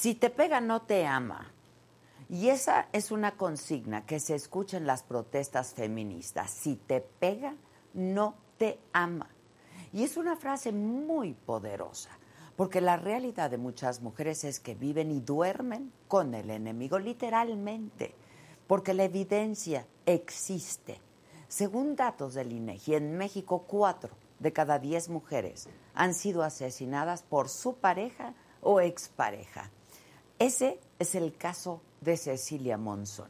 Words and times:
Si 0.00 0.14
te 0.14 0.30
pega, 0.30 0.62
no 0.62 0.80
te 0.80 1.06
ama. 1.06 1.52
Y 2.30 2.48
esa 2.48 2.88
es 2.90 3.10
una 3.10 3.36
consigna 3.36 4.06
que 4.06 4.18
se 4.18 4.34
escucha 4.34 4.78
en 4.78 4.86
las 4.86 5.02
protestas 5.02 5.74
feministas. 5.74 6.50
Si 6.50 6.76
te 6.76 7.02
pega, 7.02 7.54
no 7.92 8.34
te 8.56 8.80
ama. 8.94 9.28
Y 9.92 10.02
es 10.02 10.16
una 10.16 10.36
frase 10.36 10.72
muy 10.72 11.34
poderosa, 11.34 12.08
porque 12.56 12.80
la 12.80 12.96
realidad 12.96 13.50
de 13.50 13.58
muchas 13.58 14.00
mujeres 14.00 14.42
es 14.44 14.58
que 14.58 14.74
viven 14.74 15.10
y 15.10 15.20
duermen 15.20 15.92
con 16.08 16.32
el 16.32 16.48
enemigo, 16.48 16.98
literalmente, 16.98 18.14
porque 18.66 18.94
la 18.94 19.04
evidencia 19.04 19.86
existe. 20.06 20.98
Según 21.46 21.94
datos 21.94 22.32
del 22.32 22.52
INEGI, 22.52 22.94
en 22.94 23.18
México, 23.18 23.66
cuatro 23.68 24.16
de 24.38 24.50
cada 24.50 24.78
diez 24.78 25.10
mujeres 25.10 25.68
han 25.92 26.14
sido 26.14 26.42
asesinadas 26.42 27.22
por 27.22 27.50
su 27.50 27.74
pareja 27.74 28.32
o 28.62 28.80
expareja. 28.80 29.70
Ese 30.40 30.80
es 30.98 31.14
el 31.14 31.36
caso 31.36 31.82
de 32.00 32.16
Cecilia 32.16 32.78
Monzón, 32.78 33.28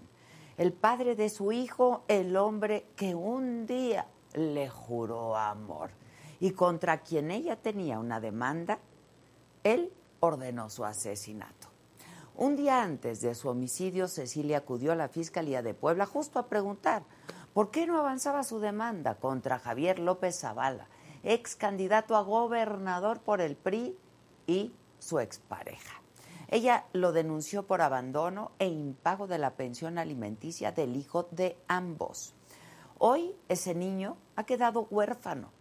el 0.57 0.73
padre 0.73 1.17
de 1.17 1.29
su 1.29 1.51
hijo, 1.51 2.05
el 2.07 2.37
hombre 2.37 2.87
que 2.95 3.17
un 3.17 3.67
día 3.67 4.07
le 4.35 4.69
juró 4.69 5.37
amor 5.37 5.91
y 6.39 6.53
contra 6.53 6.99
quien 6.99 7.33
ella 7.33 7.57
tenía 7.57 7.99
una 7.99 8.21
demanda, 8.21 8.79
él 9.65 9.93
ordenó 10.21 10.71
su 10.71 10.85
asesinato. 10.85 11.67
Un 12.37 12.55
día 12.55 12.81
antes 12.81 13.21
de 13.23 13.35
su 13.35 13.49
homicidio, 13.49 14.07
Cecilia 14.07 14.59
acudió 14.59 14.93
a 14.93 14.95
la 14.95 15.09
Fiscalía 15.09 15.63
de 15.63 15.75
Puebla 15.75 16.07
justo 16.07 16.39
a 16.39 16.47
preguntar 16.47 17.03
por 17.53 17.73
qué 17.73 17.89
no 17.89 17.99
avanzaba 17.99 18.45
su 18.45 18.61
demanda 18.61 19.17
contra 19.17 19.59
Javier 19.59 19.99
López 19.99 20.39
Zavala, 20.39 20.87
ex 21.25 21.57
candidato 21.57 22.15
a 22.15 22.23
gobernador 22.23 23.19
por 23.19 23.41
el 23.41 23.57
PRI 23.57 23.99
y 24.47 24.73
su 25.01 25.19
expareja. 25.19 26.00
Ella 26.53 26.87
lo 26.93 27.13
denunció 27.13 27.65
por 27.65 27.81
abandono 27.81 28.51
e 28.59 28.67
impago 28.67 29.29
de 29.29 29.39
la 29.39 29.55
pensión 29.55 29.99
alimenticia 29.99 30.73
del 30.73 30.97
hijo 30.97 31.29
de 31.31 31.57
ambos. 31.69 32.35
Hoy 32.99 33.37
ese 33.49 33.73
niño 33.73 34.17
ha 34.35 34.45
quedado 34.45 34.89
huérfano 34.91 35.53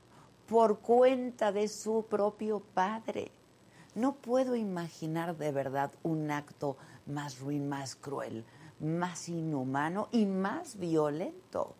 por 0.47 0.79
cuenta 0.79 1.51
de 1.51 1.67
su 1.67 2.07
propio 2.09 2.61
padre. 2.73 3.31
No 3.93 4.15
puedo 4.15 4.55
imaginar 4.55 5.37
de 5.37 5.51
verdad 5.51 5.91
un 6.01 6.31
acto 6.31 6.75
más 7.05 7.39
ruin, 7.39 7.69
más 7.69 7.95
cruel, 7.95 8.43
más 8.79 9.29
inhumano 9.29 10.07
y 10.11 10.25
más 10.25 10.79
violento, 10.79 11.75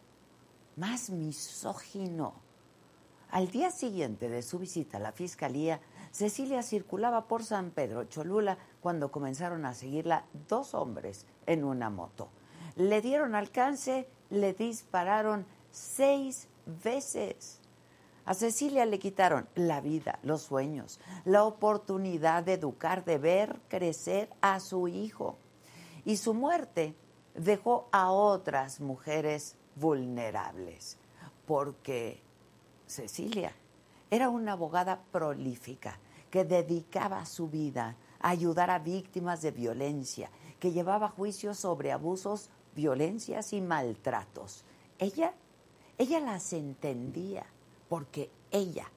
más 0.76 1.10
misógino. 1.10 2.36
Al 3.32 3.50
día 3.50 3.72
siguiente 3.72 4.30
de 4.30 4.44
su 4.44 4.60
visita 4.60 4.98
a 4.98 5.02
la 5.02 5.12
fiscalía, 5.12 5.80
Cecilia 6.12 6.64
circulaba 6.64 7.28
por 7.28 7.44
San 7.44 7.72
Pedro 7.72 8.06
Cholula 8.06 8.58
cuando 8.82 9.12
comenzaron 9.12 9.66
a 9.66 9.74
seguirla 9.74 10.26
dos 10.48 10.74
hombres 10.74 11.26
en 11.46 11.64
una 11.64 11.90
moto. 11.90 12.30
Le 12.76 13.02
dieron 13.02 13.36
alcance, 13.36 14.10
le 14.30 14.54
dispararon 14.54 15.46
seis 15.72 16.48
veces. 16.66 17.60
A 18.26 18.34
Cecilia 18.34 18.86
le 18.86 19.00
quitaron 19.00 19.48
la 19.56 19.82
vida, 19.82 20.20
los 20.24 20.44
sueños, 20.44 21.00
la 21.26 21.44
oportunidad 21.44 22.44
de 22.44 22.54
educar, 22.54 23.04
de 23.04 23.18
ver 23.18 23.60
crecer 23.68 24.30
a 24.42 24.60
su 24.60 24.88
hijo. 24.88 25.38
Y 26.06 26.18
su 26.18 26.34
muerte 26.34 26.96
dejó 27.34 27.90
a 27.92 28.12
otras 28.12 28.82
mujeres 28.82 29.56
vulnerables, 29.76 30.98
porque 31.46 32.22
Cecilia 32.86 33.54
era 34.12 34.30
una 34.30 34.54
abogada 34.54 35.02
prolífica 35.12 36.00
que 36.30 36.46
dedicaba 36.46 37.26
su 37.26 37.48
vida 37.48 37.96
a 38.20 38.30
ayudar 38.30 38.70
a 38.70 38.80
víctimas 38.80 39.42
de 39.42 39.52
violencia, 39.52 40.30
que 40.60 40.72
llevaba 40.72 41.10
juicios 41.10 41.58
sobre 41.58 41.92
abusos, 41.92 42.50
violencias 42.76 43.54
y 43.54 43.62
maltratos. 43.62 44.64
Ella, 44.98 45.34
ella 45.98 46.20
las 46.20 46.54
entendía 46.54 47.46
porque 47.88 48.30
ella 48.52 48.92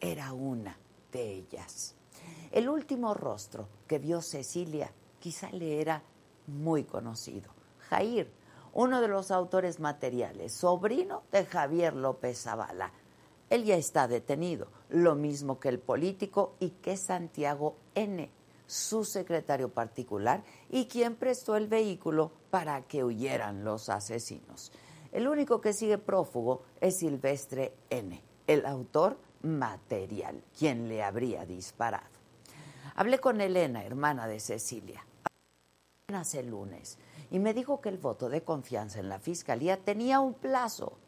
era 0.00 0.32
una 0.32 0.76
de 1.12 1.32
ellas. 1.32 1.94
El 2.50 2.68
último 2.68 3.14
rostro 3.14 3.68
que 3.86 3.98
vio 3.98 4.22
Cecilia 4.22 4.90
quizá 5.18 5.50
le 5.50 5.80
era 5.80 6.02
muy 6.46 6.84
conocido. 6.84 7.50
Jair, 7.88 8.30
uno 8.72 9.00
de 9.00 9.08
los 9.08 9.30
autores 9.30 9.80
materiales, 9.80 10.52
sobrino 10.52 11.22
de 11.32 11.46
Javier 11.46 11.94
López 11.94 12.42
Zavala, 12.42 12.92
él 13.50 13.64
ya 13.64 13.76
está 13.76 14.08
detenido, 14.08 14.68
lo 14.88 15.14
mismo 15.14 15.60
que 15.60 15.68
el 15.68 15.78
político 15.78 16.56
y 16.60 16.70
que 16.70 16.96
Santiago 16.96 17.76
N., 17.94 18.30
su 18.66 19.04
secretario 19.04 19.68
particular 19.68 20.42
y 20.70 20.86
quien 20.86 21.16
prestó 21.16 21.56
el 21.56 21.68
vehículo 21.68 22.32
para 22.50 22.82
que 22.82 23.04
huyeran 23.04 23.62
los 23.64 23.88
asesinos. 23.88 24.72
El 25.12 25.28
único 25.28 25.60
que 25.60 25.72
sigue 25.72 25.98
prófugo 25.98 26.62
es 26.80 26.98
Silvestre 26.98 27.74
N., 27.90 28.20
el 28.46 28.66
autor 28.66 29.18
material, 29.42 30.42
quien 30.58 30.88
le 30.88 31.02
habría 31.02 31.44
disparado. 31.44 32.14
Hablé 32.96 33.18
con 33.18 33.40
Elena, 33.40 33.84
hermana 33.84 34.26
de 34.26 34.40
Cecilia, 34.40 35.04
apenas 36.06 36.34
el 36.34 36.50
lunes, 36.50 36.98
y 37.30 37.38
me 37.38 37.54
dijo 37.54 37.80
que 37.80 37.88
el 37.88 37.98
voto 37.98 38.28
de 38.28 38.42
confianza 38.42 39.00
en 39.00 39.08
la 39.08 39.18
fiscalía 39.18 39.76
tenía 39.76 40.20
un 40.20 40.34
plazo 40.34 40.98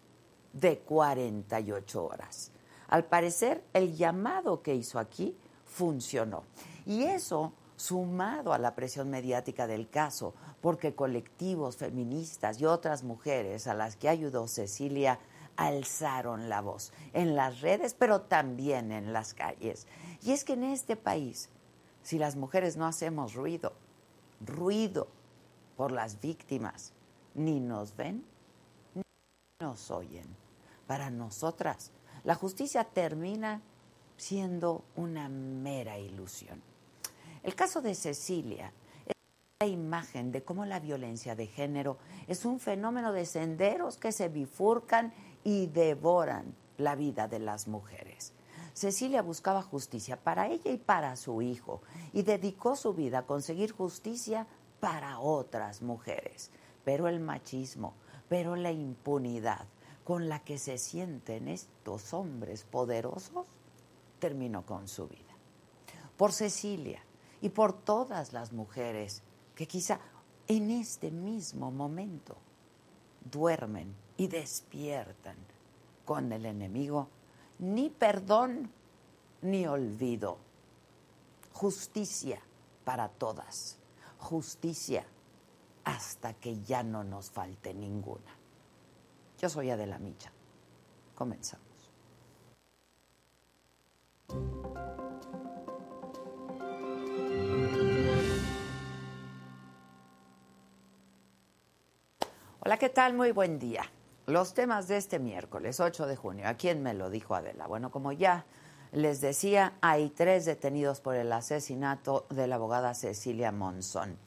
de 0.61 0.79
48 0.79 2.05
horas. 2.05 2.51
Al 2.89 3.05
parecer, 3.05 3.63
el 3.73 3.97
llamado 3.97 4.63
que 4.63 4.75
hizo 4.75 4.99
aquí 4.99 5.37
funcionó. 5.65 6.45
Y 6.87 7.03
eso 7.03 7.53
sumado 7.77 8.53
a 8.55 8.59
la 8.59 8.75
presión 8.75 9.11
mediática 9.11 9.67
del 9.67 9.91
caso, 9.91 10.35
porque 10.63 10.95
colectivos 10.95 11.77
feministas 11.77 12.61
y 12.61 12.65
otras 12.65 13.03
mujeres 13.03 13.67
a 13.67 13.75
las 13.75 13.97
que 13.97 14.09
ayudó 14.09 14.49
Cecilia 14.49 15.19
alzaron 15.57 16.49
la 16.49 16.63
voz 16.63 16.93
en 17.13 17.35
las 17.35 17.61
redes, 17.61 17.95
pero 17.95 18.23
también 18.23 18.93
en 18.93 19.13
las 19.13 19.35
calles. 19.35 19.87
Y 20.23 20.33
es 20.33 20.45
que 20.45 20.55
en 20.55 20.65
este 20.65 20.97
país, 20.97 21.51
si 22.03 22.19
las 22.19 22.37
mujeres 22.37 22.77
no 22.77 22.87
hacemos 22.87 23.35
ruido, 23.35 23.75
ruido 24.41 25.09
por 25.77 25.93
las 25.93 26.21
víctimas, 26.21 26.93
ni 27.35 27.61
nos 27.61 27.95
ven, 27.97 28.25
ni 28.95 29.03
nos 29.61 29.91
oyen 29.91 30.46
para 30.87 31.11
nosotras. 31.11 31.91
La 32.25 32.35
justicia 32.35 32.85
termina 32.85 33.63
siendo 34.17 34.85
una 34.97 35.29
mera 35.29 35.99
ilusión. 35.99 36.63
El 37.43 37.55
caso 37.55 37.83
de 37.83 37.95
Cecilia 37.95 38.73
es 39.07 39.15
la 39.61 39.67
imagen 39.67 40.33
de 40.33 40.43
cómo 40.43 40.65
la 40.65 40.81
violencia 40.81 41.35
de 41.37 41.47
género 41.47 41.99
es 42.27 42.45
un 42.45 42.59
fenómeno 42.59 43.13
de 43.13 43.27
senderos 43.27 43.97
que 43.97 44.13
se 44.13 44.29
bifurcan 44.29 45.13
y 45.45 45.67
devoran 45.67 46.55
la 46.79 46.95
vida 46.95 47.29
de 47.29 47.39
las 47.39 47.69
mujeres. 47.69 48.33
Cecilia 48.73 49.23
buscaba 49.23 49.63
justicia 49.63 50.17
para 50.17 50.49
ella 50.49 50.71
y 50.71 50.77
para 50.77 51.17
su 51.17 51.41
hijo 51.41 51.81
y 52.13 52.23
dedicó 52.23 52.77
su 52.77 52.93
vida 52.93 53.21
a 53.21 53.27
conseguir 53.27 53.73
justicia 53.73 54.47
para 54.81 55.19
otras 55.19 55.81
mujeres. 55.81 56.51
Pero 56.85 57.09
el 57.09 57.21
machismo, 57.21 57.95
pero 58.29 58.55
la 58.55 58.73
impunidad, 58.73 59.67
con 60.07 60.29
la 60.29 60.39
que 60.39 60.57
se 60.57 60.79
sienten 60.79 61.49
estos 61.49 62.15
hombres 62.15 62.63
poderosos 62.63 63.45
terminó 64.21 64.65
con 64.65 64.87
su 64.87 65.09
vida. 65.09 65.35
Por 66.17 66.33
Cecilia 66.33 67.03
y 67.41 67.49
por 67.49 67.73
todas 67.73 68.33
las 68.33 68.53
mujeres 68.53 69.25
que 69.57 69.67
quizá 69.67 69.99
en 70.47 70.71
este 70.71 71.11
mismo 71.11 71.73
momento 71.73 72.37
duermen 73.33 73.97
y 74.17 74.29
despiertan 74.29 75.37
con 76.05 76.31
el 76.31 76.47
enemigo, 76.47 77.09
ni 77.59 77.91
perdón 77.91 78.71
ni 79.43 79.67
olvido. 79.67 80.39
Justicia 81.53 82.41
para 82.85 83.09
todas. 83.09 83.77
Justicia 84.21 85.05
hasta 85.83 86.33
que 86.35 86.63
ya 86.63 86.85
no 86.85 87.03
nos 87.03 87.29
falte 87.29 87.75
ninguna. 87.75 88.36
Yo 89.39 89.49
soy 89.49 89.71
Adela 89.71 89.99
Micha. 89.99 90.33
Comenzamos. 91.15 91.67
Hola, 102.61 102.79
¿qué 102.79 102.89
tal? 102.89 103.15
Muy 103.15 103.31
buen 103.31 103.59
día. 103.59 103.85
Los 104.27 104.55
temas 104.55 104.89
de 104.89 104.97
este 104.97 105.19
miércoles 105.19 105.79
8 105.79 106.07
de 106.07 106.17
junio. 106.17 106.49
¿A 106.49 106.55
quién 106.55 106.83
me 106.83 106.95
lo 106.95 107.11
dijo 107.11 107.35
Adela? 107.35 107.67
Bueno, 107.69 107.91
como 107.93 108.11
ya 108.11 108.45
les 108.91 109.21
decía, 109.21 109.75
hay 109.83 110.11
tres 110.11 110.47
detenidos 110.47 111.01
por 111.01 111.15
el 111.15 111.33
asesinato 111.33 112.27
de 112.31 112.47
la 112.47 112.57
abogada 112.57 112.95
Cecilia 112.95 113.53
Monzón. 113.53 114.19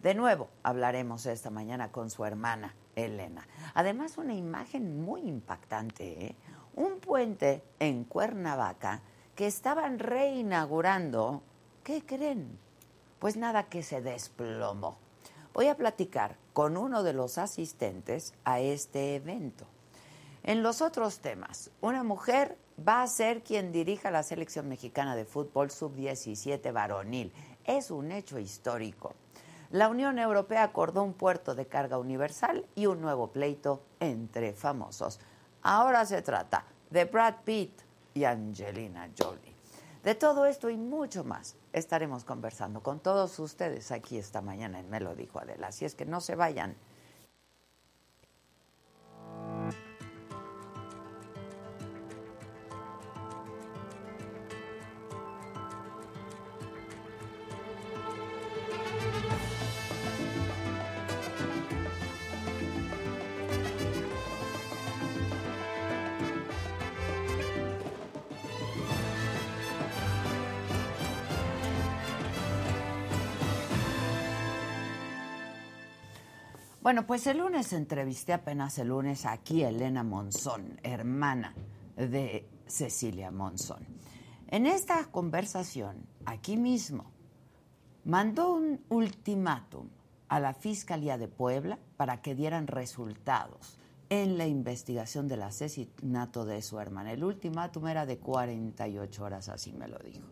De 0.00 0.14
nuevo, 0.14 0.50
hablaremos 0.62 1.24
esta 1.26 1.50
mañana 1.50 1.90
con 1.90 2.10
su 2.10 2.24
hermana, 2.24 2.74
Elena. 2.96 3.46
Además, 3.74 4.18
una 4.18 4.34
imagen 4.34 5.00
muy 5.00 5.22
impactante, 5.22 6.26
¿eh? 6.26 6.36
un 6.74 6.98
puente 6.98 7.62
en 7.78 8.02
Cuernavaca 8.04 9.02
que 9.36 9.46
estaban 9.46 10.00
reinaugurando, 10.00 11.42
¿qué 11.84 12.02
creen? 12.04 12.58
pues 13.18 13.36
nada 13.36 13.64
que 13.64 13.82
se 13.82 14.00
desplomó. 14.00 14.98
Voy 15.52 15.68
a 15.68 15.76
platicar 15.76 16.36
con 16.52 16.76
uno 16.76 17.02
de 17.02 17.12
los 17.12 17.38
asistentes 17.38 18.34
a 18.44 18.60
este 18.60 19.14
evento. 19.14 19.66
En 20.42 20.62
los 20.62 20.80
otros 20.82 21.20
temas, 21.20 21.70
una 21.80 22.04
mujer 22.04 22.56
va 22.86 23.02
a 23.02 23.06
ser 23.06 23.42
quien 23.42 23.72
dirija 23.72 24.10
la 24.10 24.22
selección 24.22 24.68
mexicana 24.68 25.16
de 25.16 25.24
fútbol 25.24 25.70
sub-17 25.70 26.72
varonil. 26.72 27.32
Es 27.64 27.90
un 27.90 28.12
hecho 28.12 28.38
histórico. 28.38 29.14
La 29.70 29.88
Unión 29.88 30.18
Europea 30.18 30.62
acordó 30.62 31.02
un 31.02 31.12
puerto 31.12 31.54
de 31.54 31.66
carga 31.66 31.98
universal 31.98 32.64
y 32.76 32.86
un 32.86 33.00
nuevo 33.00 33.32
pleito 33.32 33.82
entre 33.98 34.52
famosos. 34.52 35.18
Ahora 35.62 36.06
se 36.06 36.22
trata 36.22 36.64
de 36.90 37.04
Brad 37.04 37.34
Pitt 37.44 37.82
y 38.14 38.24
Angelina 38.24 39.10
Jolie. 39.18 39.56
De 40.04 40.14
todo 40.14 40.46
esto 40.46 40.70
y 40.70 40.76
mucho 40.76 41.24
más 41.24 41.56
estaremos 41.72 42.24
conversando 42.24 42.80
con 42.80 43.00
todos 43.00 43.40
ustedes 43.40 43.90
aquí 43.90 44.18
esta 44.18 44.40
mañana 44.40 44.78
en 44.78 44.88
Me 44.88 45.00
lo 45.00 45.16
dijo 45.16 45.40
Adela. 45.40 45.66
Así 45.66 45.84
es 45.84 45.96
que 45.96 46.06
no 46.06 46.20
se 46.20 46.36
vayan. 46.36 46.76
Bueno, 76.86 77.04
pues 77.04 77.26
el 77.26 77.38
lunes 77.38 77.72
entrevisté 77.72 78.32
apenas 78.32 78.78
el 78.78 78.90
lunes 78.90 79.26
aquí 79.26 79.64
a 79.64 79.70
Elena 79.70 80.04
Monzón, 80.04 80.78
hermana 80.84 81.52
de 81.96 82.48
Cecilia 82.68 83.32
Monzón. 83.32 83.84
En 84.46 84.66
esta 84.66 85.04
conversación, 85.06 86.06
aquí 86.26 86.56
mismo, 86.56 87.10
mandó 88.04 88.52
un 88.52 88.84
ultimátum 88.88 89.88
a 90.28 90.38
la 90.38 90.54
Fiscalía 90.54 91.18
de 91.18 91.26
Puebla 91.26 91.80
para 91.96 92.22
que 92.22 92.36
dieran 92.36 92.68
resultados 92.68 93.80
en 94.08 94.38
la 94.38 94.46
investigación 94.46 95.26
del 95.26 95.42
asesinato 95.42 96.44
de 96.44 96.62
su 96.62 96.78
hermana. 96.78 97.10
El 97.10 97.24
ultimátum 97.24 97.88
era 97.88 98.06
de 98.06 98.18
48 98.18 99.24
horas, 99.24 99.48
así 99.48 99.72
me 99.72 99.88
lo 99.88 99.98
dijo. 99.98 100.28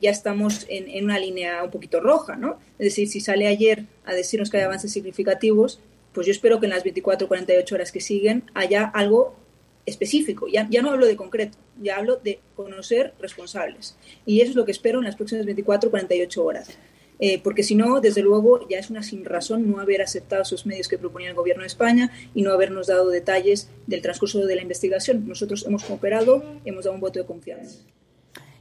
Ya 0.00 0.10
estamos 0.10 0.66
en, 0.68 1.04
una 1.04 1.18
línea 1.18 1.62
un 1.62 1.70
poquito 1.70 2.00
roja, 2.00 2.36
¿no? 2.36 2.58
Es 2.78 2.86
decir, 2.86 3.08
si 3.08 3.20
sale 3.20 3.46
ayer 3.46 3.84
a 4.04 4.14
decirnos 4.14 4.50
que 4.50 4.58
hay 4.58 4.64
avances 4.64 4.92
significativos, 4.92 5.80
pues 6.12 6.26
yo 6.26 6.32
espero 6.32 6.60
que 6.60 6.66
en 6.66 6.70
las 6.70 6.84
24 6.84 7.28
48 7.28 7.74
horas 7.74 7.92
que 7.92 8.00
siguen 8.00 8.44
haya 8.54 8.84
algo 8.84 9.36
específico. 9.84 10.48
Ya, 10.48 10.66
ya 10.70 10.82
no 10.82 10.90
hablo 10.90 11.06
de 11.06 11.16
concreto, 11.16 11.58
ya 11.80 11.96
hablo 11.96 12.16
de 12.16 12.40
conocer 12.54 13.14
responsables. 13.20 13.96
Y 14.24 14.40
eso 14.40 14.50
es 14.50 14.56
lo 14.56 14.64
que 14.64 14.72
espero 14.72 14.98
en 14.98 15.04
las 15.04 15.16
próximas 15.16 15.46
24 15.46 15.90
48 15.90 16.44
horas. 16.44 16.78
Eh, 17.18 17.40
porque 17.42 17.62
si 17.62 17.74
no, 17.74 18.00
desde 18.00 18.20
luego, 18.20 18.68
ya 18.68 18.78
es 18.78 18.90
una 18.90 19.02
sin 19.02 19.24
razón 19.24 19.70
no 19.70 19.80
haber 19.80 20.02
aceptado 20.02 20.42
esos 20.42 20.66
medios 20.66 20.88
que 20.88 20.98
proponía 20.98 21.30
el 21.30 21.34
Gobierno 21.34 21.62
de 21.62 21.68
España 21.68 22.12
y 22.34 22.42
no 22.42 22.52
habernos 22.52 22.88
dado 22.88 23.08
detalles 23.08 23.70
del 23.86 24.02
transcurso 24.02 24.44
de 24.44 24.56
la 24.56 24.62
investigación. 24.62 25.26
Nosotros 25.26 25.64
hemos 25.66 25.84
cooperado, 25.84 26.42
hemos 26.64 26.84
dado 26.84 26.94
un 26.94 27.00
voto 27.00 27.18
de 27.18 27.24
confianza. 27.24 27.78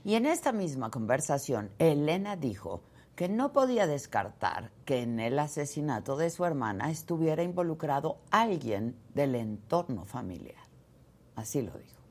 Y 0.06 0.14
en 0.14 0.28
esta 0.28 0.52
misma 0.52 0.92
conversación, 0.92 1.72
Elena 1.80 2.36
dijo 2.36 2.84
que 3.16 3.28
no 3.28 3.52
podía 3.54 3.88
descartar 3.88 4.72
que 4.86 5.02
en 5.02 5.20
el 5.20 5.40
asesinato 5.40 6.16
de 6.16 6.30
su 6.30 6.46
hermana 6.46 6.92
estuviera 6.92 7.42
involucrado 7.42 8.20
alguien 8.30 8.96
del 9.16 9.34
entorno 9.34 10.06
familiar. 10.06 10.64
Así 11.36 11.64
lo 11.64 11.72
dijo. 11.72 12.04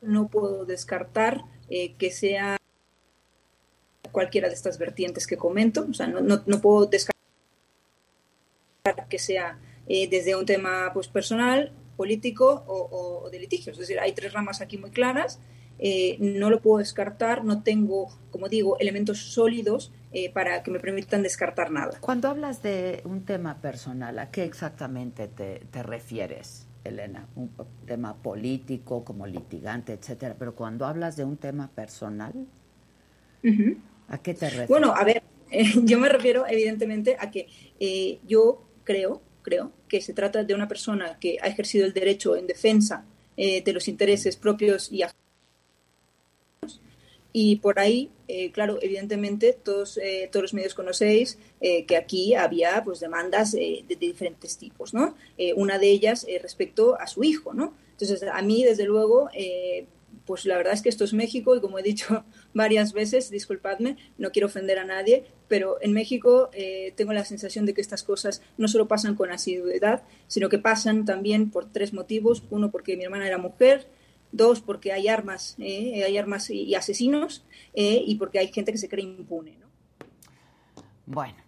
No 0.00 0.26
puedo 0.26 0.64
descartar 0.64 1.44
eh, 1.70 1.94
que 1.94 2.10
sea 2.10 2.56
cualquiera 4.10 4.48
de 4.48 4.54
estas 4.54 4.76
vertientes 4.76 5.28
que 5.28 5.36
comento. 5.36 5.86
O 5.88 5.94
sea, 5.94 6.08
no, 6.08 6.60
puedo 6.60 6.86
descartar 6.86 7.14
que 9.08 9.20
sea 9.20 9.60
eh, 9.86 10.08
desde 10.08 10.34
un 10.34 10.46
tema 10.46 10.90
pues, 10.92 11.06
personal, 11.06 11.70
político 11.96 12.64
o, 12.66 13.22
o 13.22 13.30
de 13.30 13.38
litigios. 13.38 13.76
Es 13.76 13.82
decir, 13.82 14.00
hay 14.00 14.14
tres 14.14 14.32
ramas 14.32 14.60
aquí 14.60 14.78
muy 14.78 14.90
claras 14.90 15.38
eh, 15.78 16.16
no 16.18 16.50
lo 16.50 16.60
puedo 16.60 16.78
descartar, 16.78 17.44
no 17.44 17.62
tengo, 17.62 18.08
como 18.30 18.48
digo, 18.48 18.76
elementos 18.80 19.18
sólidos 19.18 19.92
eh, 20.12 20.32
para 20.32 20.62
que 20.62 20.70
me 20.70 20.80
permitan 20.80 21.22
descartar 21.22 21.70
nada. 21.70 21.98
Cuando 22.00 22.28
hablas 22.28 22.62
de 22.62 23.00
un 23.04 23.24
tema 23.24 23.60
personal, 23.60 24.18
¿a 24.18 24.30
qué 24.30 24.44
exactamente 24.44 25.28
te, 25.28 25.82
refieres, 25.82 26.66
Elena? 26.82 27.28
Un 27.36 27.52
tema 27.86 28.16
político, 28.16 29.04
como 29.04 29.26
litigante, 29.26 29.92
etcétera, 29.92 30.34
pero 30.36 30.54
cuando 30.54 30.84
hablas 30.84 31.16
de 31.16 31.24
un 31.24 31.36
tema 31.36 31.70
personal, 31.72 32.46
¿a 34.08 34.18
qué 34.18 34.34
te 34.34 34.46
refieres? 34.46 34.68
Bueno, 34.68 34.94
a 34.96 35.04
ver, 35.04 35.22
yo 35.84 36.00
me 36.00 36.08
refiero 36.08 36.44
evidentemente 36.48 37.16
a 37.20 37.30
que 37.30 37.46
eh, 37.78 38.18
yo 38.26 38.64
creo, 38.82 39.22
creo 39.42 39.70
que 39.86 40.00
se 40.00 40.12
trata 40.12 40.42
de 40.42 40.54
una 40.54 40.66
persona 40.66 41.18
que 41.20 41.38
ha 41.40 41.46
ejercido 41.46 41.86
el 41.86 41.92
derecho 41.92 42.34
en 42.34 42.46
defensa 42.46 43.04
de 43.36 43.72
los 43.72 43.86
intereses 43.86 44.36
propios 44.36 44.90
y 44.90 45.04
ajenos 45.04 45.27
y 47.32 47.56
por 47.56 47.78
ahí, 47.78 48.10
eh, 48.26 48.50
claro, 48.52 48.78
evidentemente 48.80 49.52
todos, 49.52 49.98
eh, 49.98 50.28
todos 50.32 50.42
los 50.42 50.54
medios 50.54 50.74
conocéis 50.74 51.38
eh, 51.60 51.84
que 51.84 51.96
aquí 51.96 52.34
había 52.34 52.82
pues 52.84 53.00
demandas 53.00 53.52
de, 53.52 53.84
diferentes 54.00 54.56
tipos, 54.56 54.94
¿no? 54.94 55.14
una 55.56 55.78
de 55.78 55.90
ellas 55.90 56.26
respecto 56.42 56.98
a 56.98 57.06
su 57.06 57.24
hijo, 57.24 57.54
¿no? 57.54 57.74
Entonces, 57.92 58.22
a 58.22 58.42
mí, 58.42 58.62
desde 58.64 58.84
luego, 58.84 59.28
pues 60.24 60.44
la 60.44 60.56
verdad 60.56 60.72
es 60.72 60.82
que 60.82 60.88
esto 60.88 61.04
es 61.04 61.12
México 61.12 61.56
y 61.56 61.60
como 61.60 61.78
he 61.78 61.82
dicho 61.82 62.24
varias 62.54 62.92
veces, 62.92 63.30
disculpadme, 63.30 63.96
no 64.18 64.30
quiero 64.30 64.46
ofender 64.46 64.78
a 64.78 64.84
nadie, 64.84 65.24
pero 65.48 65.78
en 65.80 65.92
México 65.92 66.50
tengo 66.96 67.12
la 67.12 67.24
sensación 67.24 67.66
de 67.66 67.74
que 67.74 67.80
estas 67.80 68.02
cosas 68.02 68.42
no 68.56 68.68
solo 68.68 68.88
pasan 68.88 69.14
con 69.16 69.30
asiduidad, 69.30 70.02
sino 70.28 70.48
que 70.48 70.58
pasan 70.58 71.04
también 71.04 71.50
por 71.50 71.70
tres 71.70 71.92
motivos. 71.92 72.44
Uno, 72.50 72.70
porque 72.70 72.96
mi 72.96 73.04
hermana 73.04 73.26
era 73.26 73.38
mujer, 73.38 73.86
dos 74.32 74.60
porque 74.60 74.92
hay 74.92 75.08
armas, 75.08 75.56
eh, 75.58 76.04
hay 76.04 76.18
armas 76.18 76.50
y, 76.50 76.74
asesinos, 76.74 77.44
eh, 77.74 78.02
y 78.06 78.16
porque 78.16 78.38
hay 78.38 78.48
gente 78.48 78.72
que 78.72 78.78
se 78.78 78.88
cree 78.88 79.04
impune. 79.04 79.56
¿no? 79.58 79.66
Bueno, 81.06 81.38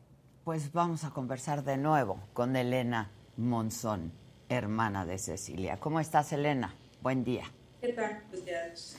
pues 0.45 0.73
vamos 0.73 1.05
a 1.05 1.11
conversar 1.11 1.65
de 1.65 1.77
nuevo 1.77 2.21
con 2.33 2.57
Elena 2.57 3.11
Monzón, 3.37 4.13
hermana 4.49 5.05
de 5.07 5.19
Cecilia. 5.19 5.79
¿Cómo 5.79 6.01
estás, 6.01 6.33
Elena? 6.33 6.75
Buen 7.03 7.25
día. 7.25 7.45
¿Qué 7.81 7.93
tal? 7.93 8.23
Pues 8.31 8.97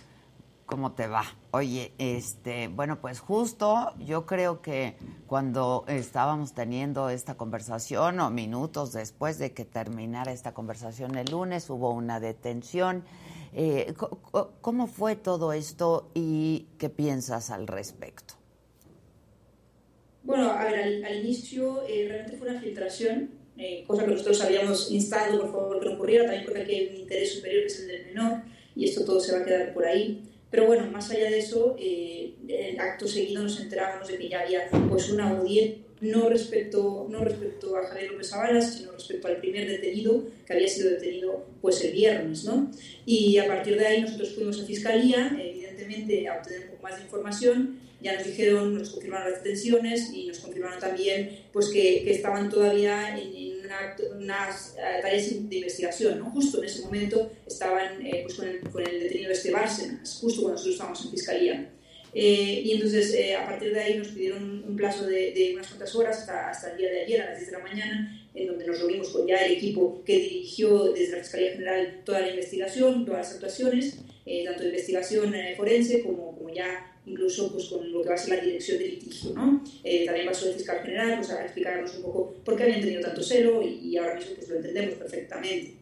¿Cómo 0.72 0.94
te 0.94 1.08
va? 1.08 1.26
Oye, 1.52 1.94
este, 1.98 2.70
bueno, 2.70 3.02
pues 3.02 3.20
justo 3.20 3.94
yo 4.00 4.26
creo 4.26 4.62
que 4.62 4.96
cuando 5.28 5.84
estábamos 5.88 6.54
teniendo 6.54 7.10
esta 7.10 7.36
conversación 7.36 8.22
o 8.22 8.30
minutos 8.30 8.94
después 8.94 9.38
de 9.38 9.52
que 9.52 9.66
terminara 9.66 10.32
esta 10.32 10.54
conversación 10.54 11.16
el 11.18 11.30
lunes 11.30 11.70
hubo 11.70 11.92
una 11.92 12.22
detención 12.22 13.04
eh, 13.54 13.94
¿Cómo 14.62 14.88
fue 14.88 15.16
todo 15.16 15.54
esto 15.54 16.10
y 16.14 16.68
qué 16.78 16.90
piensas 16.90 17.50
al 17.50 17.68
respecto? 17.68 18.36
Bueno, 20.24 20.52
a 20.52 20.64
ver, 20.66 21.04
al, 21.06 21.16
inicio 21.18 21.84
eh, 21.88 22.06
realmente 22.08 22.38
fue 22.38 22.50
una 22.50 22.62
filtración, 22.62 23.32
eh, 23.58 23.84
cosa 23.88 24.06
que 24.06 24.12
nosotros 24.12 24.42
habíamos 24.42 24.92
instado, 24.92 25.42
por 25.42 25.52
favor, 25.52 25.80
que 25.80 25.90
no 25.90 25.96
ocurriera, 25.96 26.26
también 26.26 26.46
porque 26.46 26.62
aquí 26.62 26.76
hay 26.76 26.88
un 26.90 26.96
interés 26.98 27.34
superior 27.34 27.64
que 27.64 27.68
es 27.68 27.80
el 27.80 27.88
del 27.88 28.06
menor, 28.06 28.42
y 28.76 28.86
esto 28.86 29.04
todo 29.04 29.20
se 29.20 29.34
va 29.34 29.40
a 29.40 29.46
quedar 29.46 29.74
por 29.74 29.86
ahí. 29.86 30.24
Pero 30.50 30.68
bueno, 30.68 30.86
más 30.92 31.10
allá 31.10 31.30
de 31.30 31.40
eso, 31.40 31.76
el 31.78 32.80
acto 32.80 33.08
seguido 33.08 33.44
nos 33.44 33.60
enterábamos 33.60 34.08
de 34.08 34.18
que 34.18 34.30
ya 34.30 34.42
había 34.42 34.70
pues 34.90 35.10
una 35.10 35.30
audiencia 35.30 35.91
no 36.02 36.30
respecto, 36.30 37.08
no 37.10 37.24
respecto 37.24 37.78
a 37.78 37.88
Javier 37.88 38.12
López 38.12 38.34
Avalas, 38.34 38.76
sino 38.76 38.92
respecto 38.92 39.28
al 39.28 39.38
primer 39.38 39.68
detenido, 39.68 40.26
que 40.46 40.54
había 40.54 40.68
sido 40.68 40.90
detenido 40.90 41.46
pues 41.62 41.84
el 41.84 41.94
viernes. 41.94 42.44
¿no? 42.44 42.72
Y 43.06 43.38
a 43.38 43.48
partir 43.48 43.78
de 43.78 43.88
ahí 43.88 44.02
nosotros 44.02 44.34
fuimos 44.34 44.60
a 44.60 44.66
Fiscalía, 44.66 45.32
evidentemente, 45.40 46.28
a 46.28 46.38
obtener 46.38 46.62
un 46.62 46.70
poco 46.72 46.84
más 46.84 46.98
de 46.98 47.04
información. 47.04 47.80
Ya 48.02 48.16
nos 48.16 48.26
dijeron, 48.26 48.80
nos 48.80 48.90
confirmaron 48.90 49.32
las 49.32 49.44
detenciones 49.44 50.12
y 50.12 50.26
nos 50.26 50.40
confirmaron 50.40 50.80
también 50.80 51.38
pues, 51.54 51.70
que, 51.70 52.04
que 52.04 52.12
estaban 52.12 52.50
todavía 52.50 53.16
en, 53.16 53.52
unas 54.16 54.76
eh, 54.78 55.02
tareas 55.02 55.30
de 55.50 55.56
investigación. 55.56 56.20
¿no? 56.20 56.32
Justo 56.32 56.60
en 56.60 56.66
ese 56.66 56.82
momento 56.82 57.32
estaban 57.46 58.06
eh, 58.06 58.22
pues, 58.24 58.36
con, 58.36 58.48
el, 58.48 58.60
con, 58.62 58.88
el, 58.88 59.00
detenido 59.02 59.32
este 59.32 59.52
Bárcenas, 59.52 60.18
justo 60.20 60.42
cuando 60.42 60.54
nosotros 60.54 60.74
estábamos 60.74 61.06
en 61.06 61.12
Fiscalía. 61.12 61.70
Eh, 62.14 62.62
y 62.66 62.72
entonces, 62.74 63.14
eh, 63.14 63.36
a 63.36 63.46
partir 63.46 63.74
de 63.74 63.80
ahí, 63.80 63.98
nos 63.98 64.10
pidieron 64.10 64.64
un 64.68 64.76
plazo 64.76 65.06
de, 65.06 65.52
unas 65.54 65.68
cuantas 65.68 65.96
horas 65.96 66.20
hasta, 66.20 66.50
hasta, 66.50 66.72
el 66.72 66.78
día 66.78 66.92
de 66.92 67.02
ayer, 67.02 67.22
a 67.22 67.30
las 67.30 67.38
10 67.38 67.52
de 67.52 67.58
la 67.58 67.64
mañana, 67.64 68.28
en 68.34 68.48
donde 68.48 68.66
nos 68.66 68.80
reunimos 68.80 69.10
con 69.10 69.28
ya 69.28 69.38
el 69.38 69.54
equipo 69.54 70.04
que 70.06 70.18
dirigió 70.18 70.92
desde 70.94 71.18
la 71.18 71.24
Fiscalía 71.24 71.52
General 71.52 72.02
toda 72.06 72.22
la 72.22 72.30
investigación, 72.30 73.06
todas 73.06 73.28
las 73.28 73.34
actuaciones, 73.34 74.00
eh, 74.26 74.44
tanto 74.46 74.62
de 74.64 74.70
investigación 74.70 75.34
forense 75.58 76.02
como, 76.02 76.38
como 76.38 76.54
ya 76.54 76.88
incluso 77.06 77.52
pues, 77.52 77.66
con 77.66 77.92
lo 77.92 78.04
que 78.04 78.10
va 78.10 78.16
a 78.16 78.18
ser 78.18 78.38
la 78.38 78.44
dirección 78.44 78.78
del 78.78 78.92
litigio. 78.92 79.34
¿no? 79.34 79.64
también 80.06 80.26
pasó 80.28 80.48
el 80.48 80.54
fiscal 80.54 80.82
general 80.84 81.18
pues, 81.18 81.32
a 81.32 81.44
explicarnos 81.44 81.96
un 81.96 82.04
poco 82.04 82.36
por 82.46 82.56
qué 82.56 82.64
habían 82.64 82.82
tenido 82.82 83.02
tanto 83.02 83.24
celo 83.24 83.62
y, 83.62 83.98
ahora 83.98 84.16
mismo 84.16 84.36
pues, 84.36 84.50
lo 84.50 84.58
entendemos 84.58 84.96
perfectamente. 84.96 85.74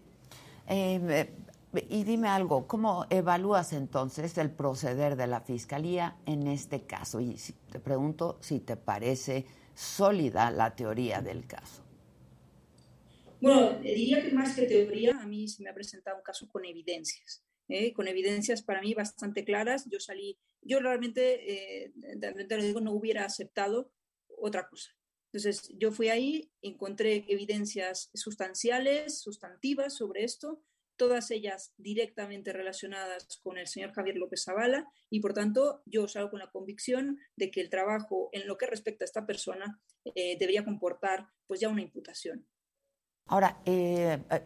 Y 1.73 2.03
dime 2.03 2.29
algo, 2.29 2.67
¿cómo 2.67 3.05
evalúas 3.11 3.73
entonces 3.73 4.37
el 4.39 4.49
proceder 4.49 5.15
de 5.15 5.27
la 5.27 5.41
Fiscalía 5.41 6.17
en 6.25 6.47
este 6.47 6.87
caso? 6.87 7.21
Y 7.21 7.35
te 7.71 7.79
pregunto 7.79 8.39
si 8.41 8.59
te 8.59 8.75
parece 8.75 9.45
sólida 9.75 10.49
la 10.49 10.75
teoría 10.75 11.21
del 11.21 11.45
caso. 11.45 11.83
Bueno, 13.39 13.79
diría 13.79 14.21
que 14.21 14.31
más 14.31 14.55
que 14.55 14.63
teoría, 14.63 15.17
a 15.19 15.27
mí 15.27 15.47
se 15.47 15.63
me 15.63 15.69
ha 15.69 15.73
presentado 15.73 16.17
un 16.17 16.23
caso 16.23 16.49
con 16.49 16.65
evidencias, 16.65 17.43
¿eh? 17.67 17.93
con 17.93 18.07
evidencias 18.07 18.63
para 18.63 18.81
mí 18.81 18.93
bastante 18.95 19.45
claras. 19.45 19.85
Yo 19.89 19.99
salí, 19.99 20.37
yo 20.61 20.79
realmente, 20.79 21.85
eh, 21.85 21.93
lo 22.49 22.63
digo, 22.63 22.81
no 22.81 22.91
hubiera 22.93 23.25
aceptado 23.25 23.91
otra 24.39 24.67
cosa. 24.67 24.89
Entonces, 25.31 25.71
yo 25.77 25.91
fui 25.91 26.09
ahí, 26.09 26.51
encontré 26.63 27.25
evidencias 27.27 28.09
sustanciales, 28.15 29.21
sustantivas 29.21 29.95
sobre 29.95 30.23
esto, 30.23 30.63
todas 30.99 31.31
ellas 31.31 31.73
directamente 31.77 32.53
relacionadas 32.53 33.39
con 33.41 33.57
el 33.57 33.67
señor 33.67 33.93
Javier 33.93 34.17
López 34.17 34.43
Zavala 34.43 34.85
y 35.09 35.21
por 35.21 35.33
tanto 35.33 35.81
yo 35.85 36.07
salgo 36.07 36.29
con 36.29 36.39
la 36.39 36.51
convicción 36.51 37.17
de 37.37 37.49
que 37.49 37.61
el 37.61 37.69
trabajo 37.69 38.29
en 38.33 38.45
lo 38.45 38.57
que 38.57 38.67
respecta 38.67 39.05
a 39.05 39.07
esta 39.07 39.25
persona 39.25 39.79
eh, 40.13 40.37
debería 40.37 40.65
comportar 40.65 41.29
pues 41.47 41.61
ya 41.61 41.69
una 41.69 41.81
imputación. 41.81 42.45
Ahora, 43.27 43.61
eh, 43.65 44.21
eh, 44.29 44.43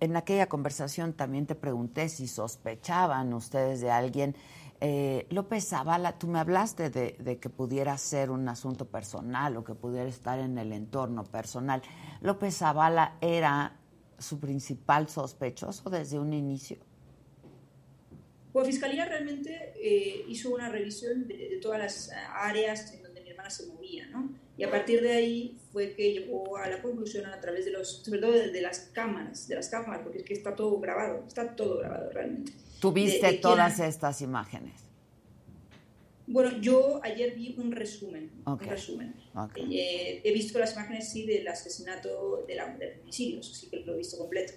en 0.00 0.14
aquella 0.14 0.46
conversación 0.46 1.14
también 1.14 1.46
te 1.46 1.54
pregunté 1.54 2.08
si 2.10 2.28
sospechaban 2.28 3.32
ustedes 3.32 3.80
de 3.80 3.90
alguien. 3.90 4.36
López 5.30 5.68
Zavala, 5.68 6.18
tú 6.18 6.26
me 6.26 6.40
hablaste 6.40 6.90
de, 6.90 7.16
de, 7.20 7.38
que 7.38 7.48
pudiera 7.48 7.96
ser 7.98 8.32
un 8.32 8.48
asunto 8.48 8.90
personal 8.90 9.56
o 9.56 9.62
que 9.62 9.76
pudiera 9.76 10.08
estar 10.08 10.40
en 10.40 10.58
el 10.58 10.72
entorno 10.72 11.22
personal. 11.22 11.82
López 12.20 12.58
Zavala 12.58 13.16
era 13.20 13.81
su 14.22 14.38
principal 14.38 15.08
sospechoso 15.08 15.90
desde 15.90 16.18
un 16.18 16.32
inicio? 16.32 16.78
Pues 18.52 18.66
Fiscalía 18.66 19.06
realmente 19.06 19.72
eh, 19.76 20.24
hizo 20.28 20.50
una 20.50 20.68
revisión 20.68 21.26
de, 21.26 21.58
todas 21.62 21.78
las 21.78 22.10
áreas 22.34 22.92
en 22.92 23.02
donde 23.02 23.22
mi 23.22 23.30
hermana 23.30 23.48
se 23.48 23.66
movía, 23.66 24.06
¿no? 24.08 24.30
Y 24.58 24.64
a 24.64 24.70
partir 24.70 25.00
de 25.00 25.12
ahí 25.12 25.58
fue 25.72 25.94
que 25.94 26.12
llegó 26.12 26.58
a 26.58 26.68
la 26.68 26.82
conclusión 26.82 27.24
a 27.26 27.40
través 27.40 27.64
de 27.64 27.70
los, 27.70 28.02
sobre 28.02 28.20
todo 28.20 28.32
de, 28.32 28.60
las 28.60 28.90
cámaras, 28.92 29.48
de 29.48 29.54
las 29.54 29.68
cámaras, 29.68 30.02
porque 30.02 30.18
es 30.18 30.24
que 30.24 30.34
está 30.34 30.54
todo 30.54 30.78
grabado, 30.78 31.24
está 31.26 31.56
todo 31.56 31.78
grabado 31.78 32.10
realmente. 32.10 32.52
¿Tuviste 32.78 33.32
todas 33.34 33.80
estas 33.80 34.20
imágenes? 34.20 34.91
Bueno, 36.32 36.58
yo 36.60 37.00
ayer 37.04 37.34
vi 37.34 37.54
un 37.58 37.72
resumen. 37.72 38.30
Un 38.46 38.58
resumen. 38.58 39.14
Eh, 39.70 40.22
he 40.24 40.32
visto 40.32 40.58
las 40.58 40.72
imágenes, 40.72 41.10
sí, 41.10 41.26
del 41.26 41.46
asesinato, 41.46 42.44
de, 42.48 42.54
la, 42.54 42.74
de 42.74 43.00
homicidios, 43.02 43.50
así 43.50 43.68
que 43.68 43.80
lo 43.80 43.94
he 43.94 43.98
visto 43.98 44.16
completo. 44.16 44.54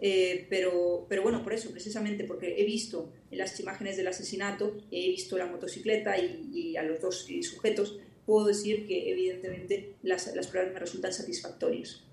Eh, 0.00 0.46
pero, 0.50 1.06
pero 1.08 1.22
bueno, 1.22 1.42
por 1.42 1.54
eso, 1.54 1.70
precisamente 1.70 2.24
porque 2.24 2.60
he 2.60 2.64
visto 2.66 3.10
las 3.30 3.58
imágenes 3.58 3.96
del 3.96 4.06
asesinato, 4.06 4.76
he 4.90 5.08
visto 5.08 5.38
la 5.38 5.46
motocicleta 5.46 6.18
y, 6.18 6.76
a 6.76 6.82
los 6.82 7.00
dos 7.00 7.26
sujetos, 7.42 7.98
puedo 8.26 8.46
decir 8.46 8.86
que 8.86 9.10
evidentemente 9.10 9.94
las, 10.02 10.34
las 10.34 10.48
pruebas 10.48 10.74
me 10.74 10.80
resultan 10.80 11.10
satisfactorias. 11.12 12.04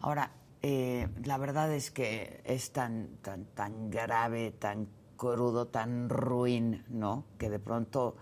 Ahora, 0.00 0.32
eh, 0.62 1.06
la 1.24 1.36
verdad 1.36 1.74
es 1.74 1.90
que 1.90 2.40
es 2.44 2.70
tan, 2.70 3.18
tan, 3.20 3.44
tan 3.54 3.90
grave, 3.90 4.52
tan 4.58 4.88
crudo, 5.16 5.66
tan 5.66 6.08
ruin, 6.08 6.82
¿no? 6.88 7.26
Que 7.38 7.50
de 7.50 7.58
pronto 7.58 8.16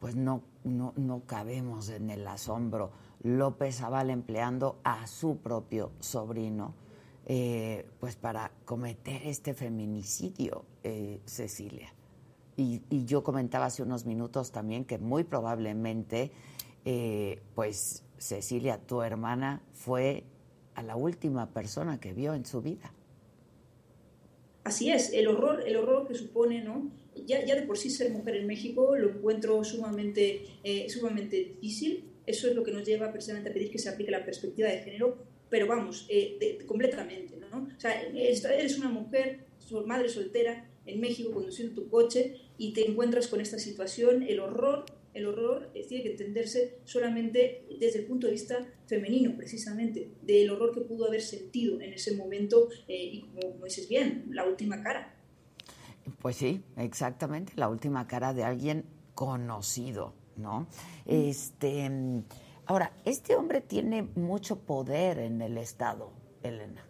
pues 0.00 0.16
no, 0.16 0.42
no, 0.64 0.92
no 0.96 1.22
cabemos 1.26 1.88
en 1.88 2.10
el 2.10 2.26
asombro. 2.26 2.90
López 3.22 3.78
Zavala 3.78 4.12
empleando 4.12 4.78
a 4.84 5.06
su 5.06 5.38
propio 5.38 5.92
sobrino 6.00 6.74
eh, 7.28 7.84
pues 7.98 8.14
para 8.14 8.52
cometer 8.64 9.20
este 9.24 9.52
feminicidio, 9.52 10.64
eh, 10.84 11.20
Cecilia. 11.24 11.92
Y, 12.56 12.80
yo 13.04 13.24
comentaba 13.24 13.66
hace 13.66 13.82
unos 13.82 14.06
minutos 14.06 14.52
también 14.52 14.84
que 14.84 14.98
muy 14.98 15.24
probablemente, 15.24 16.30
eh, 16.84 17.42
pues 17.56 18.04
Cecilia, 18.16 18.78
tu 18.78 19.02
hermana, 19.02 19.60
fue 19.72 20.22
a 20.76 20.84
la 20.84 20.94
última 20.94 21.50
persona 21.50 21.98
que 21.98 22.14
vio 22.14 22.32
en 22.32 22.46
su 22.46 22.62
vida. 22.62 22.92
Así 24.66 24.90
es, 24.90 25.12
el 25.12 25.28
horror, 25.28 25.62
el 25.64 25.76
horror 25.76 26.08
que 26.08 26.16
supone, 26.16 26.60
¿no? 26.60 26.90
ya, 27.24 27.54
de 27.54 27.62
por 27.62 27.78
sí 27.78 27.88
ser 27.88 28.10
mujer 28.10 28.34
en 28.34 28.48
México 28.48 28.96
lo 28.96 29.10
encuentro 29.10 29.62
sumamente, 29.62 30.44
eh, 30.64 30.90
sumamente 30.90 31.36
difícil. 31.36 32.02
Eso 32.26 32.48
es 32.48 32.56
lo 32.56 32.64
que 32.64 32.72
nos 32.72 32.82
lleva 32.82 33.12
precisamente 33.12 33.48
a 33.48 33.52
pedir 33.52 33.70
que 33.70 33.78
se 33.78 33.88
aplique 33.88 34.10
la 34.10 34.24
perspectiva 34.24 34.68
de 34.68 34.80
género, 34.80 35.18
pero 35.48 35.68
vamos, 35.68 36.04
eh, 36.08 36.58
completamente. 36.66 37.36
¿no? 37.36 37.68
O 37.76 37.80
sea, 37.80 38.02
eres 38.02 38.76
una 38.76 38.88
mujer, 38.88 39.46
madre 39.84 40.08
soltera 40.08 40.68
en 40.84 40.98
México 40.98 41.30
conduciendo 41.30 41.80
tu 41.80 41.88
coche 41.88 42.34
y 42.58 42.72
te 42.72 42.90
encuentras 42.90 43.28
con 43.28 43.40
esta 43.40 43.60
situación, 43.60 44.24
el 44.24 44.40
horror 44.40 44.84
el 45.16 45.26
horror 45.26 45.70
eh, 45.72 45.84
tiene 45.88 46.04
que 46.04 46.10
entenderse 46.10 46.80
solamente 46.84 47.66
desde 47.80 48.00
el 48.00 48.06
punto 48.06 48.26
de 48.26 48.34
vista 48.34 48.66
femenino, 48.86 49.34
precisamente, 49.34 50.10
del 50.20 50.50
horror 50.50 50.74
que 50.74 50.82
pudo 50.82 51.06
haber 51.06 51.22
sentido 51.22 51.80
en 51.80 51.94
ese 51.94 52.14
momento 52.16 52.68
y, 52.86 53.22
como, 53.22 53.64
dices 53.64 53.88
bien, 53.88 54.26
la 54.30 54.44
última 54.44 54.82
cara. 54.82 55.14
Pues 56.20 56.36
sí, 56.36 56.62
exactamente, 56.76 57.54
la 57.56 57.70
última 57.70 58.06
cara 58.06 58.34
de 58.34 58.44
alguien 58.44 58.84
conocido, 59.14 60.12
¿no? 60.36 60.68
Este, 61.06 61.90
ahora, 62.66 62.92
este 63.06 63.36
hombre 63.36 63.62
tiene 63.62 64.02
mucho 64.02 64.60
poder 64.60 65.18
en 65.18 65.40
el 65.40 65.56
Estado, 65.56 66.12
Elena. 66.42 66.86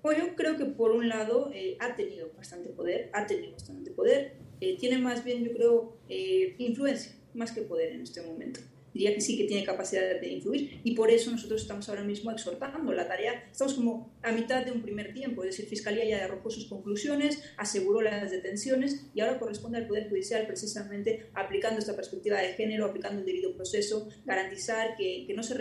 Pues 0.00 0.18
yo 0.18 0.34
creo 0.34 0.56
que 0.56 0.64
por 0.64 0.90
un 0.90 1.08
lado 1.08 1.50
eh, 1.52 1.76
ha 1.80 1.94
tenido 1.94 2.30
bastante 2.36 2.70
poder, 2.70 3.10
ha 3.12 3.26
tenido 3.26 3.52
bastante 3.52 3.90
poder, 3.90 4.36
eh, 4.60 4.76
tiene 4.78 4.98
más 4.98 5.24
bien, 5.24 5.44
yo 5.44 5.52
creo, 5.52 5.98
eh, 6.08 6.54
influencia, 6.58 7.12
más 7.34 7.52
que 7.52 7.62
poder 7.62 7.92
en 7.92 8.02
este 8.02 8.22
momento 8.22 8.60
diría 8.94 9.12
que 9.12 9.20
sí 9.20 9.36
que 9.36 9.44
tiene 9.44 9.64
capacidad 9.64 10.02
de 10.20 10.28
influir 10.28 10.80
y 10.84 10.94
por 10.94 11.10
eso 11.10 11.30
nosotros 11.30 11.62
estamos 11.62 11.88
ahora 11.88 12.04
mismo 12.04 12.30
exhortando 12.30 12.92
la 12.92 13.06
tarea. 13.06 13.44
Estamos 13.50 13.74
como 13.74 14.14
a 14.22 14.30
mitad 14.32 14.64
de 14.64 14.70
un 14.70 14.80
primer 14.80 15.12
tiempo, 15.12 15.42
es 15.42 15.50
decir, 15.50 15.66
Fiscalía 15.66 16.04
ya 16.04 16.24
arrojó 16.24 16.48
sus 16.48 16.66
conclusiones, 16.66 17.42
aseguró 17.56 18.00
las 18.00 18.30
detenciones 18.30 19.06
y 19.12 19.20
ahora 19.20 19.38
corresponde 19.38 19.78
al 19.78 19.88
Poder 19.88 20.08
Judicial 20.08 20.46
precisamente 20.46 21.28
aplicando 21.34 21.80
esta 21.80 21.96
perspectiva 21.96 22.38
de 22.38 22.54
género, 22.54 22.86
aplicando 22.86 23.20
el 23.20 23.26
debido 23.26 23.54
proceso, 23.54 24.08
garantizar 24.24 24.96
que, 24.96 25.24
que 25.26 25.34
no, 25.34 25.42
se 25.42 25.54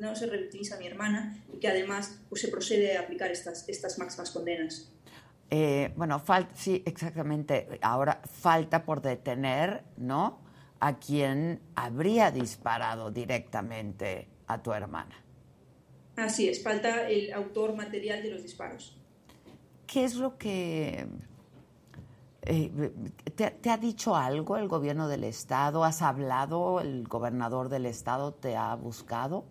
no 0.00 0.16
se 0.16 0.26
revictimiza 0.26 0.74
a 0.74 0.78
mi 0.80 0.88
hermana 0.88 1.44
y 1.52 1.58
que 1.58 1.68
además 1.68 2.20
pues, 2.28 2.42
se 2.42 2.48
procede 2.48 2.96
a 2.96 3.02
aplicar 3.02 3.30
estas, 3.30 3.68
estas 3.68 3.98
máximas 3.98 4.32
condenas. 4.32 4.90
Eh, 5.50 5.92
bueno, 5.96 6.22
sí, 6.54 6.82
exactamente. 6.86 7.78
Ahora 7.82 8.20
falta 8.24 8.84
por 8.84 9.02
detener, 9.02 9.84
¿no? 9.96 10.44
a 10.84 10.98
quien 10.98 11.60
habría 11.74 12.30
disparado 12.30 13.10
directamente 13.10 14.28
a 14.46 14.62
tu 14.62 14.70
hermana. 14.70 15.16
Así 16.16 16.46
es, 16.46 16.62
falta 16.62 17.08
el 17.08 17.32
autor 17.32 17.74
material 17.74 18.22
de 18.22 18.30
los 18.30 18.42
disparos. 18.42 18.94
¿Qué 19.86 20.04
es 20.04 20.14
lo 20.16 20.36
que... 20.36 21.06
Eh, 22.42 22.70
te, 23.34 23.70
ha 23.70 23.78
dicho 23.78 24.14
algo 24.14 24.58
el 24.58 24.68
gobierno 24.68 25.08
del 25.08 25.24
Estado? 25.24 25.84
¿Has 25.84 26.02
hablado? 26.02 26.80
¿El 26.80 27.08
gobernador 27.08 27.70
del 27.70 27.86
Estado 27.86 28.34
te 28.34 28.54
ha 28.54 28.74
buscado? 28.74 29.46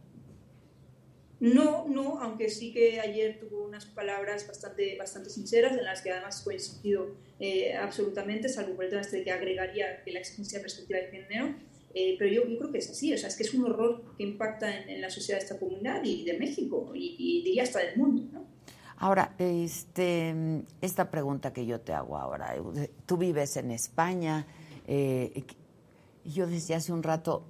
No, 1.44 1.86
no, 1.90 2.22
aunque 2.22 2.48
sí 2.48 2.72
que 2.72 3.02
ayer 3.02 3.38
tuvo 3.38 3.66
unas 3.66 3.86
palabras 3.86 4.48
bastante, 4.48 4.96
bastante 4.98 5.30
sinceras, 5.30 5.74
en 5.78 5.84
las 5.84 6.02
que 6.02 6.10
además 6.10 6.42
coincidido 6.42 7.16
eh, 7.38 7.76
absolutamente, 7.76 8.48
salvo 8.48 8.76
por 8.76 8.86
el 8.86 8.92
tema 8.92 9.02
este 9.02 9.18
de 9.18 9.24
que 9.26 9.32
agregaría 9.32 10.02
la 10.06 10.20
existencia 10.20 10.60
de 10.60 10.64
perspectiva 10.64 11.00
de 11.00 11.08
género. 11.08 11.54
Eh, 11.94 12.16
pero 12.18 12.32
yo, 12.32 12.44
creo 12.58 12.72
que 12.72 12.78
es 12.78 12.90
así, 12.90 13.14
o 13.14 13.18
sea, 13.18 13.28
es 13.28 13.36
que 13.36 13.44
es 13.44 13.54
un 13.54 13.66
horror 13.66 14.16
que 14.16 14.24
impacta 14.24 14.74
en, 14.74 15.02
la 15.02 15.10
sociedad 15.10 15.38
de 15.38 15.44
esta 15.44 15.60
comunidad 15.60 16.02
y 16.06 16.24
de 16.24 16.38
México 16.38 16.94
y, 16.96 17.18
y 17.20 17.44
diría 17.44 17.64
hasta 17.64 17.80
del 17.80 17.98
mundo. 17.98 18.46
Ahora, 18.96 19.36
este, 19.38 20.34
esta 20.80 21.12
pregunta 21.12 21.52
que 21.52 21.66
yo 21.66 21.82
te 21.82 21.92
hago 21.92 22.18
ahora, 22.18 22.56
tú 23.06 23.18
vives 23.18 23.58
en 23.58 23.72
España, 23.72 24.48
eh, 24.88 25.44
yo 26.24 26.48
desde 26.48 26.76
hace 26.76 26.94
un 26.94 27.04
rato, 27.04 27.44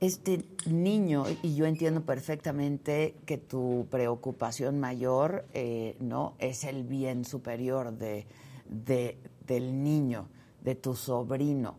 este 0.00 0.44
niño, 0.66 1.24
y 1.42 1.54
yo 1.54 1.66
entiendo 1.66 2.02
perfectamente 2.04 3.14
que 3.24 3.38
tu 3.38 3.86
preocupación 3.90 4.78
mayor 4.78 5.46
eh, 5.54 5.96
no 6.00 6.34
es 6.38 6.64
el 6.64 6.84
bien 6.84 7.24
superior 7.24 7.92
de, 7.92 8.26
del 9.46 9.82
niño, 9.82 10.28
de 10.62 10.74
tu 10.74 10.94
sobrino, 10.94 11.78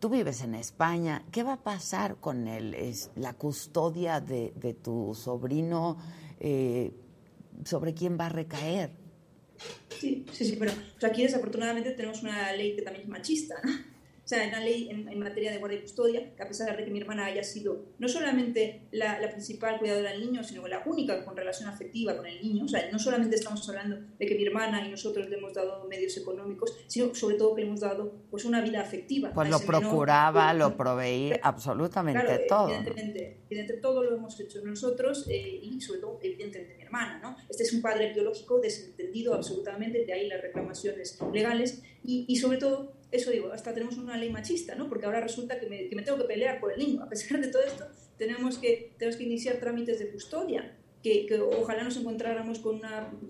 Tú 0.00 0.08
vives 0.08 0.42
en 0.42 0.54
España. 0.54 1.24
¿Qué 1.32 1.42
va 1.42 1.54
a 1.54 1.62
pasar 1.62 2.18
con 2.20 2.46
el, 2.46 2.94
la 3.16 3.34
custodia 3.34 4.20
de, 4.20 4.76
tu 4.80 5.12
sobrino? 5.12 5.98
Eh, 6.38 6.92
¿Sobre 7.64 7.94
quién 7.94 8.16
va 8.18 8.26
a 8.26 8.28
recaer? 8.28 8.92
Sí, 9.98 10.24
sí, 10.32 10.44
sí, 10.44 10.56
pero 10.56 10.70
aquí 11.02 11.24
desafortunadamente 11.24 11.90
tenemos 11.90 12.22
una 12.22 12.52
ley 12.52 12.76
que 12.76 12.82
también 12.82 13.04
es 13.04 13.08
machista. 13.08 13.56
¿no? 13.64 13.72
O 14.28 14.30
sea, 14.30 14.46
una 14.46 14.60
ley 14.60 14.90
en, 14.90 15.18
materia 15.18 15.50
de 15.50 15.56
guardia 15.56 15.78
y 15.78 15.80
custodia, 15.80 16.34
que 16.36 16.42
a 16.42 16.46
pesar 16.46 16.76
de 16.76 16.84
que 16.84 16.90
mi 16.90 17.00
hermana 17.00 17.24
haya 17.24 17.42
sido 17.42 17.86
no 17.98 18.08
solamente 18.08 18.86
la, 18.90 19.18
principal 19.30 19.78
cuidadora 19.78 20.10
del 20.10 20.20
niño, 20.20 20.44
sino 20.44 20.68
la 20.68 20.82
única 20.84 21.24
con 21.24 21.34
relación 21.34 21.66
afectiva 21.66 22.14
con 22.14 22.26
el 22.26 22.38
niño, 22.42 22.66
o 22.66 22.68
sea, 22.68 22.90
no 22.92 22.98
solamente 22.98 23.36
estamos 23.36 23.66
hablando 23.70 23.96
de 24.18 24.26
que 24.26 24.34
mi 24.34 24.44
hermana 24.44 24.86
y 24.86 24.90
nosotros 24.90 25.30
le 25.30 25.38
hemos 25.38 25.54
dado 25.54 25.88
medios 25.88 26.14
económicos, 26.18 26.76
sino 26.88 27.14
sobre 27.14 27.36
todo 27.36 27.54
que 27.54 27.62
le 27.62 27.68
hemos 27.68 27.80
dado 27.80 28.12
pues 28.30 28.44
una 28.44 28.60
vida 28.60 28.82
afectiva. 28.82 29.32
Pues 29.32 29.48
lo 29.48 29.60
procuraba, 29.60 30.52
lo 30.52 30.76
proveí, 30.76 31.32
absolutamente 31.42 32.44
todo. 32.46 32.68
Evidentemente, 32.68 33.40
evidentemente, 33.48 33.80
todo 33.80 34.02
lo 34.02 34.14
hemos 34.14 34.38
hecho 34.38 34.60
nosotros 34.62 35.26
eh, 35.30 35.60
y 35.62 35.80
sobre 35.80 36.00
todo, 36.00 36.18
evidentemente, 36.22 36.74
mi 36.76 36.82
hermana, 36.82 37.18
¿no? 37.22 37.34
Este 37.48 37.62
es 37.62 37.72
un 37.72 37.80
padre 37.80 38.12
biológico 38.12 38.60
desentendido 38.60 39.32
absolutamente, 39.32 40.04
de 40.04 40.12
ahí 40.12 40.28
las 40.28 40.42
reclamaciones 40.42 41.18
legales 41.32 41.82
y, 42.04 42.26
y 42.28 42.36
sobre 42.36 42.58
todo 42.58 42.97
eso 43.10 43.30
digo, 43.30 43.52
hasta 43.52 43.72
tenemos 43.72 43.96
una 43.96 44.16
ley 44.16 44.30
machista, 44.30 44.74
¿no? 44.74 44.88
Porque 44.88 45.06
ahora 45.06 45.20
resulta 45.20 45.58
que 45.58 45.66
me, 45.66 45.84
tengo 46.02 46.18
que 46.18 46.24
pelear 46.24 46.60
por 46.60 46.72
el 46.72 46.78
niño. 46.78 47.02
A 47.02 47.08
pesar 47.08 47.40
de 47.40 47.48
todo 47.48 47.62
esto, 47.62 47.86
tenemos 48.18 48.58
que, 48.58 48.92
tenemos 48.98 49.16
que 49.16 49.24
iniciar 49.24 49.56
trámites 49.58 49.98
de 49.98 50.10
custodia. 50.10 50.76
Que, 51.02 51.26
ojalá 51.56 51.84
nos 51.84 51.96
encontráramos 51.96 52.58
con, 52.58 52.80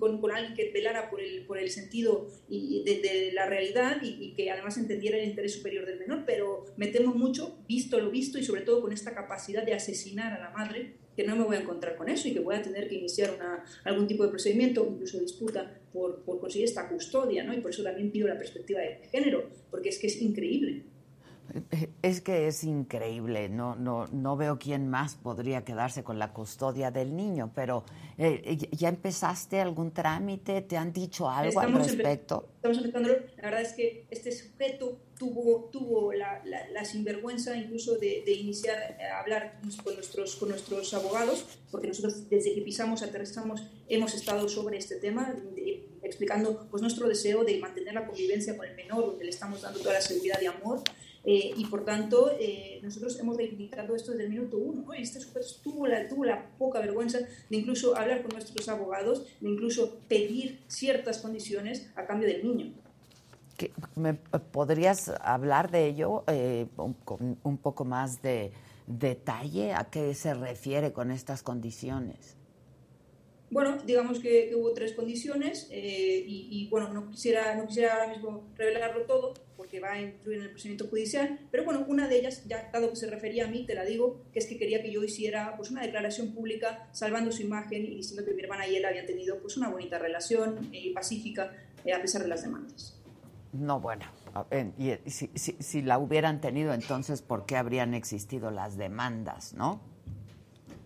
con, 0.01 0.33
alguien 0.33 0.55
que 0.55 0.73
velara 0.73 1.11
por 1.11 1.21
el, 1.21 1.45
por 1.47 1.59
el 1.59 1.71
sentido 1.71 2.27
y 2.49 2.83
de, 2.83 3.31
la 3.33 3.47
realidad 3.47 3.99
y, 4.03 4.17
y, 4.21 4.35
que 4.35 4.51
además 4.51 4.79
entendiera 4.79 5.19
el 5.19 5.29
interés 5.29 5.55
superior 5.55 5.87
del 5.87 5.99
menor, 5.99 6.25
pero 6.27 6.65
me 6.77 6.89
temo 6.89 7.15
mucho, 7.15 7.59
visto 7.69 8.01
lo 8.01 8.11
visto 8.11 8.39
y 8.39 8.43
sobre 8.43 8.63
todo 8.63 8.81
con 8.81 8.93
esta 8.93 9.15
capacidad 9.15 9.63
de 9.63 9.75
asesinar 9.75 10.33
a 10.33 10.41
la 10.41 10.51
madre, 10.51 10.95
que 11.15 11.25
no 11.25 11.37
me 11.37 11.45
voy 11.45 11.57
a 11.57 11.61
encontrar 11.61 11.95
con 11.97 12.09
eso 12.09 12.27
y 12.27 12.33
que 12.33 12.41
voy 12.41 12.57
a 12.57 12.63
tener 12.63 12.89
que 12.89 12.97
iniciar 12.97 13.35
una, 13.35 13.65
algún 13.85 14.07
tipo 14.09 14.25
de 14.25 14.31
procedimiento, 14.31 14.87
incluso 14.91 15.21
disputa 15.21 15.78
por, 15.93 16.23
por, 16.23 16.41
conseguir 16.41 16.67
esta 16.67 16.89
custodia, 16.89 17.45
¿no? 17.45 17.55
Y 17.55 17.61
por 17.61 17.71
eso 17.71 17.83
también 17.83 18.11
pido 18.11 18.29
la 18.29 18.37
perspectiva 18.37 18.81
de 18.81 19.01
género, 19.11 19.49
porque 19.71 19.89
es 19.89 19.99
que 19.99 20.07
es 20.07 20.21
increíble. 20.21 20.85
Es 22.03 22.21
que 22.21 22.47
es 22.47 22.63
increíble, 22.65 23.49
no, 23.49 23.75
no, 23.75 24.07
no 24.09 24.37
veo 24.37 24.59
quién 24.59 24.89
más 24.89 25.15
podría 25.15 25.65
quedarse 25.65 26.05
con 26.05 26.19
la 26.19 26.33
custodia 26.33 26.91
del 26.91 27.17
niño, 27.17 27.51
pero 27.55 27.85
eh, 28.19 28.59
¿ya 28.73 28.91
empezaste 28.91 29.59
algún 29.61 29.93
trámite? 29.93 30.61
¿Te 30.63 30.77
han 30.77 30.93
dicho 30.93 31.29
algo 31.29 31.61
al 31.61 31.73
respecto? 31.73 32.49
Estamos 32.57 32.79
empezando, 32.79 33.09
la 33.09 33.43
verdad 33.43 33.63
es 33.63 33.73
que 33.73 34.05
este 34.11 34.31
sujeto 34.31 34.99
tuvo, 35.19 35.69
tuvo 35.73 36.13
la, 36.13 36.43
la, 36.45 36.85
sinvergüenza 36.85 37.57
incluso 37.57 37.99
de, 37.99 38.23
de, 38.25 38.33
iniciar 38.33 38.97
a 39.01 39.21
hablar 39.21 39.61
con 39.85 39.95
nuestros, 39.95 40.37
con 40.37 40.49
nuestros 40.51 40.95
abogados, 40.95 41.45
porque 41.71 41.89
nosotros 41.89 42.29
desde 42.29 42.55
que 42.55 42.63
pisamos, 42.63 43.03
aterrizamos, 43.03 43.63
hemos 43.89 44.15
estado 44.15 44.49
sobre 44.49 44.79
este 44.79 44.97
tema, 44.97 45.35
explicando 46.03 46.69
pues, 46.71 46.83
nuestro 46.83 47.09
deseo 47.09 47.45
de 47.45 47.59
mantener 47.59 47.95
la 47.95 48.07
convivencia 48.07 48.57
con 48.57 48.67
el 48.67 48.77
menor, 48.77 49.07
donde 49.07 49.25
le 49.25 49.31
estamos 49.31 49.63
dando 49.63 49.81
toda 49.81 49.95
la 49.95 50.01
seguridad 50.01 50.41
y 50.41 50.47
amor 50.47 50.83
eh, 51.31 51.53
y 51.57 51.67
por 51.67 51.85
tanto, 51.85 52.31
eh, 52.41 52.81
nosotros 52.83 53.19
hemos 53.19 53.37
reivindicado 53.37 53.95
esto 53.95 54.13
desde 54.13 54.25
el 54.25 54.31
minuto 54.31 54.57
uno. 54.57 54.83
¿no? 54.83 54.95
Este 54.95 55.21
sujeto 55.21 55.47
tuvo 55.63 55.87
la, 55.87 56.09
tuvo 56.09 56.25
la 56.25 56.51
poca 56.57 56.81
vergüenza 56.81 57.19
de 57.19 57.57
incluso 57.57 57.97
hablar 57.97 58.23
con 58.23 58.31
nuestros 58.33 58.67
abogados, 58.69 59.27
de 59.41 59.51
incluso 59.51 59.99
pedir 60.09 60.61
ciertas 60.69 61.19
condiciones 61.19 61.91
a 61.97 62.07
cambio 62.07 62.29
del 62.29 62.43
niño. 62.45 62.73
¿Me 63.97 64.15
podrías 64.15 65.13
hablar 65.21 65.71
de 65.71 65.87
ello 65.87 66.25
eh, 66.29 66.67
con 67.05 67.39
un 67.43 67.59
poco 67.59 67.85
más 67.85 68.23
de 68.23 68.53
detalle? 68.87 69.75
¿A 69.75 69.85
qué 69.91 70.15
se 70.15 70.35
refiere 70.35 70.93
con 70.93 71.11
estas 71.11 71.43
condiciones? 71.43 72.37
Bueno, 73.51 73.79
digamos 73.87 74.19
que, 74.21 74.55
hubo 74.55 74.73
tres 74.75 74.93
condiciones 74.93 75.69
y, 75.71 76.49
y, 76.51 76.69
bueno, 76.69 76.93
no 76.93 77.11
quisiera, 77.11 77.55
no 77.55 77.67
quisiera 77.67 77.95
ahora 77.95 78.09
mismo 78.09 78.45
revelarlo 78.57 79.07
todo, 79.07 79.33
porque 79.57 79.81
va 79.81 79.93
a 79.93 80.01
influir 80.01 80.39
en 80.39 80.45
el 80.45 80.51
procedimiento 80.51 80.87
judicial, 80.87 81.39
pero 81.51 81.65
bueno, 81.65 81.85
una 81.89 82.09
de 82.09 82.19
ellas, 82.19 82.45
ya 82.47 82.71
dado 82.73 82.91
que 82.91 82.97
se 82.97 83.11
refería 83.11 83.47
a 83.47 83.49
mí, 83.49 83.65
te 83.67 83.75
la 83.75 83.85
digo, 83.85 84.23
que 84.33 84.39
es 84.39 84.47
que 84.47 84.59
quería 84.59 84.83
que 84.83 84.93
yo 84.93 85.03
hiciera 85.03 85.57
pues 85.57 85.71
una 85.71 85.83
declaración 85.83 86.33
pública 86.33 86.89
salvando 86.93 87.33
su 87.33 87.43
imagen 87.43 87.87
y 87.87 87.97
diciendo 87.97 88.25
que 88.25 88.35
mi 88.35 88.43
hermana 88.43 88.69
y 88.69 88.77
él 88.77 88.85
habían 88.85 89.07
tenido 89.07 89.39
pues 89.39 89.57
una 89.57 89.69
bonita 89.69 89.99
relación 89.99 90.71
eh, 90.73 90.93
pacífica 90.95 91.53
eh, 91.85 91.93
a 91.93 92.01
pesar 92.01 92.23
de 92.23 92.29
las 92.29 92.43
demandas. 92.43 92.98
No, 93.53 93.81
bueno, 93.81 94.05
y 94.77 95.11
si, 95.11 95.31
si, 95.35 95.57
si 95.59 95.83
la 95.83 95.99
hubieran 95.99 96.41
tenido, 96.41 96.75
entonces, 96.75 97.23
¿por 97.23 97.47
qué 97.47 97.57
habrían 97.57 97.95
existido 97.95 98.51
las 98.51 98.77
demandas, 98.77 99.55
no? 99.55 99.81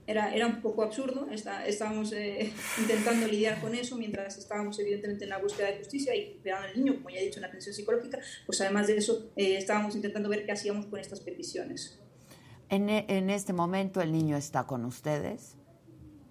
era, 0.07 0.35
era 0.35 0.46
un 0.46 0.61
poco 0.61 0.83
absurdo. 0.83 1.29
Está, 1.31 1.66
estábamos 1.66 2.12
eh, 2.12 2.53
intentando 2.79 3.27
lidiar 3.27 3.61
con 3.61 3.75
eso 3.75 3.96
mientras 3.96 4.37
estábamos 4.37 4.79
evidentemente 4.79 5.25
en 5.25 5.31
la 5.31 5.38
búsqueda 5.38 5.68
de 5.68 5.79
justicia 5.79 6.14
y 6.14 6.38
cuidando 6.42 6.68
al 6.68 6.77
niño, 6.77 6.96
como 6.96 7.11
ya 7.11 7.18
he 7.18 7.25
dicho, 7.25 7.38
en 7.38 7.42
la 7.42 7.48
atención 7.48 7.75
psicológica, 7.75 8.18
pues 8.46 8.61
además 8.61 8.87
de 8.87 8.96
eso 8.96 9.31
eh, 9.37 9.57
estábamos 9.57 9.94
intentando 9.94 10.29
ver 10.29 10.44
qué 10.44 10.53
hacíamos 10.53 10.87
con 10.87 10.98
estas 11.01 11.20
peticiones. 11.20 11.98
En, 12.68 12.88
e, 12.88 13.05
en 13.09 13.31
este 13.31 13.53
momento 13.53 14.01
el 14.01 14.12
niño 14.12 14.37
está 14.37 14.64
con 14.66 14.85
ustedes. 14.85 15.57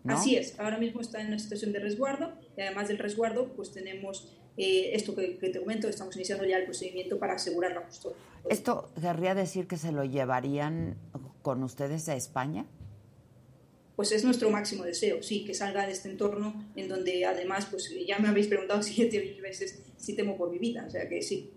¿no? 0.03 0.15
Así 0.15 0.35
es, 0.35 0.59
ahora 0.59 0.77
mismo 0.79 0.99
está 0.99 1.21
en 1.21 1.27
una 1.27 1.39
situación 1.39 1.71
de 1.73 1.79
resguardo 1.79 2.33
y 2.57 2.61
además 2.61 2.87
del 2.87 2.97
resguardo 2.97 3.53
pues 3.53 3.71
tenemos 3.71 4.35
eh, 4.57 4.91
esto 4.93 5.15
que, 5.15 5.37
que, 5.37 5.49
te 5.49 5.59
comento, 5.59 5.87
estamos 5.87 6.15
iniciando 6.15 6.45
ya 6.45 6.57
el 6.57 6.65
procedimiento 6.65 7.17
para 7.17 7.33
asegurar 7.33 7.73
la 7.73 7.81
custodia. 7.81 8.17
¿Esto 8.49 8.89
querría 8.99 9.35
decir 9.35 9.67
que 9.67 9.77
se 9.77 9.91
lo 9.91 10.03
llevarían 10.03 10.97
con 11.41 11.63
ustedes 11.63 12.07
a 12.09 12.15
España? 12.15 12.65
pues 14.01 14.11
es 14.13 14.23
nuestro 14.23 14.49
máximo 14.49 14.83
deseo, 14.83 15.21
sí, 15.21 15.45
que 15.45 15.53
salga 15.53 15.85
de 15.85 15.91
este 15.91 16.09
entorno 16.09 16.55
en 16.75 16.89
donde 16.89 17.23
además, 17.23 17.67
pues 17.69 17.93
ya 18.07 18.17
me 18.17 18.29
habéis 18.29 18.47
preguntado 18.47 18.81
siete 18.83 19.19
mil 19.19 19.39
veces 19.41 19.79
si 19.95 20.15
temo 20.15 20.37
por 20.37 20.49
mi 20.49 20.57
vida, 20.57 20.85
o 20.87 20.89
sea 20.89 21.07
que 21.07 21.21
sí. 21.21 21.53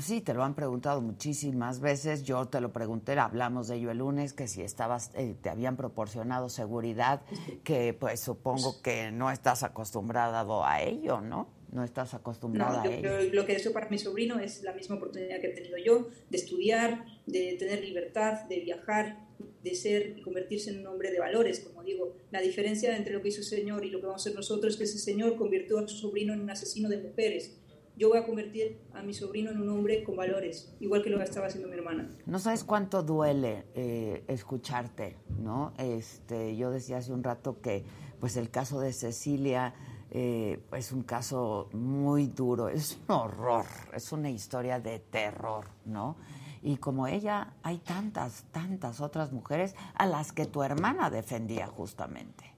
Sí, 0.00 0.22
te 0.22 0.32
lo 0.32 0.44
han 0.44 0.54
preguntado 0.54 1.02
muchísimas 1.02 1.80
veces. 1.80 2.22
Yo 2.22 2.46
te 2.46 2.62
lo 2.62 2.72
pregunté, 2.72 3.18
hablamos 3.18 3.68
de 3.68 3.76
ello 3.76 3.90
el 3.90 3.98
lunes, 3.98 4.32
que 4.32 4.48
si 4.48 4.62
estabas, 4.62 5.10
eh, 5.14 5.34
te 5.42 5.50
habían 5.50 5.76
proporcionado 5.76 6.48
seguridad, 6.48 7.20
que 7.64 7.92
pues 7.92 8.20
supongo 8.20 8.80
que 8.80 9.10
no 9.10 9.30
estás 9.30 9.62
acostumbrado 9.62 10.64
a 10.64 10.80
ello, 10.80 11.20
¿no? 11.20 11.48
No 11.72 11.84
estás 11.84 12.14
acostumbrada 12.14 12.82
a 12.82 12.86
ello. 12.86 13.32
Lo 13.32 13.44
que 13.44 13.54
deseo 13.54 13.72
para 13.72 13.88
mi 13.88 13.98
sobrino 13.98 14.38
es 14.38 14.62
la 14.62 14.72
misma 14.72 14.96
oportunidad 14.96 15.40
que 15.40 15.48
he 15.48 15.54
tenido 15.54 15.76
yo, 15.76 16.08
de 16.30 16.36
estudiar, 16.38 17.04
de 17.26 17.56
tener 17.58 17.84
libertad, 17.84 18.44
de 18.48 18.60
viajar, 18.60 19.26
de 19.62 19.74
ser 19.74 20.14
y 20.16 20.22
convertirse 20.22 20.70
en 20.70 20.80
un 20.80 20.86
hombre 20.86 21.10
de 21.10 21.18
valores. 21.18 21.60
Como 21.60 21.82
digo, 21.82 22.14
la 22.30 22.40
diferencia 22.40 22.96
entre 22.96 23.12
lo 23.12 23.22
que 23.22 23.28
hizo 23.28 23.40
el 23.40 23.46
Señor 23.46 23.84
y 23.84 23.90
lo 23.90 24.00
que 24.00 24.06
vamos 24.06 24.22
a 24.22 24.24
hacer 24.24 24.34
nosotros 24.34 24.74
es 24.74 24.78
que 24.78 24.84
ese 24.84 24.98
Señor 24.98 25.36
convirtió 25.36 25.78
a 25.78 25.86
su 25.86 25.96
sobrino 25.96 26.32
en 26.32 26.40
un 26.40 26.50
asesino 26.50 26.88
de 26.88 26.98
mujeres. 26.98 27.58
Yo 27.98 28.08
voy 28.10 28.18
a 28.18 28.24
convertir 28.24 28.78
a 28.92 29.02
mi 29.02 29.12
sobrino 29.12 29.50
en 29.50 29.60
un 29.60 29.68
hombre 29.70 30.04
con 30.04 30.14
valores, 30.14 30.72
igual 30.78 31.02
que 31.02 31.10
lo 31.10 31.18
que 31.18 31.24
estaba 31.24 31.48
haciendo 31.48 31.68
mi 31.68 31.74
hermana. 31.74 32.08
No 32.26 32.38
sabes 32.38 32.62
cuánto 32.62 33.02
duele 33.02 33.64
eh, 33.74 34.22
escucharte, 34.28 35.16
¿no? 35.40 35.74
Este, 35.78 36.56
yo 36.56 36.70
decía 36.70 36.98
hace 36.98 37.12
un 37.12 37.24
rato 37.24 37.60
que, 37.60 37.82
pues, 38.20 38.36
el 38.36 38.50
caso 38.50 38.78
de 38.78 38.92
Cecilia 38.92 39.74
eh, 40.10 40.58
es 40.72 40.92
un 40.92 41.02
caso 41.02 41.68
muy 41.72 42.28
duro, 42.28 42.68
es 42.68 42.98
un 43.08 43.14
horror, 43.14 43.66
es 43.94 44.10
una 44.12 44.30
historia 44.30 44.80
de 44.80 44.98
terror, 44.98 45.66
¿no? 45.84 46.16
Y 46.62 46.78
como 46.78 47.06
ella, 47.06 47.54
hay 47.62 47.78
tantas, 47.78 48.44
tantas 48.50 49.00
otras 49.00 49.32
mujeres 49.32 49.74
a 49.94 50.06
las 50.06 50.32
que 50.32 50.46
tu 50.46 50.62
hermana 50.62 51.10
defendía 51.10 51.66
justamente. 51.66 52.52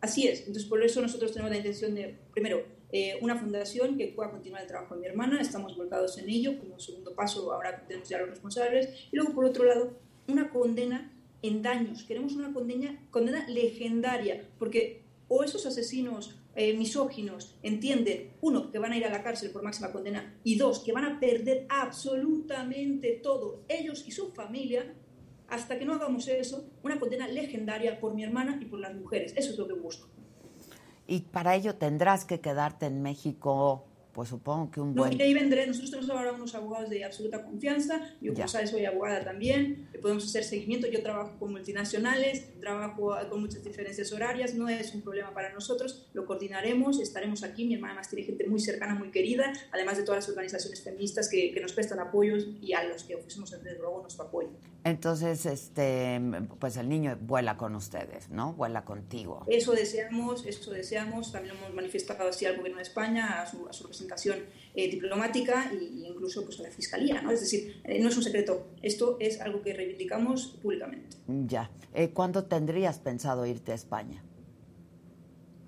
Así 0.00 0.26
es, 0.26 0.40
entonces 0.40 0.64
por 0.64 0.82
eso 0.82 1.02
nosotros 1.02 1.32
tenemos 1.32 1.50
la 1.50 1.58
intención 1.58 1.94
de, 1.94 2.18
primero, 2.32 2.64
eh, 2.92 3.18
una 3.20 3.36
fundación 3.36 3.96
que 3.98 4.08
pueda 4.08 4.30
continuar 4.30 4.62
el 4.62 4.68
trabajo 4.68 4.94
de 4.94 5.02
mi 5.02 5.06
hermana, 5.06 5.40
estamos 5.40 5.76
volcados 5.76 6.16
en 6.18 6.28
ello, 6.28 6.58
como 6.58 6.78
segundo 6.80 7.14
paso, 7.14 7.52
ahora 7.52 7.84
tenemos 7.86 8.08
ya 8.08 8.18
los 8.18 8.30
responsables, 8.30 8.88
y 9.12 9.16
luego 9.16 9.34
por 9.34 9.44
otro 9.44 9.64
lado, 9.64 9.92
una 10.26 10.50
condena 10.50 11.12
en 11.42 11.62
daños, 11.62 12.04
queremos 12.04 12.34
una 12.34 12.52
condena, 12.52 12.98
condena 13.10 13.46
legendaria, 13.48 14.48
porque 14.58 15.02
o 15.28 15.44
esos 15.44 15.64
asesinos 15.66 16.39
eh, 16.54 16.74
misóginos 16.76 17.56
entienden, 17.62 18.32
uno, 18.40 18.70
que 18.70 18.78
van 18.78 18.92
a 18.92 18.96
ir 18.96 19.04
a 19.04 19.10
la 19.10 19.22
cárcel 19.22 19.50
por 19.50 19.62
máxima 19.62 19.92
condena, 19.92 20.34
y 20.44 20.56
dos, 20.56 20.80
que 20.80 20.92
van 20.92 21.04
a 21.04 21.20
perder 21.20 21.66
absolutamente 21.68 23.20
todo, 23.22 23.62
ellos 23.68 24.04
y 24.06 24.10
su 24.10 24.32
familia, 24.32 24.94
hasta 25.48 25.78
que 25.78 25.84
no 25.84 25.94
hagamos 25.94 26.28
eso, 26.28 26.68
una 26.82 26.98
condena 26.98 27.28
legendaria 27.28 28.00
por 28.00 28.14
mi 28.14 28.24
hermana 28.24 28.58
y 28.60 28.66
por 28.66 28.80
las 28.80 28.94
mujeres. 28.94 29.34
Eso 29.36 29.50
es 29.50 29.58
lo 29.58 29.66
que 29.66 29.74
busco. 29.74 30.08
Y 31.06 31.22
para 31.22 31.56
ello 31.56 31.74
tendrás 31.74 32.24
que 32.24 32.40
quedarte 32.40 32.86
en 32.86 33.02
México 33.02 33.89
pues 34.20 34.28
supongo 34.28 34.70
que 34.70 34.80
un 34.82 34.94
No, 34.94 35.04
buen... 35.04 35.18
y 35.18 35.22
ahí 35.22 35.32
vendré. 35.32 35.66
Nosotros 35.66 35.90
tenemos 35.92 36.10
ahora 36.10 36.32
unos 36.32 36.54
abogados 36.54 36.90
de 36.90 37.02
absoluta 37.06 37.42
confianza. 37.42 38.02
Yo, 38.20 38.34
como 38.34 38.46
sabes, 38.48 38.68
soy 38.68 38.84
abogada 38.84 39.24
también. 39.24 39.88
eh, 39.94 39.98
Podemos 39.98 40.26
hacer 40.26 40.44
seguimiento. 40.44 40.86
Yo 40.88 41.02
trabajo 41.02 41.38
con 41.38 41.52
multinacionales, 41.52 42.60
trabajo 42.60 43.18
eh, 43.18 43.28
con 43.30 43.40
muchas 43.40 43.64
diferencias 43.64 44.12
horarias. 44.12 44.54
No 44.54 44.68
es 44.68 44.94
un 44.94 45.00
problema 45.00 45.32
para 45.32 45.54
nosotros. 45.54 46.06
Lo 46.12 46.26
coordinaremos. 46.26 47.00
Estaremos 47.00 47.42
aquí. 47.44 47.64
Mi 47.64 47.76
hermana 47.76 47.94
más 47.94 48.10
tiene 48.10 48.26
gente 48.26 48.46
muy 48.46 48.60
cercana, 48.60 48.94
muy 48.94 49.10
querida, 49.10 49.54
además 49.72 49.96
de 49.96 50.02
todas 50.02 50.18
las 50.24 50.28
organizaciones 50.28 50.82
feministas 50.82 51.30
que, 51.30 51.50
que 51.54 51.60
nos 51.62 51.72
prestan 51.72 51.98
apoyos 52.00 52.46
y 52.60 52.74
a 52.74 52.84
los 52.84 53.04
que 53.04 53.14
ofrecemos, 53.14 53.50
desde 53.50 53.78
luego, 53.78 54.02
nuestro 54.02 54.24
apoyo. 54.26 54.50
Entonces, 54.84 55.46
este, 55.46 56.20
pues 56.58 56.76
el 56.76 56.88
niño 56.90 57.16
vuela 57.22 57.56
con 57.56 57.74
ustedes, 57.74 58.28
¿no? 58.28 58.52
Vuela 58.52 58.84
contigo. 58.84 59.44
Eso 59.46 59.72
deseamos, 59.72 60.44
eso 60.44 60.72
deseamos. 60.72 61.32
También 61.32 61.54
hemos 61.56 61.72
manifestado 61.74 62.28
así 62.28 62.44
al 62.46 62.56
Gobierno 62.56 62.76
de 62.78 62.82
España, 62.84 63.40
a 63.42 63.46
su, 63.46 63.66
a 63.68 63.72
su 63.72 63.88
eh, 64.74 64.90
diplomática 64.90 65.70
e 65.72 66.08
incluso 66.08 66.44
pues, 66.44 66.60
a 66.60 66.64
la 66.64 66.70
Fiscalía. 66.70 67.20
¿no? 67.22 67.30
Es 67.30 67.40
decir, 67.40 67.80
eh, 67.84 67.98
no 67.98 68.08
es 68.08 68.16
un 68.16 68.22
secreto. 68.22 68.68
Esto 68.82 69.16
es 69.20 69.40
algo 69.40 69.62
que 69.62 69.72
reivindicamos 69.72 70.58
públicamente. 70.62 71.16
Ya. 71.46 71.70
Eh, 71.94 72.10
¿Cuándo 72.10 72.44
tendrías 72.44 72.98
pensado 72.98 73.46
irte 73.46 73.72
a 73.72 73.74
España? 73.74 74.22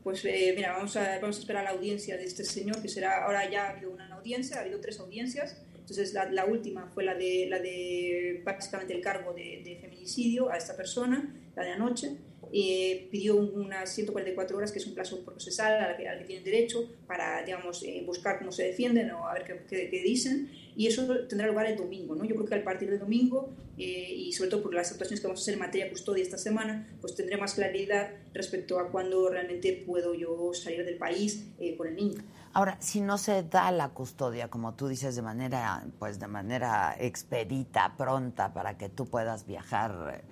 Pues 0.03 0.25
mira, 0.25 0.73
vamos 0.73 0.97
a, 0.97 1.21
vamos 1.21 1.37
a 1.37 1.41
esperar 1.41 1.63
la 1.63 1.71
audiencia 1.71 2.17
de 2.17 2.25
este 2.25 2.45
señor, 2.45 2.83
que 2.83 2.89
será, 2.89 3.25
ahora 3.25 3.49
ya 3.49 3.67
ha 3.67 3.71
habido 3.71 3.93
una 3.93 4.13
audiencia, 4.13 4.57
ha 4.57 4.63
habido 4.63 4.81
tres 4.81 4.99
audiencias. 4.99 5.57
Entonces 5.79 6.13
la, 6.13 6.31
la 6.31 6.45
última 6.45 6.89
fue 6.89 7.05
la 7.05 7.15
de, 7.15 7.47
la 7.49 7.61
de 7.61 8.43
básicamente 8.45 8.95
el 8.95 9.01
cargo 9.01 9.33
de, 9.33 9.63
de 9.65 9.77
feminicidio 9.81 10.51
a 10.51 10.57
esta 10.57 10.77
persona, 10.77 11.33
la 11.55 11.63
de 11.63 11.71
anoche. 11.71 12.17
Eh, 12.55 13.09
pidió 13.11 13.37
unas 13.37 13.89
144 13.95 14.57
horas, 14.59 14.73
que 14.73 14.79
es 14.79 14.87
un 14.87 14.95
plazo 14.95 15.25
procesal 15.25 15.81
al 15.83 15.97
que, 15.97 16.07
al 16.07 16.19
que 16.19 16.25
tienen 16.25 16.45
derecho, 16.45 16.87
para, 17.07 17.43
digamos, 17.43 17.83
eh, 17.83 18.03
buscar 18.07 18.39
cómo 18.39 18.53
se 18.53 18.65
defienden 18.65 19.11
o 19.13 19.27
a 19.27 19.33
ver 19.35 19.45
qué, 19.45 19.63
qué- 19.69 19.89
qué 19.91 20.03
dicen. 20.03 20.51
Y 20.77 20.87
eso 20.87 21.07
tendrá 21.29 21.47
lugar 21.49 21.67
el 21.67 21.77
domingo, 21.77 22.15
¿no? 22.15 22.25
Yo 22.25 22.35
creo 22.35 22.47
que 22.47 22.55
a 22.55 22.65
partir 22.65 22.89
del 22.91 22.99
domingo, 22.99 23.51
eh, 23.79 24.13
y 24.17 24.33
sobre 24.33 24.51
todo 24.51 24.63
por 24.63 24.75
las 24.75 24.91
actuaciones 24.91 25.21
que 25.21 25.27
vamos 25.27 25.41
a 25.41 25.43
hacer 25.43 25.55
en 25.55 25.61
materia 25.61 25.89
custodia 25.91 26.23
esta 26.23 26.39
semana, 26.39 26.89
pues 27.01 27.15
tendré 27.15 27.37
más 27.39 27.55
claridad 27.55 28.11
respecto 28.35 28.79
a 28.79 28.91
cuándo 28.91 29.29
realmente 29.31 29.83
puedo 29.87 30.15
yo 30.15 30.53
salir 30.55 30.85
del 30.85 30.97
país 30.99 31.47
eh, 31.59 31.75
con 31.77 31.89
el 31.89 31.97
niño. 31.97 32.23
Ahora, 32.55 32.77
si 32.81 33.01
no 33.01 33.17
se 33.17 33.43
da 33.45 33.71
la 33.71 33.89
custodia, 33.91 34.49
como 34.49 34.75
tú 34.75 34.89
dices, 34.89 35.17
de 35.17 35.23
manera, 35.23 35.85
pues 35.99 36.19
de 36.21 36.27
manera 36.27 36.95
expedita, 37.01 37.95
pronta, 37.97 38.53
para 38.53 38.77
que 38.77 38.91
tú 38.91 39.07
puedas 39.07 39.47
viajar, 39.47 40.23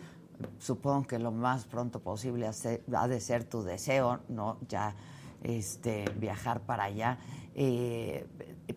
supongo 0.58 1.06
que 1.06 1.18
lo 1.18 1.30
más 1.32 1.64
pronto 1.64 2.00
posible 2.00 2.46
hace- 2.46 2.82
ha 2.94 3.08
de 3.08 3.20
ser 3.20 3.44
tu 3.44 3.62
deseo, 3.62 4.20
¿no? 4.28 4.58
Ya 4.68 4.94
este, 5.42 6.04
viajar 6.18 6.60
para 6.62 6.84
allá. 6.84 7.18
Eh, 7.54 8.26
eh, 8.68 8.74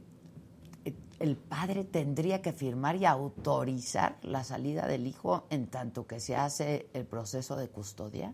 el 1.19 1.35
padre 1.37 1.83
tendría 1.83 2.41
que 2.41 2.51
firmar 2.53 2.95
y 2.97 3.05
autorizar 3.05 4.17
la 4.23 4.43
salida 4.43 4.87
del 4.87 5.07
hijo 5.07 5.45
en 5.49 5.67
tanto 5.67 6.05
que 6.07 6.19
se 6.19 6.35
hace 6.35 6.87
el 6.93 7.05
proceso 7.05 7.55
de 7.55 7.67
custodia. 7.69 8.33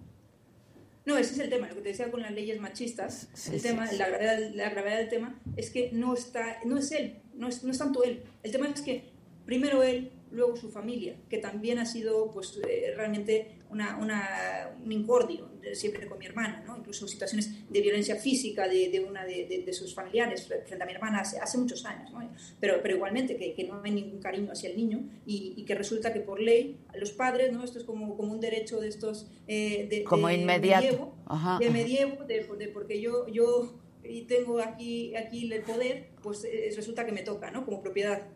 No, 1.05 1.17
ese 1.17 1.33
es 1.33 1.39
el 1.39 1.49
tema, 1.49 1.67
lo 1.67 1.75
que 1.75 1.81
te 1.81 1.89
decía 1.89 2.11
con 2.11 2.21
las 2.21 2.31
leyes 2.31 2.59
machistas. 2.61 3.29
Sí, 3.33 3.53
el 3.55 3.61
sí, 3.61 3.67
tema, 3.67 3.87
sí. 3.87 3.97
La, 3.97 4.07
gravedad, 4.09 4.37
la 4.53 4.69
gravedad 4.69 4.97
del 4.97 5.09
tema 5.09 5.39
es 5.55 5.71
que 5.71 5.91
no, 5.91 6.13
está, 6.13 6.57
no 6.65 6.77
es 6.77 6.91
él, 6.91 7.19
no 7.33 7.47
es, 7.47 7.63
no 7.63 7.71
es 7.71 7.77
tanto 7.79 8.03
él. 8.03 8.23
El 8.43 8.51
tema 8.51 8.67
es 8.67 8.81
que 8.81 9.09
primero 9.45 9.81
él, 9.81 10.11
luego 10.31 10.55
su 10.55 10.69
familia, 10.69 11.15
que 11.29 11.37
también 11.39 11.79
ha 11.79 11.85
sido 11.85 12.29
pues, 12.31 12.59
eh, 12.67 12.93
realmente 12.95 13.59
una, 13.69 13.97
una, 13.97 14.75
un 14.83 14.91
incordio 14.91 15.49
de- 15.61 15.75
siempre 15.75 16.07
con 16.07 16.17
mi 16.19 16.25
hermana, 16.25 16.63
¿no? 16.65 16.77
incluso 16.77 17.07
situaciones 17.07 17.69
de 17.69 17.81
violencia 17.81 18.15
física 18.15 18.67
de, 18.67 18.89
de 18.89 18.99
una 19.01 19.25
de, 19.25 19.65
sus 19.73 19.93
familiares 19.93 20.47
frente 20.47 20.83
a 20.83 20.85
mi 20.85 20.93
hermana 20.93 21.19
hace, 21.21 21.39
hace 21.39 21.57
muchos 21.57 21.85
años. 21.85 22.11
¿no? 22.11 22.19
Pero, 22.59 22.79
pero 22.81 22.95
igualmente 22.95 23.37
que, 23.37 23.53
que 23.53 23.63
no 23.65 23.81
hay 23.83 23.91
ningún 23.91 24.19
cariño 24.19 24.51
hacia 24.51 24.69
el 24.69 24.77
niño 24.77 25.03
y, 25.25 25.53
y 25.57 25.65
que 25.65 25.75
resulta 25.75 26.13
que 26.13 26.19
por 26.21 26.39
ley 26.39 26.77
los 26.95 27.11
padres, 27.11 27.51
¿no? 27.51 27.63
esto 27.63 27.77
es 27.79 27.85
como, 27.85 28.15
como 28.17 28.31
un 28.33 28.39
derecho 28.39 28.79
de 28.79 28.87
estos... 28.87 29.27
eh, 29.47 30.03
Como 30.07 30.29
inmediato. 30.29 30.83
medievo, 30.85 31.15
Ajá, 31.25 31.59
de 31.59 31.69
medievo, 31.69 32.23
de, 32.25 32.43
de 32.57 32.67
porque 32.69 32.99
yo, 33.01 33.27
yo 33.27 33.79
y 34.03 34.21
tengo 34.23 34.59
aquí, 34.59 35.15
aquí 35.15 35.51
el 35.51 35.61
poder, 35.61 36.07
pues 36.23 36.43
eh, 36.45 36.71
resulta 36.75 37.05
que 37.05 37.11
me 37.11 37.21
toca, 37.21 37.51
¿no? 37.51 37.65
Como 37.65 37.81
propiedad. 37.81 38.27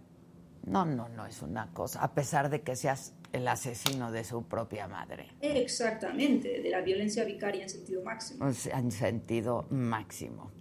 No, 0.65 0.85
no, 0.85 1.09
no 1.09 1.25
es 1.25 1.41
una 1.41 1.71
cosa, 1.73 2.01
a 2.01 2.13
pesar 2.13 2.49
de 2.49 2.61
que 2.61 2.75
seas 2.75 3.13
el 3.33 3.47
asesino 3.47 4.11
de 4.11 4.23
su 4.23 4.43
propia 4.43 4.87
madre. 4.87 5.27
Exactamente, 5.41 6.61
de 6.61 6.69
la 6.69 6.81
violencia 6.81 7.25
vicaria 7.25 7.63
en 7.63 7.69
sentido 7.69 8.03
máximo. 8.03 8.45
En 8.47 8.91
sentido 8.91 9.65
máximo. 9.69 10.51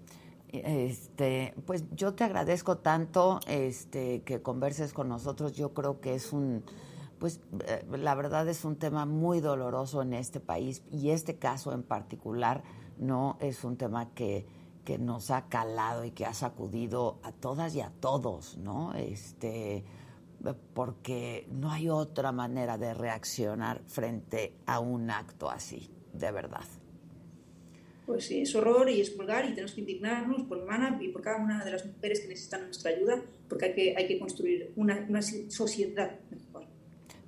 Este, 0.49 1.55
pues 1.67 1.85
yo 1.93 2.15
te 2.15 2.25
agradezco 2.25 2.79
tanto 2.79 3.41
este, 3.47 4.23
que 4.23 4.43
converses 4.43 4.93
con 4.93 5.09
nosotros. 5.09 5.53
Yo 5.53 5.73
creo 5.73 6.01
que 6.01 6.15
es 6.15 6.33
un, 6.33 6.63
pues 7.19 7.41
eh, 7.67 7.85
la 7.91 8.15
verdad 8.15 8.47
es 8.49 8.65
un 8.65 8.77
tema 8.77 9.07
muy 9.07 9.41
doloroso 9.41 10.03
en 10.03 10.13
este 10.13 10.41
país 10.41 10.83
y 10.91 11.11
este 11.11 11.37
caso 11.37 11.73
en 11.73 11.83
particular 11.83 12.63
no 12.99 13.39
es 13.41 13.65
un 13.65 13.77
tema 13.77 14.11
que, 14.15 14.47
que 14.85 14.99
nos 14.99 15.31
ha 15.31 15.49
calado 15.49 16.05
y 16.05 16.11
que 16.11 16.27
ha 16.27 16.35
sacudido 16.35 17.19
a 17.23 17.33
todas 17.33 17.75
y 17.75 17.81
a 17.81 17.91
todos, 18.01 18.59
¿no? 18.59 18.95
Este, 18.95 19.85
porque 20.75 21.47
no 21.51 21.71
hay 21.71 21.89
otra 21.89 22.33
manera 22.33 22.79
de 22.79 22.95
reaccionar 22.95 23.83
frente 23.87 24.55
a 24.67 24.81
un 24.81 25.11
acto 25.11 25.51
así, 25.51 25.91
de 26.13 26.33
verdad. 26.33 26.65
Pues 28.07 28.27
sí, 28.27 28.41
es 28.41 28.55
horror 28.57 28.91
y 28.91 29.01
es 29.01 29.17
vulgar 29.17 29.45
y 29.45 29.51
tenemos 29.51 29.73
que 29.73 29.81
indignarnos 29.81 30.43
por 30.43 30.59
hermana 30.59 30.99
y 31.01 31.09
por 31.09 31.23
cada 31.23 31.37
una 31.37 31.65
de 31.65 31.71
las 31.71 31.87
mujeres 31.87 32.21
que 32.21 32.29
necesitan 32.29 32.65
nuestra 32.65 32.91
ayuda, 32.91 33.23
porque 33.49 33.67
hay 33.67 33.75
que, 33.75 33.95
hay 33.97 34.09
que 34.09 34.19
construir 34.19 34.73
una, 34.75 35.07
una 35.09 35.23
sociedad 35.23 36.19
mejor. 36.31 36.65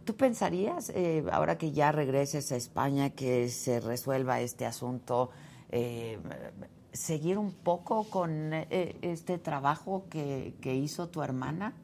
¿Tú 0.04 0.16
pensarías, 0.16 0.90
eh, 0.90 1.24
ahora 1.30 1.56
que 1.56 1.70
ya 1.70 1.92
regreses 1.92 2.50
a 2.52 2.56
España, 2.56 3.10
que 3.10 3.48
se 3.48 3.80
resuelva 3.80 4.40
este 4.40 4.66
asunto, 4.66 5.30
eh, 5.70 6.18
seguir 6.94 7.36
un 7.38 7.52
poco 7.52 8.04
con 8.08 8.52
eh, 8.54 8.96
este 9.02 9.36
trabajo 9.38 10.06
que, 10.08 10.54
que 10.62 10.74
hizo 10.74 11.08
tu 11.08 11.22
hermana 11.22 11.74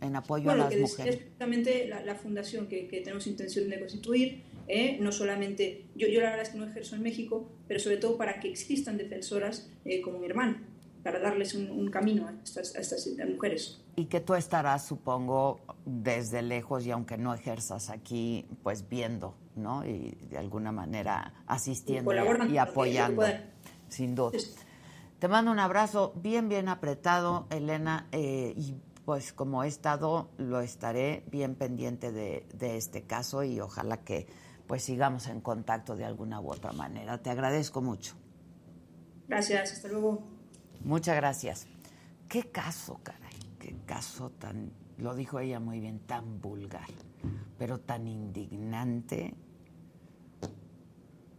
en 0.00 0.14
apoyo 0.16 0.44
Bueno, 0.44 0.64
a 0.64 0.66
las 0.66 0.74
que 0.74 0.82
es, 0.82 0.90
mujeres? 0.90 1.14
es 1.14 1.20
precisamente 1.22 1.88
la, 1.88 2.04
la 2.04 2.14
fundación 2.16 2.66
que, 2.68 2.86
que 2.88 3.00
tenemos 3.00 3.26
intención 3.26 3.68
de 3.70 3.78
constituir, 3.80 4.42
¿eh? 4.68 4.98
no 5.00 5.10
solamente, 5.12 5.86
yo, 5.96 6.06
yo 6.08 6.20
la 6.20 6.30
verdad 6.30 6.42
es 6.46 6.50
que 6.50 6.58
no 6.58 6.66
ejerzo 6.66 6.96
en 6.96 7.02
México, 7.02 7.48
pero 7.66 7.80
sobre 7.80 7.96
todo 7.96 8.16
para 8.16 8.38
que 8.40 8.48
existan 8.50 8.96
defensoras 8.98 9.70
eh, 9.84 10.00
como 10.02 10.18
mi 10.18 10.26
hermana, 10.26 10.62
para 11.02 11.20
darles 11.20 11.54
un, 11.54 11.70
un 11.70 11.88
camino 11.90 12.26
a 12.26 12.34
estas, 12.44 12.74
a 12.76 12.80
estas 12.80 13.08
mujeres. 13.28 13.80
Y 13.96 14.06
que 14.06 14.20
tú 14.20 14.34
estarás, 14.34 14.86
supongo, 14.86 15.60
desde 15.86 16.42
lejos 16.42 16.84
y 16.86 16.90
aunque 16.90 17.16
no 17.16 17.32
ejerzas 17.34 17.90
aquí, 17.90 18.46
pues 18.62 18.88
viendo, 18.88 19.34
¿no? 19.56 19.84
Y 19.86 20.16
de 20.30 20.38
alguna 20.38 20.70
manera 20.70 21.32
asistiendo 21.46 22.12
y, 22.12 22.48
y 22.48 22.52
que- 22.52 22.58
apoyando. 22.60 23.22
Sin 23.88 24.14
duda. 24.14 24.38
Te 25.18 25.28
mando 25.28 25.50
un 25.50 25.58
abrazo 25.58 26.12
bien, 26.16 26.48
bien 26.48 26.68
apretado, 26.68 27.46
Elena, 27.50 28.06
eh, 28.12 28.54
y 28.56 28.76
pues 29.04 29.32
como 29.32 29.64
he 29.64 29.68
estado, 29.68 30.30
lo 30.36 30.60
estaré 30.60 31.24
bien 31.30 31.54
pendiente 31.54 32.12
de, 32.12 32.46
de 32.54 32.76
este 32.76 33.02
caso 33.02 33.42
y 33.42 33.60
ojalá 33.60 33.98
que 33.98 34.26
pues 34.66 34.84
sigamos 34.84 35.26
en 35.28 35.40
contacto 35.40 35.96
de 35.96 36.04
alguna 36.04 36.40
u 36.40 36.50
otra 36.52 36.72
manera. 36.72 37.18
Te 37.18 37.30
agradezco 37.30 37.80
mucho. 37.80 38.14
Gracias, 39.26 39.72
hasta 39.72 39.88
luego. 39.88 40.22
Muchas 40.84 41.16
gracias. 41.16 41.66
Qué 42.28 42.50
caso, 42.50 43.00
caray, 43.02 43.38
qué 43.58 43.74
caso 43.86 44.30
tan, 44.30 44.70
lo 44.98 45.14
dijo 45.14 45.40
ella 45.40 45.60
muy 45.60 45.80
bien, 45.80 46.00
tan 46.00 46.40
vulgar, 46.40 46.88
pero 47.58 47.80
tan 47.80 48.06
indignante 48.06 49.34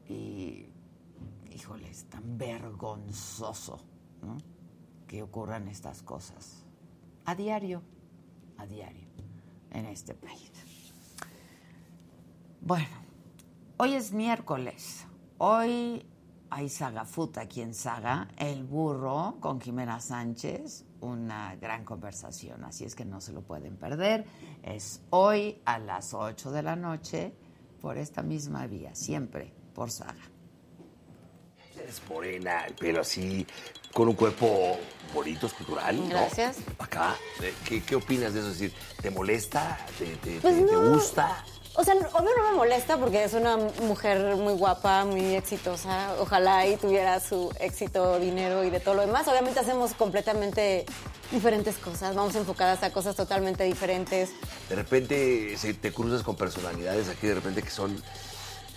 y, 0.08 0.68
híjoles, 1.60 2.06
tan 2.06 2.38
vergonzoso. 2.38 3.80
Que 5.08 5.24
ocurran 5.24 5.67
estas 5.67 6.04
cosas 6.04 6.65
a 7.26 7.34
diario, 7.34 7.82
a 8.58 8.65
diario, 8.65 9.08
en 9.72 9.86
este 9.86 10.13
país. 10.13 10.52
Bueno, 12.62 12.88
hoy 13.78 13.95
es 13.95 14.12
miércoles. 14.12 15.06
Hoy 15.39 16.06
hay 16.50 16.69
Saga 16.69 17.06
Food 17.06 17.38
aquí 17.39 17.62
en 17.62 17.74
Saga, 17.74 18.28
El 18.38 18.63
Burro 18.63 19.38
con 19.39 19.60
Jimena 19.60 20.00
Sánchez, 20.00 20.86
una 21.02 21.56
gran 21.56 21.86
conversación, 21.86 22.63
así 22.63 22.86
es 22.86 22.93
que 22.93 23.06
no 23.06 23.22
se 23.22 23.34
lo 23.34 23.41
pueden 23.41 23.78
perder. 23.78 24.26
Es 24.62 25.02
hoy 25.10 25.62
a 25.65 25.80
las 25.80 26.13
8 26.13 26.52
de 26.52 26.63
la 26.63 26.76
noche 26.76 27.34
por 27.82 27.98
esta 27.98 28.22
misma 28.22 28.67
vía, 28.67 28.93
siempre 28.93 29.54
por 29.74 29.89
Saga. 29.89 30.38
Eres 31.89 32.02
morena, 32.08 32.65
el 32.67 32.75
pelo 32.75 33.02
así, 33.02 33.47
con 33.95 34.08
un 34.10 34.13
cuerpo 34.13 34.78
bonito, 35.12 35.47
escultural, 35.47 35.97
¿no? 35.97 36.08
Gracias. 36.10 36.58
Acá, 36.78 37.15
¿qué, 37.67 37.82
qué 37.82 37.95
opinas 37.95 38.32
de 38.36 38.41
eso? 38.41 38.49
Es 38.52 38.60
decir, 38.60 38.73
¿te 39.02 39.10
molesta? 39.10 39.75
¿Te, 39.97 40.06
te- 40.17 40.39
Pues 40.39 40.54
te- 40.56 40.62
te 40.65 40.71
no. 40.71 40.91
gusta? 40.91 41.43
O 41.73 41.84
sea, 41.84 41.95
obvio 41.95 42.30
no 42.38 42.52
me 42.52 42.58
molesta 42.58 42.97
porque 42.97 43.23
es 43.23 43.34
una 43.34 43.58
mujer 43.58 44.36
muy 44.36 44.54
guapa, 44.54 45.04
muy 45.06 45.34
exitosa. 45.34 46.13
Ojalá 46.19 46.67
y 46.67 46.75
tuviera 46.78 47.19
su 47.19 47.52
éxito, 47.60 48.19
dinero 48.19 48.63
y 48.63 48.69
de 48.69 48.80
todo 48.80 48.93
lo 48.93 49.02
demás. 49.08 49.28
Obviamente 49.28 49.60
hacemos 49.60 49.93
completamente 49.95 50.86
diferentes 51.32 51.75
cosas. 51.78 52.13
Vamos 52.15 52.36
enfocadas 52.36 52.84
a 52.84 52.91
cosas 52.91 53.15
totalmente 53.15 53.63
diferentes. 53.63 54.30
De 54.69 54.75
repente 54.75 55.58
se- 55.58 55.73
te 55.73 55.91
cruzas 55.91 56.21
con 56.21 56.36
personalidades 56.36 57.10
aquí 57.10 57.25
de 57.25 57.34
repente 57.34 57.63
que 57.63 57.71
son. 57.71 57.99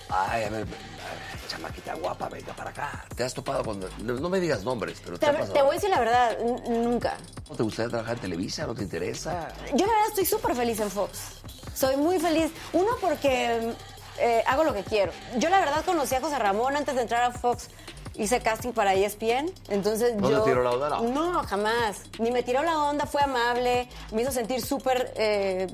Ay, 0.09 0.45
a 0.45 0.47
a 0.47 0.51
ver, 0.51 0.67
chamaquita 1.49 1.95
guapa, 1.95 2.29
venga 2.29 2.53
para 2.55 2.71
acá. 2.71 3.05
¿Te 3.15 3.25
has 3.25 3.35
topado 3.35 3.65
con.? 3.65 3.81
No, 3.81 4.15
no 4.15 4.29
me 4.29 4.41
digas 4.41 4.65
nombres, 4.65 5.01
pero 5.05 5.19
te, 5.19 5.27
Te, 5.27 5.31
ha 5.31 5.33
pasado. 5.33 5.53
te 5.53 5.63
voy 5.63 5.71
a 5.71 5.75
decir 5.75 5.91
la 5.91 6.01
verdad, 6.01 6.39
nunca. 6.69 7.17
¿No 7.49 7.57
te 7.57 7.63
gustaría 7.63 7.91
trabajar 7.91 8.15
en 8.17 8.21
Televisa? 8.23 8.67
¿No 8.67 8.75
te 8.75 8.83
interesa? 8.83 9.49
Yo 9.75 9.87
la 9.87 9.93
verdad 9.93 10.09
estoy 10.09 10.25
súper 10.27 10.55
feliz 10.55 10.81
en 10.81 10.91
Fox. 10.91 11.19
Soy 11.75 11.97
muy 11.97 12.19
feliz. 12.19 12.51
Uno 12.73 12.93
porque 13.01 13.75
eh, 14.19 14.43
hago 14.47 14.65
lo 14.65 14.75
que 14.75 14.85
quiero. 14.85 15.13
Yo 15.39 15.49
la 15.49 15.59
verdad 15.61 15.85
conocí 15.85 16.15
a 16.15 16.21
José 16.21 16.39
Ramón 16.39 16.77
antes 16.77 16.95
de 16.95 17.03
entrar 17.03 17.23
a 17.25 17.31
Fox. 17.31 17.69
Hice 18.15 18.41
casting 18.41 18.73
para 18.73 18.93
ESPN, 18.93 19.51
entonces 19.71 20.15
¿No 20.17 20.31
yo... 20.31 20.43
tiró 20.43 20.63
la 20.63 20.73
onda? 20.73 20.89
No. 20.91 21.03
No, 21.33 21.43
jamás. 21.45 22.03
Ni 22.19 22.31
me 22.31 22.43
tiró 22.43 22.63
la 22.63 22.77
onda, 22.77 23.07
fue 23.07 23.23
amable, 23.23 23.89
me 24.13 24.21
hizo 24.21 24.31
sentir 24.31 24.61
súper 24.61 25.15
eh, 25.17 25.67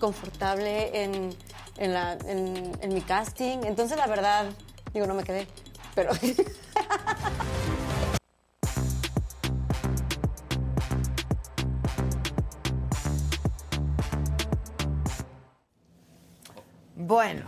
confortable 0.00 1.02
en, 1.02 1.36
en, 1.78 1.92
la- 1.94 2.14
en- 2.26 2.72
en 2.80 2.94
mi 2.94 3.00
casting. 3.00 3.58
Entonces 3.64 3.96
la 3.96 4.06
verdad, 4.06 4.46
digo, 4.92 5.06
no 5.06 5.14
me 5.14 5.24
quedé, 5.24 5.46
pero... 5.94 6.10
Bueno, 16.96 17.42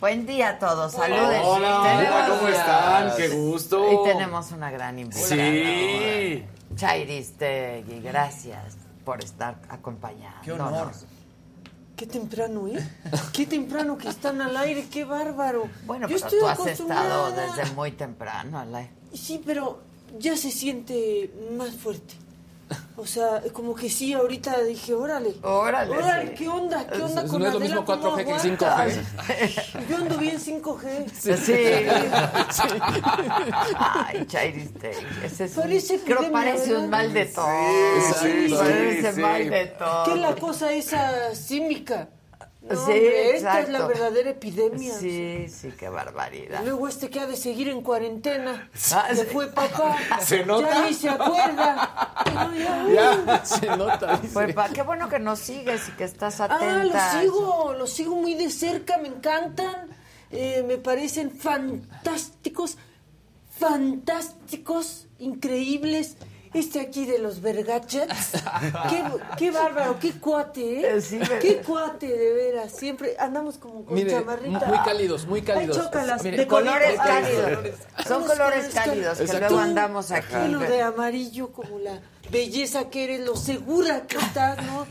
buen 0.00 0.26
día 0.26 0.50
a 0.50 0.58
todos. 0.58 0.92
Saludos. 0.92 1.36
Hola, 1.44 1.80
hola, 1.80 2.26
¿cómo 2.28 2.48
están? 2.48 3.16
Qué 3.16 3.28
gusto. 3.28 3.90
Y 4.06 4.08
tenemos 4.08 4.52
una 4.52 4.70
gran 4.70 4.98
invitada. 4.98 5.26
Sí. 5.26 6.44
Chairistegui, 6.76 8.00
gracias 8.00 8.76
por 9.04 9.22
estar 9.22 9.56
acompañándonos. 9.68 10.44
Qué 10.44 10.52
honor. 10.52 10.92
Qué 12.02 12.08
temprano, 12.08 12.66
¿eh? 12.66 12.84
Qué 13.32 13.46
temprano 13.46 13.96
que 13.96 14.08
están 14.08 14.40
al 14.40 14.56
aire, 14.56 14.86
qué 14.90 15.04
bárbaro. 15.04 15.68
Bueno, 15.86 16.08
Yo 16.08 16.16
pero 16.16 16.26
estoy 16.26 16.40
tú 16.40 16.46
has 16.48 16.66
estado 16.66 17.30
desde 17.30 17.72
muy 17.76 17.92
temprano 17.92 18.58
al 18.58 18.74
aire. 18.74 18.90
Sí, 19.14 19.40
pero 19.46 19.80
ya 20.18 20.36
se 20.36 20.50
siente 20.50 21.32
más 21.56 21.76
fuerte. 21.76 22.14
O 22.96 23.06
sea, 23.06 23.42
como 23.54 23.74
que 23.74 23.88
sí, 23.88 24.12
ahorita 24.12 24.62
dije, 24.64 24.92
órale. 24.92 25.32
Órale, 25.42 25.96
Órale, 25.96 26.28
sí. 26.28 26.34
¿qué 26.36 26.48
onda? 26.48 26.86
¿Qué 26.86 27.00
onda 27.02 27.22
Es- 27.22 27.30
con 27.30 27.40
no 27.40 27.46
es 27.48 27.54
lo 27.54 27.60
mismo 27.60 27.84
¿Cómo 27.86 28.02
4G 28.16 28.24
que 28.24 28.32
aguanta? 28.32 28.86
5G. 28.86 29.86
Yo 29.88 29.96
ando 29.96 30.18
bien 30.18 30.38
5G. 30.38 31.10
Sí. 31.36 31.52
Ay, 33.78 34.26
Chairistegui. 34.26 35.06
Ese 35.24 35.44
es 35.44 35.56
un- 35.56 35.62
Parece 35.62 36.00
creo 36.00 36.16
epidemia, 36.18 36.32
parece 36.32 36.76
un 36.76 36.90
mal 36.90 37.12
de 37.12 37.24
todo. 37.26 37.46
sí, 38.20 38.54
parece 38.54 39.12
sí, 39.14 39.20
mal 39.20 39.42
sí. 39.42 39.48
de 39.48 39.66
todo. 39.66 40.04
¿Qué 40.04 40.10
es 40.12 40.18
la 40.20 40.34
cosa 40.36 40.72
esa 40.72 41.34
símica? 41.34 42.08
No, 42.62 42.76
Sí, 42.76 42.92
hombre, 42.92 43.36
esta 43.36 43.60
es 43.60 43.68
la 43.70 43.86
verdadera 43.88 44.30
epidemia. 44.30 44.94
Sí, 44.96 45.46
sí, 45.48 45.72
qué 45.76 45.88
barbaridad. 45.88 46.62
Luego 46.64 46.86
este 46.86 47.10
que 47.10 47.18
ha 47.18 47.26
de 47.26 47.36
seguir 47.36 47.68
en 47.68 47.82
cuarentena. 47.82 48.70
Ah, 48.92 49.08
Se 49.12 49.24
sí. 49.24 49.30
fue 49.32 49.48
papá. 49.48 49.96
¿Se 50.24 50.46
nota? 50.46 50.70
Ya 50.70 50.86
ni 50.86 50.94
se 50.94 51.08
acuerda. 51.08 52.14
No, 52.32 52.54
ya, 52.54 52.86
Ya. 53.26 53.44
Se 53.44 53.66
nota, 53.76 54.16
dice. 54.18 54.32
Pues 54.32 54.54
pa, 54.54 54.68
qué 54.68 54.82
bueno 54.82 55.08
que 55.08 55.18
nos 55.18 55.40
sigues 55.40 55.88
y 55.88 55.92
que 55.92 56.04
estás 56.04 56.40
Ah, 56.40 56.44
atenta. 56.44 56.84
los 56.84 57.22
sigo, 57.22 57.74
los 57.76 57.90
sigo 57.92 58.14
muy 58.14 58.34
de 58.34 58.48
cerca, 58.48 58.96
me 58.98 59.08
encantan, 59.08 59.88
eh, 60.30 60.64
me 60.66 60.78
parecen 60.78 61.32
fantásticos, 61.32 62.78
fantásticos, 63.58 65.08
increíbles. 65.18 66.16
Este 66.54 66.80
aquí 66.80 67.06
de 67.06 67.18
los 67.18 67.40
Vergachets, 67.40 68.32
qué, 68.90 69.02
qué 69.38 69.50
bárbaro, 69.50 69.98
qué 69.98 70.12
cuate, 70.12 70.80
¿eh? 70.80 70.98
Eh, 70.98 71.38
qué 71.40 71.56
cuate, 71.66 72.06
de 72.06 72.32
veras, 72.34 72.72
siempre 72.72 73.16
andamos 73.18 73.56
como 73.56 73.86
con 73.86 73.94
Mire, 73.94 74.10
chamarrita. 74.10 74.66
muy 74.66 74.78
cálidos, 74.84 75.26
muy 75.26 75.40
cálidos. 75.40 75.78
Ay, 75.78 75.82
chócalas, 75.82 76.22
Mire, 76.22 76.36
de 76.36 76.46
Colores 76.46 76.98
colores 76.98 77.00
cálidos. 77.00 77.74
Son 78.06 78.24
colores 78.24 78.74
cálidos 78.74 79.18
que 79.18 79.38
luego 79.38 79.58
andamos 79.58 80.10
aquí. 80.10 80.34
Uno 80.44 80.60
de 80.60 80.82
amarillo 80.82 81.52
como 81.52 81.78
la 81.78 82.00
belleza 82.30 82.90
que 82.90 83.04
eres, 83.04 83.20
lo 83.20 83.34
segura 83.34 84.06
que 84.06 84.18
estás, 84.18 84.58
¿no? 84.66 84.86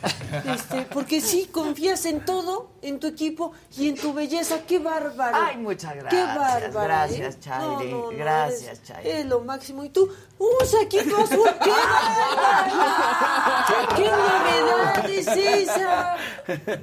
Este, 0.52 0.88
porque 0.92 1.22
sí, 1.22 1.48
confías 1.52 2.06
en 2.06 2.26
todo, 2.26 2.71
en 2.82 3.00
tu 3.00 3.08
equipo 3.08 3.52
y 3.78 3.90
en 3.90 3.96
tu 3.96 4.14
belleza. 4.14 4.60
¡Qué 4.68 4.80
bárbaro! 4.80 5.38
Ay, 5.40 5.58
muchas 5.58 5.94
¡Qué 5.94 6.00
gracias, 6.00 6.74
bárbaro! 6.74 6.84
gracias, 6.84 7.36
¿eh? 7.36 7.40
Gracias, 8.18 8.80
eres-. 8.90 9.06
Eres 9.06 9.26
lo 9.28 9.42
máximo. 9.42 9.84
Y 9.84 9.90
tú, 9.90 10.10
usa 10.38 10.82
equipo 10.84 11.18
azul. 11.18 11.50
¡Qué 11.64 11.70
bárbaro! 12.42 12.72
¡Qué 13.96 14.10
novedad 14.10 15.10
es 15.10 15.28
esa! 15.28 16.16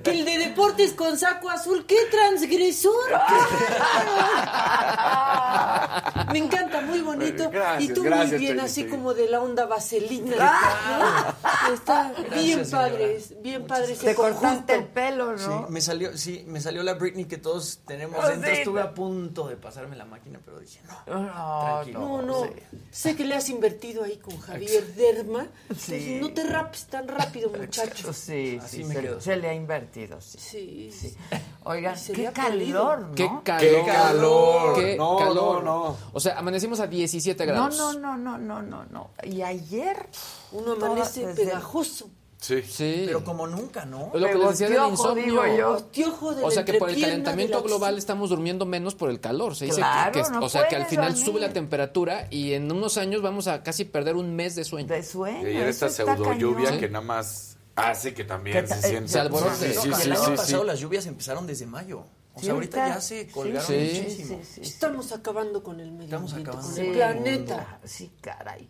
Que 0.02 0.11
el 0.11 0.24
de 0.24 0.38
deportes 0.38 0.92
con 0.92 1.18
saco 1.18 1.50
azul, 1.50 1.84
¡qué 1.87 2.06
transgresor! 2.11 2.94
Me 6.32 6.38
encanta, 6.38 6.80
muy 6.82 7.00
bonito. 7.00 7.50
Gracias, 7.50 7.90
y 7.90 7.94
tú 7.94 8.02
gracias, 8.02 8.30
muy 8.32 8.38
bien, 8.38 8.61
así 8.61 8.82
sí. 8.82 8.88
como 8.88 9.14
de 9.14 9.28
la 9.28 9.40
onda 9.40 9.66
vaselina. 9.66 10.37
¿no? 10.37 11.74
Está 11.74 12.12
bien 12.34 12.68
padre, 12.70 13.18
bien 13.40 13.66
padre 13.66 13.92
ese 13.92 14.06
Te 14.06 14.14
cortaste 14.14 14.46
conjunto. 14.48 14.72
el 14.74 14.84
pelo, 14.84 15.38
Sí, 15.38 15.46
¿no? 15.48 15.66
me 15.68 15.80
salió, 15.88 16.16
sí, 16.16 16.44
me 16.46 16.61
salió 16.61 16.83
la 16.83 16.94
Britney 16.94 17.24
que 17.24 17.37
todos 17.38 17.81
tenemos 17.87 18.18
Oh, 18.24 18.29
dentro. 18.29 18.48
sí. 18.51 18.59
Estuve 18.59 18.81
a 18.81 18.94
punto 18.94 19.48
de 19.48 19.57
pasarme 19.57 19.96
la 19.96 20.05
máquina, 20.05 20.38
pero 20.44 20.61
dije, 20.61 20.81
no. 20.87 21.20
No, 21.20 21.62
Tranquilo. 21.64 21.98
No, 22.01 22.22
no, 22.22 22.44
sí. 22.44 22.51
sé 22.90 23.16
que 23.16 23.24
le 23.24 23.35
has 23.35 23.48
invertido 23.48 24.05
ahí 24.05 24.16
con 24.18 24.38
Javier 24.38 24.94
Derma. 24.94 25.46
Sí. 25.77 26.18
No 26.20 26.33
te 26.33 26.44
rapes 26.44 26.87
tan 26.87 27.09
rápido, 27.09 27.51
muchacho. 27.51 28.12
Sí, 28.12 28.59
Así 28.62 28.79
sí, 28.79 28.85
me 28.85 28.94
se, 28.94 29.01
quedo. 29.01 29.20
se 29.20 29.37
le 29.37 29.48
ha 29.48 29.55
invertido, 29.55 30.20
sí. 30.20 30.38
Sí, 30.38 30.90
sí. 30.92 31.16
Oigan, 31.64 31.96
qué 32.14 32.31
calor, 32.33 33.01
¿no? 33.01 33.14
Qué 33.14 33.31
calor. 33.44 33.61
¡Qué 33.61 33.83
calor! 33.85 34.74
Qué 34.79 34.96
No, 34.96 35.16
calor. 35.18 35.62
no, 35.64 35.88
no. 35.90 35.96
O 36.12 36.20
sea, 36.20 36.38
amanecimos 36.38 36.81
a 36.81 36.87
17 36.87 37.44
No, 37.46 37.53
grados. 37.53 37.77
no, 37.77 37.92
no, 37.94 38.16
no, 38.16 38.38
no, 38.38 38.62
no, 38.62 38.85
no. 38.85 39.11
Y 39.24 39.42
ayer... 39.42 40.09
Uno 40.53 40.72
amanece 40.72 41.27
pegajoso. 41.35 42.09
Sí. 42.40 42.62
Sí. 42.62 43.03
Pero 43.07 43.24
como 43.24 43.46
nunca, 43.48 43.85
¿no? 43.85 44.12
Es 44.14 44.20
lo 44.20 44.27
que 44.29 44.35
les 44.37 44.48
decía 44.59 44.68
del 44.68 44.90
insomnio. 44.92 45.24
digo 45.24 45.42
yo. 45.59 45.72
Hostiojo 45.72 46.35
de 46.35 46.44
O 46.44 46.51
sea 46.53 46.64
que 46.64 46.74
por 46.74 46.88
el 46.88 47.01
calentamiento 47.01 47.59
la- 47.59 47.64
global 47.64 47.98
estamos 47.98 48.31
durmiendo 48.31 48.64
menos 48.64 48.94
por 48.94 49.11
el 49.11 49.18
calor. 49.20 49.57
Se 49.57 49.64
dice 49.64 49.79
Claro, 49.79 50.12
que, 50.12 50.22
que- 50.22 50.31
no 50.31 50.40
o 50.44 50.48
sea 50.48 50.68
que 50.68 50.77
al 50.77 50.87
final 50.87 51.09
dormir. 51.14 51.24
sube 51.27 51.40
la 51.40 51.53
temperatura 51.53 52.29
y 52.31 52.53
en 52.53 52.70
unos 52.70 52.96
años 52.96 53.22
vamos 53.22 53.48
a 53.48 53.62
casi 53.64 53.85
perder 53.85 54.14
un 54.14 54.37
mes 54.37 54.55
de 54.55 54.62
sueño. 54.64 54.87
De 54.88 55.03
sueño. 55.03 55.48
Y 55.48 55.57
esta 55.57 55.87
está 55.87 56.05
pseudo 56.05 56.33
lluvia 56.35 56.79
que 56.79 56.88
nada 56.88 57.05
más 57.05 57.57
hace 57.74 58.14
que 58.14 58.24
también 58.24 58.61
Que 58.61 58.66
se 58.68 58.74
ta- 58.83 58.88
sienta. 58.88 59.09
se 59.12 59.18
alborote. 59.20 59.72
Sí, 59.72 59.79
sí, 59.83 59.88
No, 59.88 59.96
sí, 59.96 60.03
el 60.05 60.12
año 60.12 60.24
sí, 60.24 60.31
pasado 60.37 60.61
sí. 60.62 60.66
las 60.68 60.81
lluvias 60.81 61.07
empezaron 61.07 61.46
desde 61.46 61.66
mayo. 61.66 62.05
O 62.38 62.40
Sí, 62.40 62.46
sea, 62.46 62.55
ahorita 62.55 62.88
ya 62.88 63.01
se 63.01 63.27
colgaron 63.29 63.66
sí. 63.66 63.74
muchísimo. 63.74 64.38
Sí, 64.40 64.44
sí, 64.44 64.51
sí. 64.55 64.61
Estamos 64.62 65.12
acabando 65.12 65.62
con 65.62 65.81
el 65.81 65.90
medio 65.90 66.05
Estamos 66.05 66.33
ambiente, 66.33 66.51
acabando. 66.51 66.68
con 66.74 66.85
Sí, 66.85 66.88
el 66.88 66.94
planeta. 66.96 67.79
Sí, 67.85 68.11
caray. 68.20 68.68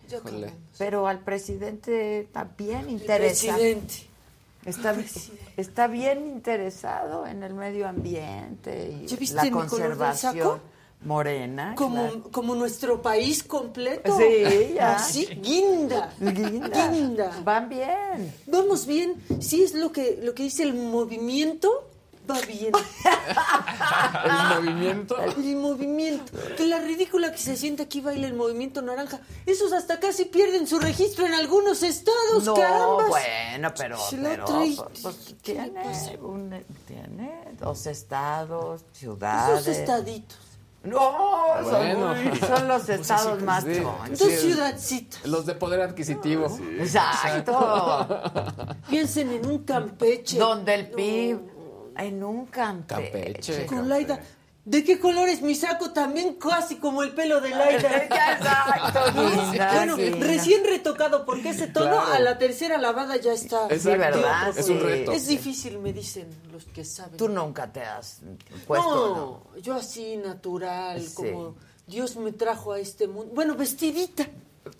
Pero 0.78 1.06
al 1.06 1.20
presidente 1.20 2.28
también 2.32 2.80
El 2.86 2.90
interesa. 2.90 3.54
presidente. 3.54 3.94
Está, 4.64 4.92
presidente. 4.94 5.52
está 5.56 5.86
bien 5.86 6.26
interesado 6.26 7.26
en 7.26 7.42
el 7.42 7.54
medio 7.54 7.86
ambiente 7.88 8.98
y 9.02 9.06
¿Ya 9.06 9.16
viste 9.16 9.36
la 9.36 9.42
mi 9.44 9.50
color 9.50 9.68
del 9.70 9.78
conservación 9.80 10.34
saco? 10.34 10.60
morena. 11.04 11.74
Como, 11.76 12.02
claro. 12.08 12.22
como 12.32 12.54
nuestro 12.54 13.00
país 13.00 13.42
completo. 13.44 14.16
Sí, 14.18 14.72
ya. 14.74 14.96
Así, 14.96 15.26
guinda. 15.26 16.12
Guinda. 16.18 16.90
Guinda. 16.90 17.40
Van 17.44 17.68
bien. 17.68 18.34
Vamos 18.46 18.84
bien. 18.86 19.14
Sí 19.40 19.62
es 19.62 19.74
lo 19.74 19.92
que, 19.92 20.18
lo 20.22 20.34
que 20.34 20.42
dice 20.42 20.64
el 20.64 20.74
movimiento. 20.74 21.88
Va 22.30 22.40
bien. 22.42 22.72
El 24.24 24.62
movimiento. 24.62 25.16
El 25.20 25.56
movimiento. 25.56 26.32
Que 26.56 26.66
la 26.66 26.78
ridícula 26.80 27.32
que 27.32 27.38
se 27.38 27.56
siente 27.56 27.82
aquí 27.84 28.00
baila 28.00 28.26
el 28.26 28.34
movimiento 28.34 28.82
naranja. 28.82 29.20
Esos 29.46 29.72
hasta 29.72 29.98
casi 30.00 30.24
pierden 30.26 30.66
su 30.66 30.78
registro 30.78 31.26
en 31.26 31.34
algunos 31.34 31.82
estados, 31.82 32.44
No, 32.44 32.54
carambas. 32.54 33.08
bueno, 33.08 33.72
pero, 33.76 33.98
Se 33.98 34.16
lo 34.16 34.22
pero 34.28 34.44
trae- 34.46 34.76
pues, 34.76 35.00
pues, 35.02 35.34
¿Qué 35.42 35.54
le 35.54 35.70
tiene, 35.70 36.18
un- 36.22 36.64
tiene 36.86 37.44
dos 37.58 37.86
estados, 37.86 38.84
ciudades. 38.92 39.60
Esos 39.62 39.76
estaditos. 39.78 40.38
No, 40.84 41.54
Bueno. 41.64 42.14
son, 42.14 42.48
son 42.48 42.68
los 42.68 42.88
estados 42.88 43.42
más 43.42 43.64
sí. 43.64 43.80
chonchos. 43.82 44.18
Dos 44.18 44.32
ciudadcitas. 44.40 45.26
Los 45.26 45.44
de 45.44 45.54
poder 45.56 45.80
adquisitivo. 45.80 46.56
Exacto. 46.78 48.06
Piensen 48.88 49.32
en 49.32 49.46
un 49.50 49.64
Campeche. 49.64 50.38
Donde 50.38 50.74
el 50.74 50.90
No, 50.90 50.96
PIB, 50.96 51.38
en 51.98 52.22
un 52.24 52.46
Campeche. 52.46 53.10
Campeche. 53.12 53.66
Con 53.66 53.88
Laida. 53.88 54.20
¿De 54.64 54.84
qué 54.84 54.98
color 54.98 55.30
es 55.30 55.40
mi 55.40 55.54
saco? 55.54 55.92
También 55.92 56.34
casi 56.34 56.76
como 56.76 57.02
el 57.02 57.12
pelo 57.14 57.40
de 57.40 57.48
Laida. 57.50 57.90
Exacto, 58.02 59.00
linda, 59.18 59.72
Bueno, 59.74 59.96
recién 60.20 60.62
retocado, 60.64 61.24
porque 61.24 61.50
ese 61.50 61.68
tono 61.68 61.92
Claro. 61.92 62.12
a 62.12 62.18
la 62.18 62.36
tercera 62.36 62.76
lavada 62.76 63.16
ya 63.16 63.32
está. 63.32 63.66
Sí, 63.70 63.88
¿verdad? 63.88 64.56
Es 64.56 64.68
un 64.68 64.80
reto. 64.80 65.12
Es 65.12 65.26
difícil, 65.26 65.78
me 65.78 65.94
dicen 65.94 66.28
los 66.52 66.64
que 66.66 66.84
saben. 66.84 67.16
Tú 67.16 67.28
nunca 67.30 67.72
te 67.72 67.80
has 67.82 68.20
puesto, 68.66 68.90
¿no? 68.90 69.16
no, 69.54 69.60
yo 69.62 69.74
así 69.74 70.18
natural, 70.18 71.00
Sí. 71.00 71.14
como 71.14 71.54
Dios 71.86 72.16
me 72.16 72.32
trajo 72.32 72.72
a 72.72 72.78
este 72.78 73.08
mundo. 73.08 73.32
Bueno, 73.34 73.54
vestidita. 73.54 74.26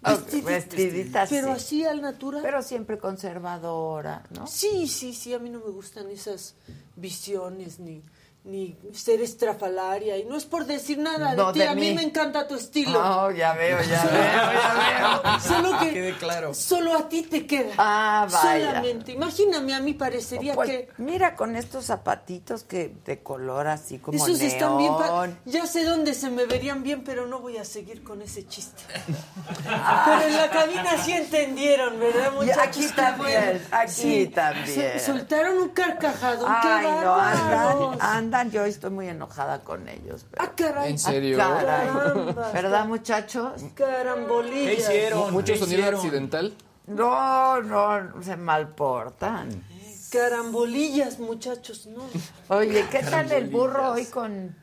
Ah, 0.02 0.18
vestidita, 0.44 1.26
Pero 1.28 1.48
sí. 1.48 1.52
así 1.52 1.84
al 1.84 2.00
natural. 2.02 2.42
Pero 2.42 2.62
siempre 2.62 2.98
conservadora, 2.98 4.24
¿no? 4.30 4.46
Sí, 4.46 4.86
sí, 4.88 5.14
sí, 5.14 5.34
a 5.34 5.38
mí 5.38 5.50
no 5.50 5.60
me 5.60 5.70
gustan 5.70 6.08
esas 6.10 6.54
visiones 6.96 7.78
ni, 7.78 8.02
ni 8.48 8.76
ser 8.94 9.20
estrafalaria. 9.20 10.16
Y 10.16 10.24
no 10.24 10.36
es 10.36 10.44
por 10.46 10.64
decir 10.64 10.98
nada 10.98 11.34
No, 11.34 11.48
de 11.48 11.52
ti, 11.52 11.58
de 11.60 11.68
a 11.68 11.74
mí 11.74 11.82
mí. 11.90 11.94
me 11.94 12.02
encanta 12.02 12.48
tu 12.48 12.54
estilo. 12.54 12.98
Oh, 12.98 13.30
ya 13.30 13.52
veo, 13.52 13.78
ya 13.82 14.04
veo, 14.04 14.52
ya 14.52 15.20
veo. 15.22 15.40
Solo 15.40 15.78
que 15.78 15.92
Quede 15.92 16.16
claro. 16.16 16.54
solo 16.54 16.96
a 16.96 17.08
ti 17.08 17.22
te 17.22 17.46
queda. 17.46 17.74
Ah, 17.78 18.26
vaya. 18.30 18.68
Solamente. 18.70 19.12
Imagíname, 19.12 19.74
a 19.74 19.80
mí 19.80 19.92
parecería 19.94 20.54
Pues, 20.54 20.68
que 20.70 20.88
mira, 20.98 21.36
con 21.36 21.56
estos 21.56 21.84
zapatitos 21.84 22.62
que 22.64 22.94
de 23.04 23.22
color 23.22 23.66
así 23.66 23.98
como 23.98 24.16
esos 24.16 24.38
neón. 24.38 24.50
están 24.50 24.78
bien. 24.78 24.96
pa- 24.96 25.28
Ya 25.44 25.66
sé 25.66 25.84
dónde 25.84 26.14
se 26.14 26.30
me 26.30 26.46
verían 26.46 26.82
bien, 26.82 27.04
pero 27.04 27.26
no 27.26 27.40
voy 27.40 27.58
a 27.58 27.64
seguir 27.64 28.02
con 28.02 28.22
ese 28.22 28.46
chiste. 28.46 28.82
pero 29.64 30.22
en 30.22 30.36
la 30.36 30.50
cabina 30.50 31.02
sí 31.04 31.12
entendieron, 31.12 31.98
¿verdad, 32.00 32.30
Y 32.32 32.36
muchachos? 32.36 32.62
aquí 32.66 32.86
también, 32.94 33.62
aquí 33.70 34.26
también. 34.28 35.00
Sol- 35.00 35.18
soltaron 35.18 35.58
un 35.58 35.68
carcajado. 35.70 36.46
Ay, 36.48 36.86
qué 36.86 36.90
no, 37.04 37.10
bárbaros. 37.16 37.96
andan, 38.00 38.37
andan, 38.38 38.50
yo 38.50 38.64
estoy 38.64 38.90
muy 38.90 39.08
enojada 39.08 39.62
con 39.64 39.88
ellos. 39.88 40.26
pero- 40.30 40.42
Ah, 40.44 40.52
caray. 40.56 40.90
¿En 40.90 40.98
serio? 40.98 41.38
Ah, 41.40 41.58
caray. 41.60 41.86
Carambas. 41.88 42.52
¿Verdad, 42.52 42.84
muchachos? 42.86 43.62
Carambolillas. 43.74 44.74
¿Qué 44.74 44.80
hicieron? 44.80 45.32
Mucho 45.32 45.52
¿Qué 45.52 45.58
sonido 45.58 45.78
hicieron? 45.80 46.00
accidental. 46.00 46.54
No, 46.86 47.60
no, 47.62 48.22
se 48.22 48.36
malportan. 48.36 49.62
Carambolillas, 50.10 51.18
muchachos, 51.18 51.86
no. 51.86 52.02
Oye, 52.48 52.86
¿qué 52.90 53.00
tal 53.00 53.30
el 53.30 53.48
burro 53.48 53.92
hoy 53.92 54.06
con 54.06 54.56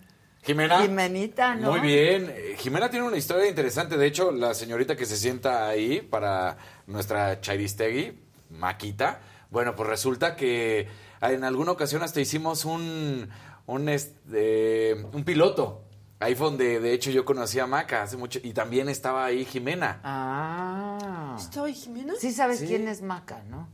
Jimena. 0.43 0.81
Jimenita, 0.81 1.55
no? 1.55 1.71
Muy 1.71 1.81
bien. 1.81 2.33
Jimena 2.57 2.89
tiene 2.89 3.05
una 3.07 3.17
historia 3.17 3.47
interesante. 3.47 3.97
De 3.97 4.07
hecho, 4.07 4.31
la 4.31 4.53
señorita 4.53 4.95
que 4.95 5.05
se 5.05 5.17
sienta 5.17 5.67
ahí 5.67 6.01
para 6.01 6.57
nuestra 6.87 7.41
Chairistegui, 7.41 8.19
Maquita, 8.49 9.19
bueno, 9.51 9.75
pues 9.75 9.87
resulta 9.89 10.35
que 10.35 10.87
en 11.21 11.43
alguna 11.43 11.71
ocasión 11.71 12.03
hasta 12.03 12.19
hicimos 12.21 12.65
un, 12.65 13.29
un, 13.67 13.89
este, 13.89 14.93
un 15.13 15.23
piloto. 15.23 15.83
Ahí 16.19 16.33
fue 16.33 16.47
donde, 16.47 16.79
de 16.79 16.93
hecho, 16.93 17.11
yo 17.11 17.25
conocí 17.25 17.59
a 17.59 17.67
Maca 17.67 18.03
hace 18.03 18.17
mucho. 18.17 18.39
Y 18.41 18.53
también 18.53 18.87
estaba 18.89 19.25
ahí 19.25 19.45
Jimena. 19.45 19.99
Ah. 20.03 21.35
¿Estaba 21.37 21.67
ahí 21.67 21.73
Jimena? 21.73 22.13
Sí 22.17 22.31
sabes 22.31 22.61
quién 22.61 22.87
es 22.87 23.01
Maca, 23.01 23.43
¿no? 23.49 23.67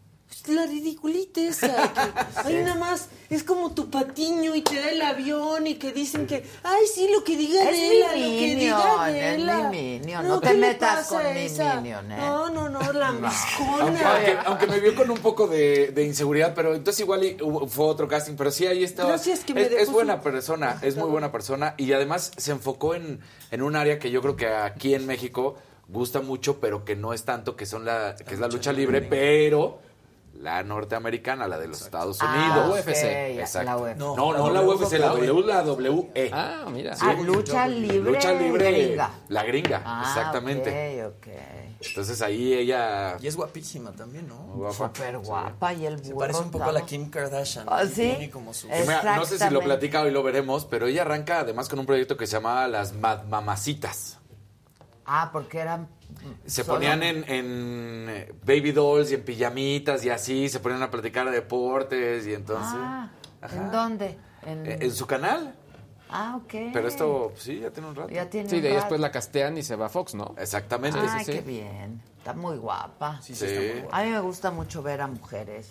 Pues 0.45 0.55
La 0.55 0.65
ridiculita 0.65 1.41
esa. 1.41 1.67
que 1.93 2.39
ahí 2.47 2.63
nada 2.63 2.75
más 2.75 3.09
es 3.29 3.43
como 3.43 3.73
tu 3.73 3.89
patiño 3.89 4.55
y 4.55 4.61
te 4.61 4.75
da 4.79 4.89
el 4.89 5.01
avión 5.01 5.67
y 5.67 5.75
que 5.75 5.91
dicen 5.91 6.25
que, 6.25 6.43
ay, 6.63 6.85
sí, 6.93 7.09
lo 7.13 7.23
que 7.23 7.35
diga 7.37 7.69
Es 7.69 7.75
de 7.75 7.81
mi 7.81 7.95
ella, 7.95 8.07
lo 8.07 8.13
que 8.15 8.55
diga 8.55 9.19
es 9.19 9.69
mi 9.69 9.99
minion, 9.99 10.27
no 10.27 10.39
te 10.39 10.47
¿qué 10.47 10.53
le 10.55 10.59
metas 10.69 11.07
con 11.07 11.33
mi 11.33 11.39
esa? 11.41 11.75
minion, 11.75 12.11
¿eh? 12.11 12.17
No, 12.17 12.49
no, 12.49 12.69
no, 12.69 12.79
la 12.93 13.07
Aunque, 13.09 13.27
miscona. 13.27 14.13
aunque- 14.15 14.37
aunque 14.45 14.67
me 14.67 14.79
vio 14.79 14.95
con 14.95 15.11
un 15.11 15.19
poco 15.19 15.47
de, 15.47 15.91
de 15.91 16.03
inseguridad, 16.05 16.53
pero 16.55 16.73
entonces 16.75 17.01
igual 17.01 17.37
fue 17.67 17.85
otro 17.85 18.07
casting, 18.07 18.35
pero 18.35 18.51
sí 18.51 18.65
ahí 18.65 18.83
estaba. 18.83 19.09
Gracias 19.09 19.41
que 19.43 19.53
me 19.53 19.63
es, 19.63 19.69
dejó 19.69 19.81
es 19.83 19.91
buena 19.91 20.15
su- 20.17 20.23
persona, 20.23 20.79
es 20.81 20.95
muy 20.95 21.09
buena 21.09 21.31
persona 21.31 21.75
y 21.77 21.91
además 21.93 22.31
se 22.37 22.51
enfocó 22.51 22.95
en, 22.95 23.19
en 23.51 23.61
un 23.61 23.75
área 23.75 23.99
que 23.99 24.11
yo 24.11 24.21
creo 24.21 24.35
que 24.37 24.47
aquí 24.47 24.93
en 24.95 25.05
México 25.07 25.55
gusta 25.87 26.21
mucho, 26.21 26.59
pero 26.61 26.85
que 26.85 26.95
no 26.95 27.13
es 27.13 27.23
tanto, 27.25 27.55
que 27.57 27.65
son 27.65 27.83
la, 27.85 28.15
que 28.15 28.33
es 28.33 28.39
la 28.39 28.47
lucha 28.47 28.71
libre, 28.73 29.01
pero 29.01 29.79
la 30.41 30.63
norteamericana, 30.63 31.47
la 31.47 31.57
de 31.57 31.67
los 31.67 31.81
Estados 31.81 32.17
Ah, 32.21 32.33
Unidos. 32.35 32.79
ok, 32.79 32.87
UFC. 32.87 33.39
Exacto. 33.39 33.65
la 33.69 33.77
UFC. 33.77 33.97
No, 33.99 34.15
no, 34.15 34.49
la 34.49 34.61
UFC, 34.61 34.93
la 34.97 35.07
W, 35.09 35.41
la 35.45 35.61
WE. 35.63 36.29
Ah, 36.33 36.65
mira. 36.71 36.95
Ah, 36.99 37.13
lucha 37.13 37.67
libre. 37.67 38.11
Lucha 38.11 38.33
libre, 38.33 38.71
gringa. 38.71 39.09
la 39.29 39.43
gringa, 39.43 39.81
Ah, 39.85 40.03
exactamente. 40.07 41.05
ok, 41.05 41.13
ok. 41.15 41.27
Entonces 41.83 42.21
ahí 42.21 42.53
ella... 42.53 43.17
Y 43.19 43.25
es 43.27 43.35
guapísima 43.35 43.91
también, 43.91 44.27
¿no? 44.27 44.35
guapa. 44.53 44.73
Súper 44.75 45.17
guapa 45.17 45.73
y 45.73 45.85
el 45.87 45.95
burro. 45.97 46.05
Se 46.07 46.13
parece 46.13 46.39
un 46.41 46.51
poco 46.51 46.65
a 46.65 46.71
la 46.71 46.81
Kim 46.81 47.09
Kardashian. 47.09 47.65
Ah, 47.67 47.83
¿sí? 47.85 47.93
tiene 47.95 48.29
como 48.29 48.53
su- 48.53 48.69
Es- 48.69 48.87
Mira, 48.87 49.15
no 49.15 49.25
sé 49.25 49.39
si 49.39 49.49
lo 49.49 49.61
platica 49.61 50.01
hoy 50.01 50.11
lo 50.11 50.21
veremos, 50.21 50.65
pero 50.65 50.85
ella 50.85 51.01
arranca 51.01 51.39
además 51.39 51.69
con 51.69 51.79
un 51.79 51.87
proyecto 51.87 52.17
que 52.17 52.27
se 52.27 52.33
llamaba 52.33 52.67
Las 52.67 52.93
Ma- 52.93 53.23
Mamacitas. 53.27 54.19
Ah, 55.05 55.29
porque 55.33 55.57
eran... 55.59 55.87
Se 56.45 56.63
solo- 56.63 56.75
ponían 56.77 57.03
en, 57.03 57.23
en, 57.29 58.05
eh, 58.09 58.33
baby 58.45 58.71
dolls 58.71 59.11
y 59.11 59.15
en 59.15 59.23
pijamitas 59.23 60.03
y 60.05 60.09
así, 60.09 60.49
se 60.49 60.59
ponían 60.59 60.81
a 60.83 60.91
platicar 60.91 61.25
de 61.25 61.31
deportes 61.31 62.25
y 62.27 62.33
entonces... 62.33 62.73
Ah, 62.75 63.09
Ajá. 63.41 63.55
¿en 63.55 63.71
dónde? 63.71 64.17
En... 64.45 64.65
Eh, 64.65 64.77
En 64.81 64.91
su 64.93 65.05
canal, 65.07 65.55
Ah, 66.09 66.37
ok. 66.43 66.53
pero 66.73 66.87
esto 66.89 67.29
pues, 67.31 67.43
sí, 67.43 67.59
ya 67.59 67.71
tiene 67.71 67.87
un 67.89 67.95
rato. 67.95 68.09
Ya 68.13 68.29
tiene 68.29 68.49
Sí, 68.49 68.57
un 68.57 68.61
de 68.63 68.67
ahí 68.67 68.73
rato. 68.73 68.83
después 68.85 69.01
la 69.01 69.11
castean 69.11 69.57
y 69.57 69.63
se 69.63 69.75
va 69.77 69.85
a 69.85 69.89
Fox, 69.89 70.13
¿no? 70.13 70.35
Exactamente. 70.37 70.99
Ay, 71.01 71.19
sí, 71.19 71.25
sí. 71.25 71.31
qué 71.31 71.41
bien. 71.41 72.01
Está 72.17 72.33
muy 72.33 72.57
guapa. 72.57 73.21
Sí, 73.21 73.33
sí, 73.33 73.45
Sí. 73.47 73.53
está 73.53 73.61
muy 73.71 73.81
guapa. 73.83 73.97
A 73.97 74.03
mí 74.03 74.09
me 74.11 74.19
gusta 74.19 74.51
mucho 74.51 74.83
ver 74.83 74.99
a 75.01 75.07
mujeres 75.07 75.69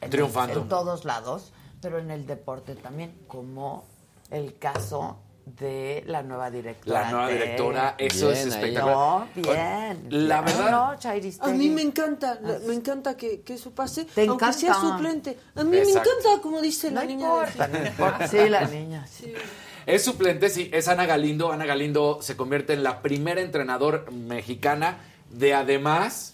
en, 0.00 0.10
Triunfando. 0.10 0.60
en 0.62 0.68
todos 0.68 1.04
lados, 1.04 1.52
pero 1.80 1.98
en 1.98 2.10
el 2.12 2.26
deporte 2.26 2.76
también, 2.76 3.12
como 3.26 3.84
el 4.30 4.56
caso 4.58 5.18
de 5.44 6.04
la 6.06 6.22
nueva 6.22 6.50
directora. 6.50 7.02
La 7.02 7.10
nueva 7.10 7.26
de- 7.28 7.32
directora, 7.34 7.94
eso 7.98 8.28
Bien 8.28 8.38
es 8.38 8.46
espectacular. 8.46 8.94
No, 8.96 9.28
bien. 9.34 10.06
La 10.28 10.42
bien. 10.42 10.56
verdad- 10.56 10.70
No. 10.70 11.44
A 11.44 11.48
mí 11.48 11.68
me 11.70 11.82
encanta, 11.82 12.38
la- 12.40 12.58
me 12.66 12.74
encanta 12.74 13.16
que, 13.16 13.40
que 13.42 13.54
eso 13.54 13.70
pase, 13.72 14.04
Te 14.04 14.22
aunque 14.28 14.44
encanta. 14.44 14.52
sea 14.58 14.74
suplente. 14.74 15.38
A 15.54 15.64
mí 15.64 15.76
Exacto. 15.76 16.10
me 16.14 16.20
encanta, 16.20 16.42
como 16.42 16.60
dice 16.60 16.90
No 16.90 17.00
la 17.00 17.06
niña. 17.06 17.26
importa, 17.26 17.68
no 17.68 17.86
importa. 17.86 18.28
Sí, 18.28 18.48
la 18.48 18.64
niña. 18.66 19.06
sí. 19.06 19.32
Es 19.84 20.04
suplente, 20.04 20.48
sí, 20.48 20.70
es 20.72 20.86
Ana 20.86 21.06
Galindo. 21.06 21.50
Ana 21.50 21.66
Galindo 21.66 22.18
se 22.22 22.36
convierte 22.36 22.72
en 22.72 22.84
la 22.84 23.02
primera 23.02 23.40
entrenador 23.40 24.12
mexicana 24.12 24.98
de 25.30 25.54
además 25.54 26.31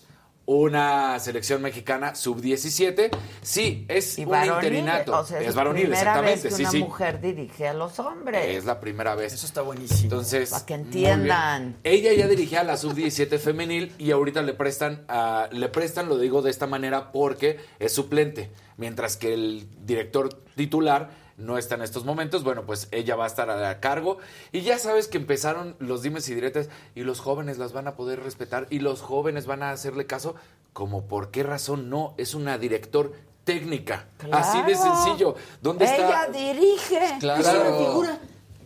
una 0.50 1.18
selección 1.20 1.60
mexicana 1.60 2.14
sub-17. 2.14 3.10
Sí, 3.42 3.84
es 3.86 4.18
Y 4.18 4.24
un 4.24 4.30
varonil, 4.30 4.54
interinato. 4.54 5.18
o 5.20 5.22
sea, 5.24 5.40
es 5.42 5.48
es 5.48 5.54
varonil, 5.54 5.82
primera 5.82 6.00
exactamente. 6.00 6.34
vez 6.36 6.42
que 6.44 6.50
sí, 6.56 6.62
una 6.62 6.70
sí. 6.70 6.78
mujer 6.78 7.20
dirige 7.20 7.68
a 7.68 7.74
los 7.74 7.98
hombres. 7.98 8.56
Es 8.56 8.64
la 8.64 8.80
primera 8.80 9.14
vez. 9.14 9.34
Eso 9.34 9.44
está 9.44 9.60
buenísimo. 9.60 10.04
Entonces, 10.04 10.48
Para 10.50 10.64
que 10.64 10.72
entiendan. 10.74 11.76
Ella 11.84 12.14
ya 12.14 12.26
dirigía 12.28 12.60
a 12.60 12.64
la 12.64 12.78
sub-17 12.78 13.38
femenil 13.38 13.92
y 13.98 14.10
ahorita 14.10 14.40
le 14.40 14.54
prestan, 14.54 15.04
a- 15.08 15.48
le 15.52 15.68
prestan, 15.68 16.08
lo 16.08 16.16
digo 16.16 16.40
de 16.40 16.50
esta 16.50 16.66
manera, 16.66 17.12
porque 17.12 17.58
es 17.78 17.92
suplente. 17.92 18.50
Mientras 18.78 19.18
que 19.18 19.34
el 19.34 19.68
director 19.84 20.32
titular 20.56 21.10
no 21.38 21.56
está 21.56 21.76
en 21.76 21.82
estos 21.82 22.04
momentos, 22.04 22.44
bueno, 22.44 22.66
pues 22.66 22.88
ella 22.90 23.16
va 23.16 23.24
a 23.24 23.28
estar 23.28 23.48
a 23.48 23.80
cargo. 23.80 24.18
Y 24.52 24.62
ya 24.62 24.78
sabes 24.78 25.08
que 25.08 25.16
empezaron 25.18 25.76
los 25.78 26.02
dimes 26.02 26.28
y 26.28 26.34
diretes 26.34 26.68
y 26.94 27.02
los 27.02 27.20
jóvenes 27.20 27.58
las 27.58 27.72
van 27.72 27.86
a 27.86 27.96
poder 27.96 28.22
respetar 28.22 28.66
y 28.70 28.80
los 28.80 29.00
jóvenes 29.00 29.46
van 29.46 29.62
a 29.62 29.70
hacerle 29.70 30.06
caso. 30.06 30.34
Como 30.72 31.06
por 31.06 31.30
qué 31.30 31.42
razón 31.42 31.88
no, 31.88 32.14
es 32.18 32.34
una 32.34 32.58
director 32.58 33.12
técnica. 33.44 34.06
Así 34.30 34.60
de 34.62 34.76
sencillo. 34.76 35.34
¿Dónde 35.62 35.86
Ella 35.86 36.24
está? 36.24 36.32
dirige. 36.32 37.16
Claro. 37.20 37.40
Es 37.40 37.48
una 37.48 37.78
figura 37.78 38.20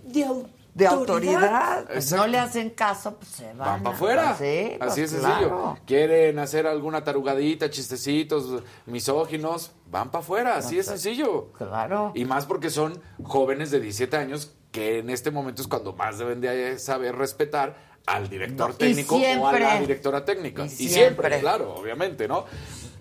de. 0.05 0.62
De 0.75 0.87
autoridad. 0.87 1.81
Exacto. 1.93 2.17
no 2.25 2.27
le 2.27 2.39
hacen 2.39 2.71
caso, 2.71 3.17
pues 3.17 3.29
se 3.31 3.47
van. 3.49 3.59
Van 3.59 3.83
para 3.83 3.95
afuera. 3.97 4.37
Sí, 4.39 4.73
pues 4.79 4.91
Así 4.93 5.03
es 5.03 5.13
claro. 5.13 5.35
sencillo. 5.35 5.79
Quieren 5.87 6.39
hacer 6.39 6.67
alguna 6.67 7.05
tarugadita, 7.05 7.69
chistecitos, 7.69 8.63
misóginos, 8.87 9.73
van 9.91 10.11
para 10.11 10.23
afuera. 10.23 10.57
Así 10.57 10.79
es 10.79 10.87
sencillo. 10.87 11.53
Claro. 11.59 12.13
Y 12.15 12.25
más 12.25 12.47
porque 12.47 12.71
son 12.71 13.01
jóvenes 13.23 13.71
de 13.71 13.81
17 13.81 14.17
años 14.17 14.55
que 14.71 15.01
en 15.01 15.11
este 15.11 15.31
momento 15.31 15.61
es 15.61 15.69
cuando 15.69 15.93
más 15.93 16.19
deben 16.19 16.41
de 16.41 16.79
saber 16.79 17.17
respetar 17.17 17.77
al 18.07 18.29
director 18.31 18.71
No, 18.71 18.75
técnico 18.75 19.17
o 19.17 19.47
a 19.47 19.59
la 19.59 19.79
directora 19.81 20.25
técnica. 20.25 20.63
Y 20.63 20.67
Y, 20.67 20.69
siempre. 20.71 20.91
siempre, 21.29 21.41
claro, 21.41 21.75
obviamente, 21.75 22.27
¿no? 22.27 22.47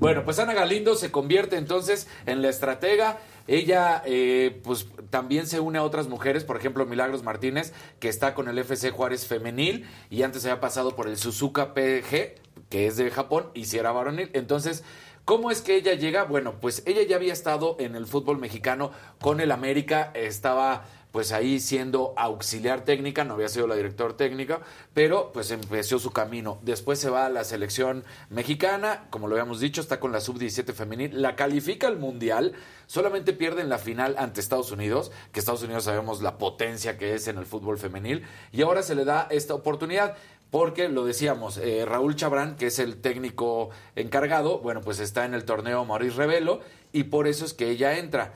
Bueno, 0.01 0.25
pues 0.25 0.39
Ana 0.39 0.55
Galindo 0.55 0.95
se 0.95 1.11
convierte 1.11 1.57
entonces 1.57 2.07
en 2.25 2.41
la 2.41 2.49
estratega. 2.49 3.19
Ella, 3.47 4.01
eh, 4.03 4.59
pues 4.63 4.87
también 5.11 5.45
se 5.45 5.59
une 5.59 5.77
a 5.77 5.83
otras 5.83 6.07
mujeres, 6.07 6.43
por 6.43 6.57
ejemplo, 6.57 6.87
Milagros 6.87 7.21
Martínez, 7.21 7.71
que 7.99 8.09
está 8.09 8.33
con 8.33 8.47
el 8.47 8.57
FC 8.57 8.89
Juárez 8.89 9.27
Femenil 9.27 9.87
y 10.09 10.23
antes 10.23 10.43
había 10.43 10.59
pasado 10.59 10.95
por 10.95 11.07
el 11.07 11.17
Suzuka 11.17 11.75
PG, 11.75 12.33
que 12.69 12.87
es 12.87 12.97
de 12.97 13.11
Japón, 13.11 13.51
y 13.53 13.65
si 13.65 13.77
era 13.77 13.91
varonil. 13.91 14.31
Entonces, 14.33 14.83
¿Cómo 15.23 15.51
es 15.51 15.61
que 15.61 15.75
ella 15.75 15.93
llega? 15.93 16.23
Bueno, 16.23 16.55
pues 16.59 16.81
ella 16.87 17.03
ya 17.03 17.15
había 17.15 17.31
estado 17.31 17.77
en 17.79 17.95
el 17.95 18.07
fútbol 18.07 18.39
mexicano 18.39 18.91
con 19.21 19.39
el 19.39 19.51
América, 19.51 20.11
estaba 20.15 20.85
pues 21.11 21.31
ahí 21.31 21.59
siendo 21.59 22.13
auxiliar 22.17 22.85
técnica, 22.85 23.23
no 23.23 23.33
había 23.33 23.49
sido 23.49 23.67
la 23.67 23.75
director 23.75 24.15
técnica, 24.15 24.61
pero 24.93 25.31
pues 25.33 25.51
empezó 25.51 25.99
su 25.99 26.11
camino. 26.11 26.59
Después 26.61 26.99
se 26.99 27.09
va 27.09 27.25
a 27.25 27.29
la 27.29 27.43
selección 27.43 28.03
mexicana, 28.29 29.07
como 29.09 29.27
lo 29.27 29.35
habíamos 29.35 29.59
dicho, 29.59 29.81
está 29.81 29.99
con 29.99 30.11
la 30.11 30.21
sub-17 30.21 30.73
femenil, 30.73 31.21
la 31.21 31.35
califica 31.35 31.87
al 31.87 31.99
Mundial, 31.99 32.53
solamente 32.87 33.33
pierde 33.33 33.61
en 33.61 33.69
la 33.69 33.77
final 33.77 34.15
ante 34.17 34.39
Estados 34.39 34.71
Unidos, 34.71 35.11
que 35.31 35.39
Estados 35.39 35.63
Unidos 35.63 35.83
sabemos 35.83 36.21
la 36.21 36.37
potencia 36.37 36.97
que 36.97 37.13
es 37.13 37.27
en 37.27 37.37
el 37.37 37.45
fútbol 37.45 37.77
femenil, 37.77 38.23
y 38.51 38.61
ahora 38.61 38.81
se 38.83 38.95
le 38.95 39.05
da 39.05 39.27
esta 39.29 39.53
oportunidad. 39.53 40.15
Porque 40.51 40.89
lo 40.89 41.05
decíamos, 41.05 41.57
eh, 41.57 41.85
Raúl 41.85 42.17
Chabrán, 42.17 42.57
que 42.57 42.67
es 42.67 42.79
el 42.79 42.97
técnico 42.97 43.69
encargado, 43.95 44.59
bueno, 44.59 44.81
pues 44.81 44.99
está 44.99 45.23
en 45.23 45.33
el 45.33 45.45
torneo 45.45 45.85
Maurice 45.85 46.17
Revelo 46.17 46.59
y 46.91 47.05
por 47.05 47.27
eso 47.27 47.45
es 47.45 47.53
que 47.53 47.69
ella 47.69 47.97
entra. 47.97 48.33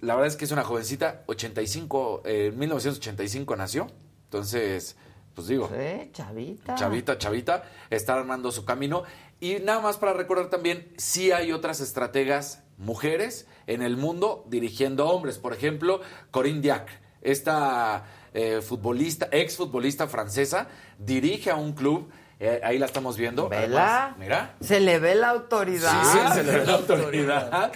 La 0.00 0.14
verdad 0.14 0.28
es 0.28 0.36
que 0.36 0.44
es 0.44 0.52
una 0.52 0.62
jovencita, 0.64 1.22
85, 1.26 2.22
eh, 2.24 2.46
en 2.52 2.58
1985 2.58 3.56
nació. 3.56 3.86
Entonces, 4.24 4.96
pues 5.34 5.46
digo, 5.48 5.68
Sí, 5.68 6.10
chavita. 6.12 6.74
chavita, 6.74 7.18
chavita, 7.18 7.64
está 7.90 8.14
armando 8.14 8.52
su 8.52 8.64
camino. 8.64 9.04
Y 9.40 9.56
nada 9.56 9.80
más 9.80 9.96
para 9.96 10.12
recordar 10.12 10.48
también, 10.48 10.92
sí 10.96 11.30
hay 11.32 11.52
otras 11.52 11.80
estrategas 11.80 12.62
mujeres 12.78 13.46
en 13.66 13.82
el 13.82 13.96
mundo 13.96 14.44
dirigiendo 14.48 15.06
hombres. 15.08 15.38
Por 15.38 15.52
ejemplo, 15.52 16.00
Corinne 16.30 16.60
Diac, 16.60 16.88
esta 17.22 18.04
eh, 18.34 18.60
futbolista, 18.62 19.28
ex 19.32 19.56
futbolista 19.56 20.06
francesa, 20.08 20.68
dirige 20.98 21.50
a 21.50 21.56
un 21.56 21.72
club. 21.72 22.08
Eh, 22.38 22.60
ahí 22.62 22.78
la 22.78 22.86
estamos 22.86 23.16
viendo. 23.16 23.48
Vela. 23.48 24.04
Además, 24.04 24.18
mira. 24.18 24.54
Se 24.60 24.80
le 24.80 24.98
ve 24.98 25.14
la 25.14 25.30
autoridad. 25.30 26.02
Sí, 26.02 26.08
sí, 26.12 26.34
se 26.34 26.42
le 26.44 26.52
ve 26.58 26.66
la 26.66 26.74
autoridad. 26.74 27.72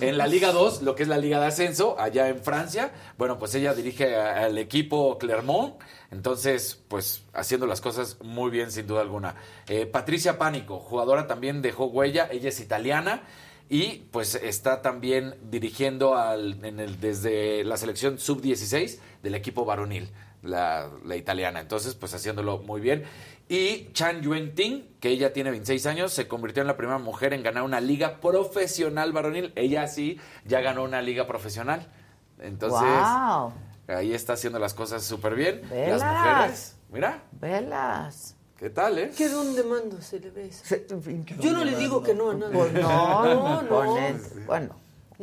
En 0.00 0.18
la 0.18 0.26
Liga 0.26 0.52
2, 0.52 0.82
lo 0.82 0.94
que 0.94 1.02
es 1.04 1.08
la 1.08 1.18
Liga 1.18 1.38
de 1.40 1.46
Ascenso, 1.46 1.96
allá 1.98 2.28
en 2.28 2.42
Francia, 2.42 2.90
bueno, 3.18 3.38
pues 3.38 3.54
ella 3.54 3.72
dirige 3.74 4.16
a- 4.16 4.44
al 4.44 4.58
equipo 4.58 5.16
Clermont, 5.18 5.74
entonces, 6.10 6.80
pues 6.88 7.22
haciendo 7.32 7.66
las 7.66 7.80
cosas 7.80 8.16
muy 8.20 8.50
bien, 8.50 8.72
sin 8.72 8.86
duda 8.86 9.00
alguna. 9.00 9.36
Eh, 9.68 9.86
Patricia 9.86 10.38
Pánico, 10.38 10.78
jugadora 10.80 11.26
también 11.28 11.62
dejó 11.62 11.86
huella, 11.86 12.28
ella 12.30 12.48
es 12.48 12.58
italiana. 12.60 13.22
Y 13.72 13.98
pues 14.10 14.34
está 14.34 14.82
también 14.82 15.36
dirigiendo 15.48 16.16
al, 16.16 16.64
en 16.64 16.80
el, 16.80 16.98
desde 16.98 17.62
la 17.62 17.76
selección 17.76 18.18
sub-16 18.18 18.98
del 19.22 19.36
equipo 19.36 19.64
varonil, 19.64 20.10
la, 20.42 20.90
la 21.04 21.14
italiana. 21.14 21.60
Entonces, 21.60 21.94
pues 21.94 22.12
haciéndolo 22.12 22.58
muy 22.58 22.80
bien. 22.80 23.04
Y 23.52 23.90
Chan 23.94 24.22
Yuen 24.22 24.54
Ting, 24.54 24.82
que 25.00 25.08
ella 25.08 25.32
tiene 25.32 25.50
26 25.50 25.84
años, 25.86 26.12
se 26.12 26.28
convirtió 26.28 26.60
en 26.62 26.68
la 26.68 26.76
primera 26.76 26.98
mujer 26.98 27.32
en 27.34 27.42
ganar 27.42 27.64
una 27.64 27.80
liga 27.80 28.20
profesional 28.20 29.12
varonil. 29.12 29.52
Ella 29.56 29.88
sí 29.88 30.20
ya 30.44 30.60
ganó 30.60 30.84
una 30.84 31.02
liga 31.02 31.26
profesional. 31.26 31.88
Entonces, 32.38 32.80
Wow. 32.88 33.52
ahí 33.88 34.14
está 34.14 34.34
haciendo 34.34 34.60
las 34.60 34.72
cosas 34.72 35.02
súper 35.02 35.34
bien. 35.34 35.62
Velas. 35.68 36.00
Las 36.00 36.12
mujeres, 36.12 36.76
mira, 36.90 37.22
Velas. 37.32 38.36
¿qué 38.56 38.70
tal, 38.70 38.96
eh? 39.00 39.10
¿Qué 39.16 39.28
don 39.28 39.56
de 39.56 39.64
mando 39.64 40.00
se 40.00 40.20
le 40.20 40.30
ve 40.30 40.48
Yo 41.40 41.52
no 41.52 41.64
le 41.64 41.74
digo 41.76 42.04
que 42.04 42.14
no 42.14 42.30
a 42.30 42.34
nada. 42.34 42.52
Pues 42.52 42.72
no, 42.72 43.24
no, 43.34 43.62
no. 43.62 43.68
con 43.68 44.70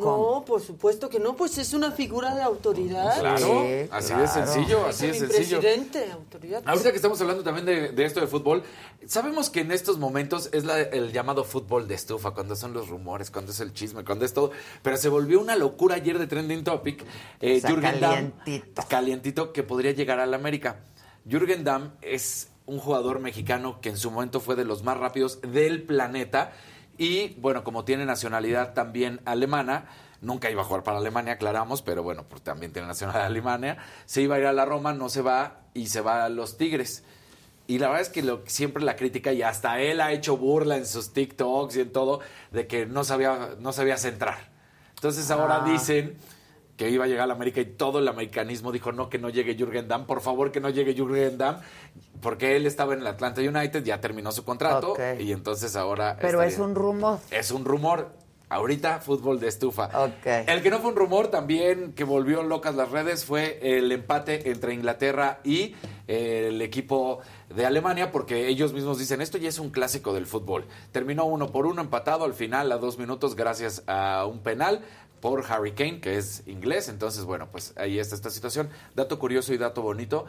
No, 0.06 0.44
por 0.46 0.62
supuesto 0.62 1.10
que 1.10 1.20
no, 1.20 1.36
pues 1.36 1.58
es 1.58 1.74
una 1.74 1.92
figura 1.92 2.36
de 2.36 2.42
autoridad. 2.44 3.20
Claro, 3.20 3.38
Sí, 3.38 3.88
así 3.92 4.08
claro. 4.08 4.22
de 4.22 4.28
sencillo, 4.28 4.88
Es 4.90 4.96
así 4.96 5.06
mi 5.08 5.12
de 5.12 5.20
sencillo. 5.20 5.60
presidente, 5.60 6.12
autoridad. 6.12 6.64
Ahorita 6.66 6.90
que 6.92 6.96
estamos 6.96 7.20
hablando 7.22 7.44
también 7.44 7.66
de, 7.66 7.90
de 7.92 8.06
esto 8.06 8.20
de 8.22 8.28
fútbol, 8.28 8.64
sabemos 9.08 9.50
que 9.50 9.62
en 9.62 9.72
estos 9.72 9.98
momentos 9.98 10.50
es 10.54 10.64
la- 10.66 10.80
el 10.82 11.12
llamado 11.12 11.44
fútbol 11.44 11.88
de 11.88 11.96
estufa, 11.96 12.32
cuando 12.32 12.56
son 12.56 12.74
los 12.74 12.90
rumores, 12.90 13.32
cuando 13.32 13.52
es 13.52 13.60
el 13.60 13.74
chisme, 13.74 14.04
cuando 14.04 14.26
es 14.26 14.34
todo, 14.34 14.52
pero 14.84 14.98
se 14.98 15.10
volvió 15.10 15.40
una 15.40 15.56
locura 15.56 15.96
ayer 15.96 16.20
de 16.20 16.28
Trending 16.28 16.64
Topic. 16.64 17.04
Eh, 17.42 17.58
O 17.58 17.62
sea, 17.62 17.70
Jürgen 17.72 18.00
Damm, 18.00 18.32
calientito. 18.32 18.84
calientito 18.88 19.54
que 19.54 19.64
podría 19.64 19.92
llegar 19.92 20.20
al 20.20 20.34
América. 20.34 20.82
Jürgen 21.30 21.64
Damm 21.64 21.92
es 22.02 22.50
un 22.66 22.80
jugador 22.80 23.20
mexicano 23.20 23.80
que 23.82 23.90
en 23.90 23.98
su 23.98 24.12
momento 24.12 24.40
fue 24.42 24.56
de 24.56 24.66
los 24.66 24.84
más 24.84 24.98
rápidos 24.98 25.40
del 25.42 25.84
planeta 25.84 26.52
y 26.98 27.36
bueno, 27.40 27.64
como 27.64 27.86
tiene 27.86 28.06
nacionalidad 28.06 28.74
también 28.74 29.22
alemana, 29.26 29.86
nunca 30.22 30.50
iba 30.50 30.62
a 30.62 30.66
jugar 30.66 30.84
para 30.84 30.98
Alemania, 30.98 31.34
aclaramos, 31.34 31.82
pero 31.82 32.04
bueno, 32.04 32.26
pues 32.28 32.42
también 32.42 32.74
tiene 32.74 32.88
nacionalidad 32.88 33.26
alemana, 33.28 33.78
se 34.06 34.22
iba 34.22 34.36
a 34.36 34.40
ir 34.40 34.46
a 34.46 34.54
la 34.54 34.66
Roma, 34.66 34.94
no 34.94 35.10
se 35.10 35.22
va 35.22 35.62
y 35.74 35.88
se 35.88 36.02
va 36.02 36.26
a 36.26 36.30
los 36.30 36.58
Tigres. 36.58 37.04
Y 37.68 37.80
la 37.80 37.88
verdad 37.88 38.04
es 38.04 38.10
que 38.10 38.24
lo, 38.24 38.44
siempre 38.46 38.82
la 38.84 38.96
crítica, 38.96 39.34
y 39.34 39.42
hasta 39.42 39.82
él 39.82 40.00
ha 40.00 40.14
hecho 40.14 40.38
burla 40.38 40.78
en 40.78 40.86
sus 40.86 41.12
TikToks 41.12 41.76
y 41.76 41.82
en 41.82 41.92
todo, 41.92 42.22
de 42.52 42.66
que 42.66 42.86
no 42.86 43.04
sabía, 43.04 43.56
no 43.60 43.74
sabía 43.74 43.98
centrar. 43.98 44.50
Entonces 44.96 45.30
ahora 45.30 45.58
Ah. 45.64 45.70
dicen 45.70 46.16
que 46.78 46.90
iba 46.90 47.06
a 47.06 47.08
llegar 47.08 47.24
a 47.24 47.28
la 47.28 47.34
América 47.34 47.60
y 47.60 47.66
todo 47.66 48.00
el 48.00 48.08
americanismo 48.08 48.72
dijo 48.72 48.92
no, 48.92 49.10
que 49.10 49.18
no 49.18 49.30
llegue 49.30 49.56
Jürgen 49.56 49.88
Damm, 49.88 50.06
por 50.06 50.22
favor 50.22 50.52
que 50.52 50.62
no 50.62 50.70
llegue 50.70 50.94
Jürgen 50.94 51.38
Damm, 51.38 51.60
porque 52.22 52.56
él 52.56 52.66
estaba 52.68 52.94
en 52.94 53.02
el 53.02 53.08
Atlanta 53.08 53.42
United, 53.42 53.84
ya 53.84 54.00
terminó 54.00 54.32
su 54.32 54.46
contrato 54.46 54.96
y 55.20 55.32
entonces 55.32 55.76
ahora... 55.76 56.18
pero 56.22 56.42
es 56.44 56.60
un 56.60 56.76
rumor. 56.76 57.20
es 57.32 57.52
un 57.52 57.66
rumor. 57.66 58.16
Ahorita 58.50 59.02
fútbol 59.02 59.42
de 59.42 59.50
estufa. 59.50 59.90
Ok. 59.94 60.26
El 60.48 60.62
que 60.62 60.70
no 60.70 60.80
fue 60.80 60.92
un 60.92 60.96
rumor 60.96 61.28
también 61.28 61.92
que 61.92 62.06
volvió 62.06 62.44
locas 62.44 62.76
las 62.76 62.90
redes 62.92 63.26
fue 63.26 63.60
el 63.62 63.92
empate 63.92 64.50
entre 64.50 64.74
Inglaterra 64.74 65.42
y 65.44 65.76
eh, 66.08 66.46
el 66.48 66.62
equipo 66.62 67.20
de 67.54 67.66
Alemania 67.66 68.10
porque 68.10 68.48
ellos 68.48 68.72
mismos 68.72 69.00
dicen 69.00 69.20
esto 69.20 69.38
ya 69.38 69.50
es 69.50 69.60
un 69.60 69.70
clásico 69.70 70.14
del 70.14 70.28
fútbol. 70.28 70.66
Terminó 70.94 71.26
uno 71.26 71.52
por 71.52 71.66
uno 71.66 71.82
empatado 71.82 72.24
al 72.24 72.34
final 72.34 72.72
a 72.72 72.78
dos 72.78 72.98
minutos 72.98 73.36
gracias 73.36 73.84
a 73.86 74.26
un 74.26 74.40
penal 74.40 74.82
por 75.20 75.44
Harry 75.52 75.74
Kane 75.74 76.00
que 76.00 76.18
es 76.18 76.44
inglés. 76.48 76.90
Entonces 76.90 77.24
bueno 77.26 77.50
pues 77.52 77.74
ahí 77.78 78.00
está 78.00 78.16
esta 78.16 78.30
situación. 78.30 78.70
Dato 78.96 79.20
curioso 79.20 79.54
y 79.54 79.58
dato 79.58 79.82
bonito. 79.82 80.26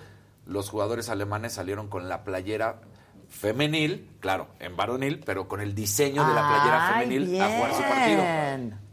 Los 0.47 0.70
jugadores 0.70 1.09
alemanes 1.09 1.53
salieron 1.53 1.89
con 1.89 2.09
la 2.09 2.24
playera 2.24 2.80
femenil, 3.28 4.11
claro, 4.20 4.49
en 4.59 4.76
varonil, 4.76 5.20
pero 5.20 5.49
con 5.49 5.61
el 5.61 5.74
diseño 5.74 6.26
de 6.26 6.34
la 6.34 6.49
playera 6.49 6.89
Ay, 6.89 7.07
femenil 7.07 7.41
a 7.41 7.49
jugar 7.49 7.74
su 7.74 7.82
partido. 7.82 8.88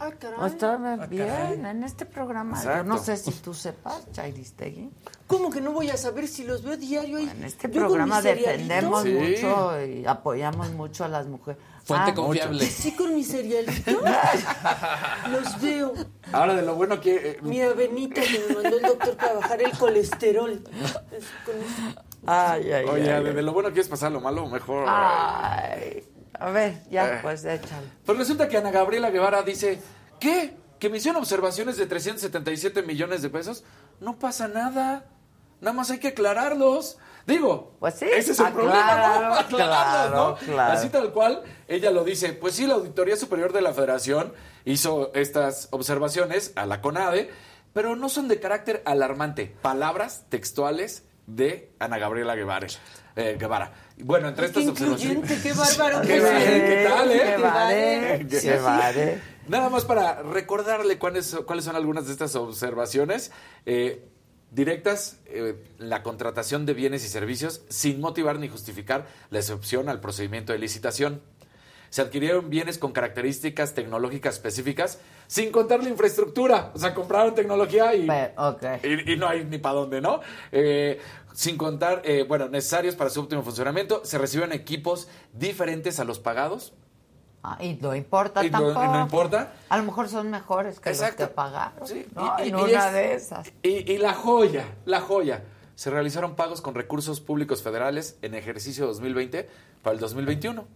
Ah, 0.00 0.10
caray. 0.18 0.46
Está 0.46 0.76
bien 1.06 1.66
en 1.66 1.82
este 1.82 2.06
programa. 2.06 2.62
Yo 2.62 2.84
no 2.84 2.98
sé 2.98 3.16
si 3.16 3.32
tú 3.32 3.52
sepas, 3.52 4.10
Chairistegui. 4.12 4.90
¿Cómo 5.26 5.50
que 5.50 5.60
no 5.60 5.72
voy 5.72 5.90
a 5.90 5.96
saber 5.96 6.28
si 6.28 6.44
los 6.44 6.62
veo 6.62 6.76
diario 6.76 7.18
ahí? 7.18 7.28
En 7.28 7.44
este 7.44 7.68
Yo 7.68 7.80
programa 7.80 8.22
defendemos 8.22 9.02
Sí. 9.02 9.10
mucho 9.12 9.84
y 9.84 10.06
apoyamos 10.06 10.70
mucho 10.72 11.04
a 11.04 11.08
las 11.08 11.26
mujeres. 11.26 11.60
Fuente 11.84 12.10
Ah, 12.10 12.14
confiable. 12.14 12.64
Sí, 12.66 12.92
con 12.92 13.14
mi 13.14 13.24
cerealito. 13.24 13.90
los 15.30 15.60
veo. 15.60 15.94
Ahora 16.32 16.54
de 16.54 16.62
lo 16.62 16.74
bueno 16.76 17.00
que 17.00 17.30
eh, 17.30 17.38
Mi 17.42 17.60
avenita 17.60 18.20
que 18.20 18.44
me 18.48 18.54
mandó 18.54 18.76
el 18.76 18.82
doctor 18.82 19.16
para 19.16 19.34
bajar 19.34 19.62
el 19.62 19.72
colesterol. 19.78 20.62
Es 21.10 21.24
con. 21.44 21.54
Ay, 22.26 22.70
ay, 22.72 22.84
Oye, 22.84 23.12
ay, 23.12 23.24
de, 23.24 23.32
de 23.32 23.42
lo 23.42 23.52
bueno 23.52 23.68
quieres 23.70 23.88
pasar 23.88 24.12
lo 24.12 24.20
malo, 24.20 24.46
mejor. 24.48 24.84
Ay. 24.88 26.04
A 26.34 26.50
ver, 26.50 26.82
ya, 26.90 27.16
Eh. 27.16 27.18
pues 27.22 27.44
échale. 27.44 27.86
Pues 28.04 28.18
resulta 28.18 28.48
que 28.48 28.56
Ana 28.56 28.70
Gabriela 28.70 29.10
Guevara 29.10 29.42
dice, 29.42 29.80
¿qué? 30.20 30.56
¿Que 30.78 30.88
me 30.88 30.98
hicieron 30.98 31.20
observaciones 31.20 31.76
de 31.76 31.86
377 31.86 32.82
millones 32.82 33.22
de 33.22 33.30
pesos? 33.30 33.64
No 34.00 34.18
pasa 34.18 34.46
nada. 34.48 35.06
Nada 35.60 35.72
más 35.74 35.90
hay 35.90 35.98
que 35.98 36.08
aclararlos. 36.08 36.98
Digo, 37.26 37.74
Pues 37.80 37.94
sí, 37.96 38.04
ese 38.06 38.32
es 38.32 38.38
el 38.40 38.46
acláralo, 38.46 38.70
problema, 38.72 39.28
¿no? 39.28 39.34
Aclararlos, 39.40 40.40
¿no? 40.42 40.46
claro. 40.54 40.72
Así 40.72 40.88
tal 40.88 41.12
cual, 41.12 41.42
ella 41.66 41.90
lo 41.90 42.04
dice. 42.04 42.32
Pues 42.32 42.54
sí, 42.54 42.66
la 42.66 42.74
Auditoría 42.74 43.16
Superior 43.16 43.52
de 43.52 43.60
la 43.60 43.72
Federación 43.74 44.32
hizo 44.64 45.12
estas 45.14 45.68
observaciones 45.72 46.52
a 46.54 46.64
la 46.64 46.80
CONADE, 46.80 47.28
pero 47.72 47.96
no 47.96 48.08
son 48.08 48.28
de 48.28 48.38
carácter 48.40 48.82
alarmante. 48.86 49.54
Palabras 49.62 50.24
textuales 50.28 51.02
de 51.28 51.70
Ana 51.78 51.98
Gabriela 51.98 52.34
Guevara. 52.34 52.66
eh, 53.14 53.36
Guevara. 53.38 53.72
Bueno, 53.98 54.28
entre 54.28 54.46
estas 54.46 54.66
observaciones... 54.66 55.42
qué 55.42 55.52
bárbaro. 55.52 56.00
Qué. 56.06 56.06
¿qué 56.08 56.86
tal, 56.88 57.10
eh? 57.12 57.22
Qué 57.36 57.36
vale, 57.42 58.26
Sí, 58.30 58.48
qué 58.48 58.56
vale. 58.58 59.18
Nada 59.48 59.68
más 59.68 59.84
para 59.84 60.22
recordarle 60.22 60.98
cuáles, 60.98 61.34
cuáles 61.46 61.64
son 61.64 61.76
algunas 61.76 62.06
de 62.06 62.12
estas 62.12 62.34
observaciones. 62.36 63.30
eh, 63.66 64.04
directas, 64.50 65.18
eh, 65.26 65.62
la 65.76 66.02
contratación 66.02 66.64
de 66.64 66.72
bienes 66.72 67.04
y 67.04 67.08
servicios 67.08 67.60
sin 67.68 68.00
motivar 68.00 68.38
ni 68.38 68.48
justificar 68.48 69.06
la 69.28 69.40
excepción 69.40 69.90
al 69.90 70.00
procedimiento 70.00 70.52
de 70.54 70.58
licitación. 70.58 71.20
Se 71.90 72.02
adquirieron 72.02 72.50
bienes 72.50 72.76
con 72.78 72.92
características 72.92 73.74
tecnológicas 73.74 74.34
específicas 74.34 74.98
sin 75.26 75.50
contar 75.50 75.82
la 75.82 75.88
infraestructura. 75.88 76.70
O 76.74 76.78
sea, 76.78 76.94
compraron 76.94 77.34
tecnología 77.34 77.94
y, 77.94 78.06
Pe- 78.06 78.34
ok. 78.36 78.62
y, 78.82 79.12
y 79.12 79.16
no 79.16 79.28
hay 79.28 79.44
ni 79.44 79.58
para 79.58 79.76
dónde, 79.76 80.00
¿no? 80.00 80.20
Eh, 80.52 81.00
sin 81.32 81.56
contar, 81.56 82.02
eh, 82.04 82.24
bueno, 82.28 82.48
necesarios 82.48 82.94
para 82.96 83.10
su 83.10 83.20
óptimo 83.20 83.42
funcionamiento. 83.42 84.02
Se 84.04 84.18
reciben 84.18 84.52
equipos 84.52 85.08
diferentes 85.32 85.98
a 86.00 86.04
los 86.04 86.18
pagados. 86.18 86.72
Ah, 87.42 87.56
y 87.60 87.74
no 87.80 87.94
importa 87.94 88.44
Y 88.44 88.50
no- 88.50 88.58
tampoco. 88.60 88.86
no 88.92 89.00
importa. 89.00 89.52
A 89.68 89.78
lo 89.78 89.84
mejor 89.84 90.08
son 90.08 90.28
mejores 90.30 90.80
que 90.80 90.90
Exacto. 90.90 91.22
los 91.22 91.28
que 91.30 91.34
pagaron. 91.34 91.86
Sí, 91.86 92.04
¿no? 92.14 92.34
y- 92.38 92.42
y- 92.42 92.48
en 92.48 92.58
y 92.58 92.62
una 92.62 92.88
es- 92.88 92.92
de 92.92 93.14
esas. 93.14 93.52
Y, 93.62 93.92
y 93.92 93.98
la 93.98 94.12
joya, 94.12 94.66
la 94.84 95.00
joya. 95.00 95.44
Se 95.76 95.90
realizaron 95.90 96.34
pagos 96.34 96.60
con 96.60 96.74
recursos 96.74 97.20
públicos 97.20 97.62
federales 97.62 98.18
en 98.22 98.34
ejercicio 98.34 98.86
2020 98.88 99.48
para 99.82 99.94
el 99.94 100.00
2021. 100.00 100.66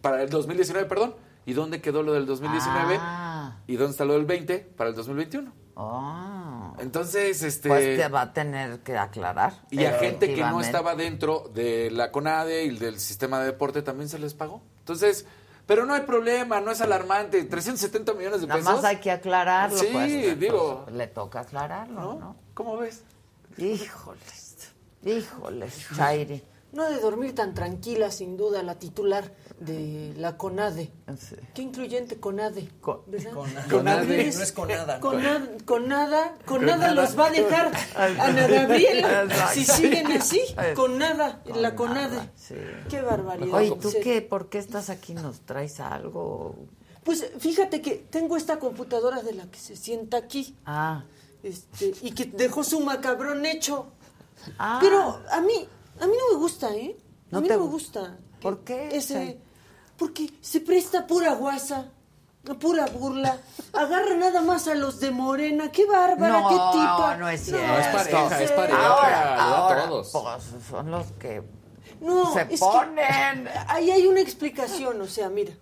Para 0.00 0.22
el 0.22 0.30
2019, 0.30 0.88
perdón. 0.88 1.14
¿Y 1.46 1.54
dónde 1.54 1.80
quedó 1.80 2.02
lo 2.02 2.12
del 2.12 2.26
2019? 2.26 2.98
Ah. 3.00 3.58
¿Y 3.66 3.76
dónde 3.76 3.92
está 3.92 4.04
lo 4.04 4.12
del 4.14 4.26
20 4.26 4.58
para 4.76 4.90
el 4.90 4.96
2021? 4.96 5.52
Oh. 5.76 6.74
Entonces, 6.78 7.42
este... 7.42 7.68
Pues 7.68 7.96
te 7.96 8.08
va 8.08 8.22
a 8.22 8.32
tener 8.32 8.80
que 8.80 8.96
aclarar. 8.96 9.54
Y 9.70 9.84
a 9.84 9.92
gente 9.98 10.34
que 10.34 10.42
no 10.42 10.60
estaba 10.60 10.94
dentro 10.94 11.50
de 11.54 11.90
la 11.90 12.12
CONADE 12.12 12.64
y 12.64 12.76
del 12.76 12.98
sistema 12.98 13.40
de 13.40 13.46
deporte 13.46 13.82
también 13.82 14.08
se 14.08 14.18
les 14.18 14.34
pagó. 14.34 14.62
Entonces, 14.80 15.24
pero 15.66 15.86
no 15.86 15.94
hay 15.94 16.02
problema, 16.02 16.60
no 16.60 16.70
es 16.70 16.80
alarmante. 16.80 17.42
370 17.44 18.14
millones 18.14 18.40
de 18.40 18.46
Nada 18.46 18.60
pesos. 18.60 18.74
más 18.74 18.84
hay 18.84 18.96
que 18.96 19.10
aclararlo. 19.10 19.78
Sí, 19.78 19.88
pues, 19.92 20.24
pues, 20.24 20.40
digo. 20.40 20.86
le 20.92 21.06
toca 21.06 21.40
aclararlo, 21.40 22.00
¿no? 22.00 22.14
¿no? 22.18 22.36
¿Cómo 22.54 22.76
ves? 22.76 23.04
Híjoles. 23.56 24.72
Híjoles, 25.04 25.86
Chairi. 25.96 26.42
No 26.72 26.82
ha 26.82 26.88
de 26.90 27.00
dormir 27.00 27.34
tan 27.34 27.54
tranquila, 27.54 28.10
sin 28.10 28.36
duda, 28.36 28.62
la 28.62 28.78
titular 28.78 29.32
de 29.60 30.14
la 30.16 30.36
CONADE. 30.36 30.90
Sí. 31.18 31.36
Qué 31.54 31.62
incluyente 31.62 32.18
CONADE. 32.20 32.68
Con-. 32.80 33.02
Conade. 33.34 33.68
Conade. 33.70 34.32
No 34.36 34.42
es 34.42 34.52
con 34.52 34.68
nada. 34.68 35.00
Con, 35.00 35.22
nada- 35.22 35.48
con 35.64 35.88
nada, 35.88 36.34
con 36.44 36.64
nada 36.66 36.92
los 36.94 37.18
va 37.18 37.26
a 37.26 37.30
dejar 37.30 37.72
Ana 37.96 38.46
Gabriela. 38.46 39.22
Exacto. 39.24 39.54
Si 39.54 39.64
siguen 39.64 40.12
así, 40.12 40.40
con 40.76 40.98
nada, 40.98 41.42
Con 41.42 41.56
la 41.62 41.70
nada, 41.70 41.76
CONADE. 41.76 42.30
sí. 42.36 42.54
Qué 42.88 43.00
barbaridad. 43.02 43.54
Oye, 43.54 43.72
¿tú 43.80 43.90
Sí. 43.90 43.98
qué? 44.02 44.22
¿Por 44.22 44.48
qué 44.48 44.58
estás 44.58 44.90
aquí? 44.90 45.14
¿Nos 45.14 45.40
traes 45.40 45.80
algo? 45.80 46.54
Pues 47.04 47.26
fíjate 47.38 47.80
que 47.80 47.94
tengo 48.10 48.36
esta 48.36 48.58
computadora 48.58 49.22
de 49.22 49.32
la 49.34 49.46
que 49.50 49.58
se 49.58 49.76
sienta 49.76 50.18
aquí. 50.18 50.54
Ah. 50.66 51.04
Este, 51.42 51.92
y 52.02 52.12
que 52.12 52.24
dejó 52.26 52.62
su 52.64 52.80
macabrón 52.80 53.46
hecho. 53.46 53.86
Ah. 54.58 54.78
Pero 54.80 55.20
a 55.30 55.40
mí, 55.40 55.54
a 56.00 56.06
mí 56.06 56.12
no 56.16 56.34
me 56.34 56.38
gusta, 56.40 56.74
¿eh? 56.76 56.96
A 56.98 57.36
¿No 57.36 57.40
mí 57.40 57.48
te 57.48 57.54
no 57.54 57.60
me 57.60 57.66
gu- 57.66 57.70
gusta. 57.70 58.18
¿Por 58.40 58.60
qué, 58.60 58.88
Ese? 58.96 59.38
Porque 59.98 60.30
se 60.40 60.60
presta 60.60 61.06
pura 61.06 61.34
guasa, 61.34 61.86
pura 62.60 62.86
burla. 62.86 63.38
Agarra 63.72 64.14
nada 64.16 64.40
más 64.40 64.68
a 64.68 64.74
los 64.74 65.00
de 65.00 65.10
Morena. 65.10 65.70
Qué 65.70 65.84
bárbara, 65.86 66.40
No, 66.40 66.48
qué 66.48 66.54
tipa. 66.78 67.16
no 67.18 67.28
es 67.28 67.40
cierto. 67.44 67.66
No, 67.66 67.78
es 67.78 67.86
pareja, 67.88 68.42
es 68.42 68.52
pareja. 68.52 68.86
Ahora, 68.86 69.42
ahora, 69.42 69.88
todos. 69.88 70.10
pues 70.12 70.64
son 70.70 70.90
los 70.90 71.06
que 71.18 71.42
No, 72.00 72.32
se 72.32 72.42
es 72.42 72.48
que 72.48 72.56
ponen. 72.58 73.48
ahí 73.66 73.90
hay 73.90 74.06
una 74.06 74.20
explicación, 74.20 75.00
o 75.02 75.06
sea, 75.06 75.28
mira. 75.28 75.52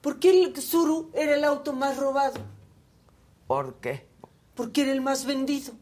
¿Por 0.00 0.18
qué 0.18 0.30
el 0.30 0.56
Zuru 0.62 1.10
era 1.14 1.34
el 1.34 1.44
auto 1.44 1.72
más 1.72 1.96
robado? 1.96 2.40
¿Por 3.46 3.74
qué? 3.80 4.06
Porque 4.54 4.82
era 4.82 4.92
el 4.92 5.00
más 5.00 5.24
vendido. 5.24 5.72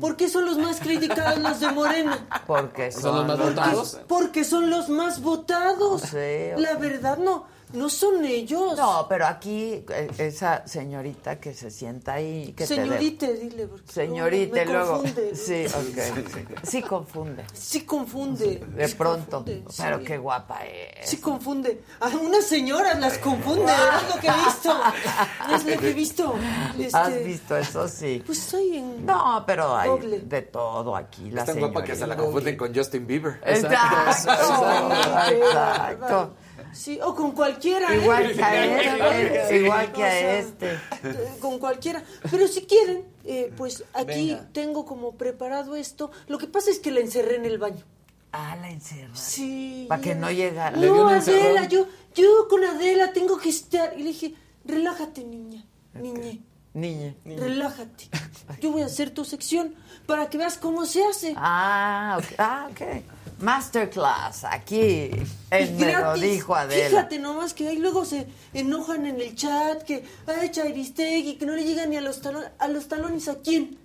¿Por 0.00 0.16
qué 0.16 0.28
son 0.28 0.44
los 0.44 0.58
más 0.58 0.80
criticados 0.80 1.38
los 1.38 1.60
de 1.60 1.70
Morena? 1.72 2.26
Porque 2.46 2.92
¿Son 2.92 3.16
los 3.16 3.26
más 3.26 3.38
votados? 3.38 4.00
Porque 4.06 4.44
son 4.44 4.68
los 4.68 4.88
más 4.90 5.22
votados. 5.22 6.02
Sí, 6.02 6.50
La 6.58 6.74
verdad, 6.74 7.16
no, 7.16 7.46
no 7.72 7.88
son 7.88 8.24
ellos. 8.24 8.76
No, 8.76 9.06
pero 9.08 9.26
aquí 9.26 9.84
eh, 9.88 10.10
esa 10.18 10.66
señorita 10.66 11.38
que 11.40 11.54
se 11.54 11.70
sienta 11.70 12.14
ahí. 12.14 12.52
Que 12.56 12.66
te 12.66 12.74
Señorita, 12.74 13.26
dile. 13.28 13.66
porque 13.66 13.92
Señorita, 13.92 14.64
luego. 14.64 14.98
confunde, 14.98 15.30
¿no? 15.32 15.36
Sí, 15.36 15.64
ok. 15.66 16.16
Sí, 16.32 16.44
sí 16.62 16.82
confunde. 16.82 17.44
Sí 17.52 17.80
confunde. 17.84 18.64
De 18.74 18.88
sí 18.88 18.94
pronto. 18.94 19.38
confunde, 19.44 19.64
Pero 19.76 19.98
sí. 19.98 20.04
qué 20.04 20.18
guapa 20.18 20.58
es. 20.66 21.08
Sí 21.10 21.16
confunde. 21.18 21.82
A 22.00 22.08
unas 22.08 22.44
señoras 22.44 22.98
las 23.00 23.18
confunde, 23.18 23.72
es 23.72 24.14
lo 24.14 24.20
que 24.20 24.26
he 24.28 24.44
visto. 24.44 24.80
Es 25.54 25.64
lo 25.64 25.80
que 25.80 25.90
he 25.90 25.94
visto. 25.94 26.34
Este, 26.78 26.96
¿Has 26.96 27.24
visto 27.24 27.56
eso? 27.56 27.88
Sí. 27.88 28.22
Pues 28.24 28.38
soy 28.38 28.76
en... 28.78 29.04
No, 29.06 29.44
pero 29.46 29.76
hay 29.76 29.88
Doble. 29.88 30.20
de 30.20 30.42
todo 30.42 30.94
aquí. 30.96 31.30
La 31.30 31.40
Es 31.42 31.46
tan 31.46 31.58
guapa 31.58 31.82
que 31.82 31.94
se 31.94 32.00
la 32.06 32.14
señorita. 32.14 32.22
confunden 32.24 32.56
con 32.56 32.74
Justin 32.74 33.06
Bieber. 33.06 33.40
Exacto. 33.44 34.30
Exacto. 35.32 36.34
Sí, 36.72 36.98
o 37.02 37.14
con 37.14 37.32
cualquiera. 37.32 37.94
¿eh? 37.94 37.98
Igual 38.02 38.32
que 38.34 38.42
a 38.42 38.64
este. 39.44 39.56
Igual 39.58 39.92
que 39.92 40.02
a 40.04 40.38
este. 40.38 40.78
Con 41.40 41.58
cualquiera. 41.58 42.02
Pero 42.30 42.48
si 42.48 42.62
quieren, 42.62 43.04
eh, 43.24 43.52
pues 43.56 43.84
aquí 43.92 44.30
Venga. 44.30 44.48
tengo 44.52 44.84
como 44.86 45.12
preparado 45.16 45.76
esto. 45.76 46.10
Lo 46.28 46.38
que 46.38 46.46
pasa 46.46 46.70
es 46.70 46.78
que 46.78 46.90
la 46.90 47.00
encerré 47.00 47.36
en 47.36 47.44
el 47.44 47.58
baño. 47.58 47.84
Ah, 48.32 48.56
la 48.56 48.70
encerra. 48.70 49.14
Sí. 49.14 49.84
Para 49.88 50.00
que 50.00 50.14
no 50.14 50.30
llegara. 50.30 50.76
No. 50.76 51.08
Adela, 51.08 51.66
yo, 51.68 51.86
yo 52.14 52.48
con 52.48 52.64
Adela 52.64 53.12
tengo 53.12 53.36
que 53.36 53.50
estar. 53.50 53.92
Y 53.98 54.02
le 54.02 54.08
dije, 54.10 54.34
relájate, 54.64 55.22
niña, 55.24 55.64
niñe, 55.92 56.40
Niña. 56.72 57.14
relájate. 57.26 58.08
Yo 58.62 58.72
voy 58.72 58.80
a 58.82 58.86
hacer 58.86 59.10
tu 59.10 59.24
sección 59.26 59.74
para 60.06 60.30
que 60.30 60.38
veas 60.38 60.56
cómo 60.56 60.86
se 60.86 61.04
hace. 61.04 61.34
Ah, 61.36 62.16
ok. 62.18 62.34
Ah, 62.38 62.68
ok. 62.70 62.80
Masterclass, 63.42 64.44
aquí. 64.44 65.10
En 65.50 65.76
me 65.76 65.92
lo 65.92 66.14
dijo 66.14 66.54
Adela. 66.54 66.88
Fíjate 66.88 67.18
nomás 67.18 67.52
que 67.54 67.68
ahí 67.68 67.78
luego 67.78 68.04
se 68.04 68.26
enojan 68.54 69.04
en 69.06 69.20
el 69.20 69.34
chat 69.34 69.82
que, 69.82 70.04
ay, 70.26 70.50
Chairistegui, 70.50 71.36
que 71.36 71.44
no 71.46 71.54
le 71.54 71.64
llegan 71.64 71.90
ni 71.90 71.96
a 71.96 72.00
los, 72.00 72.20
talones, 72.20 72.50
a 72.58 72.68
los 72.68 72.88
talones 72.88 73.28
a 73.28 73.36
quién. 73.40 73.78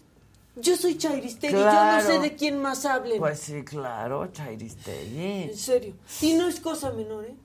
Yo 0.55 0.75
soy 0.77 0.97
Chairistegui, 0.97 1.53
yo 1.53 1.65
no 1.65 1.69
Claro. 1.71 2.07
sé 2.07 2.19
de 2.19 2.35
quién 2.35 2.59
más 2.61 2.85
hablen. 2.85 3.19
Pues 3.19 3.39
sí, 3.39 3.63
claro, 3.63 4.27
Chairistegui. 4.31 5.43
En 5.51 5.57
serio. 5.57 5.95
Y 6.21 6.33
no 6.33 6.47
es 6.47 6.59
cosa 6.59 6.91
menor, 6.91 7.25
¿eh? 7.25 7.35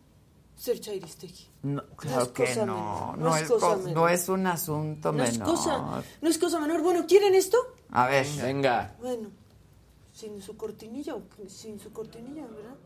Ser 0.56 0.80
Chairistegui. 0.80 1.46
No, 1.62 1.82
No 1.82 1.96
claro 1.96 2.22
es 2.22 2.28
que 2.28 2.44
cosa 2.46 2.66
no. 2.66 3.14
menor, 3.16 3.18
No, 3.18 3.36
es 3.36 3.48
cosa- 3.48 3.76
menor. 3.76 3.92
no 3.94 4.08
es 4.08 4.28
un 4.28 4.46
asunto 4.46 5.12
No 5.12 5.24
es, 5.24 5.32
menor. 5.32 5.48
cosa, 5.48 6.02
no 6.20 6.28
es 6.28 6.38
cosa 6.38 6.60
menor. 6.60 6.82
Bueno, 6.82 7.04
¿quieren 7.06 7.34
esto? 7.34 7.56
A 7.90 8.06
ver. 8.06 8.26
Venga. 8.40 8.94
Bueno, 9.00 9.28
sin 10.22 10.40
su 10.40 10.56
cortinilla, 10.56 11.16
sin 11.48 11.80
su 11.80 11.92
cortinilla, 11.92 12.46
¿verdad? 12.46 12.76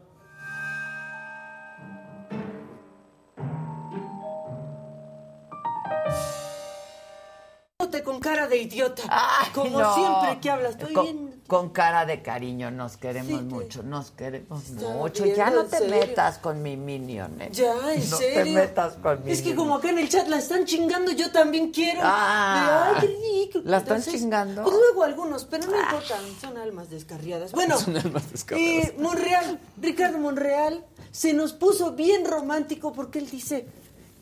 Con 8.04 8.20
cara 8.20 8.46
de 8.48 8.56
idiota. 8.58 9.02
Ay, 9.08 9.48
como 9.54 9.80
no. 9.80 9.94
siempre 9.94 10.40
que 10.40 10.50
hablas. 10.50 10.72
Estoy 10.72 10.92
con, 10.92 11.04
bien. 11.04 11.42
con 11.46 11.70
cara 11.70 12.04
de 12.06 12.22
cariño, 12.22 12.70
nos 12.70 12.96
queremos 12.96 13.38
Sí, 13.40 13.44
mucho, 13.46 13.82
nos 13.82 14.10
queremos 14.10 14.68
mucho. 14.70 15.24
bien, 15.24 15.36
ya 15.36 15.50
no 15.50 15.64
te 15.64 15.78
serio. 15.78 15.96
metas 15.96 16.38
con 16.38 16.62
mi 16.62 16.76
minion. 16.76 17.40
¿eh? 17.40 17.48
Ya, 17.52 17.72
en 17.94 18.10
no 18.10 18.16
serio. 18.16 18.44
te 18.44 18.50
metas 18.50 18.94
con 19.02 19.24
mi 19.24 19.30
Es 19.32 19.38
que 19.38 19.50
minion. 19.50 19.64
como 19.64 19.74
acá 19.76 19.90
en 19.90 19.98
el 19.98 20.08
chat 20.08 20.28
la 20.28 20.38
están 20.38 20.64
chingando, 20.64 21.12
yo 21.12 21.30
también 21.32 21.70
quiero. 21.72 22.00
Ah. 22.02 22.92
Ay, 22.96 23.00
qué 23.00 23.06
ridículo. 23.06 23.64
¿La 23.70 23.78
están 23.78 24.02
chingando? 24.02 24.60
Ah. 24.60 24.64
Pues 24.64 24.76
luego 24.76 25.02
algunos, 25.04 25.44
pero 25.44 25.66
no 25.66 25.78
importa, 25.80 26.16
son 26.40 26.56
almas 26.58 26.90
descarriadas. 26.90 27.52
Bueno, 27.52 27.76
eh, 28.50 28.94
Monreal, 28.98 29.60
Ricardo 29.80 30.18
Monreal, 30.18 30.84
se 31.12 31.32
nos 31.32 31.52
puso 31.52 31.92
bien 31.92 32.24
romántico 32.26 32.92
porque 32.92 33.18
él 33.18 33.30
dice 33.30 33.66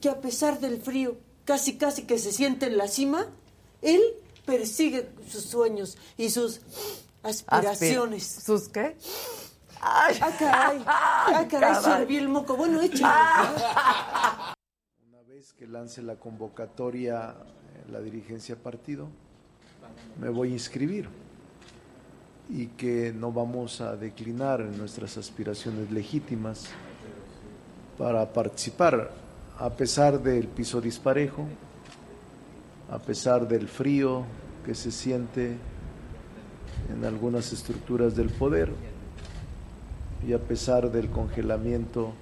que 0.01 0.09
a 0.11 0.21
pesar 0.21 0.61
del 0.61 0.81
frío, 0.83 1.17
casi 1.45 1.77
casi 1.77 2.03
que 2.05 2.19
se 2.19 2.33
siente 2.33 2.67
en 2.67 2.77
la 2.77 2.89
cima, 2.89 3.27
él 3.85 4.03
persigue 4.45 5.09
sus 5.28 5.45
sueños 5.45 5.97
y 6.16 6.30
sus 6.30 6.61
aspiraciones. 7.22 8.39
Aspi- 8.39 8.43
¿Sus 8.45 8.68
qué? 8.68 8.97
Ay, 9.80 10.18
Ah, 10.20 10.32
caray. 10.39 10.82
Ah, 10.87 11.47
caray, 11.51 11.82
se 11.82 11.91
hervió 11.91 12.18
el 12.20 12.28
moco. 12.28 12.57
Bueno, 12.57 12.80
échale. 12.80 13.05
Una 15.09 15.22
vez 15.28 15.53
que 15.53 15.66
lance 15.66 16.03
la 16.03 16.16
convocatoria 16.16 17.30
eh, 17.37 17.91
la 17.91 18.01
dirigencia 18.01 18.57
partido, 18.57 19.09
me 20.20 20.28
voy 20.28 20.51
a 20.51 20.53
inscribir 20.53 21.09
y 22.51 22.66
que 22.68 23.12
no 23.14 23.32
vamos 23.32 23.80
a 23.80 23.97
declinar 23.97 24.61
en 24.61 24.76
nuestras 24.76 25.16
aspiraciones 25.16 25.91
legítimas 25.91 26.66
para 27.97 28.30
participar 28.32 29.11
a 29.59 29.70
pesar 29.70 30.20
del 30.22 30.49
piso 30.49 30.80
disparejo, 30.80 31.47
a 32.95 32.99
pesar 33.01 33.49
del 33.49 33.66
frío 33.66 34.24
que 34.64 34.72
se 34.72 34.92
siente 34.92 35.57
en 36.95 37.05
algunas 37.05 37.53
estructuras 37.53 38.14
del 38.14 38.30
poder 38.30 38.70
y 40.24 40.32
a 40.32 40.38
pesar 40.38 40.92
del 40.92 41.11
congelamiento 41.11 42.12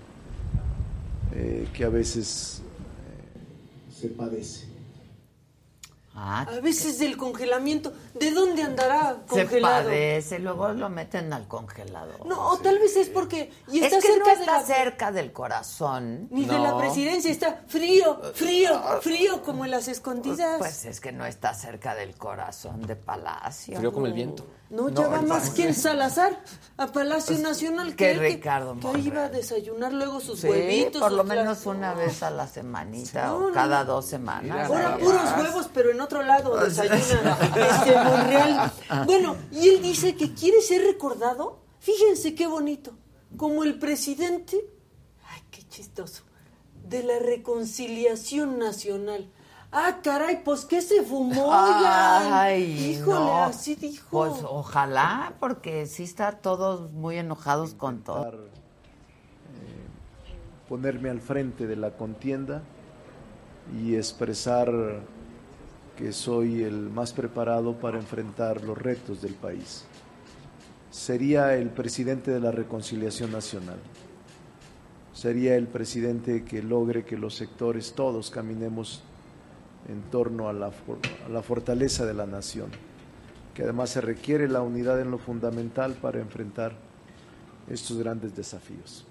eh, 1.35 1.69
que 1.75 1.85
a 1.85 1.91
veces 1.91 2.63
eh, 2.63 3.93
se 3.93 4.09
padece. 4.09 4.72
Ah, 6.15 6.43
A 6.49 6.61
veces 6.61 6.99
del 6.99 7.17
congelamiento. 7.17 7.93
¿De 8.13 8.31
dónde 8.33 8.63
andará 8.63 9.17
se 9.31 9.43
congelado? 9.43 9.85
padece, 9.89 10.39
luego 10.41 10.69
lo 10.73 10.89
meten 10.91 11.33
al 11.33 11.49
congelador. 11.49 12.27
No, 12.27 12.51
o 12.51 12.59
tal 12.59 12.79
vez 12.79 12.97
es 12.97 13.09
porque 13.09 13.51
y 13.73 13.79
es 13.79 13.85
está 13.87 13.97
que 13.97 14.09
cerca 14.13 14.19
no 14.19 14.25
de 14.27 14.41
está 14.41 14.53
la 14.61 14.63
cerca 14.67 15.13
del 15.13 15.33
corazón. 15.33 16.29
ni 16.31 16.45
de 16.45 16.59
la 16.59 16.77
presidencia, 16.77 17.31
está 17.31 17.63
frío, 17.67 18.21
frío, 18.35 18.79
frío 19.01 19.43
como 19.43 19.65
en 19.65 19.71
las 19.71 19.89
escondidas. 19.89 20.59
Pues 20.59 20.85
es 20.85 21.01
que 21.01 21.13
no 21.13 21.25
está 21.25 21.55
cerca 21.55 21.95
del 21.95 22.15
corazón 22.15 22.83
de 22.83 22.95
Palacio. 22.97 23.79
Frío 23.79 23.93
como 23.93 24.07
el 24.07 24.13
viento. 24.13 24.47
No, 24.73 24.89
ya 24.89 25.03
no, 25.03 25.11
va 25.11 25.23
más 25.23 25.51
que 25.51 25.69
en 25.69 25.75
Salazar 25.75 26.43
a 26.79 26.87
Palacio 26.87 27.39
Nacional 27.39 27.95
que 27.95 28.15
Ricardo 28.15 28.77
que, 28.81 28.99
iba 29.01 29.25
a 29.25 29.29
desayunar 29.29 29.93
luego 29.93 30.19
sus 30.21 30.41
Sí, 30.41 30.49
huevitos. 30.49 31.01
por 31.01 31.13
lo 31.13 31.25
menos 31.25 31.67
una 31.67 31.93
vez 31.93 32.23
a 32.23 32.31
la 32.31 32.49
semanita 32.49 33.27
No, 33.27 33.49
o 33.49 33.53
cada 33.53 33.85
dos 33.85 34.07
semanas. 34.07 34.71
Ahora 34.71 34.97
puros 34.97 35.31
huevos, 35.39 35.69
pero 35.75 35.91
en 35.91 36.01
otro 36.01 36.23
lado 36.23 36.57
desayuna 36.65 37.39
este 37.81 37.95
Monreal. 38.03 38.73
Bueno, 39.05 39.37
y 39.51 39.69
él 39.69 39.83
dice 39.83 40.17
que 40.17 40.33
quiere 40.33 40.63
ser 40.63 40.83
recordado. 40.83 41.61
Fíjense 41.81 42.35
qué 42.35 42.47
bonito. 42.47 42.93
Como 43.37 43.65
el 43.65 43.79
presidente, 43.79 44.57
ay, 45.29 45.43
qué 45.51 45.63
chistoso, 45.69 46.23
de 46.89 47.03
la 47.03 47.19
reconciliación 47.19 48.59
nacional. 48.59 49.31
Ah, 49.75 50.01
caray, 50.03 50.43
pues 50.45 50.67
¿qué 50.67 50.83
se 50.83 51.03
fumó? 51.03 51.47
oigan? 51.47 52.33
Ay, 52.33 52.97
Híjole, 52.99 53.19
no. 53.21 53.45
así 53.45 53.75
dijo. 53.75 54.07
Pues 54.11 54.33
ojalá, 54.45 55.33
porque 55.41 55.87
sí 55.87 56.03
está 56.03 56.33
todos 56.33 56.93
muy 56.93 57.17
enojados 57.17 57.73
con 57.75 58.03
todo. 58.03 58.27
eh, 59.55 59.89
ponerme 60.69 61.09
al 61.09 61.21
frente 61.21 61.67
de 61.67 61.77
la 61.77 61.97
contienda 61.97 62.63
y 63.83 63.97
expresar 63.97 64.71
que 65.97 66.13
soy 66.13 66.63
el 66.65 66.91
más 66.91 67.13
preparado 67.15 67.75
para 67.79 67.99
enfrentar 67.99 68.63
los 68.65 68.77
retos 68.77 69.23
del 69.23 69.35
país. 69.35 69.85
Sería 70.91 71.55
el 71.55 71.71
presidente 71.71 72.31
de 72.31 72.41
la 72.41 72.51
reconciliación 72.51 73.33
nacional. 73.33 73.79
Sería 75.15 75.57
el 75.57 75.67
presidente 75.67 76.45
que 76.45 76.63
logre 76.63 77.05
que 77.05 77.17
los 77.17 77.35
sectores 77.35 77.95
todos 77.95 78.31
caminemos 78.31 79.03
en 79.89 80.03
torno 80.11 80.49
a 80.49 80.53
la, 80.53 80.71
fortaleza 81.43 82.07
de 82.07 82.15
la 82.15 82.27
nación, 82.27 82.71
que 83.55 83.65
además 83.65 83.91
se 83.91 84.01
requiere 84.01 84.49
la 84.49 84.63
unidad 84.63 85.01
en 85.01 85.11
lo 85.11 85.19
fundamental 85.19 85.95
para 85.95 86.21
enfrentar 86.21 86.73
estos 87.69 87.99
grandes 87.99 88.35
desafíos. 88.35 89.07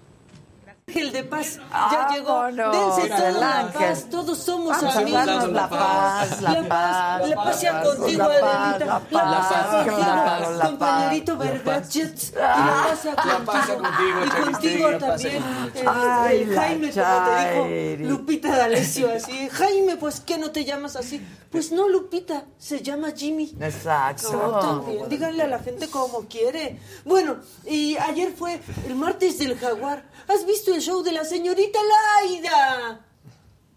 Ángel 0.88 1.12
de 1.12 1.22
paz, 1.22 1.56
ya 1.58 1.62
Ah, 1.72 2.08
llegó. 2.12 2.50
no, 2.50 2.72
Dense 2.96 3.28
el 3.28 3.38
la 3.40 3.70
paz, 3.72 4.06
todos 4.10 4.36
somos 4.36 4.76
Vamos 4.80 4.96
amigos. 4.96 5.26
darnos 5.26 5.52
la 5.52 5.68
paz, 5.70 6.42
la 6.42 6.68
paz, 6.68 7.28
La 7.28 7.36
paz 7.36 7.60
sea 7.60 7.72
la 7.74 7.82
contigo, 7.84 8.18
paz, 8.18 8.42
Adelita. 8.42 8.78
la 8.84 8.86
La 8.90 9.00
paz, 9.00 10.56
la 10.56 10.64
compañerito 10.66 11.38
paz, 11.38 11.46
la 11.46 11.52
Vergachets. 11.52 12.32
La 12.34 12.84
paz 12.88 12.98
sea 13.00 13.14
La 13.14 13.38
paz 13.44 13.66
sea 13.66 13.74
contigo, 13.76 14.18
Y 14.26 14.42
contigo 14.52 14.90
la 14.90 14.98
también. 14.98 15.36
el- 15.36 15.88
Ay, 15.88 16.42
el 16.42 16.54
la 16.54 16.60
Jaime, 16.62 16.90
como 16.92 17.24
te 17.24 17.96
dijo 17.96 18.10
Lupita 18.10 18.56
D'Alessio, 18.56 19.12
así. 19.14 19.48
Jaime, 19.50 19.96
pues, 19.96 20.18
¿qué 20.20 20.36
no 20.36 20.50
te 20.50 20.64
llamas 20.64 20.96
así? 20.96 21.24
Pues 21.52 21.70
no, 21.70 21.88
Lupita, 21.88 22.46
se 22.58 22.82
llama 22.82 23.12
Jimmy. 23.16 23.54
Exacto. 23.60 24.84
Díganle 25.08 25.44
a 25.44 25.46
la 25.46 25.60
gente 25.60 25.88
como 25.88 26.26
quiere. 26.26 26.80
Bueno, 27.04 27.36
y 27.66 27.96
ayer 27.98 28.32
fue 28.36 28.60
el 28.88 28.96
martes 28.96 29.38
del 29.38 29.56
jaguar. 29.56 30.10
¿Has 30.28 30.46
visto 30.46 30.71
el 30.72 30.80
show 30.80 31.02
de 31.02 31.12
la 31.12 31.24
señorita 31.24 31.78
Laida? 32.22 33.00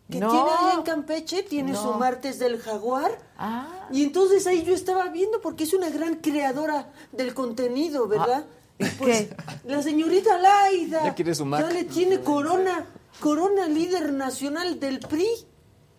Que 0.09 0.19
No. 0.19 0.29
tiene 0.29 0.49
allá 0.51 0.73
en 0.75 0.81
Campeche, 0.83 1.43
tiene 1.43 1.71
No. 1.71 1.81
su 1.81 1.93
martes 1.93 2.37
del 2.39 2.59
jaguar. 2.61 3.17
Ah. 3.37 3.87
Y 3.91 4.03
entonces 4.03 4.45
ahí 4.47 4.63
yo 4.63 4.73
estaba 4.73 5.07
viendo 5.09 5.41
porque 5.41 5.63
es 5.63 5.73
una 5.73 5.89
gran 5.89 6.15
creadora 6.15 6.91
del 7.11 7.33
contenido, 7.33 8.07
¿verdad? 8.07 8.45
¿y 8.77 8.85
pues 8.85 9.27
qué? 9.29 9.35
la 9.63 9.81
señorita 9.81 10.37
Laida 10.37 11.03
Ya 11.05 11.15
quiere 11.15 11.33
su 11.33 11.49
ya 11.49 11.69
le 11.69 11.85
tiene 11.85 12.19
corona, 12.21 12.85
corona 13.19 13.67
líder 13.67 14.11
nacional 14.13 14.79
del 14.79 14.99
PRI. 14.99 15.27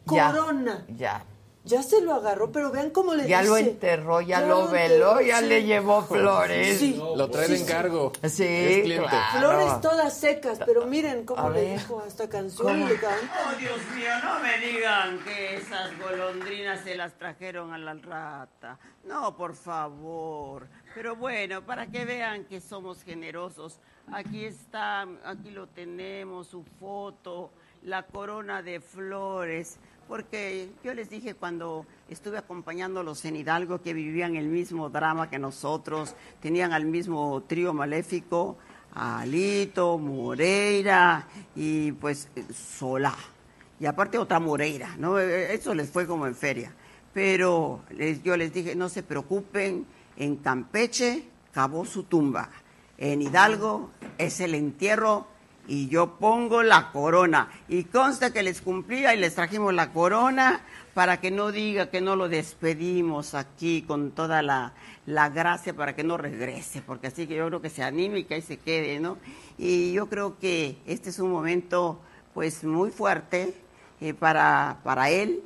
Corona. 0.05 0.85
Ya. 0.89 0.97
Ya 0.97 1.25
se 1.67 2.01
lo 2.01 2.15
agarró, 2.15 2.53
pero 2.53 2.71
vean 2.71 2.91
cómo 2.91 3.15
le 3.15 3.27
Ya 3.27 3.41
dice. 3.41 3.51
lo 3.51 3.57
enterró, 3.57 4.21
ya, 4.21 4.41
Ya 4.41 4.47
lo 4.47 4.69
veló, 4.69 5.19
enterró, 5.19 5.21
ya 5.21 5.39
sí. 5.41 5.47
le 5.47 5.65
llevó 5.65 6.03
flores. 6.03 6.79
Sí. 6.79 7.01
Lo 7.17 7.29
trae 7.29 7.47
Sí, 7.47 7.53
de 7.53 7.59
sí. 7.59 7.65
encargo. 7.65 8.13
Sí, 8.25 8.45
Es 8.45 8.99
claro. 9.01 9.39
Flores 9.39 9.81
todas 9.81 10.17
secas, 10.17 10.59
pero 10.65 10.87
miren 10.87 11.25
cómo 11.25 11.43
A 11.49 11.51
le 11.51 11.61
ver. 11.63 11.79
dijo 11.79 12.01
a 12.01 12.07
esta 12.07 12.29
canción. 12.29 12.83
Oh, 12.85 12.87
Dios 12.87 13.81
mío, 13.95 14.11
no 14.25 14.41
me 14.41 14.59
digan 14.59 15.19
que 15.25 15.57
esas 15.57 15.91
golondrinas 15.99 16.81
se 16.85 16.95
las 16.95 17.15
trajeron 17.19 17.73
a 17.73 17.79
la 17.79 17.95
rata. 17.95 18.79
No, 19.05 19.37
por 19.37 19.55
favor. 19.55 20.67
Pero 20.95 21.17
bueno, 21.17 21.63
para 21.65 21.87
que 21.89 22.05
vean 22.05 22.45
que 22.45 22.61
somos 22.61 23.03
generosos. 23.03 23.81
Aquí 24.13 24.45
está, 24.45 25.03
aquí 25.25 25.51
lo 25.51 25.67
tenemos, 25.67 26.47
su 26.47 26.63
foto, 26.79 27.51
la 27.83 28.05
corona 28.05 28.63
de 28.63 28.81
flores. 28.81 29.79
Porque 30.09 30.71
yo 30.85 30.95
les 30.95 31.11
dije 31.11 31.35
cuando 31.35 31.85
estuve 32.09 32.39
acompañándolos 32.39 33.25
en 33.25 33.37
Hidalgo 33.37 33.83
que 33.83 33.93
vivían 33.93 34.37
el 34.37 34.47
mismo 34.47 34.89
drama 34.89 35.29
que 35.29 35.39
nosotros, 35.39 36.15
tenían 36.41 36.73
al 36.73 36.85
mismo 36.87 37.43
trío 37.49 37.73
maléfico, 37.73 38.57
Alito, 38.95 39.99
Moreira 39.99 41.27
y 41.57 41.93
pues 41.93 42.29
Solá. 42.55 43.15
Y 43.81 43.87
aparte 43.87 44.17
otra 44.17 44.39
Moreira, 44.39 44.95
¿no? 44.99 45.19
Eh, 45.19 45.53
Eso 45.55 45.75
les 45.75 45.91
fue 45.91 46.07
como 46.07 46.27
en 46.27 46.35
feria. 46.37 46.73
Pero 47.13 47.81
les- 47.91 48.23
yo 48.23 48.37
les 48.37 48.53
dije, 48.53 48.75
no 48.77 48.89
se 48.89 49.03
preocupen, 49.03 49.87
en 50.17 50.37
Campeche 50.37 51.25
cavó 51.53 51.85
su 51.85 52.05
tumba. 52.05 52.49
En 52.97 53.21
Hidalgo 53.23 53.91
es 54.19 54.41
el 54.41 54.55
entierro 54.55 55.27
y 55.67 55.89
yo 55.89 56.19
pongo 56.19 56.63
la 56.63 56.93
corona. 56.93 57.51
Y 57.69 57.85
consta 57.85 58.33
que 58.33 58.43
les 58.43 58.61
cumplía 58.61 59.15
y 59.15 59.19
les 59.19 59.35
trajimos 59.35 59.75
la 59.75 59.93
corona 59.93 60.61
para 60.95 61.21
que 61.21 61.31
no 61.31 61.53
diga 61.53 61.91
que 61.91 62.01
no 62.01 62.17
lo 62.17 62.29
despedimos 62.29 63.35
aquí 63.35 63.83
con 63.83 64.13
toda 64.13 64.43
la, 64.43 64.73
la 65.07 65.29
gracia 65.29 65.75
para 65.75 65.95
que 65.95 66.05
no 66.05 66.17
regrese, 66.17 66.83
porque 66.83 67.09
así 67.09 67.27
que 67.27 67.37
yo 67.37 67.47
creo 67.47 67.61
que 67.61 67.71
se 67.71 67.83
anime 67.83 68.21
y 68.21 68.25
que 68.25 68.35
ahí 68.35 68.43
se 68.43 68.57
quede, 68.59 68.99
¿no? 68.99 69.19
Y 69.59 69.93
yo 69.93 70.09
creo 70.09 70.39
que 70.39 70.79
este 70.87 71.11
es 71.11 71.19
un 71.19 71.31
momento 71.31 72.01
pues 72.35 72.65
muy 72.65 72.91
fuerte 72.91 73.55
eh, 74.01 74.15
para, 74.15 74.81
para 74.85 75.11
él. 75.11 75.43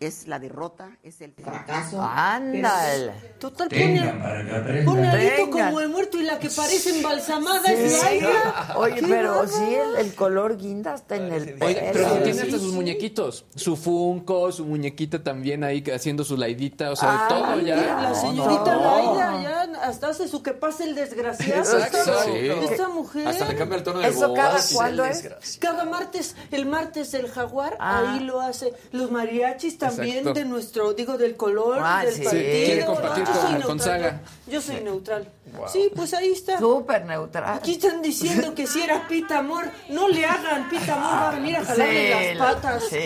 Es 0.00 0.28
la 0.28 0.38
derrota, 0.38 0.90
es 1.02 1.20
el 1.22 1.32
fracaso. 1.32 2.00
Ándale. 2.00 3.12
Total, 3.40 3.68
pone, 3.68 4.82
pone 4.84 5.08
alito 5.08 5.50
como 5.50 5.80
el 5.80 5.88
muerto 5.88 6.18
y 6.18 6.22
la 6.22 6.38
que 6.38 6.48
parece 6.50 6.90
embalsamada 6.96 7.68
es 7.72 7.94
Sí. 7.98 8.04
Laida. 8.04 8.74
Oye, 8.76 9.02
pero 9.08 9.48
sí, 9.48 9.74
el, 9.74 9.96
el 10.06 10.14
color 10.14 10.56
guinda 10.56 10.94
está 10.94 11.16
en 11.16 11.32
el 11.32 11.54
pelo. 11.54 11.66
Oye, 11.66 11.90
pero 11.92 12.08
Sí, 12.10 12.14
tiene 12.22 12.40
hasta 12.42 12.58
sus 12.58 12.70
sí. 12.70 12.76
muñequitos. 12.76 13.44
Su 13.56 13.76
Funko, 13.76 14.52
su 14.52 14.64
muñequita 14.66 15.22
también 15.24 15.64
ahí 15.64 15.82
haciendo 15.92 16.22
su 16.22 16.36
laidita. 16.36 16.92
O 16.92 16.96
sea, 16.96 17.22
Ay, 17.24 17.28
todo 17.28 17.60
ya. 17.60 17.76
mira, 17.76 18.00
La 18.02 18.14
señorita 18.14 18.74
no. 18.76 19.14
Laida 19.16 19.42
ya 19.42 19.82
hasta 19.82 20.08
hace 20.10 20.28
su 20.28 20.44
que 20.44 20.52
pase 20.52 20.84
el 20.84 20.94
desgraciado. 20.94 21.60
Exacto, 21.60 21.98
esta, 21.98 22.22
sí. 22.24 22.30
esta 22.70 22.88
mujer. 22.88 23.26
Hasta 23.26 23.48
le 23.48 23.56
cambia 23.56 23.78
el 23.78 23.82
tono 23.82 23.98
de 23.98 24.08
¿Eso 24.08 24.28
voz. 24.28 24.38
cada 24.38 24.60
cuándo 24.74 25.04
es? 25.04 25.28
Cada 25.60 25.84
martes, 25.84 26.36
el 26.52 26.66
martes 26.66 27.14
el 27.14 27.28
jaguar, 27.28 27.76
Ah. 27.80 28.12
ahí 28.14 28.20
lo 28.20 28.40
hace. 28.40 28.72
Los 28.92 29.10
mariachis 29.10 29.76
también 29.76 29.87
Exacto. 29.88 30.32
de 30.34 30.44
nuestro, 30.44 30.92
digo, 30.94 31.18
del 31.18 31.36
color, 31.36 31.78
Ah, 31.82 32.04
del 32.04 32.14
sí. 32.14 32.22
partido. 32.22 32.42
Quiere 32.44 32.84
compartir 32.86 33.24
yo 33.24 33.32
con- 33.32 33.40
soy 33.40 33.50
con 33.50 33.58
neutral, 33.76 33.80
Saga. 33.80 34.20
Yo 34.46 34.60
soy 34.60 34.80
neutral. 34.80 35.28
Sí, 35.72 35.90
pues 35.94 36.14
ahí 36.14 36.32
está. 36.32 36.58
Súper 36.58 37.04
neutral. 37.06 37.56
Aquí 37.56 37.72
están 37.72 38.02
diciendo 38.02 38.54
que 38.54 38.66
si 38.66 38.82
era 38.82 39.06
Pita 39.08 39.38
Amor, 39.38 39.64
no 39.88 40.08
le 40.08 40.24
hagan, 40.26 40.68
Pita 40.68 40.94
Amor 40.94 41.12
va 41.14 41.28
a 41.28 41.34
venir 41.34 41.56
a 41.56 41.64
jalarle 41.64 42.28
Sí, 42.32 42.34
las 42.38 42.54
patas. 42.54 42.84
sí. 42.90 42.96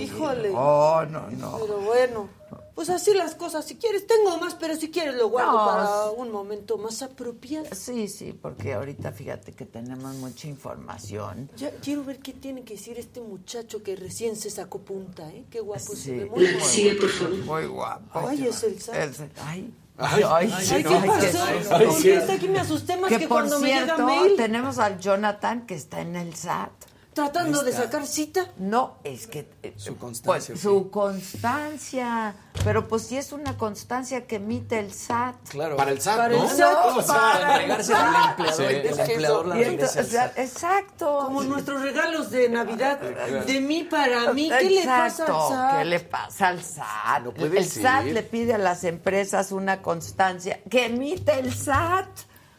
Híjole. 0.00 0.50
Oh, 0.54 1.04
no, 1.08 1.30
no. 1.30 1.58
Pero 1.60 1.78
bueno, 1.80 2.28
pues 2.76 2.90
así 2.90 3.12
las 3.14 3.34
cosas. 3.34 3.64
Si 3.64 3.76
quieres, 3.76 4.06
tengo 4.06 4.36
más, 4.38 4.54
pero 4.54 4.76
si 4.76 4.90
quieres 4.90 5.14
lo 5.14 5.30
guardo 5.30 5.52
No, 5.52 5.66
para 5.66 5.86
sí. 5.86 6.14
un 6.18 6.30
momento 6.30 6.76
más 6.78 7.00
apropiado. 7.02 7.66
Sí, 7.72 8.06
sí, 8.06 8.32
porque 8.40 8.74
ahorita 8.74 9.10
fíjate 9.12 9.52
que 9.52 9.64
tenemos 9.64 10.14
mucha 10.16 10.46
información. 10.46 11.50
Ya 11.56 11.70
quiero 11.82 12.04
ver 12.04 12.18
qué 12.18 12.34
tiene 12.34 12.62
que 12.64 12.74
decir 12.74 12.98
este 12.98 13.20
muchacho 13.22 13.82
que 13.82 13.96
recién 13.96 14.36
se 14.36 14.50
sacó 14.50 14.78
punta, 14.80 15.28
¿eh? 15.32 15.46
Qué 15.50 15.60
guapo 15.60 15.80
se 15.80 15.96
Sí, 15.96 16.10
ve. 16.12 16.26
Muy 16.26 16.52
guapo. 16.52 16.66
Sigue, 16.66 16.94
por 16.96 17.08
favor. 17.10 17.36
Muy 17.38 17.66
guapo. 17.66 18.28
Ay, 18.28 18.46
es 18.46 18.62
el 18.62 18.80
SAT. 18.80 18.94
El- 18.94 19.30
ay, 19.42 19.72
ay, 19.96 20.22
ay, 20.28 20.50
sí, 20.62 20.74
Ay, 20.74 20.84
¿qué 20.84 20.94
ay, 20.94 21.00
qué 21.02 21.06
pasó? 21.08 21.46
susto. 21.58 21.78
¿Por 21.78 22.02
qué 22.02 22.16
está 22.16 22.32
aquí? 22.34 22.48
Me 22.48 22.60
asusté 22.60 22.96
más 22.98 23.08
que, 23.08 23.18
Que 23.18 23.26
por 23.28 23.38
cuando 23.38 23.58
me 23.58 23.68
llega 23.68 23.84
cierto, 23.86 24.04
mail 24.04 24.36
tenemos 24.36 24.78
al 24.78 25.00
Jonathan 25.00 25.64
que 25.66 25.74
está 25.74 26.02
en 26.02 26.14
el 26.14 26.34
SAT. 26.36 26.70
Tratando 27.16 27.62
de 27.62 27.72
sacar 27.72 28.06
cita. 28.06 28.46
No, 28.58 28.98
es 29.02 29.26
que... 29.26 29.48
eh, 29.62 29.72
Su 29.76 29.94
pues, 29.96 30.00
constancia, 30.20 30.56
su 30.56 30.90
constancia. 30.90 32.34
Pero 32.62 32.86
pues 32.86 33.02
sí 33.06 33.16
es 33.16 33.32
una 33.32 33.56
constancia 33.56 34.26
que 34.26 34.36
emite 34.36 34.78
el 34.78 34.92
SAT. 34.92 35.34
Claro. 35.48 35.76
Para 35.76 35.92
el 35.92 36.00
SAT, 36.00 36.16
Para 36.18 36.36
¿no? 36.36 36.42
el 36.44 36.48
SAT. 36.50 36.76
O 36.96 37.02
sea, 37.02 37.14
para 37.14 37.52
entregarse 37.62 37.94
al 37.94 38.28
empleador 38.30 38.56
Sí. 38.56 38.62
el 38.74 39.00
empleador 39.10 39.46
la 39.46 39.54
al 39.54 39.88
SAT. 39.88 40.38
exacto. 40.38 41.18
Como 41.24 41.42
nuestros 41.44 41.80
regalos 41.80 42.30
de 42.30 42.48
Navidad. 42.50 43.00
De 43.00 43.60
mí 43.60 43.84
para 43.84 44.32
mí. 44.34 44.50
¿Qué 44.58 44.70
le 44.70 44.84
pasa 44.84 45.00
al 45.00 45.06
Exacto, 45.30 45.48
SAT? 45.48 45.78
¿Qué 45.78 45.84
le 45.86 46.00
pasa 46.00 46.48
al 46.48 46.62
SAT? 46.62 47.22
No 47.24 47.32
puede 47.32 47.58
el 47.58 47.64
ser. 47.68 47.82
SAT 47.82 48.04
le 48.06 48.22
pide 48.22 48.54
a 48.54 48.58
las 48.58 48.84
empresas 48.84 49.52
una 49.52 49.80
constancia 49.80 50.60
que 50.70 50.84
emite 50.86 51.38
el 51.38 51.52
SAT. 51.54 52.06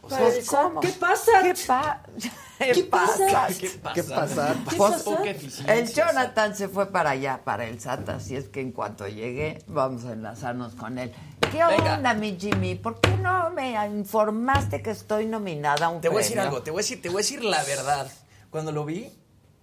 Para 0.08 0.22
Pues, 0.22 0.36
el 0.36 0.44
SAT, 0.44 0.62
¿cómo? 0.64 0.80
¿qué 0.80 0.88
pasa? 0.88 1.32
¿Qué, 1.42 1.54
pa- 1.66 2.02
¿Qué 2.58 2.84
pasa? 2.84 3.48
¿Qué 3.58 3.70
pasa? 4.02 4.56
¿Qué 4.68 4.76
pasa? 4.76 5.22
El 5.66 5.92
Jonathan 5.92 6.56
se 6.56 6.68
fue 6.68 6.90
para 6.90 7.10
allá, 7.10 7.42
para 7.44 7.64
el 7.64 7.80
SAT, 7.80 8.08
así 8.08 8.36
es 8.36 8.48
que 8.48 8.60
en 8.60 8.72
cuanto 8.72 9.06
llegue 9.06 9.62
vamos 9.66 10.04
a 10.04 10.12
enlazarnos 10.12 10.74
con 10.74 10.98
él. 10.98 11.12
¿Qué 11.52 11.64
Venga. 11.64 11.94
onda, 11.94 12.14
mi 12.14 12.36
Jimmy? 12.38 12.74
¿Por 12.74 13.00
qué 13.00 13.16
no 13.16 13.50
me 13.50 13.72
informaste 13.86 14.82
que 14.82 14.90
estoy 14.90 15.26
nominada 15.26 15.86
a 15.86 15.88
un 15.88 16.00
Te 16.00 16.08
voy 16.08 16.18
a 16.18 16.20
decir 16.20 16.40
algo, 16.40 16.62
te 16.62 16.70
voy 16.70 16.80
a 16.80 16.82
decir, 16.82 17.00
te 17.00 17.08
voy 17.08 17.16
a 17.16 17.18
decir 17.18 17.44
la 17.44 17.62
verdad. 17.64 18.10
Cuando 18.50 18.72
lo 18.72 18.84
vi, 18.84 19.12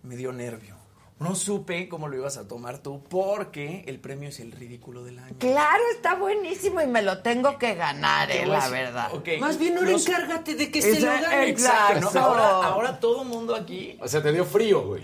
me 0.03 0.15
dio 0.15 0.31
nervio. 0.31 0.74
No 1.17 1.33
supe 1.33 1.87
cómo 1.87 2.09
lo 2.09 2.17
ibas 2.17 2.35
a 2.37 2.45
tomar 2.45 2.79
tú, 2.79 3.01
porque 3.09 3.85
el 3.87 3.99
premio 4.01 4.27
es 4.27 4.41
el 4.41 4.51
ridículo 4.51 5.01
del 5.05 5.17
año. 5.19 5.35
Claro, 5.39 5.81
está 5.93 6.15
buenísimo 6.15 6.81
y 6.81 6.87
me 6.87 7.01
lo 7.01 7.19
tengo 7.21 7.57
que 7.57 7.73
ganar, 7.75 8.29
eh, 8.29 8.45
la 8.45 8.67
verdad. 8.67 9.13
Más 9.39 9.57
bien 9.57 9.77
ahora 9.77 9.91
los- 9.91 10.05
encárgate 10.05 10.55
de 10.55 10.69
que 10.69 10.81
se 10.81 10.99
lo 10.99 11.07
gane. 11.07 11.49
Exacto, 11.49 12.01
¿no? 12.01 12.07
Exacto. 12.07 12.19
Ahora, 12.19 12.47
ahora 12.67 12.99
todo 12.99 13.23
mundo 13.23 13.55
aquí 13.55 13.97
O 14.01 14.07
sea, 14.09 14.21
te 14.21 14.33
dio 14.33 14.43
frío, 14.43 14.85
güey. 14.85 15.03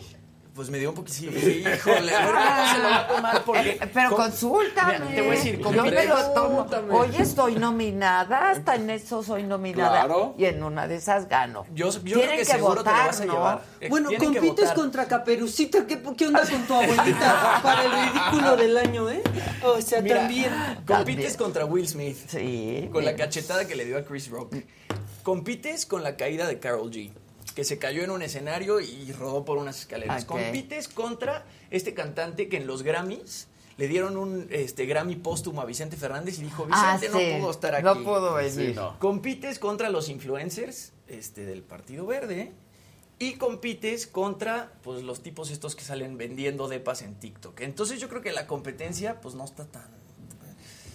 Pues 0.62 0.70
me 0.70 0.78
dio 0.78 0.90
un 0.90 0.96
poquito. 0.96 1.16
Sí, 1.40 1.64
híjole, 1.66 2.16
a 2.16 2.20
ver 2.28 2.36
cómo 2.36 2.72
se 2.72 2.78
lo 2.78 2.84
va 2.84 3.00
a 3.00 3.08
tomar. 3.08 3.44
Porque, 3.46 3.70
Eh, 3.72 3.90
Pero 3.92 4.10
com- 4.12 4.18
consúltame. 4.20 5.00
Mira, 5.00 5.16
te 5.16 5.22
voy 5.22 5.30
a 5.30 5.34
decir, 5.40 5.58
Yo 5.60 5.72
me 5.84 6.06
lo 6.06 6.30
tomo. 6.34 6.68
Hoy 6.92 7.10
estoy 7.18 7.56
nominada, 7.56 8.52
hasta 8.52 8.76
en 8.76 8.92
eso 8.92 9.24
soy 9.24 9.42
nominada. 9.42 9.90
Claro. 10.06 10.36
Y 10.38 10.46
en 10.46 10.62
una 10.62 10.88
de 10.88 10.98
esas 10.98 11.28
gano. 11.28 11.66
Yo, 11.74 11.90
yo 11.90 12.00
creo 12.04 12.14
Tienen 12.14 12.30
que, 12.30 12.38
que 12.38 12.46
seguro 12.46 12.84
te 12.84 12.90
lo 12.92 12.96
votar, 12.96 13.08
vas 13.08 13.22
a 13.22 13.26
¿no? 13.26 13.34
llevar. 13.34 13.62
Eh, 13.80 13.90
Bueno, 13.90 14.10
tienen 14.10 14.34
compites 14.36 14.60
votar. 14.66 14.76
contra 14.76 15.06
Caperucita. 15.08 15.88
¿Qué, 15.88 16.00
¿Qué 16.16 16.28
onda 16.28 16.42
con 16.48 16.62
tu 16.68 16.74
abuelita 16.76 17.60
para 17.64 17.84
el 17.86 17.92
ridículo 17.92 18.56
del 18.56 18.78
año, 18.78 19.10
eh? 19.10 19.24
O 19.64 19.82
sea, 19.82 20.00
Mira, 20.02 20.18
también. 20.18 20.52
Compites 20.86 21.38
contra 21.38 21.66
Will 21.66 21.88
Smith. 21.88 22.18
Sí. 22.28 22.88
Con 22.94 23.04
la 23.04 23.16
cachetada 23.16 23.66
que 23.66 23.76
le 23.76 23.86
dio 23.86 23.98
a 23.98 24.04
Chris 24.04 24.30
Rock. 24.30 24.58
Compites 25.24 25.88
con 25.88 26.04
la 26.04 26.16
caída 26.18 26.46
de 26.48 26.60
Carol 26.60 26.92
G. 26.92 27.12
Que 27.56 27.64
se 27.64 27.78
cayó 27.78 28.04
en 28.04 28.12
un 28.12 28.22
escenario 28.22 28.80
y 28.80 29.12
rodó 29.12 29.44
por 29.46 29.58
unas 29.58 29.80
escaleras. 29.80 30.26
Compites 30.26 30.88
contra 30.88 31.46
este 31.70 31.94
cantante 31.94 32.48
que 32.48 32.58
en 32.58 32.68
los 32.68 32.84
Grammys 32.84 33.48
le 33.78 33.88
dieron 33.88 34.16
un 34.18 34.48
este, 34.52 34.86
Grammy 34.86 35.16
póstumo 35.16 35.62
a 35.62 35.66
Vicente 35.66 35.98
Fernández 35.98 36.38
y 36.40 36.44
dijo, 36.44 36.68
Ah, 36.72 36.94
Vicente 36.94 37.18
sí. 37.18 37.34
no 37.34 37.40
pudo 37.40 37.52
estar 37.52 37.76
aquí. 37.76 37.84
No 37.84 38.04
pudo 38.04 38.34
venir. 38.36 38.52
Sí, 38.52 38.74
no. 38.76 39.00
Compites 39.00 39.60
contra 39.60 39.90
los 39.90 40.08
influencers 40.10 40.94
este, 41.08 41.46
del 41.46 41.64
Partido 41.64 42.06
Verde 42.06 42.52
y 43.18 43.34
compites 43.34 44.08
contra 44.08 44.74
pues, 44.84 45.04
los 45.04 45.22
tipos 45.22 45.52
estos 45.52 45.76
que 45.76 45.84
salen 45.84 46.18
vendiendo 46.18 46.68
depas 46.68 47.02
en 47.02 47.16
TikTok. 47.16 47.60
Entonces 47.62 48.00
yo 48.00 48.10
creo 48.10 48.22
que 48.22 48.32
la 48.32 48.48
competencia 48.48 49.20
pues 49.22 49.36
no 49.36 49.46
está 49.46 49.66
tan... 49.66 50.01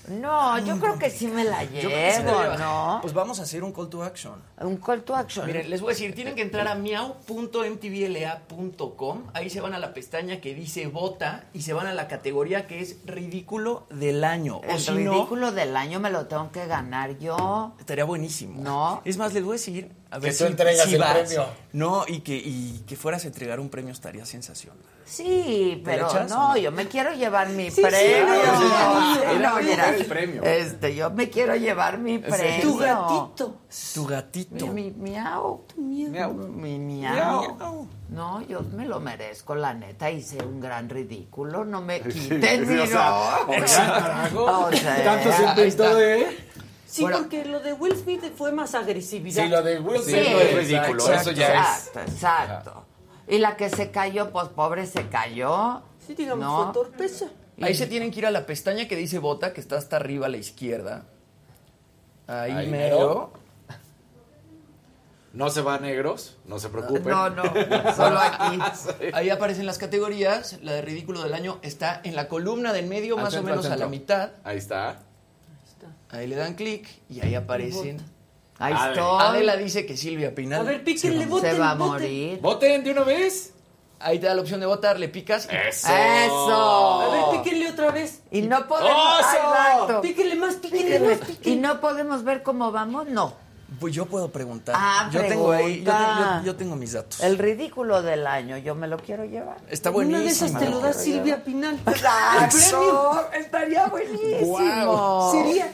No, 0.09 0.59
yo 0.59 0.79
creo 0.79 0.99
que 0.99 1.11
sí 1.11 1.27
me 1.27 1.45
la 1.45 1.65
Yo 1.65 1.71
creo 1.81 1.91
que 1.91 2.11
sí 2.13 2.19
te 2.19 2.25
llevo, 2.27 2.43
lleva. 2.43 2.57
¿no? 2.57 2.99
Pues 3.03 3.15
vamos 3.15 3.41
a 3.41 3.43
hacer 3.43 3.65
un 3.65 3.73
call 3.73 3.89
to 3.89 4.03
action. 4.03 4.35
Un 4.61 4.77
call 4.77 5.03
to 5.03 5.15
action. 5.15 5.47
Miren, 5.47 5.69
les 5.71 5.81
voy 5.81 5.91
a 5.91 5.95
decir, 5.95 6.15
tienen 6.15 6.35
que 6.35 6.43
entrar 6.43 6.69
a 6.69 6.75
miau.mtvla.com. 6.75 9.23
Ahí 9.35 9.51
se 9.51 9.61
van 9.61 9.75
a 9.75 9.79
la 9.79 9.93
pestaña 9.95 10.41
que 10.41 10.55
dice 10.55 10.87
vota 10.87 11.45
y 11.53 11.63
se 11.63 11.73
van 11.73 11.87
a 11.87 11.95
la 11.95 12.09
categoría 12.09 12.67
que 12.67 12.81
es 12.81 12.97
ridículo 13.05 13.87
del 13.91 14.25
año. 14.25 14.59
O 14.59 14.65
el 14.65 14.81
si 14.81 14.91
no, 14.93 15.13
ridículo 15.13 15.53
del 15.53 15.77
año 15.77 16.01
me 16.01 16.11
lo 16.11 16.27
tengo 16.27 16.51
que 16.53 16.67
ganar 16.67 17.19
yo. 17.19 17.75
estaría 17.79 18.05
buenísimo. 18.05 18.63
No. 18.63 19.03
Es 19.05 19.17
más, 19.17 19.33
les 19.35 19.45
voy 19.45 19.53
a 19.53 19.59
decir, 19.59 19.91
a 20.11 20.19
ver 20.19 20.33
Que 20.33 20.39
tú 20.39 20.45
si, 20.45 20.51
entregas 20.51 20.89
si 20.89 20.95
el 20.95 21.01
vas. 21.01 21.19
premio. 21.19 21.47
No, 21.73 22.05
y 22.07 22.21
que, 22.21 22.37
y 22.37 22.83
que 22.87 22.97
fueras 22.97 23.25
a 23.25 23.29
entregar 23.29 23.61
un 23.61 23.69
premio 23.69 23.93
estaría 23.93 24.25
sensacional. 24.27 24.79
Sí, 25.07 25.81
¿Te 25.85 25.91
la 25.93 25.97
pero 25.97 26.09
echas 26.09 26.33
o 26.33 26.35
no, 26.35 26.49
no? 26.49 26.57
yo 26.57 26.73
me 26.73 26.89
quiero 26.89 27.13
llevar 27.15 27.49
mi 27.51 27.71
Sí, 27.71 27.77
sí, 27.77 27.83
premio. 27.83 28.27
no, 28.27 29.15
Sí, 29.15 29.21
Era 29.23 29.51
no, 29.51 29.57
mira, 29.63 29.95
el 29.95 30.05
premio. 30.05 30.43
Este, 30.43 30.97
yo 30.97 31.11
me 31.11 31.31
quiero 31.31 31.55
llevar 31.55 31.99
mi 31.99 32.19
premio. 32.19 32.61
Tu 32.63 32.77
gatito. 32.77 33.57
Tu 33.95 34.05
gatito. 34.05 34.67
Mi, 34.67 34.91
mi 34.91 35.11
miau. 35.11 35.65
Miau. 35.77 36.35
Mi 36.35 36.79
miau. 36.81 37.89
No, 38.09 38.43
yo 38.49 38.63
me 38.63 38.85
lo 38.87 38.99
merezco, 38.99 39.55
la 39.55 39.75
neta. 39.75 40.11
Hice 40.11 40.45
un 40.45 40.61
gran 40.61 40.89
ridículo. 40.89 41.65
No 41.65 41.81
me 41.83 42.01
quiten 42.03 42.69
mi 42.69 42.81
o 42.81 42.87
sea, 42.87 43.09
no. 43.47 43.53
oigan, 43.53 43.67
carajo. 43.67 44.45
O 44.45 44.73
sea, 44.73 45.05
Tanto 45.05 45.33
se 45.33 45.95
de... 45.95 46.47
Sí, 46.85 47.03
Bueno. 47.03 47.19
porque 47.19 47.45
lo 47.45 47.61
de 47.61 47.73
Will 47.75 47.97
Smith 47.97 48.23
fue 48.37 48.53
más 48.53 48.75
agresividad. 48.75 49.43
Sí, 49.45 49.49
lo 49.49 49.63
de 49.63 49.79
Will 49.81 50.03
Sí, 50.03 50.13
Smith 50.13 50.29
no 50.31 50.39
es 50.41 50.55
ridículo, 50.55 51.01
exacto. 51.05 51.21
eso 51.21 51.31
ya 51.33 51.47
es... 51.47 51.87
Exacto, 51.89 52.01
exacto. 52.01 52.86
Y 53.29 53.39
la 53.39 53.57
que 53.57 53.71
se 53.71 53.91
cayó, 53.91 54.31
pues 54.31 54.49
pobre 54.49 54.87
se 54.87 55.09
cayó. 55.09 55.83
Sí, 56.07 56.15
digamos, 56.15 56.45
¿no? 56.45 56.65
fue 56.65 56.73
torpeza. 56.73 57.27
Ahí 57.61 57.75
se 57.75 57.87
tienen 57.87 58.11
que 58.11 58.21
ir 58.21 58.27
a 58.27 58.31
la 58.31 58.47
pestaña 58.47 58.87
que 58.87 58.97
dice 58.97 59.19
vota, 59.19 59.53
que 59.53 59.61
está 59.61 59.77
hasta 59.77 59.97
arriba 59.97 60.27
a 60.27 60.29
la 60.29 60.37
izquierda. 60.37 61.07
Ahí, 62.27 62.53
Ahí 62.53 62.71
mero. 62.71 63.33
No 65.33 65.51
se 65.51 65.61
va 65.61 65.79
negros, 65.79 66.39
no 66.47 66.59
se 66.59 66.71
preocupen. 66.71 67.09
No, 67.09 67.29
no, 67.29 67.45
solo 67.95 68.19
aquí. 68.19 68.59
Ahí 69.13 69.29
aparecen 69.29 69.67
las 69.67 69.77
categorías. 69.77 70.59
La 70.63 70.73
de 70.73 70.81
ridículo 70.81 71.23
del 71.23 71.35
año 71.35 71.59
está 71.61 72.01
en 72.05 72.17
la 72.17 72.27
columna 72.27 72.73
del 72.73 72.87
medio, 72.87 73.17
Al 73.19 73.25
más 73.25 73.35
centro, 73.35 73.53
o 73.53 73.57
menos 73.57 73.71
a 73.71 73.77
la 73.77 73.87
mitad. 73.87 74.31
Ahí 74.45 74.57
está. 74.57 75.01
Ahí 76.09 76.27
le 76.27 76.37
dan 76.37 76.55
clic 76.55 76.89
y 77.11 77.21
ahí 77.21 77.35
aparecen. 77.35 78.01
Ahí 78.59 78.73
A 78.75 78.89
ver, 78.89 78.99
estoy. 78.99 79.19
Adela 79.23 79.57
dice 79.57 79.85
que 79.87 79.97
Silvia 79.97 80.35
Pinal. 80.35 80.61
A 80.61 80.65
ver, 80.65 80.83
píquenle, 80.85 81.27
voten, 81.27 81.53
se 81.53 81.59
va 81.59 81.71
a 81.71 81.75
voten. 81.75 81.93
morir. 81.93 82.41
¡Voten 82.41 82.85
de 82.85 82.91
una 82.93 83.03
vez! 83.05 83.53
Ahí 83.99 84.19
te 84.19 84.27
da 84.27 84.35
la 84.35 84.43
opción 84.43 84.61
de 84.61 84.67
votar, 84.67 84.99
le 84.99 85.09
picas. 85.09 85.47
y- 85.51 85.55
¡Eso! 85.55 85.89
Eso. 85.89 87.01
A 87.03 87.09
ver, 87.33 87.43
píquenle 87.43 87.71
otra 87.71 87.91
vez. 87.91 88.21
Y 88.31 88.43
no 88.43 88.67
podemos. 88.69 89.21
Exacto. 89.21 90.01
Píquenle 90.03 90.35
más, 90.37 90.55
píquenle 90.57 90.85
Píquenle. 90.85 91.09
más, 91.17 91.29
Y 91.29 91.33
píquenle. 91.33 91.61
no 91.69 91.81
podemos 91.81 92.23
ver 92.25 92.43
cómo 92.43 92.71
vamos, 92.73 93.07
no. 93.09 93.35
Pues 93.81 93.95
yo 93.95 94.07
puedo 94.07 94.31
preguntar. 94.31 94.77
Ah, 94.79 95.11
yo 95.13 95.21
tengo 95.27 95.51
ahí, 95.51 95.83
yo, 95.83 95.93
yo- 95.93 96.45
yo 96.45 96.57
tengo 96.57 96.77
mis 96.77 96.93
datos. 96.93 97.21
El 97.21 97.37
ridículo 97.37 98.01
del 98.01 98.27
año, 98.27 98.57
yo 98.59 98.75
me 98.75 98.87
lo 98.87 98.97
quiero 98.99 99.25
llevar. 99.25 99.57
Está 99.69 99.91
Una 99.91 100.19
de 100.21 100.27
esas 100.29 100.53
buenísimo. 100.53 100.59
te 100.61 100.71
lo 100.71 100.81
da 100.81 100.93
Silvia 100.93 101.43
Pinal. 101.45 101.79
Exacto. 101.87 103.29
Estaría 103.35 103.87
buenísimo. 103.87 104.39
Guau. 104.47 105.33
Sería 105.33 105.73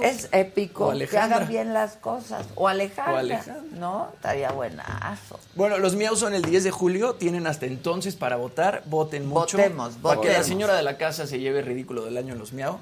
Es 0.00 0.28
épico 0.32 0.92
que 1.10 1.18
hagan 1.18 1.48
bien 1.48 1.74
las 1.74 1.96
cosas. 1.96 2.46
O 2.54 2.68
Alejandra. 2.68 3.12
O 3.14 3.16
Alejandra. 3.16 3.78
¿No? 3.78 4.08
Estaría 4.14 4.50
buenazo. 4.52 5.38
Bueno, 5.54 5.78
los 5.78 5.96
miau 5.96 6.16
son 6.16 6.34
el 6.34 6.42
10 6.42 6.64
de 6.64 6.70
julio, 6.70 7.14
tienen 7.14 7.46
hasta 7.46 7.66
entonces 7.66 8.16
para 8.16 8.36
votar, 8.36 8.82
voten 8.86 9.26
mucho. 9.26 9.56
Votemos, 9.58 9.94
Para 9.94 10.14
que 10.20 10.26
la 10.28 10.32
votemos. 10.34 10.46
señora 10.46 10.74
de 10.74 10.82
la 10.82 10.96
casa 10.96 11.26
se 11.26 11.38
lleve 11.38 11.62
ridículo 11.62 12.04
del 12.04 12.16
año 12.16 12.32
en 12.32 12.38
los 12.38 12.52
miau. 12.52 12.78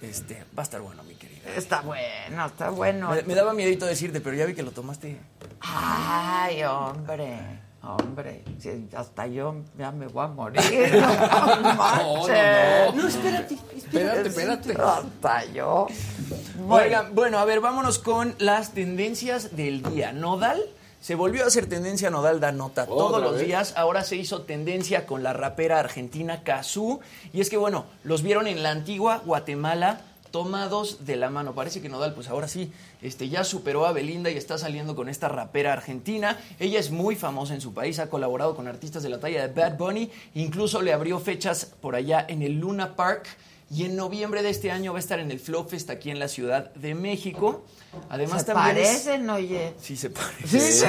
Este, 0.00 0.44
va 0.56 0.62
a 0.62 0.64
estar 0.64 0.80
bueno, 0.80 1.02
mi 1.04 1.14
querida. 1.14 1.50
Está 1.56 1.80
bueno, 1.82 2.46
está 2.46 2.70
bueno. 2.70 3.10
Me, 3.10 3.22
me 3.22 3.34
daba 3.34 3.52
miedito 3.54 3.86
decirte, 3.86 4.20
pero 4.20 4.36
ya 4.36 4.44
vi 4.46 4.54
que 4.54 4.62
lo 4.62 4.72
tomaste. 4.72 5.18
Ay, 5.60 6.62
hombre. 6.64 7.38
Hombre, 7.84 8.44
hasta 8.96 9.26
yo 9.26 9.56
ya 9.76 9.90
me 9.90 10.06
voy 10.06 10.24
a 10.24 10.28
morir. 10.28 10.60
No, 10.92 11.74
manches. 11.74 12.94
No, 12.94 13.08
espérate, 13.08 13.54
Espérate, 13.76 14.28
espérate. 14.28 14.70
espérate. 14.70 14.82
Hasta 14.82 15.44
yo. 15.46 15.86
Bueno, 16.58 16.74
Oigan, 16.84 17.14
bueno, 17.14 17.38
a 17.38 17.44
ver, 17.44 17.60
vámonos 17.60 17.98
con 17.98 18.34
las 18.38 18.72
tendencias 18.72 19.56
del 19.56 19.82
día. 19.82 20.12
Nodal 20.12 20.62
se 21.00 21.16
volvió 21.16 21.42
a 21.42 21.48
hacer 21.48 21.66
tendencia, 21.66 22.08
Nodal 22.10 22.38
da 22.38 22.52
nota 22.52 22.86
todos 22.86 23.10
¿Otra 23.14 23.18
los 23.24 23.34
vez? 23.38 23.46
días. 23.46 23.74
Ahora 23.76 24.04
se 24.04 24.14
hizo 24.14 24.42
tendencia 24.42 25.04
con 25.04 25.24
la 25.24 25.32
rapera 25.32 25.80
argentina 25.80 26.44
Cazú. 26.44 27.00
Y 27.32 27.40
es 27.40 27.50
que, 27.50 27.56
bueno, 27.56 27.86
los 28.04 28.22
vieron 28.22 28.46
en 28.46 28.62
la 28.62 28.70
antigua 28.70 29.20
Guatemala 29.24 30.00
tomados 30.32 31.04
de 31.06 31.14
la 31.14 31.30
mano. 31.30 31.54
Parece 31.54 31.80
que 31.80 31.88
Nodal, 31.88 32.14
pues 32.14 32.28
ahora 32.28 32.48
sí, 32.48 32.72
este, 33.00 33.28
ya 33.28 33.44
superó 33.44 33.86
a 33.86 33.92
Belinda 33.92 34.30
y 34.30 34.36
está 34.36 34.58
saliendo 34.58 34.96
con 34.96 35.08
esta 35.08 35.28
rapera 35.28 35.72
argentina. 35.72 36.40
Ella 36.58 36.80
es 36.80 36.90
muy 36.90 37.14
famosa 37.14 37.54
en 37.54 37.60
su 37.60 37.72
país, 37.72 38.00
ha 38.00 38.10
colaborado 38.10 38.56
con 38.56 38.66
artistas 38.66 39.04
de 39.04 39.10
la 39.10 39.20
talla 39.20 39.46
de 39.46 39.54
Bad 39.62 39.76
Bunny, 39.78 40.10
incluso 40.34 40.82
le 40.82 40.92
abrió 40.92 41.20
fechas 41.20 41.66
por 41.80 41.94
allá 41.94 42.24
en 42.28 42.42
el 42.42 42.58
Luna 42.58 42.96
Park. 42.96 43.28
Y 43.70 43.84
en 43.86 43.96
noviembre 43.96 44.42
de 44.42 44.50
este 44.50 44.70
año 44.70 44.92
va 44.92 44.98
a 44.98 45.00
estar 45.00 45.18
en 45.18 45.30
el 45.30 45.40
Flow 45.40 45.64
Fest 45.66 45.88
aquí 45.88 46.10
en 46.10 46.18
la 46.18 46.28
Ciudad 46.28 46.74
de 46.74 46.94
México. 46.94 47.64
Además 48.10 48.42
se 48.42 48.52
también 48.52 48.76
es- 48.76 48.86
parecen, 48.88 49.30
oye. 49.30 49.72
Sí 49.80 49.96
se 49.96 50.10
parecen. 50.10 50.46
Sí, 50.46 50.60
se 50.60 50.86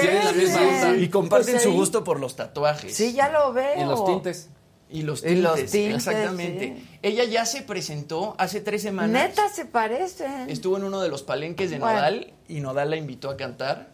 tienen 0.00 0.24
la 0.24 0.32
misma 0.32 0.60
onda. 0.62 0.70
parecen. 0.80 1.02
Y 1.04 1.08
comparten 1.10 1.54
Pues 1.56 1.62
su 1.64 1.72
gusto 1.72 2.04
por 2.04 2.18
los 2.18 2.34
tatuajes. 2.34 2.96
Sí, 2.96 3.12
ya 3.12 3.28
lo 3.30 3.52
veo. 3.52 3.82
Y 3.82 3.84
los 3.84 4.02
tintes. 4.06 4.48
Y 4.88 5.02
los 5.02 5.20
Y 5.20 5.26
tintes. 5.26 5.42
los 5.42 5.54
tintes, 5.56 5.94
exactamente. 5.96 6.74
sí. 6.78 6.98
Ella 7.02 7.24
ya 7.24 7.44
se 7.44 7.62
presentó 7.62 8.34
hace 8.38 8.60
tres 8.60 8.82
semanas. 8.82 9.10
Neta 9.28 9.48
se 9.48 9.64
parecen. 9.64 10.48
Estuvo 10.48 10.76
en 10.76 10.84
uno 10.84 11.00
de 11.00 11.08
los 11.08 11.22
palenques 11.22 11.70
de 11.70 11.78
Bueno. 11.78 11.96
Nodal 11.96 12.32
y 12.48 12.60
Nodal 12.60 12.90
la 12.90 12.96
invitó 12.96 13.30
a 13.30 13.36
cantar. 13.36 13.88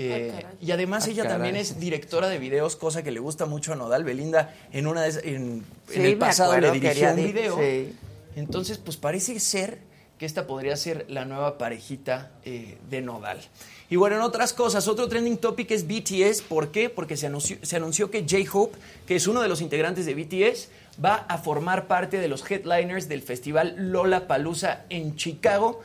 Eh, 0.00 0.32
Ah, 0.44 0.50
y 0.60 0.70
además 0.70 1.06
Ah, 1.06 1.10
ella 1.10 1.22
caray. 1.24 1.34
también 1.36 1.56
es 1.56 1.80
directora 1.80 2.28
de 2.28 2.38
videos, 2.38 2.76
cosa 2.76 3.02
que 3.02 3.10
le 3.10 3.18
gusta 3.20 3.46
mucho 3.46 3.72
a 3.72 3.76
Nodal. 3.76 4.04
Belinda 4.04 4.54
en 4.72 4.86
una 4.86 5.02
de 5.02 5.08
esas- 5.08 5.24
en, 5.24 5.64
Sí, 5.88 5.94
en 5.96 6.04
el 6.04 6.18
pasado 6.18 6.52
le 6.52 6.58
acuerdo, 6.68 6.74
dirigió 6.74 7.08
quería 7.08 7.10
un 7.26 7.32
video. 7.32 7.58
sí. 7.58 7.96
Entonces, 8.36 8.78
pues 8.78 8.96
parece 8.96 9.38
ser 9.40 9.78
que 10.18 10.26
esta 10.26 10.46
podría 10.46 10.76
ser 10.76 11.06
la 11.08 11.24
nueva 11.24 11.58
parejita 11.58 12.30
eh, 12.44 12.78
de 12.90 13.00
Nodal. 13.02 13.40
Y 13.90 13.96
bueno, 13.96 14.16
en 14.16 14.22
otras 14.22 14.52
cosas, 14.52 14.86
otro 14.86 15.08
trending 15.08 15.38
topic 15.38 15.70
es 15.70 15.86
BTS. 15.86 16.42
¿Por 16.42 16.70
qué? 16.70 16.90
Porque 16.90 17.16
se 17.16 17.26
anunció, 17.26 18.10
que 18.10 18.26
J-Hope, 18.28 18.76
que 19.06 19.16
es 19.16 19.26
uno 19.26 19.40
de 19.40 19.48
los 19.48 19.62
integrantes 19.62 20.04
de 20.04 20.14
BTS, 20.14 20.68
va 21.02 21.24
a 21.26 21.38
formar 21.38 21.86
parte 21.86 22.18
de 22.18 22.28
los 22.28 22.48
headliners 22.50 23.08
del 23.08 23.22
festival 23.22 23.74
Lollapalooza 23.90 24.84
en 24.90 25.16
Chicago. 25.16 25.80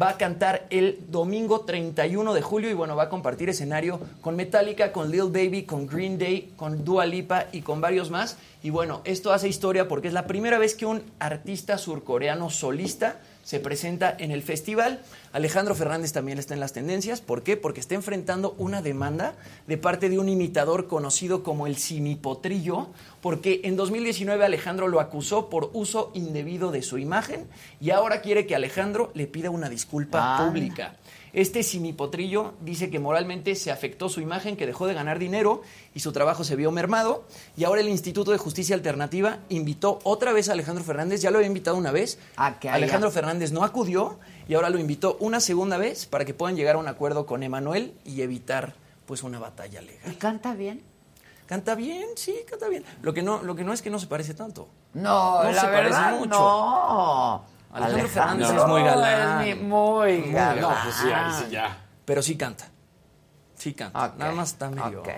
Va 0.00 0.08
a 0.08 0.18
cantar 0.18 0.66
el 0.70 0.98
domingo 1.08 1.60
31 1.60 2.34
de 2.34 2.42
julio 2.42 2.68
y 2.68 2.74
bueno, 2.74 2.96
va 2.96 3.04
a 3.04 3.08
compartir 3.08 3.48
escenario 3.48 4.00
con 4.20 4.34
Metallica, 4.34 4.90
con 4.90 5.12
Lil 5.12 5.30
Baby, 5.30 5.62
con 5.62 5.86
Green 5.86 6.18
Day, 6.18 6.52
con 6.56 6.84
Dua 6.84 7.06
Lipa 7.06 7.46
y 7.52 7.60
con 7.60 7.80
varios 7.80 8.10
más. 8.10 8.36
Y 8.64 8.70
bueno, 8.70 9.02
esto 9.04 9.32
hace 9.32 9.46
historia 9.46 9.86
porque 9.86 10.08
es 10.08 10.14
la 10.14 10.26
primera 10.26 10.58
vez 10.58 10.74
que 10.74 10.86
un 10.86 11.04
artista 11.20 11.78
surcoreano 11.78 12.50
solista 12.50 13.20
se 13.44 13.60
presenta 13.60 14.14
en 14.18 14.32
el 14.32 14.42
festival. 14.42 15.00
Alejandro 15.32 15.74
Fernández 15.76 16.12
también 16.12 16.38
está 16.38 16.54
en 16.54 16.60
las 16.60 16.72
tendencias. 16.72 17.20
¿Por 17.20 17.42
qué? 17.42 17.56
Porque 17.56 17.78
está 17.78 17.94
enfrentando 17.94 18.54
una 18.58 18.82
demanda 18.82 19.34
de 19.68 19.78
parte 19.78 20.08
de 20.08 20.18
un 20.18 20.28
imitador 20.28 20.88
conocido 20.88 21.42
como 21.42 21.66
el 21.68 21.76
Simipotrillo, 21.76 22.88
porque 23.20 23.60
en 23.64 23.76
2019 23.76 24.44
Alejandro 24.44 24.88
lo 24.88 24.98
acusó 25.00 25.48
por 25.50 25.70
uso 25.74 26.10
indebido 26.14 26.72
de 26.72 26.82
su 26.82 26.98
imagen 26.98 27.46
y 27.80 27.90
ahora 27.90 28.20
quiere 28.22 28.46
que 28.46 28.54
Alejandro 28.56 29.10
le 29.14 29.26
pida 29.26 29.50
una 29.50 29.68
disculpa 29.68 30.18
Ah. 30.36 30.46
pública. 30.46 30.96
Este 31.34 31.62
simipotrillo 31.62 32.54
dice 32.60 32.90
que 32.90 32.98
moralmente 33.00 33.54
se 33.56 33.70
afectó 33.72 34.08
su 34.08 34.20
imagen, 34.20 34.56
que 34.56 34.66
dejó 34.66 34.86
de 34.86 34.94
ganar 34.94 35.18
dinero 35.18 35.62
y 35.92 36.00
su 36.00 36.12
trabajo 36.12 36.44
se 36.44 36.54
vio 36.56 36.70
mermado. 36.70 37.24
Y 37.56 37.64
ahora 37.64 37.80
el 37.80 37.88
Instituto 37.88 38.30
de 38.30 38.38
Justicia 38.38 38.74
Alternativa 38.76 39.38
invitó 39.48 39.98
otra 40.04 40.32
vez 40.32 40.48
a 40.48 40.52
Alejandro 40.52 40.84
Fernández, 40.84 41.20
ya 41.20 41.30
lo 41.32 41.38
había 41.38 41.48
invitado 41.48 41.76
una 41.76 41.90
vez. 41.90 42.18
A 42.36 42.58
que 42.60 42.68
haya- 42.68 42.76
Alejandro 42.76 43.10
Fernández 43.10 43.50
no 43.52 43.64
acudió 43.64 44.18
y 44.48 44.54
ahora 44.54 44.70
lo 44.70 44.78
invitó 44.78 45.16
una 45.20 45.40
segunda 45.40 45.76
vez 45.76 46.06
para 46.06 46.24
que 46.24 46.34
puedan 46.34 46.54
llegar 46.56 46.76
a 46.76 46.78
un 46.78 46.86
acuerdo 46.88 47.26
con 47.26 47.42
Emanuel 47.42 47.94
y 48.04 48.22
evitar 48.22 48.74
pues 49.04 49.22
una 49.22 49.38
batalla 49.38 49.82
legal. 49.82 50.12
¿Y 50.12 50.14
canta 50.14 50.54
bien? 50.54 50.82
Canta 51.46 51.74
bien, 51.74 52.06
sí, 52.16 52.36
canta 52.48 52.68
bien. 52.68 52.84
Lo 53.02 53.12
que 53.12 53.22
no, 53.22 53.42
lo 53.42 53.54
que 53.54 53.64
no 53.64 53.72
es 53.74 53.82
que 53.82 53.90
no 53.90 53.98
se 53.98 54.06
parece 54.06 54.32
tanto. 54.34 54.68
No, 54.94 55.42
No 55.42 55.50
la 55.52 55.60
se 55.60 55.66
parece 55.66 56.00
mucho. 56.20 56.28
no. 56.38 57.44
Alejandro 57.74 58.08
Fernández 58.08 58.50
es 58.50 58.66
muy 58.66 58.82
galán. 58.82 59.42
es 59.46 59.56
mi- 59.56 59.62
muy 59.62 60.20
galán. 60.32 60.60
galán. 60.60 60.78
Pues 60.84 60.94
sí, 60.96 61.08
ahí 61.12 61.32
sí 61.44 61.50
ya. 61.50 61.84
Pero 62.04 62.22
sí 62.22 62.36
canta. 62.36 62.68
Sí 63.56 63.74
canta. 63.74 64.06
Ok, 64.06 64.16
Nada 64.18 64.32
más 64.32 64.52
está 64.52 64.70
medio. 64.70 65.00
ok. 65.00 65.08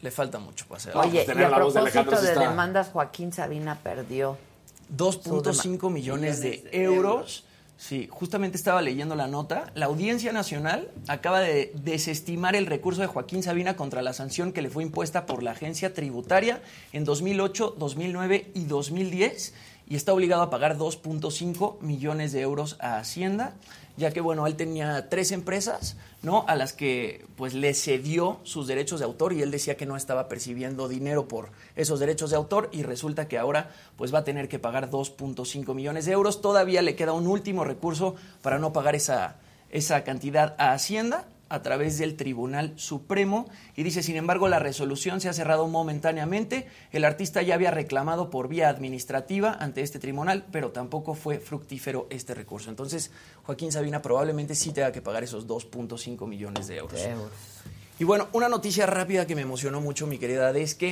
Le 0.00 0.10
falta 0.10 0.38
mucho 0.38 0.66
para 0.66 0.78
hacer. 0.78 0.96
Oye, 0.96 1.10
pues 1.10 1.24
y 1.24 1.26
tener 1.26 1.44
a 1.46 1.50
la 1.50 1.58
voz 1.58 1.74
de 1.74 1.80
propósito 1.82 2.20
de 2.22 2.28
está- 2.32 2.48
demandas, 2.48 2.88
Joaquín 2.92 3.32
Sabina 3.32 3.76
perdió. 3.82 4.38
2.5 4.96 5.90
millones 5.90 6.40
de 6.40 6.68
euros. 6.72 7.44
Sí, 7.76 8.08
justamente 8.10 8.58
estaba 8.58 8.82
leyendo 8.82 9.14
la 9.14 9.26
nota. 9.26 9.70
La 9.74 9.86
Audiencia 9.86 10.32
Nacional 10.32 10.90
acaba 11.08 11.40
de 11.40 11.72
desestimar 11.76 12.54
el 12.54 12.66
recurso 12.66 13.00
de 13.00 13.06
Joaquín 13.06 13.42
Sabina 13.42 13.74
contra 13.74 14.02
la 14.02 14.12
sanción 14.12 14.52
que 14.52 14.60
le 14.60 14.68
fue 14.68 14.82
impuesta 14.82 15.24
por 15.24 15.42
la 15.42 15.52
agencia 15.52 15.94
tributaria 15.94 16.60
en 16.92 17.04
2008, 17.04 17.76
2009 17.78 18.50
y 18.54 18.64
2010 18.64 19.54
y 19.90 19.96
está 19.96 20.14
obligado 20.14 20.42
a 20.42 20.50
pagar 20.50 20.78
2.5 20.78 21.80
millones 21.80 22.30
de 22.30 22.40
euros 22.40 22.76
a 22.78 22.98
Hacienda, 22.98 23.54
ya 23.96 24.12
que 24.12 24.20
bueno, 24.20 24.46
él 24.46 24.54
tenía 24.54 25.08
tres 25.08 25.32
empresas, 25.32 25.96
¿no? 26.22 26.44
A 26.46 26.54
las 26.54 26.72
que 26.72 27.26
pues 27.36 27.54
le 27.54 27.74
cedió 27.74 28.38
sus 28.44 28.68
derechos 28.68 29.00
de 29.00 29.06
autor 29.06 29.32
y 29.32 29.42
él 29.42 29.50
decía 29.50 29.76
que 29.76 29.86
no 29.86 29.96
estaba 29.96 30.28
percibiendo 30.28 30.86
dinero 30.86 31.26
por 31.26 31.50
esos 31.74 31.98
derechos 31.98 32.30
de 32.30 32.36
autor 32.36 32.70
y 32.70 32.84
resulta 32.84 33.26
que 33.26 33.36
ahora 33.36 33.72
pues 33.96 34.14
va 34.14 34.20
a 34.20 34.24
tener 34.24 34.48
que 34.48 34.60
pagar 34.60 34.90
2.5 34.90 35.74
millones 35.74 36.06
de 36.06 36.12
euros. 36.12 36.40
Todavía 36.40 36.82
le 36.82 36.94
queda 36.94 37.12
un 37.12 37.26
último 37.26 37.64
recurso 37.64 38.14
para 38.42 38.60
no 38.60 38.72
pagar 38.72 38.94
esa, 38.94 39.38
esa 39.70 40.04
cantidad 40.04 40.54
a 40.58 40.72
Hacienda 40.72 41.26
a 41.50 41.62
través 41.62 41.98
del 41.98 42.16
Tribunal 42.16 42.72
Supremo 42.76 43.50
y 43.76 43.82
dice, 43.82 44.02
sin 44.02 44.16
embargo, 44.16 44.48
la 44.48 44.60
resolución 44.60 45.20
se 45.20 45.28
ha 45.28 45.32
cerrado 45.34 45.68
momentáneamente. 45.68 46.68
El 46.92 47.04
artista 47.04 47.42
ya 47.42 47.54
había 47.54 47.72
reclamado 47.72 48.30
por 48.30 48.48
vía 48.48 48.68
administrativa 48.70 49.52
ante 49.52 49.82
este 49.82 49.98
tribunal, 49.98 50.46
pero 50.50 50.70
tampoco 50.70 51.14
fue 51.14 51.38
fructífero 51.40 52.06
este 52.08 52.34
recurso. 52.34 52.70
Entonces, 52.70 53.10
Joaquín 53.42 53.72
Sabina 53.72 54.00
probablemente 54.00 54.54
sí 54.54 54.72
tenga 54.72 54.92
que 54.92 55.02
pagar 55.02 55.24
esos 55.24 55.46
2.5 55.46 56.26
millones 56.26 56.68
de 56.68 56.76
euros. 56.78 57.00
Y 58.00 58.04
bueno, 58.04 58.28
una 58.32 58.48
noticia 58.48 58.86
rápida 58.86 59.26
que 59.26 59.34
me 59.36 59.42
emocionó 59.42 59.82
mucho, 59.82 60.06
mi 60.06 60.16
querida, 60.16 60.50
es 60.56 60.74
que... 60.74 60.90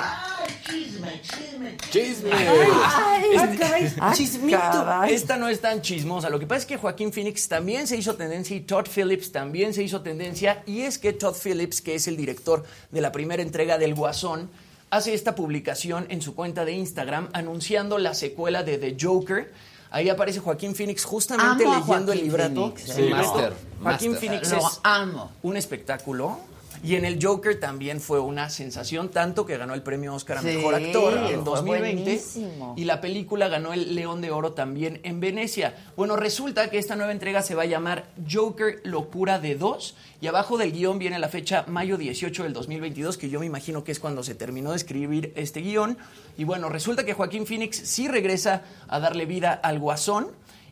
Chisme. 1.90 2.30
Ah, 4.00 4.12
Chismito. 4.14 5.04
Esta 5.08 5.36
no 5.36 5.48
es 5.48 5.60
tan 5.60 5.80
chismosa. 5.80 6.28
Lo 6.28 6.38
que 6.38 6.46
pasa 6.46 6.60
es 6.60 6.66
que 6.66 6.76
Joaquín 6.76 7.12
Phoenix 7.12 7.48
también 7.48 7.86
se 7.86 7.96
hizo 7.96 8.14
tendencia 8.14 8.54
y 8.56 8.60
Todd 8.60 8.86
Phillips 8.94 9.32
también 9.32 9.72
se 9.72 9.82
hizo 9.82 10.02
tendencia. 10.02 10.62
Y 10.66 10.82
es 10.82 10.98
que 10.98 11.12
Todd 11.14 11.34
Phillips, 11.34 11.80
que 11.80 11.94
es 11.94 12.06
el 12.08 12.16
director 12.16 12.64
de 12.90 13.00
la 13.00 13.10
primera 13.10 13.42
entrega 13.42 13.78
del 13.78 13.94
Guasón, 13.94 14.50
hace 14.90 15.14
esta 15.14 15.34
publicación 15.34 16.06
en 16.10 16.20
su 16.20 16.34
cuenta 16.34 16.64
de 16.66 16.72
Instagram 16.72 17.28
anunciando 17.32 17.96
la 17.98 18.12
secuela 18.14 18.62
de 18.62 18.76
The 18.78 18.96
Joker. 19.00 19.50
Ahí 19.90 20.10
aparece 20.10 20.40
Joaquín 20.40 20.74
Phoenix 20.74 21.04
justamente 21.06 21.64
Amo 21.64 21.72
a 21.74 21.78
leyendo 21.80 22.12
el 22.12 22.20
libreto. 22.22 22.74
Phoenix, 22.76 22.82
Sí, 22.94 23.02
¿eh? 23.02 23.10
Master, 23.10 23.54
Joaquín 23.82 24.10
master. 24.12 24.28
Phoenix 24.28 24.50
Lo 24.52 24.58
es 24.58 24.80
amo. 24.82 25.32
un 25.42 25.56
espectáculo. 25.56 26.38
Y 26.82 26.94
en 26.94 27.04
el 27.04 27.18
Joker 27.22 27.58
también 27.58 28.00
fue 28.00 28.20
una 28.20 28.50
sensación, 28.50 29.08
tanto 29.10 29.44
que 29.44 29.56
ganó 29.56 29.74
el 29.74 29.82
premio 29.82 30.14
Oscar 30.14 30.38
a 30.38 30.42
Sí, 30.42 30.48
Mejor 30.48 30.74
Actor 30.74 31.18
fue 31.18 31.32
en 31.34 31.44
2020. 31.44 32.02
buenísimo. 32.02 32.74
Y 32.76 32.84
la 32.84 33.00
película 33.00 33.48
ganó 33.48 33.72
el 33.72 33.94
León 33.94 34.20
de 34.20 34.30
Oro 34.30 34.52
también 34.52 35.00
en 35.02 35.20
Venecia. 35.20 35.74
Bueno, 35.96 36.16
resulta 36.16 36.70
que 36.70 36.78
esta 36.78 36.96
nueva 36.96 37.12
entrega 37.12 37.42
se 37.42 37.54
va 37.54 37.62
a 37.62 37.66
llamar 37.66 38.06
Joker 38.30 38.80
Locura 38.84 39.38
de 39.38 39.54
Dos. 39.56 39.96
Y 40.20 40.26
abajo 40.26 40.58
del 40.58 40.72
guion 40.72 40.98
viene 40.98 41.18
la 41.18 41.28
fecha 41.28 41.64
mayo 41.68 41.96
18 41.96 42.42
del 42.44 42.52
2022, 42.52 43.18
que 43.18 43.28
yo 43.28 43.40
me 43.40 43.46
imagino 43.46 43.84
que 43.84 43.92
es 43.92 44.00
cuando 44.00 44.22
se 44.22 44.34
terminó 44.34 44.70
de 44.70 44.76
escribir 44.76 45.32
este 45.36 45.60
guion. 45.60 45.98
Y 46.36 46.44
bueno, 46.44 46.68
resulta 46.68 47.04
que 47.04 47.12
Joaquín 47.14 47.46
Phoenix 47.46 47.76
sí 47.76 48.08
regresa 48.08 48.62
a 48.88 49.00
darle 49.00 49.26
vida 49.26 49.52
al 49.52 49.78
Guasón. 49.78 50.28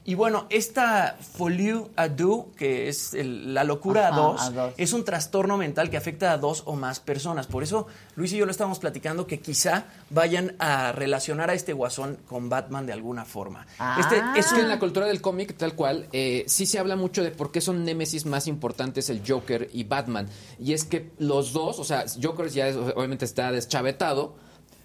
Y 0.08 0.14
bueno, 0.14 0.46
esta 0.50 1.16
folie 1.20 1.82
à 1.96 2.08
deux, 2.08 2.44
que 2.56 2.88
es 2.88 3.12
el- 3.12 3.52
la 3.52 3.64
locura 3.64 4.06
Ajá, 4.08 4.16
a, 4.16 4.20
dos, 4.20 4.40
a 4.40 4.50
dos. 4.50 4.74
es 4.76 4.92
un 4.92 5.04
trastorno 5.04 5.56
mental 5.56 5.90
que 5.90 5.96
afecta 5.96 6.30
a 6.30 6.38
dos 6.38 6.62
o 6.66 6.76
más 6.76 7.00
personas. 7.00 7.48
Por 7.48 7.64
eso 7.64 7.88
Luis 8.14 8.32
y 8.32 8.36
yo 8.36 8.44
lo 8.46 8.52
estábamos 8.52 8.78
platicando 8.78 9.26
que 9.26 9.40
quizá 9.40 9.86
vayan 10.10 10.54
a 10.60 10.92
relacionar 10.92 11.50
a 11.50 11.54
este 11.54 11.72
guasón 11.72 12.18
con 12.28 12.48
Batman 12.48 12.86
de 12.86 12.92
alguna 12.92 13.24
forma. 13.24 13.66
Ah. 13.80 13.96
Este 13.98 14.22
Es 14.38 14.52
que 14.52 14.60
en 14.60 14.68
la 14.68 14.78
cultura 14.78 15.06
del 15.06 15.20
cómic, 15.20 15.56
tal 15.56 15.74
cual, 15.74 16.06
eh, 16.12 16.44
sí 16.46 16.66
se 16.66 16.78
habla 16.78 16.94
mucho 16.94 17.24
de 17.24 17.32
por 17.32 17.50
qué 17.50 17.60
son 17.60 17.84
némesis 17.84 18.26
más 18.26 18.46
importantes 18.46 19.10
el 19.10 19.22
Joker 19.26 19.68
y 19.72 19.82
Batman. 19.84 20.28
Y 20.60 20.72
es 20.72 20.84
que 20.84 21.10
los 21.18 21.52
dos, 21.52 21.80
o 21.80 21.84
sea, 21.84 22.04
Joker 22.22 22.48
ya 22.48 22.68
es- 22.68 22.76
obviamente 22.76 23.24
está 23.24 23.50
deschavetado, 23.50 24.36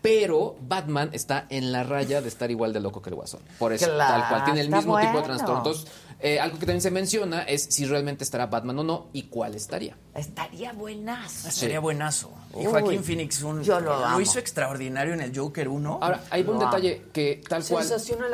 pero 0.02 0.56
Batman 0.68 1.10
está 1.14 1.46
en 1.50 1.72
la 1.72 1.84
raya 1.84 2.22
de 2.22 2.28
estar 2.28 2.50
igual 2.50 2.74
de 2.74 2.80
loco 2.80 3.02
que 3.02 3.10
el 3.10 3.16
Guasón. 3.16 3.42
Por 3.60 3.72
eso, 3.74 3.86
Claro, 3.86 4.22
tal 4.24 4.30
cual, 4.30 4.46
tiene 4.46 4.62
el 4.62 4.70
mismo 4.70 4.96
tipo 5.00 5.08
de 5.08 5.12
bueno. 5.14 5.28
trastorno. 5.28 5.58
Entonces, 5.58 5.88
eh, 6.20 6.40
algo 6.40 6.58
que 6.60 6.66
también 6.66 6.82
se 6.82 6.92
menciona 6.92 7.42
es 7.44 7.64
si 7.64 7.86
realmente 7.86 8.24
estará 8.24 8.46
Batman 8.48 8.80
o 8.80 8.84
no 8.84 9.08
y 9.14 9.24
cuál 9.24 9.54
estaría. 9.56 9.96
Estaría 10.16 10.72
buenazo. 10.74 11.52
sería 11.52 11.80
buenazo. 11.80 12.32
Y 12.54 12.58
Uy, 12.58 12.66
Joaquín 12.66 13.04
Phoenix 13.04 13.42
un- 13.44 13.64
yo 13.64 13.80
lo 13.80 14.20
hizo 14.20 14.40
extraordinario 14.40 15.14
en 15.14 15.22
el 15.22 15.38
Joker 15.38 15.68
1. 15.68 16.00
Ahora, 16.02 16.24
hay 16.32 16.42
un 16.42 16.58
detalle 16.60 17.04
que 17.14 17.42
tal 17.48 17.64
cual, 17.64 17.88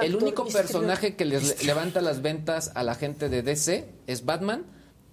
el 0.04 0.16
único 0.16 0.46
personaje 0.46 1.16
que 1.16 1.26
les 1.26 1.64
levanta 1.66 2.02
las 2.02 2.22
ventas 2.22 2.72
a 2.76 2.84
la 2.84 2.96
gente 2.96 3.30
de 3.30 3.42
DC 3.42 3.90
es 4.08 4.26
Batman, 4.26 4.66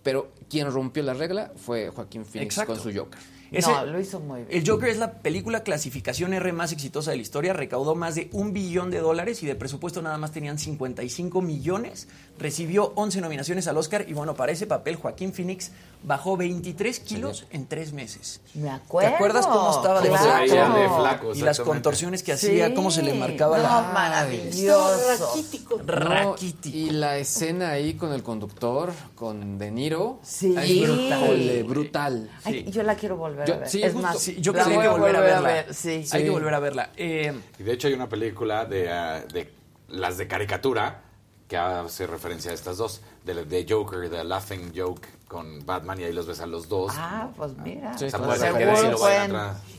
pero 0.02 0.32
quien 0.48 0.70
rompió 0.70 1.02
la 1.02 1.14
regla 1.14 1.52
fue 1.56 1.90
Joaquín 1.90 2.24
Phoenix 2.24 2.54
Exacto. 2.58 2.74
con 2.74 2.82
su 2.82 2.96
Joker. 2.96 3.18
Ese- 3.58 3.70
no, 3.70 3.86
lo 3.86 4.00
hizo 4.00 4.20
muy 4.20 4.42
bien. 4.44 4.48
El 4.62 4.68
Joker 4.68 4.88
es 4.88 4.98
la 4.98 5.12
película 5.14 5.62
clasificación 5.62 6.32
R 6.34 6.52
más 6.52 6.72
exitosa 6.72 7.10
de 7.10 7.16
la 7.16 7.22
historia, 7.22 7.52
recaudó 7.52 7.94
más 7.94 8.14
de 8.14 8.28
un 8.32 8.52
billón 8.52 8.90
de 8.90 8.98
dólares 9.00 9.42
y 9.42 9.46
de 9.46 9.54
presupuesto 9.54 10.02
nada 10.02 10.18
más 10.18 10.32
tenían 10.32 10.58
55 10.58 11.40
millones, 11.42 12.08
recibió 12.38 12.92
11 12.96 13.20
nominaciones 13.20 13.66
al 13.68 13.76
Oscar 13.76 14.04
y 14.08 14.12
bueno, 14.12 14.34
para 14.34 14.50
ese 14.52 14.66
papel 14.66 14.96
Joaquín 14.96 15.32
Phoenix 15.32 15.70
bajó 16.02 16.36
23 16.36 17.00
kilos 17.00 17.46
en 17.50 17.66
tres 17.66 17.92
meses. 17.92 18.40
Me 18.54 18.68
acuerdo. 18.70 19.08
¿Te 19.10 19.14
acuerdas 19.14 19.46
cómo 19.46 19.70
estaba 19.70 20.00
de 20.00 20.08
flaco? 20.10 20.40
veía 20.40 20.68
de 20.68 20.88
flaco, 20.88 21.34
Y 21.34 21.42
las 21.42 21.60
contorsiones 21.60 22.22
que 22.22 22.32
hacía, 22.32 22.74
cómo 22.74 22.90
se 22.90 23.02
le 23.02 23.14
marcaba 23.14 23.56
no, 23.58 23.62
la... 23.62 23.92
maravilloso. 23.92 25.28
Raquítico. 25.34 25.76
No, 25.78 25.84
Raquítico. 25.86 26.76
y 26.76 26.90
la 26.90 27.16
escena 27.18 27.70
ahí 27.70 27.94
con 27.94 28.12
el 28.12 28.22
conductor, 28.22 28.92
con 29.14 29.58
De 29.58 29.70
Niro, 29.70 30.18
Sí. 30.22 30.54
es 30.58 30.82
brutal. 30.88 31.64
Brutal. 31.64 32.30
Ay, 32.44 32.70
yo 32.70 32.82
la 32.82 32.94
quiero 32.96 33.16
volver 33.16 33.46
Yo- 33.48 33.54
a 33.54 33.58
ver. 33.58 33.68
sí, 33.68 33.82
es 33.82 33.92
justo. 33.92 34.06
más, 34.06 34.18
Sí, 34.18 34.36
yo 34.40 34.52
creo 34.52 34.64
que 34.66 34.74
hay 34.74 34.80
que 34.80 34.88
volver 34.88 35.16
a 35.16 35.20
verla. 35.20 35.48
ver, 35.48 35.74
Sí. 35.74 36.04
Hay 36.12 36.24
que 36.24 36.30
volver 36.30 36.54
a 36.54 36.58
verla. 36.58 36.90
Eh, 36.96 37.32
Y 37.58 37.62
de 37.62 37.72
hecho 37.72 37.88
hay 37.88 37.94
una 37.94 38.08
película 38.08 38.64
de, 38.66 38.90
ah, 38.92 39.24
de 39.32 39.52
las 39.88 40.18
de 40.18 40.26
caricatura 40.26 41.02
que 41.48 41.56
hace 41.56 42.06
referencia 42.06 42.50
a 42.50 42.54
estas 42.54 42.76
dos. 42.78 43.00
De, 43.24 43.44
de 43.44 43.66
Joker, 43.68 44.08
de 44.10 44.22
Laughing 44.24 44.72
Joke 44.74 45.08
con 45.28 45.64
Batman 45.66 46.00
y 46.00 46.04
ahí 46.04 46.12
los 46.12 46.26
ves 46.26 46.40
a 46.40 46.46
los 46.46 46.68
dos. 46.68 46.92
Ah, 46.94 47.30
pues 47.36 47.56
mira. 47.58 47.96
Sí, 47.98 48.04
pues 48.28 48.40
seguro 48.40 48.98
pueden- 48.98 49.30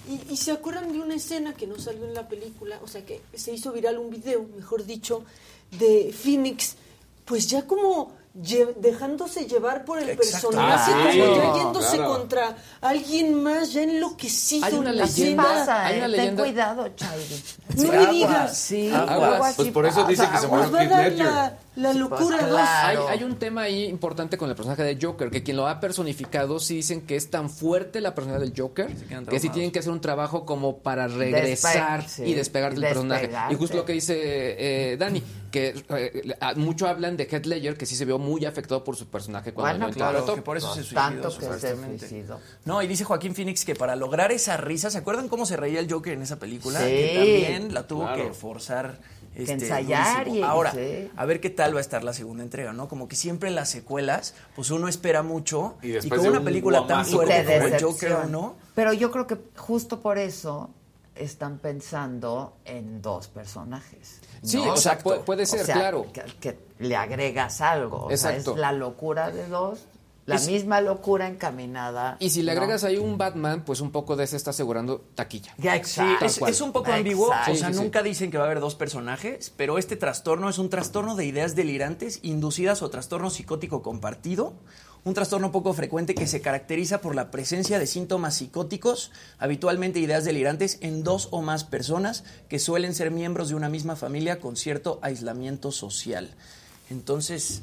Y, 0.07 0.33
y 0.33 0.37
se 0.37 0.51
acuerdan 0.51 0.91
de 0.91 0.99
una 0.99 1.15
escena 1.15 1.53
que 1.53 1.65
no 1.67 1.77
salió 1.79 2.05
en 2.05 2.13
la 2.13 2.27
película, 2.27 2.79
o 2.83 2.87
sea 2.87 3.05
que 3.05 3.21
se 3.33 3.53
hizo 3.53 3.71
viral 3.71 3.97
un 3.99 4.09
video, 4.09 4.45
mejor 4.55 4.85
dicho, 4.85 5.23
de 5.71 6.13
Phoenix, 6.13 6.75
pues 7.25 7.47
ya 7.47 7.65
como 7.65 8.11
lle- 8.41 8.73
dejándose 8.75 9.45
llevar 9.47 9.85
por 9.85 9.99
el 9.99 10.09
Exacto. 10.09 10.49
personaje, 10.49 10.91
Ah, 10.93 10.97
como 10.97 11.11
sí, 11.11 11.17
ya 11.19 11.53
yéndose 11.55 11.97
claro. 11.97 12.13
contra 12.13 12.55
alguien 12.81 13.43
más, 13.43 13.73
ya 13.73 13.83
enloquecido. 13.83 14.65
Hay 14.65 14.73
una 14.73 14.91
leyenda- 14.91 15.43
pasa, 15.43 15.85
hay 15.85 15.99
¿eh? 15.99 16.09
Ten 16.15 16.35
cuidado, 16.35 16.87
Chairi. 16.89 17.43
No 17.77 17.91
me 17.91 18.05
digas. 18.07 18.57
Sí, 18.57 18.91
Aguas. 18.93 19.55
Pues 19.55 19.69
por 19.71 19.85
eso 19.85 20.03
dice 20.05 20.27
que 20.29 20.37
se 20.37 20.47
murió 20.47 20.63
Nos 20.65 20.73
va 20.73 20.79
a 20.79 20.83
Heath 20.83 20.91
dar 20.91 21.11
Ledger. 21.11 21.25
la, 21.25 21.57
la 21.75 21.93
locura. 21.93 22.37
Pues 22.37 22.49
dos. 22.49 22.59
Hay, 22.59 22.95
claro. 22.95 23.07
hay 23.09 23.23
un 23.23 23.35
tema 23.35 23.63
ahí 23.63 23.83
importante 23.85 24.37
con 24.37 24.49
el 24.49 24.55
personaje 24.55 24.83
de 24.83 24.97
Joker, 25.01 25.29
que 25.29 25.43
quien 25.43 25.57
lo 25.57 25.67
ha 25.67 25.79
personificado 25.79 26.59
sí 26.59 26.75
dicen 26.75 27.01
que 27.01 27.15
es 27.15 27.29
tan 27.29 27.49
fuerte 27.49 28.01
la 28.01 28.15
personalidad 28.15 28.45
del 28.49 28.59
Joker 28.59 28.87
que 29.29 29.39
sí 29.39 29.49
tienen 29.49 29.71
que 29.71 29.79
hacer 29.79 29.91
un 29.91 30.01
trabajo 30.01 30.45
como 30.45 30.77
para 30.79 31.07
regresar 31.07 32.01
Despe- 32.03 32.07
sí, 32.07 32.23
y 32.23 32.33
despegar 32.33 32.73
del 32.73 32.81
personaje. 32.83 33.29
Y 33.49 33.55
justo 33.55 33.77
lo 33.77 33.85
que 33.85 33.93
dice 33.93 34.15
eh, 34.93 34.97
Dani, 34.97 35.21
que 35.51 35.73
eh, 35.89 36.33
a- 36.39 36.53
mucho 36.55 36.87
hablan 36.87 37.17
de 37.17 37.25
Heath 37.29 37.45
Ledger, 37.45 37.77
que 37.77 37.85
sí 37.85 37.95
se 37.95 38.05
vio 38.05 38.17
muy 38.19 38.45
afectado 38.45 38.83
por 38.83 38.95
su 38.95 39.07
personaje 39.07 39.53
cuando 39.53 39.71
Bueno, 39.79 39.87
lo 39.87 39.93
claro, 39.93 40.35
que 40.35 40.41
por 40.41 40.57
eso 40.57 40.69
se 40.73 40.81
suicidó. 40.81 41.01
Tanto 41.01 41.37
que 41.37 41.45
se 41.59 41.75
suicidó. 41.99 42.39
No, 42.65 42.81
y 42.81 42.87
dice 42.87 43.03
Joaquín 43.03 43.35
Phoenix 43.35 43.65
que 43.65 43.75
para 43.75 43.95
lograr 43.95 44.31
esa 44.31 44.57
risa, 44.57 44.89
¿se 44.89 44.97
acuerdan 44.97 45.27
cómo 45.29 45.45
se 45.45 45.55
reía 45.57 45.79
el 45.79 45.91
Joker 45.91 46.13
en 46.13 46.21
esa 46.21 46.37
película? 46.39 46.79
Sí. 46.79 46.85
Que 46.85 47.13
también 47.15 47.73
la 47.73 47.87
tuvo 47.87 48.03
Claro. 48.03 48.23
que 48.27 48.33
forzar 48.33 48.97
este, 49.35 49.53
ensayar 49.53 50.19
durísimo. 50.25 50.45
y- 50.45 50.49
Ahora, 50.49 50.71
sí. 50.71 51.11
a 51.15 51.25
ver 51.25 51.39
qué 51.41 51.49
tal 51.49 51.73
va 51.75 51.79
a 51.79 51.81
estar 51.81 52.03
la 52.03 52.13
segunda 52.13 52.43
entrega, 52.43 52.73
¿no? 52.73 52.87
Como 52.87 53.07
que 53.07 53.15
siempre 53.15 53.49
en 53.49 53.55
las 53.55 53.69
secuelas, 53.69 54.33
pues 54.55 54.71
uno 54.71 54.87
espera 54.87 55.23
mucho 55.23 55.75
Y 55.81 55.97
con 56.09 56.21
de 56.21 56.29
una 56.29 56.39
un 56.39 56.45
película 56.45 56.87
tan 56.87 57.05
fuerte 57.05 57.43
de 57.43 57.59
como 57.61 57.75
el. 57.75 57.81
Joker 57.83 58.15
1, 58.27 58.55
Pero 58.75 58.93
yo 58.93 59.11
creo 59.11 59.27
que 59.27 59.37
justo 59.55 59.99
por 60.01 60.17
eso 60.17 60.69
están 61.15 61.59
pensando 61.59 62.57
en 62.65 63.01
dos 63.01 63.27
personajes. 63.29 64.19
Sí, 64.43 64.57
¿no? 64.57 64.73
o 64.73 64.77
sea, 64.77 64.99
pu- 65.01 65.23
puede 65.23 65.45
ser, 65.45 65.61
O 65.61 65.65
sea, 65.65 65.75
claro. 65.75 66.05
Que, 66.11 66.21
que 66.41 66.59
le 66.79 66.95
agregas 66.95 67.61
algo. 67.61 68.05
O 68.05 68.17
sea, 68.17 68.31
Exacto. 68.31 68.51
es 68.53 68.57
la 68.57 68.71
locura 68.73 69.31
de 69.31 69.47
dos, 69.47 69.85
la 70.25 70.35
Es- 70.35 70.47
misma 70.47 70.81
locura 70.81 71.27
encaminada. 71.27 72.17
Y 72.19 72.31
si 72.31 72.41
le 72.41 72.53
¿no? 72.53 72.61
agregas 72.61 72.83
ahí 72.83 72.97
un 72.97 73.17
Batman, 73.17 73.63
pues 73.63 73.79
un 73.81 73.91
poco 73.91 74.15
de 74.15 74.23
ese 74.23 74.37
está 74.37 74.49
asegurando 74.49 74.99
taquilla. 75.15 75.53
Ya, 75.57 75.73
Sí, 75.83 76.01
exacto. 76.01 76.47
es, 76.47 76.61
un 76.61 76.71
poco 76.71 76.91
ambiguo. 76.91 77.27
O 77.27 77.29
sea, 77.29 77.45
Sí, 77.45 77.57
sí, 77.57 77.65
sí. 77.73 77.79
nunca 77.79 78.01
dicen 78.01 78.31
que 78.31 78.37
va 78.37 78.43
a 78.43 78.47
haber 78.47 78.59
dos 78.59 78.73
personajes, 78.75 79.53
pero 79.55 79.77
este 79.77 79.95
trastorno 79.97 80.49
es 80.49 80.57
un 80.57 80.69
trastorno 80.69 81.15
de 81.15 81.25
ideas 81.25 81.55
delirantes 81.55 82.19
inducidas 82.23 82.81
o 82.81 82.89
trastorno 82.89 83.29
psicótico 83.29 83.81
compartido. 83.83 84.53
Un 85.03 85.13
trastorno 85.13 85.51
poco 85.51 85.71
frecuente 85.73 86.15
que 86.15 86.25
se 86.25 86.41
caracteriza 86.41 86.99
por 86.99 87.13
la 87.13 87.29
presencia 87.29 87.77
de 87.77 87.85
síntomas 87.85 88.37
psicóticos, 88.37 89.11
habitualmente 89.37 89.99
ideas 89.99 90.25
delirantes, 90.25 90.79
en 90.81 91.03
dos 91.03 91.27
o 91.29 91.43
más 91.43 91.63
personas 91.63 92.23
que 92.49 92.57
suelen 92.57 92.95
ser 92.95 93.11
miembros 93.11 93.49
de 93.49 93.53
una 93.55 93.69
misma 93.69 93.95
familia 93.95 94.39
con 94.39 94.55
cierto 94.55 94.97
aislamiento 95.03 95.71
social. 95.71 96.33
Entonces, 96.89 97.61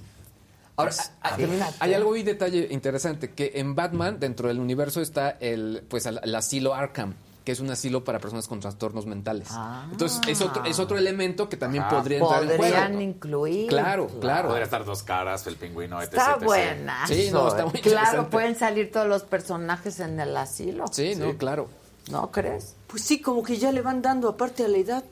Ahora, 0.82 0.94
pues, 0.94 1.12
hay, 1.20 1.60
hay 1.80 1.94
algo 1.94 2.16
y 2.16 2.22
detalle 2.22 2.68
interesante, 2.70 3.30
que 3.30 3.52
en 3.54 3.74
Batman, 3.74 4.18
dentro 4.20 4.48
del 4.48 4.60
universo, 4.60 5.00
está 5.00 5.30
el, 5.40 5.84
pues, 5.88 6.06
el, 6.06 6.20
el 6.22 6.34
asilo 6.34 6.74
Arkham, 6.74 7.14
que 7.44 7.52
es 7.52 7.60
un 7.60 7.70
asilo 7.70 8.04
para 8.04 8.20
personas 8.20 8.46
con 8.46 8.60
trastornos 8.60 9.06
mentales. 9.06 9.48
Ah. 9.50 9.88
Entonces, 9.90 10.20
es 10.28 10.40
otro, 10.40 10.64
es 10.64 10.78
otro 10.78 10.96
elemento 10.96 11.48
que 11.48 11.56
también 11.56 11.82
Ajá. 11.84 11.96
podría 11.96 12.18
entrar 12.18 12.42
en 12.42 12.56
Podrían 12.56 12.86
juego. 12.88 13.00
incluir. 13.00 13.68
Claro, 13.68 14.06
claro. 14.20 14.48
Podría 14.48 14.64
estar 14.64 14.84
dos 14.84 15.02
caras, 15.02 15.46
el 15.48 15.56
pingüino, 15.56 16.00
etc. 16.00 16.12
Está 16.12 16.34
etc. 16.34 16.44
buena. 16.44 17.06
Sí, 17.06 17.30
no, 17.32 17.48
está 17.48 17.66
muy 17.66 17.80
Claro, 17.80 18.30
pueden 18.30 18.56
salir 18.56 18.92
todos 18.92 19.08
los 19.08 19.22
personajes 19.24 19.98
en 20.00 20.20
el 20.20 20.36
asilo. 20.36 20.84
Sí, 20.92 21.14
no, 21.16 21.36
claro. 21.36 21.68
¿No 22.10 22.30
crees? 22.30 22.74
Pues 22.88 23.02
sí, 23.02 23.20
como 23.20 23.42
que 23.42 23.56
ya 23.58 23.72
le 23.72 23.80
van 23.80 24.02
dando 24.02 24.28
aparte 24.28 24.64
a 24.64 24.68
la 24.68 24.78
edad. 24.78 25.04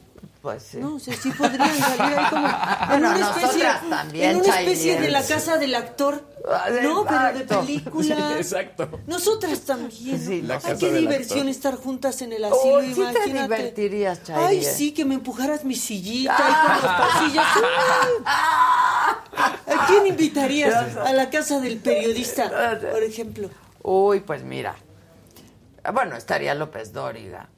Pues 0.43 0.63
sí. 0.63 0.79
No, 0.79 0.95
o 0.95 0.99
sea, 0.99 1.15
sí 1.15 1.31
podrían 1.33 1.77
salir 1.77 2.19
ahí 2.19 2.31
como 2.31 2.47
en 2.95 3.05
una 3.05 3.21
especie, 3.21 3.45
nosotras 3.47 3.91
también, 3.91 4.31
en 4.31 4.37
una 4.39 4.61
especie 4.61 4.99
de 5.01 5.11
la 5.11 5.23
casa 5.23 5.59
del 5.59 5.75
actor. 5.75 6.25
Ah, 6.51 6.65
No, 6.83 7.05
pero 7.05 7.39
de 7.39 7.45
película. 7.45 8.37
Exacto. 8.39 9.01
Nosotras 9.07 9.61
también. 9.61 10.19
Sí, 10.19 10.41
la 10.41 10.55
Ay, 10.55 10.61
casa 10.63 10.79
qué 10.79 10.91
del 10.93 11.01
diversión 11.03 11.39
actor. 11.41 11.51
estar 11.51 11.77
juntas 11.77 12.23
en 12.23 12.33
el 12.33 12.45
asilo, 12.45 12.79
Uy, 12.79 12.95
sí 12.95 13.03
te 13.13 13.33
divertirías, 13.33 14.21
Ay, 14.35 14.65
sí, 14.65 14.93
que 14.93 15.05
me 15.05 15.15
empujaras 15.17 15.65
mi 15.65 15.75
sillita 15.75 16.35
y 16.39 16.67
con 16.67 16.73
los 16.75 16.97
pasillos. 16.97 17.45
Uy. 17.57 18.25
¿A 18.27 19.87
quién 19.87 20.07
invitarías? 20.07 20.97
A 20.97 21.13
la 21.13 21.29
casa 21.29 21.61
del 21.61 21.79
periodista, 21.79 22.79
por 22.91 23.03
ejemplo. 23.03 23.51
Uy, 23.83 24.21
pues 24.21 24.43
mira. 24.43 24.75
Bueno, 25.93 26.17
estaría 26.17 26.55
López 26.55 26.93
Dóriga. 26.93 27.49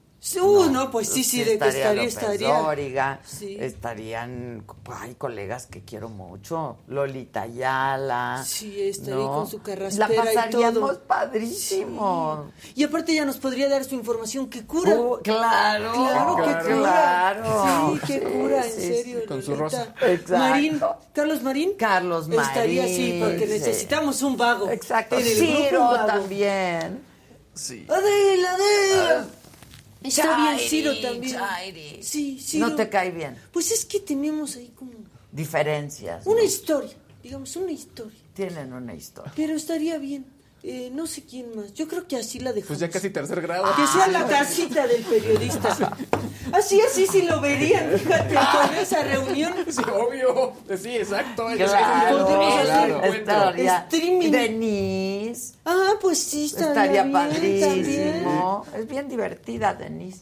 Uh, 0.40 0.70
no, 0.70 0.88
pues 0.92 1.08
sí, 1.08 1.24
sí, 1.24 1.38
de 1.42 1.58
que 1.58 1.66
estaría, 1.68 1.94
López 1.94 2.14
estaría. 2.16 2.58
Dóriga. 2.58 3.20
Sí. 3.24 3.56
Estarían, 3.58 4.64
hay 5.00 5.14
colegas 5.16 5.66
que 5.66 5.82
quiero 5.82 6.08
mucho. 6.08 6.76
Lolita 6.86 7.42
Ayala. 7.42 8.44
Sí, 8.46 8.82
estaría 8.82 9.16
¿no? 9.16 9.32
con 9.32 9.46
su 9.48 9.60
carraspera 9.62 10.08
La 10.08 10.14
y 10.14 10.16
pasaríamos 10.36 10.74
todo. 10.90 11.02
padrísimo. 11.08 12.52
Y 12.76 12.84
aparte 12.84 13.14
ya 13.14 13.24
nos 13.24 13.38
podría 13.38 13.68
dar 13.68 13.84
su 13.84 13.96
información 13.96 14.48
que 14.48 14.64
cura. 14.64 14.94
Uh, 14.94 15.18
claro, 15.22 15.92
Claro 15.92 16.36
que 16.36 16.42
cura. 16.42 16.62
claro. 16.62 17.94
Sí, 17.96 18.00
que 18.06 18.20
cura, 18.22 18.62
sí, 18.62 18.68
en 18.70 18.80
sí, 18.80 18.94
serio. 18.94 19.20
con 19.26 19.42
su 19.42 19.56
rosa. 19.56 19.92
Exacto. 20.02 20.38
Marín, 20.38 20.80
Carlos 21.12 21.42
Marín. 21.42 21.72
Carlos 21.76 22.28
Marín. 22.28 22.42
Estaría 22.42 22.84
así, 22.84 23.18
porque 23.20 23.46
sí. 23.46 23.52
necesitamos 23.54 24.22
un 24.22 24.36
vago. 24.36 24.70
Exacto. 24.70 25.18
En 25.18 25.26
el 25.26 25.36
grupo, 25.36 25.50
un 25.52 25.66
Ciro 25.66 25.80
vago. 25.80 26.06
también. 26.06 27.02
sí. 27.54 27.84
Adela, 27.88 28.54
Adela. 28.54 29.26
Está 30.02 30.36
bien, 30.54 30.68
Ciro 30.68 31.00
también. 31.00 31.34
Chairi. 31.36 32.02
Sí, 32.02 32.38
Ciro. 32.40 32.68
No 32.68 32.74
te 32.76 32.88
cae 32.88 33.10
bien. 33.10 33.36
Pues 33.52 33.70
es 33.70 33.84
que 33.84 34.00
tenemos 34.00 34.56
ahí 34.56 34.72
como 34.74 34.92
Diferencias. 35.30 36.26
una 36.26 36.40
¿no? 36.40 36.46
historia, 36.46 36.94
digamos, 37.22 37.56
una 37.56 37.72
historia. 37.72 38.18
Tienen 38.34 38.72
una 38.72 38.94
historia. 38.94 39.32
Pero 39.34 39.54
estaría 39.54 39.98
bien. 39.98 40.26
Eh, 40.64 40.90
no 40.92 41.08
sé 41.08 41.24
quién 41.24 41.56
más. 41.56 41.72
Yo 41.74 41.88
creo 41.88 42.06
que 42.06 42.16
así 42.16 42.38
la 42.38 42.52
dejamos. 42.52 42.68
Pues 42.68 42.78
ya 42.78 42.88
casi 42.88 43.10
tercer 43.10 43.40
grado. 43.42 43.64
Que 43.74 43.84
sea 43.86 44.06
la 44.08 44.26
casita 44.26 44.86
del 44.86 45.02
periodista. 45.02 45.96
Así, 46.52 46.80
así 46.80 47.06
sí 47.06 47.22
lo 47.22 47.40
verían, 47.40 47.98
fíjate, 47.98 48.34
con 48.34 48.74
esa 48.76 49.02
reunión. 49.02 49.52
Sí, 49.72 49.82
obvio. 49.92 50.52
Sí, 50.80 50.96
exacto. 50.96 51.46
Claro, 51.56 52.26
claro. 52.26 53.02
estaría 53.04 53.78
Streaming. 53.78 54.30
Denise. 54.30 55.54
Ah, 55.64 55.94
pues 56.00 56.18
sí, 56.18 56.44
Estaría 56.46 56.68
estaría, 56.68 57.02
también. 57.02 57.60
padrísimo. 57.60 58.66
Es 58.76 58.86
bien 58.86 59.08
divertida, 59.08 59.74
Denise. 59.74 60.20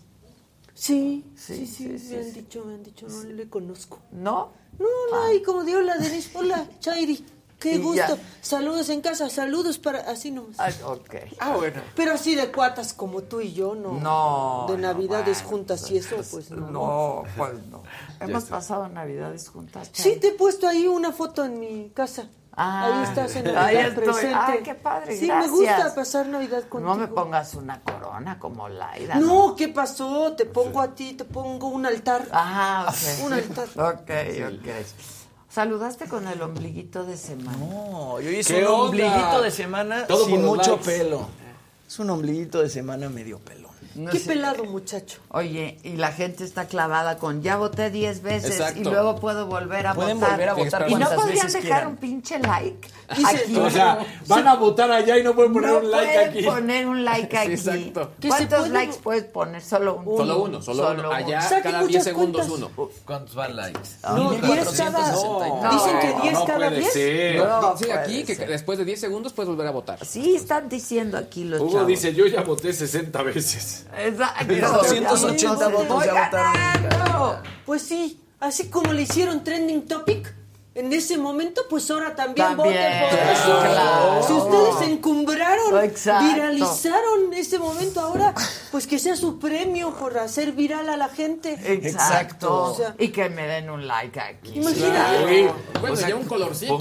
Sí, 0.72 1.24
Sí, 1.34 1.54
sí, 1.54 1.66
sí, 1.66 1.74
sí, 1.76 1.88
me 1.88 1.98
sí, 1.98 2.14
han 2.16 2.24
sí. 2.24 2.30
dicho, 2.40 2.64
me 2.64 2.74
han 2.74 2.82
dicho, 2.82 3.06
no 3.08 3.22
le 3.24 3.48
conozco. 3.48 3.98
¿No? 4.12 4.52
No, 4.78 4.86
no, 5.10 5.32
y 5.34 5.42
como 5.42 5.64
dio 5.64 5.80
la 5.82 5.98
Denise, 5.98 6.30
hola, 6.34 6.64
Chairi, 6.80 7.22
qué 7.60 7.74
Y 7.74 7.78
gusto. 7.78 8.16
ya. 8.16 8.18
Saludos 8.40 8.88
en 8.88 9.00
casa, 9.02 9.30
saludos 9.30 9.78
para, 9.78 10.00
así 10.10 10.30
nomás. 10.32 10.58
Ay, 10.58 10.74
ok. 10.84 11.14
Ah, 11.38 11.54
bueno. 11.56 11.80
Pero 11.94 12.14
así 12.14 12.34
de 12.34 12.50
cuatas 12.50 12.92
como 12.92 13.22
tú 13.22 13.40
y 13.40 13.52
yo, 13.52 13.74
no. 13.76 13.92
No. 13.92 14.66
De 14.68 14.76
no, 14.76 14.88
navidades 14.88 15.42
bueno, 15.44 15.48
juntas 15.50 15.88
y 15.90 15.98
eso, 15.98 16.16
pues 16.30 16.50
no. 16.50 16.70
No, 16.70 17.22
pues 17.36 17.52
no. 17.70 17.82
Hemos 18.20 18.44
pasado 18.44 18.88
navidades 18.88 19.48
juntas. 19.48 19.90
Sí, 19.92 20.16
te 20.20 20.28
he 20.28 20.32
puesto 20.32 20.66
ahí 20.66 20.86
una 20.88 21.12
foto 21.12 21.44
en 21.44 21.60
mi 21.60 21.90
casa. 21.90 22.28
Ah, 22.62 22.98
ahí 22.98 23.04
estás 23.08 23.36
en 23.36 23.46
ahí 23.46 23.54
Navidad 23.54 23.86
estoy. 23.88 24.04
presente. 24.04 24.34
Ay, 24.36 24.58
qué 24.64 24.74
padre, 24.74 25.16
Sí, 25.16 25.26
gracias. 25.28 25.50
me 25.52 25.56
gusta 25.56 25.94
pasar 25.94 26.26
Navidad 26.26 26.64
contigo. 26.68 26.90
No 26.94 26.96
me 27.00 27.06
pongas 27.06 27.54
una 27.54 27.80
corona 27.80 28.38
como 28.40 28.68
Laida. 28.68 29.14
No, 29.14 29.54
¿qué 29.54 29.68
pasó? 29.68 30.32
Te 30.34 30.46
pongo 30.46 30.80
a 30.80 30.92
ti, 30.94 31.12
te 31.14 31.24
pongo 31.24 31.68
un 31.68 31.86
altar. 31.86 32.26
Ajá, 32.32 32.90
ok. 32.90 33.24
Un 33.26 33.32
altar. 33.34 33.68
Ok, 33.76 34.10
ok. 34.10 34.68
¿Saludaste 35.50 36.06
con 36.06 36.28
el 36.28 36.40
ombliguito 36.42 37.04
de 37.04 37.16
semana? 37.16 37.56
No, 37.58 38.20
yo 38.20 38.30
hice 38.30 38.54
¿Qué 38.54 38.60
un 38.60 38.66
onda? 38.68 38.82
ombliguito 38.84 39.42
de 39.42 39.50
semana 39.50 40.06
Todo 40.06 40.24
sin 40.26 40.44
mucho 40.44 40.72
likes. 40.76 40.84
pelo. 40.84 41.26
Es 41.88 41.98
un 41.98 42.10
ombliguito 42.10 42.60
de 42.62 42.68
semana 42.70 43.08
medio 43.08 43.38
pelón. 43.40 43.69
No 44.00 44.10
Qué 44.10 44.18
sé. 44.18 44.28
pelado, 44.28 44.64
muchacho. 44.64 45.18
Oye, 45.28 45.78
y 45.82 45.96
la 45.96 46.12
gente 46.12 46.44
está 46.44 46.66
clavada 46.66 47.18
con 47.18 47.42
ya 47.42 47.56
voté 47.56 47.90
10 47.90 48.22
veces 48.22 48.52
Exacto. 48.52 48.80
y 48.80 48.84
luego 48.84 49.16
puedo 49.16 49.46
volver 49.46 49.86
a 49.86 49.94
Pueden 49.94 50.18
votar. 50.18 50.32
volver 50.32 50.48
a 50.48 50.54
votar 50.54 50.90
¿Y 50.90 50.94
no 50.94 51.10
podrían 51.10 51.46
dejar 51.46 51.60
quieran. 51.60 51.86
un 51.88 51.96
pinche 51.96 52.38
like? 52.38 52.88
Aquí? 53.08 53.56
O 53.56 53.68
sea, 53.70 53.98
van 54.28 54.46
a 54.48 54.54
votar 54.54 54.90
allá 54.90 55.18
y 55.18 55.22
no 55.24 55.34
pueden 55.34 55.52
poner 55.52 55.70
no 55.70 55.78
un 55.78 55.90
like 55.90 56.12
pueden 56.14 56.30
aquí. 56.30 56.42
poner 56.44 56.86
un 56.86 57.04
like 57.04 57.36
aquí. 57.38 57.52
exacto. 57.52 58.10
¿Cuántos 58.26 58.58
puede- 58.60 58.72
likes 58.72 58.96
puedes 59.02 59.24
poner? 59.24 59.62
Solo 59.62 59.96
uno. 60.04 60.16
Solo 60.16 60.42
uno, 60.42 60.62
solo, 60.62 60.90
uno. 60.92 61.12
Allá 61.12 61.40
cada 61.62 61.78
muchas 61.80 61.88
10 61.88 62.04
segundos 62.04 62.46
cuentas. 62.46 62.70
uno. 62.76 62.90
¿Cuántos 63.04 63.34
van 63.34 63.56
likes? 63.56 63.80
No, 64.04 64.30
10 64.30 64.68
cada. 64.76 65.12
No, 65.12 65.70
Dicen 65.72 65.98
que 66.00 66.22
10 66.22 66.32
no 66.34 66.44
cada 66.46 66.58
puede 66.68 66.80
10. 66.80 66.92
ser. 66.92 67.36
No 67.46 67.76
sí, 67.76 67.90
aquí 67.90 68.24
que 68.24 68.34
después 68.36 68.78
de 68.78 68.84
10 68.84 69.00
segundos 69.00 69.32
puedes 69.32 69.48
volver 69.48 69.66
a 69.66 69.70
votar. 69.72 70.04
Sí, 70.06 70.36
están 70.36 70.68
diciendo 70.68 71.18
aquí 71.18 71.44
los 71.44 71.60
Hugo 71.60 71.70
chavos. 71.72 71.88
dice, 71.88 72.14
yo 72.14 72.26
ya 72.26 72.42
voté 72.42 72.72
60 72.72 73.22
veces. 73.22 73.86
Exacto. 73.98 74.54
280 74.54 75.68
votos 75.68 75.88
Voy 75.88 76.06
ya 76.06 76.24
votaron. 76.24 76.52
ganando. 76.88 77.42
Pues 77.66 77.82
sí, 77.82 78.20
así 78.40 78.68
como 78.68 78.92
le 78.92 79.02
hicieron 79.02 79.42
trending 79.44 79.86
topic 79.86 80.34
en 80.80 80.92
ese 80.92 81.16
momento, 81.18 81.62
pues 81.68 81.90
ahora 81.90 82.14
también, 82.14 82.46
También, 82.56 82.74
voten 82.74 83.00
por 83.10 83.18
eso. 83.30 83.60
claro. 83.60 84.22
Si 84.26 84.32
ustedes 84.32 84.74
se 84.78 84.84
encumbraron, 84.92 85.84
Exacto. 85.84 86.34
viralizaron 86.34 87.32
ese 87.34 87.58
momento, 87.58 88.00
ahora 88.00 88.34
pues 88.70 88.86
que 88.86 88.98
sea 88.98 89.16
su 89.16 89.38
premio 89.38 89.94
por 89.94 90.16
hacer 90.18 90.52
viral 90.52 90.88
a 90.88 90.96
la 90.96 91.08
gente. 91.08 91.58
Exacto. 91.64 92.64
O 92.72 92.74
sea, 92.74 92.94
y 92.98 93.08
que 93.08 93.28
me 93.28 93.46
den 93.46 93.70
un 93.70 93.86
like 93.86 94.18
aquí. 94.20 94.58
Imagínate. 94.58 95.28
Sí. 95.28 95.48
Bueno, 95.80 95.96
ya 95.96 96.16
un 96.16 96.24
colorcito. 96.24 96.78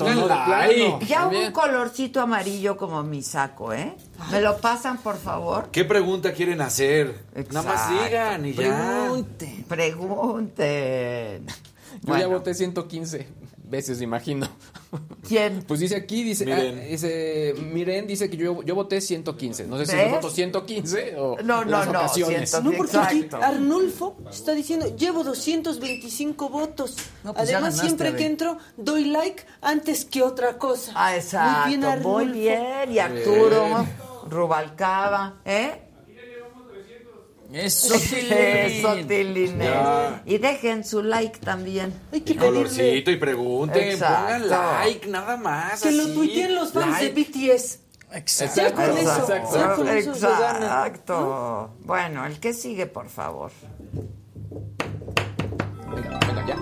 Ya 1.07 1.19
También. 1.19 1.45
un 1.47 1.51
colorcito 1.51 2.21
amarillo 2.21 2.77
como 2.77 3.03
mi 3.03 3.21
saco, 3.21 3.73
¿eh? 3.73 3.95
¿Me 4.31 4.41
lo 4.41 4.57
pasan, 4.57 4.97
por 4.97 5.17
favor? 5.17 5.69
¿Qué 5.71 5.85
pregunta 5.85 6.33
quieren 6.33 6.61
hacer? 6.61 7.15
Nada 7.51 7.63
más 7.63 7.81
Exacto. 7.89 8.03
digan 8.05 8.45
y 8.45 8.53
ya. 8.53 8.57
Pregunten. 9.07 9.63
Pregunten. 9.67 11.45
Yo 12.03 12.17
ya 12.17 12.27
voté 12.27 12.53
115 12.53 13.27
veces, 13.69 14.01
imagino. 14.01 14.47
¿Quién? 15.27 15.63
Pues 15.67 15.79
dice 15.79 15.95
aquí, 15.95 16.23
dice, 16.23 16.45
Miren. 16.45 16.79
ah, 16.79 16.81
dice, 16.89 17.53
Miren 17.71 18.07
dice 18.07 18.29
que 18.29 18.37
yo, 18.37 18.63
yo 18.63 18.75
voté 18.75 19.01
115. 19.01 19.67
No 19.67 19.77
sé 19.77 19.85
si 19.85 19.95
¿Ves? 19.95 20.05
es 20.07 20.11
voto 20.11 20.29
115 20.29 21.15
o 21.17 21.37
No, 21.43 21.63
no, 21.63 21.71
las 21.71 21.85
no, 21.87 21.99
ocasiones. 21.99 22.49
100. 22.49 22.63
No, 22.63 22.71
porque 22.71 22.97
aquí 22.97 23.19
Exacto. 23.21 23.45
Arnulfo 23.45 24.17
está 24.29 24.53
diciendo, 24.53 24.95
llevo 24.95 25.23
225 25.23 26.49
votos. 26.49 26.95
No, 27.23 27.33
pues 27.33 27.49
Además, 27.49 27.75
ganaste, 27.75 27.85
siempre 27.85 28.15
que 28.15 28.25
entro, 28.25 28.57
doy 28.77 29.05
like 29.05 29.43
antes 29.61 30.05
que 30.05 30.23
otra 30.23 30.57
cosa. 30.57 30.91
Ah, 30.95 31.15
exacto. 31.15 31.59
Muy 31.61 31.69
bien, 31.69 31.83
Arnulfo. 31.83 32.09
Muy 32.09 32.27
bien. 32.27 32.91
Y 32.91 32.99
Arturo 32.99 33.85
Rubalcaba, 34.29 35.41
¿eh? 35.45 35.88
Eso, 37.51 37.95
Tilín. 37.99 38.31
Eso, 38.33 38.95
Tilín. 39.07 39.59
Y 40.25 40.37
dejen 40.37 40.83
su 40.85 41.01
like 41.01 41.39
también. 41.39 41.93
Hay 42.11 42.21
que 42.21 42.33
Y 42.33 42.35
pedirle 42.35 42.57
colorcito 42.59 43.11
y 43.11 43.15
pregunten, 43.17 43.89
Exacto. 43.89 44.23
pongan 44.23 44.49
like, 44.49 45.07
nada 45.07 45.37
más. 45.37 45.81
que 45.81 45.91
lo 45.91 46.03
así. 46.03 46.13
tuiteen 46.13 46.55
los 46.55 46.71
fans 46.71 47.01
Like. 47.01 47.05
de 47.13 47.21
BTS. 47.55 47.79
Exacto. 48.11 48.55
Ya 48.61 48.73
con 48.73 48.97
eso, 48.97 49.19
exacto. 49.21 49.55
ya 49.57 49.73
con 49.75 49.87
eso. 49.89 50.11
Exacto. 50.13 51.73
Bueno, 51.81 52.25
el 52.25 52.39
que 52.39 52.53
sigue, 52.53 52.85
por 52.85 53.09
favor. 53.09 53.51
Venga, 55.91 56.19
venga, 56.27 56.45
ya. 56.47 56.55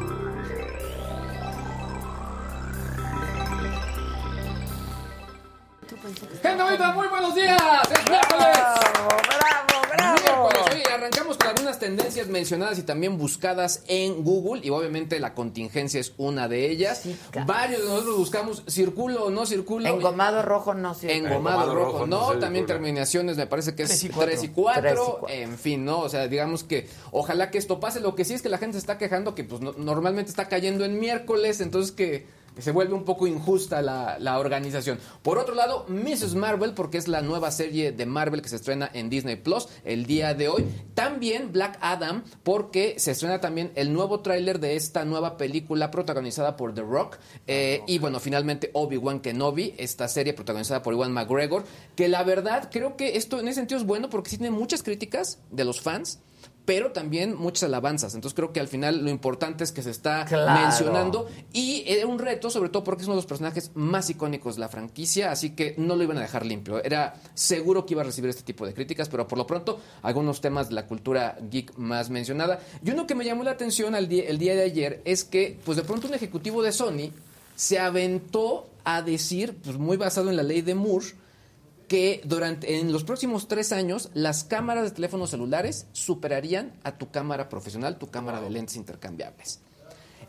Gente 6.42 6.64
bonita, 6.64 6.92
muy 6.94 7.08
buenos 7.08 7.36
días. 7.36 7.58
Es 7.92 8.10
miércoles. 8.10 8.48
Bravo, 8.58 9.10
bravo, 9.28 9.82
Miércoles. 9.88 10.24
bravo. 10.24 10.50
Oye, 10.72 10.84
arrancamos 10.94 11.38
con 11.38 11.48
algunas 11.48 11.77
tendencias 11.88 12.28
mencionadas 12.28 12.78
y 12.80 12.84
también 12.84 13.18
buscadas 13.18 13.84
en 13.88 14.24
Google 14.24 14.62
y 14.66 14.70
obviamente 14.70 15.20
la 15.20 15.34
contingencia 15.34 16.00
es 16.00 16.14
una 16.18 16.48
de 16.48 16.70
ellas. 16.70 17.00
Sí. 17.04 17.16
Varios 17.46 17.82
de 17.82 17.88
nosotros 17.88 18.18
buscamos 18.18 18.64
circulo 18.68 19.24
o 19.26 19.30
no 19.30 19.46
circulo. 19.46 19.88
Engomado 19.88 20.42
rojo 20.42 20.74
no 20.74 20.94
sirve. 20.94 21.16
Engomado 21.16 21.38
Engomado 21.62 21.76
rojo, 21.76 21.92
rojo, 21.94 22.08
no, 22.08 22.34
no 22.34 22.40
también 22.40 22.66
circula. 22.66 22.76
terminaciones, 22.76 23.38
me 23.38 23.48
parece 23.48 23.74
que 23.76 23.84
es 23.84 23.90
Tres 23.90 24.00
3 24.00 24.04
y 24.04 24.10
cuatro. 24.10 24.34
y 24.44 24.48
4, 24.50 24.82
Tres 24.82 24.94
y 24.94 24.98
cuatro. 25.20 25.30
en 25.30 25.58
fin, 25.58 25.86
¿no? 25.86 26.00
O 26.02 26.10
sea, 26.10 26.28
digamos 26.28 26.64
que 26.64 26.88
ojalá 27.12 27.50
que 27.52 27.58
esto 27.58 27.80
pase. 27.80 28.00
Lo 28.02 28.16
que 28.16 28.26
sí 28.26 28.34
es 28.34 28.42
que 28.42 28.50
la 28.50 28.58
gente 28.58 28.74
se 28.74 28.80
está 28.80 28.98
quejando 28.98 29.34
que 29.34 29.44
pues 29.44 29.62
no- 29.62 29.74
normalmente 29.78 30.30
está 30.30 30.48
cayendo 30.50 30.84
en 30.86 31.00
miércoles, 31.00 31.62
entonces 31.62 31.92
que 31.92 32.26
se 32.60 32.72
vuelve 32.72 32.94
un 32.94 33.04
poco 33.04 33.28
injusta 33.28 33.82
la, 33.82 34.18
la 34.20 34.40
organización. 34.40 35.00
Por 35.22 35.38
otro 35.38 35.56
lado, 35.56 35.86
Mrs. 35.88 36.36
Marvel, 36.36 36.74
porque 36.74 36.98
es 36.98 37.08
la 37.08 37.22
nueva 37.22 37.52
serie 37.52 37.92
de 37.92 38.06
Marvel 38.06 38.42
que 38.42 38.50
se 38.50 38.58
estrena 38.58 38.90
en 38.94 39.10
Disney 39.10 39.36
Plus 39.36 39.68
el 39.84 40.06
día 40.06 40.34
de 40.34 40.48
hoy. 40.50 40.66
También 40.94 41.52
Black 41.52 41.78
Adam, 41.82 42.24
porque 42.44 42.96
se 42.98 43.12
estrena 43.12 43.40
también 43.40 43.72
el 43.76 43.94
nuevo 43.94 44.22
tráiler 44.22 44.60
de 44.60 44.76
esta 44.76 45.06
nueva 45.06 45.38
película 45.38 45.92
protagonizada 45.92 46.58
por 46.58 46.74
The 46.74 46.82
Rock. 46.82 47.18
Eh, 47.48 47.82
y 47.88 48.00
bueno, 48.00 48.20
finalmente 48.20 48.72
Obi-Wan 48.74 49.20
Kenobi, 49.20 49.74
esta 49.78 50.08
serie 50.08 50.34
protagonizada 50.34 50.82
por 50.82 50.94
Iwan 50.94 51.12
McGregor, 51.12 51.64
que 51.96 52.08
la 52.08 52.24
verdad 52.24 52.70
creo 52.72 52.96
que 52.96 53.18
esto 53.18 53.40
en 53.40 53.48
ese 53.48 53.56
sentido 53.56 53.80
es 53.80 53.86
bueno 53.86 54.10
porque 54.10 54.30
sí 54.30 54.38
tiene 54.38 54.56
muchas 54.56 54.84
críticas 54.84 55.40
de 55.52 55.66
los 55.66 55.82
fans. 55.82 56.20
Pero 56.68 56.92
también 56.92 57.34
muchas 57.38 57.64
alabanzas. 57.64 58.14
Entonces 58.14 58.36
creo 58.36 58.52
que 58.52 58.60
al 58.60 58.68
final 58.68 59.02
lo 59.06 59.10
importante 59.10 59.64
es 59.64 59.72
que 59.72 59.82
se 59.82 59.90
está 59.90 60.26
Claro. 60.26 60.60
mencionando. 60.62 61.28
Y 61.54 61.86
era 61.88 62.06
un 62.06 62.20
reto, 62.20 62.50
sobre 62.50 62.68
todo 62.68 62.84
porque 62.84 63.04
es 63.04 63.08
uno 63.08 63.16
de 63.16 63.20
los 63.22 63.26
personajes 63.26 63.72
más 63.74 64.10
icónicos 64.10 64.56
de 64.56 64.60
la 64.60 64.68
franquicia. 64.68 65.32
Así 65.32 65.52
que 65.52 65.76
no 65.78 65.96
lo 65.96 66.04
iban 66.04 66.18
a 66.18 66.22
dejar 66.22 66.46
limpio. 66.46 66.84
Era 66.84 67.16
seguro 67.36 67.86
que 67.86 67.94
iba 67.94 68.02
a 68.02 68.06
recibir 68.06 68.30
este 68.30 68.44
tipo 68.44 68.66
de 68.66 68.74
críticas. 68.74 69.08
Pero 69.08 69.26
por 69.30 69.38
lo 69.38 69.48
pronto, 69.48 69.80
algunos 70.02 70.42
temas 70.42 70.68
de 70.68 70.76
la 70.76 70.86
cultura 70.88 71.38
geek 71.50 71.78
más 71.78 72.10
mencionada. 72.10 72.60
Y 72.84 72.92
uno 72.92 73.08
que 73.08 73.16
me 73.16 73.24
llamó 73.24 73.44
la 73.46 73.52
atención 73.52 73.96
al 73.96 74.10
día- 74.10 74.26
el 74.28 74.38
día 74.38 74.54
de 74.54 74.64
ayer 74.64 75.02
es 75.06 75.24
que, 75.24 75.58
pues 75.64 75.78
de 75.78 75.84
pronto, 75.84 76.08
un 76.10 76.16
ejecutivo 76.16 76.62
de 76.62 76.74
Sony 76.74 77.12
se 77.56 77.80
aventó 77.80 78.68
a 78.84 79.02
decir, 79.02 79.56
pues 79.64 79.78
muy 79.78 79.96
basado 79.96 80.30
en 80.30 80.36
la 80.36 80.44
ley 80.44 80.62
de 80.64 80.76
Moore, 80.76 81.06
que 81.88 82.22
durante 82.26 82.80
en 82.80 82.92
los 82.92 83.04
próximos 83.04 83.48
tres 83.48 83.72
años 83.72 84.10
las 84.14 84.44
cámaras 84.44 84.84
de 84.84 84.92
teléfonos 84.92 85.30
celulares 85.30 85.88
superarían 85.94 86.74
a 86.84 86.98
tu 86.98 87.10
cámara 87.12 87.50
profesional, 87.50 87.98
tu 87.98 88.10
cámara 88.10 88.42
de 88.42 88.50
lentes 88.50 88.76
intercambiables. 88.76 89.62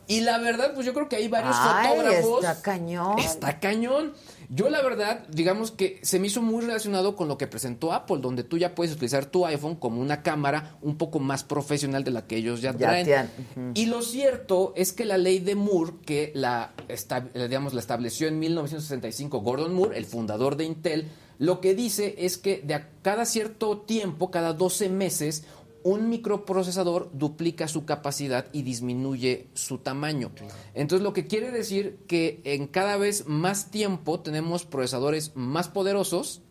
Y 0.07 0.21
la 0.21 0.39
verdad, 0.39 0.73
pues 0.73 0.87
yo 0.87 0.93
creo 0.95 1.07
que 1.07 1.17
hay 1.17 1.27
varios 1.27 1.55
Ay, 1.55 1.87
fotógrafos. 1.89 2.43
está 2.43 2.61
cañón. 2.63 3.19
Está 3.19 3.59
cañón. 3.59 4.13
Yo 4.49 4.71
la 4.71 4.81
verdad, 4.81 5.27
digamos 5.29 5.69
que 5.69 5.99
se 6.01 6.17
me 6.17 6.25
hizo 6.25 6.41
muy 6.41 6.65
relacionado 6.65 7.15
con 7.15 7.27
lo 7.27 7.37
que 7.37 7.45
presentó 7.45 7.93
Apple, 7.93 8.17
donde 8.19 8.43
tú 8.43 8.57
ya 8.57 8.73
puedes 8.73 8.91
utilizar 8.95 9.27
tu 9.27 9.45
iPhone 9.45 9.75
como 9.75 10.01
una 10.01 10.23
cámara 10.23 10.77
un 10.81 10.97
poco 10.97 11.19
más 11.19 11.43
profesional 11.43 12.03
de 12.03 12.09
la 12.09 12.25
que 12.25 12.37
ellos 12.37 12.59
ya 12.59 12.71
Ya 12.71 12.77
traen. 13.03 13.29
Y 13.75 13.85
lo 13.85 14.01
cierto 14.01 14.73
es 14.75 14.93
que 14.93 15.05
la 15.05 15.19
ley 15.19 15.37
de 15.37 15.53
Moore, 15.53 15.93
que 16.03 16.31
la, 16.33 16.73
digamos, 17.35 17.75
la 17.75 17.79
estableció 17.79 18.27
en 18.27 18.39
1965 18.39 19.41
Gordon 19.41 19.75
Moore, 19.75 19.95
el 19.95 20.05
fundador 20.05 20.55
de 20.55 20.65
Intel, 20.65 21.07
lo 21.39 21.59
que 21.61 21.73
dice 21.73 22.13
es 22.19 22.37
que 22.37 22.61
de 22.61 22.75
a 22.75 22.89
cada 23.01 23.25
cierto 23.25 23.79
tiempo, 23.79 24.29
cada 24.29 24.53
12 24.53 24.89
meses, 24.89 25.45
un 25.83 26.09
microprocesador 26.09 27.09
duplica 27.13 27.67
su 27.69 27.85
capacidad 27.85 28.45
y 28.51 28.61
disminuye 28.63 29.47
su 29.53 29.77
tamaño. 29.77 30.31
Entonces 30.73 31.01
lo 31.03 31.13
que 31.13 31.25
quiere 31.25 31.51
decir 31.51 31.97
que 32.07 32.41
en 32.43 32.67
cada 32.67 32.97
vez 32.97 33.25
más 33.27 33.71
tiempo 33.71 34.19
tenemos 34.19 34.65
procesadores 34.65 35.31
más 35.35 35.69
poderosos 35.69 36.41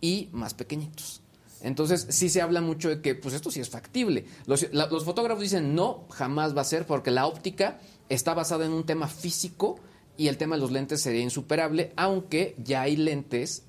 y 0.00 0.30
más 0.32 0.54
pequeñitos. 0.54 1.20
Entonces 1.62 2.06
sí 2.10 2.28
se 2.30 2.40
habla 2.42 2.60
mucho 2.62 2.88
de 2.88 3.00
que 3.02 3.14
pues 3.14 3.34
esto 3.34 3.50
sí 3.50 3.60
es 3.60 3.68
factible. 3.70 4.24
Los, 4.46 4.66
la- 4.72 4.86
los 4.86 5.04
fotógrafos 5.04 5.42
dicen 5.42 5.74
no, 5.74 6.04
jamás 6.10 6.56
va 6.56 6.62
a 6.62 6.64
ser 6.64 6.86
porque 6.86 7.10
la 7.10 7.26
óptica 7.26 7.80
está 8.08 8.32
basada 8.34 8.64
en 8.66 8.72
un 8.72 8.84
tema 8.84 9.08
físico 9.08 9.76
y 10.16 10.28
el 10.28 10.36
tema 10.38 10.56
de 10.56 10.62
los 10.62 10.72
lentes 10.72 11.02
sería 11.02 11.22
insuperable, 11.22 11.92
aunque 11.96 12.54
ya 12.64 12.82
hay 12.82 12.96
lentes 12.96 13.64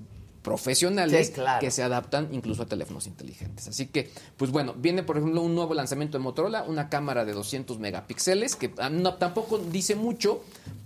profesionales 0.45 1.27
Sí, 1.27 1.33
claro. 1.33 1.59
que 1.59 1.71
se 1.71 1.83
adaptan 1.83 2.29
incluso 2.31 2.63
a 2.63 2.65
teléfonos 2.67 3.07
inteligentes. 3.07 3.67
Así 3.67 3.87
que, 3.87 4.09
pues 4.37 4.51
bueno, 4.51 4.73
viene 4.77 5.03
por 5.03 5.17
ejemplo 5.17 5.41
un 5.41 5.55
nuevo 5.55 5.73
lanzamiento 5.73 6.17
de 6.17 6.23
Motorola, 6.23 6.63
una 6.63 6.87
cámara 6.87 7.25
de 7.25 7.33
200 7.33 7.79
megapíxeles, 7.79 8.55
que 8.55 8.71
ah, 8.77 8.89
no- 8.89 9.15
tampoco 9.15 9.57
dice 9.57 9.95
mucho, 9.95 10.43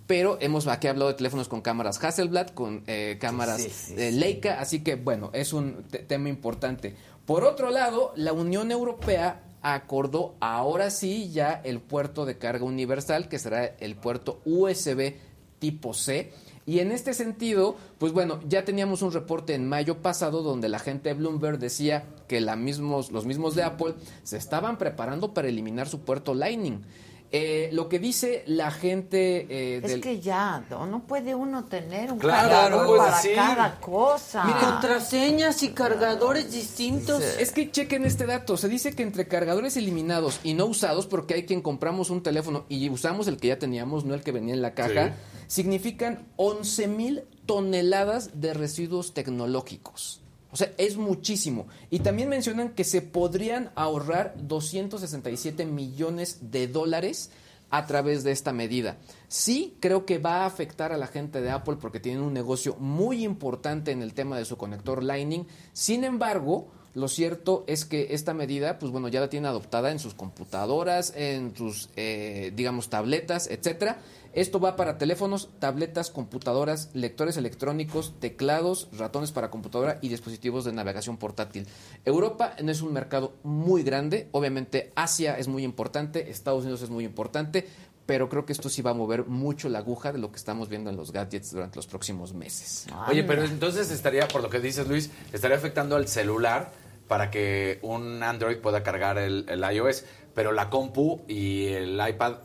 pero 0.07 0.37
hemos 0.41 0.65
aquí 0.67 0.87
hablado 0.87 1.09
de 1.09 1.15
teléfonos 1.17 1.47
con 1.47 1.61
cámaras 1.61 2.03
Hasselblad, 2.03 2.47
con 2.47 2.83
eh, 2.87 3.17
cámaras 3.21 3.61
Sí, 3.61 3.69
sí, 3.69 3.93
eh, 3.97 4.11
Leica, 4.11 4.59
así 4.59 4.79
que 4.81 4.95
bueno, 4.95 5.29
es 5.33 5.53
un 5.53 5.83
te- 5.91 5.99
tema 5.99 6.29
importante. 6.29 6.95
Por 7.25 7.43
otro 7.43 7.69
lado, 7.69 8.13
la 8.15 8.33
Unión 8.33 8.71
Europea 8.71 9.43
acordó 9.61 10.35
ahora 10.39 10.89
sí 10.89 11.29
ya 11.31 11.61
el 11.63 11.79
puerto 11.81 12.25
de 12.25 12.37
carga 12.37 12.63
universal, 12.65 13.27
que 13.27 13.37
será 13.37 13.65
el 13.65 13.95
puerto 13.97 14.41
USB 14.45 15.13
tipo 15.59 15.93
C. 15.93 16.31
Y 16.69 16.81
en 16.81 16.91
este 16.91 17.15
sentido, 17.15 17.77
pues 17.97 18.13
bueno, 18.13 18.39
ya 18.47 18.63
teníamos 18.63 19.01
un 19.01 19.11
reporte 19.11 19.55
en 19.55 19.67
mayo 19.67 20.03
pasado 20.03 20.43
donde 20.43 20.69
la 20.69 20.77
gente 20.77 21.09
de 21.09 21.15
Bloomberg 21.15 21.57
decía 21.57 22.03
que 22.27 22.41
la 22.41 22.55
mismos, 22.55 23.11
los 23.11 23.25
mismos 23.25 23.55
de 23.55 23.63
Apple 23.63 23.95
se 24.21 24.37
estaban 24.37 24.77
preparando 24.77 25.33
para 25.33 25.47
eliminar 25.47 25.87
su 25.87 26.01
puerto 26.01 26.35
Lightning. 26.35 26.83
Eh, 27.31 27.69
lo 27.73 27.87
que 27.89 27.99
dice 27.99 28.43
la 28.47 28.71
gente 28.71 29.45
eh, 29.49 29.81
Es 29.83 29.91
del... 29.91 30.01
que 30.01 30.19
ya, 30.19 30.63
no, 30.69 30.87
no 30.87 31.03
puede 31.03 31.35
uno 31.35 31.65
tener 31.65 32.11
un 32.11 32.17
Claro, 32.17 32.49
cargador 32.49 32.87
no 32.87 32.97
para 32.97 33.15
decir. 33.17 33.35
cada 33.35 33.79
cosa. 33.79 34.57
Contraseñas 34.59 35.61
y 35.61 35.69
cargadores 35.69 36.51
distintos. 36.51 37.21
Es 37.23 37.51
que 37.51 37.69
chequen 37.69 38.05
este 38.05 38.25
dato. 38.25 38.57
Se 38.57 38.67
dice 38.67 38.93
que 38.95 39.03
entre 39.03 39.27
cargadores 39.27 39.77
eliminados 39.77 40.39
y 40.43 40.55
no 40.55 40.65
usados, 40.65 41.05
porque 41.05 41.35
hay 41.35 41.45
quien 41.45 41.61
compramos 41.61 42.09
un 42.09 42.23
teléfono 42.23 42.65
y 42.67 42.89
usamos 42.89 43.27
el 43.27 43.37
que 43.37 43.49
ya 43.49 43.59
teníamos, 43.59 44.05
no 44.05 44.15
el 44.15 44.23
que 44.23 44.31
venía 44.31 44.55
en 44.55 44.63
la 44.63 44.73
caja, 44.73 45.13
significan 45.45 46.27
11 46.37 46.87
mil 46.87 47.23
toneladas 47.45 48.41
de 48.41 48.55
residuos 48.55 49.13
tecnológicos. 49.13 50.21
O 50.51 50.57
sea, 50.57 50.71
es 50.77 50.97
muchísimo. 50.97 51.67
Y 51.89 51.99
también 51.99 52.29
mencionan 52.29 52.69
que 52.69 52.83
se 52.83 53.01
podrían 53.01 53.71
ahorrar 53.75 54.33
267 54.37 55.65
millones 55.65 56.39
de 56.51 56.67
dólares 56.67 57.31
a 57.69 57.85
través 57.85 58.23
de 58.23 58.31
esta 58.31 58.51
medida. 58.51 58.97
Sí, 59.27 59.77
creo 59.79 60.05
que 60.05 60.17
va 60.17 60.41
a 60.41 60.45
afectar 60.45 60.91
a 60.91 60.97
la 60.97 61.07
gente 61.07 61.41
de 61.41 61.51
Apple 61.51 61.77
porque 61.79 61.99
tienen 61.99 62.23
un 62.23 62.33
negocio 62.33 62.75
muy 62.79 63.23
importante 63.23 63.91
en 63.91 64.01
el 64.01 64.13
tema 64.13 64.37
de 64.37 64.45
su 64.45 64.57
conector 64.57 65.03
Lightning. 65.03 65.45
Sin 65.73 66.03
embargo, 66.03 66.69
lo 66.95 67.07
cierto 67.07 67.63
es 67.67 67.85
que 67.85 68.07
esta 68.15 68.33
medida, 68.33 68.79
pues 68.79 68.91
bueno, 68.91 69.07
ya 69.07 69.19
la 69.19 69.29
tienen 69.29 69.47
adoptada 69.47 69.91
en 69.91 69.99
sus 69.99 70.15
computadoras, 70.15 71.13
en 71.15 71.55
sus, 71.55 71.89
eh, 71.95 72.51
digamos, 72.55 72.89
tabletas, 72.89 73.47
etcétera. 73.47 73.99
Esto 74.33 74.59
va 74.59 74.75
para 74.75 74.97
teléfonos, 74.97 75.49
tabletas, 75.59 76.11
computadoras, 76.11 76.89
lectores 76.93 77.37
electrónicos, 77.37 78.13
teclados, 78.19 78.87
ratones 78.97 79.31
para 79.31 79.49
computadora 79.49 79.97
y 80.01 80.09
dispositivos 80.09 80.65
de 80.65 80.73
navegación 80.73 81.17
portátil. 81.17 81.67
Europa 82.05 82.55
no 82.61 82.71
es 82.71 82.81
un 82.81 82.93
mercado 82.93 83.33
muy 83.43 83.83
grande, 83.83 84.27
obviamente 84.31 84.91
Asia 84.95 85.37
es 85.37 85.47
muy 85.47 85.63
importante, 85.63 86.29
Estados 86.29 86.63
Unidos 86.63 86.83
es 86.83 86.89
muy 86.89 87.05
importante, 87.05 87.67
pero 88.05 88.27
creo 88.27 88.45
que 88.45 88.53
esto 88.53 88.69
sí 88.69 88.81
va 88.81 88.91
a 88.91 88.95
mover 88.95 89.25
mucho 89.25 89.69
la 89.69 89.79
aguja 89.79 90.11
de 90.11 90.17
lo 90.17 90.31
que 90.31 90.37
estamos 90.37 90.67
viendo 90.67 90.89
en 90.89 90.97
los 90.97 91.11
gadgets 91.11 91.51
durante 91.51 91.75
los 91.75 91.85
próximos 91.85 92.33
meses. 92.33 92.87
Oye, 93.07 93.23
pero 93.23 93.43
entonces 93.43 93.91
estaría, 93.91 94.27
por 94.27 94.41
lo 94.41 94.49
que 94.49 94.59
dices 94.59 94.87
Luis, 94.87 95.11
estaría 95.31 95.57
afectando 95.57 95.95
al 95.95 96.07
celular 96.07 96.71
para 97.07 97.29
que 97.29 97.79
un 97.81 98.23
Android 98.23 98.57
pueda 98.57 98.83
cargar 98.83 99.17
el, 99.17 99.45
el 99.47 99.63
iOS, 99.75 100.05
pero 100.33 100.51
la 100.51 100.69
compu 100.69 101.21
y 101.27 101.67
el 101.67 101.99
iPad, 102.07 102.37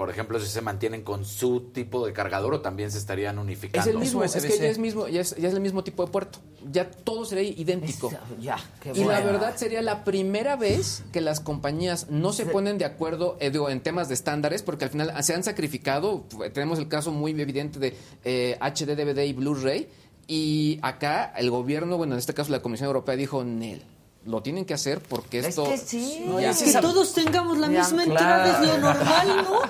por 0.00 0.08
ejemplo, 0.08 0.40
si 0.40 0.46
se 0.46 0.62
mantienen 0.62 1.02
con 1.02 1.26
su 1.26 1.60
tipo 1.74 2.06
de 2.06 2.14
cargador 2.14 2.54
o 2.54 2.60
también 2.62 2.90
se 2.90 2.96
estarían 2.96 3.36
Es 3.36 3.42
unificando. 3.42 3.90
el 3.90 3.98
mismo, 3.98 4.24
es 4.24 4.32
que 4.32 4.48
ya 4.56 4.66
es 4.68 4.78
mismo, 4.78 5.06
ya 5.08 5.20
es, 5.20 5.36
ya 5.36 5.46
es 5.48 5.52
el 5.52 5.60
mismo 5.60 5.84
tipo 5.84 6.06
de 6.06 6.10
puerto. 6.10 6.38
Ya 6.72 6.90
todo 6.90 7.26
sería 7.26 7.50
idéntico. 7.50 8.10
Es- 8.10 8.42
ya, 8.42 8.56
qué 8.82 8.92
Y 8.94 9.04
la 9.04 9.20
verdad 9.20 9.56
sería 9.56 9.82
la 9.82 10.02
primera 10.02 10.56
vez 10.56 11.02
que 11.12 11.20
las 11.20 11.40
compañías 11.40 12.08
no 12.08 12.32
se 12.32 12.46
ponen 12.46 12.78
de 12.78 12.86
acuerdo 12.86 13.36
eh, 13.40 13.50
digo, 13.50 13.68
en 13.68 13.82
temas 13.82 14.08
de 14.08 14.14
estándares, 14.14 14.62
porque 14.62 14.86
al 14.86 14.90
final 14.90 15.12
se 15.22 15.34
han 15.34 15.44
sacrificado. 15.44 16.24
Tenemos 16.54 16.78
el 16.78 16.88
caso 16.88 17.12
muy 17.12 17.38
evidente 17.38 17.78
de 17.78 17.94
eh, 18.24 18.56
HD, 18.58 18.96
DVD 18.96 19.26
y 19.26 19.34
Blu-ray. 19.34 19.86
Y 20.26 20.78
acá 20.80 21.30
el 21.36 21.50
gobierno, 21.50 21.98
bueno, 21.98 22.14
en 22.14 22.20
este 22.20 22.32
caso 22.32 22.50
la 22.52 22.62
Comisión 22.62 22.86
Europea 22.86 23.16
dijo, 23.16 23.44
Nel. 23.44 23.82
Lo 24.24 24.42
tienen 24.42 24.64
que 24.66 24.74
hacer 24.74 25.00
porque 25.00 25.38
Es 25.38 25.46
esto... 25.48 25.64
que 25.64 25.78
sí. 25.78 26.24
No, 26.26 26.38
es 26.38 26.62
que 26.62 26.72
todos 26.74 27.14
tengamos 27.14 27.56
la 27.58 27.68
Ya, 27.68 27.80
misma 27.82 28.04
claro. 28.04 28.50
entrada, 28.50 28.60
es 28.62 28.68
lo 28.68 28.78
normal, 28.78 29.36
¿no? 29.44 29.60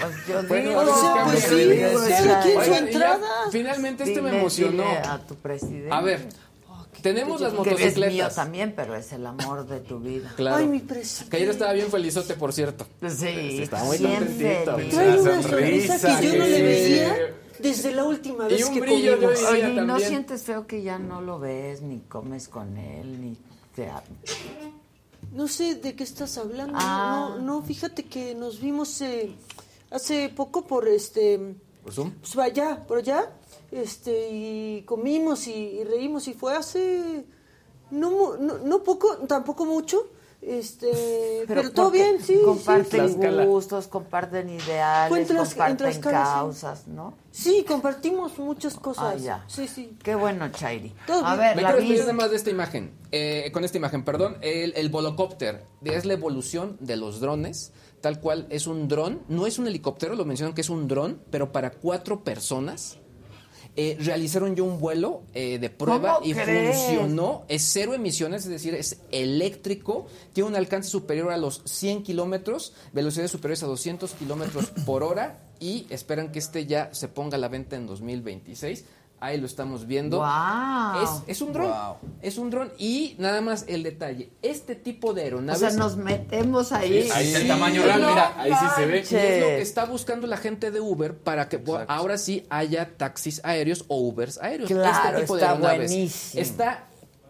Pues 0.00 0.26
yo 0.28 0.42
Bueno, 0.48 0.68
digo, 0.70 0.80
o 0.80 1.00
sea, 1.00 1.24
pues 1.24 1.44
sí, 1.44 2.16
cada 2.24 2.40
quien 2.42 2.64
su 2.64 2.70
y 2.70 2.74
entrada. 2.74 3.26
finalmente 3.52 4.04
este 4.04 4.20
me 4.20 4.30
dile- 4.30 4.38
emocionó. 4.40 4.82
dile 4.82 4.98
a 4.98 5.18
tu 5.26 5.36
presidente. 5.36 5.88
A 5.92 6.00
ver, 6.00 6.28
tenemos 7.00 7.40
las 7.40 7.52
que 7.52 7.58
es 7.60 7.64
mío 7.66 7.74
motocicletas. 7.76 8.34
también, 8.34 8.72
pero 8.76 8.94
es 8.96 9.12
el 9.12 9.24
amor 9.26 9.66
de 9.66 9.80
tu 9.80 10.00
vida. 10.00 10.32
Claro. 10.36 10.56
Ay, 10.56 10.66
mi 10.66 10.80
presidente. 10.80 11.30
Que 11.30 11.36
ayer 11.36 11.48
estaba 11.50 11.72
bien 11.72 11.88
felizote, 11.88 12.34
por 12.34 12.52
cierto. 12.52 12.86
Sí, 13.08 13.60
Está 13.62 13.84
muy 13.84 13.98
bien 13.98 14.14
contentito. 14.16 14.76
feliz. 14.76 14.94
Trae 14.94 15.20
una 15.20 15.42
sonrisa 15.42 16.18
que 16.20 16.26
yo 16.26 16.38
no 16.38 16.44
le 16.44 16.62
veía 16.62 17.16
desde 17.60 17.92
la 17.92 18.04
última 18.04 18.46
Y 18.48 18.54
vez 18.54 18.64
un 18.66 18.74
que 18.74 18.80
brillo, 18.80 19.14
comimos. 19.20 19.42
Oye, 19.44 19.70
¿y 19.70 19.74
¿no 19.86 19.98
sientes 20.00 20.42
feo 20.42 20.66
que 20.66 20.82
ya 20.82 20.98
no 20.98 21.20
lo 21.20 21.38
ves, 21.38 21.82
ni 21.82 22.00
comes 22.00 22.48
con 22.48 22.76
él, 22.76 23.20
ni 23.20 23.36
te... 23.74 23.88
ha- 23.88 24.02
No 25.32 25.48
sé 25.48 25.76
de 25.76 25.94
qué 25.96 26.04
estás 26.04 26.36
hablando. 26.38 26.74
Ah. 26.76 27.36
No, 27.38 27.42
no, 27.60 27.62
fíjate 27.62 28.04
que 28.04 28.34
nos 28.34 28.60
vimos 28.60 29.00
eh, 29.00 29.34
hace 29.90 30.28
poco 30.28 30.66
por 30.66 30.86
este. 30.88 31.56
¿Por 31.82 31.92
Zoom? 31.92 32.12
Pues 32.20 32.36
allá, 32.38 32.84
por 32.86 32.98
allá. 32.98 33.30
Este, 33.70 34.28
y 34.30 34.82
comimos 34.82 35.46
y, 35.46 35.52
y 35.52 35.84
reímos 35.84 36.28
y 36.28 36.34
fue 36.34 36.54
hace. 36.54 37.24
No, 37.90 38.36
no, 38.36 38.58
no 38.58 38.82
poco, 38.82 39.16
tampoco 39.26 39.64
mucho. 39.64 40.06
Este, 40.42 41.44
pero, 41.46 41.70
todo 41.70 41.86
porque 41.86 41.98
bien, 42.02 42.20
sí. 42.20 42.36
Comparten 42.44 43.08
sí. 43.08 43.44
Gustos, 43.46 43.86
comparten 43.86 44.48
ideales, 44.50 45.28
comparten 45.32 46.00
causas, 46.00 46.88
¿no? 46.88 47.14
Sí, 47.30 47.64
compartimos 47.66 48.36
muchas 48.38 48.74
cosas. 48.74 49.04
Ah, 49.14 49.16
ya. 49.16 49.44
Sí, 49.46 49.68
sí. 49.68 49.96
Qué 50.02 50.16
bueno, 50.16 50.50
Chairi. 50.50 50.92
Todo 51.06 51.24
A 51.24 51.34
bien. 51.36 51.46
ver, 51.46 51.56
Me 51.56 51.62
la 51.62 51.68
quiero 51.68 51.76
despedir 51.80 51.94
vi- 51.94 52.00
nada 52.00 52.12
más 52.12 52.30
de 52.30 52.36
esta 52.36 52.50
imagen. 52.50 52.92
Eh, 53.12 53.50
con 53.52 53.64
esta 53.64 53.76
imagen, 53.78 54.04
perdón. 54.04 54.36
El, 54.40 54.72
el 54.76 54.88
volocópter 54.88 55.64
es 55.84 56.04
la 56.04 56.14
evolución 56.14 56.76
de 56.80 56.96
los 56.96 57.20
drones. 57.20 57.72
Tal 58.00 58.18
cual 58.20 58.48
es 58.50 58.66
un 58.66 58.88
dron. 58.88 59.22
No 59.28 59.46
es 59.46 59.60
un 59.60 59.68
helicóptero, 59.68 60.16
lo 60.16 60.24
mencionan 60.24 60.54
que 60.56 60.62
es 60.62 60.70
un 60.70 60.88
dron, 60.88 61.22
pero 61.30 61.52
para 61.52 61.70
cuatro 61.70 62.24
personas. 62.24 62.98
Eh, 63.74 63.96
realizaron 64.00 64.54
ya 64.54 64.62
un 64.62 64.78
vuelo 64.78 65.22
eh, 65.32 65.58
de 65.58 65.70
prueba 65.70 66.16
¿Cómo 66.16 66.26
y 66.26 66.34
crees? 66.34 66.76
funcionó. 66.76 67.44
Es 67.48 67.62
cero 67.72 67.94
emisiones, 67.94 68.44
es 68.44 68.50
decir, 68.50 68.74
es 68.74 68.98
eléctrico. 69.10 70.06
Tiene 70.34 70.50
un 70.50 70.56
alcance 70.56 70.90
superior 70.90 71.30
a 71.32 71.38
los 71.38 71.62
100 71.64 72.02
kilómetros, 72.02 72.74
velocidades 72.92 73.30
superiores 73.30 73.62
a 73.62 73.66
200 73.66 74.12
kilómetros 74.12 74.66
por 74.84 75.02
hora. 75.02 75.40
Y 75.58 75.86
esperan 75.90 76.32
que 76.32 76.38
este 76.40 76.66
ya 76.66 76.92
se 76.92 77.08
ponga 77.08 77.36
a 77.36 77.40
la 77.40 77.48
venta 77.48 77.76
en 77.76 77.86
2026. 77.86 78.84
Ahí 79.24 79.38
lo 79.38 79.46
estamos 79.46 79.86
viendo. 79.86 80.16
Guau. 80.18 81.04
Es, 81.04 81.10
es 81.28 81.42
un 81.42 81.52
dron. 81.52 81.72
Es 82.20 82.38
un 82.38 82.50
dron. 82.50 82.72
Y 82.76 83.14
nada 83.18 83.40
más 83.40 83.64
el 83.68 83.84
detalle. 83.84 84.30
Este 84.42 84.74
tipo 84.74 85.14
de 85.14 85.22
O 85.22 85.24
aeronaves. 85.24 85.60
sea, 85.60 85.70
nos 85.70 85.96
metemos 85.96 86.72
ahí. 86.72 87.08
Ahí 87.14 87.26
está 87.28 87.36
el 87.38 87.42
Sí, 87.42 87.48
tamaño 87.48 87.82
real, 87.84 88.00
no 88.02 88.08
mira, 88.10 88.34
ahí 88.36 88.50
sí 88.52 88.66
se 88.74 88.86
ve. 88.86 88.96
y 88.98 89.00
es 89.00 89.10
lo 89.40 89.46
que 89.46 89.60
está 89.62 89.84
buscando 89.84 90.26
la 90.26 90.36
gente 90.38 90.70
de 90.72 90.80
Uber 90.80 91.16
para 91.16 91.48
que 91.48 91.62
ahora 91.86 92.18
sí 92.18 92.44
haya 92.50 92.96
taxis 92.96 93.40
aéreos 93.44 93.84
o 93.88 94.00
Ubers 94.00 94.38
aéreos. 94.42 94.68
Claro, 94.68 95.18
este 95.18 95.20
tipo 95.20 95.36
de 95.36 95.40
está 95.42 95.52
aeronaves. 95.52 95.90
buenísimo. 95.90 96.42
Está 96.42 96.84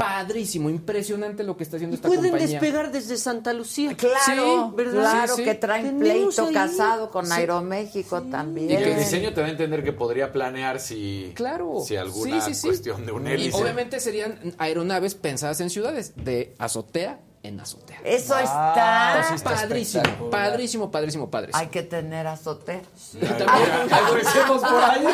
padrísimo, 0.04 0.68
impresionante 0.70 1.42
lo 1.44 1.56
que 1.56 1.64
está 1.64 1.76
haciendo 1.76 1.96
esta 1.96 2.08
pueden 2.08 2.30
compañía. 2.30 2.60
despegar 2.60 2.92
desde 2.92 3.16
Santa 3.16 3.52
Lucía. 3.52 3.94
Claro, 3.96 4.70
Sí, 4.70 4.76
¿verdad? 4.76 5.00
claro, 5.00 5.34
Sí, 5.36 5.42
sí. 5.42 5.44
que 5.44 5.54
traen 5.54 5.98
pleito 5.98 6.46
ahí. 6.46 6.54
casado 6.54 7.10
con 7.10 7.26
Sí. 7.26 7.32
Aeroméxico 7.32 8.22
también. 8.22 8.70
Y 8.70 8.76
que 8.76 8.92
el 8.92 8.98
diseño 8.98 9.32
te 9.32 9.40
da 9.40 9.46
a 9.46 9.50
entender 9.50 9.82
que 9.84 9.92
podría 9.92 10.32
planear 10.32 10.80
si, 10.80 11.32
Claro. 11.34 11.80
si 11.86 11.96
alguna 11.96 12.40
Sí, 12.40 12.54
sí, 12.54 12.60
sí. 12.60 12.66
cuestión 12.68 13.06
de 13.06 13.12
un 13.12 13.26
Y 13.26 13.30
hélice. 13.32 13.56
obviamente 13.62 14.00
serían 14.00 14.38
aeronaves 14.58 15.14
pensadas 15.14 15.60
en 15.60 15.70
ciudades, 15.70 16.12
de 16.16 16.54
azotea 16.58 17.20
en 17.42 17.58
azotea. 17.60 17.98
Eso 18.04 18.38
está. 18.38 19.14
Entonces, 19.16 19.42
padrísimo, 19.42 20.30
padrísimo, 20.30 20.90
padrísimo, 20.90 21.30
padrísimo. 21.30 21.58
Hay 21.60 21.68
que 21.68 21.82
tener 21.82 22.26
azotea. 22.26 22.82
Empecemos 23.20 24.62
por 24.62 24.84
ahí. 24.84 25.04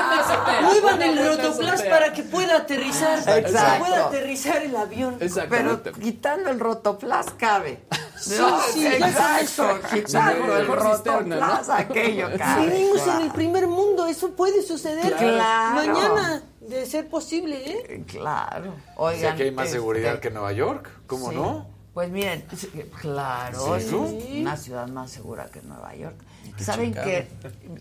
Muevan 0.62 1.02
el 1.02 1.26
rotoplas 1.26 1.82
para 1.82 2.12
que 2.12 2.22
pueda 2.24 2.59
aterrizar. 2.59 3.18
Exacto. 3.38 3.84
Pueda 3.84 4.06
aterrizar 4.06 4.62
el 4.62 4.76
avión. 4.76 5.18
Pero 5.48 5.82
quitando 5.82 6.50
el 6.50 6.60
rotoplas 6.60 7.26
cabe. 7.38 7.82
Sí, 8.18 8.34
No, 8.38 8.60
sí, 8.72 8.84
exacto. 8.86 9.78
Quitando 9.92 10.56
el 10.59 10.66
rotoplas, 10.66 11.68
aquello 11.68 12.28
cabe. 12.38 12.66
Vivimos 12.66 13.06
en 13.06 13.20
el 13.22 13.30
primer 13.30 13.66
mundo, 13.68 14.06
eso 14.06 14.32
puede 14.32 14.62
suceder 14.62 15.14
Claro. 15.14 15.74
mañana, 15.76 16.42
de 16.60 16.84
ser 16.84 17.09
posible, 17.09 17.56
¿eh? 17.64 18.05
Claro. 18.09 18.74
O 18.96 19.06
Oigan. 19.06 19.20
sea 19.20 19.34
que 19.36 19.44
hay 19.44 19.50
más 19.52 19.66
este, 19.66 19.78
seguridad 19.78 20.18
que 20.18 20.28
en 20.28 20.34
Nueva 20.34 20.52
York. 20.52 20.90
¿Cómo 21.06 21.30
sí. 21.30 21.36
no? 21.36 21.77
Pues 21.98 22.12
miren, 22.12 22.44
sí, 22.56 22.68
claro, 23.00 23.76
Sí. 23.80 23.86
es 23.86 23.92
una 24.40 24.56
ciudad 24.56 24.86
más 24.86 25.10
segura 25.10 25.46
que 25.50 25.60
Nueva 25.62 25.96
York. 25.96 26.14
Saben 26.56 26.92
que 26.94 27.26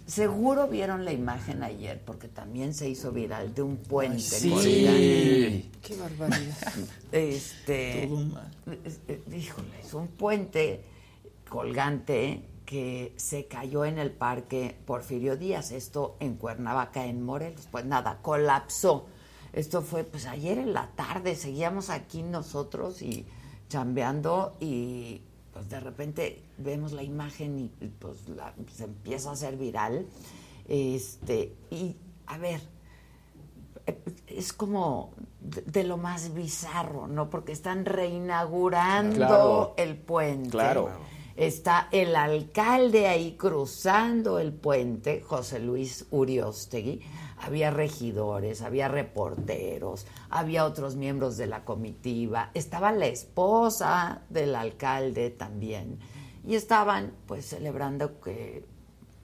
seguro 0.07 0.67
vieron 0.67 1.05
la 1.05 1.13
imagen 1.13 1.61
ayer, 1.61 2.01
porque 2.03 2.27
también 2.27 2.73
se 2.73 2.89
hizo 2.89 3.11
viral 3.11 3.53
de 3.53 3.61
un 3.61 3.77
puente. 3.77 4.39
colgante. 4.49 5.65
Qué 5.83 5.95
barbaridad. 5.99 6.73
Este, 7.11 8.05
es- 8.85 8.99
eh, 9.07 9.21
híjole, 9.31 9.81
es 9.85 9.93
un 9.93 10.07
puente 10.07 10.83
colgante 11.47 12.41
que 12.65 13.13
se 13.17 13.45
cayó 13.45 13.85
en 13.85 13.99
el 13.99 14.09
parque 14.09 14.75
Porfirio 14.87 15.37
Díaz, 15.37 15.69
esto 15.69 16.17
en 16.19 16.37
Cuernavaca, 16.37 17.05
en 17.05 17.21
Morelos. 17.21 17.67
Pues 17.69 17.85
nada, 17.85 18.17
colapsó. 18.23 19.05
Esto 19.53 19.83
fue 19.83 20.03
pues 20.05 20.25
ayer 20.25 20.57
en 20.57 20.73
la 20.73 20.87
tarde, 20.95 21.35
seguíamos 21.35 21.91
aquí 21.91 22.23
nosotros 22.23 23.03
y 23.03 23.27
chambeando 23.69 24.55
y 24.59 25.21
pues 25.53 25.69
de 25.69 25.79
repente 25.79 26.43
vemos 26.57 26.91
la 26.91 27.03
imagen 27.03 27.59
y 27.59 27.87
pues 27.99 28.27
la- 28.29 28.53
se 28.73 28.83
empieza 28.85 29.29
a 29.29 29.33
hacer 29.33 29.55
viral. 29.57 30.05
Este, 30.67 31.53
y 31.71 31.95
a 32.27 32.37
ver, 32.37 32.61
es 34.27 34.53
como 34.53 35.11
de, 35.39 35.61
de 35.61 35.83
lo 35.83 35.97
más 35.97 36.33
bizarro, 36.33 37.07
¿no? 37.07 37.29
Porque 37.29 37.53
están 37.53 37.85
reinaugurando 37.85 39.15
Claro. 39.15 39.73
el 39.77 39.95
puente. 39.97 40.49
Claro. 40.49 40.89
Está 41.35 41.87
el 41.91 42.15
alcalde 42.15 43.07
ahí 43.07 43.33
cruzando 43.37 44.39
el 44.39 44.51
puente, 44.53 45.21
José 45.21 45.59
Luis 45.59 46.05
Uriostegui. 46.11 47.01
Había 47.39 47.69
regidores, 47.69 48.61
había 48.61 48.87
reporteros, 48.87 50.07
había 50.29 50.65
otros 50.65 50.95
miembros 50.95 51.37
de 51.37 51.47
la 51.47 51.63
comitiva, 51.63 52.49
estaba 52.53 52.91
la 52.91 53.05
esposa 53.05 54.21
del 54.29 54.55
alcalde 54.55 55.29
también. 55.29 55.99
Y 56.45 56.55
estaban 56.55 57.13
pues 57.27 57.45
celebrando 57.45 58.19
que 58.21 58.65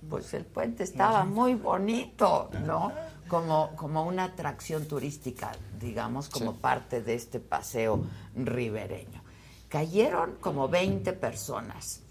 pues 0.10 0.34
el 0.34 0.46
puente 0.46 0.84
estaba 0.84 1.24
muy 1.26 1.56
bonito, 1.56 2.50
¿no? 2.66 2.92
Como, 3.28 3.72
como 3.76 4.06
una 4.06 4.26
atracción 4.26 4.86
turística, 4.86 5.52
digamos, 5.80 6.30
como 6.30 6.56
parte 6.56 7.02
de 7.02 7.16
este 7.16 7.40
paseo 7.40 8.04
ribereño. 8.36 9.24
Cayeron 9.70 10.36
como 10.40 10.68
20 10.68 11.14
personas. 11.14 12.03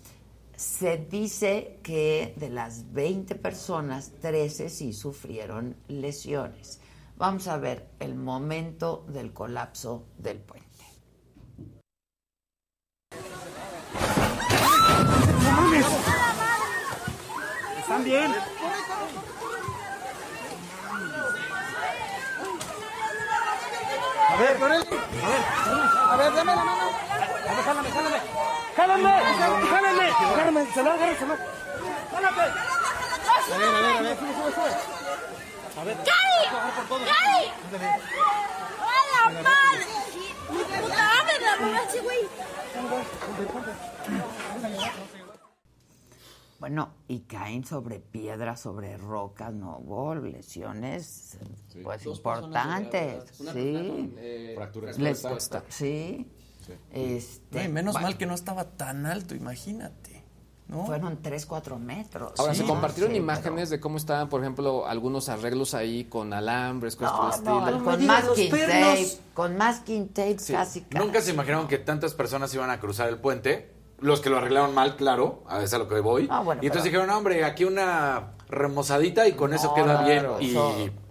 Se 0.63 0.97
dice 0.97 1.81
que 1.83 2.35
de 2.37 2.49
las 2.49 2.93
20 2.93 3.35
personas, 3.35 4.13
13 4.21 4.69
sí 4.69 4.93
sufrieron 4.93 5.77
lesiones. 5.89 6.79
Vamos 7.17 7.49
a 7.49 7.57
ver 7.57 7.89
el 7.99 8.15
momento 8.15 9.05
del 9.09 9.33
colapso 9.33 10.07
del 10.19 10.39
puente. 10.39 10.69
¿Están 17.81 18.05
bien? 18.05 18.31
A 24.29 24.37
ver. 24.37 24.63
A 24.63 24.69
ver, 24.69 24.87
a 26.09 26.17
ver, 26.17 26.35
dame 26.35 26.55
la 26.55 26.65
mano. 26.65 26.91
A 27.49 28.11
ver. 28.11 28.52
Se 28.75 28.87
lo 28.87 28.97
se 31.19 31.27
lo. 31.27 31.37
Jálate. 32.11 32.41
A 33.53 33.59
ver, 33.59 33.69
a 33.69 33.81
ver, 33.81 33.97
a 33.97 34.03
ver, 34.03 34.17
sube, 34.19 34.33
sube, 34.35 34.53
sube. 34.53 34.73
A 35.81 35.85
ver. 35.85 35.97
por 36.89 36.89
todo. 36.89 36.99
¡A 38.81 39.33
la 39.33 39.43
madre! 39.43 39.87
¡Mi 40.51 40.59
puta 40.59 40.81
madre, 40.99 41.35
la 41.41 41.53
güey! 42.03 42.23
Bueno, 46.59 46.95
y 47.09 47.21
caen 47.23 47.65
sobre 47.65 47.99
piedras, 47.99 48.61
sobre 48.61 48.97
rocas, 48.97 49.53
no 49.53 49.79
hubo 49.79 50.15
lesiones 50.15 51.37
pues 51.83 52.05
Dos 52.05 52.19
importantes. 52.19 53.41
Una 53.41 53.53
Sí. 53.53 54.15
eh, 54.17 54.53
fractura 54.57 54.93
expuesta. 54.93 55.65
Sí. 55.69 56.31
Este, 56.93 57.59
No, 57.59 57.65
y 57.65 57.69
menos 57.69 57.95
bueno, 57.95 58.07
mal 58.09 58.19
que 58.19 58.27
no 58.27 58.35
estaba 58.35 58.65
tan 58.65 59.07
alto, 59.07 59.35
imagínate. 59.35 60.23
¿no? 60.69 60.87
Fueron 60.87 61.21
3, 61.21 61.45
4 61.45 61.79
metros. 61.79 62.33
Ahora, 62.39 62.55
Sí, 62.55 62.61
se 62.63 62.67
compartieron 62.67 63.13
sí, 63.13 63.19
imágenes 63.19 63.69
de 63.69 63.79
cómo 63.79 63.99
estaban, 63.99 64.31
por 64.31 64.41
ejemplo, 64.41 64.87
algunos 64.87 65.29
arreglos 65.29 65.75
ahí 65.75 66.05
con 66.05 66.33
alambres, 66.33 66.97
cosas 66.97 67.13
por 67.13 67.25
No, 67.25 67.31
estilo. 67.69 67.79
no, 67.79 67.85
con 67.85 68.07
masking 68.07 68.51
tape, 68.51 69.09
con 69.35 69.57
masking 69.59 70.09
tape 70.09 70.37
casi, 70.37 70.53
casi. 70.55 70.87
Nunca 70.93 71.21
se 71.21 71.33
imaginaron 71.33 71.69
que 71.69 71.77
tantas 71.79 72.15
personas 72.15 72.55
iban 72.55 72.71
a 72.71 72.81
cruzar 72.81 73.09
el 73.11 73.19
puente. 73.19 73.71
Los 74.01 74.21
que 74.21 74.31
lo 74.31 74.39
arreglaron 74.39 74.75
mal, 74.75 74.97
claro, 74.97 75.45
a 75.47 75.57
eso 75.59 75.65
es 75.67 75.75
a 75.75 75.79
lo 75.79 75.89
que 75.89 76.01
voy. 76.01 76.27
Ah, 76.31 76.41
bueno, 76.41 76.63
y 76.63 76.67
entonces 76.67 76.91
pero- 76.91 77.03
dijeron, 77.03 77.07
"No, 77.09 77.19
hombre, 77.19 77.45
aquí 77.45 77.65
una 77.65 78.33
remozadita 78.49 79.29
y 79.29 79.33
con 79.33 79.53
eso 79.53 79.69
No, 79.69 79.75
queda 79.75 80.03
bien. 80.05 80.27
Y 80.41 80.55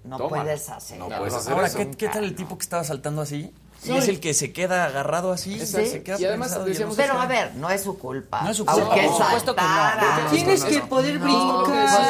no 0.07 0.17
toma. 0.17 0.29
puedes 0.29 0.69
hacer. 0.69 0.97
No 0.97 1.07
puedes 1.07 1.33
hacer 1.35 1.53
Ahora, 1.53 1.67
eso. 1.67 1.77
¿qué, 1.77 1.91
qué 1.91 2.09
tal 2.09 2.23
el 2.23 2.35
tipo 2.35 2.57
que 2.57 2.63
estaba 2.63 2.83
saltando 2.83 3.21
así? 3.21 3.53
Sí. 3.81 3.91
Y 3.91 3.97
es 3.97 4.07
el 4.09 4.19
que 4.19 4.35
se 4.35 4.53
queda 4.53 4.85
agarrado 4.85 5.31
así. 5.31 5.59
Sí. 5.59 5.65
se 5.65 6.03
queda 6.03 6.19
Y 6.19 6.25
además 6.25 6.51
decíamos- 6.65 6.95
no 6.95 7.03
Pero 7.03 7.19
a 7.19 7.25
ver, 7.25 7.55
no 7.55 7.67
es 7.71 7.81
su 7.81 7.97
culpa. 7.97 8.43
No 8.43 8.51
es 8.51 8.57
su 8.57 8.63
culpa, 8.65 8.79
Aunque 8.81 9.07
por 9.07 9.17
supuesto 9.17 9.55
que 9.55 9.61
no. 9.63 10.29
Tienes 10.31 10.63
que 10.65 10.79
poder 10.81 11.19
No, 11.19 11.63
brincar, 11.63 11.65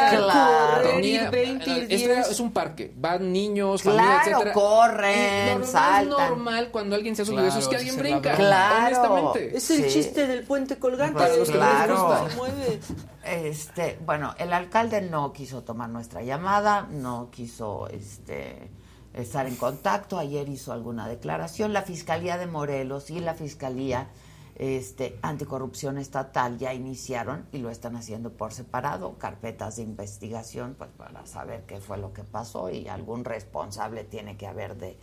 pues 0.10 0.20
claro. 0.22 0.82
correr, 0.84 1.06
ir 1.06 1.30
20, 1.30 1.70
ir 1.70 1.78
este 1.84 1.96
10. 2.14 2.28
es 2.28 2.40
un 2.42 2.52
parque, 2.52 2.92
van 2.98 3.32
niños, 3.32 3.84
Claro, 3.84 3.98
familia, 4.00 4.22
etcétera. 4.22 4.54
corren, 4.54 5.48
normal, 5.48 5.68
saltan. 5.68 6.02
Es 6.04 6.10
normal 6.30 6.70
cuando 6.72 6.96
alguien 6.98 7.16
se 7.16 7.22
ha 7.22 7.26
subido 7.26 7.44
Claro, 7.44 7.58
eso 7.58 7.60
es 7.60 7.68
que 7.70 7.76
alguien 7.78 7.98
brinca. 7.98 8.36
Claro. 8.36 8.86
Honestamente. 8.88 9.58
Es 9.58 9.72
el 9.72 9.84
Sí. 9.86 9.90
chiste 9.94 10.28
del 10.28 10.44
puente 10.44 10.78
colgante. 10.78 11.14
Pues 11.20 11.32
de 11.32 11.38
los 11.38 11.50
que 11.50 11.58
les 11.58 11.64
claro. 11.68 12.30
se 12.30 12.36
mueve. 12.36 12.80
Este, 13.24 13.98
bueno, 14.06 14.36
el 14.40 14.52
alcalde 14.52 15.02
no 15.02 15.32
quiso 15.32 15.64
tomar 15.64 15.88
nuestra 15.90 16.22
llamada, 16.22 16.88
no 16.92 17.30
quiso 17.32 17.88
este 17.88 18.70
estar 19.14 19.48
en 19.48 19.56
contacto, 19.56 20.18
ayer 20.18 20.48
hizo 20.50 20.74
alguna 20.74 21.08
declaración, 21.08 21.74
la 21.74 21.82
Fiscalía 21.82 22.38
de 22.38 22.48
Morelos 22.48 23.10
y 23.10 23.20
la 23.20 23.34
Fiscalía 23.34 24.10
este, 24.56 25.18
Anticorrupción 25.22 25.98
Estatal 25.98 26.58
ya 26.58 26.74
iniciaron 26.74 27.48
y 27.52 27.58
lo 27.58 27.70
están 27.70 27.96
haciendo 27.96 28.32
por 28.32 28.54
separado, 28.54 29.18
carpetas 29.18 29.78
de 29.78 29.84
investigación 29.84 30.76
pues 30.78 30.92
para 30.98 31.26
saber 31.26 31.66
qué 31.66 31.80
fue 31.80 31.98
lo 31.98 32.14
que 32.14 32.24
pasó 32.24 32.70
y 32.70 32.88
algún 32.88 33.26
responsable 33.26 34.04
tiene 34.04 34.38
que 34.38 34.48
haber 34.48 34.78
de, 34.78 35.00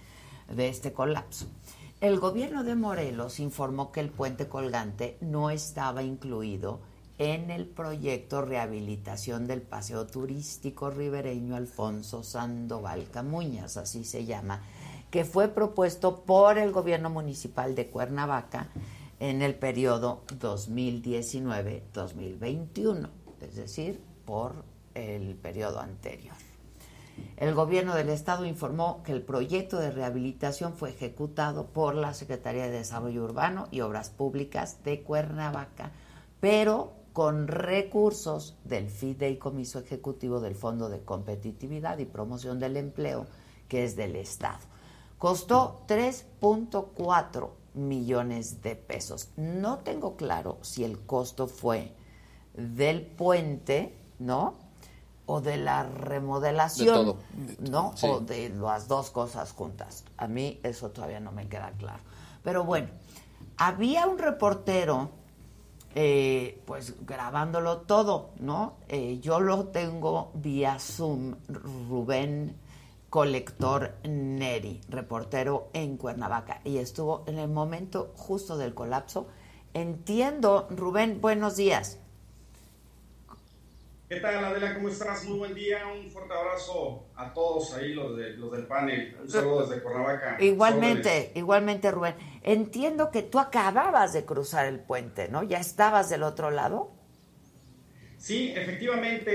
de 0.48 0.68
este 0.68 0.92
colapso. 0.92 1.46
El 2.00 2.20
gobierno 2.20 2.62
de 2.62 2.76
Morelos 2.76 3.40
informó 3.40 3.90
que 3.90 3.98
el 3.98 4.10
puente 4.10 4.48
colgante 4.48 5.18
no 5.20 5.50
estaba 5.50 6.04
incluido 6.04 6.80
en 7.18 7.50
el 7.50 7.66
proyecto 7.66 8.40
Rehabilitación 8.42 9.48
del 9.48 9.62
Paseo 9.62 10.06
Turístico 10.06 10.90
Ribereño 10.90 11.56
Alfonso 11.56 12.22
Sandoval 12.22 13.10
Camuñas, 13.10 13.76
así 13.76 14.04
se 14.04 14.24
llama, 14.24 14.62
que 15.10 15.24
fue 15.24 15.48
propuesto 15.48 16.24
por 16.24 16.58
el 16.58 16.70
gobierno 16.70 17.10
municipal 17.10 17.74
de 17.74 17.88
Cuernavaca 17.88 18.68
en 19.18 19.42
el 19.42 19.56
periodo 19.56 20.22
2019-2021, 20.38 23.08
es 23.40 23.56
decir, 23.56 24.00
por 24.24 24.64
el 24.94 25.34
periodo 25.34 25.80
anterior. 25.80 26.36
El 27.36 27.52
gobierno 27.54 27.96
del 27.96 28.10
estado 28.10 28.46
informó 28.46 29.02
que 29.02 29.10
el 29.10 29.22
proyecto 29.22 29.80
de 29.80 29.90
rehabilitación 29.90 30.74
fue 30.74 30.90
ejecutado 30.90 31.66
por 31.66 31.96
la 31.96 32.14
Secretaría 32.14 32.62
de 32.64 32.78
Desarrollo 32.78 33.24
Urbano 33.24 33.66
y 33.72 33.80
Obras 33.80 34.10
Públicas 34.10 34.84
de 34.84 35.02
Cuernavaca, 35.02 35.90
pero 36.38 36.97
con 37.18 37.48
recursos 37.48 38.54
del 38.62 38.88
Fideicomiso 38.88 39.80
Ejecutivo 39.80 40.38
del 40.38 40.54
Fondo 40.54 40.88
de 40.88 41.00
Competitividad 41.00 41.98
y 41.98 42.04
Promoción 42.04 42.60
del 42.60 42.76
Empleo, 42.76 43.26
que 43.66 43.82
es 43.82 43.96
del 43.96 44.14
Estado. 44.14 44.60
Costó 45.18 45.82
3.4 45.88 47.50
millones 47.74 48.62
de 48.62 48.76
pesos. 48.76 49.30
No 49.36 49.78
tengo 49.78 50.14
claro 50.14 50.58
si 50.60 50.84
el 50.84 51.00
costo 51.00 51.48
fue 51.48 51.92
del 52.54 53.04
puente, 53.04 53.98
¿no? 54.20 54.54
O 55.26 55.40
de 55.40 55.56
la 55.56 55.82
remodelación, 55.82 56.86
De 56.86 56.92
todo. 56.92 57.16
¿no? 57.68 57.96
Sí. 57.96 58.06
O 58.06 58.20
de 58.20 58.50
las 58.50 58.86
dos 58.86 59.10
cosas 59.10 59.50
juntas. 59.50 60.04
A 60.18 60.28
mí 60.28 60.60
eso 60.62 60.90
todavía 60.90 61.18
no 61.18 61.32
me 61.32 61.48
queda 61.48 61.72
claro. 61.72 62.04
Pero 62.44 62.62
bueno, 62.62 62.90
había 63.56 64.06
un 64.06 64.18
reportero, 64.18 65.10
eh, 66.00 66.62
pues 66.64 66.94
grabándolo 67.04 67.78
todo, 67.78 68.30
¿no? 68.38 68.74
Eh, 68.86 69.18
yo 69.20 69.40
lo 69.40 69.64
tengo 69.64 70.30
vía 70.32 70.78
Zoom, 70.78 71.34
Rubén 71.48 72.56
Colector 73.10 73.96
Neri, 74.04 74.80
reportero 74.88 75.70
en 75.72 75.96
Cuernavaca, 75.96 76.60
y 76.62 76.78
estuvo 76.78 77.24
en 77.26 77.40
el 77.40 77.48
momento 77.48 78.12
justo 78.14 78.56
del 78.56 78.74
colapso. 78.74 79.26
Entiendo, 79.74 80.68
Rubén, 80.70 81.20
buenos 81.20 81.56
días. 81.56 81.98
¿Qué 84.08 84.20
tal, 84.20 84.42
Adela? 84.42 84.74
¿Cómo 84.74 84.88
estás? 84.88 85.24
Muy 85.26 85.38
buen 85.38 85.54
día. 85.54 85.82
Un 85.88 86.10
fuerte 86.10 86.32
abrazo 86.32 87.08
a 87.14 87.32
todos 87.34 87.74
ahí, 87.74 87.92
los, 87.92 88.16
de, 88.16 88.30
los 88.30 88.50
del 88.52 88.66
panel. 88.66 89.14
Un 89.20 89.28
saludo 89.28 89.66
desde 89.66 89.82
Cuernavaca. 89.82 90.38
Igualmente, 90.40 91.32
igualmente, 91.34 91.90
Rubén. 91.90 92.14
Entiendo 92.42 93.10
que 93.10 93.22
tú 93.22 93.38
acababas 93.38 94.14
de 94.14 94.24
cruzar 94.24 94.64
el 94.66 94.80
puente, 94.80 95.28
¿no? 95.28 95.42
¿Ya 95.42 95.58
estabas 95.58 96.08
del 96.08 96.22
otro 96.22 96.50
lado? 96.50 96.90
Sí, 98.16 98.52
efectivamente, 98.56 99.32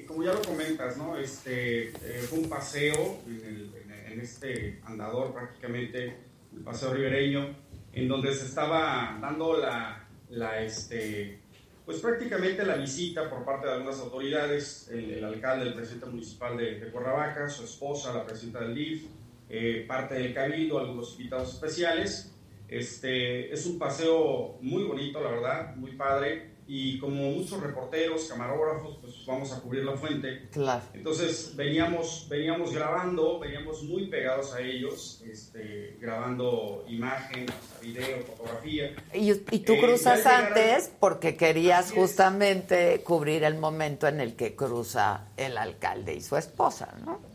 eh, 0.00 0.04
como 0.06 0.24
ya 0.24 0.32
lo 0.32 0.42
comentas, 0.42 0.96
¿no? 0.96 1.16
Este, 1.16 1.88
eh, 1.90 2.26
fue 2.28 2.40
un 2.40 2.48
paseo 2.48 3.18
en, 3.26 3.34
el- 3.46 3.74
en- 3.76 4.12
en 4.12 4.20
este 4.20 4.80
andador 4.86 5.32
prácticamente, 5.32 6.18
el 6.52 6.60
paseo 6.64 6.92
ribereño, 6.92 7.56
en 7.92 8.08
donde 8.08 8.34
se 8.34 8.44
estaba 8.46 9.16
dando 9.22 9.56
la, 9.56 10.06
la, 10.30 10.60
este, 10.60 11.38
pues 11.84 11.98
prácticamente 12.00 12.64
la 12.64 12.76
visita 12.76 13.28
por 13.28 13.44
parte 13.44 13.66
de 13.66 13.74
algunas 13.74 14.00
autoridades, 14.00 14.88
el, 14.90 15.22
alcalde, 15.22 15.66
el 15.66 15.74
presidente 15.74 16.06
municipal 16.06 16.56
de, 16.56 16.80
de 16.80 16.90
Cuernavaca, 16.90 17.48
su 17.50 17.64
esposa, 17.64 18.14
la 18.14 18.24
presidenta 18.24 18.60
del 18.60 18.74
DIF, 18.74 19.06
eh, 19.50 19.84
parte 19.86 20.14
del 20.14 20.32
cabildo, 20.32 20.78
algunos 20.78 21.12
invitados 21.18 21.54
especiales. 21.54 22.32
Este, 22.68 23.52
es 23.52 23.66
un 23.66 23.78
paseo 23.78 24.56
muy 24.62 24.84
bonito, 24.84 25.20
la 25.22 25.30
verdad, 25.30 25.76
muy 25.76 25.92
padre. 25.92 26.53
Y 26.66 26.98
como 26.98 27.14
muchos 27.30 27.60
reporteros, 27.62 28.24
camarógrafos, 28.24 28.96
pues 29.02 29.26
vamos 29.26 29.52
a 29.52 29.60
cubrir 29.60 29.84
la 29.84 29.96
fuente. 29.96 30.48
Claro. 30.50 30.82
Entonces 30.94 31.52
veníamos, 31.54 32.26
veníamos 32.30 32.72
grabando, 32.72 33.38
veníamos 33.38 33.82
muy 33.82 34.06
pegados 34.06 34.54
a 34.54 34.60
ellos, 34.62 35.22
este, 35.30 35.98
grabando 36.00 36.84
imagen, 36.88 37.44
video, 37.82 38.22
fotografía. 38.26 38.94
Y, 39.12 39.30
y 39.32 39.58
tú 39.60 39.74
Eh, 39.74 39.80
cruzas 39.80 40.24
antes 40.24 40.90
porque 40.98 41.36
querías 41.36 41.86
Así 41.86 41.94
es. 41.94 42.00
justamente 42.00 43.02
cubrir 43.04 43.44
el 43.44 43.56
momento 43.58 44.06
en 44.08 44.20
el 44.20 44.34
que 44.34 44.56
cruza 44.56 45.28
el 45.36 45.58
alcalde 45.58 46.14
y 46.14 46.20
su 46.22 46.36
esposa, 46.36 46.94
¿no? 47.04 47.33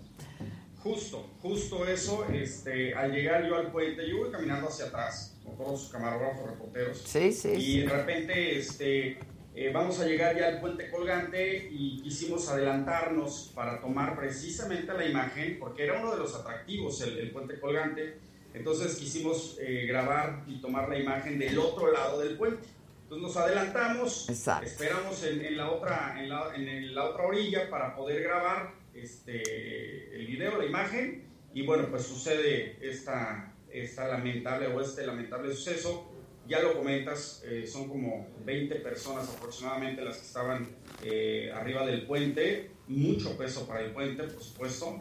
Justo, 0.89 1.29
justo 1.41 1.85
eso. 1.87 2.25
Este, 2.33 2.95
al 2.95 3.11
llegar 3.11 3.45
yo 3.47 3.55
al 3.57 3.71
puente, 3.71 4.09
yo 4.09 4.17
voy 4.17 4.31
caminando 4.31 4.69
hacia 4.69 4.85
atrás, 4.85 5.37
con 5.45 5.55
todos 5.55 5.71
los 5.83 5.89
camarógrafos, 5.91 6.49
reporteros. 6.49 6.97
Sí, 7.05 7.31
sí, 7.31 7.49
Y 7.49 7.61
sí. 7.61 7.81
de 7.81 7.89
repente 7.89 8.57
este, 8.57 9.19
eh, 9.55 9.71
vamos 9.71 9.99
a 9.99 10.05
llegar 10.05 10.35
ya 10.35 10.47
al 10.47 10.59
puente 10.59 10.89
colgante 10.89 11.69
y 11.71 12.01
quisimos 12.01 12.49
adelantarnos 12.49 13.51
para 13.53 13.79
tomar 13.79 14.17
precisamente 14.17 14.91
la 14.91 15.05
imagen, 15.05 15.57
porque 15.59 15.83
era 15.83 15.99
uno 15.99 16.11
de 16.11 16.17
los 16.17 16.33
atractivos 16.33 17.01
el, 17.01 17.19
el 17.19 17.29
puente 17.29 17.59
colgante. 17.59 18.17
Entonces 18.55 18.95
quisimos 18.95 19.57
eh, 19.61 19.85
grabar 19.87 20.43
y 20.47 20.59
tomar 20.59 20.89
la 20.89 20.97
imagen 20.97 21.37
del 21.37 21.59
otro 21.59 21.91
lado 21.91 22.19
del 22.19 22.35
puente. 22.35 22.67
Entonces 23.03 23.27
nos 23.27 23.37
adelantamos, 23.37 24.27
Exacto. 24.27 24.65
esperamos 24.65 25.23
en, 25.23 25.45
en 25.45 25.55
la 25.55 25.69
otra, 25.69 26.15
en, 26.19 26.29
la, 26.29 26.55
en 26.55 26.95
la 26.95 27.05
otra 27.05 27.25
orilla 27.25 27.69
para 27.69 27.95
poder 27.95 28.23
grabar 28.23 28.78
este, 29.03 30.15
el 30.15 30.25
video, 30.27 30.57
la 30.57 30.65
imagen, 30.65 31.23
y 31.53 31.65
bueno, 31.65 31.87
pues 31.89 32.03
sucede 32.03 32.77
esta, 32.81 33.53
esta 33.71 34.07
lamentable 34.07 34.67
o 34.67 34.81
este 34.81 35.05
lamentable 35.05 35.53
suceso. 35.53 36.11
Ya 36.47 36.61
lo 36.61 36.73
comentas, 36.75 37.43
eh, 37.45 37.67
son 37.67 37.87
como 37.89 38.27
20 38.43 38.75
personas 38.77 39.29
aproximadamente 39.29 40.01
las 40.03 40.17
que 40.17 40.25
estaban 40.25 40.67
eh, 41.03 41.51
arriba 41.53 41.85
del 41.85 42.07
puente, 42.07 42.71
mucho 42.87 43.37
peso 43.37 43.67
para 43.67 43.81
el 43.81 43.91
puente, 43.91 44.23
por 44.23 44.43
supuesto. 44.43 44.99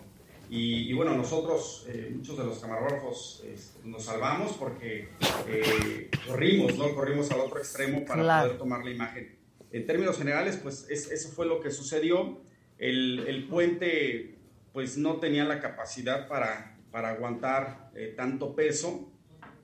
Y, 0.50 0.88
y 0.90 0.92
bueno, 0.94 1.14
nosotros, 1.14 1.86
eh, 1.88 2.10
muchos 2.14 2.36
de 2.38 2.44
los 2.44 2.58
camarógrafos, 2.58 3.42
este, 3.46 3.86
nos 3.86 4.04
salvamos 4.04 4.52
porque 4.58 5.08
eh, 5.46 6.10
corrimos, 6.26 6.76
¿no? 6.78 6.94
Corrimos 6.94 7.30
al 7.30 7.40
otro 7.40 7.58
extremo 7.58 8.04
para 8.06 8.22
Claro. 8.22 8.46
poder 8.48 8.58
tomar 8.58 8.84
la 8.84 8.90
imagen. 8.90 9.36
En 9.72 9.86
términos 9.86 10.16
generales, 10.18 10.58
pues 10.62 10.86
es- 10.88 11.10
eso 11.10 11.28
fue 11.30 11.46
lo 11.46 11.60
que 11.60 11.70
sucedió. 11.70 12.40
El, 12.78 13.24
el 13.26 13.46
puente, 13.48 14.38
pues 14.72 14.96
no 14.96 15.16
tenía 15.16 15.44
la 15.44 15.60
capacidad 15.60 16.28
para, 16.28 16.76
para 16.90 17.10
aguantar 17.10 17.90
eh, 17.94 18.14
tanto 18.16 18.54
peso. 18.54 19.10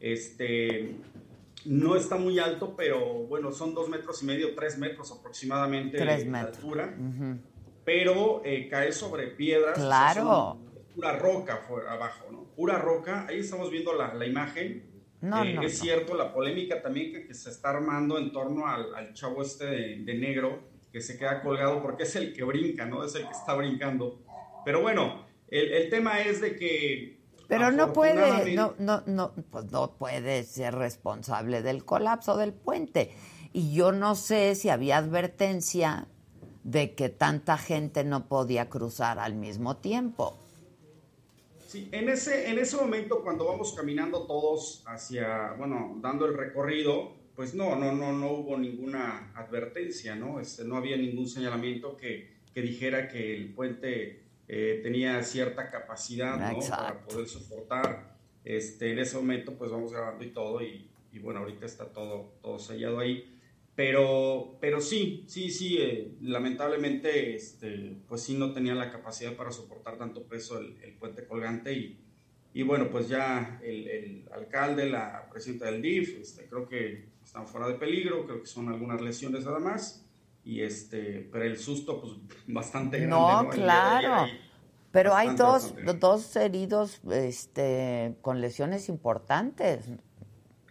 Este, 0.01 0.97
no 1.65 1.97
está 1.97 2.17
muy 2.17 2.39
alto, 2.39 2.75
pero 2.77 3.01
bueno, 3.25 3.53
son 3.53 3.75
dos 3.75 3.89
metros 3.89 4.23
y 4.23 4.27
medio, 4.27 4.55
tres 4.55 4.77
metros 4.79 5.11
aproximadamente 5.13 5.97
Tres 5.99 6.25
de 6.25 6.31
metros. 6.31 6.57
altura 6.57 6.95
Ujú. 6.99 7.39
pero 7.85 8.43
eh, 8.45 8.69
cae 8.69 8.93
sobre 8.93 9.29
piedras. 9.29 9.75
Claro. 9.79 10.31
o 10.31 10.61
sea, 10.73 10.95
pura 10.95 11.19
roca 11.19 11.67
por 11.67 11.87
abajo, 11.89 12.27
¿no? 12.31 12.45
Pura 12.57 12.79
roca. 12.79 13.27
Ahí 13.29 13.39
estamos 13.41 13.71
viendo 13.71 13.95
la, 13.95 14.13
la 14.15 14.27
imagen. 14.27 14.85
No, 15.21 15.43
Eh, 15.43 15.55
no, 15.55 15.63
es 15.63 15.79
no. 15.79 15.85
cierto 15.85 16.15
la 16.17 16.33
polémica 16.35 16.83
también 16.83 17.13
que, 17.13 17.27
que 17.27 17.35
se 17.35 17.49
está 17.51 17.71
armando 17.71 18.19
en 18.19 18.31
torno 18.31 18.67
al, 18.67 18.95
al 18.95 19.15
chavo 19.15 19.41
este 19.43 19.65
de, 19.67 19.97
de 20.05 20.15
negro 20.15 20.61
que 20.95 21.01
se 21.01 21.19
queda 21.19 21.43
colgado 21.43 21.83
porque 21.83 22.05
es 22.05 22.15
el 22.15 22.33
que 22.33 22.45
brinca, 22.45 22.87
¿no? 22.87 23.03
Es 23.03 23.17
el 23.17 23.25
que 23.27 23.33
está 23.33 23.53
brincando. 23.55 24.21
Pero 24.65 24.81
bueno, 24.81 25.27
el, 25.49 25.73
el 25.73 25.91
tema 25.91 26.21
es 26.21 26.41
de 26.41 26.55
que... 26.55 27.19
Pero 27.49 27.73
no 27.73 27.93
puede, 27.93 28.55
no, 28.55 28.75
no, 28.79 29.03
no, 29.05 29.33
pues 29.51 29.73
no 29.73 29.97
puede 29.99 30.45
ser 30.45 30.77
responsable 30.77 31.63
del 31.63 31.85
colapso 31.85 32.37
del 32.37 32.53
puente. 32.53 33.11
Y 33.53 33.75
yo 33.75 33.91
no 33.91 34.15
sé 34.15 34.55
si 34.55 34.69
había 34.69 34.99
advertencia 34.99 36.07
de 36.63 36.95
que 36.95 37.09
tanta 37.09 37.59
gente 37.59 38.05
no 38.05 38.29
podía 38.29 38.71
cruzar 38.71 39.19
al 39.19 39.35
mismo 39.35 39.79
tiempo. 39.79 40.39
Sí, 41.67 41.89
en 41.91 42.09
ese, 42.09 42.51
en 42.51 42.61
ese 42.61 42.77
momento 42.77 43.25
cuando 43.25 43.47
vamos 43.47 43.73
caminando 43.73 44.29
todos 44.29 44.85
hacia, 44.87 45.55
bueno, 45.59 45.97
dando 46.01 46.27
el 46.27 46.39
recorrido, 46.39 47.24
pues 47.35 47.55
no, 47.55 47.77
no, 47.77 47.93
no, 47.93 48.13
no 48.13 48.31
hubo 48.31 48.57
ninguna 48.59 49.33
advertencia, 49.35 50.15
¿no? 50.15 50.41
Este, 50.41 50.65
no 50.65 50.77
había 50.77 50.97
ningún 50.97 51.29
señalamiento 51.29 51.97
que, 51.97 52.31
que 52.53 52.63
dijera 52.63 53.09
que 53.09 53.37
el 53.37 53.53
puente 53.53 54.23
eh, 54.47 54.81
tenía 54.83 55.23
cierta 55.23 55.71
capacidad, 55.71 56.53
¿no? 56.53 56.59
Para 56.69 57.01
poder 57.01 57.27
soportar. 57.29 58.15
Este, 58.45 58.93
en 58.93 58.99
ese 58.99 59.17
momento, 59.17 59.55
pues 59.55 59.71
vamos 59.71 59.93
grabando 59.93 60.23
y 60.23 60.31
todo, 60.31 60.63
y, 60.63 60.87
y 61.13 61.19
bueno, 61.19 61.41
ahorita 61.41 61.67
está 61.67 61.87
todo, 61.87 62.35
todo 62.43 62.59
sellado 62.59 62.99
ahí. 62.99 63.31
Pero, 63.75 64.57
pero 64.61 64.81
sí, 64.81 65.25
sí, 65.27 65.51
sí, 65.51 65.79
eh, 65.81 66.13
lamentablemente, 66.21 67.35
este, 67.35 67.97
pues 68.07 68.23
sí 68.23 68.37
no 68.37 68.53
tenía 68.53 68.75
la 68.75 68.93
capacidad 68.93 69.35
para 69.35 69.51
soportar 69.51 69.99
tanto 69.99 70.23
peso 70.23 70.61
el, 70.61 70.77
el 70.83 70.93
puente 70.93 71.27
colgante 71.27 71.73
y, 71.73 71.99
y 72.53 72.63
bueno, 72.63 72.89
pues 72.89 73.09
ya 73.09 73.61
el, 73.65 73.89
el 73.89 74.29
alcalde, 74.31 74.89
la 74.89 75.29
presidenta 75.29 75.67
del 75.73 75.83
DIF, 75.83 76.21
este, 76.21 76.47
creo 76.47 76.69
que 76.69 77.14
están 77.35 77.49
fuera 77.49 77.67
de 77.67 77.75
peligro, 77.75 78.27
creo 78.27 78.41
que 78.41 78.47
son 78.47 78.69
algunas 78.69 79.01
lesiones 79.01 79.45
nada 79.45 79.59
más, 79.59 80.09
y 80.45 80.61
este, 80.61 81.29
pero 81.33 81.45
el 81.45 81.59
susto, 81.59 82.01
pues 82.01 82.13
bastante 82.47 82.99
grande. 82.99 83.17
No, 83.17 83.51
claro. 83.51 84.31
Pero 84.93 85.17
hay 85.17 85.35
dos, 85.35 85.75
bastante. 85.75 85.95
dos 85.95 86.37
heridos 86.37 87.01
este, 87.11 88.15
con 88.21 88.41
lesiones 88.41 88.89
importantes. 88.89 89.91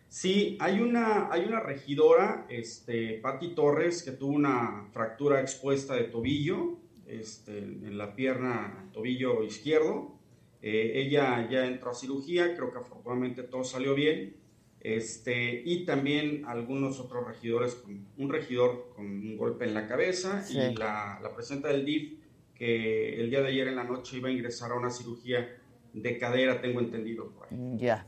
Sí, 0.08 0.58
hay 0.62 0.80
una, 0.80 1.28
hay 1.30 1.44
una 1.44 1.60
regidora, 1.60 2.46
este, 2.48 3.20
Patti 3.22 3.54
Torres, 3.54 4.02
que 4.02 4.12
tuvo 4.12 4.32
una 4.32 4.88
fractura 4.94 5.42
expuesta 5.42 5.96
de 5.96 6.06
tobillo, 6.06 6.78
este, 7.06 7.58
en 7.58 7.98
la 7.98 8.16
pierna, 8.16 8.90
tobillo 8.94 9.44
izquierdo. 9.44 10.18
Eh, 10.62 10.94
ella 10.96 11.46
ya 11.50 11.66
entró 11.66 11.92
a 11.92 11.94
cirugía, 11.94 12.56
creo 12.56 12.72
que 12.72 12.80
afortunadamente 12.80 13.44
todo 13.44 13.66
salió 13.66 13.94
bien. 13.96 14.42
Este, 14.84 15.62
y 15.64 15.86
también 15.86 16.44
algunos 16.46 17.00
otros 17.00 17.26
regidores, 17.26 17.76
con, 17.76 18.06
un 18.18 18.30
regidor 18.30 18.92
con 18.96 19.06
un 19.06 19.38
golpe 19.38 19.64
en 19.64 19.74
la 19.74 19.88
cabeza 19.88 20.44
Sí. 20.44 20.58
y 20.60 20.76
la, 20.76 21.20
la 21.24 21.34
presidenta 21.34 21.70
del 21.70 21.86
DIF, 21.86 22.20
que 22.54 23.20
el 23.20 23.30
día 23.30 23.42
de 23.42 23.48
ayer 23.48 23.70
en 23.70 23.78
la 23.78 23.86
noche 23.86 24.18
iba 24.18 24.28
a 24.28 24.32
ingresar 24.32 24.72
a 24.72 24.76
una 24.76 24.90
cirugía 24.90 25.58
de 25.94 26.18
cadera, 26.18 26.60
tengo 26.60 26.82
entendido 26.82 27.32
por 27.32 27.48
ahí. 27.48 27.58
Ya. 27.78 28.06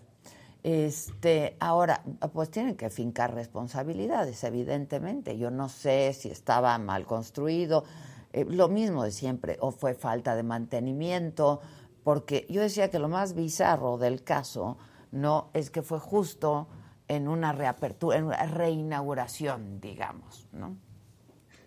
Este, 0.63 1.55
ahora, 1.59 2.03
pues 2.33 2.49
tienen 2.49 2.75
que 2.75 2.89
fincar 2.89 3.33
responsabilidades, 3.35 4.43
evidentemente. 4.43 5.37
Yo 5.37 5.51
no 5.51 5.69
sé 5.69 6.11
si 6.13 6.29
estaba 6.29 6.77
mal 6.77 7.05
construido, 7.05 7.85
eh, 8.33 8.45
lo 8.49 8.67
mismo 8.67 9.03
de 9.03 9.11
siempre, 9.11 9.57
o 9.61 9.71
fue 9.71 9.93
falta 9.93 10.35
de 10.35 10.43
mantenimiento, 10.43 11.61
porque 12.03 12.45
yo 12.49 12.61
decía 12.61 12.89
que 12.89 12.99
lo 12.99 13.07
más 13.07 13.33
bizarro 13.35 13.97
del 13.97 14.23
caso 14.23 14.77
no 15.15 15.49
es 15.53 15.69
que 15.69 15.81
fue 15.81 15.99
justo 15.99 16.67
en 17.07 17.27
una 17.27 17.53
reapertura, 17.53 18.17
en 18.17 18.25
una 18.25 18.45
reinauguración, 18.45 19.79
digamos, 19.79 20.47
¿no? 20.51 20.77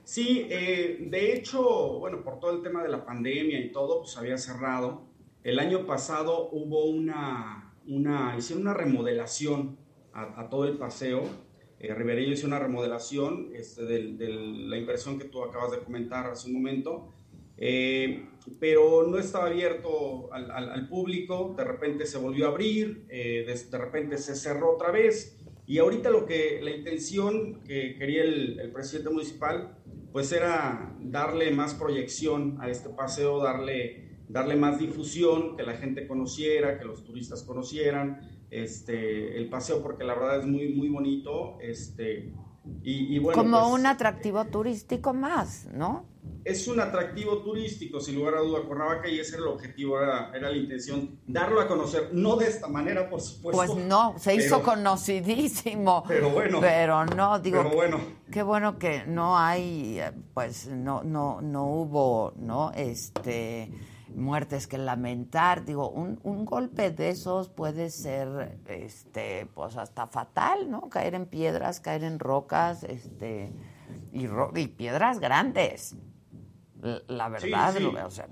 Sí, 0.05 0.47
eh, 0.51 1.07
de 1.11 1.35
hecho, 1.35 1.99
bueno, 1.99 2.23
por 2.23 2.41
todo 2.41 2.53
el 2.53 2.63
tema 2.63 2.83
de 2.83 2.89
la 2.89 3.05
pandemia 3.05 3.59
y 3.61 3.73
todo, 3.73 4.01
pues 4.01 4.17
había 4.17 4.39
cerrado. 4.39 5.03
El 5.43 5.59
año 5.59 5.87
pasado 5.87 6.49
hubo 6.51 6.87
una, 6.87 7.75
una 7.87 8.35
hicieron 8.37 8.63
una 8.63 8.75
remodelación 8.75 9.79
a, 10.13 10.41
a 10.41 10.49
todo 10.49 10.65
el 10.65 10.79
paseo. 10.79 11.23
Eh, 11.81 12.27
hizo 12.27 12.47
una 12.47 12.59
remodelación 12.59 13.51
este, 13.55 13.85
de 13.85 14.29
la 14.29 14.77
inversión 14.77 15.19
que 15.19 15.27
tú 15.27 15.45
acabas 15.45 15.71
de 15.71 15.79
comentar 15.79 16.27
hace 16.27 16.49
un 16.49 16.55
momento, 16.55 17.13
Eh, 17.61 18.28
pero 18.61 19.07
no 19.07 19.19
estaba 19.19 19.47
abierto 19.47 20.33
al, 20.33 20.51
al- 20.51 20.71
al 20.71 20.89
público. 20.89 21.55
De 21.57 21.65
repente 21.65 22.07
se 22.07 22.19
volvió 22.19 22.47
a 22.47 22.51
abrir, 22.51 23.05
eh, 23.09 23.45
de, 23.47 23.55
de 23.71 23.79
repente 23.79 24.19
se 24.19 24.35
cerró 24.35 24.75
otra 24.75 24.91
vez. 24.91 25.37
Y 25.67 25.79
ahorita 25.79 26.09
lo 26.11 26.25
que 26.25 26.61
la 26.63 26.71
intención 26.71 27.61
que 27.65 27.97
quería 27.99 28.23
el, 28.23 28.59
el 28.59 28.73
presidente 28.73 29.11
municipal, 29.11 29.77
pues 30.13 30.33
era 30.33 30.97
darle 31.01 31.51
más 31.51 31.75
proyección 31.75 32.57
a 32.61 32.71
este 32.71 32.89
paseo, 32.89 33.43
darle, 33.43 34.17
darle 34.29 34.57
más 34.57 34.79
difusión, 34.79 35.57
que 35.57 35.63
la 35.63 35.75
gente 35.75 36.07
conociera, 36.07 36.79
que 36.79 36.87
los 36.87 37.05
turistas 37.05 37.43
conocieran 37.43 38.21
este, 38.51 39.37
el 39.37 39.51
paseo, 39.51 39.83
porque 39.83 40.05
la 40.05 40.15
verdad 40.15 40.41
es 40.41 40.47
muy, 40.47 40.73
muy 40.75 40.89
bonito. 40.89 41.59
Este, 41.61 42.33
y, 42.83 43.15
y 43.15 43.19
bueno, 43.19 43.43
Como 43.43 43.61
pues, 43.61 43.73
un 43.81 43.87
atractivo 43.87 44.45
turístico 44.47 45.13
más, 45.13 45.69
¿no? 45.75 46.07
Es 46.45 46.67
un 46.69 46.81
atractivo 46.81 47.43
turístico, 47.43 48.01
sin 48.01 48.15
lugar 48.17 48.35
a 48.37 48.41
duda, 48.41 48.61
Cuernavaca, 48.67 49.09
y 49.09 49.19
ese 49.21 49.35
era 49.37 49.43
el 49.45 49.49
objetivo, 49.49 50.01
era, 50.01 50.31
era 50.35 50.51
la 50.51 50.57
intención, 50.57 51.19
darlo 51.27 51.61
a 51.61 51.69
conocer, 51.69 52.11
no 52.13 52.37
de 52.37 52.47
esta 52.47 52.69
manera, 52.69 53.09
por 53.11 53.21
supuesto. 53.21 53.57
Pues 53.75 53.85
no, 53.87 54.19
se 54.19 54.35
hizo 54.35 54.63
conocidísimo. 54.63 56.05
pero 56.09 56.31
bueno, 56.31 56.61
Pero 56.61 57.05
no, 57.07 57.39
digo, 57.39 57.63
pero 57.63 57.75
bueno. 57.75 58.01
qué 58.31 58.43
bueno 58.43 58.79
que 58.79 59.05
no 59.07 59.37
hay, 59.39 60.01
pues 60.35 60.69
no, 60.69 61.03
no, 61.03 61.41
no 61.43 61.67
hubo, 61.67 62.33
¿no? 62.37 62.71
Este 62.73 63.71
muertes 64.15 64.67
que 64.67 64.79
lamentar. 64.79 65.67
Digo, 65.67 65.91
un, 65.91 66.19
un 66.23 66.45
golpe 66.47 66.91
de 66.91 67.11
esos 67.11 67.51
puede 67.51 67.91
ser, 67.91 68.59
este, 68.67 69.47
pues 69.55 69.77
hasta 69.77 70.07
fatal, 70.07 70.71
¿no? 70.71 70.89
Caer 70.89 71.15
en 71.15 71.27
piedras, 71.27 71.79
caer 71.81 72.05
en 72.05 72.19
rocas, 72.19 72.85
este, 72.85 73.53
y, 74.13 74.27
ro- 74.27 74.53
y 74.57 74.69
piedras 74.69 75.21
grandes. 75.21 75.95
La, 77.09 77.29
verdad, 77.29 77.75
sí. 77.77 77.83
lo- 77.83 78.07
o 78.07 78.11
sea, 78.11 78.29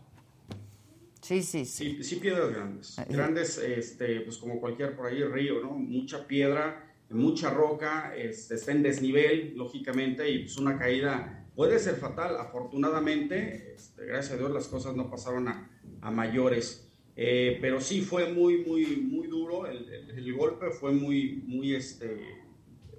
sí, 1.21 1.43
sí, 1.43 1.65
sí. 1.65 1.97
Sí, 1.97 2.05
sí, 2.05 2.17
piedras 2.17 2.53
grandes. 2.53 2.97
Grandes, 3.09 3.59
este, 3.59 4.21
pues 4.21 4.37
como 4.39 4.61
cualquier 4.61 4.95
por 4.97 5.07
ahí 5.07 5.23
río, 5.25 5.61
¿no? 5.61 5.73
Mucha 5.73 6.27
piedra, 6.27 6.95
mucha 7.11 7.51
roca, 7.51 8.15
este, 8.17 8.55
está 8.55 8.73
en 8.73 8.83
desnivel, 8.83 9.55
lógicamente, 9.57 10.29
y 10.31 10.41
pues 10.41 10.57
una 10.59 10.79
caída 10.79 11.49
puede 11.57 11.79
ser 11.79 11.97
fatal. 11.97 12.37
Afortunadamente, 12.39 13.73
este, 13.75 14.07
gracias 14.07 14.35
a 14.35 14.37
Dios, 14.37 14.51
las 14.53 14.69
cosas 14.69 14.95
no 14.95 15.11
pasaron 15.11 15.49
a, 15.49 15.71
a 16.01 16.11
mayores. 16.11 16.83
Eh, 17.19 17.59
pero 17.63 17.81
sí 17.81 18.03
fue 18.03 18.31
muy, 18.33 18.59
muy, 18.65 18.85
muy 18.99 19.27
duro. 19.27 19.67
El, 19.67 19.89
el- 19.89 20.11
el 20.11 20.35
golpe 20.35 20.71
fue 20.71 20.93
muy, 20.93 21.43
muy 21.47 21.75
este, 21.75 22.21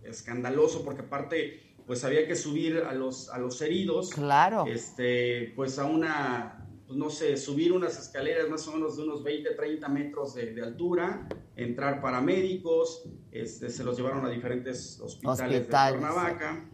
escandaloso, 0.03 0.84
porque 0.84 1.02
aparte, 1.02 1.66
pues 1.88 2.03
había 2.03 2.27
que 2.27 2.35
subir 2.35 2.80
a 2.80 2.93
los, 2.93 3.30
a 3.30 3.39
los 3.39 3.61
heridos. 3.61 4.09
Claro. 4.09 4.65
Este, 4.68 5.53
pues 5.55 5.80
a 5.80 5.85
una, 5.85 6.68
pues, 6.85 6.99
no 6.99 7.09
sé, 7.09 7.38
subir 7.38 7.72
unas 7.72 7.97
escaleras 7.97 8.49
más 8.49 8.68
o 8.68 8.73
menos 8.73 8.97
de 8.97 9.03
unos 9.03 9.23
20, 9.23 9.51
30 9.51 9.88
metros 9.88 10.35
de, 10.35 10.53
de 10.53 10.61
altura, 10.61 11.27
entrar 11.55 12.01
paramédicos, 12.01 13.03
este, 13.31 13.69
se 13.69 13.85
los 13.85 13.97
llevaron 13.97 14.26
a 14.26 14.30
diferentes 14.30 14.99
hospitales, 14.99 15.61
Hospitales, 15.61 16.01
de 16.01 16.07
Cuernavaca. 16.07 16.69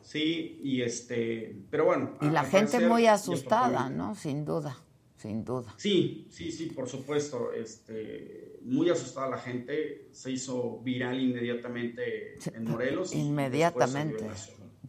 Sí, 0.00 0.60
y 0.62 0.82
este, 0.82 1.64
pero 1.68 1.84
bueno. 1.84 2.16
Y 2.20 2.26
la 2.26 2.44
gente 2.44 2.72
parecer, 2.72 2.88
muy 2.88 3.06
asustada, 3.06 3.90
¿no? 3.90 4.14
Sin 4.14 4.44
duda, 4.44 4.76
sin 5.16 5.44
duda. 5.44 5.74
Sí, 5.76 6.28
sí, 6.30 6.52
sí, 6.52 6.66
por 6.66 6.88
supuesto. 6.88 7.52
Este, 7.52 8.51
muy 8.64 8.88
asustada 8.90 9.28
la 9.30 9.38
gente. 9.38 10.08
Se 10.12 10.30
hizo 10.30 10.78
viral 10.80 11.20
inmediatamente 11.20 12.36
en 12.54 12.64
Morelos. 12.64 13.14
Inmediatamente. 13.14 14.24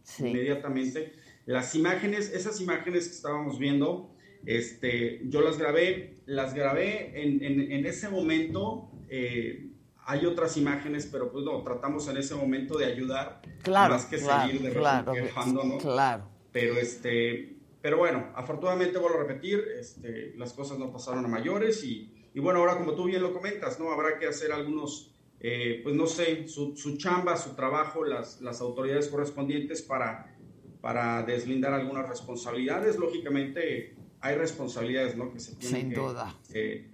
Sí. 0.03 0.27
Inmediatamente. 0.27 1.13
Las 1.45 1.75
imágenes, 1.75 2.31
esas 2.33 2.59
imágenes 2.61 3.07
que 3.07 3.15
estábamos 3.15 3.59
viendo, 3.59 4.15
este, 4.45 5.21
yo 5.25 5.41
las 5.41 5.57
grabé, 5.57 6.17
las 6.25 6.53
grabé 6.53 7.21
en, 7.21 7.43
en- 7.43 7.71
en 7.71 7.85
ese 7.85 8.09
momento. 8.09 8.89
eh, 9.09 9.69
hay 10.05 10.25
otras 10.25 10.57
imágenes, 10.57 11.07
pero 11.09 11.31
pues 11.31 11.45
no, 11.45 11.63
tratamos 11.63 12.09
en 12.09 12.17
ese 12.17 12.35
momento 12.35 12.77
de 12.77 12.85
ayudar 12.87 13.41
Claro, 13.61 13.93
más 13.93 14.05
que 14.05 14.17
claro, 14.17 14.47
seguir 14.51 14.61
de 14.67 14.73
claro, 14.73 15.13
repente 15.13 15.29
quejándonos. 15.29 15.81
claro. 15.81 16.27
Pero 16.51 16.73
este, 16.77 17.55
pero 17.81 17.97
bueno, 17.99 18.27
afortunadamente 18.35 18.97
vuelvo 18.97 19.19
a 19.19 19.23
repetir, 19.23 19.63
este, 19.79 20.33
las 20.35 20.51
cosas 20.51 20.77
no 20.77 20.91
pasaron 20.91 21.23
a 21.23 21.29
mayores 21.29 21.85
y, 21.85 22.12
y 22.33 22.39
bueno, 22.39 22.59
ahora 22.59 22.77
como 22.77 22.93
tú 22.93 23.05
bien 23.05 23.21
lo 23.21 23.33
comentas, 23.33 23.79
¿no? 23.79 23.91
Habrá 23.91 24.17
que 24.19 24.27
hacer 24.27 24.51
algunos, 24.51 25.11
eh, 25.39 25.81
pues 25.83 25.95
no 25.95 26.07
sé, 26.07 26.47
su, 26.47 26.75
su 26.75 26.97
chamba, 26.97 27.37
su 27.37 27.51
trabajo, 27.55 28.03
las, 28.03 28.41
las 28.41 28.61
autoridades 28.61 29.07
correspondientes 29.07 29.81
para, 29.81 30.35
para 30.81 31.23
deslindar 31.23 31.73
algunas 31.73 32.07
responsabilidades. 32.09 32.97
Lógicamente 32.97 33.95
hay 34.21 34.35
responsabilidades, 34.35 35.15
¿no? 35.15 35.31
Que 35.31 35.39
se 35.39 35.55
tienen 35.55 35.81
Sin 35.81 35.89
que 35.91 35.99
duda. 35.99 36.35
eh. 36.53 36.89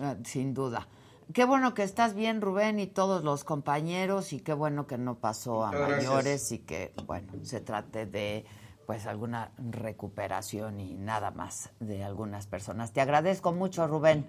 Ah, 0.00 0.16
Sin 0.24 0.52
duda. 0.54 0.86
qué 1.32 1.44
bueno 1.44 1.72
que 1.74 1.82
estás 1.82 2.14
bien, 2.14 2.40
Rubén, 2.40 2.78
y 2.78 2.86
todos 2.86 3.24
los 3.24 3.42
compañeros, 3.44 4.32
y 4.32 4.40
qué 4.40 4.52
bueno 4.52 4.86
que 4.86 4.98
no 4.98 5.18
pasó 5.18 5.64
a 5.64 5.68
Muchas 5.68 5.80
gracias. 5.88 6.04
mayores 6.08 6.52
y 6.52 6.58
que, 6.58 6.92
bueno, 7.06 7.32
se 7.42 7.60
trate 7.60 8.04
de 8.06 8.44
pues 8.86 9.06
alguna 9.06 9.52
recuperación 9.58 10.80
y 10.80 10.94
nada 10.94 11.30
más 11.30 11.70
de 11.78 12.02
algunas 12.02 12.46
personas. 12.48 12.92
Te 12.92 13.00
agradezco 13.00 13.52
mucho, 13.52 13.86
Rubén. 13.86 14.26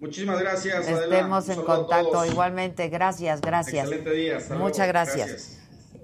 Muchísimas 0.00 0.38
gracias. 0.40 0.86
Estemos 0.88 1.48
en 1.48 1.62
contacto 1.62 2.24
igualmente. 2.24 2.88
Gracias, 2.88 3.40
gracias. 3.40 3.84
Excelente 3.84 4.12
día. 4.12 4.36
Hasta 4.36 4.54
luego. 4.54 4.68
Muchas 4.68 4.86
gracias. 4.88 5.28
Gracias. 5.28 5.58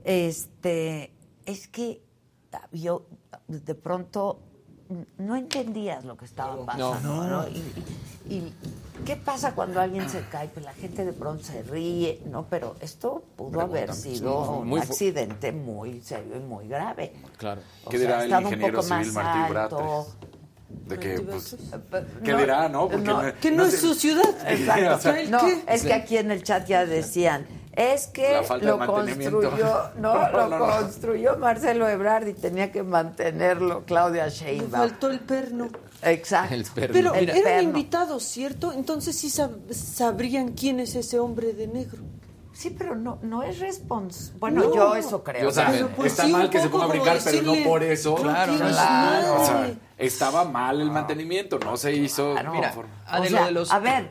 Este, 0.04 1.12
es 1.46 1.68
que 1.68 2.02
ah, 2.52 2.66
yo 2.72 3.06
de 3.48 3.74
pronto 3.74 4.40
no 5.18 5.36
entendías 5.36 6.04
lo 6.04 6.16
que 6.16 6.24
estaba 6.24 6.64
pasando. 6.66 7.00
No. 7.00 7.24
¿no? 7.26 7.48
Y, 7.48 7.52
y- 7.58 7.74
y 8.26 8.52
¿qué 9.04 9.16
pasa 9.16 9.54
cuando 9.54 9.80
alguien 9.80 10.08
se 10.08 10.22
cae? 10.28 10.48
Pues 10.48 10.64
la 10.64 10.72
gente 10.72 11.04
de 11.04 11.12
pronto 11.12 11.44
se 11.44 11.62
ríe, 11.62 12.22
¿no? 12.26 12.46
Pero 12.48 12.74
esto 12.80 13.22
pudo 13.36 13.60
haber 13.60 13.92
sido 13.94 14.44
Sí, 14.44 14.50
un 14.60 14.68
muy 14.68 14.80
accidente 14.80 15.52
muy 15.52 16.00
serio 16.00 16.36
y 16.36 16.40
muy 16.40 16.66
grave. 16.68 17.12
Claro. 17.36 17.60
O 17.84 17.90
¿Qué 17.90 17.98
sea, 17.98 18.06
dirá 18.06 18.18
el 18.20 18.24
estaba 18.24 18.40
un 18.40 18.46
ingeniero 18.46 18.80
poco 18.82 18.88
civil 18.88 19.12
Martí. 19.12 19.52
Bratres? 19.52 20.16
De 20.86 20.98
que, 20.98 21.20
pues, 21.20 21.56
¿qué 22.22 22.32
No, 22.32 22.38
dirá, 22.38 22.68
no? 22.68 22.88
Porque 22.88 22.98
no, 23.06 23.22
no- 23.22 23.34
Que 23.40 23.50
no, 23.50 23.64
es 23.64 23.80
su 23.80 23.94
ciudad. 23.94 24.24
Exacto. 24.46 24.94
O 24.94 24.98
sea, 25.00 25.20
¿el 25.20 25.30
no, 25.30 25.38
qué? 25.40 25.64
es 25.68 25.82
que 25.84 25.92
aquí 25.94 26.16
en 26.18 26.30
el 26.30 26.42
chat 26.42 26.66
ya 26.66 26.84
decían, 26.84 27.46
es 27.72 28.06
que 28.08 28.40
lo 28.60 28.78
construyó, 28.86 29.90
no, 29.98 30.14
No, 30.14 30.30
lo 30.30 30.48
no, 30.48 30.58
no. 30.58 30.66
construyó 30.66 31.36
Marcelo 31.38 31.88
Ebrard 31.88 32.26
y 32.28 32.34
tenía 32.34 32.70
que 32.70 32.82
mantenerlo 32.82 33.84
Claudia 33.86 34.26
Le 34.26 34.30
Sheinbaum. 34.30 34.70
faltó 34.88 35.10
el 35.10 35.20
perno. 35.20 35.68
Exacto. 36.02 36.54
El 36.54 36.64
perno. 36.64 36.92
Pero 36.92 37.14
El 37.14 37.30
eran 37.30 37.42
perno. 37.42 37.62
invitados, 37.62 38.22
¿cierto? 38.24 38.72
Entonces 38.72 39.16
sí 39.16 39.28
sab- 39.28 39.72
sabrían 39.72 40.50
quién 40.52 40.80
es 40.80 40.94
ese 40.96 41.18
hombre 41.18 41.54
de 41.54 41.66
negro. 41.66 42.02
Sí, 42.52 42.70
pero 42.70 42.94
no, 42.94 43.18
no 43.22 43.42
es 43.42 43.58
responsable. 43.58 44.38
Bueno, 44.38 44.62
No. 44.64 44.74
yo 44.74 44.94
eso 44.94 45.24
creo. 45.24 45.48
O 45.48 45.50
sea, 45.50 45.70
Pero, 45.72 45.88
pues, 45.88 46.12
está 46.12 46.24
sí, 46.26 46.30
mal 46.30 46.48
que 46.50 46.60
se 46.60 46.68
ponga 46.68 46.84
a 46.84 46.88
brincar, 46.88 47.18
pero 47.24 47.42
no 47.42 47.54
por 47.64 47.82
eso. 47.82 48.14
Claro, 48.14 48.54
claro. 48.56 49.42
o 49.42 49.44
sea, 49.44 49.74
estaba 49.98 50.44
mal 50.44 50.80
el 50.80 50.90
mantenimiento, 50.90 51.58
no 51.58 51.76
se 51.76 51.92
hizo. 51.94 52.32
Claro. 52.32 52.52
Mira, 52.52 52.74
Ah, 53.06 53.18
O 53.20 53.22
de 53.22 53.30
lo 53.30 53.36
sea, 53.38 53.46
de 53.46 53.52
los- 53.52 53.72
A 53.72 53.78
ver, 53.78 54.10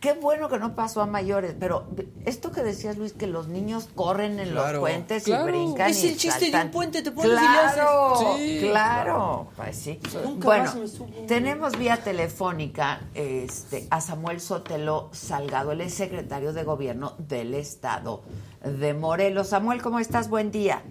qué 0.00 0.12
bueno 0.12 0.48
que 0.50 0.58
no 0.58 0.74
pasó 0.74 1.00
a 1.00 1.06
mayores, 1.06 1.54
pero 1.58 1.86
esto 2.26 2.52
que 2.52 2.62
decías, 2.62 2.96
Luis, 2.98 3.12
que 3.14 3.26
los 3.26 3.48
niños 3.48 3.88
corren 3.94 4.38
en 4.38 4.50
Claro. 4.50 4.72
los 4.72 4.80
puentes 4.90 5.24
Claro. 5.24 5.48
y 5.48 5.50
brincan 5.50 5.90
Es 5.90 6.04
y 6.04 6.08
el 6.08 6.16
chiste 6.18 6.38
de 6.40 6.46
un 6.46 6.52
saltan. 6.52 6.70
puente, 6.70 7.02
te 7.02 7.10
pones 7.10 7.32
y. 7.32 7.34
Claro, 7.36 8.36
Sí. 8.36 8.58
claro. 8.60 9.46
Pues 9.56 9.76
sí. 9.78 9.98
Nunca 10.24 10.44
bueno, 10.46 10.64
más 10.64 10.76
me 10.76 10.88
subo. 10.88 11.08
tenemos 11.26 11.78
vía 11.78 11.96
telefónica 11.96 13.00
este, 13.14 13.86
a 13.90 14.00
Samuel 14.02 14.40
Sotelo 14.40 15.08
Salgado, 15.12 15.72
él 15.72 15.80
es 15.80 15.94
secretario 15.94 16.52
de 16.52 16.62
Gobierno 16.64 17.14
del 17.18 17.54
Estado 17.54 18.22
de 18.62 18.92
Morelos. 18.94 19.48
Samuel, 19.48 19.80
¿cómo 19.82 19.98
estás? 19.98 20.28
Buen 20.28 20.50
día. 20.50 20.82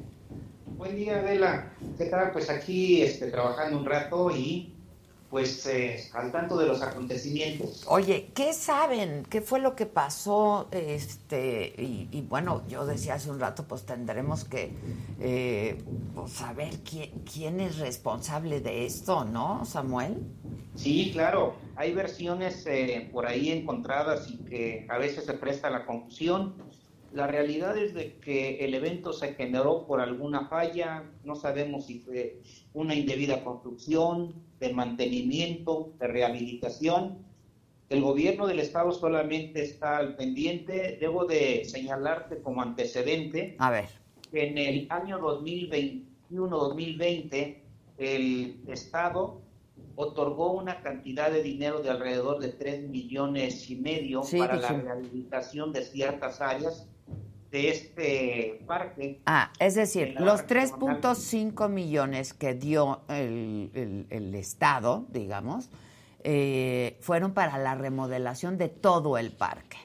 Buen 0.84 0.98
día, 0.98 1.20
Adela. 1.20 1.72
¿Qué 1.98 2.08
tal? 2.08 2.34
Pues 2.34 2.50
aquí 2.50 3.02
este, 3.04 3.32
trabajando 3.32 3.80
un 3.80 3.86
rato 3.86 4.30
y 4.36 4.74
pues 5.30 5.66
eh, 5.66 6.10
al 6.12 6.30
tanto 6.30 6.58
de 6.58 6.68
los 6.68 6.82
acontecimientos. 6.82 7.86
Oye, 7.88 8.32
¿qué 8.36 8.52
saben? 8.52 9.26
¿Qué 9.30 9.40
fue 9.40 9.62
lo 9.62 9.78
que 9.78 9.86
pasó? 9.86 10.68
Este, 10.72 11.74
y, 11.78 12.10
y 12.12 12.22
bueno, 12.24 12.64
yo 12.68 12.86
decía 12.86 13.14
hace 13.14 13.32
un 13.32 13.40
rato, 13.40 13.64
pues 13.64 13.84
tendremos 13.86 14.44
que 14.44 14.74
eh, 15.22 15.82
pues, 16.14 16.34
saber 16.34 16.74
quién, 16.80 17.12
quién 17.34 17.62
es 17.62 17.78
responsable 17.78 18.60
de 18.60 18.86
esto, 18.86 19.24
¿no, 19.24 19.64
Samuel? 19.64 20.18
Sí, 20.76 21.12
claro. 21.14 21.56
Hay 21.78 21.94
versiones 21.94 22.66
eh, 22.66 23.10
por 23.14 23.26
ahí 23.26 23.54
encontradas 23.54 24.30
y 24.30 24.38
que 24.40 24.86
a 24.90 24.98
veces 24.98 25.24
se 25.24 25.34
presta 25.34 25.70
la 25.70 25.86
confusión. 25.86 26.56
La 27.14 27.28
realidad 27.28 27.78
es 27.78 27.94
de 27.94 28.18
que 28.18 28.66
el 28.66 28.74
evento 28.74 29.14
se 29.14 29.36
generó 29.36 29.86
por 29.86 30.02
alguna 30.02 30.48
falla, 30.48 31.04
no 31.24 31.36
sabemos 31.36 31.86
si 31.86 32.00
fue 32.00 32.42
una 32.74 32.96
indebida 32.96 33.44
construcción, 33.44 34.34
de 34.60 34.74
mantenimiento, 34.74 35.94
de 36.00 36.08
rehabilitación. 36.08 37.20
El 37.90 38.02
gobierno 38.02 38.48
del 38.48 38.60
estado 38.60 38.92
solamente 38.92 39.62
está 39.62 39.98
al 39.98 40.16
pendiente. 40.16 40.98
Debo 41.00 41.26
de 41.26 41.64
señalarte 41.66 42.42
como 42.42 42.64
antecedente 42.64 43.56
A 43.60 43.70
ver. 43.70 43.86
que 44.32 44.48
en 44.48 44.58
el 44.58 44.88
año 44.90 45.20
2021-2020 45.20 47.58
el 48.00 48.60
Estado 48.68 49.40
otorgó 49.96 50.54
una 50.54 50.82
cantidad 50.82 51.30
de 51.32 51.44
dinero 51.44 51.84
de 51.84 51.92
alrededor 51.92 52.40
de 52.40 52.48
3 52.50 52.90
millones 52.90 53.70
y 53.70 53.76
medio 53.76 54.24
Sí, 54.24 54.40
para 54.40 54.56
la 54.56 54.62
dijimos. 54.62 54.84
rehabilitación 54.86 55.72
de 55.72 55.84
ciertas 55.84 56.42
áreas 56.42 56.90
de 57.54 57.70
este 57.70 58.64
parque. 58.66 59.22
Ah, 59.28 59.54
es 59.60 59.76
decir, 59.76 60.16
los 60.20 60.42
regional. 60.48 61.00
3.5 61.02 61.70
millones 61.70 62.34
que 62.34 62.56
dio 62.56 63.02
el, 63.10 63.70
el- 63.76 64.08
el 64.10 64.34
Estado, 64.36 65.06
digamos, 65.10 65.70
eh, 66.24 66.98
fueron 67.00 67.34
para 67.36 67.60
la 67.60 67.76
remodelación 67.76 68.58
de 68.58 68.70
todo 68.70 69.18
el 69.20 69.32
parque. 69.32 69.78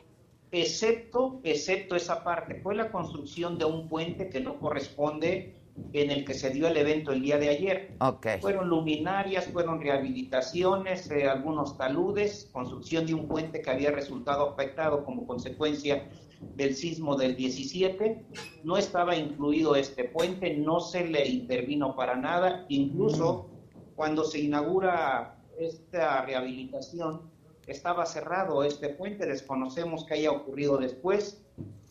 excepto, 0.50 1.40
excepto 1.44 1.94
esa 1.94 2.24
parte. 2.24 2.54
Fue 2.62 2.74
la 2.74 2.90
construcción 2.90 3.58
de 3.58 3.66
un 3.66 3.86
puente 3.86 4.30
que 4.30 4.40
no 4.40 4.58
corresponde 4.58 5.54
en 5.92 6.10
el 6.10 6.24
que 6.24 6.32
se 6.32 6.48
dio 6.48 6.68
el 6.68 6.76
evento 6.78 7.12
el 7.12 7.20
día 7.20 7.36
de 7.36 7.50
ayer. 7.50 7.92
Ok. 8.00 8.26
Fueron 8.40 8.66
luminarias, 8.70 9.46
fueron 9.52 9.78
rehabilitaciones, 9.82 11.10
eh, 11.10 11.28
algunos 11.28 11.76
taludes, 11.76 12.48
construcción 12.50 13.04
de 13.04 13.12
un 13.12 13.28
puente 13.28 13.60
que 13.60 13.68
había 13.70 13.90
resultado 13.90 14.48
afectado 14.48 15.04
como 15.04 15.26
consecuencia 15.26 16.08
del 16.54 16.74
sismo 16.74 17.16
del 17.16 17.36
17. 17.36 18.24
No 18.64 18.76
estaba 18.76 19.16
incluido 19.16 19.76
este 19.76 20.04
puente, 20.04 20.56
no 20.56 20.80
se 20.80 21.04
le 21.06 21.26
intervino 21.26 21.94
para 21.94 22.16
nada. 22.16 22.66
Incluso 22.68 23.50
cuando 23.96 24.24
se 24.24 24.40
inaugura 24.40 25.38
esta 25.58 26.24
rehabilitación, 26.24 27.22
estaba 27.66 28.06
cerrado 28.06 28.64
este 28.64 28.88
puente, 28.88 29.26
desconocemos 29.26 30.04
que 30.04 30.14
haya 30.14 30.32
ocurrido 30.32 30.78
después. 30.78 31.42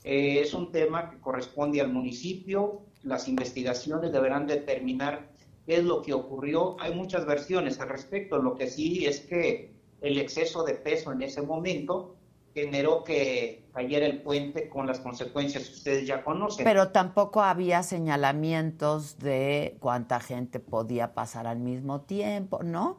Eh, 0.04 0.40
es 0.42 0.54
un 0.54 0.72
tema 0.72 1.10
que 1.10 1.20
corresponde 1.20 1.82
al 1.82 1.92
municipio, 1.92 2.82
las 3.04 3.28
investigaciones 3.28 4.12
deberán 4.12 4.48
determinar 4.48 5.30
qué 5.66 5.78
es 5.78 5.84
lo 5.84 6.02
que 6.02 6.14
ocurrió. 6.14 6.78
Hay 6.80 6.96
muchas 6.96 7.26
versiones 7.26 7.80
al 7.80 7.90
respecto, 7.90 8.42
lo 8.42 8.56
que 8.56 8.68
sí 8.68 9.06
es 9.06 9.20
que 9.22 9.74
el 10.02 10.18
exceso 10.18 10.64
de 10.64 10.76
peso 10.76 11.12
en 11.12 11.22
ese 11.22 11.42
momento 11.42 12.17
generó 12.58 13.04
que 13.04 13.66
cayera 13.72 14.08
el 14.08 14.20
puente 14.24 14.68
con 14.68 14.88
las 14.88 15.00
consecuencias 15.00 15.66
que 15.66 15.74
ustedes 15.76 16.08
ya 16.08 16.24
conocen. 16.24 16.64
Pero 16.64 16.90
tampoco 16.90 17.44
había 17.44 17.84
señalamientos 17.84 19.20
de 19.20 19.78
cuánta 19.80 20.20
gente 20.20 20.60
podía 20.60 21.14
pasar 21.14 21.46
al 21.46 21.60
mismo 21.60 22.02
tiempo, 22.02 22.64
¿no? 22.64 22.98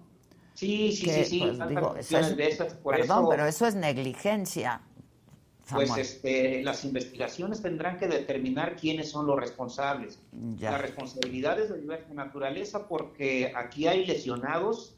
sí, 0.55 0.91
sí, 0.93 1.05
Que, 1.07 1.25
sí, 1.25 1.39
sí, 1.39 1.39
pues, 1.57 1.69
digo, 1.69 1.95
eso 1.97 2.19
es- 2.19 2.37
de 2.37 2.49
esas, 2.49 2.75
por 2.75 2.95
perdón, 2.97 3.19
eso- 3.21 3.29
pero 3.29 3.47
eso 3.47 3.67
es 3.67 3.75
negligencia. 3.75 4.81
Pues 5.73 5.95
este, 5.99 6.63
las 6.63 6.85
investigaciones 6.85 7.61
tendrán 7.61 7.99
que 7.99 8.07
determinar 8.09 8.75
quiénes 8.77 9.11
son 9.11 9.27
los 9.27 9.39
responsables. 9.39 10.19
Ya. 10.57 10.71
La 10.73 10.79
responsabilidad 10.79 11.61
es 11.61 11.69
de 11.69 11.79
diversa 11.81 12.13
naturaleza 12.15 12.89
porque 12.89 13.53
aquí 13.55 13.87
hay 13.87 14.07
lesionados, 14.07 14.97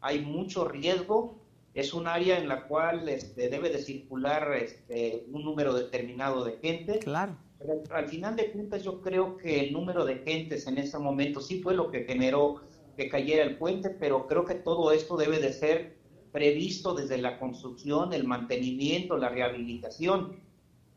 hay 0.00 0.20
mucho 0.20 0.66
riesgo, 0.66 1.38
es 1.78 1.94
un 1.94 2.08
área 2.08 2.38
en 2.38 2.48
la 2.48 2.66
cual 2.66 3.08
este, 3.08 3.48
debe 3.48 3.70
de 3.70 3.78
circular 3.78 4.52
este, 4.60 5.24
un 5.30 5.44
número 5.44 5.72
determinado 5.72 6.44
de 6.44 6.58
gente. 6.58 6.98
Claro. 6.98 7.36
Pero 7.60 7.82
al 7.90 8.08
final 8.08 8.34
de 8.34 8.50
cuentas 8.50 8.82
yo 8.82 9.00
creo 9.00 9.36
que 9.36 9.60
el 9.60 9.72
número 9.72 10.04
de 10.04 10.16
gentes 10.16 10.66
en 10.66 10.78
ese 10.78 10.98
momento 10.98 11.40
sí 11.40 11.62
fue 11.62 11.74
lo 11.74 11.92
que 11.92 12.02
generó 12.02 12.62
que 12.96 13.08
cayera 13.08 13.44
el 13.44 13.58
puente, 13.58 13.90
pero 13.90 14.26
creo 14.26 14.44
que 14.44 14.56
todo 14.56 14.90
esto 14.90 15.16
debe 15.16 15.38
de 15.38 15.52
ser 15.52 15.98
previsto 16.32 16.94
desde 16.94 17.16
la 17.18 17.38
construcción, 17.38 18.12
el 18.12 18.24
mantenimiento, 18.24 19.16
la 19.16 19.28
rehabilitación. 19.28 20.40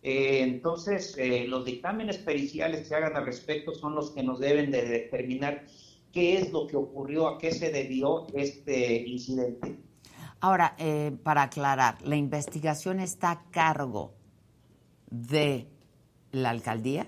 Eh, 0.02 0.41
entonces, 0.41 1.16
eh, 1.20 1.45
los 1.48 1.64
dictámenes 1.64 2.18
periciales 2.18 2.80
que 2.82 2.86
se 2.86 2.95
hagan 2.95 3.16
al 3.16 3.28
respecto 3.28 3.76
son 3.76 3.94
los 3.94 4.10
que 4.10 4.24
nos 4.24 4.40
deben 4.40 4.72
de 4.72 4.82
determinar 4.82 5.64
qué 6.12 6.40
es 6.40 6.52
lo 6.52 6.66
que 6.66 6.76
ocurrió, 6.76 7.28
a 7.28 7.38
qué 7.38 7.52
se 7.52 7.72
debió 7.72 8.26
este 8.34 9.03
incidente. 9.08 9.78
Ahora, 10.41 10.76
eh, 10.80 11.11
para 11.23 11.43
aclarar, 11.43 12.01
¿la 12.03 12.15
investigación 12.15 12.99
está 12.99 13.30
a 13.31 13.43
cargo 13.51 14.13
de 15.11 15.68
la 16.31 16.49
alcaldía? 16.49 17.07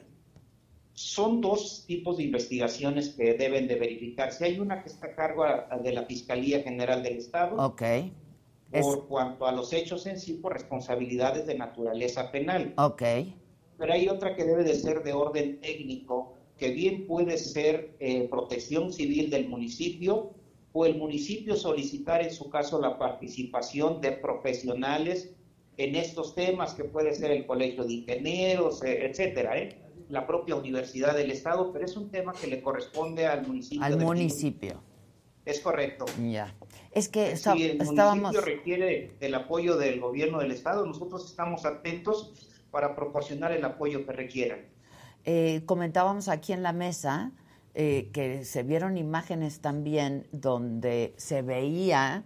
Son 0.93 1.41
dos 1.41 1.85
tipos 1.88 2.18
de 2.18 2.23
investigaciones 2.26 3.10
que 3.10 3.34
deben 3.34 3.68
de 3.68 3.76
verificarse. 3.76 4.45
Hay 4.45 4.60
una 4.60 4.84
que 4.84 4.89
está 4.89 5.07
a 5.07 5.15
cargo 5.15 5.43
a- 5.43 5.68
a 5.72 5.80
de 5.80 5.91
la 5.93 6.03
Fiscalía 6.03 6.61
General 6.61 7.01
del 7.01 7.18
Estado. 7.18 7.55
Ok. 7.57 7.81
por 8.72 8.80
Es- 8.80 9.03
cuanto 9.07 9.45
a 9.45 9.51
los 9.51 9.72
hechos 9.72 10.07
en 10.07 10.19
sí 10.19 10.34
por 10.34 10.51
responsabilidades 10.53 11.45
de 11.45 11.53
naturaleza 11.55 12.31
penal. 12.31 12.73
Ok. 12.77 13.03
Pero 13.77 13.93
hay 13.93 14.10
otra 14.10 14.35
que 14.35 14.43
debe 14.45 14.64
de 14.64 14.73
ser 14.73 15.03
de 15.03 15.14
orden 15.14 15.60
técnico, 15.61 16.34
que 16.57 16.72
bien 16.72 17.05
puede 17.05 17.38
ser 17.38 17.95
eh, 17.99 18.27
protección 18.31 18.91
civil 18.91 19.30
del 19.30 19.47
municipio 19.47 20.31
o 20.74 20.86
el 20.86 20.98
municipio 20.98 21.56
solicitar 21.56 22.22
en 22.22 22.32
su 22.32 22.50
caso 22.50 22.82
la 22.82 22.98
participación 22.98 24.02
de 24.02 24.12
profesionales 24.12 25.34
en 25.78 25.95
estos 25.95 26.36
temas, 26.36 26.74
que 26.74 26.84
puede 26.84 27.14
ser 27.14 27.32
el 27.32 27.45
Colegio 27.45 27.84
de 27.84 27.94
Ingenieros, 27.94 28.84
eh, 28.84 29.06
etcétera, 29.06 29.58
¿eh? 29.58 29.80
la 30.10 30.28
propia 30.28 30.56
Universidad 30.56 31.16
del 31.16 31.32
Estado, 31.32 31.72
pero 31.72 31.86
es 31.86 31.95
un 31.95 32.10
tema 32.10 32.34
que 32.34 32.48
le 32.48 32.62
corresponde 32.62 33.26
al 33.26 33.48
municipio. 33.48 33.84
Al 33.84 34.00
municipio. 34.00 34.82
Es 35.45 35.60
correcto. 35.60 36.06
Ya. 36.30 36.56
Es 36.91 37.10
que 37.10 37.36
Si 37.38 37.50
el 37.50 37.82
estábamos... 37.82 38.34
municipio 38.34 38.41
requiere 38.41 39.16
del 39.20 39.36
apoyo 39.36 39.78
del 39.78 40.00
gobierno 40.00 40.40
del 40.40 40.52
Estado, 40.52 40.86
nosotros 40.86 41.26
estamos 41.26 41.66
atentos 41.66 42.34
para 42.72 42.95
proporcionar 42.95 43.52
el 43.52 43.64
apoyo 43.66 44.06
que 44.06 44.14
requieran. 44.14 44.60
Eh, 45.26 45.62
comentábamos 45.66 46.28
aquí 46.28 46.54
en 46.54 46.64
la 46.64 46.74
mesa 46.74 47.32
eh, 47.76 48.12
que 48.14 48.45
se 48.45 48.64
vieron 48.64 48.98
imágenes 48.98 49.62
también 49.62 50.28
donde 50.32 51.14
se 51.18 51.41
veía 51.41 52.26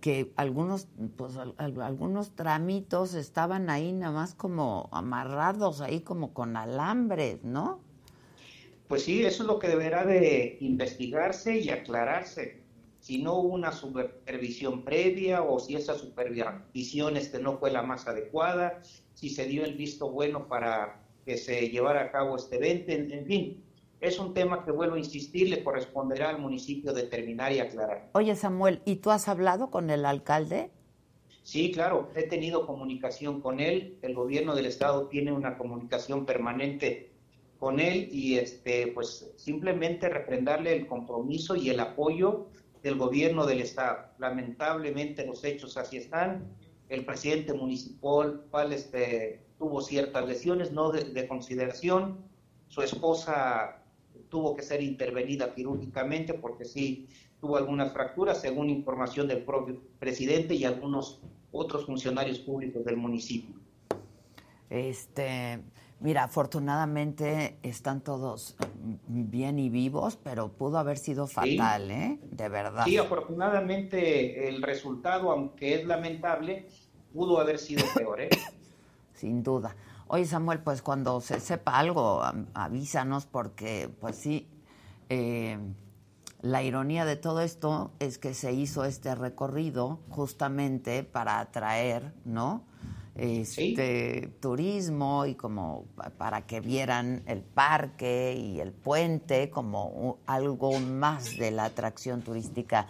que 0.00 0.32
algunos, 0.36 0.88
pues, 1.16 1.36
al- 1.36 1.54
al- 1.58 1.80
algunos 1.82 2.36
tramitos 2.36 3.14
estaban 3.14 3.70
ahí 3.70 3.92
nada 3.92 4.12
más 4.12 4.34
como 4.34 4.88
amarrados 4.92 5.80
ahí 5.80 6.00
como 6.02 6.34
con 6.34 6.56
alambres, 6.56 7.42
¿no? 7.44 7.80
Pues 8.88 9.04
sí, 9.04 9.24
eso 9.24 9.42
es 9.42 9.46
lo 9.48 9.58
que 9.58 9.68
deberá 9.68 10.04
de 10.04 10.58
investigarse 10.60 11.58
y 11.58 11.70
aclararse. 11.70 12.62
Si 13.00 13.22
no 13.22 13.34
hubo 13.34 13.54
una 13.54 13.72
supervisión 13.72 14.84
previa 14.84 15.42
o 15.42 15.58
si 15.58 15.74
esa 15.76 15.94
supervisión 15.94 17.16
este, 17.16 17.40
no 17.40 17.58
fue 17.58 17.70
la 17.70 17.82
más 17.82 18.06
adecuada, 18.06 18.82
si 19.14 19.30
se 19.30 19.46
dio 19.46 19.64
el 19.64 19.74
visto 19.76 20.10
bueno 20.10 20.48
para 20.48 21.02
que 21.24 21.36
se 21.38 21.68
llevara 21.70 22.02
a 22.02 22.10
cabo 22.12 22.36
este 22.36 22.56
evento, 22.56 22.92
en, 22.92 23.10
en 23.12 23.26
fin, 23.26 23.63
es 24.04 24.18
un 24.18 24.34
tema 24.34 24.64
que 24.64 24.70
vuelvo 24.70 24.96
a 24.96 24.98
insistir, 24.98 25.48
le 25.48 25.64
corresponderá 25.64 26.30
al 26.30 26.38
municipio 26.38 26.92
determinar 26.92 27.52
y 27.52 27.60
aclarar. 27.60 28.10
Oye 28.12 28.36
Samuel, 28.36 28.82
¿y 28.84 28.96
tú 28.96 29.10
has 29.10 29.28
hablado 29.28 29.70
con 29.70 29.90
el 29.90 30.04
alcalde? 30.04 30.70
Sí, 31.42 31.72
claro, 31.72 32.10
he 32.14 32.22
tenido 32.22 32.66
comunicación 32.66 33.40
con 33.40 33.60
él, 33.60 33.98
el 34.02 34.14
gobierno 34.14 34.54
del 34.54 34.66
estado 34.66 35.08
tiene 35.08 35.32
una 35.32 35.58
comunicación 35.58 36.24
permanente 36.24 37.12
con 37.58 37.80
él 37.80 38.08
y 38.12 38.36
este 38.36 38.88
pues 38.88 39.32
simplemente 39.36 40.08
reprenderle 40.08 40.76
el 40.76 40.86
compromiso 40.86 41.56
y 41.56 41.70
el 41.70 41.80
apoyo 41.80 42.48
del 42.82 42.96
gobierno 42.96 43.46
del 43.46 43.60
estado. 43.60 44.06
Lamentablemente 44.18 45.24
los 45.26 45.42
hechos 45.44 45.76
así 45.76 45.96
están. 45.96 46.54
El 46.90 47.06
presidente 47.06 47.54
municipal 47.54 48.44
este, 48.70 49.46
tuvo 49.58 49.80
ciertas 49.80 50.26
lesiones 50.26 50.72
no 50.72 50.92
de, 50.92 51.04
de 51.04 51.26
consideración. 51.26 52.18
Su 52.68 52.82
esposa 52.82 53.83
tuvo 54.34 54.56
que 54.56 54.62
ser 54.62 54.82
intervenida 54.82 55.54
quirúrgicamente 55.54 56.34
porque 56.34 56.64
sí 56.64 57.06
tuvo 57.40 57.56
algunas 57.56 57.92
fracturas, 57.92 58.40
según 58.40 58.68
información 58.68 59.28
del 59.28 59.44
propio 59.44 59.80
presidente 60.00 60.56
y 60.56 60.64
algunos 60.64 61.20
otros 61.52 61.86
funcionarios 61.86 62.40
públicos 62.40 62.84
del 62.84 62.96
municipio. 62.96 63.54
Este, 64.68 65.60
mira, 66.00 66.24
afortunadamente 66.24 67.58
están 67.62 68.00
todos 68.00 68.56
bien 69.06 69.60
y 69.60 69.68
vivos, 69.68 70.16
pero 70.16 70.48
pudo 70.48 70.78
haber 70.78 70.98
sido 70.98 71.28
fatal, 71.28 71.92
¿eh? 71.92 72.18
De 72.32 72.48
verdad. 72.48 72.86
Sí, 72.86 72.96
afortunadamente 72.96 74.48
el 74.48 74.62
resultado, 74.62 75.30
aunque 75.30 75.76
es 75.76 75.86
lamentable, 75.86 76.66
pudo 77.12 77.38
haber 77.38 77.60
sido 77.60 77.84
peor, 77.94 78.20
¿eh? 78.22 78.30
Sin 79.14 79.44
duda. 79.44 79.76
Oye, 80.06 80.26
Samuel, 80.26 80.60
pues 80.60 80.82
cuando 80.82 81.20
se 81.20 81.40
sepa 81.40 81.78
algo, 81.78 82.22
avísanos 82.54 83.26
porque, 83.26 83.88
pues 84.00 84.16
sí, 84.16 84.48
eh, 85.08 85.58
la 86.42 86.62
ironía 86.62 87.04
de 87.06 87.16
todo 87.16 87.40
esto 87.40 87.90
es 88.00 88.18
que 88.18 88.34
se 88.34 88.52
hizo 88.52 88.84
este 88.84 89.14
recorrido 89.14 90.00
justamente 90.10 91.02
para 91.04 91.40
atraer, 91.40 92.12
¿no? 92.24 92.64
Este 93.14 94.28
turismo 94.40 95.24
y 95.24 95.36
como 95.36 95.84
pa- 95.94 96.10
para 96.10 96.42
que 96.46 96.60
vieran 96.60 97.22
el 97.26 97.40
parque 97.42 98.34
y 98.36 98.60
el 98.60 98.72
puente 98.72 99.48
como 99.50 100.18
algo 100.26 100.78
más 100.80 101.38
de 101.38 101.50
la 101.52 101.64
atracción 101.66 102.22
turística 102.22 102.88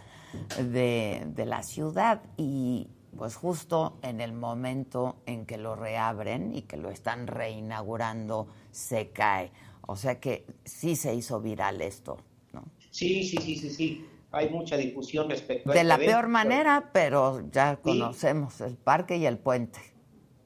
de, 0.59 1.27
de 1.29 1.47
la 1.47 1.63
ciudad 1.63 2.23
y 2.39 2.89
pues 3.15 3.37
justo 3.37 3.99
en 4.03 4.21
el 4.21 4.33
momento 4.33 5.23
en 5.27 5.47
que 5.47 5.57
lo 5.57 5.77
reabren 5.77 6.55
y 6.55 6.63
que 6.63 6.77
lo 6.77 6.91
están 6.91 7.27
reinaugurando 7.27 8.49
se 8.71 9.11
cae. 9.11 9.51
O 9.87 9.97
sea 9.97 10.21
que 10.21 10.47
sí 10.65 10.97
se 10.97 11.15
hizo 11.15 11.41
viral 11.41 11.81
esto, 11.81 12.19
¿no? 12.53 12.65
Sí, 12.91 13.25
sí, 13.25 13.37
sí, 13.39 13.57
sí, 13.57 13.71
sí. 13.71 14.07
Hay 14.31 14.51
mucha 14.51 14.77
difusión 14.77 15.31
respecto 15.31 15.71
a 15.71 15.75
De 15.75 15.81
este 15.81 15.89
la 15.89 15.99
peor 15.99 16.29
manera, 16.29 16.91
pero 16.93 17.49
ya 17.51 17.77
conocemos 17.77 18.61
el 18.61 18.77
parque 18.77 19.17
y 19.17 19.27
el 19.27 19.39
puente. 19.39 19.79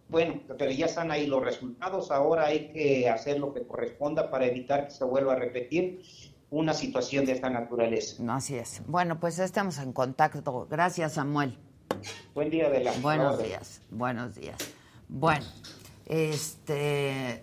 Bueno, 0.08 0.40
pero 0.58 0.70
ya 0.70 0.86
están 0.86 1.10
ahí 1.10 1.26
los 1.26 1.42
resultados. 1.42 2.10
Ahora 2.10 2.46
hay 2.46 2.72
que 2.72 3.08
hacer 3.08 3.38
lo 3.38 3.52
que 3.52 3.66
corresponda 3.66 4.30
para 4.30 4.46
evitar 4.46 4.86
que 4.86 4.90
se 4.90 5.04
vuelva 5.04 5.34
a 5.34 5.36
repetir 5.36 6.02
una 6.50 6.72
situación 6.72 7.26
de 7.26 7.32
esta 7.32 7.50
naturaleza. 7.50 8.22
No, 8.22 8.34
así 8.34 8.56
es. 8.56 8.82
Bueno, 8.86 9.20
pues 9.20 9.38
estamos 9.38 9.78
en 9.78 9.92
contacto. 9.92 10.66
Gracias, 10.70 11.14
Samuel. 11.14 11.58
Buen 12.34 12.50
día, 12.50 12.70
de 12.70 12.90
Buenos 13.00 13.42
días, 13.42 13.80
buenos 13.90 14.34
días. 14.34 14.58
Bueno, 15.08 15.44
este, 16.06 17.42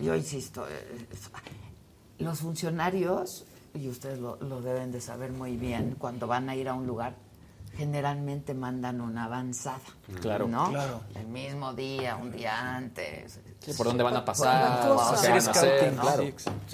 yo 0.00 0.14
insisto, 0.14 0.66
eh, 0.68 1.06
los 2.18 2.40
funcionarios, 2.40 3.46
y 3.74 3.88
ustedes 3.88 4.18
lo, 4.18 4.36
lo 4.36 4.60
deben 4.60 4.92
de 4.92 5.00
saber 5.00 5.32
muy 5.32 5.56
bien, 5.56 5.96
cuando 5.98 6.26
van 6.26 6.48
a 6.48 6.56
ir 6.56 6.68
a 6.68 6.74
un 6.74 6.86
lugar, 6.86 7.16
generalmente 7.76 8.54
mandan 8.54 9.00
una 9.00 9.24
avanzada. 9.24 9.80
Claro. 10.20 10.46
¿no? 10.48 10.70
Claro. 10.70 11.00
El 11.14 11.26
mismo 11.28 11.72
día, 11.74 12.16
un 12.16 12.30
día 12.32 12.74
antes. 12.76 13.40
Sí, 13.60 13.72
por 13.72 13.86
dónde 13.86 14.04
van 14.04 14.16
a 14.16 14.24
pasar, 14.24 14.86
Por- 14.88 14.96
por- 14.96 15.20
qué 15.20 15.28
van 15.30 15.48
a 15.48 15.50
hacer, 15.50 15.92
¿no? 15.94 16.02
claro. 16.02 16.22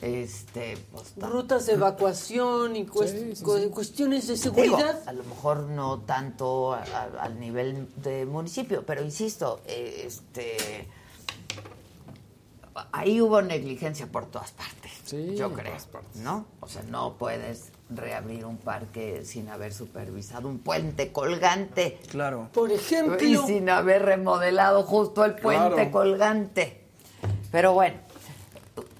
Este, 0.03 0.77
pues, 0.93 1.15
Rutas 1.17 1.67
de 1.67 1.75
evacuación 1.75 2.75
y 2.77 2.85
cuest- 2.87 3.43
cu- 3.43 3.71
cuestiones 3.71 4.27
de 4.27 4.35
Digo, 4.35 4.43
seguridad. 4.55 5.01
a 5.07 5.13
lo 5.13 5.23
mejor 5.25 5.61
no 5.69 6.01
tanto 6.01 6.75
a- 6.75 6.83
a- 6.83 7.23
al 7.23 7.39
nivel 7.39 7.89
de 7.97 8.27
municipio, 8.27 8.85
pero 8.85 9.03
insisto, 9.05 9.61
eh, 9.67 10.03
este 10.07 10.89
ahí 12.93 13.21
hubo 13.21 13.43
negligencia 13.43 14.07
por 14.11 14.27
todas 14.27 14.53
partes. 14.53 14.81
yo 15.37 15.53
creo, 15.53 15.75
¿no? 16.17 16.47
O 16.61 16.69
sea, 16.69 16.83
no 16.85 17.15
puedes 17.19 17.73
reabrir 17.95 18.45
un 18.45 18.57
parque 18.59 19.23
sin 19.25 19.49
haber 19.49 19.73
supervisado 19.73 20.49
un 20.49 20.59
puente 20.59 21.13
colgante. 21.13 21.99
Claro. 22.11 22.49
Por 22.53 22.71
Y 22.71 22.75
ejemplo, 22.75 23.47
sin 23.47 23.69
haber 23.69 24.03
remodelado 24.03 24.83
justo 24.85 25.25
el 25.25 25.35
puente 25.35 25.75
Claro. 25.75 25.91
colgante. 25.91 26.85
Pero 27.51 27.73
bueno, 27.75 27.97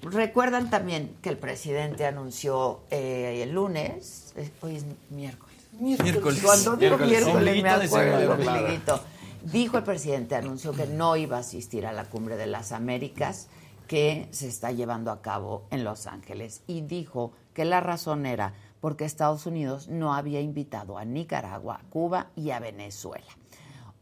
recuerdan 0.03 0.69
también 0.69 1.15
que 1.21 1.29
el 1.29 1.37
presidente 1.37 2.05
anunció 2.05 2.81
eh, 2.89 3.41
el 3.43 3.51
lunes, 3.53 4.33
eh, 4.35 4.49
hoy 4.61 4.75
es 4.77 4.85
miércoles. 5.09 5.55
Miércoles. 5.79 6.41
Cuando 6.43 6.75
digo 6.75 6.97
Miércoles. 6.97 7.63
miércoles, 7.63 7.63
me 7.63 7.69
acuerdo. 7.69 9.01
Dijo 9.43 9.77
el 9.77 9.83
presidente, 9.83 10.35
anunció 10.35 10.71
que 10.73 10.85
no 10.85 11.15
iba 11.15 11.37
a 11.37 11.39
asistir 11.39 11.87
a 11.87 11.93
la 11.93 12.05
cumbre 12.05 12.35
de 12.37 12.45
las 12.45 12.71
Américas 12.71 13.47
que 13.87 14.27
se 14.31 14.47
está 14.47 14.71
llevando 14.71 15.11
a 15.11 15.21
cabo 15.21 15.63
en 15.71 15.83
Los 15.83 16.05
Ángeles 16.05 16.61
y 16.67 16.81
dijo 16.81 17.31
que 17.55 17.65
la 17.65 17.79
razón 17.81 18.25
era 18.27 18.53
porque 18.81 19.05
Estados 19.05 19.45
Unidos 19.45 19.87
no 19.87 20.13
había 20.13 20.41
invitado 20.41 20.97
a 20.97 21.05
Nicaragua, 21.05 21.81
Cuba 21.89 22.31
y 22.35 22.49
a 22.49 22.59
Venezuela. 22.59 23.37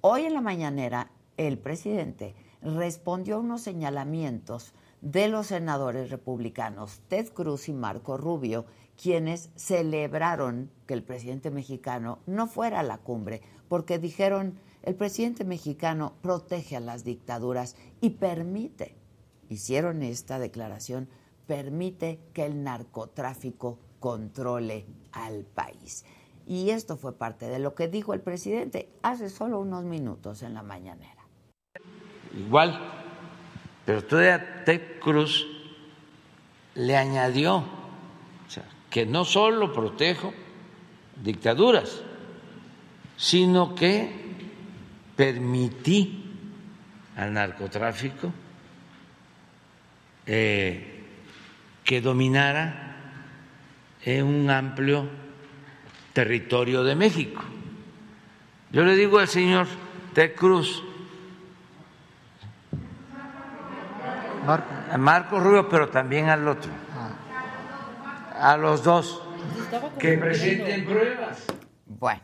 Hoy 0.01 0.23
en 0.23 0.33
la 0.33 0.41
mañanera, 0.41 1.11
el 1.37 1.59
presidente 1.59 2.33
respondió 2.61 3.35
a 3.35 3.39
unos 3.39 3.61
señalamientos 3.61 4.73
de 5.01 5.27
los 5.27 5.47
senadores 5.47 6.09
republicanos 6.09 7.01
Ted 7.07 7.29
Cruz 7.33 7.69
y 7.69 7.73
Marco 7.73 8.17
Rubio, 8.17 8.65
quienes 9.01 9.49
celebraron 9.55 10.71
que 10.85 10.93
el 10.93 11.03
presidente 11.03 11.51
mexicano 11.51 12.19
no 12.25 12.47
fuera 12.47 12.79
a 12.79 12.83
la 12.83 12.97
cumbre, 12.97 13.41
porque 13.67 13.99
dijeron, 13.99 14.59
el 14.83 14.95
presidente 14.95 15.43
mexicano 15.43 16.13
protege 16.21 16.77
a 16.77 16.81
las 16.81 17.03
dictaduras 17.03 17.75
y 18.01 18.11
permite, 18.11 18.95
hicieron 19.49 20.03
esta 20.03 20.39
declaración, 20.39 21.09
permite 21.47 22.19
que 22.33 22.45
el 22.45 22.63
narcotráfico 22.63 23.79
controle 23.99 24.85
al 25.11 25.43
país. 25.43 26.05
Y 26.47 26.71
esto 26.71 26.97
fue 26.97 27.17
parte 27.17 27.47
de 27.47 27.59
lo 27.59 27.75
que 27.75 27.87
dijo 27.87 28.13
el 28.13 28.21
presidente 28.21 28.89
hace 29.03 29.29
solo 29.29 29.59
unos 29.59 29.83
minutos 29.83 30.41
en 30.41 30.53
la 30.53 30.63
mañanera. 30.63 31.27
igual, 32.35 32.79
pero 33.85 34.03
todavía 34.03 34.63
Ted 34.65 34.99
Cruz 34.99 35.45
le 36.75 36.95
añadió 36.95 37.63
que 38.89 39.05
no 39.05 39.25
solo 39.25 39.71
protejo 39.71 40.33
dictaduras, 41.21 42.01
sino 43.17 43.75
que 43.75 44.11
permití 45.15 46.23
al 47.15 47.33
narcotráfico 47.33 48.31
eh, 50.25 51.03
que 51.83 52.01
dominara 52.01 52.88
en 54.03 54.25
un 54.25 54.49
amplio 54.49 55.07
territorio 56.13 56.83
de 56.83 56.95
México. 56.95 57.41
Yo 58.71 58.83
le 58.83 58.95
digo 58.95 59.19
al 59.19 59.27
señor 59.27 59.67
Ted 60.13 60.35
Cruz, 60.35 60.83
a 64.45 64.97
Marco 64.97 65.39
Rubio, 65.39 65.69
pero 65.69 65.89
también 65.89 66.29
al 66.29 66.47
otro, 66.47 66.71
ah. 66.95 68.53
a 68.53 68.57
los 68.57 68.83
dos, 68.83 69.21
que 69.99 70.17
presenten 70.17 70.85
pruebas. 70.85 71.45
Bueno. 71.85 72.21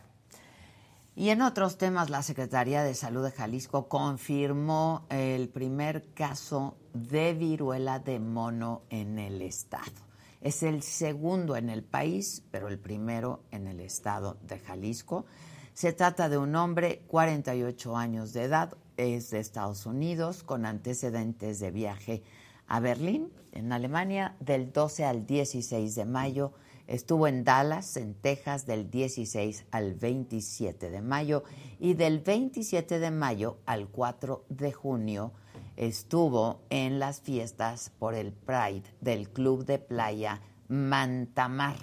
Y 1.14 1.30
en 1.30 1.40
otros 1.40 1.78
temas, 1.78 2.10
la 2.10 2.22
Secretaría 2.22 2.82
de 2.82 2.94
Salud 2.94 3.24
de 3.24 3.30
Jalisco 3.30 3.88
confirmó 3.88 5.06
el 5.08 5.48
primer 5.48 6.12
caso 6.12 6.76
de 6.92 7.32
viruela 7.32 8.00
de 8.00 8.20
mono 8.20 8.82
en 8.90 9.18
el 9.18 9.40
estado. 9.40 10.05
Es 10.40 10.62
el 10.62 10.82
segundo 10.82 11.56
en 11.56 11.70
el 11.70 11.82
país, 11.82 12.42
pero 12.50 12.68
el 12.68 12.78
primero 12.78 13.42
en 13.50 13.66
el 13.66 13.80
estado 13.80 14.36
de 14.42 14.58
Jalisco. 14.58 15.26
Se 15.74 15.92
trata 15.92 16.28
de 16.28 16.38
un 16.38 16.54
hombre, 16.56 17.02
48 17.08 17.96
años 17.96 18.32
de 18.32 18.44
edad, 18.44 18.76
es 18.96 19.30
de 19.30 19.40
Estados 19.40 19.86
Unidos, 19.86 20.42
con 20.42 20.64
antecedentes 20.64 21.58
de 21.60 21.70
viaje 21.70 22.22
a 22.66 22.80
Berlín, 22.80 23.30
en 23.52 23.72
Alemania, 23.72 24.36
del 24.40 24.72
12 24.72 25.04
al 25.04 25.26
16 25.26 25.94
de 25.94 26.04
mayo 26.04 26.52
Estuvo 26.86 27.26
en 27.26 27.42
Dallas, 27.42 27.96
en 27.96 28.14
Texas, 28.14 28.64
del 28.64 28.90
16 28.90 29.64
al 29.72 29.94
27 29.94 30.90
de 30.90 31.02
mayo 31.02 31.42
y 31.80 31.94
del 31.94 32.20
27 32.20 33.00
de 33.00 33.10
mayo 33.10 33.58
al 33.66 33.88
4 33.88 34.44
de 34.48 34.72
junio 34.72 35.32
estuvo 35.76 36.60
en 36.70 36.98
las 36.98 37.20
fiestas 37.20 37.90
por 37.98 38.14
el 38.14 38.32
Pride 38.32 38.84
del 39.00 39.28
Club 39.28 39.64
de 39.64 39.78
Playa 39.78 40.40
Mantamar 40.68 41.76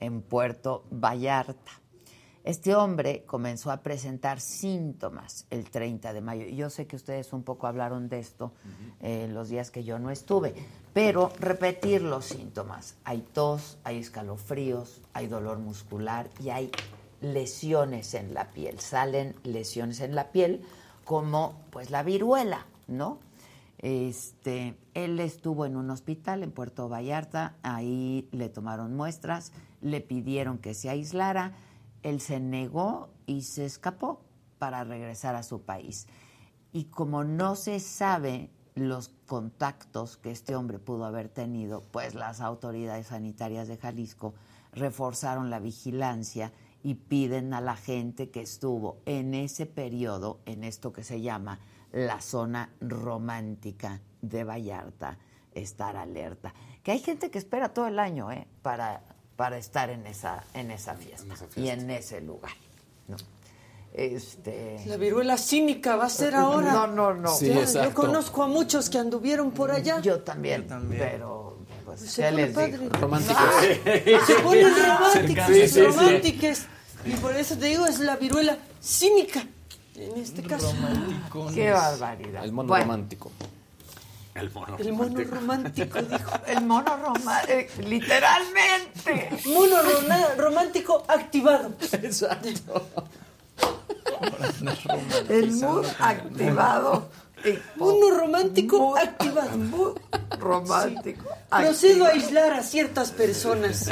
en 0.00 0.22
Puerto 0.22 0.84
Vallarta. 0.90 1.72
Este 2.44 2.74
hombre 2.74 3.24
comenzó 3.24 3.70
a 3.70 3.78
presentar 3.78 4.38
síntomas 4.38 5.46
el 5.48 5.70
30 5.70 6.12
de 6.12 6.20
mayo. 6.20 6.46
Yo 6.46 6.68
sé 6.68 6.86
que 6.86 6.96
ustedes 6.96 7.32
un 7.32 7.42
poco 7.42 7.66
hablaron 7.66 8.10
de 8.10 8.18
esto 8.18 8.52
eh, 9.00 9.28
los 9.30 9.48
días 9.48 9.70
que 9.70 9.82
yo 9.82 9.98
no 9.98 10.10
estuve, 10.10 10.54
pero 10.92 11.32
repetir 11.40 12.02
los 12.02 12.26
síntomas. 12.26 12.96
Hay 13.04 13.22
tos, 13.32 13.78
hay 13.82 13.98
escalofríos, 13.98 15.00
hay 15.14 15.26
dolor 15.26 15.58
muscular 15.58 16.28
y 16.38 16.50
hay 16.50 16.70
lesiones 17.22 18.12
en 18.12 18.34
la 18.34 18.50
piel. 18.50 18.78
Salen 18.78 19.34
lesiones 19.42 20.00
en 20.00 20.14
la 20.14 20.30
piel 20.30 20.60
como 21.06 21.62
pues 21.70 21.90
la 21.90 22.02
viruela, 22.02 22.66
¿no? 22.86 23.18
Este, 23.78 24.76
él 24.94 25.20
estuvo 25.20 25.66
en 25.66 25.76
un 25.76 25.90
hospital 25.90 26.42
en 26.42 26.52
Puerto 26.52 26.88
Vallarta, 26.88 27.56
ahí 27.62 28.28
le 28.32 28.48
tomaron 28.48 28.94
muestras, 28.94 29.52
le 29.80 30.00
pidieron 30.00 30.58
que 30.58 30.74
se 30.74 30.88
aislara 30.88 31.52
él 32.04 32.20
se 32.20 32.38
negó 32.38 33.08
y 33.26 33.42
se 33.42 33.64
escapó 33.64 34.20
para 34.58 34.84
regresar 34.84 35.34
a 35.34 35.42
su 35.42 35.62
país. 35.62 36.06
Y 36.72 36.84
como 36.84 37.24
no 37.24 37.56
se 37.56 37.80
sabe 37.80 38.50
los 38.74 39.08
contactos 39.26 40.16
que 40.18 40.30
este 40.30 40.54
hombre 40.54 40.78
pudo 40.78 41.06
haber 41.06 41.28
tenido, 41.28 41.82
pues 41.90 42.14
las 42.14 42.40
autoridades 42.40 43.08
sanitarias 43.08 43.68
de 43.68 43.78
Jalisco 43.78 44.34
reforzaron 44.72 45.50
la 45.50 45.60
vigilancia 45.60 46.52
y 46.82 46.94
piden 46.94 47.54
a 47.54 47.60
la 47.62 47.76
gente 47.76 48.30
que 48.30 48.42
estuvo 48.42 48.98
en 49.06 49.32
ese 49.32 49.64
periodo, 49.64 50.40
en 50.44 50.62
esto 50.62 50.92
que 50.92 51.04
se 51.04 51.22
llama 51.22 51.58
la 51.94 52.20
zona 52.20 52.68
romántica 52.80 54.00
de 54.20 54.44
Vallarta, 54.44 55.16
estar 55.54 55.96
alerta. 55.96 56.52
Que 56.82 56.92
hay 56.92 56.98
gente 56.98 57.30
que 57.30 57.38
espera 57.38 57.70
todo 57.70 57.86
el 57.86 57.98
año 57.98 58.30
¿eh? 58.30 58.46
para 58.62 59.02
para 59.36 59.58
estar 59.58 59.90
en 59.90 60.06
esa, 60.06 60.44
en 60.54 60.70
esa 60.70 60.94
fiesta, 60.94 61.34
y 61.56 61.68
en 61.68 61.90
ese 61.90 62.20
lugar. 62.20 62.52
¿no? 63.08 63.16
Este... 63.92 64.80
La 64.86 64.96
viruela 64.96 65.36
cínica 65.36 65.96
va 65.96 66.06
a 66.06 66.10
ser 66.10 66.34
ahora. 66.34 66.72
No, 66.72 66.86
no, 66.86 67.14
no. 67.14 67.40
yo 67.40 67.94
conozco 67.94 68.42
a 68.42 68.46
muchos 68.46 68.90
que 68.90 68.98
anduvieron 68.98 69.52
por 69.52 69.70
allá. 69.70 70.00
Yo 70.00 70.20
también, 70.20 70.66
pero 70.90 71.58
pues, 71.84 72.16
padre. 72.16 72.88
Románticos. 73.00 73.44
se 74.26 74.34
ponen 74.42 74.72
románticos, 74.86 75.96
románticos. 75.96 76.66
Y 77.04 77.10
por 77.16 77.36
eso 77.36 77.56
te 77.56 77.66
digo, 77.66 77.86
es 77.86 78.00
la 78.00 78.16
viruela 78.16 78.56
cínica. 78.80 79.46
En 79.96 80.18
este 80.18 80.42
caso. 80.42 80.72
Romántico. 80.72 81.50
Qué 81.54 81.70
barbaridad. 81.70 82.44
El 82.44 82.52
mono 82.52 82.76
romántico. 82.76 83.30
El 84.34 84.50
mono 84.50 84.76
El 84.78 84.92
mono 84.92 85.24
romántico, 85.24 86.02
dijo. 86.02 86.32
El 86.46 86.64
mono 86.64 86.96
romántico, 86.96 87.82
literalmente. 87.82 89.30
Mono 89.46 89.76
romántico 90.36 91.04
activado. 91.06 91.72
Exacto. 91.92 92.86
El 95.28 95.52
mood 95.52 95.86
activado. 96.00 97.10
Mono 97.76 98.10
romántico 98.10 98.96
activado. 98.96 99.56
Mood 99.58 99.98
romántico. 100.38 101.24
Procedo 101.50 102.06
a 102.06 102.08
aislar 102.08 102.52
a 102.52 102.62
ciertas 102.62 103.10
personas. 103.10 103.88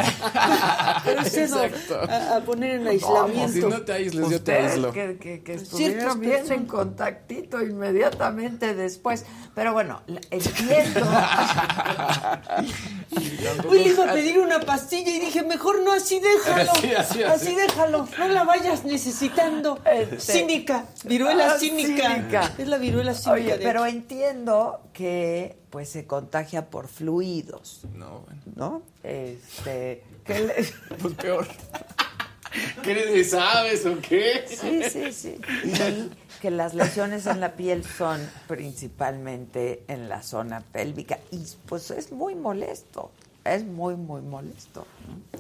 Procedo 1.05 1.61
a, 1.61 2.37
a, 2.37 2.41
poner 2.41 2.81
en 2.81 2.87
aislamiento. 2.89 3.53
si 3.53 3.61
no 3.61 3.83
te 3.83 3.93
aísles, 3.93 4.31
yo 4.31 4.43
te 4.43 4.53
aíslo. 4.53 4.93
Que, 4.93 5.17
que, 5.19 5.43
que 5.43 5.55
estuvieron 5.55 6.21
bien 6.21 6.51
en 6.51 6.67
contactito 6.67 7.63
inmediatamente 7.63 8.75
después. 8.75 9.25
Pero 9.55 9.73
bueno, 9.75 10.03
entiendo. 10.31 11.01
Uy, 13.69 13.79
le 13.81 13.89
iba 13.91 14.11
a 14.11 14.13
pedir 14.13 14.39
una 14.39 14.61
pastilla 14.61 15.11
y 15.11 15.21
dije, 15.21 15.43
mejor 15.43 15.83
no, 15.83 15.93
así 15.93 16.21
déjalo. 16.21 16.73
Así, 16.73 16.95
así, 16.95 17.23
así. 17.23 17.49
así. 17.49 17.55
déjalo. 17.55 18.09
No 18.19 18.29
la 18.29 18.45
vayas 18.45 18.85
necesitando. 18.85 19.79
Este, 19.85 20.19
cínica. 20.21 20.87
Viruela 21.05 21.53
ah, 21.53 21.59
cínica. 21.59 22.15
cínica. 22.15 22.53
Es 22.57 22.69
la 22.69 22.79
viruela 22.79 23.13
cínica. 23.15 23.33
Oye, 23.33 23.42
pero 23.63 23.87
entiendo 23.87 24.81
que 24.93 25.57
pues 25.71 25.89
se 25.89 26.07
contagia 26.07 26.69
por 26.71 26.89
fluidos, 26.89 27.83
No, 27.95 28.21
bueno. 28.21 28.43
¿no? 28.57 28.83
Este, 29.03 30.03
le- 30.29 30.67
Pues 31.01 31.15
peor. 31.15 31.47
¿Qué 32.83 32.95
le 32.95 33.25
sabes 33.25 33.87
o 33.87 33.99
qué? 34.01 34.45
Sí, 34.47 34.83
sí, 34.91 35.13
sí. 35.13 35.39
Leí 35.65 36.11
que 36.43 36.51
las 36.51 36.75
lesiones 36.75 37.25
en 37.27 37.41
la 37.41 37.53
piel 37.55 37.83
son 37.85 38.21
principalmente 38.47 39.85
en 39.89 40.09
la 40.09 40.23
zona 40.23 40.61
pélvica 40.61 41.19
y 41.31 41.43
pues 41.67 41.91
es 41.91 42.13
muy 42.13 42.35
molesto, 42.35 43.11
es 43.45 43.65
muy, 43.65 43.95
muy 43.97 44.21
molesto. 44.21 44.87
¿no? 45.09 45.39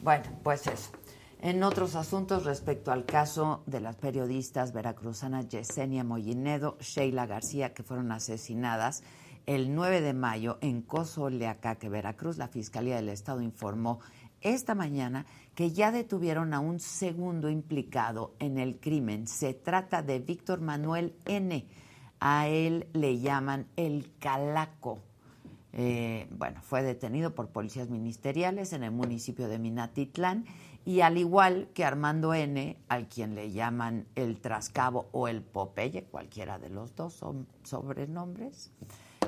Bueno, 0.00 0.24
pues 0.42 0.66
eso. 0.66 0.90
En 1.40 1.62
otros 1.62 1.94
asuntos 1.94 2.44
respecto 2.44 2.90
al 2.90 3.06
caso 3.06 3.62
de 3.66 3.80
las 3.80 3.94
periodistas 3.94 4.72
veracruzanas 4.72 5.48
Yesenia 5.48 6.02
Mollinedo, 6.02 6.76
Sheila 6.80 7.26
García, 7.26 7.72
que 7.74 7.84
fueron 7.84 8.10
asesinadas 8.10 9.04
el 9.46 9.72
9 9.72 10.00
de 10.00 10.14
mayo 10.14 10.58
en 10.62 10.82
Cozoleacaque, 10.82 11.88
Veracruz, 11.88 12.38
la 12.38 12.48
Fiscalía 12.48 12.96
del 12.96 13.08
Estado 13.08 13.40
informó 13.40 14.00
esta 14.40 14.74
mañana 14.74 15.26
que 15.54 15.70
ya 15.70 15.92
detuvieron 15.92 16.54
a 16.54 16.60
un 16.60 16.80
segundo 16.80 17.48
implicado 17.48 18.34
en 18.40 18.58
el 18.58 18.80
crimen. 18.80 19.28
Se 19.28 19.54
trata 19.54 20.02
de 20.02 20.18
Víctor 20.18 20.60
Manuel 20.60 21.14
N. 21.24 21.66
A 22.18 22.48
él 22.48 22.88
le 22.92 23.20
llaman 23.20 23.68
el 23.76 24.12
Calaco. 24.18 24.98
Eh, 25.72 26.26
bueno, 26.30 26.60
fue 26.62 26.82
detenido 26.82 27.34
por 27.34 27.48
policías 27.48 27.90
ministeriales 27.90 28.72
en 28.72 28.82
el 28.82 28.90
municipio 28.90 29.48
de 29.48 29.60
Minatitlán 29.60 30.44
y 30.88 31.02
al 31.02 31.18
igual 31.18 31.68
que 31.74 31.84
Armando 31.84 32.32
N., 32.32 32.78
al 32.88 33.08
quien 33.08 33.34
le 33.34 33.50
llaman 33.50 34.06
el 34.14 34.40
Trascabo 34.40 35.10
o 35.12 35.28
el 35.28 35.42
Popeye, 35.42 36.04
cualquiera 36.04 36.58
de 36.58 36.70
los 36.70 36.96
dos 36.96 37.12
son 37.12 37.46
sobrenombres, 37.62 38.72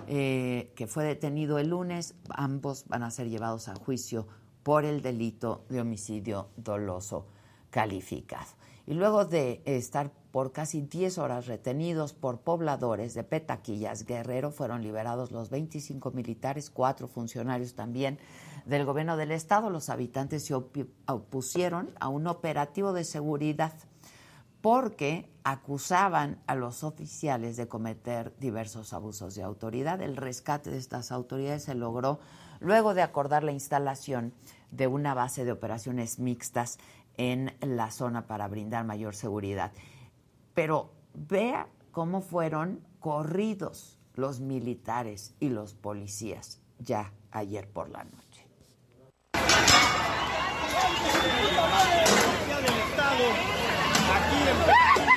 eh, 0.07 0.73
que 0.75 0.87
fue 0.87 1.05
detenido 1.05 1.59
el 1.59 1.69
lunes, 1.69 2.15
ambos 2.31 2.87
van 2.89 3.03
a 3.03 3.11
ser 3.11 3.29
llevados 3.29 3.69
a 3.69 3.75
juicio 3.75 4.27
por 4.63 4.87
el 4.87 5.03
delito 5.03 5.67
de 5.69 5.83
homicidio 5.83 6.49
doloso 6.57 7.27
calificado. 7.69 8.49
Y 8.87 8.95
luego 8.95 9.27
de 9.27 9.61
estar 9.67 10.13
por 10.31 10.53
casi 10.53 10.81
10 10.81 11.19
horas 11.19 11.47
retenidos 11.47 12.15
por 12.15 12.41
pobladores 12.41 13.13
de 13.13 13.23
Petaquillas, 13.23 14.07
Guerrero, 14.07 14.51
fueron 14.51 14.83
liberados 14.83 15.31
los 15.31 15.51
25 15.51 16.11
militares, 16.13 16.71
cuatro 16.71 17.07
funcionarios 17.07 17.75
también 17.75 18.19
del 18.65 18.85
gobierno 18.85 19.17
del 19.17 19.31
estado. 19.31 19.71
Los 19.71 19.89
habitantes 19.89 20.45
se 20.45 20.55
opusieron 20.55 21.91
a 22.01 22.09
un 22.09 22.27
operativo 22.27 22.93
de 22.93 23.05
seguridad 23.05 23.73
porque 24.61 25.31
acusaban 25.43 26.39
a 26.47 26.55
los 26.55 26.85
oficiales 26.85 27.57
de 27.57 27.69
cometer 27.69 28.35
diversos 28.39 28.93
abusos 28.93 29.35
de 29.35 29.43
autoridad. 29.43 30.03
El 30.03 30.17
rescate 30.17 30.71
de 30.71 30.79
estas 30.79 31.13
autoridades 31.13 31.65
se 31.65 31.75
logró 31.75 32.21
luego 32.61 32.95
de 32.95 33.03
acordar 33.03 33.43
la 33.43 33.53
instalación 33.53 34.35
de 34.71 34.87
una 34.87 35.15
base 35.15 35.45
de 35.45 35.53
operaciones 35.53 36.19
mixtas 36.19 36.79
en 37.17 37.55
la 37.61 37.91
zona 37.91 38.27
para 38.27 38.49
brindar 38.49 38.85
mayor 38.85 39.15
seguridad. 39.15 39.73
Pero 40.55 40.93
vea 41.15 41.69
cómo 41.91 42.21
fueron 42.21 42.81
corridos 42.99 43.99
los 44.15 44.41
militares 44.41 45.35
y 45.41 45.49
los 45.49 45.75
policías 45.75 46.61
ya 46.79 47.13
ayer 47.31 47.69
por 47.69 47.89
la 47.89 48.05
noche. 48.05 48.30
La 54.67 55.10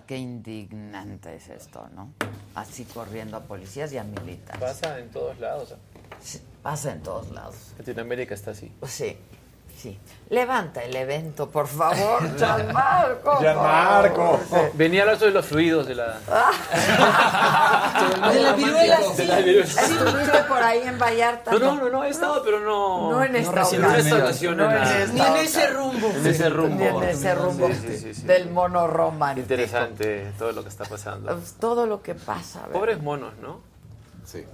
verdad 0.00 0.06
que 0.06 0.16
indignante 0.16 1.36
es 1.36 1.48
esto, 1.48 1.88
¿no? 1.94 2.12
Así 2.54 2.84
corriendo 2.84 3.36
a 3.36 3.40
policías 3.40 3.92
y 3.92 3.98
a 3.98 4.04
militares. 4.04 4.60
Pasa 4.60 4.98
en 4.98 5.10
todos 5.10 5.38
lados. 5.38 5.74
Sí, 6.20 6.40
pasa 6.62 6.92
en 6.92 7.02
todos 7.02 7.30
lados. 7.30 7.72
Latinoamérica 7.78 8.34
está 8.34 8.52
así. 8.52 8.72
Sí, 8.86 9.16
sí. 9.80 9.98
Levanta 10.28 10.84
el 10.84 10.94
evento, 10.94 11.50
por 11.50 11.66
favor, 11.66 12.36
Gianmarco. 12.38 13.38
Gianmarco. 13.40 14.38
Venía 14.74 15.00
a 15.00 15.02
hablar 15.04 15.18
sobre 15.18 15.32
los 15.32 15.46
fluidos 15.46 15.86
de 15.88 15.94
la... 15.96 16.18
De 18.32 18.40
la 18.42 18.52
viruela, 18.52 18.98
De 19.16 19.24
la 19.24 19.36
viruela. 19.38 19.64
Estuviste 19.64 20.38
por 20.48 20.62
ahí 20.62 20.80
en 20.84 20.98
Vallarta. 20.98 21.50
No, 21.52 21.58
no, 21.58 21.74
no, 21.76 21.90
no, 21.90 22.04
he 22.04 22.08
estado, 22.10 22.42
pero 22.44 22.60
no... 22.60 23.10
No 23.12 23.24
en 23.24 23.36
esta 23.36 23.52
recién- 23.62 23.80
no 23.82 23.90
en 23.92 24.00
esta 24.00 24.16
ocasión. 24.16 24.56
No 24.56 24.68
Ni 24.70 25.20
en 25.20 25.36
ese 25.36 25.66
rumbo. 25.68 26.06
En 26.08 26.26
ese 26.26 26.48
rumbo. 26.48 26.76
Ni 26.76 26.84
en 26.86 27.02
ese 27.04 27.34
rumbo 27.34 27.68
Sí, 27.68 27.74
sí, 27.74 27.98
sí, 27.98 28.14
sí. 28.14 28.22
del 28.26 28.50
mono 28.50 28.86
romántico. 28.86 29.42
Interesante 29.42 30.32
todo 30.38 30.52
lo 30.52 30.62
que 30.62 30.68
está 30.68 30.84
pasando. 30.84 31.38
Todo 31.58 31.86
lo 31.86 32.02
que 32.02 32.14
pasa. 32.14 32.60
¿verdad? 32.60 32.72
Pobres 32.74 33.02
monos, 33.02 33.32
¿no? 33.42 33.60
Sí. 34.24 34.44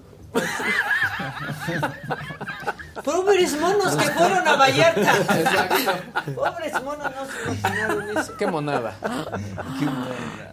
Pobres 3.04 3.60
monos 3.60 3.94
que 3.96 4.04
fueron 4.10 4.48
a 4.48 4.56
Vallarta. 4.56 5.16
Exacto. 5.38 5.92
Pobres 6.34 6.72
monos 6.82 7.10
no 7.14 7.26
se 7.26 7.52
imaginaron 7.52 8.18
eso. 8.18 8.36
Qué 8.36 8.46
monada. 8.46 8.94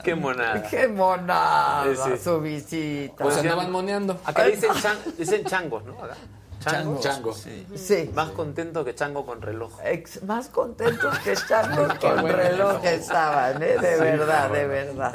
Qué 0.04 0.16
monada. 0.16 0.64
Qué 0.64 0.88
monada 0.88 1.86
Sí, 1.86 2.12
sí. 2.18 2.24
su 2.24 2.42
visita. 2.42 3.24
Pues 3.24 3.38
andaban 3.38 3.72
moneando. 3.72 4.20
Acá 4.26 4.44
dicen, 4.46 4.72
chan- 4.82 4.98
dicen 5.18 5.46
changos, 5.46 5.84
¿no? 5.86 5.94
Acá. 6.04 6.16
Chango. 7.00 7.34
Sí. 7.76 8.10
Más 8.14 8.30
contento 8.30 8.86
que 8.86 8.96
chango 8.96 9.26
con 9.26 9.42
reloj. 9.42 9.74
Ex- 9.84 10.24
más 10.24 10.48
contentos 10.48 11.18
que 11.20 11.34
estando 11.34 11.88
con 12.00 12.26
reloj 12.28 12.84
estaban, 12.86 13.62
¿eh? 13.64 13.78
De 13.80 13.98
verdad, 14.00 14.50
de 14.50 14.68
verdad. 14.68 15.14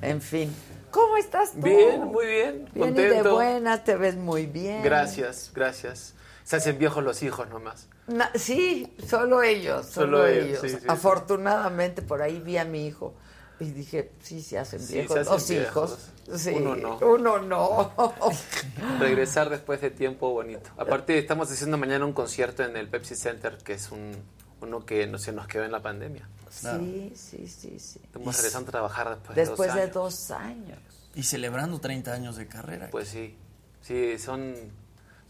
En 0.00 0.20
fin. 0.20 0.52
¿Cómo 0.92 1.16
estás 1.16 1.52
tú? 1.52 1.62
Bien, 1.62 2.04
muy 2.04 2.26
bien. 2.26 2.68
Bien 2.74 2.90
y 2.90 2.92
de 2.92 3.08
contento. 3.08 3.34
buenas, 3.34 3.82
te 3.84 3.96
ves 3.96 4.14
muy 4.14 4.46
bien. 4.46 4.82
Gracias, 4.84 5.50
gracias. 5.54 6.14
Se 6.44 6.56
hacen 6.56 6.78
viejos 6.78 7.02
los 7.02 7.22
hijos 7.22 7.48
nomás. 7.48 7.88
Na- 8.06 8.30
sí, 8.34 8.94
solo 9.08 9.42
ellos, 9.42 9.86
solo, 9.86 10.18
Solo 10.18 10.26
ellos. 10.28 10.58
sí, 10.60 10.68
sí, 10.68 10.76
sí. 10.80 10.86
Afortunadamente, 10.88 12.02
por 12.02 12.20
ahí 12.22 12.38
vi 12.40 12.58
a 12.58 12.64
mi 12.64 12.86
hijo 12.86 13.14
y 13.60 13.70
dije, 13.70 14.10
sí, 14.20 14.42
se 14.42 14.58
hacen 14.58 14.80
Sí, 14.80 14.94
viejos 14.94 15.14
se 15.14 15.20
hacen 15.20 15.32
los 15.32 15.48
viejos. 15.48 16.10
hijos. 16.26 16.40
Sí, 16.40 16.50
Uno 16.54 16.76
no. 16.76 16.98
Uno 16.98 17.38
no. 17.38 17.92
Regresar 19.00 19.50
después 19.50 19.80
de 19.80 19.90
tiempo 19.90 20.30
bonito. 20.30 20.70
Aparte, 20.76 21.16
estamos 21.18 21.50
haciendo 21.50 21.78
mañana 21.78 22.04
un 22.04 22.12
concierto 22.12 22.62
en 22.64 22.76
el 22.76 22.88
Pepsi 22.88 23.14
Center, 23.14 23.56
que 23.58 23.74
es 23.74 23.90
un, 23.92 24.12
uno 24.60 24.84
que 24.84 25.06
no 25.06 25.18
se 25.18 25.32
nos 25.32 25.46
quedó 25.46 25.64
en 25.64 25.72
la 25.72 25.80
pandemia. 25.80 26.28
Sí, 26.52 27.12
sí, 27.16 27.48
sí, 27.48 27.78
sí. 27.78 28.00
Estamos 28.04 28.36
regresando 28.36 28.68
a 28.68 28.72
trabajar 28.72 29.08
después, 29.10 29.36
Después 29.36 29.74
de 29.74 29.80
de 29.80 29.86
dos 29.88 30.28
dos 30.28 30.30
años. 30.32 30.78
Y 31.14 31.22
celebrando 31.22 31.78
30 31.80 32.12
años 32.12 32.36
de 32.36 32.46
carrera. 32.46 32.82
años. 32.84 32.90
Pues 32.92 33.08
sí, 33.08 33.34
sí, 33.80 34.18
son, 34.18 34.54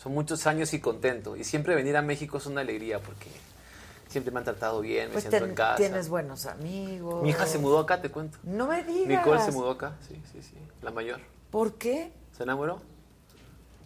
son 0.03 0.13
muchos 0.15 0.47
años 0.47 0.73
y 0.75 0.81
contento. 0.81 1.37
Y 1.37 1.45
siempre 1.45 1.75
venir 1.75 1.97
a 1.97 2.03
México 2.03 2.39
es 2.39 2.47
una 2.47 2.61
alegría 2.61 3.01
porque 3.01 3.29
siempre 4.09 4.33
me 4.33 4.39
han 4.41 4.45
tratado 4.45 4.81
bien, 4.81 5.07
me 5.09 5.13
Pues 5.13 5.23
siento 5.25 5.39
ten- 5.39 5.51
en 5.51 5.55
casa. 5.55 5.77
tienes 5.77 6.09
buenos 6.09 6.47
amigos. 6.47 7.23
Mi 7.23 7.31
hija 7.31 7.47
se 7.47 7.59
mudó 7.59 7.79
acá, 7.79 8.01
te 8.03 8.11
cuento. 8.11 8.39
No 8.43 8.67
me 8.67 8.83
digas. 8.85 9.09
Nicole 9.25 9.41
se 9.43 9.53
mudó 9.53 9.71
acá, 9.71 9.95
sí, 10.07 10.21
sí, 10.33 10.43
sí, 10.43 10.55
la 10.83 10.91
mayor. 10.91 11.21
¿Por 11.51 11.75
qué? 11.79 12.13
Se 12.37 12.43
enamoró. 12.43 12.81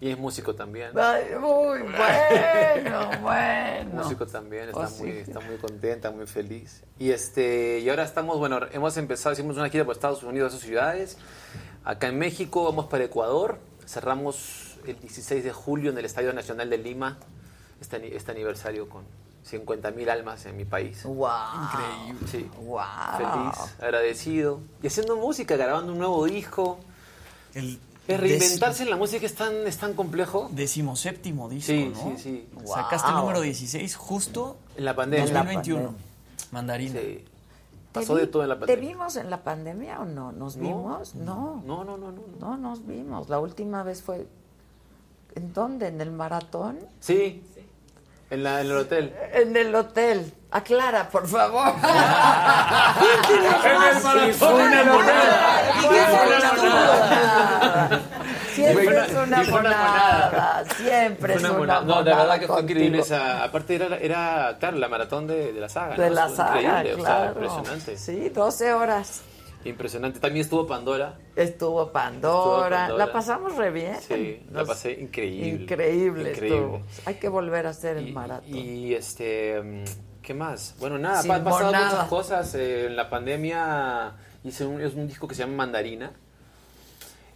Y 0.00 0.10
es 0.10 0.18
músico 0.18 0.54
también. 0.54 0.90
Ay, 0.98 1.24
muy 1.40 1.80
bueno, 1.80 3.10
bueno. 3.22 4.02
músico 4.02 4.26
también, 4.26 4.68
está, 4.68 4.80
Oh, 4.80 4.86
sí. 4.88 5.02
muy, 5.02 5.10
está 5.12 5.40
muy 5.40 5.56
contenta, 5.56 6.10
muy 6.10 6.26
feliz. 6.26 6.82
Y 6.98 7.10
este 7.10 7.78
y 7.80 7.88
ahora 7.88 8.04
estamos, 8.04 8.38
bueno, 8.38 8.60
hemos 8.72 8.96
empezado, 8.98 9.32
hicimos 9.32 9.56
una 9.56 9.68
gira 9.70 9.84
por 9.84 9.94
Estados 9.94 10.22
Unidos, 10.22 10.52
esas 10.52 10.66
ciudades. 10.66 11.16
Acá 11.84 12.08
en 12.08 12.18
México, 12.18 12.64
vamos 12.64 12.86
para 12.86 13.04
Ecuador. 13.04 13.58
Cerramos 13.86 14.76
el 14.86 14.98
16 15.00 15.44
de 15.44 15.52
julio 15.52 15.90
en 15.92 15.98
el 15.98 16.04
Estadio 16.04 16.32
Nacional 16.32 16.68
de 16.68 16.78
Lima 16.78 17.18
este, 17.80 18.14
este 18.16 18.32
aniversario 18.32 18.88
con 18.88 19.04
50.000 19.48 20.08
almas 20.10 20.44
en 20.46 20.56
mi 20.56 20.64
país. 20.64 21.04
Wow. 21.04 21.28
Increíble. 21.64 22.28
Sí. 22.28 22.50
Wow. 22.64 22.80
Feliz, 23.16 23.74
agradecido. 23.80 24.60
Y 24.82 24.88
haciendo 24.88 25.16
música, 25.16 25.56
grabando 25.56 25.92
un 25.92 25.98
nuevo 25.98 26.24
disco. 26.26 26.78
El 27.54 27.78
Es 28.08 28.20
reinventarse 28.20 28.84
en 28.84 28.90
la 28.90 28.96
música 28.96 29.26
es 29.26 29.34
tan, 29.34 29.66
es 29.66 29.76
tan 29.78 29.94
complejo. 29.94 30.48
Decimoséptimo 30.52 31.48
disco, 31.48 31.72
Sí, 31.72 31.92
¿no? 31.92 32.16
sí, 32.16 32.22
sí. 32.22 32.48
Sacaste 32.66 33.08
el 33.10 33.16
número 33.16 33.40
16 33.40 33.96
justo 33.96 34.56
En 34.76 34.84
la 34.84 34.94
pandemia. 34.94 35.26
En 35.26 35.34
la 35.34 35.40
2021. 35.40 35.82
pandemia. 35.82 36.06
Mandarina. 36.52 37.00
Sí. 37.00 37.24
¿Te 37.92 38.00
Pasó 38.00 38.14
vi- 38.14 38.20
de 38.20 38.26
todo 38.28 38.42
en 38.42 38.48
la 38.50 38.54
¿Te 38.56 38.60
pandemia. 38.60 38.88
vimos 38.90 39.16
en 39.16 39.30
la 39.30 39.42
pandemia 39.42 40.00
o 40.00 40.04
no? 40.04 40.30
¿Nos 40.32 40.56
No. 40.56 40.62
vimos? 40.62 41.14
No. 41.14 41.62
No, 41.66 41.82
no, 41.84 41.96
no, 41.96 42.12
no. 42.12 42.22
No, 42.38 42.56
nos 42.56 42.86
vimos. 42.86 43.28
La 43.28 43.40
última 43.40 43.82
vez 43.82 44.02
fue. 44.02 44.26
¿En 45.34 45.52
dónde? 45.52 45.88
¿En 45.88 46.00
el 46.00 46.12
maratón? 46.12 46.78
Sí, 47.00 47.42
en, 48.30 48.42
la, 48.42 48.60
en 48.60 48.66
el 48.66 48.72
hotel. 48.76 49.14
En 49.32 49.56
el 49.56 49.74
hotel. 49.74 50.32
Aclara, 50.50 51.08
por 51.10 51.26
favor. 51.26 51.72
En 53.28 53.44
el 53.44 53.50
maratón. 54.02 54.54
una 54.54 54.84
monada. 54.84 55.62
Monada. 55.82 56.50
Siempre 58.54 58.98
es 58.98 59.12
una 59.12 59.42
monada. 59.44 60.64
Siempre 60.76 61.34
es 61.34 61.40
una 61.40 61.52
monada. 61.52 61.80
No, 61.82 62.02
de 62.02 62.14
verdad 62.14 62.38
que 62.40 62.46
fue 62.46 62.62
increíble 62.62 63.00
esa. 63.00 63.44
Aparte 63.44 63.74
era, 63.74 63.96
era 63.98 64.56
claro, 64.58 64.78
la 64.78 64.88
maratón 64.88 65.26
de, 65.26 65.52
de 65.52 65.60
la 65.60 65.68
saga. 65.68 65.96
De 65.96 66.08
¿no? 66.08 66.14
la 66.14 66.28
saga, 66.28 66.60
Increíble, 66.60 66.94
o 66.94 66.96
sea, 67.04 67.16
claro. 67.16 67.32
impresionante. 67.32 67.96
Sí, 67.98 68.28
12 68.30 68.72
horas. 68.72 69.20
Impresionante. 69.68 70.20
También 70.20 70.42
estuvo 70.44 70.66
Pandora. 70.66 71.18
Estuvo 71.34 71.92
Pandora. 71.92 72.36
Estuvo 72.38 72.60
Pandora. 72.70 73.06
La 73.06 73.12
pasamos 73.12 73.56
re 73.56 73.70
bien. 73.70 73.96
Sí, 74.00 74.40
la 74.52 74.64
pasé 74.64 74.92
increíble. 74.92 75.62
Increíble, 75.62 76.30
Increíble. 76.30 76.56
estuvo. 76.58 76.82
Hay 77.04 77.14
que 77.16 77.28
volver 77.28 77.66
a 77.66 77.70
hacer 77.70 77.96
el 77.96 78.12
maratón. 78.12 78.48
Y 78.54 78.94
este, 78.94 79.60
mm, 79.62 79.84
¿qué 80.22 80.34
más? 80.34 80.76
Bueno, 80.78 80.98
nada, 80.98 81.22
Sin 81.22 81.30
ha 81.32 81.42
pasado 81.44 81.72
muchas 81.72 82.08
cosas. 82.08 82.54
Eh, 82.54 82.86
en 82.86 82.96
la 82.96 83.08
pandemia 83.10 84.14
hice 84.44 84.64
un, 84.66 84.80
es 84.80 84.94
un 84.94 85.06
disco 85.08 85.26
que 85.28 85.34
se 85.34 85.42
llama 85.42 85.54
Mandarina. 85.56 86.12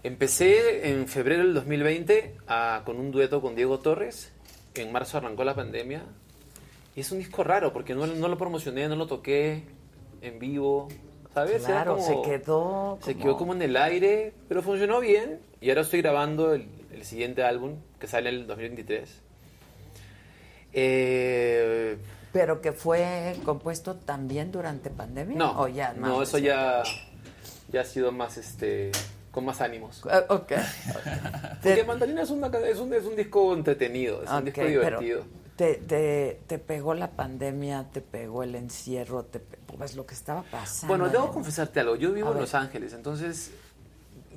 Empecé 0.03 0.89
en 0.91 1.07
febrero 1.09 1.43
del 1.43 1.53
2020 1.55 2.37
a- 2.49 2.83
con 2.87 2.99
un 2.99 3.11
dueto 3.11 3.43
con 3.43 3.55
Diego 3.55 3.79
Torres. 3.81 4.33
En 4.75 4.93
marzo 4.93 5.19
arrancó 5.19 5.45
la 5.45 5.55
pandemia. 5.55 6.03
Y 6.97 7.01
es 7.01 7.13
un 7.13 7.19
disco 7.19 7.45
raro 7.45 7.73
porque 7.73 7.95
no, 7.95 8.07
no 8.07 8.29
lo 8.29 8.39
promocioné, 8.39 8.89
no 8.89 8.97
lo 8.97 9.07
toqué 9.07 9.65
en 10.23 10.39
vivo. 10.39 10.89
Claro, 11.33 11.97
como- 11.97 12.07
se 12.07 12.23
quedó. 12.29 12.99
se 13.03 13.13
como- 13.15 13.25
quedó 13.25 13.37
como 13.37 13.53
en 13.55 13.63
el 13.63 13.77
aire, 13.77 14.33
pero 14.49 14.63
funcionó 14.63 15.01
bien. 15.01 15.39
Y 15.61 15.69
ahora 15.71 15.83
estoy 15.83 16.03
grabando 16.03 16.55
el, 16.55 16.69
el 16.93 17.05
siguiente 17.05 17.43
álbum 17.45 17.77
que 17.99 18.07
sale 18.07 18.31
en 18.31 18.35
el 18.37 18.47
2023. 18.47 19.09
Eh, 20.73 21.97
Pero 22.33 22.61
que 22.61 22.73
fue 22.73 23.37
compuesto 23.45 23.97
también 23.97 24.53
durante 24.53 24.91
pandemia. 24.91 25.37
no, 25.37 25.61
o 25.61 25.69
ya 25.69 25.95
más 25.99 26.11
no, 26.11 26.23
eso 26.23 26.39
ya, 26.39 26.83
ya 27.73 27.81
ha 27.81 27.85
sido 27.85 28.13
más, 28.13 28.37
este, 28.37 28.93
con 29.33 29.45
más 29.45 29.61
ánimos. 29.61 30.03
Ah, 30.09 30.25
ok. 30.29 30.53
Porque 31.63 31.85
Mandarina 31.85 32.23
es, 32.23 32.31
una, 32.31 32.47
es, 32.69 32.79
un, 32.79 32.93
es 32.95 33.05
un 33.05 33.17
disco 33.17 33.53
entretenido, 33.53 34.23
es 34.23 34.31
un 34.31 34.45
disco 34.45 34.61
pero 34.63 34.69
divertido. 34.71 35.25
Te, 35.61 35.75
te, 35.75 36.41
te 36.47 36.59
pegó 36.59 36.95
la 36.95 37.11
pandemia, 37.11 37.85
te 37.93 38.01
pegó 38.01 38.43
el 38.45 38.55
encierro, 38.55 39.25
te 39.25 39.41
pues 39.41 39.95
lo 39.95 40.07
que 40.07 40.15
estaba 40.15 40.43
pasando. 40.43 40.89
Bueno, 40.89 41.11
debo 41.11 41.27
en- 41.27 41.33
confesarte 41.33 41.81
algo. 41.81 41.97
Yo 41.97 42.13
vivo 42.13 42.29
A 42.29 42.31
en 42.31 42.37
ver. 42.37 42.41
Los 42.45 42.55
Ángeles, 42.55 42.95
entonces, 42.95 43.51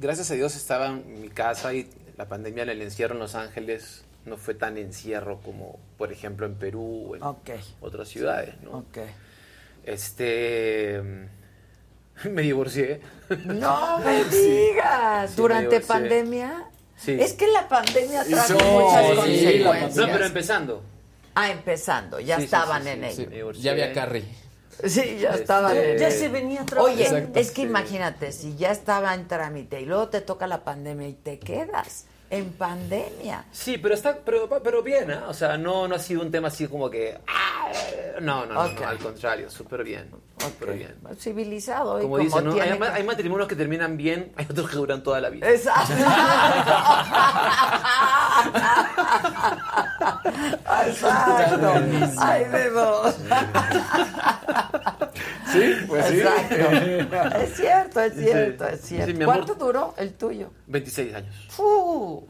gracias 0.02 0.30
a 0.32 0.34
Dios 0.34 0.54
estaba 0.58 0.88
en 0.88 1.22
mi 1.22 1.30
casa 1.30 1.74
y 1.74 1.90
la 2.18 2.28
pandemia, 2.28 2.64
el 2.64 2.82
encierro 2.82 3.14
en 3.14 3.22
Los 3.22 3.36
Ángeles 3.36 4.04
no 4.26 4.36
fue 4.36 4.54
tan 4.54 4.78
encierro 4.78 5.40
como, 5.40 5.80
por 5.98 6.12
ejemplo, 6.12 6.46
en 6.46 6.56
Perú 6.56 7.12
o 7.12 7.16
en 7.16 7.24
otras 7.80 8.10
ciudades, 8.10 8.56
¿no? 8.62 8.80
Ok. 8.80 8.98
Este. 9.86 11.02
Me 12.30 12.42
divorcié. 12.42 13.00
No 13.46 14.00
me 14.06 14.24
digas. 14.26 15.30
Sí, 15.30 15.36
me 15.38 15.42
Durante 15.42 15.80
divorcié. 15.80 15.88
pandemia. 15.88 16.66
Sí. 16.98 17.18
Es 17.20 17.32
que 17.34 17.48
la 17.48 17.68
pandemia 17.70 18.24
trajo 18.26 18.54
No, 18.54 18.80
muchas 18.82 19.06
sí, 19.10 19.16
consecuencias. 19.16 19.96
No, 19.96 20.06
pero 20.14 20.26
empezando. 20.26 20.84
Ah, 21.36 21.50
empezando, 21.52 22.20
ya 22.20 22.38
Sí, 22.38 22.44
estaban 22.46 22.84
sí, 22.84 22.90
en 22.90 23.12
sí, 23.12 23.28
ello. 23.32 23.52
Ya 23.54 23.72
había 23.72 23.92
Carrie. 23.94 24.24
Sí, 24.86 25.18
ya 25.20 25.30
Este, 25.30 25.42
estaban 25.42 25.78
en 25.78 25.98
Ya 25.98 26.12
se 26.12 26.30
venía 26.30 26.66
trabajando. 26.66 27.02
Oye, 27.02 27.04
Exacto. 27.08 27.40
es 27.40 27.52
que 27.52 27.62
Sí. 27.62 27.68
imagínate, 27.68 28.32
si 28.32 28.56
ya 28.56 28.72
estaba 28.72 29.14
en 29.14 29.28
trámite 29.28 29.80
y 29.82 29.86
luego 29.86 30.10
te 30.10 30.22
toca 30.22 30.48
la 30.48 30.64
pandemia 30.64 31.08
y 31.08 31.14
te 31.14 31.40
quedas 31.40 32.06
en 32.34 32.52
pandemia. 32.54 33.46
Sí, 33.52 33.78
pero 33.78 33.94
está, 33.94 34.18
pero, 34.26 34.50
pero 34.64 34.82
bien, 34.82 35.12
¿ah? 35.12 35.26
O 35.30 35.34
sea, 35.34 35.58
no, 35.58 35.88
no 35.88 35.96
ha 35.96 36.00
sido 36.00 36.22
un 36.22 36.32
tema 36.32 36.48
así 36.48 36.68
como 36.68 36.90
que. 36.90 37.18
¡ah! 37.28 37.72
No, 38.22 38.46
no, 38.46 38.54
no, 38.54 38.62
al 38.88 38.98
contrario, 38.98 39.50
súper 39.50 39.84
bien. 39.84 40.10
Súper 40.38 40.74
bien. 40.78 40.96
Civilizado. 41.20 42.00
y 42.00 42.04
Como 42.04 42.16
como 42.18 42.24
dicen, 42.24 42.62
hay, 42.62 42.78
ma- 42.80 42.88
que- 42.88 42.94
hay 42.94 43.04
matrimonios 43.04 43.48
que 43.48 43.56
terminan 43.56 43.98
bien, 43.98 44.32
hay 44.38 44.46
otros 44.50 44.70
que 44.70 44.76
duran 44.78 45.02
toda 45.04 45.22
la 45.22 45.30
vida. 45.30 45.50
Exacto. 45.50 45.94
Exacto. 50.88 51.74
Hay 52.22 52.46
de 52.46 52.70
dos. 52.72 53.16
Sí, 55.52 55.76
pues 55.88 56.06
sí. 56.08 56.20
Exacto. 56.20 57.38
Es 57.38 57.56
cierto, 57.56 58.00
es 58.02 58.14
Sí. 58.14 58.24
cierto, 58.24 58.68
es 58.68 58.82
cierto. 58.82 59.12
Sí. 59.20 59.26
¿Cuánto 59.26 59.56
duró 59.56 59.94
el 59.98 60.14
tuyo? 60.14 60.50
26 60.68 61.14
años. 61.16 61.36
Fu. 61.50 62.23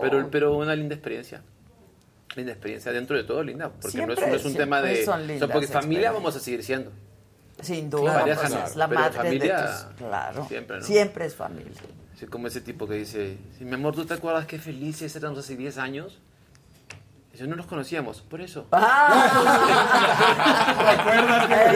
Pero, 0.00 0.30
pero 0.30 0.56
una 0.56 0.74
linda 0.74 0.94
experiencia. 0.94 1.42
Linda 2.34 2.52
experiencia, 2.52 2.92
dentro 2.92 3.16
de 3.16 3.24
todo 3.24 3.42
linda. 3.42 3.70
Porque 3.70 4.06
no 4.06 4.12
es, 4.12 4.20
no 4.20 4.34
es 4.34 4.44
un 4.44 4.54
tema 4.54 4.80
de. 4.80 5.04
son 5.04 5.14
o 5.14 5.16
sea, 5.18 5.26
lindas 5.26 5.50
porque 5.50 5.66
familia 5.66 6.12
vamos 6.12 6.34
a 6.34 6.40
seguir 6.40 6.64
siendo. 6.64 6.90
Sin 7.60 7.90
duda, 7.90 8.20
Pareja 8.20 8.40
pues, 8.40 8.52
no, 8.52 8.64
es 8.64 8.76
la 8.76 8.88
pero 8.88 9.00
madre 9.00 9.16
familia, 9.16 9.56
de 9.56 9.62
tus... 9.62 9.84
Claro. 9.96 10.48
siempre, 10.48 10.78
¿no? 10.78 10.84
Siempre 10.84 11.26
es 11.26 11.34
familia. 11.34 11.72
Sí, 12.18 12.26
como 12.26 12.46
ese 12.48 12.60
tipo 12.60 12.88
que 12.88 12.94
dice: 12.94 13.36
sí, 13.58 13.64
Mi 13.64 13.74
amor, 13.74 13.94
¿tú 13.94 14.04
te 14.04 14.14
acuerdas 14.14 14.46
qué 14.46 14.58
felices 14.58 15.14
éramos 15.14 15.38
hace 15.38 15.56
10 15.56 15.78
años? 15.78 16.18
Y 17.34 17.38
yo 17.38 17.46
no 17.46 17.54
nos 17.56 17.66
conocíamos, 17.66 18.20
por 18.20 18.40
eso. 18.40 18.66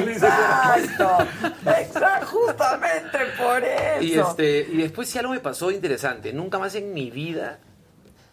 Exacto. 0.06 1.18
Exacto. 1.64 2.26
Justamente 2.26 3.18
por 3.38 3.62
eso. 3.64 4.02
Y, 4.02 4.18
este, 4.18 4.66
y 4.70 4.76
después 4.78 5.08
si 5.08 5.18
algo 5.18 5.32
me 5.32 5.40
pasó 5.40 5.70
interesante, 5.70 6.32
nunca 6.32 6.58
más 6.58 6.74
en 6.74 6.92
mi 6.92 7.10
vida 7.10 7.58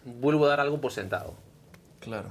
vuelvo 0.04 0.46
a 0.46 0.48
dar 0.50 0.60
algo 0.60 0.80
por 0.80 0.92
sentado. 0.92 1.34
Claro. 2.00 2.30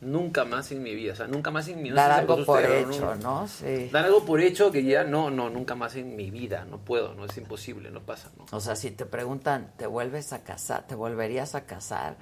Nunca 0.00 0.44
más 0.44 0.70
en 0.70 0.82
mi 0.82 0.94
vida, 0.94 1.14
o 1.14 1.16
sea, 1.16 1.26
nunca 1.26 1.50
más 1.50 1.66
en 1.68 1.82
mi 1.82 1.88
no 1.88 1.96
Dar 1.96 2.12
sé 2.12 2.20
algo 2.20 2.44
por 2.44 2.62
hecho, 2.62 3.14
¿no? 3.16 3.48
Sí. 3.48 3.88
Dar 3.90 4.04
algo 4.04 4.24
por 4.24 4.40
hecho 4.40 4.70
que 4.70 4.84
ya 4.84 5.04
no, 5.04 5.30
no, 5.30 5.48
nunca 5.48 5.74
más 5.74 5.96
en 5.96 6.14
mi 6.14 6.30
vida, 6.30 6.66
no 6.68 6.78
puedo, 6.78 7.14
no 7.14 7.24
es 7.24 7.36
imposible, 7.38 7.90
no 7.90 8.02
pasa, 8.02 8.30
¿no? 8.36 8.44
O 8.50 8.60
sea, 8.60 8.76
si 8.76 8.90
te 8.90 9.06
preguntan, 9.06 9.72
¿te 9.78 9.86
vuelves 9.86 10.32
a 10.34 10.44
casar? 10.44 10.86
¿Te 10.86 10.94
volverías 10.94 11.54
a 11.54 11.64
casar? 11.64 12.16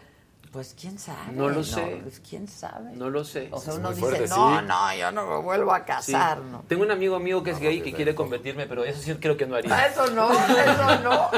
Pues 0.52 0.76
quién 0.78 0.98
sabe. 0.98 1.32
No 1.32 1.48
lo 1.48 1.64
sé. 1.64 2.00
Pues, 2.02 2.20
quién 2.28 2.46
sabe. 2.46 2.92
No 2.92 3.08
lo 3.08 3.24
sé. 3.24 3.48
O 3.52 3.58
sea, 3.58 3.72
uno 3.72 3.88
dice, 3.88 4.00
fuerte, 4.02 4.28
no, 4.28 4.58
sí. 4.60 4.66
no, 4.66 4.94
yo 4.94 5.10
no 5.10 5.26
me 5.26 5.36
vuelvo 5.38 5.72
a 5.72 5.82
casar, 5.86 6.38
Sí. 6.38 6.44
¿no? 6.50 6.62
Tengo 6.68 6.82
un 6.82 6.90
amigo 6.90 7.18
mío 7.18 7.42
que 7.42 7.52
es 7.52 7.58
gay 7.58 7.80
que 7.80 7.94
quiere 7.94 8.14
convertirme, 8.14 8.66
pero 8.66 8.84
eso 8.84 9.00
sí 9.00 9.14
creo 9.14 9.34
que 9.38 9.46
no 9.46 9.56
haría. 9.56 9.86
Eso 9.86 10.06
no, 10.10 10.30
eso 10.30 10.98
no. 11.02 11.30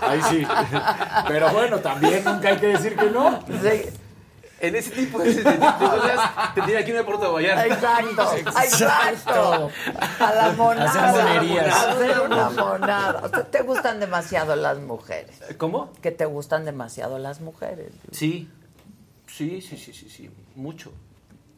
Ahí 0.00 0.20
sí. 0.28 0.46
Pero 1.28 1.50
bueno, 1.50 1.78
también 1.78 2.24
nunca 2.24 2.48
hay 2.48 2.56
que 2.58 2.66
decir 2.66 2.96
que 2.96 3.10
no. 3.10 3.40
En 4.60 4.76
ese 4.76 4.90
tipo 4.90 5.18
de, 5.18 5.32
de- 5.32 5.42
de 5.42 5.58
cosas 5.58 6.54
tendría 6.54 6.84
que 6.84 6.90
irme 6.90 7.00
a 7.00 7.06
Puerto 7.06 7.32
Vallarta. 7.32 7.66
Exacto, 7.66 8.32
exacto. 8.36 9.70
A 10.20 10.34
la 10.34 10.52
monada. 10.52 11.08
Hacer 11.10 11.24
monerías. 11.40 11.74
A 11.74 11.90
hacer 11.92 12.20
una 12.20 12.50
monada. 12.50 13.20
O 13.24 13.28
sea, 13.28 13.44
¿Te 13.50 13.62
gustan 13.62 14.00
demasiado 14.00 14.54
las 14.56 14.78
mujeres? 14.78 15.40
¿Cómo? 15.56 15.92
Que 16.02 16.10
te 16.10 16.26
gustan 16.26 16.64
demasiado 16.64 17.18
las 17.18 17.40
mujeres. 17.40 17.92
Sí, 18.12 18.50
sí, 19.26 19.60
sí, 19.62 19.76
sí, 19.78 19.92
sí, 19.94 20.08
sí, 20.10 20.30
mucho. 20.54 20.92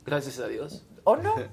Gracias 0.07 0.39
a 0.39 0.47
Dios. 0.47 0.83
¿O 1.05 1.17
no? 1.17 1.35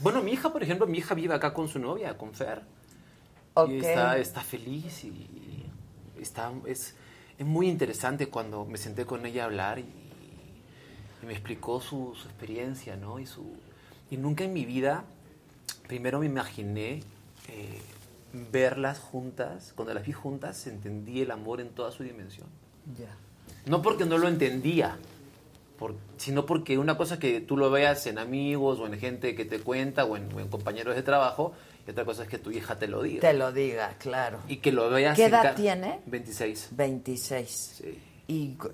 Bueno, 0.00 0.20
mi 0.20 0.32
hija, 0.32 0.52
por 0.52 0.62
ejemplo, 0.64 0.86
mi 0.86 0.98
hija 0.98 1.14
vive 1.14 1.32
acá 1.34 1.54
con 1.54 1.68
su 1.68 1.78
novia, 1.78 2.18
con 2.18 2.34
Fer. 2.34 2.62
Y 3.68 3.78
está, 3.78 4.16
está 4.18 4.40
feliz 4.40 5.04
y 5.04 5.64
está, 6.20 6.50
es, 6.66 6.96
es 7.38 7.46
muy 7.46 7.68
interesante 7.68 8.28
cuando 8.28 8.64
me 8.64 8.78
senté 8.78 9.04
con 9.06 9.24
ella 9.26 9.42
a 9.42 9.46
hablar 9.46 9.78
y, 9.78 9.82
y 11.22 11.26
me 11.26 11.32
explicó 11.32 11.80
su, 11.80 12.14
su 12.14 12.28
experiencia, 12.28 12.96
¿no? 12.96 13.18
Y, 13.18 13.26
su, 13.26 13.44
y 14.10 14.16
nunca 14.16 14.44
en 14.44 14.52
mi 14.52 14.64
vida, 14.64 15.04
primero 15.86 16.20
me 16.20 16.26
imaginé 16.26 17.02
eh, 17.48 17.80
verlas 18.52 18.98
juntas, 18.98 19.72
cuando 19.76 19.94
las 19.94 20.04
vi 20.06 20.12
juntas 20.12 20.66
entendí 20.66 21.20
el 21.20 21.30
amor 21.30 21.60
en 21.60 21.68
toda 21.70 21.90
su 21.92 22.02
dimensión. 22.02 22.46
Ya. 22.98 23.14
No 23.66 23.82
porque 23.82 24.04
no 24.04 24.18
lo 24.18 24.28
entendía, 24.28 24.96
por- 25.78 25.94
sino 26.16 26.46
porque 26.46 26.78
una 26.78 26.96
cosa 26.96 27.14
es 27.14 27.20
que 27.20 27.40
tú 27.40 27.56
lo 27.56 27.70
veas 27.70 28.06
en 28.06 28.18
amigos 28.18 28.78
o 28.80 28.86
en 28.86 28.98
gente 28.98 29.34
que 29.34 29.44
te 29.44 29.58
cuenta 29.60 30.04
o 30.04 30.16
en, 30.16 30.32
o 30.32 30.40
en 30.40 30.48
compañeros 30.48 30.94
de 30.96 31.02
trabajo, 31.02 31.52
y 31.86 31.90
otra 31.90 32.04
cosa 32.04 32.22
es 32.24 32.28
que 32.28 32.38
tu 32.38 32.50
hija 32.50 32.78
te 32.78 32.86
lo 32.88 33.02
diga. 33.02 33.20
Te 33.20 33.32
lo 33.32 33.52
diga, 33.52 33.94
claro. 33.98 34.38
Y 34.48 34.56
que 34.58 34.72
lo 34.72 34.88
veas 34.90 35.16
¿Qué 35.16 35.26
edad 35.26 35.54
tiene? 35.56 36.00
26. 36.06 36.68
26. 36.72 37.82
Y 38.28 38.54
cu- 38.54 38.70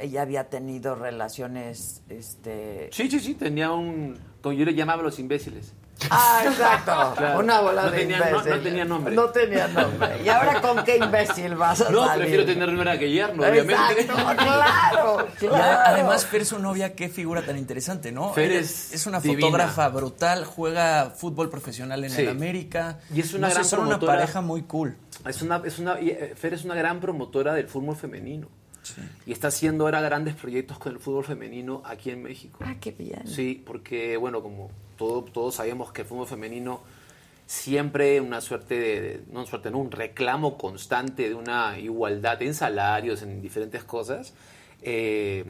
ella 0.00 0.22
había 0.22 0.48
tenido 0.48 0.94
relaciones, 0.94 2.02
este... 2.08 2.88
Sí, 2.92 3.10
sí, 3.10 3.18
sí, 3.20 3.34
tenía 3.34 3.72
un... 3.72 4.18
Como 4.40 4.52
yo 4.54 4.64
le 4.64 4.74
llamaba 4.74 5.02
los 5.02 5.18
imbéciles. 5.18 5.72
Ah, 6.10 6.42
exacto. 6.44 7.14
Claro. 7.16 7.38
Una 7.40 7.60
bola 7.60 7.82
No 7.84 7.90
de 7.90 7.98
tenía- 7.98 8.30
no- 8.30 8.42
no 8.42 8.58
tenía 8.60 8.84
nombre. 8.84 9.14
No 9.14 9.24
tenía 9.30 9.68
nombre. 9.68 10.22
¿Y 10.24 10.28
ahora 10.28 10.60
con 10.60 10.84
qué 10.84 10.96
imbécil 10.98 11.54
vas 11.54 11.80
a 11.80 11.90
No, 11.90 12.04
salir? 12.06 12.22
prefiero 12.24 12.44
tener 12.44 12.68
nombre 12.68 12.98
que 12.98 13.10
yerno, 13.10 13.42
obviamente. 13.42 14.00
Exacto, 14.02 14.36
claro, 14.36 15.28
Y 15.40 15.46
además, 15.46 16.26
Fer, 16.26 16.44
su 16.44 16.58
novia, 16.58 16.94
qué 16.94 17.08
figura 17.08 17.42
tan 17.42 17.56
interesante, 17.56 18.12
¿no? 18.12 18.32
Fer 18.32 18.52
es 18.52 18.92
es 18.92 19.06
una 19.06 19.20
divina. 19.20 19.40
fotógrafa 19.46 19.88
brutal, 19.88 20.44
juega 20.44 21.10
fútbol 21.10 21.48
profesional 21.50 22.02
en 22.04 22.10
Sí. 22.10 22.22
el 22.22 22.28
América. 22.28 22.98
Y 23.14 23.20
es 23.20 23.32
una 23.34 23.46
No 23.48 23.48
sé, 23.48 23.54
gran 23.54 23.64
son 23.64 23.80
una 23.86 23.98
pareja 24.00 24.40
muy 24.40 24.62
cool. 24.62 24.96
Es 25.26 25.42
una, 25.42 25.62
es 25.64 25.78
una, 25.78 26.00
y, 26.00 26.10
eh, 26.10 26.34
Fer 26.36 26.54
es 26.54 26.64
una 26.64 26.74
gran 26.74 27.00
promotora 27.00 27.54
del 27.54 27.68
fútbol 27.68 27.96
femenino. 27.96 28.48
Y 29.26 29.32
está 29.32 29.48
haciendo 29.48 29.84
ahora 29.84 30.00
grandes 30.00 30.34
proyectos 30.34 30.78
con 30.78 30.92
el 30.92 30.98
fútbol 30.98 31.24
femenino 31.24 31.82
aquí 31.84 32.10
en 32.10 32.22
México. 32.22 32.58
Ah, 32.62 32.74
qué 32.80 32.92
bien. 32.92 33.26
Sí, 33.26 33.62
porque, 33.66 34.16
bueno, 34.16 34.42
como 34.42 34.70
todo, 34.96 35.22
todos 35.24 35.54
sabemos 35.56 35.92
que 35.92 36.02
el 36.02 36.08
fútbol 36.08 36.26
femenino 36.26 36.80
siempre 37.46 38.20
una 38.20 38.40
suerte 38.40 38.78
de, 38.78 39.00
de- 39.00 39.20
no 39.30 39.44
suerte, 39.46 39.70
no, 39.70 39.78
un 39.78 39.90
reclamo 39.90 40.56
constante 40.56 41.28
de 41.28 41.34
una 41.34 41.78
igualdad 41.78 42.40
en 42.42 42.54
salarios, 42.54 43.22
en 43.22 43.42
diferentes 43.42 43.84
cosas. 43.84 44.32
Eh, 44.82 45.44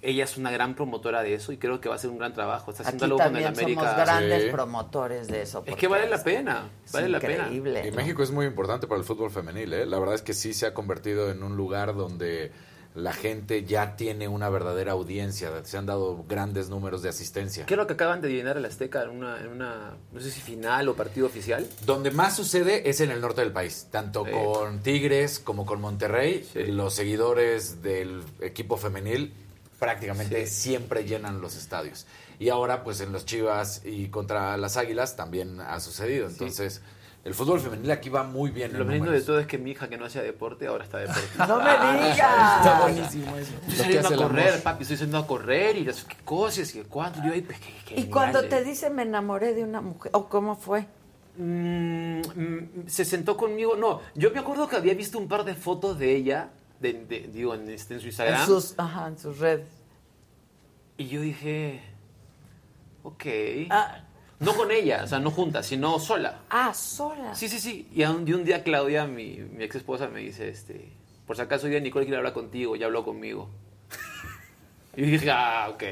ella 0.00 0.22
es 0.24 0.36
una 0.36 0.52
gran 0.52 0.76
promotora 0.76 1.22
de 1.24 1.34
eso 1.34 1.50
y 1.52 1.56
creo 1.56 1.80
que 1.80 1.88
va 1.88 1.96
a 1.96 1.98
hacer 1.98 2.10
un 2.10 2.18
gran 2.18 2.32
trabajo. 2.32 2.70
Está 2.70 2.84
haciendo 2.84 3.04
Aquí 3.04 3.10
algo 3.12 3.18
con 3.18 3.36
el 3.36 3.42
también 3.44 3.64
América. 3.64 3.80
somos 3.90 3.96
grandes 4.06 4.42
Sí. 4.44 4.48
promotores 4.50 5.26
de 5.26 5.42
eso. 5.42 5.64
Es 5.66 5.74
que 5.76 5.88
vale 5.88 6.08
la 6.08 6.22
pena, 6.22 6.68
vale 6.92 7.08
la 7.08 7.18
increíble, 7.18 7.82
Y 7.86 7.90
¿no? 7.90 7.96
México 7.96 8.22
es 8.22 8.30
muy 8.30 8.46
importante 8.46 8.86
para 8.86 9.00
el 9.00 9.04
fútbol 9.04 9.30
femenil, 9.32 9.72
¿eh? 9.72 9.86
La 9.86 9.98
verdad 9.98 10.14
es 10.14 10.22
que 10.22 10.34
sí 10.34 10.54
se 10.54 10.66
ha 10.66 10.74
convertido 10.74 11.30
en 11.32 11.42
un 11.42 11.56
lugar 11.56 11.96
donde 11.96 12.52
la 12.98 13.12
gente 13.12 13.64
ya 13.64 13.96
tiene 13.96 14.28
una 14.28 14.48
verdadera 14.48 14.92
audiencia. 14.92 15.50
Se 15.64 15.78
han 15.78 15.86
dado 15.86 16.24
grandes 16.28 16.68
números 16.68 17.02
de 17.02 17.08
asistencia. 17.08 17.64
¿Qué 17.66 17.74
es 17.74 17.78
lo 17.78 17.86
que 17.86 17.94
acaban 17.94 18.20
de 18.20 18.28
llenar 18.30 18.56
el 18.56 18.64
Azteca 18.64 19.02
en 19.04 19.10
una, 19.10 19.40
en 19.40 19.48
una, 19.48 19.96
no 20.12 20.20
sé 20.20 20.30
si 20.30 20.40
final 20.40 20.88
o 20.88 20.94
partido 20.96 21.26
oficial? 21.26 21.66
Donde 21.86 22.10
más 22.10 22.36
sucede 22.36 22.88
es 22.90 23.00
en 23.00 23.10
el 23.10 23.20
norte 23.20 23.40
del 23.40 23.52
país, 23.52 23.86
tanto 23.90 24.24
Sí. 24.24 24.30
con 24.32 24.80
Tigres 24.80 25.38
como 25.38 25.64
con 25.64 25.80
Monterrey. 25.80 26.48
Los 26.68 26.94
seguidores 26.94 27.82
del 27.82 28.22
equipo 28.40 28.76
femenil 28.76 29.32
prácticamente 29.78 30.46
siempre 30.46 31.04
llenan 31.04 31.40
los 31.40 31.56
estadios. 31.56 32.06
Y 32.40 32.48
ahora, 32.50 32.84
pues 32.84 33.00
en 33.00 33.12
los 33.12 33.24
Chivas 33.24 33.82
y 33.84 34.08
contra 34.08 34.56
las 34.56 34.76
Águilas 34.76 35.16
también 35.16 35.60
ha 35.60 35.80
sucedido. 35.80 36.28
Entonces, 36.28 36.82
el 37.24 37.34
fútbol 37.34 37.60
femenil 37.60 37.90
aquí 37.90 38.08
va 38.08 38.22
muy 38.22 38.50
bien. 38.50 38.72
Lo 38.78 38.84
lindo 38.84 39.10
de 39.10 39.20
todo 39.20 39.38
es 39.40 39.46
que 39.46 39.58
mi 39.58 39.72
hija 39.72 39.88
que 39.88 39.98
no 39.98 40.06
hacía 40.06 40.22
deporte 40.22 40.66
ahora 40.66 40.84
está 40.84 40.98
deporte. 40.98 41.20
¡No 41.48 41.56
me 41.58 41.70
digas! 41.70 42.56
Está 42.58 42.78
buenísimo 42.82 43.36
eso. 43.36 43.52
Estoy 43.68 43.76
saliendo 43.76 44.08
a 44.08 44.16
correr, 44.16 44.48
amor. 44.48 44.62
papi, 44.62 44.82
estoy 44.82 44.96
saliendo 44.96 45.18
a 45.18 45.26
correr 45.26 45.76
y 45.76 45.84
las 45.84 46.06
cosas 46.24 46.74
y 46.74 46.80
cuánto. 46.84 47.22
Yo, 47.22 47.32
ay, 47.32 47.42
pues, 47.42 47.58
qué- 47.60 47.74
qué 47.94 48.00
Y 48.00 48.04
cuando 48.06 48.42
te 48.44 48.64
dice 48.64 48.88
me 48.90 49.02
enamoré 49.02 49.52
de 49.54 49.64
una 49.64 49.80
mujer, 49.80 50.10
¿o 50.14 50.28
cómo 50.28 50.56
fue? 50.56 50.86
Mm, 51.36 52.20
mm, 52.20 52.68
se 52.88 53.04
sentó 53.04 53.36
conmigo. 53.36 53.76
No, 53.76 54.00
yo 54.14 54.30
me 54.32 54.38
acuerdo 54.40 54.66
que 54.68 54.76
había 54.76 54.94
visto 54.94 55.18
un 55.18 55.28
par 55.28 55.44
de 55.44 55.54
fotos 55.54 55.98
de 55.98 56.16
ella, 56.16 56.48
de, 56.80 56.92
de- 56.94 57.28
digo, 57.32 57.54
en, 57.54 57.68
este, 57.68 57.94
en 57.94 58.00
su 58.00 58.06
Instagram. 58.06 58.40
En 58.40 58.46
sus, 58.46 58.74
ajá, 58.78 59.06
en 59.08 59.18
sus 59.18 59.38
redes. 59.38 59.68
Y 60.96 61.06
yo 61.08 61.20
dije, 61.20 61.80
ok. 63.04 63.24
Ah. 63.70 64.00
No 64.40 64.54
con 64.54 64.70
ella, 64.70 65.02
o 65.04 65.06
sea, 65.06 65.18
no 65.18 65.30
juntas, 65.30 65.66
sino 65.66 65.98
sola. 65.98 66.40
Ah, 66.50 66.72
sola. 66.72 67.34
Sí, 67.34 67.48
sí, 67.48 67.58
sí. 67.58 67.88
Y 67.92 68.04
un, 68.04 68.26
y 68.28 68.32
un 68.32 68.44
día 68.44 68.62
Claudia, 68.62 69.06
mi, 69.06 69.38
mi 69.52 69.64
ex 69.64 69.76
esposa, 69.76 70.08
me 70.08 70.20
dice, 70.20 70.48
este, 70.48 70.88
por 71.26 71.34
si 71.36 71.42
acaso 71.42 71.66
hoy 71.66 71.72
día 71.72 71.80
Nicole 71.80 72.04
quiere 72.06 72.18
hablar 72.18 72.32
contigo, 72.34 72.76
ya 72.76 72.86
habló 72.86 73.04
conmigo. 73.04 73.50
Y 74.96 75.02
dije, 75.02 75.30
ah, 75.30 75.68
ok. 75.72 75.82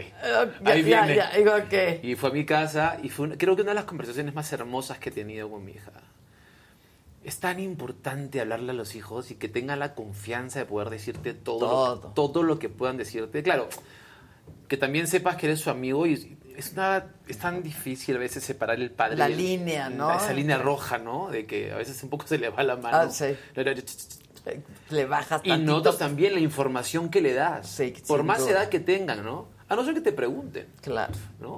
Ahí 0.65 0.83
ya, 0.83 1.07
viene. 1.07 1.17
ya, 1.17 1.57
ok. 1.59 2.03
Y 2.05 2.17
fue 2.17 2.31
a 2.31 2.33
mi 2.33 2.45
casa 2.45 2.99
y 3.03 3.09
fue 3.09 3.27
una- 3.27 3.39
creo 3.39 3.55
que 3.55 3.63
una 3.63 3.71
de 3.71 3.77
las 3.77 3.85
conversaciones 3.85 4.35
más 4.35 4.53
hermosas 4.53 4.99
que 4.99 5.11
he 5.11 5.13
tenido 5.13 5.49
con 5.49 5.65
mi 5.65 5.73
hija. 5.73 5.93
Es 7.23 7.39
tan 7.39 7.61
importante 7.61 8.41
hablarle 8.41 8.71
a 8.73 8.75
los 8.75 8.97
hijos 8.97 9.31
y 9.31 9.37
que 9.37 9.49
tengan 9.49 9.79
la 9.79 9.95
confianza 9.95 10.59
de 10.59 10.65
poder 10.65 10.91
decirte 10.91 11.35
todo, 11.35 12.01
Lo, 12.03 12.09
todo 12.15 12.43
lo 12.43 12.59
que 12.59 12.69
puedan 12.69 12.97
decirte. 12.97 13.45
Claro, 13.45 13.69
que 14.67 14.77
también 14.77 15.07
sepas 15.07 15.37
que 15.37 15.47
eres 15.47 15.61
su 15.61 15.71
amigo 15.71 16.05
y 16.09 16.37
es, 16.57 16.73
una, 16.73 17.07
es 17.29 17.39
tan 17.39 17.63
difícil 17.63 18.17
a 18.17 18.19
veces 18.19 18.43
separar 18.45 18.81
el 18.81 18.91
padre. 18.91 19.17
La 19.17 19.29
línea, 19.29 19.89
¿no? 19.89 20.13
Esa 20.15 20.33
línea 20.33 20.59
roja, 20.59 20.99
¿no? 20.99 21.29
De 21.31 21.47
que 21.47 21.73
a 21.73 21.77
veces 21.77 22.03
un 22.03 22.11
poco 22.11 22.27
se 22.27 22.39
le 22.39 22.49
va 22.49 22.63
la 22.63 22.77
mano. 22.77 22.97
Ah, 22.97 23.11
sí. 23.11 23.37
Le 24.91 25.07
bajas 25.07 25.41
Y 25.45 25.49
tantito. 25.49 25.73
notas 25.73 25.99
también 25.99 26.35
la 26.35 26.41
información 26.41 27.09
que 27.09 27.21
le 27.21 27.35
das. 27.35 27.81
por 28.07 28.19
sin 28.21 28.27
más 28.27 28.41
duda. 28.41 28.51
edad 28.51 28.69
que 28.69 28.81
tengan, 28.81 29.25
¿no? 29.25 29.49
A 29.69 29.75
no 29.75 29.85
ser 29.85 29.95
que 29.95 30.01
te 30.01 30.13
pregunten. 30.13 30.69
Claro. 30.81 31.13
¿No? 31.41 31.51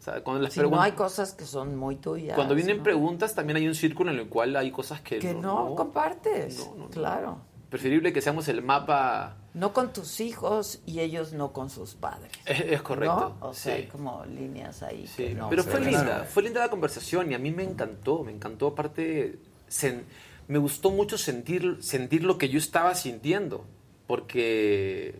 O 0.00 0.02
sea, 0.02 0.24
cuando 0.24 0.42
las 0.42 0.54
Si 0.54 0.60
no 0.60 0.80
hay 0.80 0.92
cosas 0.92 1.34
que 1.34 1.44
son 1.44 1.76
muy 1.76 1.96
tuyas. 1.96 2.34
Cuando 2.34 2.54
vienen 2.54 2.78
¿no? 2.78 2.82
preguntas, 2.82 3.34
también 3.34 3.58
hay 3.58 3.68
un 3.68 3.74
círculo 3.74 4.10
en 4.10 4.18
el 4.18 4.28
cual 4.28 4.56
hay 4.56 4.70
cosas 4.70 5.02
que, 5.02 5.18
Que 5.18 5.34
no, 5.34 5.74
compartes. 5.74 6.70
Claro. 6.90 7.42
Preferible 7.70 8.12
que 8.12 8.20
seamos 8.20 8.48
el 8.48 8.62
mapa. 8.62 9.36
No 9.54 9.72
con 9.72 9.92
tus 9.92 10.20
hijos 10.20 10.82
y 10.86 11.00
ellos 11.00 11.32
no 11.32 11.52
con 11.52 11.70
sus 11.70 11.94
padres. 11.94 12.32
Es, 12.44 12.60
es 12.60 12.82
correcto. 12.82 13.36
¿no? 13.40 13.48
O 13.48 13.54
sea, 13.54 13.76
sí. 13.76 13.82
hay 13.82 13.86
como 13.88 14.24
líneas 14.26 14.82
ahí. 14.82 15.06
Sí, 15.06 15.24
que 15.28 15.34
no 15.34 15.48
pero 15.48 15.62
fue 15.62 15.80
linda, 15.80 16.24
fue 16.28 16.42
linda 16.42 16.60
la 16.60 16.68
conversación 16.68 17.30
y 17.30 17.34
a 17.34 17.38
mí 17.38 17.50
me 17.52 17.62
encantó, 17.62 18.24
me 18.24 18.32
encantó 18.32 18.66
aparte, 18.68 19.38
sen- 19.70 20.02
me 20.48 20.58
gustó 20.58 20.90
mucho 20.90 21.16
sentir, 21.16 21.78
sentir 21.80 22.24
lo 22.24 22.38
que 22.38 22.48
yo 22.48 22.58
estaba 22.58 22.94
sintiendo, 22.96 23.64
porque 24.08 25.14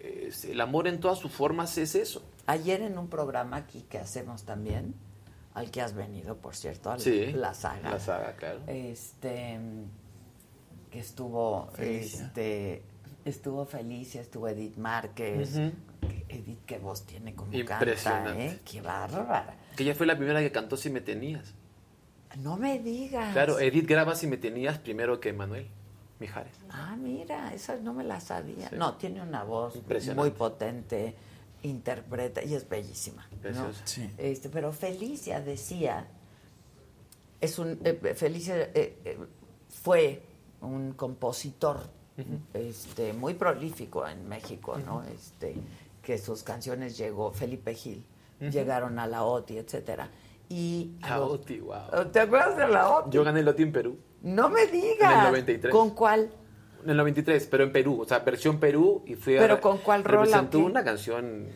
es- 0.00 0.44
el 0.46 0.60
amor 0.62 0.88
en 0.88 0.98
todas 0.98 1.18
sus 1.18 1.30
formas 1.30 1.76
es 1.78 1.94
eso. 1.94 2.22
Ayer 2.46 2.80
en 2.82 2.96
un 2.98 3.08
programa 3.08 3.56
aquí 3.58 3.84
que 3.90 3.98
hacemos 3.98 4.44
también, 4.44 4.94
al 5.54 5.70
que 5.70 5.82
has 5.82 5.94
venido, 5.94 6.36
por 6.38 6.56
cierto, 6.56 6.90
a 6.90 6.98
Sí, 6.98 7.26
la 7.32 7.52
saga. 7.54 7.90
la 7.90 8.00
saga, 8.00 8.34
claro. 8.36 8.60
Este, 8.66 9.58
que 10.92 11.00
estuvo, 11.00 11.68
Felicia. 11.74 12.26
este, 12.26 12.82
estuvo 13.24 13.64
Felicia, 13.64 14.20
estuvo 14.20 14.46
Edith 14.46 14.76
Márquez. 14.76 15.56
Edith, 16.28 16.60
qué 16.66 16.78
voz 16.78 17.04
tiene 17.04 17.34
como 17.34 17.52
Impresionante. 17.52 18.28
canta, 18.28 18.44
¿eh? 18.44 18.60
Qué 18.64 18.80
bárbara. 18.80 19.56
Que 19.74 19.82
ella 19.82 19.94
fue 19.94 20.06
la 20.06 20.16
primera 20.16 20.40
que 20.40 20.52
cantó 20.52 20.76
Si 20.76 20.90
me 20.90 21.00
tenías. 21.00 21.54
No 22.38 22.56
me 22.56 22.78
digas. 22.78 23.32
Claro, 23.32 23.58
Edith 23.58 23.86
graba 23.86 24.14
Si 24.14 24.26
me 24.26 24.36
tenías 24.36 24.78
primero 24.78 25.18
que 25.18 25.32
Manuel 25.32 25.66
Mijares. 26.20 26.52
Ah, 26.70 26.94
mira, 26.96 27.52
esa 27.52 27.76
no 27.76 27.92
me 27.94 28.04
la 28.04 28.20
sabía. 28.20 28.70
No, 28.70 28.94
tiene 28.94 29.20
una 29.20 29.42
voz 29.42 29.74
muy 30.14 30.30
potente, 30.30 31.16
interpreta 31.62 32.44
y 32.44 32.54
es 32.54 32.68
bellísima. 32.68 33.28
¿no? 33.42 33.72
Sí. 33.84 34.08
Este, 34.18 34.48
pero 34.48 34.72
Felicia 34.72 35.40
decía, 35.40 36.06
es 37.40 37.58
un 37.58 37.80
eh, 37.82 38.14
Felicia 38.14 38.56
eh, 38.56 38.98
eh, 39.04 39.18
fue 39.68 40.22
un 40.62 40.92
compositor 40.92 41.78
este, 42.54 43.12
muy 43.12 43.34
prolífico 43.34 44.06
en 44.06 44.28
México, 44.28 44.78
¿no? 44.84 45.02
Este, 45.04 45.54
que 46.02 46.18
sus 46.18 46.42
canciones 46.42 46.96
llegó 46.96 47.32
Felipe 47.32 47.74
Gil, 47.74 48.04
llegaron 48.40 48.98
a 48.98 49.06
la 49.06 49.24
OTI, 49.24 49.58
etcétera. 49.58 50.08
Y 50.48 50.92
a 51.02 51.10
La 51.10 51.16
los- 51.18 51.30
OTI, 51.32 51.60
wow. 51.60 52.04
¿Te 52.12 52.20
acuerdas 52.20 52.56
de 52.56 52.68
la 52.68 52.90
OTI? 52.90 53.10
Yo 53.10 53.24
gané 53.24 53.40
el 53.40 53.48
OTI 53.48 53.62
en 53.62 53.72
Perú. 53.72 53.98
No 54.22 54.48
me 54.48 54.66
digas. 54.66 55.12
En 55.12 55.18
el 55.20 55.26
93. 55.26 55.72
¿Con 55.72 55.90
cuál? 55.90 56.30
En 56.84 56.90
el 56.90 56.96
93, 56.96 57.46
pero 57.50 57.64
en 57.64 57.72
Perú, 57.72 58.00
o 58.02 58.04
sea, 58.04 58.18
versión 58.20 58.58
Perú 58.58 59.02
y 59.06 59.14
fui 59.14 59.36
a... 59.36 59.40
¿Pero 59.40 59.60
con 59.60 59.78
cuál 59.78 60.02
rola, 60.04 60.24
Representó 60.24 60.58
una 60.58 60.82
canción 60.84 61.46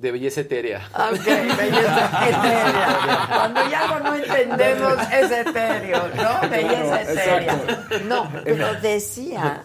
de 0.00 0.12
belleza 0.12 0.40
etérea. 0.42 0.88
Ah, 0.94 1.10
Ok, 1.12 1.24
belleza 1.24 2.28
etérea. 2.28 3.28
Cuando 3.34 3.70
ya 3.70 3.80
algo 3.88 4.08
no 4.08 4.14
entendemos 4.14 4.94
es 5.12 5.30
etéreo, 5.30 6.08
¿no? 6.14 6.48
Belleza 6.48 7.02
etérea. 7.02 7.86
No, 8.06 8.30
pero 8.44 8.74
decía, 8.80 9.62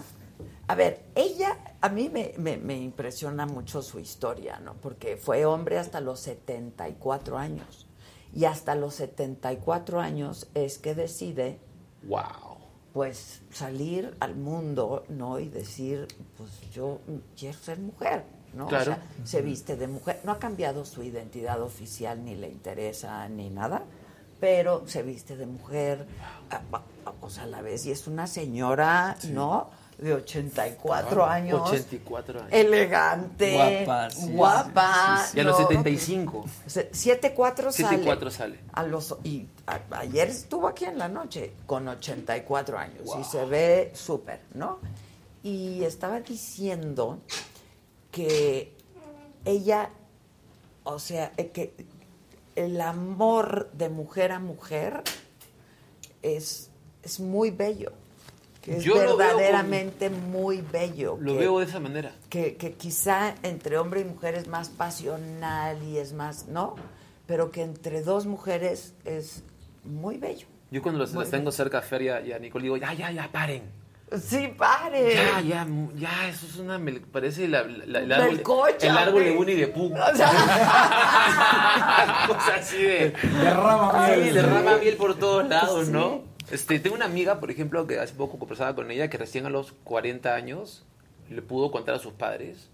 a 0.68 0.76
ver, 0.76 1.02
ella, 1.16 1.58
a 1.82 1.90
mí 1.90 2.10
me, 2.10 2.34
me- 2.38 2.58
me 2.58 2.78
impresiona 2.78 3.46
mucho 3.46 3.82
su 3.82 4.00
historia, 4.00 4.60
¿no? 4.60 4.74
Porque 4.76 5.18
fue 5.18 5.46
hombre 5.46 5.78
hasta 5.78 6.00
los 6.02 6.20
74 6.22 7.38
años. 7.38 7.88
Y 8.36 8.46
hasta 8.46 8.74
los 8.74 8.96
74 8.96 10.00
años 10.00 10.48
es 10.56 10.80
que 10.80 10.96
decide, 10.96 11.60
Wow. 12.04 12.58
pues, 12.92 13.42
salir 13.52 14.16
al 14.20 14.36
mundo, 14.36 15.04
¿no? 15.10 15.40
Y 15.40 15.50
decir, 15.50 16.08
pues 16.38 16.50
yo 16.72 17.00
quiero 17.38 17.58
ser 17.60 17.78
mujer, 17.80 18.24
¿no? 18.54 18.68
Claro. 18.68 18.92
O 18.94 18.96
sea, 18.96 19.04
se 19.26 19.42
viste 19.42 19.76
de 19.76 19.88
mujer. 19.88 20.20
No 20.24 20.32
ha 20.34 20.40
cambiado 20.40 20.86
su 20.86 21.04
identidad 21.04 21.62
oficial, 21.62 22.24
ni 22.24 22.36
le 22.36 22.48
interesa, 22.50 23.28
ni 23.30 23.50
nada, 23.50 23.84
pero 24.40 24.84
se 24.88 25.04
viste 25.04 25.36
de 25.38 25.46
mujer, 25.46 26.06
a- 26.50 26.76
a- 26.78 27.14
o 27.22 27.30
sea, 27.30 27.44
a 27.44 27.48
la 27.48 27.62
vez. 27.62 27.86
Y 27.86 27.92
es 27.92 28.08
una 28.08 28.28
señora, 28.28 29.18
¿no? 29.30 29.70
De 29.98 30.12
84 30.14 31.24
años. 31.24 31.62
84 31.70 32.40
años. 32.42 32.52
Elegante. 32.52 33.54
Guapa, 33.86 34.10
sí, 34.10 34.32
guapa. 34.34 35.18
sí, 35.24 35.32
sí. 35.32 35.38
Y 35.38 35.40
a 35.40 35.44
los 35.44 35.60
¿no? 35.60 35.68
75. 35.68 36.46
7-4 36.92 37.72
sale. 37.72 38.04
7-4 38.04 38.30
sale. 38.32 38.60
A 38.74 38.84
los, 38.84 39.16
y 39.24 39.48
a- 39.68 39.80
ayer 40.00 40.30
estuvo 40.30 40.68
aquí 40.68 40.86
en 40.86 40.98
la 40.98 41.08
noche 41.08 41.54
con 41.66 41.88
84 41.88 42.78
años 42.78 43.04
y 43.20 43.24
se 43.24 43.46
ve 43.46 43.92
súper, 43.96 44.42
¿no? 44.56 44.80
Y 45.44 45.84
estaba 45.84 46.20
diciendo 46.22 47.20
que 48.14 48.72
ella, 49.44 49.90
o 50.86 51.00
sea, 51.00 51.34
eh, 51.36 51.50
que 51.50 51.74
el 52.56 52.80
amor 52.80 53.70
de 53.74 53.90
mujer 53.90 54.32
a 54.32 54.40
mujer 54.40 55.02
es, 56.22 56.70
es 57.02 57.20
muy 57.20 57.52
bello. 57.52 57.92
Que 58.62 58.78
es 58.78 58.84
Yo 58.84 58.94
lo 58.94 59.00
veo 59.02 59.10
con- 59.10 59.18
verdaderamente 59.18 60.10
muy 60.10 60.62
bello. 60.62 61.18
Lo 61.20 61.34
que- 61.34 61.40
veo 61.40 61.60
de 61.60 61.66
esa 61.66 61.80
manera. 61.82 62.14
que, 62.30 62.56
que 62.56 62.74
quizá 62.74 63.36
entre 63.44 63.78
hombre 63.78 64.02
y 64.02 64.06
mujer 64.06 64.36
es 64.36 64.48
más 64.48 64.70
pasional 64.70 65.84
y 65.84 65.98
es 65.98 66.14
más, 66.14 66.48
¿no? 66.48 66.76
Pero 67.26 67.52
que 67.52 67.64
entre 67.64 68.04
dos 68.04 68.26
mujeres 68.26 68.94
es 69.04 69.44
muy 69.84 70.18
bello. 70.18 70.48
Yo 70.72 70.82
cuando 70.82 71.06
Muy 71.06 71.22
las 71.24 71.30
tengo 71.32 71.52
cerca 71.52 71.80
a 71.80 71.82
Fer 71.82 72.04
y 72.04 72.10
a, 72.10 72.22
y 72.22 72.32
a 72.32 72.40
Nicole 72.40 72.64
digo, 72.64 72.78
ya, 72.78 72.94
ya, 72.94 73.12
ya, 73.12 73.30
paren. 73.32 73.64
Sí, 74.22 74.48
pare. 74.58 75.16
Ya, 75.16 75.42
ya, 75.42 75.68
ya, 75.96 76.28
eso 76.30 76.46
es 76.46 76.58
una... 76.58 76.78
me 76.78 76.94
parece 77.00 77.48
la- 77.48 77.64
la- 77.64 77.86
la- 77.86 78.00
el, 78.00 78.10
Del 78.10 78.12
árbol, 78.14 78.42
coche, 78.42 78.88
el 78.88 78.98
árbol 78.98 79.24
de. 79.24 79.32
Winnie 79.38 79.56
the 79.56 79.68
Pooh. 79.68 79.94
O 79.94 80.16
sea, 80.16 80.30
Cosa 82.28 82.56
así 82.60 82.78
de... 82.84 83.10
Derrama 83.42 84.08
miel. 84.08 84.24
Sí, 84.24 84.30
derrama 84.32 84.78
miel 84.78 84.96
por 84.98 85.18
todos 85.18 85.48
lados, 85.48 85.86
Sí. 85.88 85.92
¿no? 85.92 86.24
Este, 86.52 86.80
tengo 86.80 86.96
una 86.96 87.06
amiga, 87.06 87.40
por 87.40 87.50
ejemplo, 87.52 87.88
que 87.88 88.00
hace 88.00 88.14
poco 88.14 88.38
conversaba 88.38 88.76
con 88.76 88.92
ella, 88.92 89.10
que 89.10 89.18
recién 89.18 89.46
a 89.46 89.50
los 89.50 89.72
40 89.84 90.36
años 90.36 90.84
le 91.30 91.42
pudo 91.42 91.72
contar 91.72 91.96
a 91.96 92.00
sus 92.00 92.14
padres 92.14 92.70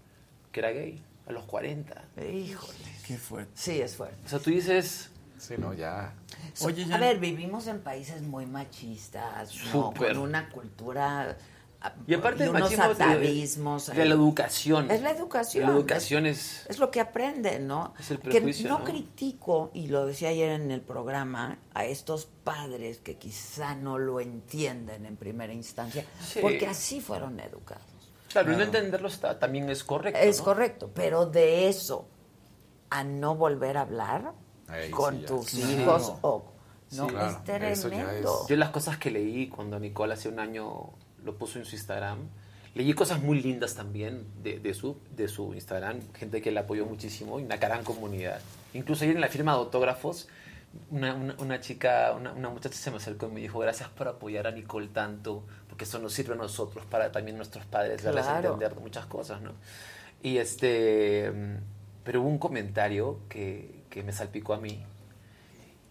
que 0.52 0.60
era 0.60 0.70
gay. 0.70 1.02
A 1.28 1.32
los 1.32 1.44
40. 1.44 1.94
Híjole. 2.32 2.74
Qué 3.06 3.16
fuerte. 3.16 3.50
Sí, 3.54 3.80
es 3.80 3.94
fuerte. 3.96 4.16
O 4.26 4.28
sea, 4.28 4.38
tú 4.40 4.50
dices... 4.50 5.10
Sí, 5.40 5.54
no, 5.58 5.72
ya. 5.72 6.12
Oye, 6.62 6.86
a 6.92 6.98
ver, 6.98 7.18
vivimos 7.18 7.66
en 7.66 7.80
países 7.80 8.20
muy 8.22 8.44
machistas, 8.46 9.54
¿no? 9.72 9.92
Con 9.94 10.18
una 10.18 10.50
cultura 10.50 11.38
ah, 11.80 11.94
Y 12.06 12.12
aparte 12.12 12.40
del 12.42 12.50
unos 12.50 12.62
machismo, 12.64 12.84
de- 12.94 13.04
atavismos. 13.04 13.86
de 13.86 14.04
la 14.04 14.14
educación. 14.14 14.90
Es 14.90 15.00
la 15.00 15.10
educación. 15.12 15.66
La 15.66 15.72
educación 15.72 16.26
es... 16.26 16.66
Es 16.68 16.78
lo 16.78 16.90
que 16.90 17.00
aprenden, 17.00 17.66
¿no? 17.66 17.94
Es 17.98 18.10
el 18.10 18.18
que 18.20 18.40
no, 18.68 18.78
¿no? 18.80 18.84
critico, 18.84 19.70
y 19.72 19.86
lo 19.88 20.04
decía 20.04 20.28
ayer 20.28 20.50
en 20.50 20.70
el 20.70 20.82
programa, 20.82 21.58
a 21.72 21.86
estos 21.86 22.26
padres 22.44 22.98
que 22.98 23.16
quizá 23.16 23.74
no 23.74 23.96
lo 23.98 24.20
entienden 24.20 25.06
en 25.06 25.16
primera 25.16 25.54
instancia, 25.54 26.04
Sí. 26.22 26.40
porque 26.42 26.66
así 26.66 27.00
fueron 27.00 27.40
educados. 27.40 27.84
Claro, 28.30 28.52
y 28.52 28.56
no 28.56 28.62
entenderlo 28.62 29.08
está, 29.08 29.38
también 29.38 29.70
es 29.70 29.82
correcto. 29.82 30.20
Es 30.20 30.38
¿no? 30.38 30.44
correcto, 30.44 30.90
pero 30.94 31.24
de 31.26 31.68
eso 31.68 32.06
a 32.90 33.02
no 33.04 33.34
volver 33.36 33.76
a 33.78 33.80
hablar 33.82 34.32
Ahí 34.70 34.90
con 34.90 35.18
sí 35.18 35.24
tus 35.26 35.46
Sí. 35.48 35.62
hijos 35.80 36.12
o 36.22 36.44
no 36.92 37.08
Sí. 37.08 37.14
Claro, 37.14 37.66
es 37.66 37.80
tremendo. 37.82 38.46
Yo 38.48 38.56
las 38.56 38.70
cosas 38.70 38.98
que 38.98 39.10
leí 39.10 39.48
cuando 39.48 39.78
Nicole 39.78 40.14
hace 40.14 40.28
un 40.28 40.38
año 40.40 40.90
lo 41.24 41.34
puso 41.36 41.58
en 41.58 41.64
su 41.64 41.76
Instagram, 41.76 42.18
leí 42.74 42.92
cosas 42.94 43.22
muy 43.22 43.40
lindas 43.42 43.74
también 43.74 44.26
de, 44.42 44.58
de 44.58 44.74
su, 44.74 44.96
de 45.14 45.28
su 45.28 45.54
Instagram, 45.54 46.00
gente 46.14 46.40
que 46.42 46.50
la 46.50 46.62
apoyó 46.62 46.86
muchísimo 46.86 47.38
y 47.38 47.44
una 47.44 47.56
gran 47.58 47.84
comunidad. 47.84 48.40
Incluso 48.74 49.04
ayer 49.04 49.14
en 49.16 49.20
la 49.20 49.28
firma 49.28 49.52
de 49.52 49.58
autógrafos, 49.58 50.28
una, 50.90 51.14
una, 51.14 51.34
una 51.38 51.60
chica, 51.60 52.12
una, 52.16 52.32
una 52.32 52.48
muchacha 52.48 52.76
se 52.76 52.90
me 52.92 52.96
acercó 52.98 53.26
y 53.26 53.32
me 53.32 53.40
dijo, 53.40 53.58
gracias 53.58 53.88
por 53.88 54.06
apoyar 54.08 54.46
a 54.46 54.50
Nicole 54.52 54.88
tanto, 54.88 55.44
porque 55.68 55.84
eso 55.84 55.98
nos 55.98 56.12
sirve 56.12 56.34
a 56.34 56.36
nosotros 56.36 56.84
para 56.86 57.10
también 57.12 57.36
nuestros 57.36 57.64
padres 57.66 58.02
darles 58.02 58.24
a 58.26 58.32
Claro. 58.40 58.54
entender 58.54 58.80
muchas 58.80 59.06
cosas, 59.06 59.40
¿no? 59.42 59.52
Y 60.22 60.38
este, 60.38 61.30
mm, 61.30 61.56
pero 62.04 62.20
hubo 62.22 62.28
un 62.28 62.38
comentario 62.38 63.18
que, 63.28 63.79
que 63.90 64.02
me 64.02 64.12
salpicó 64.12 64.54
a 64.54 64.58
mí, 64.60 64.82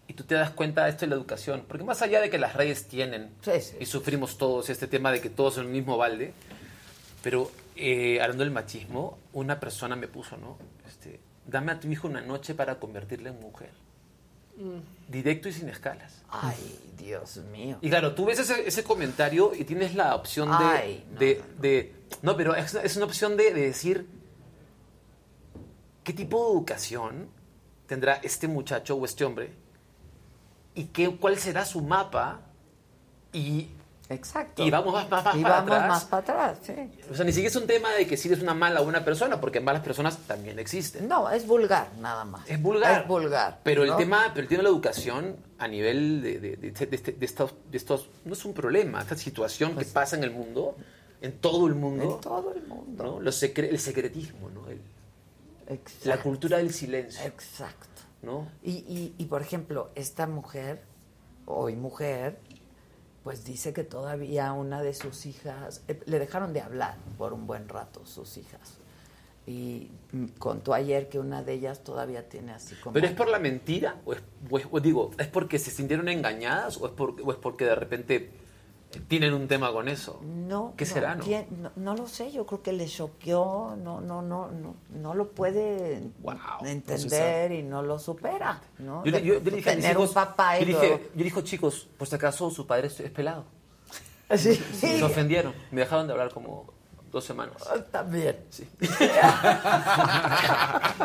y 0.08 0.14
tú 0.14 0.24
te 0.24 0.34
das 0.34 0.50
cuenta 0.50 0.84
de 0.84 0.90
esto 0.90 1.02
de 1.02 1.10
la 1.10 1.14
educación. 1.16 1.64
Porque 1.68 1.84
más 1.84 2.02
allá 2.02 2.20
de 2.20 2.30
que 2.30 2.38
las 2.38 2.54
redes 2.54 2.88
tienen 2.88 3.30
y 3.78 3.86
sufrimos 3.86 4.38
todos 4.38 4.68
este 4.70 4.88
tema 4.88 5.12
de 5.12 5.20
que 5.20 5.30
todos 5.30 5.54
son 5.54 5.66
el 5.66 5.70
mismo 5.72 5.96
balde, 5.96 6.32
pero 7.22 7.50
eh, 7.76 8.20
hablando 8.20 8.42
del 8.42 8.52
machismo, 8.52 9.18
una 9.32 9.60
persona 9.60 9.94
me 9.94 10.08
puso, 10.08 10.36
¿no? 10.36 10.56
Este, 10.88 11.20
dame 11.46 11.70
a 11.72 11.78
tu 11.78 11.86
hijo 11.88 12.08
una 12.08 12.22
noche 12.22 12.54
para 12.54 12.80
convertirle 12.80 13.28
en 13.30 13.38
mujer. 13.40 13.70
Directo 15.08 15.48
y 15.48 15.52
sin 15.54 15.68
escalas. 15.70 16.22
Ay, 16.28 16.78
Dios 16.98 17.38
mío. 17.50 17.78
Y 17.80 17.88
claro, 17.88 18.14
tú 18.14 18.26
ves 18.26 18.38
ese, 18.40 18.66
ese 18.68 18.84
comentario 18.84 19.52
y 19.54 19.64
tienes 19.64 19.94
la 19.94 20.14
opción 20.14 20.50
de... 20.50 20.54
Ay, 20.64 21.04
no, 21.12 21.18
de, 21.18 21.42
de- 21.60 21.94
no, 22.22 22.36
pero 22.36 22.54
es, 22.54 22.74
es 22.74 22.96
una 22.96 23.06
opción 23.06 23.36
de, 23.38 23.54
de 23.54 23.62
decir, 23.62 24.06
¿qué 26.04 26.12
tipo 26.12 26.44
de 26.46 26.52
educación 26.52 27.28
tendrá 27.90 28.20
este 28.22 28.46
muchacho 28.48 28.94
o 28.94 29.04
este 29.04 29.24
hombre? 29.24 29.50
¿Y 30.76 30.84
qué, 30.84 31.10
cuál 31.16 31.36
será 31.38 31.64
su 31.64 31.80
mapa? 31.82 32.40
Y 33.32 33.68
Exacto. 34.08 34.64
Y 34.64 34.70
vamos 34.70 34.92
más, 34.92 35.08
más, 35.08 35.24
más 35.24 35.36
Y 35.36 35.42
para 35.42 35.54
vamos 35.56 35.70
atrás. 35.72 35.88
más 35.88 36.04
para 36.06 36.22
atrás, 36.22 36.58
sí. 36.64 36.72
O 37.10 37.14
sea, 37.14 37.24
ni 37.24 37.30
siquiera 37.32 37.48
es 37.50 37.54
un 37.56 37.66
tema 37.68 37.92
de 37.92 38.06
que 38.08 38.16
si 38.16 38.26
eres 38.28 38.42
una 38.42 38.54
mala 38.54 38.80
o 38.80 38.84
buena 38.84 39.04
persona, 39.04 39.40
porque 39.40 39.60
malas 39.60 39.82
personas 39.82 40.18
también 40.26 40.58
existen. 40.58 41.06
No, 41.06 41.30
es 41.30 41.46
vulgar, 41.46 41.88
nada 42.00 42.24
más. 42.24 42.48
Es 42.50 42.60
vulgar. 42.60 43.02
Es 43.02 43.06
vulgar. 43.08 43.60
Pero 43.62 43.84
el 43.84 43.94
tema, 43.96 44.30
pero 44.34 44.42
el 44.42 44.48
tema 44.48 44.58
de 44.58 44.62
la 44.64 44.68
educación 44.70 45.36
a 45.58 45.68
nivel 45.68 46.22
de, 46.22 46.40
de, 46.40 46.56
de- 46.56 46.70
de 46.72 46.96
este- 46.96 47.16
estos, 47.24 47.54
de 47.70 47.76
estos, 47.76 48.08
no 48.24 48.32
es 48.32 48.44
un 48.44 48.52
problema, 48.52 49.00
esta 49.00 49.16
situación 49.16 49.76
que 49.76 49.84
pasa 49.84 50.16
en 50.16 50.24
el 50.24 50.32
mundo, 50.32 50.76
en 51.22 51.32
todo 51.38 51.68
el 51.68 51.74
mundo. 51.76 52.02
Pues 52.04 52.14
En 52.16 52.20
todo 52.20 52.52
el 52.54 52.62
mundo. 52.66 53.04
¿no? 53.04 53.20
Los 53.20 53.40
secre- 53.40 53.68
el 53.70 53.78
secretismo, 53.78 54.50
¿no? 54.50 54.68
El- 54.68 54.80
Exacto. 55.70 56.08
la 56.08 56.22
cultura 56.22 56.58
del 56.58 56.72
silencio. 56.72 57.24
Exacto. 57.24 57.86
¿no? 58.22 58.48
Y, 58.62 58.72
y, 58.72 59.14
y, 59.16 59.24
por 59.26 59.40
ejemplo, 59.40 59.90
esta 59.94 60.26
mujer, 60.26 60.82
hoy 61.46 61.74
mujer, 61.76 62.38
pues 63.24 63.44
dice 63.44 63.72
que 63.72 63.82
todavía 63.84 64.52
una 64.52 64.82
de 64.82 64.92
sus 64.94 65.24
hijas, 65.26 65.82
eh, 65.88 66.00
le 66.06 66.18
dejaron 66.18 66.52
de 66.52 66.60
hablar 66.60 66.96
por 67.16 67.32
un 67.32 67.46
buen 67.46 67.68
rato 67.68 68.04
sus 68.04 68.36
hijas. 68.36 68.74
Y 69.46 69.90
contó 70.38 70.74
ayer 70.74 71.08
que 71.08 71.18
una 71.18 71.42
de 71.42 71.54
ellas 71.54 71.82
todavía 71.82 72.28
tiene 72.28 72.52
así 72.52 72.74
como... 72.76 72.92
¿Pero 72.92 73.06
es 73.06 73.12
por 73.14 73.28
la 73.28 73.38
mentira? 73.38 73.96
¿O, 74.04 74.12
es, 74.12 74.20
o 74.50 74.58
es- 74.58 74.66
o 74.70 74.80
digo, 74.80 75.10
¿es 75.18 75.26
porque 75.28 75.58
se 75.58 75.70
sintieron 75.70 76.08
engañadas? 76.08 76.76
¿O 76.76 76.86
es, 76.86 76.92
por- 76.92 77.16
o 77.22 77.32
es 77.32 77.38
porque 77.38 77.64
de 77.64 77.74
repente 77.74 78.30
tienen 79.06 79.34
un 79.34 79.46
tema 79.46 79.70
con 79.72 79.88
eso? 79.88 80.20
No, 80.24 80.74
¿Qué 80.76 80.84
no, 80.84 80.90
será, 80.92 81.14
no? 81.14 81.24
no? 81.62 81.70
no 81.76 81.94
lo 81.96 82.08
sé, 82.08 82.32
yo 82.32 82.44
creo 82.46 82.62
que 82.62 82.72
le 82.72 82.86
choqueó, 82.86 83.76
no, 83.76 84.00
no, 84.00 84.20
no, 84.20 84.50
no, 84.50 84.74
no 84.90 85.14
lo 85.14 85.30
puede 85.30 86.02
entender 86.64 87.52
y 87.52 87.62
no 87.62 87.82
lo 87.82 87.98
supera, 87.98 88.60
¿no? 88.78 89.04
Yo, 89.04 89.12
yo- 89.18 89.34
yo 89.34 89.40
dije 89.40 89.70
tener 89.76 89.92
hijos, 89.92 90.08
un 90.08 90.14
papá 90.14 90.58
y 90.58 90.66
yo 90.66 90.66
dije, 90.80 91.10
yo 91.14 91.24
dije, 91.24 91.44
chicos, 91.44 91.88
por 91.96 92.08
si 92.08 92.14
acaso 92.16 92.50
su 92.50 92.66
padre 92.66 92.88
es, 92.88 92.98
es 93.00 93.10
pelado. 93.10 93.44
Sí. 94.36 94.54
Se 94.54 95.02
ofendieron. 95.02 95.52
Me 95.72 95.80
dejaron 95.80 96.06
de 96.06 96.12
hablar 96.12 96.32
como 96.32 96.72
dos 97.10 97.24
semanas. 97.24 97.56
También. 97.90 98.36
Sí. 98.50 98.68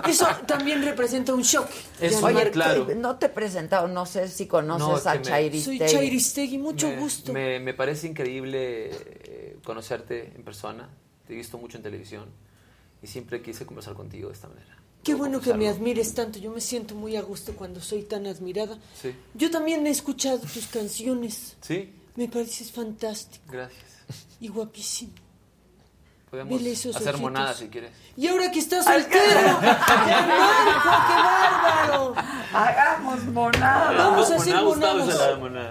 Eso 0.07 0.27
también 0.45 0.83
representa 0.83 1.33
un 1.33 1.41
shock. 1.41 1.67
Es 1.99 2.11
Gianmarco. 2.11 2.39
Oye, 2.39 2.51
claro. 2.51 2.87
no 2.95 3.17
te 3.17 3.27
he 3.27 3.29
presentado, 3.29 3.87
no 3.87 4.05
sé 4.05 4.27
si 4.27 4.47
conoces 4.47 5.05
No, 5.05 5.11
a 5.11 5.21
Chairistegui. 5.21 5.79
Soy 5.79 5.89
Chairistegui, 5.89 6.57
mucho 6.57 6.89
me, 6.89 6.97
gusto. 6.97 7.33
Me, 7.33 7.59
me 7.59 7.73
parece 7.73 8.07
increíble 8.07 8.89
eh, 8.91 9.57
conocerte 9.63 10.33
en 10.35 10.43
persona. 10.43 10.89
Te 11.27 11.33
he 11.33 11.35
visto 11.35 11.57
mucho 11.57 11.77
en 11.77 11.83
televisión 11.83 12.29
y 13.01 13.07
siempre 13.07 13.41
quise 13.41 13.65
conversar 13.65 13.93
contigo 13.95 14.29
de 14.29 14.35
esta 14.35 14.47
manera. 14.47 14.77
Qué 15.03 15.11
Puedo 15.11 15.29
bueno 15.29 15.41
que 15.41 15.53
me 15.53 15.69
admires 15.69 16.13
tanto. 16.13 16.39
Yo 16.39 16.51
me 16.51 16.61
siento 16.61 16.95
muy 16.95 17.15
a 17.15 17.21
gusto 17.21 17.53
cuando 17.55 17.79
soy 17.79 18.03
tan 18.03 18.25
admirada. 18.25 18.77
Sí. 18.99 19.13
Yo 19.33 19.51
también 19.51 19.85
he 19.85 19.91
escuchado 19.91 20.39
tus 20.39 20.67
canciones. 20.67 21.57
Sí, 21.61 21.93
Me 22.15 22.27
pareces 22.27 22.71
fantástico 22.71 23.45
gracias. 23.51 23.83
y 24.39 24.47
guapísimo. 24.47 25.13
Podemos 26.43 26.95
hacer 26.95 27.17
monadas 27.17 27.57
si 27.57 27.67
quieres. 27.69 27.91
Y 28.17 28.27
ahora 28.27 28.51
que 28.51 28.59
estás 28.59 28.83
soltero, 28.85 29.59
qué 29.61 29.67
bárbaro. 31.23 32.13
Hagamos 32.53 33.23
monada. 33.25 33.91
Vamos 33.91 34.31
a 34.31 34.35
hacer 34.35 34.61
monadas 34.61 35.17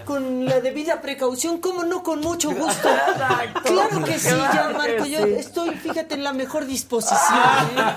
con 0.05 0.45
la 0.47 0.61
debida 0.61 1.01
precaución, 1.03 1.59
¿cómo 1.59 1.85
no? 1.85 2.03
Con 2.03 2.21
mucho 2.21 2.51
gusto. 2.51 2.89
Exacto. 2.89 3.61
Claro 3.65 4.05
que 4.05 4.19
sí, 4.19 4.29
Claro 4.29 4.53
Gianmarco. 4.53 5.05
que 5.05 5.11
Yo 5.11 5.23
sí. 5.25 5.33
estoy, 5.35 5.75
fíjate, 5.77 6.15
en 6.15 6.25
la 6.25 6.33
mejor 6.33 6.65
disposición. 6.65 7.39
¿eh? 7.77 7.95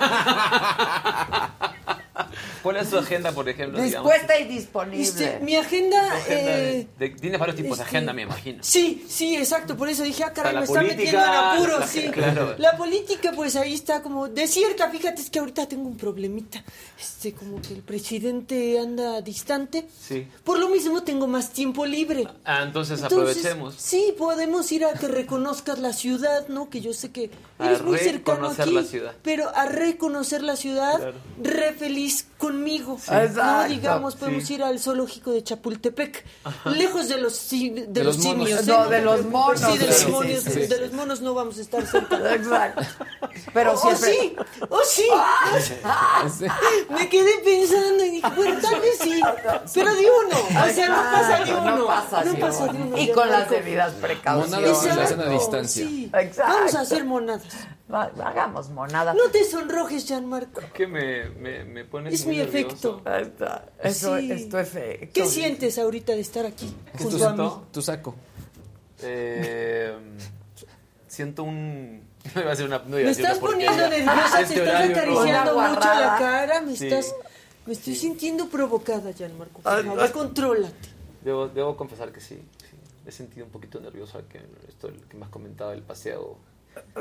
¿Cuál 2.62 2.76
es 2.78 2.88
su 2.88 2.98
agenda, 2.98 3.32
por 3.32 3.48
ejemplo? 3.48 3.80
Dispuesta 3.82 4.38
y 4.38 4.44
disponible. 4.44 5.02
Este, 5.02 5.38
mi 5.40 5.56
agenda. 5.56 6.00
digamos? 6.02 6.22
Agenda 6.22 6.56
de- 6.56 6.80
eh, 6.80 6.88
de- 6.98 7.08
Tienes 7.10 7.38
varios 7.40 7.56
tipos 7.56 7.78
de 7.78 7.84
este, 7.84 7.96
agenda, 7.96 8.12
me 8.12 8.22
imagino. 8.22 8.58
Sí, 8.62 9.04
sí, 9.08 9.36
exacto. 9.36 9.76
Por 9.76 9.88
eso 9.88 10.02
dije, 10.02 10.24
ah, 10.24 10.32
caray, 10.32 10.54
me 10.56 10.64
está 10.64 10.74
política, 10.80 10.96
metiendo 10.98 11.26
en 11.26 11.34
apuros, 11.34 11.80
la- 11.80 11.86
sí. 11.86 12.08
claro. 12.12 12.54
La 12.58 12.76
política, 12.76 13.32
pues 13.34 13.56
ahí 13.56 13.74
está 13.74 14.02
como 14.02 14.28
desierta. 14.28 14.90
Fíjate, 14.90 15.22
es 15.22 15.30
que 15.30 15.38
ahorita 15.38 15.66
tengo 15.68 15.86
un 15.88 15.96
problemita. 15.96 16.62
Este, 17.00 17.32
como 17.32 17.60
que 17.62 17.74
el 17.74 17.82
presidente 17.82 18.78
anda 18.78 19.20
distante. 19.20 19.86
Sí. 20.00 20.26
Por 20.44 20.58
lo 20.58 20.68
mismo 20.68 21.02
tengo 21.02 21.26
más 21.26 21.50
tiempo 21.52 21.86
libre. 21.86 22.26
Ah, 22.44 22.62
entonces, 22.64 23.00
Entonces, 23.02 23.04
aprovechemos. 23.44 23.74
Sí, 23.76 24.14
podemos 24.18 24.70
ir 24.72 24.84
a 24.84 24.92
que 24.94 25.08
reconozcas 25.08 25.78
la 25.78 25.92
ciudad, 25.92 26.48
¿no? 26.48 26.68
Que 26.70 26.80
yo 26.80 26.92
sé 26.92 27.10
que 27.10 27.30
A 27.58 27.66
eres 27.66 27.82
muy 27.82 27.98
cercano 27.98 28.36
reconocer 28.48 28.64
aquí. 28.64 28.74
la 28.74 28.82
ciudad. 28.84 29.14
Pero 29.22 29.48
a 29.54 29.66
reconocer 29.66 30.42
la 30.42 30.56
ciudad, 30.56 30.96
Claro. 30.96 31.14
re 31.42 31.72
feliz 31.74 32.07
conmigo. 32.36 32.94
Exacto. 32.96 33.42
No 33.42 33.64
digamos, 33.68 34.16
podemos 34.16 34.44
Sí. 34.44 34.54
ir 34.54 34.62
al 34.62 34.78
zoológico 34.78 35.30
de 35.32 35.42
Chapultepec, 35.42 36.24
lejos 36.66 37.08
de 37.08 37.18
los, 37.18 37.34
si- 37.36 37.70
de 37.70 38.04
los, 38.04 38.16
los 38.16 38.24
monos. 38.26 38.46
simios. 38.48 38.66
No, 38.66 38.84
¿eh? 38.86 38.88
de 38.90 39.02
los 39.02 39.24
monos. 39.26 39.60
Sí, 39.60 39.78
de 39.78 39.86
los 39.86 39.96
Sí, 39.96 40.06
monos, 40.10 40.40
sí, 40.42 40.50
sí, 40.52 40.66
de 40.66 40.78
los 40.80 40.92
monos 40.92 41.20
no 41.20 41.34
vamos 41.34 41.58
a 41.58 41.60
estar 41.62 41.86
cerca. 41.86 42.16
Exacto. 42.34 42.82
Pero 43.52 43.72
oh, 43.72 43.76
siempre... 43.76 44.10
sí, 44.12 44.36
oh 44.68 44.80
sí. 44.86 45.04
Me 46.90 47.08
quedé 47.08 47.30
pensando 47.44 48.04
y 48.04 48.10
dije, 48.10 48.28
bueno, 48.36 48.60
tal 48.60 48.80
vez 48.80 48.98
sí, 49.00 49.20
pero 49.74 49.94
de 49.94 50.00
uno. 50.26 50.36
O 50.64 50.72
sea, 50.74 50.88
no 50.88 50.96
pasa 51.12 51.44
de 51.44 51.52
uno. 51.54 51.76
No 51.76 51.86
pasa, 51.86 52.24
No 52.24 52.32
de 52.32 52.38
pasa 52.38 52.64
uno. 52.64 52.72
de 52.72 52.82
uno. 52.82 52.98
Y 52.98 53.12
con 53.12 53.30
las 53.30 53.50
debidas 53.50 53.92
precauciones. 53.94 54.50
Monadas 54.70 54.82
se 54.82 54.90
hacen 54.90 55.20
a 55.20 55.28
distancia. 55.28 55.86
sí. 55.86 56.10
Exacto. 56.14 56.52
Vamos 56.54 56.74
a 56.74 56.80
hacer 56.80 57.04
monadas. 57.04 57.42
Va- 57.92 58.12
Hagamos 58.22 58.68
monada. 58.70 59.14
No 59.14 59.30
te 59.30 59.44
sonrojes, 59.44 60.06
Gianmarco. 60.06 60.60
Que 60.74 60.86
me, 60.86 61.30
me, 61.30 61.64
me 61.64 61.84
pones 61.84 62.12
Es 62.14 62.26
muy 62.26 62.36
mi 62.36 62.42
nervioso. 62.42 63.02
efecto. 63.06 63.62
Eso 63.82 64.18
Sí. 64.18 64.30
es 64.32 64.48
tu 64.48 64.58
efecto. 64.58 65.08
¿Qué 65.14 65.26
sientes 65.26 65.78
ahorita 65.78 66.12
de 66.12 66.20
estar 66.20 66.44
aquí 66.44 66.74
¿Qué 66.96 67.04
es 67.04 67.08
tu, 67.08 67.10
junto 67.18 67.28
a 67.28 67.32
mí? 67.34 67.50
tu 67.72 67.80
saco? 67.82 68.14
Eh, 69.02 69.96
siento 71.08 71.42
un... 71.44 72.06
No 72.34 72.40
iba 72.42 72.48
a 72.48 72.50
decir 72.50 72.66
una, 72.66 72.78
no 72.80 72.98
iba 72.98 73.08
a 73.10 73.12
Me 73.12 73.18
una 73.18 73.28
estás 73.28 73.38
poniendo 73.38 73.88
nerviosa, 73.88 74.36
te 74.36 74.42
Este 74.42 74.54
estás 74.64 74.90
acariciando 74.90 75.54
mucho 75.58 75.80
la 75.80 76.16
cara, 76.18 76.60
me 76.60 76.76
Sí. 76.76 76.86
estás... 76.86 77.14
Me 77.64 77.72
estoy 77.74 77.94
sintiendo 77.94 78.48
provocada, 78.48 79.12
Gianmarco. 79.12 79.60
Por 79.60 79.84
favor, 79.84 80.12
contrólate. 80.12 80.88
Debo, 81.22 81.48
debo 81.48 81.76
confesar 81.76 82.10
que 82.12 82.20
sí, 82.20 82.36
sí. 82.58 82.76
Me 83.04 83.10
he 83.10 83.12
sentido 83.12 83.44
un 83.44 83.52
poquito 83.52 83.78
nervioso 83.78 84.22
que 84.28 84.40
esto 84.68 84.88
que 85.08 85.16
me 85.18 85.24
has 85.26 85.30
comentado 85.30 85.70
del 85.70 85.82
paseo. 85.82 86.38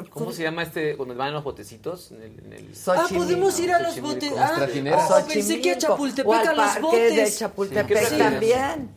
¿Cómo 0.10 0.32
se 0.32 0.44
llama 0.44 0.64
este 0.64 0.95
cuando 0.95 1.16
van 1.16 1.30
en 1.30 1.34
los 1.36 1.44
botecitos? 1.44 2.12
En 2.12 2.22
el, 2.22 2.40
en 2.45 2.54
el- 2.54 2.72
Ah, 2.88 3.06
podemos 3.14 3.60
ir 3.60 3.72
a 3.72 3.80
los 3.82 3.99
botes. 4.02 4.32
Ah, 4.38 4.68
oh, 4.95 5.28
pensé 5.28 5.62
que 5.62 5.72
a. 5.72 5.78
Chapultepec 5.78 6.28
O 6.28 6.34
al 6.34 6.48
a 6.48 6.54
los 6.54 6.82
botes. 6.82 7.16
de 7.16 7.26
Sí, 7.28 7.40
Chapultepec 7.40 7.88
¿qué 8.10 8.18
también. 8.18 8.90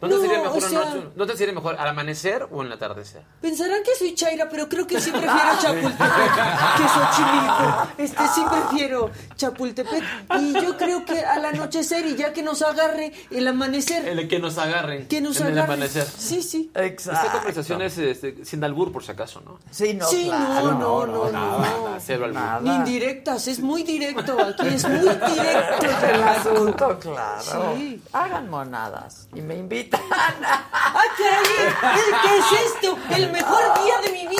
¿No 0.00 0.08
te 0.08 0.14
No, 0.14 0.20
sería 0.20 0.38
mejor 0.42 0.56
o 0.64 0.68
sea- 0.68 0.78
noche- 0.84 1.08
¿No 1.16 1.26
te 1.26 1.36
sería 1.36 1.54
mejor 1.54 1.76
al 1.78 1.88
amanecer 1.88 2.46
o 2.50 2.60
en 2.60 2.68
el 2.68 2.72
atardecer? 2.74 3.22
Pensarán 3.40 3.82
que 3.82 3.94
soy 3.96 4.14
Chaira, 4.14 4.48
pero 4.48 4.68
creo 4.68 4.86
que 4.86 5.00
sí 5.00 5.10
prefiero 5.10 5.34
Chapultepec 5.60 6.34
que 6.76 6.88
Xochimilco. 6.88 7.88
Este 7.98 8.28
sí 8.34 8.42
prefiero 8.50 9.10
Chapultepec. 9.36 10.04
Y 10.38 10.52
yo 10.52 10.76
creo 10.76 11.04
que 11.04 11.18
al 11.24 11.44
anochecer 11.44 12.06
y 12.06 12.14
ya 12.16 12.32
que 12.32 12.42
nos 12.42 12.62
agarre 12.62 13.12
el 13.30 13.48
amanecer, 13.48 14.06
El 14.06 14.28
que 14.28 14.38
nos 14.38 14.56
agarren 14.58 15.08
que 15.08 15.20
nos 15.20 15.40
en 15.40 15.48
el 15.48 15.58
amanecer. 15.58 16.06
Sí, 16.06 16.42
sí. 16.42 16.70
Esta 16.74 16.84
Exacto. 16.84 17.32
conversación 17.38 17.82
es 17.82 17.98
este, 17.98 18.44
sin 18.44 18.62
albur, 18.64 18.92
por 18.92 19.02
si 19.04 19.10
acaso, 19.12 19.40
¿no? 19.44 19.58
Sí, 19.70 19.94
no, 19.94 20.06
Sí, 20.06 20.26
claro. 20.26 20.72
no, 20.72 21.06
no, 21.06 21.06
no, 21.06 21.30
no. 21.32 21.58
Nada, 21.58 21.98
cero 22.00 22.24
albur. 22.26 22.40
Nada. 22.40 22.60
Ni 22.60 22.70
indirectas, 22.70 23.48
es 23.48 23.60
muy 23.60 23.82
directo. 23.82 24.36
Aquí 24.40 24.66
es 24.68 24.88
muy 24.88 24.98
directo. 25.00 25.86
El 26.12 26.22
asunto, 26.22 26.98
claro. 27.00 27.74
Sí. 27.76 28.00
Hagan 28.12 28.48
monadas 28.48 29.28
y 29.34 29.40
me 29.40 29.56
invitan. 29.56 29.87
¡Ah, 29.96 31.02
caray! 31.16 32.02
¿Qué 32.22 32.38
es 32.38 32.72
esto? 32.74 32.98
¡El 33.10 33.30
mejor 33.30 33.62
día 33.82 33.98
de 34.04 34.12
mi 34.12 34.26
vida! 34.26 34.38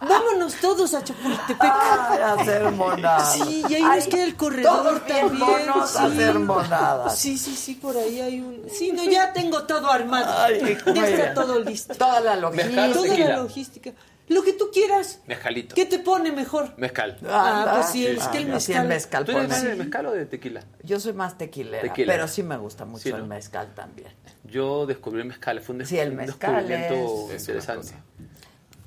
Vámonos 0.00 0.54
todos 0.56 0.94
a 0.94 1.02
Chapultepec. 1.02 1.58
Ay, 1.62 2.18
a 2.20 2.32
hacer 2.34 2.70
monadas. 2.72 3.32
Sí, 3.34 3.64
y 3.68 3.74
ahí 3.74 3.82
Ay, 3.84 3.98
nos 4.00 4.08
queda 4.08 4.24
el 4.24 4.36
corredor 4.36 5.00
también. 5.06 5.38
monos 5.38 5.96
a 5.96 6.00
sí. 6.00 6.12
hacer 6.12 6.38
monadas. 6.38 7.18
Sí, 7.18 7.38
sí, 7.38 7.56
sí, 7.56 7.74
por 7.76 7.96
ahí 7.96 8.20
hay 8.20 8.40
un. 8.40 8.62
Sí, 8.70 8.92
no, 8.92 9.04
ya 9.04 9.32
tengo 9.32 9.62
todo 9.64 9.90
armado. 9.90 10.26
Ay, 10.38 10.76
ya 10.94 11.08
está 11.08 11.34
todo 11.34 11.60
listo. 11.60 11.94
Toda 11.94 12.20
la 12.20 12.36
logística. 12.36 12.92
Toda 12.92 13.16
la 13.16 13.36
logística. 13.36 13.92
Lo 14.32 14.42
que 14.42 14.52
tú 14.52 14.70
quieras. 14.72 15.20
Mezcalito. 15.26 15.74
¿Qué 15.74 15.84
te 15.86 15.98
pone 15.98 16.32
mejor? 16.32 16.74
Mezcal. 16.78 17.18
Ah, 17.28 17.60
Anda. 17.60 17.74
pues 17.74 17.86
sí, 17.90 18.06
es 18.06 18.26
que 18.28 18.38
el 18.38 18.52
Ah, 18.52 18.60
sí, 18.60 18.72
mezcal. 18.72 18.82
el 18.82 18.88
mezcal 18.88 19.24
¿Tú 19.24 19.32
eres 19.32 19.48
más 19.48 19.62
de 19.62 19.74
mezcal 19.76 20.06
o 20.06 20.12
de 20.12 20.26
tequila? 20.26 20.64
Yo 20.82 21.00
soy 21.00 21.12
más 21.12 21.36
tequilera, 21.38 21.82
Tequilera. 21.82 22.12
pero 22.14 22.28
sí 22.28 22.42
me 22.42 22.56
gusta 22.56 22.84
mucho 22.84 23.02
Sí, 23.04 23.10
¿no? 23.10 23.16
el 23.18 23.26
mezcal 23.26 23.74
también. 23.74 24.08
Yo 24.44 24.86
descubrí 24.86 25.20
el 25.20 25.26
mezcal, 25.28 25.60
fue 25.60 25.74
un, 25.74 25.78
des- 25.80 25.88
Sí, 25.88 25.98
el 25.98 26.10
un 26.10 26.16
mezcal 26.16 26.66
descubrimiento 26.66 27.26
es- 27.30 27.34
es 27.36 27.42
interesante. 27.48 27.92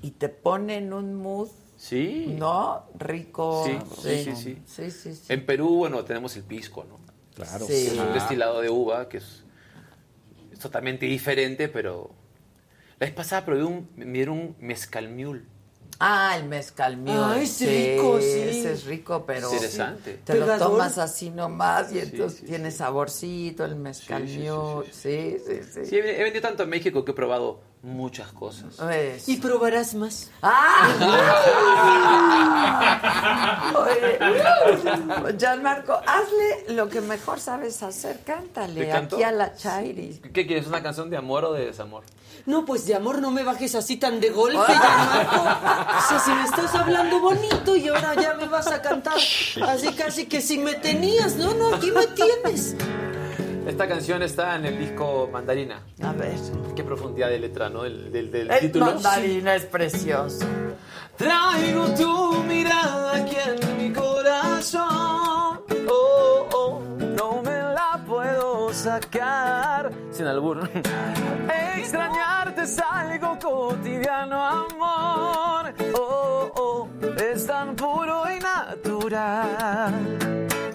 Y 0.01 0.11
te 0.11 0.30
pone 0.30 0.77
en 0.77 0.93
un 0.93 1.15
mood, 1.15 1.49
Sí. 1.77 2.35
¿no? 2.38 2.85
Rico. 2.97 3.63
Sí, 3.65 3.77
sí, 4.01 4.23
sí, 4.23 4.35
sí. 4.35 4.61
Sí, 4.65 4.91
sí, 4.91 5.15
sí. 5.15 5.34
En 5.34 5.45
Perú, 5.45 5.76
bueno, 5.77 6.03
tenemos 6.05 6.35
el 6.35 6.43
pisco, 6.43 6.84
¿no? 6.85 6.99
Claro. 7.35 7.65
Sí. 7.65 7.88
Es 7.88 7.93
un 7.93 8.13
destilado 8.13 8.61
de 8.61 8.69
uva 8.69 9.09
que 9.09 9.17
es, 9.17 9.43
es 10.51 10.59
totalmente 10.59 11.05
diferente, 11.05 11.67
pero... 11.67 12.11
La 13.06 13.10
vez 13.10 13.18
pasada 13.18 13.45
probé 13.45 13.64
un, 13.64 13.88
me 13.98 14.06
dieron 14.06 14.40
un 14.40 14.56
mezcal 14.60 15.10
mule. 15.10 15.44
Ah, 15.99 16.36
el 16.38 16.45
mezcal 16.45 16.98
mío. 16.98 17.23
Ah, 17.23 17.40
es 17.40 17.60
rico, 17.61 18.19
sí. 18.19 18.40
Ese 18.40 18.72
es 18.73 18.86
rico, 18.86 19.26
pero 19.27 19.53
Interesante. 19.53 20.19
te 20.26 20.36
lo 20.36 20.57
tomas 20.57 20.98
así 20.98 21.30
nomás 21.30 21.94
y 21.94 21.99
entonces 21.99 22.40
sí, 22.40 22.48
tiene 22.48 22.72
saborcito 22.72 23.64
el 23.64 23.76
mezcal 23.76 24.27
Sí, 24.27 24.40
sí, 24.40 24.41
sí, 24.91 24.91
Sí, 24.91 25.38
sí, 25.45 25.61
sí. 25.72 25.86
Sí, 25.86 25.95
he 25.98 26.19
he 26.19 26.23
venido 26.23 26.41
tanto 26.41 26.64
a 26.64 26.65
México 26.65 27.06
que 27.06 27.11
he 27.11 27.14
probado 27.14 27.61
muchas 27.84 28.32
cosas. 28.34 28.77
Y 29.27 29.38
probarás 29.38 29.94
más. 29.94 30.32
¡Ah! 30.41 30.91
Oye, 33.77 35.38
Gianmarco, 35.38 35.94
hazle 35.94 36.73
lo 36.73 36.90
que 36.90 37.02
mejor 37.02 37.40
sabes 37.40 37.84
hacer, 37.84 38.22
cántale 38.26 38.91
aquí 38.91 39.22
a 39.23 39.32
la 39.32 39.56
Chairi. 39.56 40.19
¿Qué 40.34 40.48
quieres? 40.48 40.68
¿Una 40.68 40.82
canción 40.84 41.10
de 41.10 41.18
amor 41.18 41.45
o 41.45 41.53
de 41.53 41.68
desamor? 41.68 42.03
No, 42.45 42.63
pues 42.63 42.85
de 42.85 42.93
amor 42.93 43.22
no 43.22 43.31
me 43.31 43.43
bajes 43.43 43.73
así 43.73 43.97
tan 43.97 44.19
de 44.22 44.30
golpe, 44.30 44.59
Gianmarco. 44.67 45.41
O 45.41 46.07
sea, 46.09 46.19
si 46.23 46.31
me 46.31 46.43
estás 46.43 46.76
hablando 46.76 47.19
bonito 47.19 47.76
y 47.76 47.88
ahora 47.88 48.13
ya 48.22 48.35
me 48.35 48.45
vas 48.47 48.67
a 48.67 48.81
cantar. 48.81 49.15
Así 49.15 49.93
casi 49.97 50.27
que 50.27 50.41
si 50.41 50.59
me 50.59 50.76
tenías, 50.76 51.35
no, 51.38 51.53
no, 51.55 51.73
aquí 51.76 51.91
me 51.91 52.05
tienes. 52.07 52.76
Esta 53.67 53.88
canción 53.88 54.22
está 54.22 54.55
en 54.57 54.65
el 54.65 54.77
disco 54.77 55.27
Mandarina. 55.34 55.81
A 56.03 56.11
ver. 56.13 56.35
Qué 56.76 56.84
profundidad 56.84 57.30
de 57.30 57.39
letra, 57.39 57.67
¿no? 57.69 57.81
Del, 57.81 58.11
del, 58.11 58.30
del 58.31 58.51
El 58.51 58.59
título. 58.59 58.85
mandarina 58.85 59.55
es 59.55 59.65
precioso. 59.65 60.45
Traigo 61.17 61.85
tu 61.95 62.43
mirada 62.43 63.15
aquí 63.15 63.38
en 63.38 63.77
mi 63.77 63.91
corazón. 63.91 65.34
Sin 70.11 70.27
albur. 70.27 70.69
Extrañarte 71.75 72.61
es 72.61 72.79
algo 72.79 73.35
cotidiano, 73.39 74.39
amor. 74.39 75.73
Oh, 75.95 76.51
oh, 76.55 76.87
es 77.17 77.47
tan 77.47 77.75
puro 77.75 78.25
y 78.31 78.39
natural. 78.39 79.93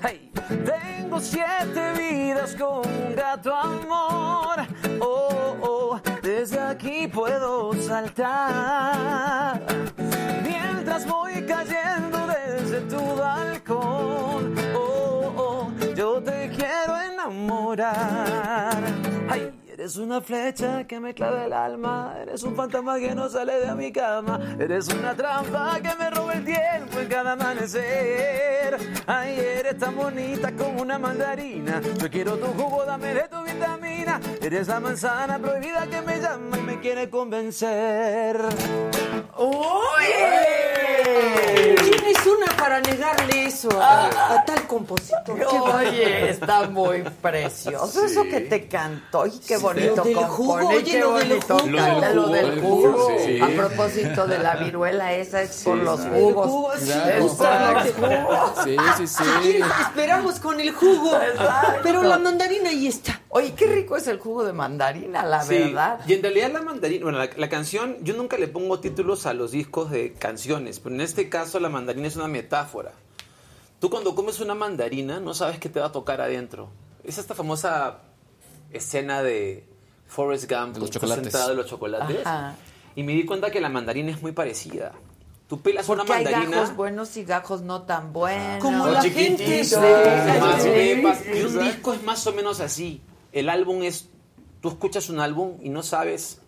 Hey. 0.02 0.28
Tengo 0.64 1.20
siete 1.20 1.92
vidas 1.96 2.56
con 2.56 2.82
gato 3.14 3.54
amor. 3.54 4.66
Oh, 5.00 5.56
oh, 5.62 6.00
desde 6.40 6.58
aquí 6.58 7.06
puedo 7.06 7.74
saltar. 7.82 9.60
Mientras 10.42 11.06
voy 11.06 11.34
cayendo 11.42 12.18
desde 12.28 12.80
tu 12.88 13.16
balcón. 13.16 14.54
Oh, 14.74 15.34
oh, 15.36 15.70
yo 15.94 16.22
te 16.22 16.48
quiero 16.48 16.98
enamorar. 17.12 18.82
Ay, 19.28 19.52
Eres 19.81 19.97
una 19.97 20.20
flecha 20.20 20.85
que 20.86 21.01
me 21.01 21.15
clava 21.15 21.47
el 21.47 21.55
alma. 21.55 22.15
Eres 22.20 22.43
un 22.43 22.55
fantasma 22.55 22.98
que 22.98 23.15
no 23.15 23.31
sale 23.31 23.61
de 23.61 23.74
mi 23.74 23.90
cama. 23.90 24.39
Eres 24.59 24.89
una 24.89 25.16
trampa 25.16 25.81
que 25.82 25.94
me 25.97 26.11
roba 26.11 26.35
el 26.35 26.44
tiempo 26.44 26.98
en 27.01 27.09
cada 27.09 27.32
amanecer. 27.32 28.77
Ay, 29.07 29.39
eres 29.40 29.78
tan 29.78 29.97
bonita 29.97 30.52
como 30.55 30.82
una 30.82 30.98
mandarina. 30.98 31.81
Yo 31.98 32.11
quiero 32.11 32.36
tu 32.36 32.48
jugo, 32.48 32.85
dame 32.85 33.15
de 33.15 33.23
tu 33.28 33.43
vitamina. 33.43 34.20
Eres 34.43 34.69
la 34.69 34.81
manzana 34.81 35.39
prohibida 35.39 35.86
que 35.86 36.02
me 36.02 36.20
llama 36.20 36.59
y 36.59 36.61
me 36.61 36.81
quiere 36.81 37.09
convencer. 37.09 38.39
Tienes 41.82 42.27
una 42.27 42.47
para 42.59 42.81
negarle 42.81 43.47
eso 43.47 43.69
a, 43.81 44.35
a 44.35 44.44
tal 44.44 44.66
compositor. 44.66 45.40
Oye, 45.77 46.28
está 46.31 46.69
muy 46.69 47.02
precioso 47.23 48.05
eso 48.05 48.23
que 48.24 48.40
te 48.43 48.69
cantó. 48.69 49.27
Y 49.27 49.39
qué 49.40 49.57
Sí. 49.57 49.62
bonito 49.62 49.69
Lo 49.72 50.05
del 50.05 50.14
jugo, 50.16 50.55
oye, 50.55 50.84
qué 50.84 51.01
lo 51.01 51.14
del 51.14 51.40
jugo. 51.42 51.66
Lo 51.66 52.14
lo 52.14 52.28
del 52.28 52.60
jugo, 52.60 52.92
jugo. 52.92 53.16
sí. 53.24 53.40
A 53.40 53.48
propósito 53.48 54.26
de 54.26 54.38
la 54.38 54.56
viruela, 54.56 55.14
esa 55.14 55.42
es 55.42 55.62
por 55.64 55.76
los 55.78 56.01
jugos. 56.01 56.82
Es 56.82 57.18
los 57.18 57.32
jugos. 57.32 58.52
Sí, 58.64 58.76
sí, 58.97 59.06
sí. 59.06 59.24
Si 59.24 59.30
quieres, 59.42 59.62
te 59.76 59.82
esperamos 59.82 60.40
con 60.40 60.60
el 60.60 60.72
jugo. 60.72 61.16
Exacto. 61.16 61.80
Pero 61.82 62.02
la 62.02 62.18
mandarina 62.18 62.70
ahí 62.70 62.86
está. 62.86 63.20
Oye, 63.28 63.55
qué 63.55 63.66
rico 63.66 63.97
es 63.97 64.06
el 64.09 64.18
jugo 64.18 64.44
de 64.44 64.52
mandarina, 64.52 65.24
la 65.24 65.42
Sí, 65.42 65.59
verdad. 65.59 66.01
Y 66.06 66.14
en 66.14 66.22
realidad 66.22 66.51
la 66.52 66.62
mandarina, 66.62 67.05
bueno, 67.05 67.18
la, 67.18 67.30
la 67.36 67.48
canción, 67.48 67.97
yo 68.02 68.14
nunca 68.14 68.36
le 68.36 68.48
pongo 68.48 68.80
títulos 68.80 69.26
a 69.26 69.34
los 69.34 69.52
discos 69.52 69.90
de 69.90 70.14
canciones, 70.14 70.80
pero 70.80 70.94
en 70.94 71.01
este 71.01 71.28
caso 71.28 71.60
la 71.60 71.68
mandarina 71.68 72.09
es 72.09 72.16
una 72.16 72.28
metáfora. 72.28 72.92
Tú 73.80 73.88
cuando 73.88 74.14
comes 74.14 74.40
una 74.40 74.55
mandarina 74.55 75.20
no 75.20 75.32
sabes 75.32 75.59
qué 75.59 75.68
te 75.68 75.80
va 75.80 75.86
a 75.86 75.92
tocar 75.92 76.20
adentro. 76.20 76.68
Es 77.02 77.16
esta 77.18 77.34
famosa 77.34 78.01
escena 78.72 79.22
de 79.22 79.64
Forrest 80.06 80.51
Gump, 80.51 80.76
los 80.78 80.90
chocolates. 80.90 81.24
sentado 81.24 81.52
en 81.52 81.56
los 81.59 81.66
chocolates. 81.66 82.26
Ajá. 82.26 82.55
Y 82.97 83.02
me 83.02 83.12
di 83.12 83.24
cuenta 83.24 83.51
que 83.51 83.60
la 83.60 83.68
mandarina 83.68 84.10
es 84.10 84.20
muy 84.22 84.32
parecida. 84.32 84.92
Tú 85.48 85.60
pelas 85.60 85.86
Porque 85.86 86.02
una 86.02 86.14
hay 86.14 86.24
mandarina. 86.24 86.60
gajos 86.60 86.76
buenos 86.76 87.16
y 87.16 87.24
gajos 87.24 87.62
no 87.62 87.82
tan 87.82 88.12
buenos. 88.12 88.62
Como 88.62 88.86
la 88.86 89.02
gente, 89.02 89.64
sí, 89.64 89.76
más 89.76 90.62
sí, 90.62 90.68
pepas. 90.68 91.18
sí, 91.18 91.30
Y 91.38 91.42
un 91.42 91.59
disco 91.64 91.92
es 91.92 92.02
más 92.05 92.26
o 92.26 92.32
menos 92.32 92.60
así. 92.60 93.01
El 93.32 93.48
álbum 93.48 93.82
es. 93.82 94.09
Tú 94.60 94.68
escuchas 94.68 95.09
un 95.09 95.20
álbum 95.20 95.56
y 95.62 95.68
no 95.70 95.82
sabes 95.82 96.40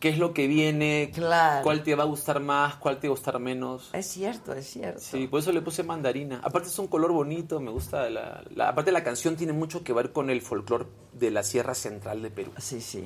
qué 0.00 0.08
es 0.10 0.18
lo 0.18 0.32
que 0.32 0.46
viene, 0.46 1.10
Claro. 1.14 1.62
cuál 1.64 1.82
te 1.82 1.94
va 1.94 2.04
a 2.04 2.06
gustar 2.06 2.40
más, 2.40 2.76
cuál 2.76 3.00
te 3.00 3.08
va 3.08 3.12
a 3.12 3.16
gustar 3.16 3.38
menos. 3.40 3.90
Es 3.92 4.06
cierto, 4.06 4.52
es 4.52 4.66
cierto. 4.70 5.00
Sí, 5.00 5.26
por 5.26 5.40
eso 5.40 5.50
le 5.52 5.60
puse 5.60 5.82
mandarina. 5.82 6.40
Aparte 6.44 6.68
es 6.68 6.78
un 6.78 6.86
color 6.86 7.12
bonito, 7.12 7.60
me 7.60 7.70
gusta. 7.70 8.08
La, 8.10 8.42
la- 8.54 8.68
aparte 8.68 8.92
la 8.92 9.02
canción 9.02 9.36
tiene 9.36 9.52
mucho 9.52 9.82
que 9.82 9.92
ver 9.92 10.12
con 10.12 10.30
el 10.30 10.40
folclore 10.40 10.86
de 11.12 11.30
la 11.30 11.42
Sierra 11.42 11.74
Central 11.74 12.22
de 12.22 12.30
Perú. 12.30 12.52
Sí, 12.58 12.80
sí. 12.80 13.04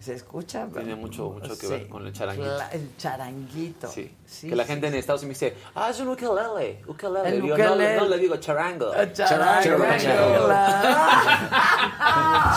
¿Se 0.00 0.14
escucha? 0.14 0.66
Tiene 0.72 0.96
mucho, 0.96 1.28
mucho 1.30 1.50
que 1.58 1.66
Sí. 1.66 1.68
ver 1.68 1.88
con 1.88 2.06
el 2.06 2.12
charanguito. 2.14 2.58
El 2.72 2.96
charanguito. 2.96 3.88
Sí. 3.88 4.16
Sí, 4.26 4.48
que 4.48 4.56
la 4.56 4.62
sí, 4.64 4.68
gente 4.70 4.86
en 4.86 4.94
Estados 4.94 5.22
Unidos 5.22 5.40
dice, 5.40 5.56
ah, 5.74 5.90
es 5.90 6.00
un 6.00 6.08
ukelele, 6.08 6.82
ukelele. 6.86 7.28
El 7.28 7.42
Digo, 7.42 7.54
ukelele. 7.54 7.96
No, 7.96 8.02
no 8.04 8.08
le 8.08 8.18
digo 8.18 8.36
charango. 8.38 8.94
El 8.94 9.12
charango, 9.12 9.62
Charango. 9.98 10.48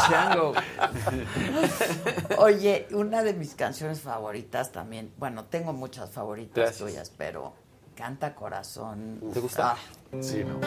Chango. 0.10 0.54
Oye, 2.38 2.88
una 2.92 3.24
de 3.24 3.34
mis 3.34 3.56
canciones 3.56 4.00
favoritas 4.00 4.72
también, 4.72 5.12
bueno, 5.18 5.44
tengo 5.46 5.74
muchas 5.74 6.10
favoritas 6.12 6.56
Gracias. 6.56 6.78
tuyas, 6.80 7.12
pero 7.18 7.54
Canta 7.96 8.34
Corazón. 8.36 9.20
¿Te 9.34 9.40
gusta? 9.40 9.72
Ah, 9.74 9.78
Sí, 10.22 10.44
¿no? 10.44 10.60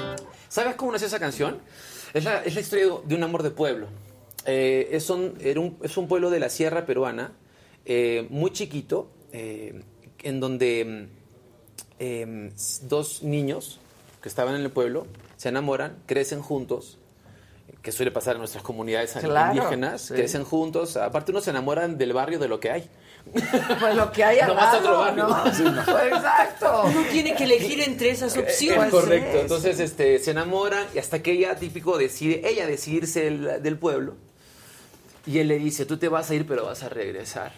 ¿Sabes 0.48 0.74
cómo 0.74 0.90
nació 0.92 1.06
esa 1.06 1.20
canción? 1.20 1.60
Es 2.12 2.24
la, 2.24 2.42
es 2.42 2.54
la 2.54 2.60
historia 2.60 2.86
de 3.04 3.14
un 3.14 3.22
amor 3.22 3.42
de 3.44 3.50
pueblo. 3.50 3.86
Eh, 4.46 4.88
es, 4.92 5.10
un, 5.10 5.34
era 5.40 5.60
un- 5.60 5.76
es 5.82 5.96
un 5.96 6.06
pueblo 6.08 6.30
de 6.30 6.40
la 6.40 6.48
sierra 6.48 6.86
peruana, 6.86 7.32
eh, 7.84 8.26
muy 8.30 8.52
chiquito, 8.52 9.10
eh, 9.32 9.82
en 10.22 10.40
donde 10.40 11.08
eh, 11.98 12.50
dos 12.82 13.22
niños 13.22 13.80
que 14.22 14.28
estaban 14.28 14.54
en 14.54 14.62
el 14.62 14.70
pueblo 14.70 15.06
se 15.36 15.48
enamoran, 15.48 15.98
crecen 16.06 16.40
juntos, 16.42 16.98
que 17.82 17.92
suele 17.92 18.10
pasar 18.10 18.34
en 18.34 18.40
nuestras 18.40 18.62
comunidades 18.64 19.12
Claro, 19.20 19.54
indígenas, 19.56 20.02
sí. 20.02 20.14
crecen 20.14 20.44
juntos, 20.44 20.96
aparte 20.96 21.30
uno 21.30 21.40
se 21.40 21.50
enamoran 21.50 21.98
del 21.98 22.12
barrio 22.12 22.38
de 22.38 22.48
lo 22.48 22.58
que 22.60 22.70
hay. 22.70 22.90
Pues 23.80 23.94
lo 23.96 24.10
que 24.12 24.22
hay 24.24 24.38
al 24.38 24.48
No 24.48 24.54
vas 24.54 24.74
a 24.74 24.78
otro 24.78 24.98
barrio. 24.98 25.26
¿no? 25.28 25.54
Sí, 25.54 25.62
no. 25.64 25.84
Pues 25.84 26.04
exacto. 26.12 26.82
Uno 26.84 27.02
tiene 27.10 27.34
que 27.34 27.44
elegir 27.44 27.80
entre 27.80 28.10
esas 28.10 28.36
Eh, 28.36 28.40
opciones. 28.40 28.90
correcto. 28.90 29.40
Entonces, 29.40 29.80
este, 29.80 30.18
se 30.20 30.30
enamoran 30.30 30.86
y 30.94 30.98
hasta 30.98 31.20
que 31.22 31.32
ella, 31.32 31.56
típico, 31.56 31.98
decide, 31.98 32.48
ella 32.48 32.66
decide 32.66 32.96
irse 32.98 33.20
del, 33.24 33.62
del 33.62 33.78
pueblo. 33.78 34.14
Y 35.26 35.38
él 35.38 35.48
le 35.48 35.58
dice, 35.58 35.86
tú 35.86 35.96
te 35.98 36.08
vas 36.08 36.30
a 36.30 36.34
ir, 36.34 36.46
pero 36.46 36.64
vas 36.66 36.82
a 36.82 36.88
regresar. 36.88 37.52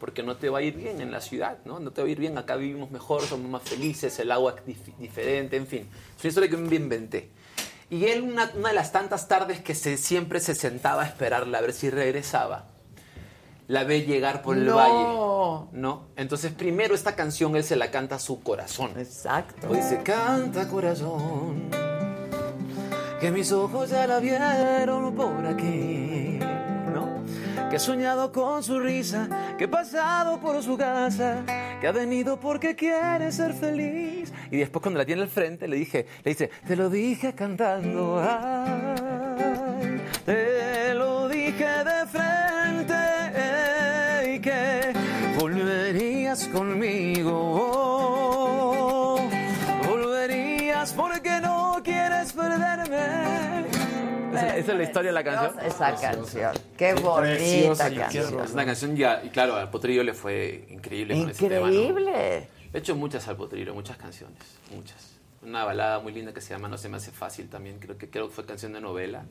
Porque 0.00 0.22
no 0.22 0.36
te 0.36 0.48
va 0.48 0.58
a 0.58 0.62
ir 0.62 0.74
bien 0.76 1.00
en 1.00 1.10
la 1.10 1.20
ciudad, 1.20 1.58
¿no? 1.64 1.80
No 1.80 1.90
te 1.92 2.00
va 2.02 2.08
a 2.08 2.10
ir 2.10 2.18
bien, 2.20 2.36
acá 2.38 2.56
vivimos 2.56 2.90
mejor, 2.90 3.22
somos 3.22 3.50
más 3.50 3.62
felices, 3.62 4.18
el 4.18 4.30
agua 4.30 4.54
es 4.58 4.76
dif- 4.76 4.96
diferente, 4.98 5.56
en 5.56 5.66
fin. 5.66 5.88
Es 6.16 6.22
una 6.24 6.28
historia 6.28 6.50
que 6.50 6.56
me 6.56 6.76
inventé. 6.76 7.30
Y 7.90 8.04
él, 8.04 8.22
una, 8.22 8.50
una 8.54 8.68
de 8.68 8.74
las 8.74 8.92
tantas 8.92 9.26
tardes 9.28 9.60
que 9.60 9.74
se, 9.74 9.96
siempre 9.96 10.40
se 10.40 10.54
sentaba 10.54 11.02
a 11.02 11.06
esperarla 11.06 11.58
a 11.58 11.60
ver 11.62 11.72
si 11.72 11.88
regresaba, 11.90 12.66
la 13.66 13.84
ve 13.84 14.02
llegar 14.02 14.42
por 14.42 14.56
el 14.56 14.66
No. 14.66 14.76
valle. 14.76 15.68
¿No? 15.72 16.06
Entonces, 16.16 16.52
primero 16.52 16.94
esta 16.94 17.16
canción 17.16 17.56
él 17.56 17.64
se 17.64 17.76
la 17.76 17.90
canta 17.90 18.16
a 18.16 18.18
su 18.18 18.40
corazón. 18.42 18.92
Exacto. 18.98 19.72
Dice, 19.72 20.02
canta 20.04 20.68
corazón, 20.68 21.70
que 23.20 23.30
mis 23.30 23.50
ojos 23.52 23.90
ya 23.90 24.06
la 24.06 24.20
vieron 24.20 25.14
por 25.14 25.44
aquí. 25.46 26.17
Que 27.70 27.76
he 27.76 27.78
soñado 27.78 28.32
con 28.32 28.62
su 28.62 28.80
risa, 28.80 29.28
que 29.58 29.64
he 29.64 29.68
pasado 29.68 30.40
por 30.40 30.62
su 30.62 30.76
casa, 30.78 31.44
que 31.80 31.86
ha 31.86 31.92
venido 31.92 32.40
porque 32.40 32.74
quiere 32.74 33.30
ser 33.30 33.52
feliz. 33.52 34.32
Y 34.50 34.56
después 34.56 34.82
cuando 34.82 34.98
la 34.98 35.04
tiene 35.04 35.22
al 35.22 35.28
frente 35.28 35.68
le 35.68 35.76
dije, 35.76 36.06
le 36.24 36.30
dice, 36.30 36.50
te 36.66 36.76
lo 36.76 36.88
dije 36.88 37.34
cantando, 37.34 38.20
ay, 38.20 38.87
Esa, 54.58 54.72
es 54.72 54.78
la 54.78 54.84
historia 54.84 55.10
de 55.10 55.14
la 55.14 55.24
canción. 55.24 55.64
Esa 55.64 55.94
canción. 55.94 56.52
Qué 56.76 56.94
bonita 56.94 57.94
canción. 57.94 58.40
Es 58.44 58.52
una 58.52 58.66
canción 58.66 58.96
ya, 58.96 59.22
y 59.24 59.30
claro, 59.30 59.56
al 59.56 59.70
Potrillo 59.70 60.02
le 60.02 60.14
fue 60.14 60.66
increíble. 60.70 61.18
con 61.18 61.30
ese 61.30 61.48
tema, 61.48 61.68
¿no? 61.68 61.72
Increíble. 61.72 62.48
Le 62.72 62.78
he 62.78 62.78
hecho 62.78 62.96
muchas 62.96 63.26
al 63.28 63.36
Potrillo, 63.36 63.74
muchas 63.74 63.96
canciones, 63.96 64.38
muchas. 64.74 65.18
Una 65.42 65.64
balada 65.64 66.00
muy 66.00 66.12
linda 66.12 66.34
que 66.34 66.40
se 66.40 66.50
llama 66.50 66.68
No 66.68 66.76
se 66.76 66.88
me 66.88 66.96
hace 66.96 67.12
fácil 67.12 67.48
también, 67.48 67.78
creo 67.78 67.96
que, 67.96 68.10
creo 68.10 68.28
que 68.28 68.34
fue 68.34 68.44
canción 68.44 68.72
de 68.72 68.80
novela. 68.80 69.24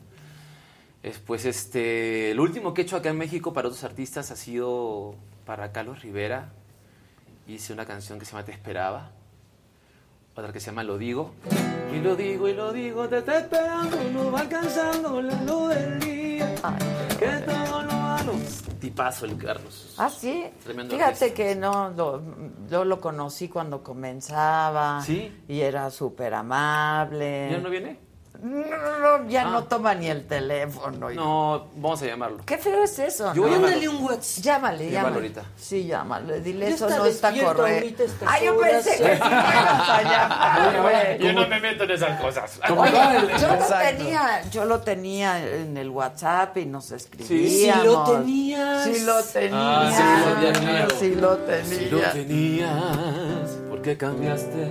Después, 1.02 1.44
este, 1.44 2.32
el 2.32 2.40
último 2.40 2.74
que 2.74 2.82
he 2.82 2.84
hecho 2.84 2.96
acá 2.96 3.10
en 3.10 3.18
México 3.18 3.52
para 3.52 3.68
otros 3.68 3.84
artistas 3.84 4.30
ha 4.30 4.36
sido 4.36 5.14
para 5.44 5.70
Carlos 5.70 6.02
Rivera. 6.02 6.52
Hice 7.46 7.72
una 7.72 7.86
canción 7.86 8.18
que 8.18 8.24
se 8.24 8.32
llama 8.32 8.44
Te 8.44 8.52
Esperaba. 8.52 9.12
Otra 10.38 10.52
que 10.52 10.60
se 10.60 10.66
llama 10.66 10.84
Lo 10.84 10.96
Digo. 10.98 11.32
Y 11.92 11.98
lo 11.98 12.14
digo 12.14 12.46
y 12.46 12.54
lo 12.54 12.72
digo, 12.72 13.08
te 13.08 13.18
está 13.18 13.38
esperando, 13.38 13.96
no 14.12 14.30
va 14.30 14.40
alcanzando 14.40 15.20
la 15.20 15.34
luz 15.42 15.70
del 15.74 15.98
día. 16.00 16.54
que 17.18 17.26
todo 17.26 17.82
lo 17.82 17.92
malo. 17.92 18.32
Tipazo 18.78 19.24
el 19.26 19.36
Carlos. 19.36 19.94
Ah, 19.98 20.08
sí. 20.08 20.44
Tremendo 20.62 20.94
Fíjate 20.94 21.24
artista. 21.24 21.34
que 21.34 21.56
no, 21.56 21.90
lo- 21.90 22.22
yo 22.70 22.84
lo 22.84 23.00
conocí 23.00 23.48
cuando 23.48 23.82
comenzaba. 23.82 25.02
¿Sí? 25.02 25.32
Y 25.48 25.60
era 25.62 25.90
súper 25.90 26.34
amable. 26.34 27.48
¿Ya 27.50 27.58
no 27.58 27.68
viene? 27.70 27.98
No, 28.40 29.18
no, 29.18 29.28
ya 29.28 29.42
Ah. 29.48 29.50
no 29.50 29.64
toma 29.64 29.94
ni 29.96 30.06
el 30.08 30.24
teléfono. 30.26 31.10
No, 31.10 31.66
vamos 31.74 32.00
a 32.02 32.06
llamarlo. 32.06 32.38
Qué 32.46 32.56
feo 32.56 32.84
es 32.84 32.96
eso, 33.00 33.34
Yo 33.34 33.42
voy 33.42 33.54
a 33.54 33.58
¿no? 33.58 33.66
llamarlo. 33.68 33.90
un 33.90 34.04
WhatsApp. 34.04 34.44
Llámale, 34.44 34.84
Llámalo 34.90 34.92
llámale. 34.92 35.14
ahorita. 35.16 35.42
Sí, 35.56 35.86
llámale. 35.86 36.40
Dile 36.40 36.68
Ya 36.68 36.74
eso 36.76 36.88
no 36.88 37.04
está 37.06 37.32
correcto. 37.32 38.04
Ah, 38.26 38.36
yo 38.40 38.56
pensé 38.60 38.90
que 38.90 38.96
sí 38.96 39.02
me 39.02 39.16
ibas 39.16 39.88
a 39.88 40.02
llamar, 40.02 40.82
güey. 40.82 41.18
Yo 41.26 41.32
no 41.32 41.48
me 41.48 41.60
meto 41.60 41.82
en 41.84 41.90
esas 41.90 42.20
cosas. 42.20 42.60
Oye, 42.76 42.92
yo 43.40 43.48
lo 43.48 43.66
tenía, 43.96 44.42
yo 44.50 44.64
lo 44.64 44.80
tenía 44.80 45.44
en 45.44 45.76
el 45.76 45.90
WhatsApp 45.90 46.56
y 46.58 46.66
nos 46.66 46.84
Sí, 46.86 46.94
escribíamos. 46.94 47.82
sí 47.82 47.86
lo 47.88 48.04
tenías. 48.04 48.84
Sí 48.84 49.00
lo 49.04 49.22
tenía. 49.24 49.80
Ah, 49.80 49.90
sí, 49.92 50.04
lo 50.28 50.34
tenía, 50.52 50.70
claro. 50.70 50.90
Sí 50.98 51.14
lo 51.16 51.36
Si 51.64 51.90
lo 51.90 51.98
tenía. 52.00 52.12
tenías, 52.12 53.50
¿por 53.68 53.82
qué 53.82 53.96
cambiaste 53.96 54.68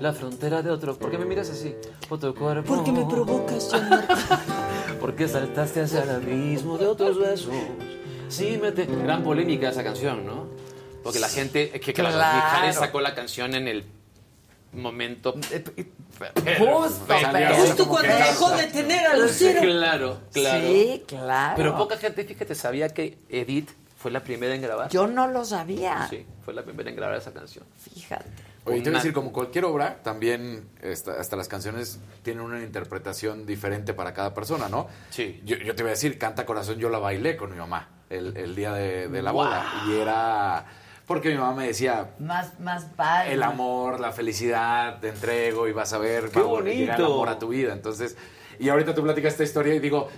la 0.00 0.12
frontera 0.12 0.62
de 0.62 0.70
otro? 0.70 0.96
¿Por 0.98 1.10
qué 1.10 1.18
me 1.18 1.24
miras 1.24 1.50
así? 1.50 1.74
Cuerpo. 2.08 2.62
Porque 2.64 2.92
me 2.92 3.04
provocas. 3.06 3.70
¿Por 5.00 5.14
qué 5.14 5.28
saltaste 5.28 5.82
hacia 5.82 6.02
el 6.02 6.10
abismo 6.10 6.78
de 6.78 6.86
otros 6.86 7.18
besos? 7.18 7.52
Sí, 8.28 8.58
mete. 8.60 8.86
Gran 8.86 9.22
polémica 9.22 9.68
esa 9.70 9.84
canción, 9.84 10.26
¿no? 10.26 10.46
Porque 11.02 11.18
la 11.18 11.28
gente. 11.28 11.70
Es 11.74 11.80
que 11.80 11.92
claro, 11.92 12.72
sacó 12.72 13.00
la 13.00 13.14
canción 13.14 13.54
en 13.54 13.68
el 13.68 13.84
momento. 14.72 15.32
Justo, 15.32 15.72
pero- 16.18 17.54
Justo 17.56 17.88
cuando 17.88 18.14
dejó 18.14 18.50
de 18.50 18.64
tener 18.66 19.06
a 19.06 19.16
Lucero. 19.16 19.60
Claro, 19.60 20.18
claro. 20.32 20.66
Sí, 20.66 21.04
claro. 21.06 21.54
Pero 21.56 21.76
poca 21.76 21.96
gente, 21.96 22.24
fíjate, 22.24 22.54
sabía 22.54 22.88
que 22.88 23.18
Edith 23.28 23.70
fue 23.96 24.10
la 24.10 24.20
primera 24.20 24.54
en 24.54 24.62
grabar. 24.62 24.90
Yo 24.90 25.06
no 25.06 25.28
lo 25.28 25.44
sabía. 25.44 26.06
Sí, 26.10 26.26
fue 26.44 26.54
la 26.54 26.62
primera 26.62 26.90
en 26.90 26.96
grabar 26.96 27.16
esa 27.16 27.32
canción. 27.32 27.64
Fíjate. 27.94 28.24
Oye, 28.66 28.80
te 28.82 28.90
voy 28.90 28.96
a 28.96 29.00
decir, 29.00 29.12
como 29.12 29.32
cualquier 29.32 29.64
obra, 29.64 30.02
también 30.02 30.68
esta- 30.82 31.20
hasta 31.20 31.36
las 31.36 31.48
canciones 31.48 31.98
tienen 32.22 32.42
una 32.44 32.60
interpretación 32.62 33.46
diferente 33.46 33.94
para 33.94 34.12
cada 34.12 34.34
persona, 34.34 34.68
¿no? 34.68 34.88
Sí. 35.10 35.40
Yo, 35.44 35.56
yo 35.56 35.74
te 35.74 35.82
voy 35.82 35.90
a 35.90 35.94
decir, 35.94 36.18
Canta 36.18 36.44
Corazón, 36.44 36.78
yo 36.78 36.88
la 36.90 36.98
bailé 36.98 37.36
con 37.36 37.50
mi 37.50 37.56
mamá 37.56 37.88
el, 38.10 38.36
el 38.36 38.54
día 38.56 38.72
de, 38.72 39.08
de 39.08 39.22
la 39.22 39.32
Wow. 39.32 39.44
boda. 39.44 39.64
Y 39.88 39.94
era... 39.96 40.66
Porque 41.06 41.28
mi 41.30 41.36
mamá 41.36 41.54
me 41.54 41.68
decía, 41.68 42.10
Más, 42.18 42.58
más 42.58 42.84
padre. 42.86 43.32
el 43.34 43.42
amor, 43.44 44.00
la 44.00 44.10
felicidad, 44.10 44.98
te 44.98 45.08
entrego 45.10 45.68
y 45.68 45.72
vas 45.72 45.92
a 45.92 45.98
ver, 45.98 46.30
¡Qué 46.30 46.40
va 46.40 46.60
llegar 46.62 46.98
el 46.98 47.04
bonito! 47.04 47.04
amor 47.14 47.28
a 47.28 47.38
tu 47.38 47.46
vida. 47.48 47.72
Entonces, 47.72 48.16
y 48.58 48.68
ahorita 48.68 48.92
tú 48.92 49.04
platicas 49.04 49.34
esta 49.34 49.44
historia 49.44 49.72
y 49.76 49.78
digo, 49.78 50.08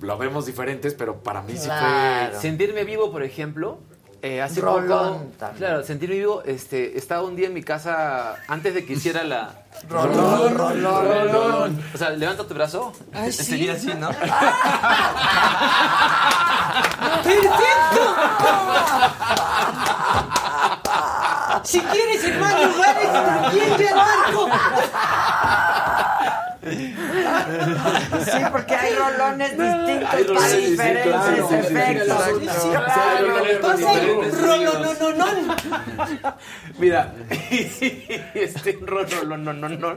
lo 0.00 0.16
vemos 0.16 0.46
diferentes, 0.46 0.94
pero 0.94 1.20
para 1.24 1.42
mí 1.42 1.56
sí 1.56 1.64
Claro. 1.64 2.40
Sentirme 2.40 2.84
vivo, 2.84 3.10
por 3.10 3.24
ejemplo. 3.24 3.80
Eh, 4.22 4.42
hace 4.42 4.60
Rolón 4.60 5.30
poco, 5.38 5.52
claro, 5.56 5.82
sentirme 5.82 6.16
vivo, 6.16 6.42
este, 6.44 6.98
estaba 6.98 7.22
un 7.22 7.36
día 7.36 7.46
en 7.46 7.54
mi 7.54 7.62
casa 7.62 8.36
antes 8.48 8.74
de 8.74 8.84
que 8.84 8.94
hiciera 8.94 9.22
la... 9.24 9.50
Rolón, 9.88 10.56
rolón, 10.56 11.32
rolón. 11.32 11.84
O 11.94 11.98
sea, 11.98 12.10
levanta 12.10 12.44
tu 12.46 12.54
brazo. 12.54 12.92
Ay, 13.12 13.26
Te- 13.26 13.32
sí. 13.32 13.44
Sería 13.44 13.74
así, 13.74 13.92
¿no? 13.94 14.08
¡Perfecto! 17.22 18.14
Si 21.64 21.80
quieres 21.80 22.40
más 22.40 22.54
lugares, 22.64 23.12
también 23.12 23.76
ve 23.76 23.88
al 23.88 23.94
barco. 23.96 24.48
Sí, 28.24 28.38
porque 28.50 28.74
hay 28.74 28.94
rolones 28.94 29.50
distintos 29.50 29.88
Hay 30.12 30.24
para 30.24 30.38
rolones, 30.40 30.70
diferentes 30.70 31.04
claro, 31.04 31.50
efectos. 31.50 32.06
claro. 32.06 32.38
Sí, 32.40 32.46
sí, 32.48 32.68
Claro. 34.38 34.72
no, 34.82 34.94
no, 34.94 35.12
no. 35.14 35.26
Mira, 36.78 37.14
este 38.34 38.78
Rolo, 38.82 39.24
no, 39.24 39.36
no, 39.36 39.52
no, 39.52 39.68
no. 39.68 39.96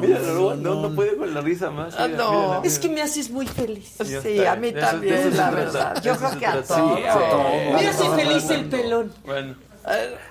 Mira, 0.00 0.18
no, 0.20 0.54
no, 0.54 0.74
no 0.82 0.94
puede 0.94 1.16
con 1.16 1.32
la 1.34 1.40
risa 1.40 1.70
más. 1.70 1.94
Ah, 1.98 2.06
Mira, 2.08 2.18
no. 2.18 2.30
mira, 2.32 2.46
mira. 2.48 2.60
Es 2.64 2.78
que 2.78 2.88
me 2.88 3.02
haces 3.02 3.30
muy 3.30 3.46
feliz. 3.46 3.96
Sí, 4.22 4.44
a 4.44 4.56
mí 4.56 4.72
también, 4.72 5.36
la 5.36 5.50
verdad. 5.50 6.02
Yo 6.02 6.12
eso 6.12 6.26
creo 6.28 6.38
que 6.38 6.46
a 6.46 6.62
todos. 6.62 6.98
Sí, 6.98 7.04
a 7.04 7.12
todos. 7.14 7.82
Me 7.82 7.88
hace 7.88 8.10
feliz 8.10 8.50
el 8.50 8.64
pelón. 8.66 9.12
Bueno. 9.24 9.67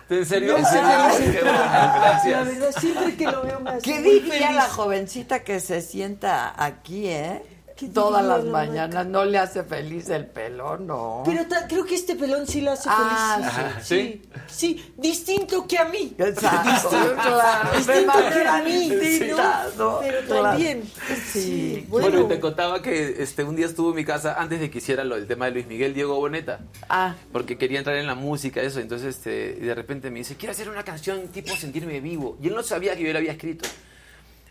¿En 0.09 0.25
serio? 0.25 0.57
Me 0.57 0.63
hace 0.63 0.79
Ah, 0.81 1.09
feliz 1.11 1.27
el 1.27 1.33
qué 1.33 1.39
pelón. 1.39 1.55
bueno, 1.55 1.71
La 1.71 1.99
gracias. 1.99 2.45
verdad, 2.45 2.71
siempre 2.79 3.15
que 3.17 3.25
lo 3.25 3.41
veo 3.43 3.59
me 3.59 3.69
hace 3.71 3.81
¿Qué 3.81 4.01
diría 4.01 4.51
la 4.51 4.69
jovencita 4.69 5.43
que 5.43 5.59
se 5.59 5.81
sienta 5.81 6.53
aquí, 6.63 7.07
eh? 7.09 7.41
¿Qué 7.77 7.89
Todas 7.89 8.25
las 8.25 8.43
la 8.43 8.51
mañanas 8.51 9.05
no 9.05 9.23
le 9.23 9.37
hace 9.37 9.63
feliz 9.63 10.09
el 10.09 10.25
pelón, 10.25 10.87
no. 10.87 11.21
Pero 11.23 11.43
creo 11.69 11.85
que 11.85 11.93
este 11.93 12.15
pelón 12.15 12.47
sí 12.47 12.61
lo 12.61 12.71
hace 12.71 12.89
Ah, 12.91 13.39
feliz. 13.83 13.85
Sí. 13.87 14.21
Sí, 14.47 14.93
distinto 14.97 15.67
que 15.67 15.77
a 15.77 15.85
mí. 15.85 16.15
Exacto, 16.17 16.89
claro. 16.89 17.69
Distinto 17.77 18.13
que 18.33 18.47
a 18.47 18.63
mí. 18.63 18.91
Pero 19.19 19.35
Claro. 19.35 20.01
también. 20.27 20.83
Sí. 21.31 21.85
Bueno, 21.87 22.09
Bueno, 22.09 22.25
y 22.25 22.27
te 22.29 22.39
contaba 22.39 22.81
que 22.81 23.21
este, 23.21 23.43
un 23.43 23.55
día 23.55 23.67
estuvo 23.67 23.91
en 23.91 23.95
mi 23.97 24.05
casa 24.05 24.35
antes 24.41 24.59
de 24.59 24.71
que 24.71 24.79
hiciera 24.79 25.03
lo 25.03 25.13
del 25.15 25.27
tema 25.27 25.45
de 25.45 25.51
Luis 25.51 25.67
Miguel 25.67 25.93
Diego 25.93 26.15
Boneta. 26.15 26.61
Ah, 26.89 27.13
Porque 27.31 27.59
quería 27.59 27.77
entrar 27.77 27.97
en 27.97 28.07
la 28.07 28.15
música, 28.15 28.59
eso. 28.59 28.79
Entonces, 28.79 29.17
este, 29.17 29.55
y 29.61 29.65
de 29.65 29.75
repente 29.75 30.09
me 30.09 30.17
dice, 30.19 30.35
quiero 30.35 30.51
hacer 30.51 30.67
una 30.67 30.83
canción 30.83 31.27
tipo 31.27 31.55
sentirme 31.55 31.99
vivo. 31.99 32.39
Y 32.41 32.47
él 32.47 32.55
no 32.55 32.63
sabía 32.63 32.95
que 32.95 33.03
yo 33.03 33.13
la 33.13 33.19
había 33.19 33.33
escrito. 33.33 33.69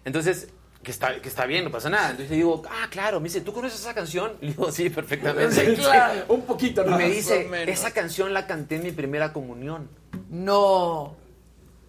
Entonces, 0.05 0.49
que 0.87 0.93
está, 0.93 1.21
que 1.21 1.29
está 1.29 1.47
bien, 1.47 1.65
no 1.65 1.73
pasa 1.73 1.91
nada. 1.91 2.11
Entonces 2.11 2.31
le 2.31 2.37
digo, 2.37 2.63
ah, 2.71 2.87
claro. 2.89 3.19
Me 3.19 3.25
dice, 3.25 3.41
¿tú 3.41 3.53
conoces 3.53 3.81
esa 3.81 3.93
canción? 3.93 4.35
Le 4.41 4.51
digo, 4.51 4.71
sí, 4.71 4.89
perfectamente. 4.89 5.75
Sí, 5.75 5.83
claro. 5.83 6.25
Un 6.29 6.43
poquito, 6.43 6.83
Y 6.87 6.91
¿no? 6.91 6.97
me 6.97 7.07
Más 7.07 7.13
dice, 7.13 7.51
esa 7.67 7.91
canción 7.91 8.33
la 8.33 8.47
canté 8.47 8.77
en 8.77 8.85
mi 8.85 8.93
primera 8.93 9.33
comunión. 9.33 9.89
no. 10.31 11.17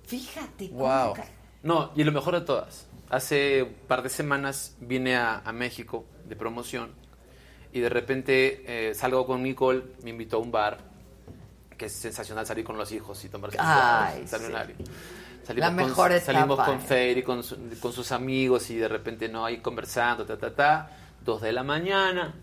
Fíjate. 0.07 0.69
cómo 0.69 0.79
Wow. 0.79 1.13
ca- 1.13 1.27
No, 1.61 1.91
y 1.95 2.03
lo 2.03 2.11
mejor 2.11 2.33
de 2.33 2.41
todas. 2.41 2.87
Hace 3.11 3.61
un 3.63 3.73
par 3.87 4.01
de 4.01 4.09
semanas 4.09 4.75
vine 4.79 5.15
a, 5.15 5.39
a 5.45 5.51
México 5.53 6.05
de 6.25 6.35
promoción 6.35 6.91
y 7.73 7.79
de 7.81 7.89
repente 7.89 8.63
eh, 8.89 8.95
salgo 8.95 9.27
con 9.27 9.43
Nicole, 9.43 9.83
me 10.03 10.09
invitó 10.09 10.37
a 10.37 10.39
un 10.39 10.51
bar, 10.51 10.79
que 11.77 11.85
es 11.85 11.93
sensacional 11.93 12.47
salir 12.47 12.65
con 12.65 12.77
los 12.79 12.91
hijos 12.91 13.23
y 13.25 13.29
tomarse 13.29 13.57
un 13.57 13.63
Ay, 13.67 14.25
extraordinario. 15.49 15.77
La 15.77 15.87
mejor 15.87 16.11
con, 16.11 16.21
Salimos 16.21 16.59
con 16.65 16.75
eh. 16.77 16.79
Fer 16.79 17.17
y 17.17 17.23
con, 17.23 17.43
su- 17.43 17.57
con 17.79 17.93
sus 17.93 18.11
amigos 18.11 18.69
y 18.69 18.75
de 18.77 18.87
repente 18.87 19.29
no 19.29 19.45
ahí 19.45 19.57
conversando, 19.57 20.25
ta, 20.25 20.37
ta, 20.37 20.53
ta, 20.53 20.91
dos 21.23 21.41
de 21.41 21.51
la 21.51 21.63
mañana. 21.63 22.33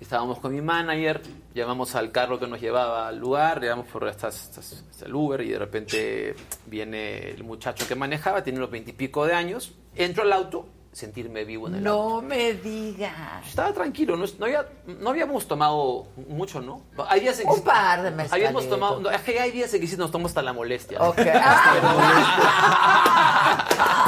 Estábamos 0.00 0.40
con 0.40 0.52
mi 0.52 0.60
manager, 0.60 1.20
llamamos 1.54 1.94
al 1.94 2.10
carro 2.10 2.36
que 2.40 2.48
nos 2.48 2.60
llevaba 2.60 3.06
al 3.06 3.18
lugar, 3.18 3.60
llegamos 3.60 3.86
por 3.86 4.08
estas- 4.08 4.58
hasta 4.58 5.06
el 5.06 5.14
Uber 5.14 5.40
y 5.42 5.50
de 5.50 5.58
repente 5.60 6.34
viene 6.66 7.30
el 7.30 7.44
muchacho 7.44 7.86
que 7.86 7.94
manejaba, 7.94 8.42
tiene 8.42 8.58
unos 8.58 8.70
veintipico 8.72 9.24
de 9.26 9.34
años, 9.34 9.72
entro 9.94 10.24
al 10.24 10.32
auto, 10.32 10.66
sentirme 10.92 11.44
vivo 11.44 11.68
en 11.68 11.76
el 11.76 11.86
auto. 11.86 12.20
No 12.20 12.28
me 12.28 12.52
digas. 12.54 13.46
Estaba 13.48 13.72
tranquilo, 13.72 14.16
no, 14.16 14.26
no, 14.38 14.44
había- 14.44 14.66
no 14.86 15.08
habíamos 15.10 15.48
tomado 15.48 16.06
mucho, 16.28 16.60
¿no? 16.60 16.82
Hay 17.08 17.20
días 17.20 17.38
en 17.40 17.46
que 17.46 17.52
Un 17.54 17.62
par 17.64 18.02
de 18.02 18.08
Habíamos 18.08 18.64
mezcalitos. 18.64 18.68
tomado, 18.68 19.00
no, 19.00 19.08
hay 19.08 19.50
días 19.50 19.72
en 19.72 19.80
que 19.80 19.86
sí 19.86 19.96
nos 19.96 20.10
tomamos 20.10 20.30
hasta 20.32 20.42
la 20.42 20.52
molestia. 20.52 21.00
Ok. 21.00 21.16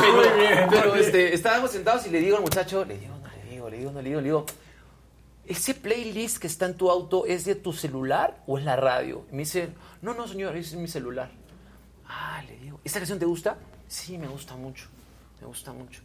Pero, 0.01 0.69
pero, 0.71 0.95
este, 0.97 1.35
estábamos 1.35 1.71
sentados 1.71 2.07
y 2.07 2.11
le 2.11 2.21
digo 2.21 2.37
al 2.37 2.43
muchacho, 2.43 2.85
le 2.85 2.99
digo, 2.99 3.15
no 3.23 3.29
le 3.31 3.51
digo, 3.51 3.71
le 3.71 3.79
digo, 3.79 3.91
no 3.93 4.03
le 4.03 4.09
digo, 4.09 4.21
le 4.21 4.25
digo, 4.27 4.47
¿ese 5.47 5.75
playlist 5.75 6.39
que 6.39 6.47
está 6.47 6.67
en 6.67 6.75
tu 6.77 6.91
auto 6.91 7.25
es 7.27 7.45
de 7.45 7.55
tu 7.55 7.73
celular 7.73 8.43
o 8.47 8.59
es 8.59 8.65
la 8.65 8.77
radio? 8.77 9.25
Y 9.31 9.33
me 9.37 9.39
dice, 9.41 9.71
no, 10.03 10.15
no, 10.15 10.27
señor, 10.29 10.57
es 10.57 10.75
mi 10.75 10.89
celular. 10.89 11.31
Ah, 12.09 12.43
le 12.47 12.57
digo, 12.59 12.81
¿esta 12.85 12.99
canción 13.01 13.19
te 13.19 13.25
gusta? 13.27 13.57
Sí, 13.89 14.19
me 14.19 14.27
gusta 14.27 14.55
mucho, 14.57 14.87
me 15.41 15.47
gusta 15.47 15.73
mucho. 15.73 16.01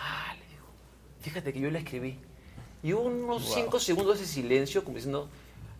Ah, 0.00 0.32
le 0.38 0.46
digo, 0.46 0.66
fíjate 1.20 1.52
que 1.52 1.60
yo 1.60 1.70
la 1.70 1.80
escribí. 1.80 2.18
Y 2.82 2.92
hubo 2.92 3.02
unos 3.02 3.52
cinco 3.52 3.80
segundos 3.80 4.20
de 4.20 4.26
silencio, 4.26 4.84
como 4.84 4.96
diciendo, 4.96 5.28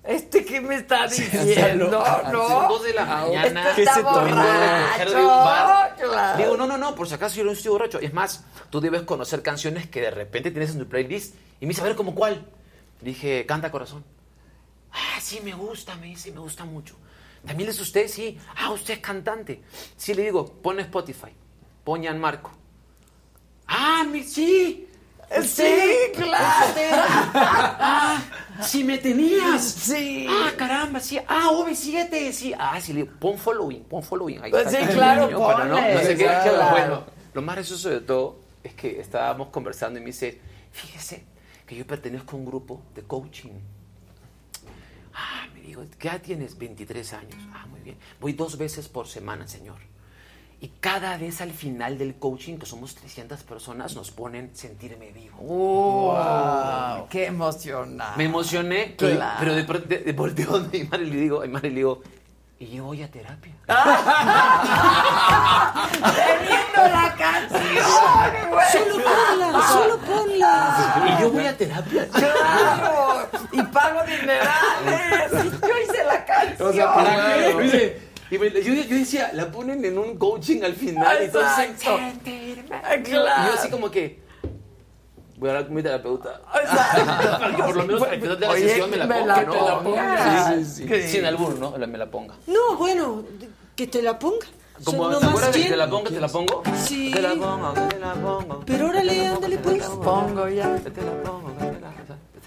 ¿Este 0.05 0.45
qué 0.45 0.61
me 0.61 0.77
está 0.77 1.07
diciendo? 1.07 1.91
Son 1.91 2.33
No. 2.33 2.69
dos 2.69 2.83
de 2.83 2.95
la 2.95 3.05
mañana. 3.05 3.71
Este 3.77 4.03
borracho. 4.03 5.27
bar. 5.27 5.97
Claro. 5.97 6.39
Digo, 6.39 6.57
no, 6.57 6.67
no, 6.67 6.79
no, 6.79 6.95
por 6.95 7.09
si 7.09 7.15
acaso 7.15 7.37
yo 7.37 7.45
no 7.45 7.53
estoy 7.53 7.71
borracho. 7.73 7.99
Es 7.99 8.15
más, 8.15 8.45
tú 8.71 8.81
debes 8.81 9.03
conocer 9.03 9.43
canciones 9.43 9.87
que 9.89 10.01
de 10.01 10.11
repente 10.11 10.51
tienes 10.51 10.71
en 10.71 10.79
tu 10.79 10.89
playlist. 10.89 11.35
Y 11.61 11.67
me 11.67 11.71
dice, 11.71 11.83
a 11.83 11.85
ver, 11.85 11.95
¿cómo 11.97 12.15
cuál? 12.15 12.47
Dije, 13.01 13.45
Canta 13.47 13.71
Corazón. 13.71 14.05
Ah, 14.93 15.21
sí, 15.21 15.41
me 15.45 15.53
gusta, 15.53 15.95
me 15.97 16.07
dice, 16.07 16.33
me 16.33 16.41
gusta 16.41 16.65
mucho. 16.65 16.97
¿También 17.47 17.69
es 17.69 17.79
usted? 17.81 18.09
Sí. 18.09 18.39
Ah, 18.57 18.71
usted 18.71 18.95
es 18.95 19.01
cantante. 19.01 19.63
Sí, 19.97 20.15
le 20.15 20.23
digo, 20.23 20.47
pon 20.63 20.81
Spotify. 20.81 21.33
Pon 21.85 22.19
Marco. 22.19 22.51
Ah, 23.69 24.05
mi, 24.11 24.23
sí. 24.25 24.85
Sí, 25.43 25.63
claro. 26.15 26.75
Ah, 27.35 28.23
si 28.63 28.83
me 28.83 28.97
tenías. 28.97 29.63
Sí. 29.63 30.27
Ah, 30.29 30.53
caramba, 30.57 31.01
sí. 31.01 31.19
Ah, 31.29 31.51
OV7, 31.53 32.33
sí. 32.33 32.55
Ah, 32.59 32.81
sí, 32.81 32.95
le 32.95 33.03
digo, 33.03 33.15
pon 33.21 33.37
following, 33.39 33.85
pon 33.85 34.03
following. 34.03 34.43
Ahí 34.43 34.51
Pues 34.51 34.67
está. 34.73 34.87
sí, 34.87 34.93
claro, 34.95 35.27
Niño, 35.27 35.39
para 35.39 35.65
no, 35.67 35.77
sé 36.01 36.17
qué. 36.17 36.25
claro. 36.25 36.71
Bueno, 36.71 37.05
lo 37.35 37.43
más 37.43 37.57
gracioso 37.57 37.91
de 37.91 38.01
todo 38.01 38.39
es 38.65 38.73
que 38.75 39.01
estábamos 39.01 39.49
conversando 39.49 39.99
y 39.99 40.03
me 40.03 40.07
dice, 40.09 40.41
fíjese 40.73 41.25
que 41.67 41.77
yo 41.77 41.87
pertenezco 41.87 42.35
a 42.37 42.39
un 42.39 42.47
grupo 42.47 42.83
de 42.95 43.03
coaching. 43.03 43.53
Ah, 45.15 45.47
me 45.53 45.61
dijo, 45.61 45.83
¿qué 45.99 46.09
edad 46.09 46.23
tienes? 46.23 46.57
23 46.57 47.13
años. 47.13 47.37
Ah, 47.53 47.67
muy 47.67 47.81
bien. 47.81 47.99
Voy 48.21 48.33
dos 48.33 48.57
veces 48.57 48.89
por 48.89 49.07
semana, 49.09 49.47
señor. 49.47 49.77
Y 50.61 50.69
cada 50.81 51.17
vez 51.17 51.41
al 51.41 51.53
final 51.53 51.99
del 51.99 52.17
coaching, 52.17 52.59
que 52.59 52.67
somos 52.67 52.97
300 52.97 53.43
personas, 53.45 53.95
nos 53.95 54.11
ponen 54.11 54.51
sentirme 54.57 55.13
vivo. 55.13 55.37
Wow, 55.39 57.07
¡Qué 57.09 57.27
emocionante! 57.27 58.15
Me 58.17 58.25
emocioné, 58.25 58.95
pero- 58.99 59.15
Claro. 59.17 59.37
pero 59.39 59.55
de 59.55 59.63
pronto 59.65 59.87
de, 59.89 59.99
de 59.99 60.13
volteo 60.13 60.57
a 60.57 60.61
mi 60.61 60.83
madre 60.85 61.05
y 61.07 61.11
le 61.11 61.17
digo, 61.21 61.43
a 61.43 61.47
mi 61.47 61.53
madre 61.53 61.69
le 61.71 61.77
digo, 61.77 62.03
y 62.59 62.67
yo 62.73 62.83
voy 62.83 63.01
a 63.05 63.09
terapia. 63.09 63.53
Teniendo 65.93 66.83
la 66.93 67.15
canción, 67.17 68.51
güey. 68.51 68.67
Solo 68.73 68.95
ponla, 69.05 69.63
solo 69.69 69.99
ponla. 69.99 71.05
Y 71.19 71.23
yo 71.23 71.31
voy 71.31 71.47
a 71.47 71.57
terapia. 71.57 72.09
¡Claro! 72.09 73.29
Y 73.53 73.63
pago 73.63 74.01
minerales. 74.05 75.33
Y 75.33 75.51
yo 75.69 75.79
hice 75.85 76.05
la 76.05 76.25
canción. 76.25 76.69
O 76.69 76.73
sea, 76.73 76.95
¿para 76.95 77.11
qué? 77.37 78.08
Me 78.31 78.37
Y 78.37 78.39
me- 78.39 78.51
yo, 78.63 78.75
yo 78.75 78.97
decía, 78.97 79.31
la 79.33 79.51
ponen 79.51 79.85
en 79.85 79.99
un 79.99 80.17
coaching 80.19 80.63
al 80.63 80.75
final 80.75 81.17
y 81.21 81.25
Exacto. 81.27 81.97
"Sentirme". 81.99 82.65
Claro. 83.05 83.43
Y 83.43 83.47
yo 83.47 83.55
así 83.55 83.71
como 83.71 83.91
que, 83.91 84.21
voy 85.37 85.49
a 85.49 85.53
hablar 85.53 85.67
con 85.67 85.75
mi 85.77 85.83
terapeuta. 85.83 86.41
Exacto. 86.63 87.05
Para 87.39 87.57
que 87.57 87.63
por 87.63 87.77
lo 87.77 87.85
menos 87.87 88.03
al 88.03 88.21
final 88.21 88.41
de 88.41 88.47
la 88.47 88.53
Oye, 88.53 88.69
sesión 88.69 88.91
me 88.91 88.97
la 88.97 89.07
me 89.07 89.15
ponga, 89.21 89.37
la 89.37 89.43
¿no? 89.45 89.83
pongas. 89.83 90.49
Sí, 90.49 90.65
sí, 90.65 90.87
sí. 90.89 91.03
Sí. 91.03 91.09
Sin 91.09 91.25
albur, 91.25 91.59
¿no? 91.59 91.71
Me 91.79 91.99
la 91.99 92.07
ponga. 92.11 92.35
No, 92.47 92.77
bueno, 92.77 93.25
que 93.77 93.87
te 93.87 94.03
la 94.03 94.19
ponga. 94.19 94.47
Como, 94.85 95.09
¿te 95.09 95.27
acuerdas 95.27 95.53
de 95.55 95.63
que 95.65 95.69
te 95.71 95.77
la 95.77 95.89
pongo, 95.91 96.09
te 96.09 96.21
la 96.21 96.29
pongo? 96.29 96.63
Sí. 96.87 97.11
Te 97.13 97.21
la 97.21 97.31
pongo, 97.31 97.73
te 97.89 97.99
la 97.99 98.15
pongo. 98.15 98.63
Pero 98.65 98.87
órale, 98.89 99.27
ándale 99.27 99.59
pues. 99.59 99.83
Pongo 99.85 100.49
ya. 100.49 100.77
Te 100.77 101.03
la 101.03 101.23
pongo, 101.23 101.51
te 101.51 101.58
la 101.58 101.58
Esta 101.58 101.58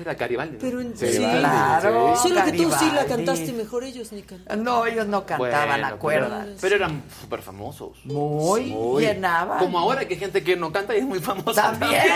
es 0.01 0.07
la 0.07 0.13
Garibaldi. 0.15 0.53
¿no? 0.53 0.59
Pero 0.61 0.81
en- 0.81 0.97
Sí, 0.97 1.07
sí. 1.13 1.17
Claro, 1.19 2.15
Solo 2.17 2.43
que 2.45 2.51
tú 2.51 2.71
sí 2.79 2.91
la 2.93 3.05
cantaste 3.05 3.53
mejor, 3.53 3.83
ellos 3.83 4.11
ni 4.11 4.21
cantaron. 4.23 4.63
No, 4.63 4.85
ellos 4.85 5.07
no 5.07 5.25
cantaban, 5.25 5.69
Bueno, 5.81 5.87
acuerdas. 5.87 6.43
Pero, 6.45 6.57
pero 6.61 6.75
eran 6.75 7.03
súper 7.21 7.41
famosos. 7.41 7.97
Muy, 8.05 8.73
llenaban. 8.99 9.59
Como 9.59 9.79
ahora 9.79 10.05
que 10.07 10.13
hay 10.15 10.19
gente 10.19 10.43
que 10.43 10.55
no 10.55 10.71
canta 10.71 10.95
y 10.95 10.99
es 10.99 11.05
muy 11.05 11.19
famosa. 11.19 11.71
También. 11.71 12.03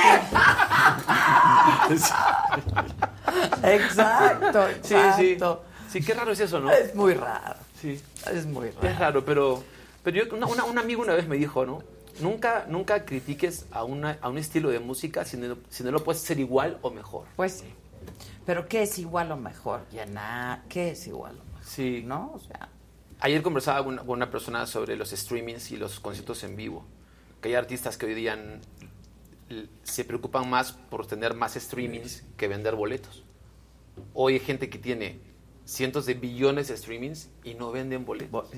Exacto, 3.64 4.66
Sí, 4.82 4.96
sí. 5.18 5.38
Sí, 5.90 6.02
qué 6.04 6.14
raro 6.14 6.32
es 6.32 6.40
eso, 6.40 6.60
¿no? 6.60 6.72
Es 6.72 6.94
muy 6.96 7.14
raro. 7.14 7.56
Sí. 7.82 8.02
Es 8.32 8.46
muy 8.46 8.70
raro. 8.72 8.88
Es 8.90 9.00
raro, 9.00 9.26
pero, 9.26 9.64
pero 10.04 10.18
yo, 10.18 10.36
una, 10.36 10.46
una- 10.48 10.64
un 10.66 10.78
amigo 10.78 11.02
una 11.02 11.14
vez 11.14 11.28
me 11.28 11.38
dijo, 11.38 11.66
¿no? 11.66 11.82
Nunca, 12.20 12.66
nunca 12.70 13.06
critiques 13.06 13.66
a, 13.72 13.84
una, 13.84 14.18
a 14.22 14.30
un 14.30 14.38
estilo 14.38 14.70
de 14.70 14.80
música 14.80 15.26
si 15.26 15.38
no, 15.38 15.58
si 15.70 15.84
no 15.84 15.92
lo 15.92 16.04
puedes 16.04 16.24
hacer 16.24 16.40
igual 16.40 16.80
o 16.82 16.92
mejor. 16.92 17.26
Pues 17.36 17.54
sí. 17.54 17.66
Pero 18.46 18.68
¿qué 18.68 18.84
es 18.84 18.98
igual 19.00 19.32
o 19.32 19.38
mejor? 19.38 19.82
Ya 19.92 20.06
nada. 20.06 20.64
¿Qué 20.70 20.92
es 20.92 21.08
igual 21.08 21.40
o 21.40 21.44
mejor? 21.44 21.64
Sí. 21.64 22.04
¿No? 22.06 22.32
O 22.34 22.40
sea, 22.40 22.70
Ayer 23.20 23.42
conversaba 23.42 23.84
con 23.84 23.94
una, 23.94 24.04
con 24.04 24.12
una 24.12 24.30
persona 24.30 24.68
sobre 24.68 24.96
los 24.96 25.10
streamings 25.10 25.72
y 25.72 25.78
los 25.78 26.00
conciertos 26.00 26.44
en 26.44 26.56
vivo. 26.56 26.86
Que 27.42 27.50
hay 27.50 27.56
artistas 27.56 27.98
que 27.98 28.06
hoy 28.06 28.14
día 28.14 28.38
se 29.84 30.04
preocupan 30.04 30.50
más 30.50 30.74
por 30.74 31.08
tener 31.08 31.34
más 31.34 31.54
streamings 31.54 32.24
que 32.38 32.48
vender 32.48 32.76
boletos. 32.76 33.24
Hoy 34.14 34.34
hay 34.34 34.40
gente 34.40 34.70
que 34.70 34.80
tiene 34.80 35.20
cientos 35.64 36.06
de 36.06 36.16
billones 36.16 36.68
de 36.68 36.78
streamings 36.78 37.30
y 37.44 37.54
no 37.54 37.72
venden 37.72 38.06
boletos. 38.06 38.50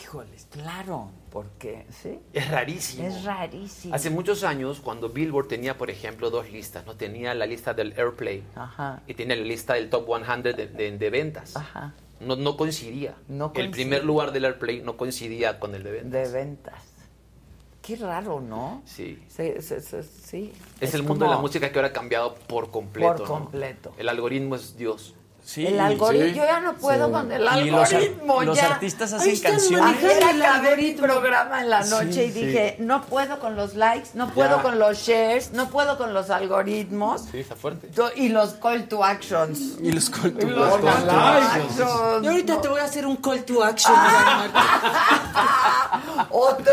Híjoles, 0.00 0.46
claro. 0.50 1.10
Porque, 1.30 1.86
¿sí? 2.02 2.18
Es 2.32 2.50
rarísimo. 2.50 3.06
Es 3.08 3.24
rarísimo. 3.24 3.94
Hace 3.94 4.10
muchos 4.10 4.42
años, 4.44 4.80
cuando 4.80 5.08
Billboard 5.08 5.48
tenía, 5.48 5.76
por 5.78 5.90
ejemplo, 5.90 6.30
dos 6.30 6.50
listas, 6.50 6.84
¿no? 6.86 6.94
Tenía 6.94 7.34
la 7.34 7.46
lista 7.46 7.74
del 7.74 7.92
Airplay 7.98 8.42
Ajá. 8.54 9.02
y 9.06 9.14
tenía 9.14 9.36
la 9.36 9.42
lista 9.44 9.74
del 9.74 9.88
Top 9.90 10.06
100 10.06 10.42
de, 10.42 10.52
de- 10.66 10.98
de 10.98 11.10
ventas. 11.10 11.56
Ajá. 11.56 11.94
No, 12.20 12.36
no 12.36 12.56
coincidía. 12.56 13.14
No 13.28 13.52
El 13.54 13.70
primer 13.70 14.04
lugar 14.04 14.30
del 14.32 14.44
Airplay 14.44 14.80
no 14.82 14.96
coincidía 14.96 15.58
con 15.58 15.74
el 15.74 15.82
de 15.82 15.90
ventas. 15.92 16.12
De 16.12 16.38
ventas. 16.38 16.82
Qué 17.82 17.96
raro, 17.96 18.40
¿no? 18.40 18.80
Sí. 18.84 19.20
Sí, 19.28 19.54
sí, 19.60 19.74
sí, 19.80 19.96
sí. 20.24 20.52
Es, 20.80 20.94
el 20.94 21.02
mundo 21.02 21.24
de 21.24 21.32
la 21.32 21.38
música 21.38 21.72
que 21.72 21.78
ahora 21.78 21.88
ha 21.88 21.92
cambiado 21.92 22.36
por 22.46 22.70
completo. 22.70 23.08
Por 23.16 23.20
¿no? 23.22 23.26
completo. 23.26 23.92
El 23.98 24.08
algoritmo 24.08 24.54
es 24.54 24.76
Dios. 24.76 25.14
Sí, 25.44 25.66
el 25.66 25.80
algoritmo, 25.80 26.26
sí. 26.28 26.34
yo 26.34 26.44
ya 26.44 26.60
no 26.60 26.74
puedo 26.74 27.06
Sí. 27.06 27.12
con 27.12 27.32
el 27.32 27.42
Y 27.42 27.70
los 27.70 27.92
algoritmo. 27.92 28.42
los 28.44 28.56
ya. 28.56 28.74
artistas 28.74 29.12
hacen 29.12 29.30
están 29.32 29.52
canciones. 29.52 29.96
Ayer 29.98 30.22
acabé 30.44 30.76
mi 30.76 30.92
programa 30.92 31.60
en 31.62 31.70
la 31.70 31.84
noche 31.84 32.12
Sí, 32.12 32.20
y 32.20 32.30
dije, 32.30 32.76
no 32.78 33.02
puedo 33.02 33.40
con 33.40 33.56
los 33.56 33.74
likes, 33.74 34.10
no 34.14 34.28
puedo 34.30 34.62
con 34.62 34.78
los 34.78 34.98
shares, 34.98 35.50
no 35.52 35.68
puedo 35.68 35.98
con 35.98 36.14
los 36.14 36.30
algoritmos 36.30 37.22
Sí, 37.32 37.40
está 37.40 37.56
fuerte. 37.56 37.88
to- 37.88 38.12
y 38.14 38.28
los 38.28 38.50
call 38.54 38.86
to 38.88 39.02
actions. 39.04 39.78
Y 39.82 39.90
los 39.90 40.08
call 40.10 40.32
to 40.32 40.46
Y 40.46 40.50
los 40.50 40.68
call 40.70 40.80
to 40.80 40.86
call 40.86 41.06
to 41.06 41.10
actions. 41.20 41.80
actions. 41.80 42.24
Y 42.24 42.28
ahorita 42.28 42.60
te 42.60 42.68
voy 42.68 42.80
a 42.80 42.84
hacer 42.84 43.04
un 43.06 43.16
call 43.16 43.44
to 43.44 43.64
action. 43.64 43.94
Otro. 46.30 46.72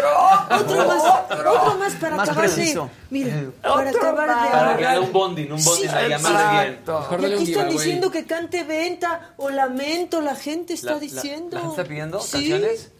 otro 0.51 0.87
más, 0.87 1.03
otro 1.31 1.75
más 1.77 1.93
para 1.95 2.15
Más 2.15 2.29
acabar 2.29 2.49
preciso. 2.49 2.83
de. 2.85 2.89
Mira, 3.09 3.43
para 3.61 3.89
Otro 3.89 3.99
acabar 3.99 4.27
más. 4.27 4.43
de. 4.43 4.49
Para 4.49 4.77
que 4.77 4.85
haga 4.85 4.99
un 5.01 5.11
bonding, 5.11 5.51
un 5.51 5.63
bonding 5.63 5.89
Sí, 5.89 5.95
a 5.95 6.07
llamarle 6.07 6.51
bien. 6.51 6.79
Y 7.31 7.33
aquí 7.33 7.51
están 7.51 7.69
diciendo 7.69 8.11
que 8.11 8.25
cante 8.25 8.58
venta 8.63 9.33
o 9.37 9.49
lamento, 9.49 10.21
la 10.21 10.35
gente 10.35 10.73
está 10.73 10.87
La- 10.87 10.93
la- 10.95 10.99
diciendo. 10.99 11.55
¿La, 11.55 11.61
gente 11.61 11.75
está 11.81 11.89
pidiendo 11.89 12.19
Sí. 12.21 12.31
canciones? 12.31 12.91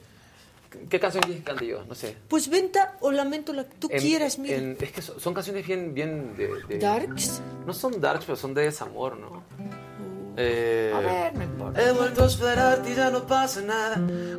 ¿Qué 0.87 0.99
canción 0.99 1.23
quieres 1.23 1.41
que 1.43 1.47
cante 1.49 1.65
yo? 1.67 1.83
No 1.85 1.95
sé. 1.95 2.15
Pues 2.27 2.47
venta 2.47 2.95
o 3.01 3.11
lamento, 3.11 3.53
la 3.53 3.63
que 3.67 3.75
tú 3.77 3.87
En- 3.91 3.99
quieras, 4.01 4.37
mira. 4.37 4.55
en- 4.55 4.77
es 4.79 4.91
que 4.91 5.01
son, 5.01 5.19
son 5.19 5.33
canciones 5.33 5.65
bien, 5.65 5.93
bien 5.95 6.35
de, 6.37 6.47
de- 6.67 6.77
Darks. 6.77 7.41
No 7.65 7.73
son 7.73 7.99
darks, 7.99 8.25
pero 8.25 8.35
son 8.35 8.53
de 8.53 8.61
desamor, 8.63 9.17
¿no? 9.17 9.43
Eh, 10.37 10.93
A 10.95 10.99
ver, 10.99 11.33
no 11.35 11.43
importa. 11.43 11.81
He 11.83 11.91
vuelto 11.91 12.23
a 12.23 12.27
esperarte 12.27 12.91
y 12.91 12.95
ya 12.95 13.09
no 13.09 13.25
pasa 13.27 13.61
nada. 13.61 13.95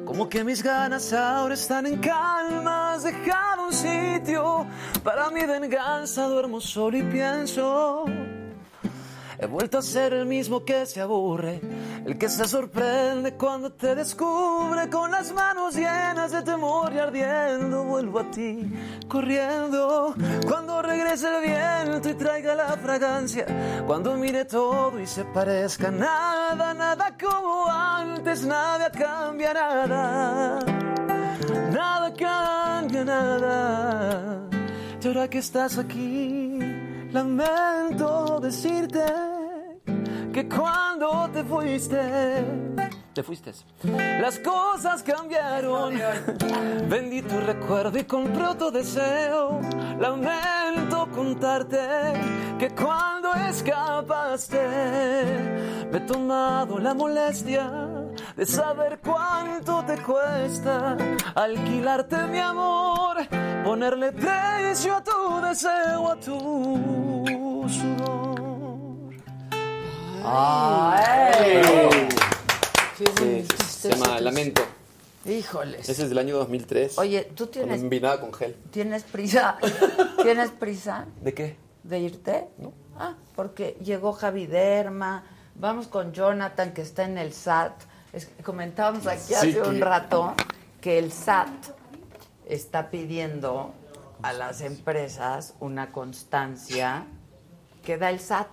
Como 0.06 0.28
que 0.30 0.44
mis 0.44 0.62
ganas 0.62 1.12
ahora 1.12 1.52
están 1.54 1.84
en 1.86 1.98
calma. 1.98 2.94
Has 2.94 3.02
dejado 3.02 3.66
un 3.66 3.72
sitio 3.72 4.66
para 5.02 5.30
mi 5.30 5.44
venganza. 5.44 6.26
Duermo 6.26 6.60
solo 6.60 6.96
y 6.96 7.02
pienso. 7.02 8.06
He 9.42 9.46
vuelto 9.46 9.78
a 9.78 9.82
ser 9.82 10.12
el 10.12 10.26
mismo 10.26 10.66
que 10.66 10.84
se 10.84 11.00
aburre, 11.00 11.62
el 12.04 12.18
que 12.18 12.28
se 12.28 12.46
sorprende 12.46 13.38
cuando 13.38 13.72
te 13.72 13.94
descubre 13.94 14.90
con 14.90 15.10
las 15.10 15.32
manos 15.32 15.74
llenas 15.76 16.30
de 16.32 16.42
temor 16.42 16.92
y 16.92 16.98
ardiendo. 16.98 17.84
Vuelvo 17.84 18.18
a 18.18 18.30
ti, 18.30 18.70
corriendo, 19.08 20.14
cuando 20.46 20.82
regrese 20.82 21.26
el 21.34 21.42
viento 21.42 22.10
y 22.10 22.14
traiga 22.14 22.54
la 22.54 22.76
fragancia, 22.76 23.46
cuando 23.86 24.14
mire 24.14 24.44
todo 24.44 25.00
y 25.00 25.06
se 25.06 25.24
parezca 25.24 25.90
nada, 25.90 26.74
nada 26.74 27.16
como 27.18 27.66
antes, 27.66 28.44
nada 28.44 28.90
cambia 28.90 29.54
nada, 29.54 30.58
nada 31.72 32.12
cambia 32.14 33.04
nada. 33.06 34.50
Y 35.02 35.08
ahora 35.08 35.28
que 35.28 35.38
estás 35.38 35.78
aquí, 35.78 36.79
lamento 37.12 38.40
decirte 38.40 39.04
que 40.32 40.48
cuando 40.48 41.28
te 41.32 41.44
fuiste, 41.44 42.00
te 43.20 43.24
fuiste, 43.24 43.52
las 44.18 44.38
cosas 44.38 45.02
cambiaron. 45.02 46.00
Vendí 46.88 47.20
tu 47.20 47.38
recuerdo 47.38 47.98
y 47.98 48.04
compré 48.04 48.46
otro 48.46 48.70
deseo. 48.70 49.60
Lamento 49.98 51.06
contarte 51.14 51.78
que 52.58 52.70
cuando 52.70 53.34
escapaste, 53.34 54.58
me 55.92 55.98
he 55.98 56.00
tomado 56.00 56.78
la 56.78 56.94
molestia 56.94 57.70
de 58.36 58.46
saber 58.46 59.00
cuánto 59.04 59.84
te 59.84 59.98
cuesta 59.98 60.96
alquilarte 61.34 62.16
mi 62.26 62.38
amor, 62.38 63.18
ponerle 63.62 64.12
precio 64.12 64.96
a 64.96 65.04
tu 65.04 65.40
deseo, 65.42 66.10
a 66.10 66.16
tu 66.16 67.66
sudor. 67.68 68.40
Ay. 70.24 71.60
Sí, 73.18 73.46
se 73.68 73.88
llama 73.90 74.20
Lamento. 74.20 74.62
Híjoles. 75.24 75.88
Ese 75.88 76.02
es 76.04 76.08
del 76.08 76.18
año 76.18 76.36
2003. 76.36 76.98
Oye, 76.98 77.24
tú 77.34 77.46
tienes, 77.46 77.80
Con 77.80 77.90
vinada 77.90 78.20
con 78.20 78.32
gel. 78.32 78.56
¿tienes 78.70 79.04
prisa? 79.04 79.58
¿Tienes 80.22 80.50
prisa 80.50 81.06
¿De 81.20 81.34
qué? 81.34 81.56
de 81.82 81.98
irte? 81.98 82.48
No. 82.58 82.72
Ah, 82.98 83.14
porque 83.36 83.76
llegó 83.82 84.12
Javi 84.12 84.46
Derma, 84.46 85.24
vamos 85.54 85.88
con 85.88 86.12
Jonathan 86.12 86.72
que 86.72 86.82
está 86.82 87.04
en 87.04 87.16
el 87.18 87.32
SAT. 87.32 87.72
Es- 88.12 88.28
comentábamos 88.42 89.06
aquí 89.06 89.20
Sí, 89.28 89.34
hace 89.34 89.52
que- 89.54 89.60
un 89.62 89.80
rato 89.80 90.34
que 90.80 90.98
el 90.98 91.12
SAT 91.12 91.48
está 92.46 92.90
pidiendo 92.90 93.72
a 94.22 94.32
las 94.32 94.60
empresas 94.62 95.54
una 95.60 95.90
constancia 95.92 97.04
que 97.84 97.96
da 97.98 98.10
el 98.10 98.20
SAT. 98.20 98.48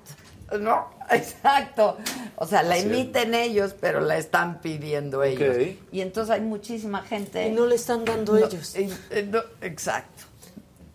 No, 0.60 0.90
exacto. 1.12 1.98
O 2.38 2.46
sea, 2.48 2.64
la 2.64 2.76
Así 2.76 2.86
es. 2.88 2.92
emiten 2.94 3.34
ellos, 3.36 3.76
pero 3.80 4.00
la 4.00 4.18
están 4.18 4.62
pidiendo 4.62 5.24
ellos. 5.24 5.56
Ok. 5.58 5.76
Y 5.92 6.02
entonces 6.02 6.34
hay 6.34 6.42
muchísima 6.42 7.02
gente. 7.04 7.48
Y 7.48 7.52
no 7.52 7.66
le 7.66 7.76
están 7.76 8.06
dando 8.06 8.34
No, 8.40 8.46
ellos. 8.46 8.76
eh, 8.76 8.90
eh, 9.10 9.28
no, 9.30 9.40
exacto. 9.62 10.24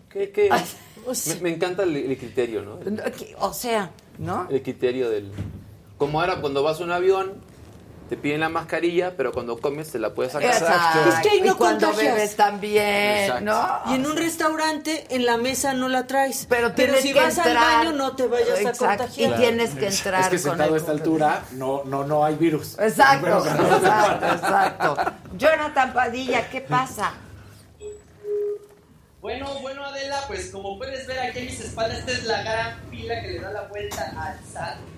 ¿Qué, 0.09 0.31
qué? 0.31 0.49
Ay, 0.53 0.63
Me, 1.29 1.35
me 1.41 1.55
encanta 1.55 1.83
el, 1.83 1.97
el 1.97 2.17
criterio, 2.19 2.63
¿no? 2.63 2.79
O 3.41 3.53
sea, 3.53 3.91
¿no? 4.19 4.47
El 4.51 4.63
criterio 4.63 5.11
del... 5.11 5.31
Como 5.99 6.21
ahora 6.21 6.41
cuando 6.41 6.63
vas 6.63 6.81
a 6.81 6.85
un 6.85 6.91
avión, 6.93 7.35
te 8.13 8.19
piden 8.19 8.41
la 8.41 8.51
mascarilla, 8.51 9.17
pero 9.17 9.33
cuando 9.33 9.57
comes 9.57 9.91
te 9.91 9.99
la 9.99 10.13
puedes 10.13 10.33
sacar. 10.33 10.51
Exacto. 10.51 11.09
Es 11.09 11.21
que 11.21 11.31
ahí 11.31 11.41
no 11.41 11.55
y 11.55 11.57
cuando 11.57 11.87
contagias. 11.87 12.15
bebes 12.15 12.37
también, 12.37 13.23
Exacto. 13.25 13.45
¿no? 13.47 13.91
Y 13.91 13.95
en 13.95 14.05
un 14.05 14.17
restaurante, 14.19 15.07
en 15.09 15.25
la 15.25 15.39
mesa 15.39 15.73
no 15.73 15.89
la 15.89 16.07
traes. 16.07 16.45
Pero 16.47 16.73
tienes 16.75 17.01
si 17.01 17.15
que 17.15 17.21
vas 17.21 17.39
al 17.39 17.53
entrar. 17.53 17.87
baño, 17.87 17.93
no 17.93 18.15
te 18.15 18.27
vayas 18.27 18.59
Exacto. 18.61 18.85
a 18.85 18.89
contagiar. 18.89 19.31
Y 19.31 19.35
tienes 19.41 19.71
que 19.71 19.87
entrar 19.87 20.21
Es 20.21 20.29
que 20.29 20.47
con 20.47 20.59
sentado 20.59 20.69
el 20.69 20.75
a 20.75 20.77
esta 20.77 20.93
altura 20.93 21.43
no, 21.53 21.85
no, 21.87 22.05
no 22.05 22.23
hay 22.23 22.35
virus. 22.35 22.79
Exacto, 22.79 23.47
exacto, 23.47 24.27
exacto. 24.27 24.97
Jonathan 25.39 25.93
Padilla, 25.95 26.51
¿qué 26.51 26.61
pasa? 26.61 27.15
Bueno, 29.23 29.59
bueno 29.63 29.87
Adela, 29.87 30.21
pues 30.27 30.51
como 30.51 30.77
puedes 30.77 31.07
ver 31.07 31.19
aquí 31.19 31.39
a 31.39 31.43
mis 31.45 31.61
espaldas, 31.61 32.01
esta 32.01 32.13
es 32.13 32.25
la 32.25 32.43
gran 32.43 32.91
fila 32.91 33.23
que 33.23 33.29
le 33.29 33.41
da 33.41 33.53
la 33.53 33.63
vuelta 33.69 34.13
al 34.19 34.39
SAT. 34.53 34.92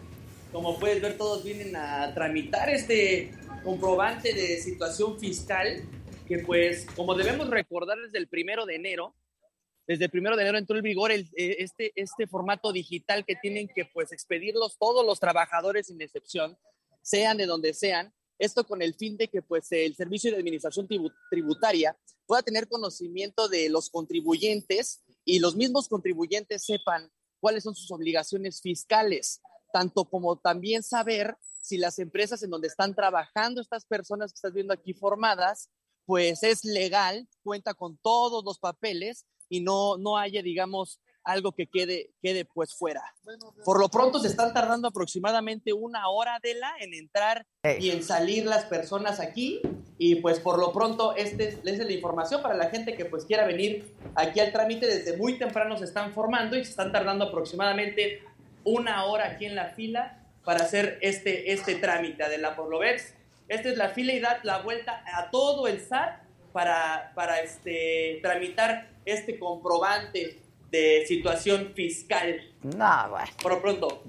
Como 0.54 0.78
puedes 0.78 1.02
ver, 1.02 1.18
todos 1.18 1.42
vienen 1.42 1.74
a 1.74 2.14
tramitar 2.14 2.70
este 2.70 3.32
comprobante 3.64 4.32
de 4.32 4.62
situación 4.62 5.18
fiscal 5.18 5.82
que 6.28 6.38
pues, 6.38 6.86
como 6.94 7.16
debemos 7.16 7.50
recordar 7.50 7.98
desde 7.98 8.18
el 8.18 8.28
primero 8.28 8.64
de 8.64 8.76
enero, 8.76 9.16
desde 9.88 10.04
el 10.04 10.10
primero 10.12 10.36
de 10.36 10.42
enero 10.42 10.56
entró 10.58 10.76
en 10.76 10.84
vigor 10.84 11.10
el- 11.10 11.28
eh, 11.36 11.56
este, 11.58 11.90
este 11.96 12.28
formato 12.28 12.72
digital 12.72 13.24
que 13.26 13.34
tienen 13.34 13.66
que 13.74 13.84
pues 13.86 14.12
expedirlos 14.12 14.78
todos 14.78 15.04
los 15.04 15.18
trabajadores 15.18 15.88
sin 15.88 16.00
excepción, 16.00 16.56
sean 17.02 17.36
de 17.36 17.46
donde 17.46 17.74
sean, 17.74 18.14
esto 18.38 18.64
con 18.64 18.80
el 18.80 18.94
fin 18.94 19.16
de 19.16 19.26
que 19.26 19.42
pues 19.42 19.72
el 19.72 19.96
Servicio 19.96 20.30
de 20.30 20.36
Administración 20.36 20.86
Tribu- 20.86 21.12
Tributaria 21.30 21.96
pueda 22.26 22.42
tener 22.42 22.68
conocimiento 22.68 23.48
de 23.48 23.68
los 23.70 23.90
contribuyentes 23.90 25.02
y 25.24 25.40
los 25.40 25.56
mismos 25.56 25.88
contribuyentes 25.88 26.64
sepan 26.64 27.10
cuáles 27.40 27.64
son 27.64 27.74
sus 27.74 27.90
obligaciones 27.90 28.62
fiscales, 28.62 29.40
tanto 29.74 30.04
como 30.04 30.36
también 30.36 30.84
saber 30.84 31.36
si 31.60 31.78
las 31.78 31.98
empresas 31.98 32.40
en 32.44 32.50
donde 32.50 32.68
están 32.68 32.94
trabajando 32.94 33.60
estas 33.60 33.84
personas 33.84 34.30
que 34.30 34.36
estás 34.36 34.52
viendo 34.52 34.72
aquí 34.72 34.94
formadas, 34.94 35.68
pues 36.06 36.44
es 36.44 36.64
legal, 36.64 37.26
cuenta 37.42 37.74
con 37.74 37.98
todos 37.98 38.44
los 38.44 38.60
papeles 38.60 39.26
y 39.48 39.62
no, 39.62 39.96
no 39.98 40.16
haya, 40.16 40.42
digamos, 40.42 41.00
algo 41.24 41.50
que 41.50 41.66
quede, 41.66 42.10
quede 42.22 42.44
pues 42.44 42.72
fuera. 42.72 43.02
Por 43.64 43.80
lo 43.80 43.88
pronto 43.88 44.20
se 44.20 44.28
están 44.28 44.54
tardando 44.54 44.86
aproximadamente 44.86 45.72
una 45.72 46.08
hora 46.08 46.38
de 46.40 46.54
la 46.54 46.72
en 46.78 46.94
entrar 46.94 47.44
y 47.80 47.90
en 47.90 48.04
salir 48.04 48.44
las 48.44 48.66
personas 48.66 49.18
aquí 49.18 49.60
y 49.98 50.16
pues 50.16 50.38
por 50.38 50.60
lo 50.60 50.72
pronto 50.72 51.16
este 51.16 51.48
es, 51.48 51.54
esta 51.54 51.70
es 51.70 51.78
la 51.78 51.92
información 51.92 52.42
para 52.42 52.54
la 52.54 52.68
gente 52.68 52.94
que 52.94 53.06
pues 53.06 53.24
quiera 53.24 53.46
venir 53.46 53.94
aquí 54.14 54.38
al 54.40 54.52
trámite 54.52 54.86
desde 54.86 55.16
muy 55.16 55.38
temprano 55.38 55.78
se 55.78 55.84
están 55.84 56.12
formando 56.12 56.56
y 56.56 56.64
se 56.64 56.70
están 56.70 56.92
tardando 56.92 57.24
aproximadamente 57.26 58.22
una 58.64 59.04
hora 59.04 59.26
aquí 59.26 59.46
en 59.46 59.54
la 59.54 59.66
fila 59.66 60.18
para 60.44 60.64
hacer 60.64 60.98
este, 61.00 61.52
este 61.52 61.76
trámite 61.76 62.28
de 62.28 62.38
la 62.38 62.56
por 62.56 62.68
lo 62.68 62.80
ves 62.80 63.14
esta 63.48 63.68
es 63.68 63.76
la 63.76 63.90
fila 63.90 64.12
y 64.12 64.20
da 64.20 64.40
la 64.42 64.58
vuelta 64.58 65.02
a 65.14 65.30
todo 65.30 65.66
el 65.66 65.80
SAT 65.80 66.18
para, 66.52 67.12
para 67.14 67.40
este, 67.40 68.18
tramitar 68.22 68.88
este 69.04 69.38
comprobante 69.38 70.40
de 70.70 71.04
situación 71.06 71.72
fiscal. 71.74 72.40
No, 72.62 73.10
bueno. 73.10 73.30
Por 73.42 73.60
pronto. 73.60 74.02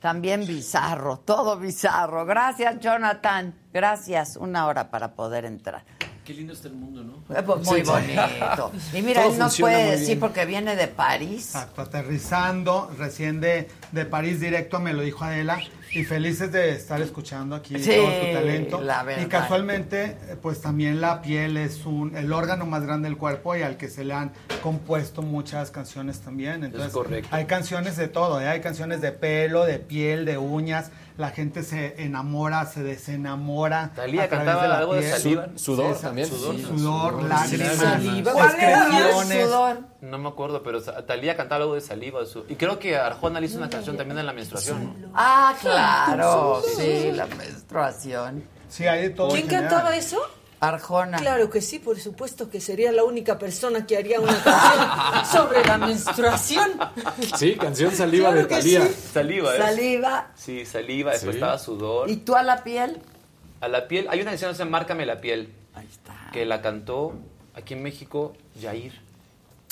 También 0.00 0.46
bizarro, 0.46 1.18
todo 1.18 1.58
bizarro. 1.58 2.24
Gracias, 2.24 2.80
Jonathan. 2.80 3.54
Gracias. 3.72 4.36
Una 4.36 4.66
hora 4.66 4.90
para 4.90 5.14
poder 5.14 5.44
entrar. 5.44 5.84
Qué 6.30 6.36
lindo 6.36 6.52
está 6.52 6.68
el 6.68 6.74
mundo, 6.74 7.02
¿no? 7.02 7.36
Eh, 7.36 7.42
pues, 7.44 7.66
muy 7.66 7.80
Sí. 7.84 7.90
bonito. 7.90 8.72
Y 8.94 9.02
mira, 9.02 9.22
Todo 9.22 9.32
él 9.32 9.38
nos 9.38 9.48
funciona 9.56 9.72
puede 9.76 9.90
decir 9.98 10.20
porque 10.20 10.44
viene 10.46 10.76
de 10.76 10.86
París. 10.86 11.46
Exacto, 11.54 11.82
aterrizando 11.82 12.90
recién 12.98 13.40
de, 13.40 13.68
de 13.92 14.04
París 14.04 14.40
directo, 14.40 14.78
me 14.78 14.92
lo 14.92 15.02
dijo 15.02 15.24
Adela, 15.24 15.58
y 15.92 16.04
felices 16.04 16.52
de 16.52 16.70
estar 16.70 17.00
escuchando 17.02 17.56
aquí 17.56 17.76
Sí, 17.82 17.90
todo 17.96 18.06
tu 18.12 18.32
talento. 18.32 18.80
la 18.80 19.02
verdad. 19.02 19.24
Y 19.24 19.28
casualmente, 19.28 20.04
eh, 20.28 20.36
pues 20.40 20.60
también 20.60 21.00
la 21.00 21.20
piel 21.20 21.56
es 21.56 21.84
un, 21.84 22.14
el 22.16 22.32
órgano 22.32 22.64
más 22.64 22.84
grande 22.84 23.08
del 23.08 23.18
cuerpo 23.18 23.56
y 23.56 23.62
al 23.62 23.76
que 23.76 23.88
se 23.88 24.04
le 24.04 24.14
han 24.14 24.30
compuesto 24.62 25.22
muchas 25.22 25.72
canciones 25.72 26.20
también. 26.20 26.62
Entonces, 26.62 26.92
correcto. 26.92 27.28
hay 27.32 27.46
canciones 27.46 27.96
de 27.96 28.06
todo, 28.06 28.40
¿eh? 28.40 28.46
hay 28.46 28.60
canciones 28.60 29.00
de 29.00 29.10
pelo, 29.10 29.64
de 29.64 29.80
piel, 29.80 30.24
de 30.24 30.38
uñas. 30.38 30.92
La 31.20 31.30
gente 31.32 31.62
se 31.64 32.02
enamora, 32.02 32.64
se 32.64 32.82
desenamora. 32.82 33.92
Talía 33.94 34.22
a 34.22 34.28
través 34.28 34.46
cantaba 34.46 34.62
de 34.62 34.68
la 34.70 34.78
algo 34.78 34.94
de 34.94 35.10
saliva. 35.10 35.48
Sudor 35.54 35.94
Sí, 35.94 36.00
también. 36.02 36.26
Sudor, 36.28 36.56
Sí. 36.56 36.62
sudor, 36.62 36.78
Sudor, 36.78 37.22
lágrimas, 37.24 37.76
saliva. 37.76 38.32
¿Cuál 38.32 38.54
era 38.58 38.86
el 38.86 38.92
excreciones. 38.94 39.44
sudor? 39.46 39.78
No 40.00 40.18
me 40.18 40.28
acuerdo, 40.30 40.62
pero 40.62 40.80
Talía 40.80 41.36
cantaba 41.36 41.62
algo 41.64 41.74
de 41.74 41.82
saliva. 41.82 42.24
su- 42.24 42.46
Y 42.48 42.54
creo 42.54 42.78
que 42.78 42.96
Arjona 42.96 43.38
le 43.38 43.46
hizo 43.46 43.58
una 43.58 43.68
canción 43.68 43.98
también 43.98 44.16
de 44.16 44.22
la 44.22 44.32
menstruación. 44.32 45.02
¿no? 45.02 45.08
Ah, 45.14 45.54
claro. 45.60 46.62
Sí, 46.74 47.12
la 47.12 47.26
menstruación. 47.26 48.42
Sí, 48.70 48.86
hay 48.86 49.02
de 49.02 49.10
todo. 49.10 49.28
¿Quién 49.30 49.46
cantaba 49.46 49.94
eso? 49.94 50.18
Arjona. 50.60 51.16
Claro 51.18 51.48
que 51.48 51.60
sí, 51.62 51.78
por 51.78 51.98
supuesto 51.98 52.50
que 52.50 52.60
sería 52.60 52.92
la 52.92 53.02
única 53.04 53.38
persona 53.38 53.86
que 53.86 53.96
haría 53.96 54.20
una 54.20 54.42
canción 54.42 55.24
sobre 55.32 55.64
la 55.64 55.78
menstruación. 55.78 56.70
Sí, 57.36 57.56
canción 57.56 57.92
saliva 57.94 58.28
Claro 58.30 58.42
de 58.46 58.54
Talía. 58.56 58.86
sí. 58.86 58.94
Saliva, 59.12 59.54
¿eh? 59.54 59.58
Saliva. 59.58 60.30
Sí, 60.36 60.66
saliva, 60.66 61.12
después 61.12 61.34
Sí. 61.34 61.38
estaba 61.38 61.58
sudor. 61.58 62.10
¿Y 62.10 62.16
tú 62.18 62.34
a 62.36 62.42
la 62.42 62.62
piel? 62.62 63.00
A 63.62 63.68
la 63.68 63.88
piel, 63.88 64.06
hay 64.10 64.20
una 64.20 64.30
canción 64.32 64.50
que 64.50 64.56
se 64.56 64.62
llama 64.64 64.78
Márcame 64.78 65.06
la 65.06 65.20
piel. 65.20 65.52
Ahí 65.74 65.86
está. 65.90 66.14
Que 66.32 66.44
la 66.44 66.60
cantó 66.60 67.14
aquí 67.54 67.74
en 67.74 67.82
México 67.82 68.34
Jair. 68.60 68.92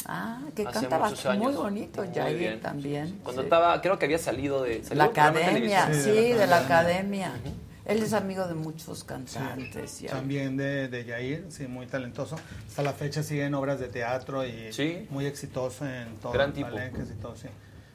Ah, 0.06 0.38
que 0.54 0.62
Hace 0.62 0.86
cantaba 0.88 1.10
muy 1.36 1.52
bonito, 1.52 2.02
Muy 2.04 2.14
Jair 2.14 2.38
bien. 2.38 2.60
también. 2.60 3.20
Cuando 3.24 3.42
sí. 3.42 3.46
estaba, 3.46 3.80
creo 3.82 3.98
que 3.98 4.04
había 4.06 4.18
salido 4.18 4.62
de... 4.62 4.82
salió 4.84 4.96
La 4.96 5.04
de 5.04 5.10
academia, 5.10 5.92
sí, 5.92 6.10
de 6.32 6.46
la 6.46 6.58
academia. 6.60 7.32
Él 7.88 8.02
es 8.02 8.12
amigo 8.12 8.46
de 8.46 8.54
muchos 8.54 9.02
cantantes. 9.02 10.02
y- 10.02 10.06
También 10.06 10.56
de, 10.56 10.88
de 10.88 11.04
Yair, 11.06 11.46
sí, 11.48 11.66
muy 11.66 11.86
talentoso. 11.86 12.36
Hasta 12.68 12.82
la 12.82 12.92
fecha 12.92 13.22
sigue 13.22 13.44
en 13.44 13.54
obras 13.54 13.80
de 13.80 13.88
teatro 13.88 14.46
y 14.46 14.72
Sí. 14.72 15.06
muy 15.10 15.26
exitoso 15.26 15.86
en 15.86 16.16
todo. 16.18 16.32
Gran 16.32 16.52
tipo. 16.52 16.68
palenques 16.68 17.08
y 17.10 17.14
todo, 17.20 17.34
sí. 17.34 17.48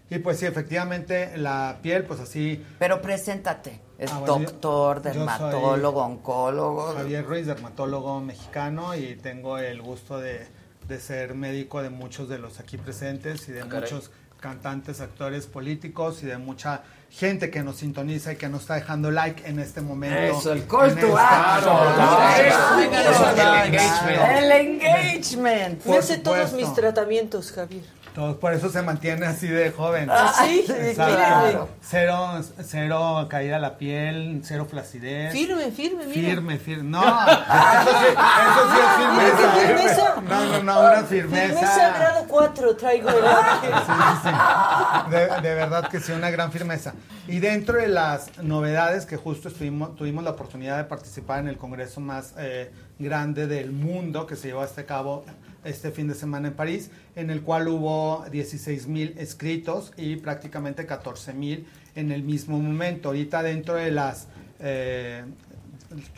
Y 0.10 0.20
pues 0.20 0.40
sí, 0.40 0.46
efectivamente, 0.46 1.38
la 1.38 1.78
piel, 1.82 2.04
pues 2.06 2.20
así... 2.20 2.64
Pero 2.80 3.02
preséntate. 3.02 3.80
Es 3.98 4.12
Ah, 4.12 4.20
bueno, 4.20 4.40
doctor, 4.40 4.98
yo 4.98 5.04
soy 5.04 5.14
dermatólogo, 5.14 6.02
oncólogo. 6.04 6.94
Javier 6.96 7.26
Ruiz, 7.26 7.46
dermatólogo 7.48 8.20
mexicano, 8.20 8.96
y 8.96 9.16
tengo 9.16 9.58
el 9.60 9.82
gusto 9.82 10.20
de, 10.20 10.46
de 10.88 11.00
ser 11.00 11.36
médico 11.36 11.82
de 11.82 11.90
muchos 11.90 12.28
de 12.30 12.38
los 12.40 12.60
aquí 12.60 12.78
presentes 12.78 13.48
y 13.48 13.54
de 13.54 13.62
Ah, 13.62 13.66
muchos 13.72 14.12
cantantes, 14.40 15.00
actores, 15.02 15.46
políticos 15.48 16.22
y 16.22 16.26
de 16.26 16.38
mucha 16.38 16.82
gente 17.14 17.52
que 17.52 17.62
nos 17.62 17.78
sintoniza 17.78 18.34
y 18.34 18.36
que 18.38 18.50
nos 18.50 18.62
está 18.62 18.76
dejando 18.76 19.12
like 19.12 19.48
en 19.48 19.60
este 19.60 19.82
momento. 19.82 20.40
Eso, 20.40 20.52
el 20.52 20.66
call 20.66 20.96
to 21.00 21.16
action. 21.18 21.76
Claro, 21.96 22.30
Eso, 22.44 23.36
claro, 23.36 23.64
el 23.66 23.72
claro. 23.72 24.38
El 24.40 24.52
engagement. 24.52 25.86
Me 25.86 25.98
hace 25.98 26.18
todos 26.18 26.54
mis 26.54 26.74
tratamientos, 26.74 27.52
Javier. 27.52 27.84
Todo- 28.14 28.40
por 28.40 28.54
eso 28.54 28.70
se 28.70 28.82
mantiene 28.82 29.26
así 29.26 29.48
de 29.48 29.72
joven. 29.72 30.08
¿Ah, 30.12 30.32
sí? 30.44 30.66
Claro. 30.94 31.68
Cero, 31.82 32.42
cero 32.64 33.28
caída 33.30 33.56
a 33.56 33.60
la 33.60 33.78
piel, 33.78 34.42
cero 34.44 34.68
flacidez. 34.70 35.32
Firme, 35.34 35.72
firme, 35.72 36.06
mira. 36.06 36.30
Firme, 36.30 36.60
firme. 36.60 36.84
No, 36.92 37.02
eso 37.02 37.92
sí, 37.92 38.06
eso 38.14 38.74
sí 38.74 38.80
es 38.80 39.06
firmeza. 39.06 39.54
¿Qué 39.54 39.68
firmeza? 39.68 40.16
No, 40.30 40.46
no, 40.46 40.64
no, 40.64 40.80
una 40.82 41.04
firmeza. 41.04 41.48
Firmeza 41.48 41.90
grado 41.98 42.26
4 42.28 42.76
traigo 42.76 43.10
el 43.10 43.16
Sí, 43.62 43.68
sí, 43.86 43.94
sí. 44.24 45.12
De, 45.12 45.42
de 45.50 45.56
verdad 45.56 45.88
que 45.90 46.00
sí, 46.00 46.12
una 46.12 46.30
gran 46.30 46.52
firmeza. 46.52 46.94
Y 47.28 47.40
dentro 47.40 47.76
de 47.80 47.88
las 47.88 48.38
novedades 48.44 49.06
que 49.06 49.18
justo 49.18 49.48
estuvimos, 49.48 49.96
tuvimos 49.96 50.24
la 50.24 50.32
oportunidad 50.32 50.78
de 50.78 50.84
participar 50.84 51.40
en 51.40 51.48
el 51.48 51.58
congreso 51.58 52.00
más 52.00 52.34
eh, 52.38 52.72
grande 53.00 53.48
del 53.48 53.72
mundo 53.72 54.28
que 54.28 54.36
se 54.36 54.50
llevó 54.50 54.62
a 54.62 54.66
este 54.66 54.86
cabo 54.86 55.26
este 55.64 55.92
fin 55.92 56.08
de 56.08 56.16
semana 56.16 56.50
en 56.50 56.54
París, 56.54 56.92
en 57.16 57.30
el 57.30 57.42
cual 57.42 57.68
hubo 57.68 58.26
16 58.32 58.88
mil 58.88 59.16
escritos 59.18 59.94
y 59.98 60.18
prácticamente 60.18 60.86
14 60.86 61.34
mil 61.34 61.68
en 61.96 62.12
el 62.12 62.24
mismo 62.24 62.60
momento. 62.60 63.10
Ahorita 63.10 63.44
dentro 63.44 63.76
de 63.76 63.92
las 63.92 64.28
eh, 64.60 65.24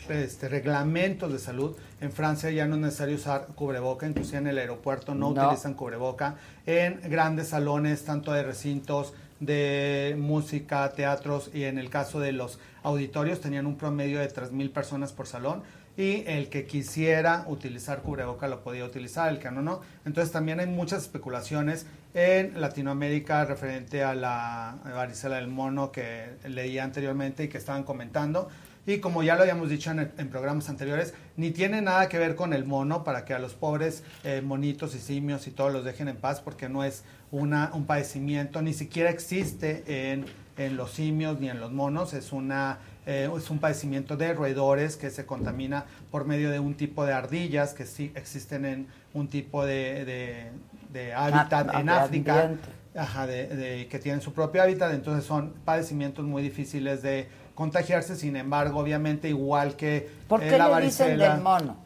este, 0.08 0.48
reglamentos 0.48 1.32
de 1.32 1.38
salud. 1.38 1.76
En 2.00 2.12
Francia 2.12 2.50
ya 2.50 2.66
no 2.66 2.76
es 2.76 2.80
necesario 2.80 3.16
usar 3.16 3.48
cubreboca, 3.54 4.06
inclusive 4.06 4.38
en 4.38 4.46
el 4.46 4.58
aeropuerto 4.58 5.14
no, 5.14 5.32
No. 5.32 5.42
utilizan 5.42 5.74
cubreboca. 5.74 6.36
En 6.64 7.00
grandes 7.10 7.48
salones, 7.48 8.04
tanto 8.04 8.32
de 8.32 8.42
recintos 8.42 9.14
de 9.40 10.16
música, 10.18 10.90
teatros 10.92 11.50
y 11.52 11.64
en 11.64 11.78
el 11.78 11.90
caso 11.90 12.20
de 12.20 12.32
los 12.32 12.58
auditorios 12.82 13.40
tenían 13.40 13.66
un 13.66 13.76
promedio 13.76 14.20
de 14.20 14.28
3.000 14.32 14.72
personas 14.72 15.12
por 15.12 15.26
salón. 15.26 15.62
Y 15.96 16.24
el 16.26 16.48
que 16.48 16.66
quisiera 16.66 17.44
utilizar 17.48 18.02
cubreboca 18.02 18.48
lo 18.48 18.62
podía 18.62 18.84
utilizar, 18.84 19.30
el 19.32 19.38
que 19.38 19.50
no, 19.50 19.62
no. 19.62 19.80
Entonces 20.04 20.32
también 20.32 20.60
hay 20.60 20.66
muchas 20.66 21.02
especulaciones 21.02 21.86
en 22.12 22.60
Latinoamérica 22.60 23.44
referente 23.44 24.04
a 24.04 24.14
la 24.14 24.76
varicela 24.84 25.36
del 25.36 25.48
mono 25.48 25.92
que 25.92 26.36
leía 26.48 26.84
anteriormente 26.84 27.44
y 27.44 27.48
que 27.48 27.58
estaban 27.58 27.84
comentando. 27.84 28.48
Y 28.86 28.98
como 28.98 29.24
ya 29.24 29.34
lo 29.34 29.42
habíamos 29.42 29.68
dicho 29.68 29.90
en, 29.90 30.12
en 30.16 30.28
programas 30.28 30.68
anteriores, 30.68 31.12
ni 31.36 31.50
tiene 31.50 31.82
nada 31.82 32.08
que 32.08 32.18
ver 32.18 32.36
con 32.36 32.52
el 32.52 32.64
mono 32.64 33.02
para 33.02 33.24
que 33.24 33.34
a 33.34 33.38
los 33.40 33.54
pobres 33.54 34.04
eh, 34.22 34.42
monitos 34.44 34.94
y 34.94 34.98
simios 34.98 35.48
y 35.48 35.50
todos 35.50 35.72
los 35.72 35.84
dejen 35.84 36.08
en 36.08 36.16
paz 36.16 36.40
porque 36.40 36.68
no 36.68 36.84
es 36.84 37.02
una, 37.32 37.70
un 37.74 37.86
padecimiento, 37.86 38.62
ni 38.62 38.72
siquiera 38.72 39.10
existe 39.10 40.12
en, 40.12 40.26
en 40.56 40.76
los 40.76 40.92
simios 40.92 41.40
ni 41.40 41.48
en 41.48 41.58
los 41.58 41.72
monos, 41.72 42.14
es 42.14 42.30
una 42.32 42.78
eh, 43.06 43.30
es 43.36 43.50
un 43.50 43.58
padecimiento 43.58 44.16
de 44.16 44.34
roedores 44.34 44.96
que 44.96 45.10
se 45.10 45.24
contamina 45.24 45.84
por 46.10 46.24
medio 46.26 46.50
de 46.50 46.58
un 46.60 46.74
tipo 46.74 47.04
de 47.06 47.12
ardillas 47.12 47.72
que 47.72 47.86
sí 47.86 48.12
existen 48.14 48.64
en 48.64 48.86
un 49.14 49.28
tipo 49.28 49.64
de, 49.64 50.04
de- 50.04 50.50
de 50.92 51.14
hábitat 51.14 51.68
Ah, 51.72 51.80
en 51.80 51.88
África. 51.88 52.50
Ajá, 52.96 53.26
de, 53.26 53.86
que 53.90 53.98
tienen 53.98 54.22
su 54.22 54.32
propio 54.32 54.62
hábitat, 54.62 54.92
entonces 54.94 55.24
son 55.24 55.52
padecimientos 55.66 56.24
muy 56.24 56.42
difíciles 56.42 57.02
de 57.02 57.28
contagiarse, 57.54 58.16
sin 58.16 58.36
embargo, 58.36 58.78
obviamente 58.80 59.28
igual 59.28 59.76
que 59.76 60.08
¿Por 60.26 60.42
eh, 60.42 60.48
qué 60.48 60.58
la 60.58 60.68
le 60.80 60.86
dicen 60.86 61.18
varicela- 61.18 61.34
del 61.34 61.42
mono? 61.42 61.76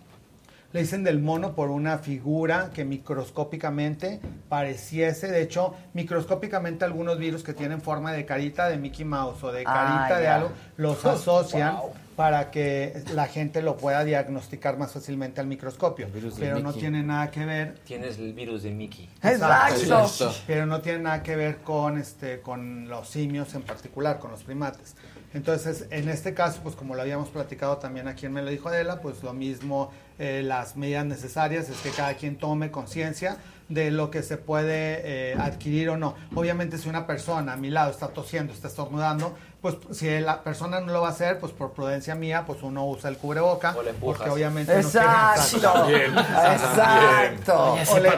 Le 0.72 0.80
dicen 0.80 1.02
del 1.02 1.18
mono 1.20 1.54
por 1.54 1.70
una 1.70 1.98
figura 1.98 2.70
que 2.72 2.84
microscópicamente 2.84 4.20
pareciese, 4.48 5.28
de 5.28 5.42
hecho, 5.42 5.74
microscópicamente 5.94 6.84
algunos 6.84 7.18
virus 7.18 7.42
que 7.42 7.54
tienen 7.54 7.80
forma 7.80 8.12
de 8.12 8.24
carita 8.24 8.68
de 8.68 8.76
Mickey 8.76 9.04
Mouse 9.04 9.42
o 9.42 9.52
de 9.52 9.64
Ah, 9.66 10.06
carita 10.06 10.20
de 10.20 10.28
algo, 10.28 10.52
los 10.76 11.04
asocian 11.04 11.76
para 12.16 12.50
que 12.50 13.02
la 13.14 13.26
gente 13.28 13.62
lo 13.62 13.78
pueda 13.78 14.04
diagnosticar 14.04 14.76
más 14.76 14.92
fácilmente 14.92 15.40
al 15.40 15.46
microscopio. 15.46 16.06
Pero 16.38 16.60
no 16.60 16.68
Mickey. 16.68 16.80
tiene 16.80 17.02
nada 17.02 17.30
que 17.30 17.46
ver 17.46 17.78
Tienes 17.84 18.18
el 18.18 18.34
virus 18.34 18.62
de 18.62 18.70
Mickey. 18.72 19.08
Exacto. 19.22 20.30
Pero 20.46 20.66
no 20.66 20.82
tiene 20.82 20.98
nada 20.98 21.22
que 21.22 21.34
ver 21.34 21.58
con 21.58 21.98
este 21.98 22.40
con 22.40 22.88
los 22.88 23.08
simios 23.08 23.54
en 23.54 23.62
particular, 23.62 24.18
con 24.18 24.30
los 24.30 24.42
primates. 24.42 24.96
Entonces, 25.32 25.86
en 25.90 26.08
este 26.08 26.34
caso, 26.34 26.60
pues 26.62 26.74
como 26.74 26.94
lo 26.94 27.02
habíamos 27.02 27.28
platicado 27.28 27.78
también 27.78 28.08
aquí 28.08 28.26
en 28.26 28.32
Me 28.32 28.42
lo 28.42 28.50
dijo 28.50 28.68
Adela, 28.68 29.00
pues 29.00 29.22
lo 29.22 29.32
mismo, 29.32 29.92
eh, 30.18 30.42
las 30.44 30.76
medidas 30.76 31.06
necesarias 31.06 31.68
es 31.68 31.78
que 31.78 31.90
cada 31.90 32.14
quien 32.14 32.36
tome 32.36 32.70
conciencia 32.70 33.36
de 33.68 33.92
lo 33.92 34.10
que 34.10 34.24
se 34.24 34.36
puede 34.36 35.00
eh, 35.04 35.34
adquirir 35.38 35.90
o 35.90 35.96
no. 35.96 36.16
Obviamente, 36.34 36.78
si 36.78 36.88
una 36.88 37.06
persona 37.06 37.52
a 37.52 37.56
mi 37.56 37.70
lado 37.70 37.92
está 37.92 38.08
tosiendo, 38.08 38.52
está 38.52 38.66
estornudando, 38.66 39.36
pues 39.60 39.76
si 39.92 40.20
la 40.20 40.42
persona 40.42 40.80
no 40.80 40.90
lo 40.92 41.02
va 41.02 41.08
a 41.08 41.10
hacer, 41.10 41.38
pues 41.38 41.52
por 41.52 41.72
prudencia 41.72 42.14
mía, 42.14 42.44
pues 42.46 42.62
uno 42.62 42.86
usa 42.86 43.10
el 43.10 43.18
cubreboca, 43.18 43.74
porque 44.00 44.30
obviamente 44.30 44.72
no 44.74 44.88
quiere- 44.88 45.06
Exacto. 45.06 45.72
También, 45.72 46.14
Exacto. 46.18 47.74
O 47.90 47.98
le, 47.98 48.08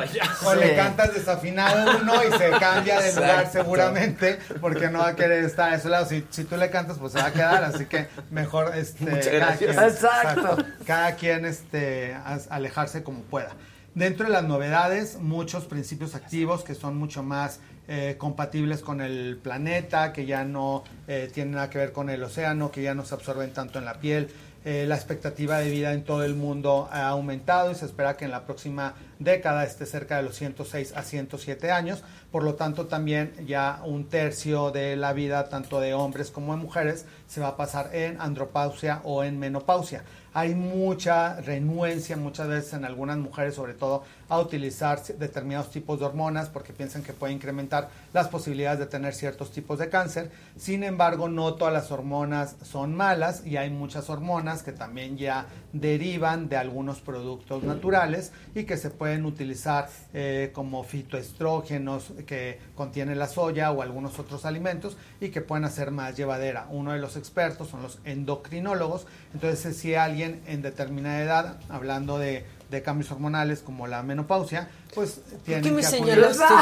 o 0.45 0.55
le 0.55 0.69
Sí. 0.71 0.77
cantas 0.77 1.15
desafinado 1.15 1.99
uno 2.01 2.15
y 2.25 2.33
se 2.39 2.51
cambia 2.51 3.01
de 3.01 3.13
lugar 3.15 3.31
Exacto. 3.31 3.53
seguramente 3.53 4.39
porque 4.61 4.89
no 4.89 5.01
va 5.01 5.09
a 5.09 5.17
querer 5.17 5.45
estar 5.45 5.73
a 5.73 5.77
ese 5.77 5.89
lado. 5.89 6.07
Si, 6.07 6.25
si 6.31 6.45
tú 6.45 6.57
le 6.57 6.71
cantas, 6.71 6.99
pues 6.99 7.13
se 7.13 7.19
va 7.19 7.27
a 7.27 7.33
quedar, 7.33 7.65
así 7.65 7.87
que 7.87 8.09
mejor 8.31 8.77
este, 8.77 9.05
Muchas 9.05 9.29
cada 9.29 9.57
quien, 9.57 9.71
Exacto. 9.71 10.57
cada 10.87 11.13
quien 11.17 11.45
este, 11.45 12.17
alejarse 12.51 13.03
como 13.03 13.21
pueda. 13.23 13.51
Dentro 13.95 14.27
de 14.27 14.33
las 14.33 14.45
novedades, 14.45 15.19
muchos 15.19 15.65
principios 15.65 16.15
activos 16.15 16.63
que 16.63 16.75
son 16.75 16.97
mucho 16.97 17.23
más 17.23 17.61
eh, 17.95 18.17
compatibles 18.17 18.81
con 18.81 19.03
el 19.03 19.37
planeta, 19.37 20.15
que 20.15 20.25
ya 20.25 20.47
no 20.47 20.83
eh, 21.07 21.31
tienen 21.31 21.57
nada 21.57 21.69
que 21.69 21.77
ver 21.77 21.93
con 21.93 22.09
el 22.09 22.23
océano, 22.23 22.71
que 22.71 22.83
ya 22.83 22.95
no 22.95 23.05
se 23.05 23.15
absorben 23.15 23.53
tanto 23.53 23.79
en 23.79 23.85
la 23.85 24.01
piel. 24.01 24.31
Eh, 24.65 24.87
la 24.89 24.95
expectativa 24.95 25.59
de 25.59 25.69
vida 25.69 25.93
en 25.93 26.03
todo 26.03 26.25
el 26.25 26.35
mundo 26.35 26.89
ha 26.91 27.09
aumentado 27.09 27.71
y 27.71 27.75
se 27.75 27.85
espera 27.85 28.17
que 28.17 28.25
en 28.25 28.31
la 28.31 28.47
próxima 28.47 28.95
década 29.19 29.65
esté 29.65 29.85
cerca 29.85 30.17
de 30.17 30.23
los 30.23 30.37
106 30.37 30.95
a 30.97 31.03
107 31.03 31.71
años. 31.71 32.03
Por 32.31 32.45
lo 32.45 32.55
tanto, 32.55 32.87
también 32.87 33.35
ya 33.45 33.83
un 33.85 34.09
tercio 34.09 34.71
de 34.71 34.97
la 34.97 35.13
vida, 35.13 35.51
tanto 35.51 35.79
de 35.79 35.93
hombres 35.93 36.31
como 36.31 36.57
de 36.57 36.63
mujeres, 36.63 37.05
se 37.27 37.43
va 37.43 37.49
a 37.49 37.57
pasar 37.59 37.95
en 37.95 38.19
andropausia 38.23 39.03
o 39.05 39.23
en 39.23 39.39
menopausia. 39.39 40.05
Hay 40.33 40.55
mucha 40.55 41.41
renuencia 41.43 42.17
muchas 42.17 42.49
veces 42.49 42.73
en 42.73 42.87
algunas 42.87 43.19
mujeres, 43.19 43.55
sobre 43.55 43.75
todo, 43.75 44.05
a 44.33 44.41
utilizar 44.41 45.03
determinados 45.19 45.71
tipos 45.71 46.01
de 46.01 46.07
hormonas 46.07 46.49
porque 46.49 46.73
piensan 46.73 47.03
que 47.03 47.13
puede 47.13 47.35
incrementar 47.35 47.91
las 48.15 48.29
posibilidades 48.29 48.79
de 48.79 48.87
tener 48.87 49.13
ciertos 49.13 49.51
tipos 49.51 49.79
de 49.79 49.91
cáncer. 49.91 50.31
Sin 50.57 50.85
embargo, 50.85 51.29
no 51.29 51.53
todas 51.53 51.75
las 51.75 51.91
hormonas 51.91 52.57
son 52.63 52.97
malas 52.97 53.47
y 53.47 53.59
hay 53.59 53.69
muchas 53.69 54.09
hormonas 54.09 54.63
que 54.63 54.73
también 54.73 55.19
ya 55.19 55.49
derivan 55.75 56.49
de 56.49 56.57
algunos 56.57 57.03
productos 57.03 57.63
naturales 57.63 58.33
y 58.55 58.65
que 58.65 58.79
se 58.79 58.89
pueden 58.89 59.27
utilizar 59.27 59.91
eh, 60.15 60.51
como 60.55 60.83
fitoestrógenos 60.83 62.15
que 62.27 62.59
contiene 62.75 63.15
la 63.15 63.27
soya 63.27 63.71
o 63.71 63.83
algunos 63.83 64.19
otros 64.19 64.47
alimentos 64.47 64.97
y 65.21 65.29
que 65.29 65.43
pueden 65.43 65.67
hacer 65.67 65.91
más 65.91 66.17
llevadera. 66.17 66.69
Uno 66.71 66.93
de 66.93 66.99
los 67.01 67.19
expertos 67.19 67.69
son 67.69 67.83
los 67.83 67.99
endocrinólogos. 68.07 69.07
Entonces, 69.35 69.77
si 69.77 69.95
alguien 69.95 70.41
en 70.47 70.63
determinada 70.63 71.21
edad, 71.21 71.61
hablando 71.69 72.17
de, 72.17 72.47
de 72.73 72.83
cambios 72.83 73.13
hormonales 73.13 73.61
como 73.61 73.87
la 73.87 74.03
menopausia, 74.03 74.69
pues 74.95 75.21
tiene 75.45 75.63
qué 75.63 75.71
me 75.71 75.81
que 75.83 75.87
acudir- 75.87 75.91
señalaste? 76.01 76.45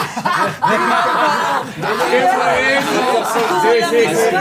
Sí, 3.30 3.38
sí, 3.90 3.96
sí. 4.10 4.36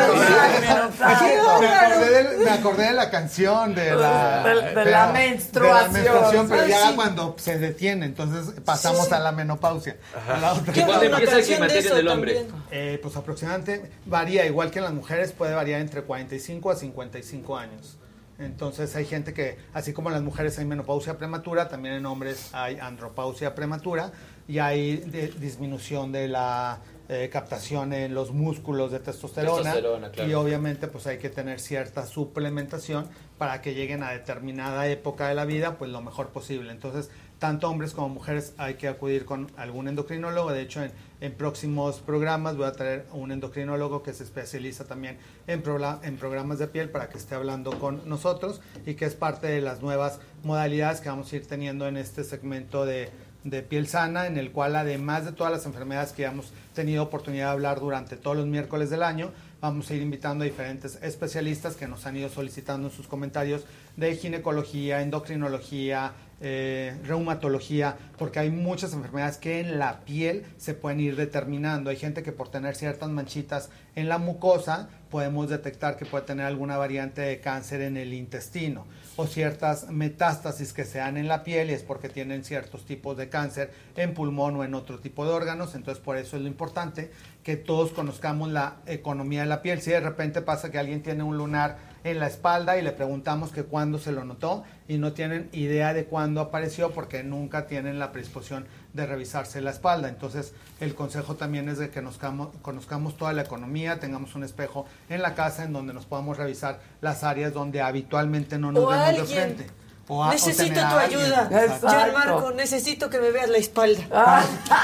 ¡Qué 1.19 1.39
Me 1.59 1.67
acordé, 1.67 2.23
de, 2.23 2.37
me 2.43 2.49
acordé 2.51 2.83
de 2.85 2.93
la 2.93 3.09
canción 3.09 3.75
de 3.75 3.95
la, 3.95 4.43
De- 4.43 4.75
de 4.83 4.91
la 4.91 5.07
menstruación. 5.11 5.93
de 5.93 6.03
la 6.03 6.11
menstruación, 6.13 6.49
pero 6.49 6.61
Ay, 6.63 6.69
ya 6.69 6.89
sí. 6.89 6.95
cuando 6.95 7.35
se 7.37 7.59
detiene, 7.59 8.05
entonces 8.05 8.53
pasamos 8.65 9.07
Sí. 9.07 9.13
a 9.13 9.19
la 9.19 9.31
menopausia. 9.31 9.97
Ajá. 10.15 10.35
A 10.35 10.39
la 10.39 10.53
otra. 10.53 10.73
¿Y 10.75 10.81
cuándo 10.81 11.05
empieza 11.05 11.37
el 11.37 11.45
climaterio 11.45 11.95
del 11.95 12.07
hombre? 12.07 12.45
Eh, 12.71 12.99
pues 13.01 13.15
aproximadamente 13.15 13.91
varía, 14.05 14.45
igual 14.45 14.71
que 14.71 14.79
en 14.79 14.85
las 14.85 14.93
mujeres, 14.93 15.31
puede 15.31 15.53
variar 15.53 15.81
entre 15.81 16.01
45 16.03 16.71
a 16.71 16.75
55 16.75 17.57
años. 17.57 17.97
Entonces 18.39 18.95
hay 18.95 19.05
gente 19.05 19.33
que, 19.33 19.57
así 19.73 19.91
como 19.93 20.09
en 20.09 20.13
las 20.13 20.23
mujeres 20.23 20.57
hay 20.59 20.65
menopausia 20.65 21.17
prematura, 21.17 21.67
también 21.67 21.95
en 21.95 22.05
hombres 22.05 22.49
hay 22.53 22.79
andropausia 22.79 23.53
prematura 23.53 24.11
y 24.47 24.59
hay 24.59 24.97
de- 24.97 25.27
disminución 25.27 26.11
de 26.11 26.27
la 26.29 26.79
eh, 27.09 27.29
captación 27.31 27.91
en 27.91 28.13
los 28.13 28.31
músculos 28.31 28.91
de 28.91 28.99
testosterona, 28.99 29.55
Testosterona, 29.73 30.11
claro. 30.11 30.29
y 30.29 30.33
obviamente 30.35 30.87
pues 30.87 31.07
hay 31.07 31.17
que 31.17 31.29
tener 31.29 31.59
cierta 31.59 32.05
suplementación 32.05 33.07
para 33.37 33.61
que 33.61 33.73
lleguen 33.73 34.03
a 34.03 34.11
determinada 34.11 34.87
época 34.87 35.27
de 35.27 35.33
la 35.35 35.45
vida 35.45 35.77
pues 35.77 35.89
lo 35.91 36.01
mejor 36.01 36.29
posible. 36.29 36.71
Entonces 36.71 37.09
tanto 37.39 37.69
hombres 37.69 37.93
como 37.93 38.09
mujeres 38.09 38.53
hay 38.57 38.75
que 38.75 38.87
acudir 38.87 39.25
con 39.25 39.49
algún 39.57 39.87
endocrinólogo. 39.87 40.51
De 40.51 40.61
hecho, 40.61 40.81
en, 40.83 41.31
próximos 41.33 41.99
programas 41.99 42.55
voy 42.57 42.65
a 42.67 42.73
traer 42.73 43.05
un 43.13 43.31
endocrinólogo 43.31 44.03
que 44.03 44.13
se 44.13 44.23
especializa 44.23 44.85
también 44.85 45.17
en, 45.47 45.63
prola- 45.63 45.99
en 46.03 46.17
programas 46.17 46.59
de 46.59 46.67
piel 46.67 46.89
para 46.89 47.09
que 47.09 47.17
esté 47.17 47.35
hablando 47.35 47.71
con 47.79 48.07
nosotros 48.07 48.61
y 48.85 48.93
que 48.95 49.05
es 49.05 49.15
parte 49.15 49.47
de 49.47 49.61
las 49.61 49.81
nuevas 49.81 50.19
modalidades 50.43 51.01
que 51.01 51.09
vamos 51.09 51.31
a 51.31 51.35
ir 51.37 51.47
teniendo 51.47 51.87
en 51.87 51.97
este 51.97 52.23
segmento 52.23 52.85
de, 52.85 53.09
de 53.43 53.61
piel 53.63 53.87
sana, 53.87 54.27
en 54.27 54.37
el 54.37 54.51
cual 54.51 54.75
además 54.75 55.25
de 55.25 55.31
todas 55.31 55.51
las 55.51 55.65
enfermedades 55.65 56.11
que 56.11 56.25
hemos 56.25 56.51
tenido 56.73 57.03
oportunidad 57.03 57.47
de 57.47 57.51
hablar 57.51 57.79
durante 57.79 58.15
todos 58.17 58.37
los 58.37 58.45
miércoles 58.47 58.89
del 58.89 59.03
año, 59.03 59.31
vamos 59.61 59.89
a 59.89 59.95
ir 59.95 60.01
invitando 60.01 60.43
a 60.43 60.45
diferentes 60.45 60.99
especialistas 61.01 61.75
que 61.75 61.87
nos 61.87 62.05
han 62.05 62.15
ido 62.15 62.29
solicitando 62.29 62.87
en 62.87 62.93
sus 62.93 63.07
comentarios 63.07 63.65
de 63.97 64.15
ginecología, 64.15 65.01
endocrinología, 65.01 66.13
eh, 66.41 66.97
reumatología, 67.03 67.97
porque 68.17 68.39
hay 68.39 68.49
muchas 68.49 68.93
enfermedades 68.93 69.37
que 69.37 69.59
en 69.59 69.77
la 69.77 69.99
piel 70.01 70.45
se 70.57 70.73
pueden 70.73 70.99
ir 70.99 71.15
determinando. 71.15 71.89
Hay 71.89 71.97
gente 71.97 72.23
que 72.23 72.31
por 72.31 72.49
tener 72.49 72.75
ciertas 72.75 73.09
manchitas 73.09 73.69
en 73.95 74.07
la 74.07 74.17
mucosa 74.17 74.89
podemos 75.09 75.49
detectar 75.49 75.97
que 75.97 76.05
puede 76.05 76.25
tener 76.25 76.45
alguna 76.45 76.77
variante 76.77 77.21
de 77.21 77.41
cáncer 77.41 77.81
en 77.81 77.97
el 77.97 78.13
intestino 78.13 78.85
o 79.15 79.27
ciertas 79.27 79.89
metástasis 79.89 80.71
que 80.71 80.85
se 80.85 80.99
dan 80.99 81.17
en 81.17 81.27
la 81.27 81.43
piel 81.43 81.71
y 81.71 81.73
es 81.73 81.83
porque 81.83 82.07
tienen 82.07 82.45
ciertos 82.45 82.85
tipos 82.85 83.17
de 83.17 83.27
cáncer 83.27 83.73
en 83.97 84.13
pulmón 84.13 84.55
o 84.55 84.63
en 84.63 84.75
otro 84.75 84.99
tipo 84.99 85.25
de 85.25 85.31
órganos. 85.31 85.75
Entonces, 85.75 86.01
por 86.01 86.15
eso 86.15 86.37
es 86.37 86.43
lo 86.43 86.47
importante 86.47 87.11
que 87.43 87.57
todos 87.57 87.91
conozcamos 87.91 88.49
la 88.49 88.77
economía 88.85 89.41
de 89.41 89.47
la 89.47 89.61
piel. 89.61 89.81
Si 89.81 89.91
de 89.91 89.99
repente 89.99 90.41
pasa 90.41 90.71
que 90.71 90.79
alguien 90.79 91.03
tiene 91.03 91.23
un 91.23 91.35
lunar 91.35 91.88
en 92.03 92.19
la 92.19 92.27
espalda 92.27 92.77
y 92.77 92.81
le 92.81 92.91
preguntamos 92.91 93.51
que 93.51 93.63
cuándo 93.63 93.99
se 93.99 94.11
lo 94.11 94.23
notó 94.23 94.63
y 94.87 94.97
no 94.97 95.13
tienen 95.13 95.49
idea 95.53 95.93
de 95.93 96.05
cuándo 96.05 96.41
apareció 96.41 96.91
porque 96.91 97.23
nunca 97.23 97.67
tienen 97.67 97.99
la 97.99 98.11
predisposición 98.11 98.67
de 98.93 99.05
revisarse 99.05 99.61
la 99.61 99.71
espalda. 99.71 100.09
Entonces, 100.09 100.53
el 100.79 100.95
consejo 100.95 101.35
también 101.35 101.69
es 101.69 101.77
de 101.77 101.89
que 101.89 102.01
nos 102.01 102.17
conozcamos, 102.17 102.49
conozcamos 102.61 103.17
toda 103.17 103.33
la 103.33 103.41
economía, 103.43 103.99
tengamos 103.99 104.35
un 104.35 104.43
espejo 104.43 104.85
en 105.09 105.21
la 105.21 105.35
casa 105.35 105.63
en 105.63 105.73
donde 105.73 105.93
nos 105.93 106.05
podamos 106.05 106.37
revisar 106.37 106.79
las 107.01 107.23
áreas 107.23 107.53
donde 107.53 107.81
habitualmente 107.81 108.57
no 108.57 108.71
nos 108.71 108.83
O 108.83 108.87
vemos 108.87 109.03
de 109.05 109.09
alguien. 109.19 109.27
frente. 109.55 109.67
O 110.11 110.23
a- 110.23 110.29
o 110.29 110.31
necesito 110.31 110.73
tu 110.73 110.95
ayuda. 110.97 111.49
Exacto. 111.51 111.87
Gianmarco, 111.89 112.51
necesito 112.51 113.09
que 113.11 113.19
me 113.19 113.29
veas 113.29 113.47
la 113.49 113.57
espalda. 113.59 114.01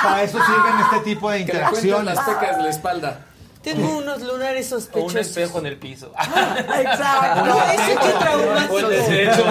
Para 0.03 0.21
eso 0.21 0.37
sirven 0.37 0.81
este 0.83 0.99
tipo 1.09 1.31
de 1.31 1.45
Que 1.45 1.53
le 1.53 1.59
cuenten 1.61 1.83
interacciones. 1.85 2.15
las 2.15 2.25
pecas 2.29 2.57
de 2.57 2.63
la 2.63 2.69
espalda. 2.69 3.25
Tengo 3.65 3.97
unos 3.97 4.21
lunares 4.21 4.71
O 4.71 4.75
un 4.75 4.81
sospechosos. 4.81 5.15
espejo 5.15 5.59
en 5.59 5.65
el 5.65 5.77
piso. 5.77 6.11
Exacto. 6.17 7.45
No, 7.45 7.61
eso 7.71 7.99
qué 8.01 8.11
traumático. 8.19 8.73
O 8.73 8.79
el 8.79 8.89
desecho. 8.89 9.45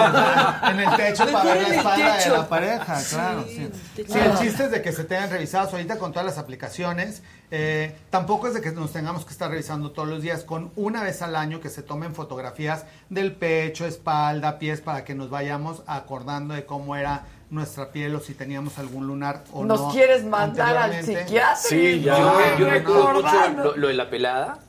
En 0.71 0.79
el 0.79 0.95
techo 0.95 1.25
para 1.31 1.43
ver 1.43 1.57
en 1.57 1.69
la 1.69 1.75
espalda 1.75 2.17
techo. 2.17 2.31
de 2.31 2.37
la 2.37 2.49
pareja, 2.49 3.03
claro. 3.09 3.43
Sí, 3.47 3.55
Sí, 3.55 3.57
en 3.57 3.63
el 3.65 3.71
techo. 3.95 4.13
Sí, 4.13 4.19
el 4.19 4.37
chiste 4.39 4.63
es 4.65 4.71
de 4.71 4.81
que 4.81 4.91
se 4.91 5.03
tengan 5.03 5.29
revisados 5.29 5.71
ahorita 5.73 5.97
con 5.99 6.11
todas 6.11 6.25
las 6.25 6.37
aplicaciones. 6.37 7.21
Eh, 7.51 7.95
tampoco 8.09 8.47
es 8.47 8.53
de 8.55 8.61
que 8.61 8.71
nos 8.71 8.91
tengamos 8.91 9.23
que 9.25 9.31
estar 9.31 9.49
revisando 9.51 9.91
todos 9.91 10.07
los 10.07 10.21
días, 10.21 10.43
con 10.43 10.71
una 10.75 11.03
vez 11.03 11.21
al 11.21 11.35
año 11.35 11.61
que 11.61 11.69
se 11.69 11.83
tomen 11.83 12.15
fotografías 12.15 12.85
del 13.09 13.33
pecho, 13.33 13.85
espalda, 13.85 14.57
pies, 14.59 14.81
para 14.81 15.03
que 15.05 15.13
nos 15.15 15.29
vayamos 15.29 15.83
acordando 15.87 16.53
de 16.53 16.65
cómo 16.65 16.95
era 16.95 17.25
nuestra 17.49 17.91
piel 17.91 18.15
o 18.15 18.19
si 18.19 18.33
teníamos 18.33 18.77
algún 18.79 19.07
lunar 19.07 19.43
o 19.53 19.63
no. 19.63 19.75
¿Nos 19.75 19.93
quieres 19.93 20.23
mandar 20.25 20.75
al 20.77 21.03
psiquiatra? 21.03 21.55
Sí, 21.55 22.01
ya. 22.01 22.17
Yo, 22.17 22.57
yo 22.59 22.67
me 22.69 22.83
cuido 22.83 23.13
mucho 23.13 23.49
lo, 23.57 23.77
lo 23.77 23.87
de 23.87 23.93
la 23.93 24.09
pelada. 24.09 24.59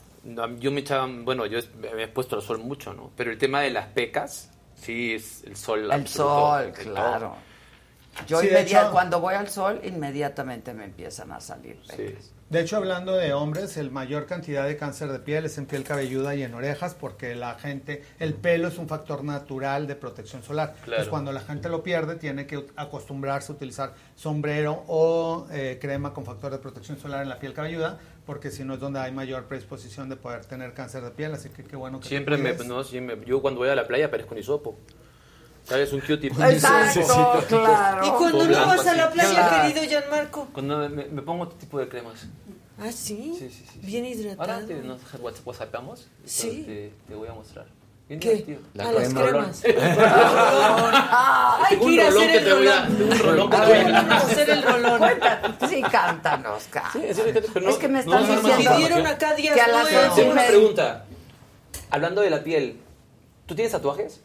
Yo 0.58 0.72
me 0.72 0.80
echaba, 0.80 1.06
bueno, 1.08 1.46
yo 1.46 1.58
me 1.78 1.88
he 2.00 2.04
expuesto 2.04 2.36
al 2.36 2.42
sol 2.42 2.58
mucho, 2.58 2.92
¿no? 2.92 3.12
Pero 3.16 3.30
el 3.30 3.38
tema 3.38 3.60
de 3.60 3.70
las 3.70 3.86
pecas, 3.86 4.50
sí, 4.74 5.14
es 5.14 5.44
el 5.44 5.56
sol. 5.56 5.84
El 5.84 5.92
absoluto, 5.92 6.40
sol, 6.40 6.72
claro. 6.72 7.36
Yo 8.26 8.40
Sí, 8.40 8.46
de 8.46 8.52
inmedia- 8.60 8.80
hecho- 8.82 8.92
cuando 8.92 9.20
voy 9.20 9.34
al 9.34 9.48
sol, 9.48 9.80
inmediatamente 9.84 10.72
me 10.74 10.84
empiezan 10.84 11.30
a 11.32 11.40
salir 11.40 11.78
pecas. 11.86 12.32
De 12.48 12.60
hecho, 12.60 12.76
hablando 12.76 13.16
de 13.16 13.32
hombres, 13.32 13.76
el 13.76 13.90
mayor 13.90 14.26
cantidad 14.26 14.64
de 14.68 14.76
cáncer 14.76 15.10
de 15.10 15.18
piel 15.18 15.46
es 15.46 15.58
en 15.58 15.66
piel 15.66 15.82
cabelluda 15.82 16.36
y 16.36 16.44
en 16.44 16.54
orejas, 16.54 16.94
porque 16.94 17.34
la 17.34 17.56
gente, 17.58 18.04
el 18.20 18.34
pelo 18.34 18.68
es 18.68 18.78
un 18.78 18.86
factor 18.86 19.24
natural 19.24 19.88
de 19.88 19.96
protección 19.96 20.44
solar. 20.44 20.74
Claro. 20.74 20.84
Entonces, 20.84 21.08
cuando 21.08 21.32
la 21.32 21.40
gente 21.40 21.68
lo 21.68 21.82
pierde, 21.82 22.14
tiene 22.14 22.46
que 22.46 22.64
acostumbrarse 22.76 23.50
a 23.50 23.56
utilizar 23.56 23.94
sombrero 24.14 24.84
o 24.86 25.48
eh, 25.50 25.78
crema 25.80 26.14
con 26.14 26.24
factor 26.24 26.52
de 26.52 26.58
protección 26.58 26.98
solar 27.00 27.24
en 27.24 27.30
la 27.30 27.40
piel 27.40 27.52
cabelluda, 27.52 27.98
porque 28.24 28.52
si 28.52 28.62
no 28.62 28.74
es 28.74 28.80
donde 28.80 29.00
hay 29.00 29.10
mayor 29.10 29.46
predisposición 29.46 30.08
de 30.08 30.14
poder 30.14 30.44
tener 30.44 30.72
cáncer 30.72 31.02
de 31.02 31.10
piel. 31.10 31.34
Así 31.34 31.48
que 31.48 31.64
qué 31.64 31.74
bueno 31.74 31.98
que 31.98 32.04
te 32.04 32.08
Siempre 32.10 32.36
me, 32.36 32.54
no, 32.64 32.84
siempre- 32.84 33.18
yo 33.26 33.42
cuando 33.42 33.58
voy 33.58 33.70
a 33.70 33.74
la 33.74 33.88
playa 33.88 34.08
parezco 34.08 34.34
un 34.34 34.40
hisopo. 34.40 34.78
¿Sabes? 35.68 35.92
Un 35.92 36.00
Q-tip. 36.00 36.32
Exacto, 36.40 37.44
claro. 37.48 38.06
Y 38.06 38.10
cuando 38.10 38.44
no 38.46 38.66
vas 38.66 38.86
a 38.86 38.94
la 38.94 39.10
playa, 39.10 39.30
Claro. 39.32 39.62
querido 39.74 39.84
Gianmarco. 40.00 40.48
Cuando 40.52 40.78
me, 40.78 40.88
me- 40.88 41.04
me 41.06 41.22
pongo 41.22 41.44
otro 41.44 41.58
tipo 41.58 41.78
de 41.78 41.88
cremas. 41.88 42.26
Ah, 42.78 42.92
¿sí? 42.92 43.34
Sí, 43.38 43.50
sí, 43.50 43.64
sí. 43.72 43.80
Bien 43.82 44.04
hidratado. 44.04 44.52
Ahora 44.52 44.66
te, 44.66 44.74
nos 44.74 45.00
whats- 45.20 45.40
whatsappamos. 45.44 46.06
Sí. 46.24 46.62
Te, 46.66 46.92
te 47.08 47.14
voy 47.14 47.26
a 47.28 47.32
mostrar. 47.32 47.66
Bien 48.08 48.20
¿Qué? 48.20 48.34
divertido. 48.36 48.60
A 48.86 48.92
las 48.92 49.08
Un 49.12 49.14
rolón. 49.16 49.32
cremas. 49.60 49.62
Ah, 50.08 51.66
Hay 51.68 51.78
que 51.78 51.84
ir 51.90 52.00
a 52.00 52.08
hacer 52.08 52.30
el 52.30 52.50
rolón. 52.50 53.02
un 53.10 53.18
rolón 53.18 53.50
que 53.50 53.56
A 53.56 53.60
te 53.60 53.66
voy 53.66 53.74
a- 53.76 53.82
ver, 53.84 53.92
vamos 53.92 54.12
a 54.12 54.16
hacer 54.18 54.50
el 54.50 54.62
rolón. 54.62 54.98
Cuéntanos, 54.98 55.56
sí, 55.70 55.82
cántanos, 55.90 56.64
ca- 56.70 56.90
Sí, 56.92 57.00
sí, 57.08 57.14
sí, 57.14 57.20
pero 57.52 57.64
no- 57.66 57.70
Es 57.70 57.76
que 57.78 57.88
me 57.88 58.04
no 58.04 58.18
están 58.18 58.22
armas 58.24 58.42
diciendo 58.44 58.70
la 58.70 58.76
Pidieron 58.76 59.06
acá 59.06 59.34
días 59.34 59.54
que 59.54 59.60
a 59.60 59.68
las 59.68 60.14
Tengo 60.14 60.30
una 60.32 60.46
pregunta. 60.46 61.04
Hablando 61.90 62.20
de 62.20 62.30
la 62.30 62.42
piel, 62.44 62.78
¿tú 63.46 63.54
tienes 63.54 63.72
tatuajes? 63.72 64.20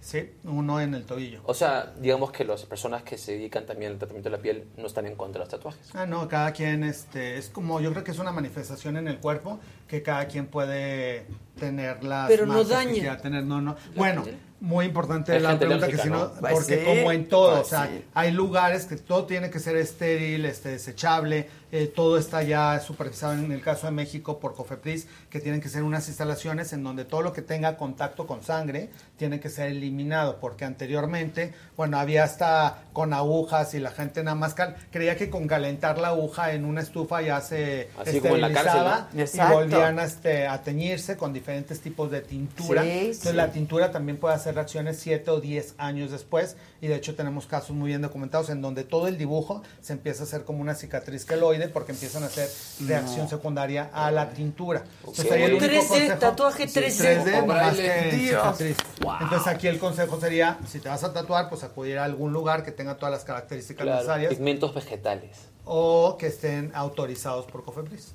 Sí, 0.00 0.30
uno 0.44 0.80
en 0.80 0.94
el 0.94 1.04
tobillo. 1.04 1.40
O 1.44 1.54
sea, 1.54 1.92
digamos 2.00 2.32
que 2.32 2.44
las 2.44 2.64
personas 2.64 3.02
que 3.02 3.18
se 3.18 3.32
dedican 3.32 3.66
también 3.66 3.92
al 3.92 3.98
tratamiento 3.98 4.30
de 4.30 4.36
la 4.36 4.42
piel 4.42 4.64
no 4.76 4.86
están 4.86 5.06
en 5.06 5.14
contra 5.14 5.40
de 5.40 5.44
los 5.44 5.48
tatuajes. 5.48 5.94
Ah, 5.94 6.06
no, 6.06 6.26
cada 6.26 6.52
quien, 6.52 6.84
este, 6.84 7.36
es 7.36 7.50
como, 7.50 7.80
yo 7.80 7.90
creo 7.92 8.02
que 8.02 8.10
es 8.10 8.18
una 8.18 8.32
manifestación 8.32 8.96
en 8.96 9.08
el 9.08 9.18
cuerpo 9.18 9.60
que 9.86 10.02
cada 10.02 10.26
quien 10.26 10.46
puede 10.46 11.26
tener 11.58 12.02
las 12.02 12.28
Pero 12.28 12.46
no 12.46 12.64
daña. 12.64 13.18
tener, 13.18 13.44
no, 13.44 13.60
no. 13.60 13.76
Bueno, 13.94 14.24
muy 14.60 14.86
importante 14.86 15.32
Hay 15.32 15.40
la 15.40 15.58
pregunta 15.58 15.88
que 15.88 15.98
si 15.98 16.08
no. 16.08 16.32
Pues 16.40 16.52
porque 16.52 16.78
sí, 16.78 16.84
como 16.84 17.12
en 17.12 17.28
todo, 17.28 17.56
pues 17.56 17.66
o 17.66 17.70
sea, 17.70 17.86
sí. 17.86 18.04
hay 18.14 18.30
lugares 18.30 18.86
que 18.86 18.96
todo 18.96 19.26
tiene 19.26 19.50
que 19.50 19.58
ser 19.58 19.76
estéril, 19.76 20.44
este, 20.44 20.70
desechable, 20.70 21.48
eh, 21.72 21.86
todo 21.86 22.18
está 22.18 22.42
ya 22.42 22.80
supervisado 22.80 23.34
en 23.34 23.52
el 23.52 23.60
caso 23.62 23.86
de 23.86 23.92
México 23.92 24.40
por 24.40 24.54
COFEPRIS, 24.54 25.06
que 25.28 25.40
tienen 25.40 25.60
que 25.60 25.68
ser 25.68 25.82
unas 25.82 26.08
instalaciones 26.08 26.72
en 26.72 26.82
donde 26.82 27.04
todo 27.04 27.22
lo 27.22 27.32
que 27.32 27.42
tenga 27.42 27.76
contacto 27.76 28.26
con 28.26 28.42
sangre 28.42 28.90
tiene 29.16 29.40
que 29.40 29.48
ser 29.50 29.68
eliminado, 29.68 30.40
porque 30.40 30.64
anteriormente, 30.64 31.52
bueno, 31.76 31.98
había 31.98 32.24
hasta 32.24 32.84
con 32.92 33.12
agujas 33.12 33.74
y 33.74 33.78
la 33.78 33.90
gente 33.90 34.22
nada 34.22 34.34
más 34.34 34.54
creía 34.90 35.16
que 35.16 35.30
con 35.30 35.46
calentar 35.46 35.98
la 35.98 36.08
aguja 36.08 36.52
en 36.52 36.64
una 36.64 36.80
estufa 36.80 37.22
ya 37.22 37.40
se 37.40 37.88
Así 37.98 38.20
como 38.20 38.34
en 38.34 38.40
la 38.40 38.52
cárcel, 38.52 38.82
esterilizaba 39.16 39.52
¿no? 39.52 39.62
y 39.62 39.70
volvían 39.70 39.98
a, 39.98 40.04
este, 40.04 40.46
a 40.46 40.62
teñirse 40.62 41.16
con 41.16 41.32
diferentes 41.32 41.80
tipos 41.80 42.10
de 42.10 42.20
tintura. 42.20 42.82
Sí, 42.82 42.88
Entonces 42.88 43.30
sí. 43.30 43.36
la 43.36 43.52
tintura 43.52 43.90
también 43.90 44.18
puede 44.18 44.34
hacer 44.34 44.54
reacciones 44.54 44.98
7 44.98 45.30
o 45.30 45.40
10 45.40 45.74
años 45.78 46.10
después 46.10 46.56
y 46.80 46.88
de 46.88 46.96
hecho 46.96 47.14
tenemos 47.14 47.46
casos 47.46 47.76
muy 47.76 47.88
bien 47.88 48.02
documentados 48.02 48.50
en 48.50 48.60
donde 48.60 48.84
todo 48.84 49.08
el 49.08 49.18
dibujo 49.18 49.62
se 49.80 49.92
empieza 49.92 50.22
a 50.22 50.26
hacer 50.26 50.44
como 50.44 50.60
una 50.60 50.74
cicatriz 50.74 51.24
queloide 51.24 51.59
porque 51.68 51.92
empiezan 51.92 52.22
a 52.22 52.26
hacer 52.26 52.48
reacción 52.86 53.28
secundaria 53.28 53.90
a 53.92 54.10
la 54.10 54.30
tintura. 54.30 54.84
Entonces, 55.00 55.30
el 55.30 55.58
3D, 55.58 55.86
consejo- 55.86 56.18
tatuaje 56.18 56.66
3D. 56.66 57.24
3D, 57.24 57.38
O 57.38 57.40
nomás 57.42 57.76
braille. 57.76 58.10
que 58.10 58.16
Dios. 58.16 58.42
cicatriz. 58.42 58.76
Entonces 59.20 59.46
aquí 59.46 59.66
el 59.68 59.78
consejo 59.78 60.20
sería, 60.20 60.58
si 60.66 60.80
te 60.80 60.88
vas 60.88 61.04
a 61.04 61.12
tatuar, 61.12 61.48
pues 61.48 61.62
acudir 61.64 61.98
a 61.98 62.04
algún 62.04 62.32
lugar 62.32 62.64
que 62.64 62.72
tenga 62.72 62.96
todas 62.96 63.12
las 63.12 63.24
características 63.24 63.82
Claro, 63.84 63.96
necesarias 63.98 64.30
pigmentos 64.34 64.74
vegetales. 64.74 65.36
o 65.64 66.16
que 66.18 66.28
estén 66.28 66.72
autorizados 66.74 67.44
por 67.46 67.64
COFEPRIS. 67.64 68.14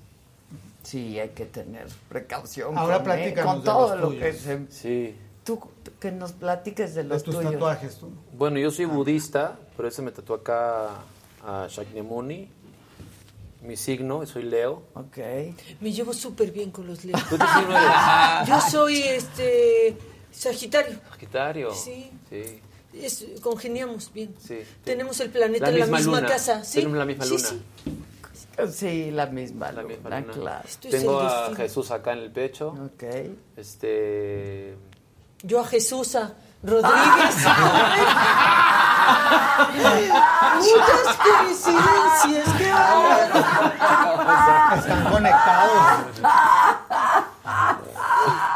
Sí, 0.83 1.19
hay 1.19 1.29
que 1.29 1.45
tener 1.45 1.87
precaución. 2.09 2.77
Ahora 2.77 2.95
con, 2.97 3.05
platícanos 3.05 3.51
con 3.53 3.59
de 3.61 3.65
todo 3.65 3.95
los 3.95 4.13
lo 4.13 4.19
que 4.19 4.33
se... 4.33 4.59
Sí. 4.69 5.15
Tú, 5.43 5.59
que 5.99 6.11
nos 6.11 6.31
platiques 6.33 6.93
de 6.95 7.03
De 7.03 7.09
los 7.09 7.23
tus 7.23 7.35
tuyos. 7.35 7.53
tatuajes 7.53 7.97
tú. 7.97 8.11
Bueno, 8.33 8.57
yo 8.59 8.71
soy 8.71 8.85
budista, 8.85 9.57
por 9.75 9.85
eso 9.85 10.01
me 10.03 10.11
tatuó 10.11 10.35
acá 10.37 10.89
a 11.45 11.67
Shakyamuni. 11.69 12.49
Mi 13.65 13.75
signo, 13.77 14.25
soy 14.25 14.43
Leo. 14.43 14.83
Ok. 14.93 15.17
Me 15.81 15.91
llevo 15.91 16.13
súper 16.13 16.51
bien 16.51 16.71
con 16.71 16.85
los 16.87 17.03
leos. 17.03 17.19
¿Tú 17.29 17.37
qué 17.37 17.45
signo 17.59 17.77
eres? 17.77 18.47
Yo 18.47 18.61
soy 18.71 19.01
este 19.03 19.97
Sagitario. 20.31 20.99
Sagitario. 21.09 21.73
Sí. 21.73 22.11
Sí. 22.29 22.59
Es- 22.93 23.25
congeniamos 23.41 24.11
bien. 24.13 24.33
sí. 24.39 24.59
Tenemos 24.83 25.19
el 25.19 25.29
planeta 25.29 25.69
en 25.69 25.79
la 25.79 25.85
misma 25.87 26.25
casa. 26.25 26.63
¿sí? 26.63 26.75
Tenemos 26.79 26.97
la 26.97 27.05
misma 27.05 27.25
Sí, 27.25 27.31
luna. 27.31 27.47
sí. 27.49 27.61
Sí, 28.71 29.11
la 29.11 29.25
misma. 29.25 29.71
La 29.71 29.81
luna, 29.81 29.95
misma 29.95 30.19
luna. 30.21 30.33
claro. 30.33 30.67
Esto 30.67 30.87
es 30.87 30.93
Tengo 30.93 31.19
a. 31.19 31.55
Jesús 31.55 31.91
acá 31.91 32.13
en 32.13 32.19
el 32.19 32.31
pecho. 32.31 32.69
Ok. 32.69 33.03
Este. 33.57 34.75
Yo 35.43 35.59
a 35.59 35.65
Jesús 35.65 36.15
a 36.15 36.35
Rodríguez. 36.63 37.35
Muchas 40.57 41.17
coincidencias 41.17 42.49
que 42.57 42.69
Están 44.79 45.03
conectados. 45.11 45.81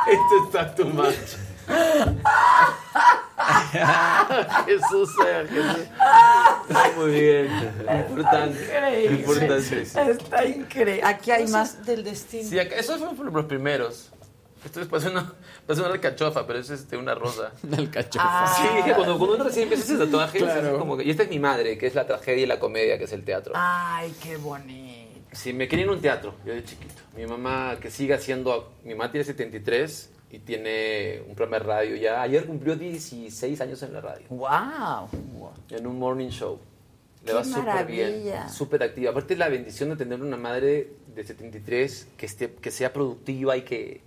Este 0.08 0.36
está 0.46 0.76
tu 0.76 0.86
macho. 0.88 1.38
Jesús 4.66 5.10
sea 5.16 5.46
Jesús. 5.48 5.86
Muy 6.98 7.12
bien. 7.12 7.48
Importante. 8.10 8.64
Increíble. 8.64 9.16
Importante. 9.20 9.82
Está 10.12 10.46
increíble. 10.46 11.02
Aquí 11.04 11.32
hay 11.32 11.48
más. 11.48 11.86
del 11.86 12.04
destino. 12.04 12.50
Sí, 12.50 12.60
acá- 12.60 12.76
esos 12.76 13.00
fueron 13.16 13.34
los 13.34 13.46
primeros. 13.46 14.10
Esto 14.66 14.82
es 14.82 14.88
parece 14.88 15.10
una, 15.10 15.34
parece 15.66 15.84
una 15.86 15.94
alcachofa, 15.94 16.46
pero 16.46 16.60
es 16.60 16.70
este, 16.70 16.98
una 16.98 17.16
rosa. 17.16 17.52
Una 17.64 17.78
alcachofa. 17.78 18.26
Ah. 18.44 18.58
Sí, 18.62 18.84
que 18.84 18.94
cuando, 18.94 19.18
cuando 19.18 19.36
uno 19.36 19.44
recién 19.46 19.64
empieza 19.64 19.84
ese 19.86 19.98
tatuaje, 19.98 20.40
Claro. 20.40 20.68
es 20.74 20.78
como 20.80 20.98
que- 20.98 21.04
y 21.06 21.10
esta 21.12 21.24
es 21.24 21.30
mi 21.30 21.40
madre, 21.40 21.78
que 21.78 21.88
es 21.88 21.96
la 21.96 22.06
tragedia 22.06 22.44
y 22.44 22.46
la 22.46 22.60
comedia, 22.60 22.98
que 22.98 23.06
es 23.06 23.14
el 23.14 23.24
teatro. 23.24 23.54
Ay, 23.56 24.14
qué 24.22 24.36
bonito. 24.38 25.08
Sí, 25.32 25.54
me 25.54 25.68
quería 25.68 25.86
en 25.86 25.92
un 25.92 26.02
teatro, 26.02 26.34
yo 26.46 26.54
de 26.54 26.64
chiquito. 26.64 27.02
Mi 27.16 27.26
mamá, 27.26 27.78
que 27.80 27.90
sigue 27.92 28.14
haciendo, 28.16 28.74
mi 28.84 28.96
mamá 28.96 29.12
tiene 29.12 29.24
73 29.26 30.10
y 30.32 30.40
tiene 30.40 31.22
un 31.28 31.36
programa 31.36 31.60
de 31.60 31.64
radio 31.72 31.96
ya. 31.96 32.22
Ayer 32.22 32.46
cumplió 32.46 32.76
16 32.76 33.62
años 33.62 33.82
en 33.84 33.94
la 33.94 34.02
radio, 34.02 34.26
Wow. 34.30 35.08
en 35.70 35.88
un 35.88 36.00
morning 36.00 36.30
show. 36.30 36.60
Le 37.22 37.28
¡Qué 37.28 37.34
va 37.34 37.44
súper 37.44 37.86
bien, 37.86 38.10
maravilla! 38.10 38.50
súper 38.50 38.84
activa. 38.84 39.12
Aparte 39.12 39.36
la 39.36 39.50
bendición 39.50 39.90
de 39.90 39.98
tener 39.98 40.22
una 40.22 40.38
madre 40.38 40.94
de 41.14 41.24
73 41.24 42.08
que, 42.18 42.26
esté, 42.26 42.52
que 42.54 42.72
sea 42.72 42.92
productiva 42.94 43.56
y 43.58 43.62
que, 43.64 44.02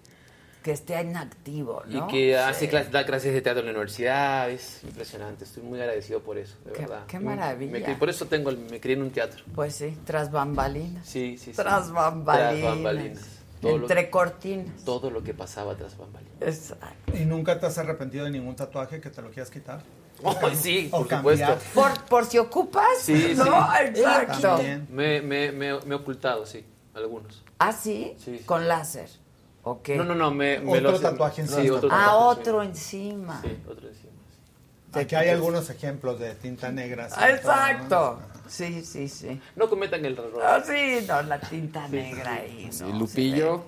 Que 0.62 0.70
esté 0.72 1.00
inactivo, 1.00 1.82
¿no? 1.86 2.06
y 2.08 2.12
que 2.12 2.38
hace 2.38 2.60
Sí. 2.60 2.68
clases, 2.68 2.92
da 2.92 3.04
clases 3.04 3.32
de 3.34 3.40
teatro 3.42 3.60
en 3.60 3.66
la 3.66 3.72
universidad. 3.72 4.48
Es 4.50 4.84
impresionante, 4.84 5.44
estoy 5.44 5.62
muy 5.64 5.80
agradecido 5.80 6.20
por 6.20 6.38
eso, 6.38 6.56
de 6.64 6.72
Qué- 6.72 6.82
verdad. 6.82 7.02
qué 7.08 7.18
maravilla. 7.18 7.88
me- 7.88 7.94
por 7.96 8.08
eso 8.08 8.26
tengo, 8.26 8.50
el- 8.50 8.58
me 8.58 8.80
crié 8.80 8.96
en 8.96 9.02
un 9.02 9.10
teatro. 9.10 9.42
Pues 9.54 9.74
sí, 9.74 9.96
tras 10.04 10.30
bambalinas. 10.30 11.04
Sí, 11.06 11.36
sí, 11.36 11.46
sí. 11.50 11.56
Tras 11.56 11.90
bambalinas. 11.90 12.60
Tras 12.60 12.74
bambalinas. 12.74 13.22
Todo 13.60 13.78
lo- 13.78 13.84
Entre 13.84 14.10
cortinas. 14.10 14.84
todo 14.84 15.10
lo 15.10 15.22
que 15.22 15.34
pasaba 15.34 15.74
tras 15.76 15.96
bambalinas. 15.96 16.34
Exacto. 16.40 17.16
¿Y 17.16 17.24
nunca 17.24 17.58
te 17.58 17.66
has 17.66 17.78
arrepentido 17.78 18.24
de 18.24 18.30
ningún 18.30 18.54
tatuaje 18.56 19.00
que 19.00 19.10
te 19.10 19.20
lo 19.22 19.30
quieras 19.30 19.50
quitar? 19.50 19.82
Oh, 20.24 20.36
sí, 20.54 20.88
o 20.92 20.98
por 20.98 21.08
cambiar. 21.08 21.58
supuesto. 21.60 21.70
Por, 21.74 22.04
por 22.04 22.24
si 22.26 22.38
ocupas. 22.38 22.86
Sí, 23.00 23.34
¿No? 23.36 23.44
sí. 23.44 23.50
Exacto. 23.86 24.40
También. 24.40 24.86
Me, 24.90 25.20
me, 25.20 25.50
me, 25.50 25.80
me 25.80 25.94
he 25.94 25.98
ocultado, 25.98 26.46
sí, 26.46 26.64
algunos. 26.94 27.42
¿Ah, 27.58 27.72
sí? 27.72 28.14
Sí. 28.24 28.40
Con 28.46 28.68
láser. 28.68 29.08
Ok. 29.64 29.90
No, 29.90 30.04
no, 30.04 30.14
no, 30.14 30.30
me, 30.32 30.58
me 30.58 30.70
Otro 30.70 30.80
lo 30.80 30.90
hacen- 30.90 31.02
tatuaje 31.02 31.42
encima. 31.42 31.62
Sí, 31.62 31.70
otro 31.70 31.88
Ah, 31.92 31.96
tatuaje 32.06 32.40
otro 32.40 32.62
encima. 32.62 33.34
encima. 33.36 33.40
Sí, 33.42 33.70
otro 33.70 33.88
encima. 33.88 34.12
Aquí 34.94 35.14
hay 35.14 35.28
algunos 35.30 35.70
ejemplos 35.70 36.18
de 36.20 36.34
tinta 36.34 36.70
negra. 36.70 37.08
Ah, 37.16 37.30
Exacto. 37.30 38.18
Sí, 38.48 38.84
sí, 38.84 39.08
sí. 39.08 39.40
No 39.56 39.70
cometan 39.70 40.04
el 40.04 40.12
error. 40.12 40.42
Ah, 40.44 40.60
sí, 40.66 41.04
no, 41.08 41.22
la 41.22 41.38
tinta 41.40 41.88
negra 41.88 42.34
ahí. 42.34 42.68
No, 42.80 42.88
Lupillo. 42.98 43.64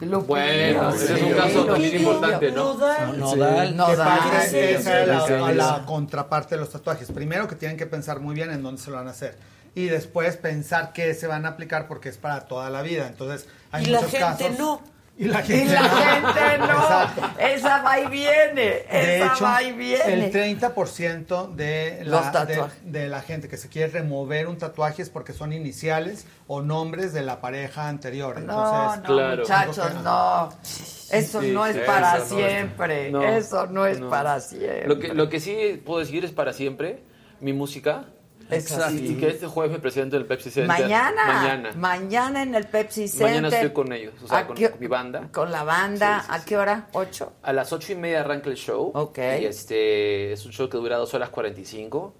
Lupillo. 0.00 0.20
Bueno, 0.28 0.90
ese 0.94 1.14
es 1.14 1.22
un 1.22 1.32
caso 1.32 1.64
también 1.64 1.96
importante, 1.96 2.52
¿no? 2.52 2.74
Nodal. 2.74 3.18
Nodal. 3.18 3.68
Que 3.70 3.74
Nodal. 3.74 4.54
es 4.54 4.84
la, 4.84 5.52
la 5.52 5.82
contraparte 5.86 6.54
de 6.54 6.60
los 6.60 6.70
tatuajes. 6.70 7.10
Primero 7.10 7.48
que 7.48 7.56
tienen 7.56 7.76
que 7.76 7.86
pensar 7.86 8.20
muy 8.20 8.34
bien 8.34 8.52
en 8.52 8.62
dónde 8.62 8.80
se 8.80 8.90
lo 8.90 8.96
van 8.98 9.08
a 9.08 9.12
hacer. 9.12 9.36
Y 9.74 9.86
después 9.86 10.36
pensar 10.36 10.92
qué 10.92 11.14
se 11.14 11.26
van 11.26 11.46
a 11.46 11.50
aplicar 11.50 11.88
porque 11.88 12.10
es 12.10 12.18
para 12.18 12.42
toda 12.46 12.68
la 12.70 12.82
vida. 12.82 13.08
Entonces, 13.08 13.48
hay 13.72 13.84
Y 13.84 13.86
la 13.86 13.98
muchos 14.02 14.12
gente 14.12 14.44
casos- 14.44 14.58
no. 14.58 14.91
Y 15.18 15.26
la 15.26 15.40
Y 15.40 15.44
gente 15.44 15.74
la 15.74 15.82
no. 15.82 15.88
gente 15.90 16.58
no. 16.58 16.64
Exacto. 16.66 17.22
Esa 17.38 17.82
va 17.82 18.00
y 18.00 18.06
viene. 18.06 18.54
De 18.54 19.16
Esa 19.18 19.34
hecho, 19.34 19.44
va 19.44 19.62
y 19.62 19.72
viene. 19.72 20.26
el 20.26 20.32
30% 20.32 21.54
de 21.54 22.00
Los 22.04 22.24
la, 22.24 22.32
tatuajes. 22.32 22.84
de, 22.84 23.00
de 23.02 23.08
la 23.08 23.20
gente 23.20 23.46
que 23.48 23.56
se 23.58 23.68
quiere 23.68 23.92
remover 23.92 24.48
un 24.48 24.56
tatuaje 24.56 25.02
es 25.02 25.10
porque 25.10 25.32
son 25.34 25.52
iniciales 25.52 26.26
o 26.46 26.62
nombres 26.62 27.12
de 27.12 27.22
la 27.22 27.40
pareja 27.42 27.88
anterior. 27.88 28.40
No, 28.40 28.40
Entonces, 28.40 29.00
no, 29.02 29.14
Claro. 29.14 29.42
muchachos, 29.42 29.94
no. 30.02 30.48
Eso 31.10 31.40
Sí, 31.42 31.50
no 31.52 31.66
es 31.66 31.76
sí, 31.76 31.82
para 31.84 32.16
eso 32.16 32.34
no. 32.34 32.36
siempre. 32.38 33.10
No, 33.10 33.22
eso 33.22 33.66
no 33.66 33.86
es 33.86 34.00
no. 34.00 34.08
para 34.08 34.40
siempre. 34.40 34.86
Lo 34.88 34.98
que, 34.98 35.08
lo 35.08 35.28
que 35.28 35.40
sí 35.40 35.80
puedo 35.84 36.00
decir 36.00 36.24
es 36.24 36.32
para 36.32 36.54
siempre 36.54 37.02
mi 37.40 37.52
música. 37.52 38.06
Exacto. 38.54 38.94
Y, 38.94 39.12
y 39.12 39.14
que 39.16 39.28
este 39.28 39.46
jueves 39.46 39.72
me 39.72 39.78
presento 39.78 40.16
en 40.16 40.22
el 40.22 40.28
Pepsi 40.28 40.50
Center. 40.50 40.68
Mañana, 40.68 41.24
Mañana. 41.26 41.70
mañana 41.76 42.42
en 42.42 42.54
el 42.54 42.66
Pepsi 42.66 43.08
Center. 43.08 43.28
Mañana 43.28 43.48
estoy 43.48 43.70
con 43.72 43.92
ellos, 43.92 44.14
o 44.22 44.28
sea, 44.28 44.38
¿A 44.38 44.46
con, 44.46 44.56
qué- 44.56 44.70
con 44.70 44.80
mi 44.80 44.86
banda. 44.86 45.28
Con 45.32 45.50
la 45.52 45.64
banda, 45.64 46.20
Sí, 46.20 46.26
sí, 46.26 46.32
¿a 46.34 46.38
sí. 46.38 46.44
qué 46.48 46.56
hora? 46.56 46.88
¿Ocho? 46.92 47.32
A 47.42 47.52
las 47.52 47.72
ocho 47.72 47.92
y 47.92 47.96
media 47.96 48.20
arranca 48.20 48.50
el 48.50 48.56
show. 48.56 48.90
Ok. 48.94 49.18
Y 49.40 49.44
este 49.46 50.32
es 50.32 50.44
un 50.46 50.52
show 50.52 50.68
que 50.68 50.76
dura 50.76 50.96
dos 50.96 51.12
horas 51.14 51.30
45. 51.30 52.14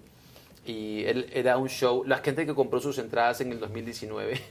Y 0.65 1.03
él 1.05 1.29
era 1.33 1.57
un 1.57 1.67
show. 1.69 2.03
La 2.05 2.19
gente 2.19 2.45
que 2.45 2.55
compró 2.55 2.79
sus 2.79 2.97
entradas 2.97 3.41
en 3.41 3.51
el 3.51 3.59
2019. 3.59 4.41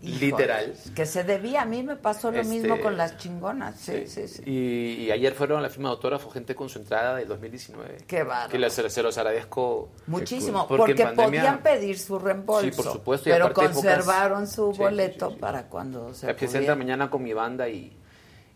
Literal. 0.00 0.72
Híjole, 0.74 0.94
Que 0.94 1.06
se 1.06 1.24
debía, 1.24 1.62
a 1.62 1.64
mí 1.64 1.82
me 1.82 1.96
pasó 1.96 2.30
lo 2.30 2.40
Este, 2.40 2.52
mismo 2.54 2.80
con 2.80 2.96
las 2.96 3.16
chingonas. 3.16 3.78
Sí, 3.80 4.06
sí, 4.06 4.28
sí. 4.28 4.42
Y, 4.46 5.04
y 5.04 5.10
ayer 5.10 5.34
fueron 5.34 5.58
a 5.58 5.62
la 5.62 5.70
firma 5.70 5.88
de 5.88 5.94
autógrafo 5.94 6.30
gente 6.30 6.54
con 6.54 6.68
su 6.68 6.78
entrada 6.78 7.16
del 7.16 7.26
2019. 7.28 7.98
Qué 8.06 8.22
bárbaro. 8.22 8.50
Que 8.50 8.58
les, 8.58 8.72
se 8.72 9.02
los 9.02 9.18
agradezco. 9.18 9.90
Muchísimo, 10.06 10.66
Porque 10.68 10.94
porque, 10.94 11.04
pandemia- 11.04 11.24
podían 11.40 11.62
pedir 11.62 11.98
su 11.98 12.18
reembolso. 12.18 12.70
Sí, 12.70 12.76
por 12.76 12.92
supuesto, 12.92 13.28
y 13.28 13.32
pero 13.32 13.46
hay 13.46 13.52
pocas- 13.52 13.72
conservaron 13.72 14.46
su 14.46 14.72
Sí, 14.72 14.78
boleto 14.78 15.36
para 15.38 15.64
cuando 15.68 16.14
se. 16.14 16.32
Center 16.34 16.76
mañana 16.76 17.10
con 17.10 17.22
mi 17.22 17.32
banda 17.32 17.68
y, 17.68 17.96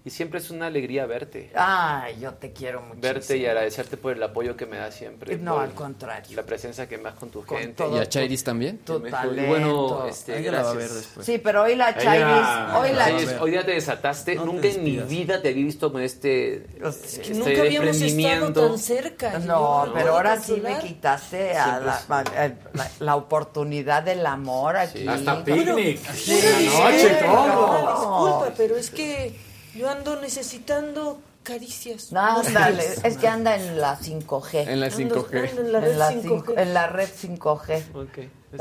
y 0.05 0.11
siempre 0.11 0.41
es 0.41 0.51
una 0.51 0.67
alegría 0.67 1.07
verte. 1.07 1.51
Ay, 1.55 2.19
yo 2.21 2.35
te 2.35 2.53
quiero 2.53 2.83
mucho. 2.83 3.01
Verte 3.01 3.37
y 3.37 3.47
agradecerte 3.47 3.97
por 3.97 4.13
el 4.13 4.23
apoyo 4.23 4.57
que 4.57 4.67
me 4.67 4.77
das 4.77 4.95
siempre. 4.95 5.37
No, 5.39 5.61
al 5.61 5.73
contrario. 5.75 6.35
La 6.37 6.43
presencia 6.43 6.89
que 6.89 6.97
me 6.99 7.05
das 7.05 7.15
con 7.15 7.31
tu 7.31 7.45
Con 7.45 7.59
gente. 7.59 7.75
todo 7.85 7.97
¿Y 7.97 8.01
a 8.01 8.09
Chairis 8.09 8.43
también? 8.43 8.79
Tu 8.79 9.07
Y 9.07 9.11
talento. 9.11 9.47
bueno, 9.49 10.07
este, 10.07 10.39
Ella 10.39 10.53
la 10.53 10.63
va 10.63 10.71
a 10.71 10.73
gracias. 10.75 10.93
ver 10.93 11.03
después. 11.03 11.27
Sí, 11.27 11.39
pero 11.39 11.63
hoy 11.63 11.77
la 11.77 11.91
Ella- 11.91 12.01
Chairis, 12.03 12.77
hoy 12.81 12.93
la 12.97 13.05
Chairis, 13.07 13.35
hoy 13.41 13.51
día 13.53 13.65
te 13.65 13.71
desataste. 13.73 14.35
No 14.35 14.43
te 14.43 14.47
Nunca 14.53 14.69
en 14.69 14.83
mi 14.85 14.97
vida 14.99 15.41
te 15.41 15.51
había 15.51 15.65
visto 15.65 15.93
con 15.93 16.03
este, 16.03 16.55
Es 16.57 16.97
que 16.97 17.21
este 17.33 17.35
nunca 17.35 17.61
habíamos 17.61 17.97
estado 18.01 18.53
tan 18.53 18.79
cerca. 18.79 19.39
No, 19.39 19.89
pero 19.95 20.13
ahora 20.17 20.41
sí 20.41 20.61
me 20.61 20.79
quitaste 20.81 21.57
a 21.57 21.79
la, 21.79 21.95
a- 22.09 22.49
la- 22.75 22.91
la 22.99 23.17
oportunidad 23.17 24.03
del 24.03 24.27
amor 24.27 24.77
aquí. 24.77 25.07
Hasta 25.07 25.45
picnic. 25.45 26.01
Sí, 26.13 26.41
la 26.43 26.91
noche 26.91 27.19
todo. 27.25 27.93
Disculpa, 27.95 28.55
pero 28.57 28.77
es 28.77 28.91
que 28.91 29.52
yo 29.75 29.89
ando 29.91 30.21
necesitando 30.21 31.21
caricias. 31.43 32.13
Ándale, 32.15 32.85
es 33.03 33.17
que 33.17 33.27
anda 33.29 33.57
en 33.57 33.81
la 33.81 33.99
5G. 33.99 34.69
En 34.69 34.81
la 34.81 34.89
Ando- 34.89 35.27
5G. 35.27 35.49
ando 35.51 35.63
en 35.63 35.73
la 35.73 35.81
red 35.81 35.91
en, 35.93 35.99
la 35.99 36.11
5G. 36.11 36.23
cinco- 36.23 36.55
en 36.57 36.75
la 36.75 36.87
red 36.87 37.09
5G. 37.09 37.83
Ok. 37.95 38.19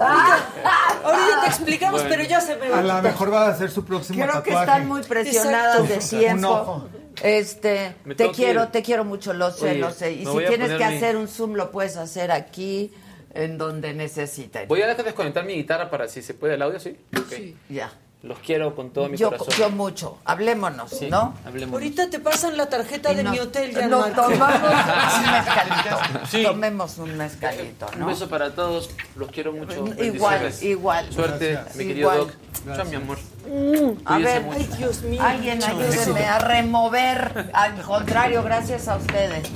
Ahorita 1.04 1.42
te 1.42 1.48
explicamos, 1.48 2.02
Bueno. 2.02 2.16
pero 2.16 2.30
ya 2.30 2.42
se 2.42 2.56
me 2.56 2.68
a 2.68 2.82
lo 2.82 2.88
va. 2.88 3.02
mejor 3.02 3.34
va 3.34 3.48
a 3.50 3.56
ser 3.58 3.70
su 3.70 3.84
próximo 3.86 4.24
Creo 4.26 4.42
que 4.44 4.52
están 4.54 4.88
muy 4.88 5.02
presionadas 5.04 5.82
Exacto. 5.90 6.16
de 6.16 6.20
tiempo. 6.20 6.88
Este, 7.22 7.96
te 8.16 8.32
quiero, 8.32 8.64
ir. 8.64 8.68
te 8.70 8.82
quiero 8.82 9.04
mucho, 9.04 9.34
lo 9.34 9.52
sé, 9.52 9.72
Oye, 9.72 9.80
lo 9.80 9.92
sé. 9.92 10.14
Y 10.14 10.26
si 10.26 10.38
tienes 10.48 10.72
que 10.72 10.88
mi- 10.88 10.96
hacer 10.96 11.18
un 11.18 11.28
Zoom, 11.28 11.54
lo 11.56 11.70
puedes 11.72 11.98
hacer 11.98 12.32
aquí, 12.32 12.92
en 13.34 13.58
donde 13.58 13.94
necesites. 13.94 14.68
Voy 14.68 14.82
a 14.82 14.88
dejar 14.88 15.06
desconectar 15.06 15.46
mi 15.46 15.54
guitarra 15.56 15.90
para 15.90 16.08
si 16.08 16.22
se 16.22 16.34
puede 16.34 16.56
el 16.56 16.62
audio, 16.62 16.80
¿sí? 16.80 16.98
Ok. 17.18 17.34
Ya. 17.70 17.92
Los 18.24 18.38
quiero 18.38 18.76
con 18.76 18.92
todo 18.92 19.10
mi 19.10 19.18
Yo, 19.18 19.30
corazón. 19.32 19.54
yo 19.58 19.70
mucho. 19.72 20.20
Hablémonos, 20.26 20.92
Sí, 20.92 21.10
¿no? 21.10 21.34
hablemos. 21.44 21.74
Ahorita 21.74 22.08
te 22.12 22.20
pasan 22.20 22.56
la 22.56 22.70
tarjeta 22.70 23.12
Y 23.12 23.16
de 23.16 23.24
nos- 23.24 23.34
mi 23.34 23.40
hotel, 23.40 23.72
Nos 23.74 23.80
Gianmarco. 23.82 24.22
tomamos 24.22 24.62
un 24.64 25.32
mezcalito. 25.32 26.28
Sí. 26.30 26.44
Tomemos 26.44 26.98
un 27.00 27.18
mezcalito, 27.18 27.88
Un 27.94 28.00
¿no? 28.02 28.06
beso 28.06 28.30
para 28.30 28.52
todos. 28.54 28.92
Los 29.16 29.32
quiero 29.32 29.54
mucho. 29.54 29.86
Igual, 30.04 30.54
igual. 30.62 31.12
Suerte, 31.12 31.52
Gracias. 31.54 31.76
mi 31.76 31.88
querido 31.88 32.14
Igual. 32.14 32.28
Doc. 32.66 32.76
Chao, 32.78 32.86
mi 32.86 32.96
amor. 32.96 33.18
A 33.44 34.16
Cuídense 34.16 34.40
ver. 34.40 34.46
Ay, 34.54 34.70
Dios 34.78 35.02
mío. 35.04 35.22
alguien 35.24 35.64
ayúdenme 35.64 36.26
a 36.26 36.40
remover. 36.40 37.50
Al 37.54 37.82
contrario, 37.82 38.44
gracias 38.44 38.88
a 38.88 38.98
ustedes. 38.98 39.48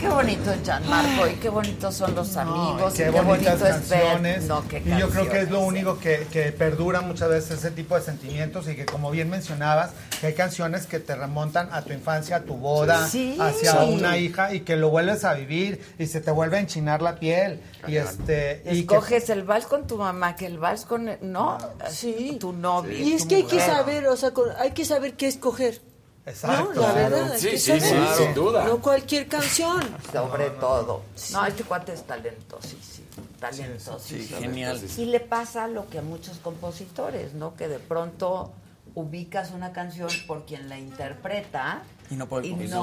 Qué 0.00 0.08
bonito 0.08 0.50
es 0.52 0.62
Gianmarco 0.62 1.26
y 1.28 1.34
qué 1.34 1.48
bonitos 1.50 1.94
son 1.94 2.14
los 2.14 2.36
amigos. 2.36 2.94
y 2.94 2.98
qué 2.98 3.04
qué 3.04 3.10
bonitas 3.20 3.60
bonito 3.60 3.66
es 3.66 3.88
ver. 3.90 4.00
canciones. 4.02 4.44
No, 4.44 4.66
qué 4.68 4.82
y 4.84 4.98
yo 4.98 5.10
creo 5.10 5.28
que 5.28 5.40
es 5.40 5.50
lo 5.50 5.58
canciones, 5.58 5.68
único 5.68 5.98
que, 5.98 6.26
que 6.32 6.52
perdura 6.52 7.00
muchas 7.02 7.28
veces 7.28 7.58
ese 7.58 7.70
tipo 7.70 7.94
de 7.96 8.02
sentimientos 8.02 8.68
y 8.68 8.76
que 8.76 8.86
como 8.86 9.10
bien 9.10 9.28
mencionabas, 9.28 9.90
que 10.20 10.28
hay 10.28 10.34
canciones 10.34 10.86
que 10.86 10.98
te 10.98 11.14
remontan 11.14 11.68
a 11.72 11.82
tu 11.82 11.92
infancia, 11.92 12.36
a 12.36 12.40
tu 12.40 12.54
boda, 12.56 13.06
Sí. 13.08 13.36
hacia 13.40 13.72
Sí. 13.72 13.92
una 13.92 14.16
hija 14.16 14.54
y 14.54 14.60
que 14.60 14.76
lo 14.76 14.88
vuelves 14.88 15.24
a 15.24 15.34
vivir 15.34 15.80
y 15.98 16.06
se 16.06 16.20
te 16.20 16.30
vuelve 16.30 16.56
a 16.56 16.60
enchinar 16.60 17.02
la 17.02 17.16
piel. 17.16 17.60
Y 17.86 17.96
este 17.96 18.62
y 18.64 18.84
que- 18.86 18.94
Escoges 18.94 19.28
el 19.28 19.42
vals 19.42 19.66
con 19.66 19.86
tu 19.86 19.98
mamá, 19.98 20.34
que 20.36 20.46
el 20.46 20.58
vals 20.58 20.84
con... 20.86 21.10
No, 21.20 21.58
Sí. 21.90 22.38
tu 22.40 22.52
novio. 22.52 22.96
Y 22.96 23.12
es 23.12 23.28
tu 23.28 23.33
que 23.34 23.42
hay 23.42 23.58
que 23.58 23.60
saber, 23.60 24.06
o 24.08 24.16
sea, 24.16 24.30
con- 24.32 24.50
hay 24.58 24.70
que 24.72 24.84
saber 24.84 25.14
qué 25.14 25.28
escoger. 25.28 25.80
Exacto. 26.26 26.72
No, 26.74 26.80
la 26.80 26.92
verdad, 26.92 27.32
hay 27.32 27.38
Sí, 27.40 27.50
que 27.50 27.58
sí, 27.58 27.80
saber. 27.80 27.82
sí, 28.16 28.24
sin 28.24 28.34
duda. 28.34 28.64
No 28.64 28.80
cualquier 28.80 29.28
canción. 29.28 29.82
Sobre 30.12 30.50
todo. 30.50 31.02
No, 31.32 31.44
este 31.46 31.64
cuate 31.64 31.92
es 31.92 32.02
talentosísimo. 32.04 33.06
Talentosísimo. 33.40 33.98
Sí, 34.38 34.42
genial. 34.42 34.80
Y 34.96 35.04
le 35.06 35.20
pasa 35.20 35.68
lo 35.68 35.88
que 35.90 35.98
a 35.98 36.02
muchos 36.02 36.38
compositores, 36.38 37.34
¿no? 37.34 37.54
Que 37.56 37.68
de 37.68 37.78
pronto 37.78 38.52
ubicas 38.94 39.50
una 39.50 39.72
canción 39.72 40.08
por 40.26 40.46
quien 40.46 40.68
la 40.68 40.78
interpreta 40.78 41.82
Y 42.10 42.14
no 42.14 42.26
por 42.28 42.40
el 42.42 42.46
y 42.46 42.50
compositor. 42.52 42.78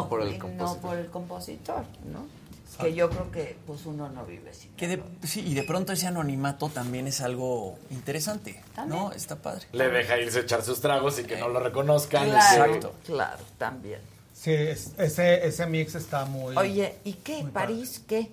no, 0.57 0.77
por 0.81 0.97
el 0.97 1.07
compositor, 1.09 1.83
¿no? 2.11 2.40
Que 2.81 2.93
yo 2.93 3.09
creo 3.09 3.31
que 3.31 3.57
pues 3.65 3.85
uno 3.85 4.09
no 4.09 4.25
vive 4.25 4.53
sin. 4.53 4.71
Que 4.73 4.87
de- 4.87 5.03
sí, 5.23 5.41
y 5.47 5.53
de 5.53 5.63
pronto 5.63 5.93
ese 5.93 6.07
anonimato 6.07 6.69
también 6.69 7.07
es 7.07 7.21
algo 7.21 7.77
interesante, 7.89 8.61
¿no? 8.87 9.11
Está 9.11 9.35
padre. 9.35 9.65
Le 9.71 9.89
deja 9.89 10.17
irse 10.17 10.39
a 10.39 10.41
echar 10.41 10.61
sus 10.63 10.81
tragos 10.81 11.19
y 11.19 11.23
que 11.23 11.37
no 11.37 11.47
lo 11.49 11.59
reconozcan. 11.59 12.29
Claro, 12.29 12.65
Exacto. 12.65 12.95
claro, 13.05 13.43
también. 13.57 13.99
sí, 14.33 14.51
es- 14.53 14.91
ese, 14.97 15.45
ese 15.47 15.65
mix 15.67 15.95
está 15.95 16.25
muy... 16.25 16.57
Oye, 16.57 16.95
¿y 17.03 17.13
qué? 17.13 17.45
¿París 17.53 18.03
qué? 18.07 18.31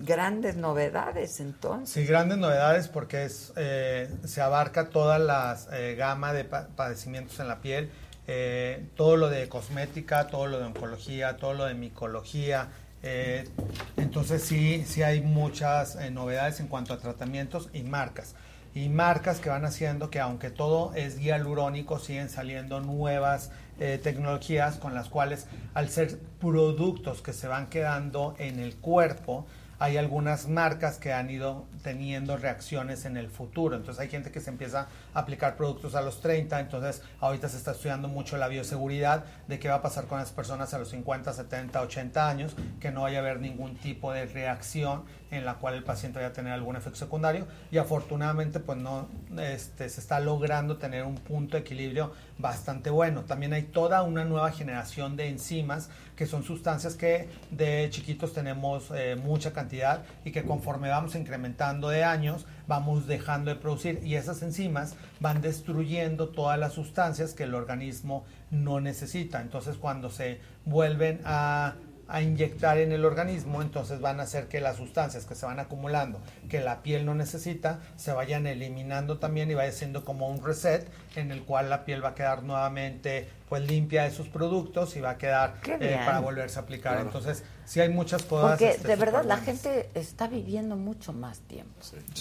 Grandes 0.00 0.56
novedades 0.56 1.40
entonces. 1.40 1.90
Sí, 1.90 2.04
grandes 2.04 2.38
novedades 2.38 2.88
porque 2.88 3.24
es, 3.24 3.52
eh, 3.56 4.08
se 4.26 4.40
abarca 4.40 4.90
toda 4.90 5.18
la 5.18 5.56
gama 5.96 6.32
de 6.32 6.44
pa- 6.44 6.68
padecimientos 6.76 7.38
en 7.40 7.48
la 7.48 7.60
piel, 7.60 7.90
eh, 8.26 8.84
todo 8.96 9.16
lo 9.16 9.28
de 9.30 9.48
cosmética, 9.48 10.26
todo 10.28 10.46
lo 10.46 10.58
de 10.58 10.66
oncología, 10.66 11.36
todo 11.36 11.54
lo 11.54 11.64
de 11.64 11.74
micología. 11.74 12.68
Eh, 13.02 13.48
entonces 13.96 14.42
sí, 14.42 14.84
sí 14.86 15.02
hay 15.02 15.20
muchas 15.20 15.96
eh, 15.96 16.10
novedades 16.10 16.60
en 16.60 16.66
cuanto 16.66 16.94
a 16.94 16.98
tratamientos 16.98 17.70
y 17.72 17.82
marcas. 17.82 18.34
Y 18.74 18.88
marcas 18.88 19.40
que 19.40 19.48
van 19.48 19.64
haciendo 19.64 20.10
que 20.10 20.20
aunque 20.20 20.50
todo 20.50 20.92
es 20.94 21.18
hialurónico, 21.18 21.98
siguen 21.98 22.28
saliendo 22.28 22.80
nuevas 22.80 23.50
eh, 23.80 23.98
tecnologías 24.02 24.76
con 24.76 24.94
las 24.94 25.08
cuales 25.08 25.46
al 25.74 25.88
ser 25.88 26.18
productos 26.40 27.22
que 27.22 27.32
se 27.32 27.48
van 27.48 27.68
quedando 27.68 28.34
en 28.38 28.58
el 28.58 28.76
cuerpo, 28.76 29.46
hay 29.78 29.96
algunas 29.96 30.48
marcas 30.48 30.98
que 30.98 31.12
han 31.12 31.30
ido 31.30 31.66
teniendo 31.82 32.36
reacciones 32.36 33.04
en 33.04 33.16
el 33.16 33.28
futuro. 33.28 33.76
Entonces 33.76 34.00
hay 34.00 34.08
gente 34.08 34.32
que 34.32 34.40
se 34.40 34.50
empieza 34.50 34.88
a 35.14 35.20
aplicar 35.20 35.56
productos 35.56 35.94
a 35.94 36.02
los 36.02 36.20
30, 36.20 36.58
entonces 36.60 37.02
ahorita 37.20 37.48
se 37.48 37.56
está 37.56 37.72
estudiando 37.72 38.08
mucho 38.08 38.36
la 38.38 38.48
bioseguridad 38.48 39.24
de 39.46 39.58
qué 39.58 39.68
va 39.68 39.76
a 39.76 39.82
pasar 39.82 40.06
con 40.06 40.18
las 40.18 40.32
personas 40.32 40.74
a 40.74 40.78
los 40.78 40.88
50, 40.88 41.32
70, 41.32 41.80
80 41.80 42.28
años, 42.28 42.56
que 42.80 42.90
no 42.90 43.02
vaya 43.02 43.18
a 43.18 43.20
haber 43.20 43.40
ningún 43.40 43.76
tipo 43.76 44.12
de 44.12 44.26
reacción 44.26 45.04
en 45.30 45.44
la 45.44 45.54
cual 45.54 45.74
el 45.74 45.84
paciente 45.84 46.18
vaya 46.18 46.30
a 46.30 46.32
tener 46.32 46.52
algún 46.52 46.76
efecto 46.76 46.98
secundario 46.98 47.46
y 47.70 47.78
afortunadamente 47.78 48.60
pues 48.60 48.78
no 48.78 49.08
este, 49.38 49.88
se 49.88 50.00
está 50.00 50.20
logrando 50.20 50.78
tener 50.78 51.04
un 51.04 51.16
punto 51.16 51.56
de 51.56 51.60
equilibrio 51.60 52.12
bastante 52.38 52.90
bueno. 52.90 53.24
También 53.24 53.52
hay 53.52 53.64
toda 53.64 54.02
una 54.02 54.24
nueva 54.24 54.50
generación 54.52 55.16
de 55.16 55.28
enzimas 55.28 55.90
que 56.16 56.26
son 56.26 56.42
sustancias 56.42 56.94
que 56.94 57.28
de 57.50 57.88
chiquitos 57.90 58.32
tenemos 58.32 58.90
eh, 58.94 59.16
mucha 59.16 59.52
cantidad 59.52 60.04
y 60.24 60.32
que 60.32 60.44
conforme 60.44 60.88
vamos 60.88 61.14
incrementando 61.14 61.88
de 61.88 62.04
años 62.04 62.46
vamos 62.66 63.06
dejando 63.06 63.50
de 63.50 63.56
producir 63.56 64.00
y 64.04 64.14
esas 64.14 64.42
enzimas 64.42 64.94
van 65.20 65.40
destruyendo 65.40 66.28
todas 66.28 66.58
las 66.58 66.72
sustancias 66.72 67.34
que 67.34 67.44
el 67.44 67.54
organismo 67.54 68.24
no 68.50 68.80
necesita. 68.80 69.40
Entonces 69.40 69.76
cuando 69.76 70.10
se 70.10 70.40
vuelven 70.64 71.20
a 71.24 71.74
a 72.08 72.22
inyectar 72.22 72.78
en 72.78 72.92
el 72.92 73.04
organismo, 73.04 73.60
entonces 73.60 74.00
van 74.00 74.18
a 74.18 74.22
hacer 74.22 74.48
que 74.48 74.60
las 74.60 74.76
sustancias 74.76 75.26
que 75.26 75.34
se 75.34 75.44
van 75.44 75.60
acumulando, 75.60 76.20
que 76.48 76.60
la 76.60 76.82
piel 76.82 77.04
no 77.04 77.14
necesita, 77.14 77.80
se 77.96 78.12
vayan 78.12 78.46
eliminando 78.46 79.18
también 79.18 79.50
y 79.50 79.54
vaya 79.54 79.72
siendo 79.72 80.04
como 80.04 80.28
un 80.28 80.42
reset 80.42 80.88
en 81.16 81.30
el 81.30 81.42
cual 81.42 81.68
la 81.68 81.84
piel 81.84 82.02
va 82.02 82.10
a 82.10 82.14
quedar 82.14 82.42
nuevamente 82.42 83.28
pues 83.48 83.62
limpia 83.62 84.04
de 84.04 84.10
sus 84.10 84.28
productos 84.28 84.96
y 84.96 85.00
va 85.00 85.10
a 85.10 85.18
quedar 85.18 85.54
eh, 85.80 86.00
para 86.04 86.20
volverse 86.20 86.58
a 86.58 86.62
aplicar. 86.62 86.94
Claro. 86.94 87.06
Entonces, 87.06 87.44
sí 87.64 87.80
hay 87.80 87.88
muchas 87.88 88.22
cosas. 88.22 88.50
Porque 88.52 88.70
este, 88.70 88.88
de 88.88 88.96
verdad 88.96 89.24
la 89.24 89.38
gente 89.38 89.88
está 89.94 90.28
viviendo 90.28 90.76
mucho 90.76 91.12
más 91.12 91.40
tiempo, 91.40 91.74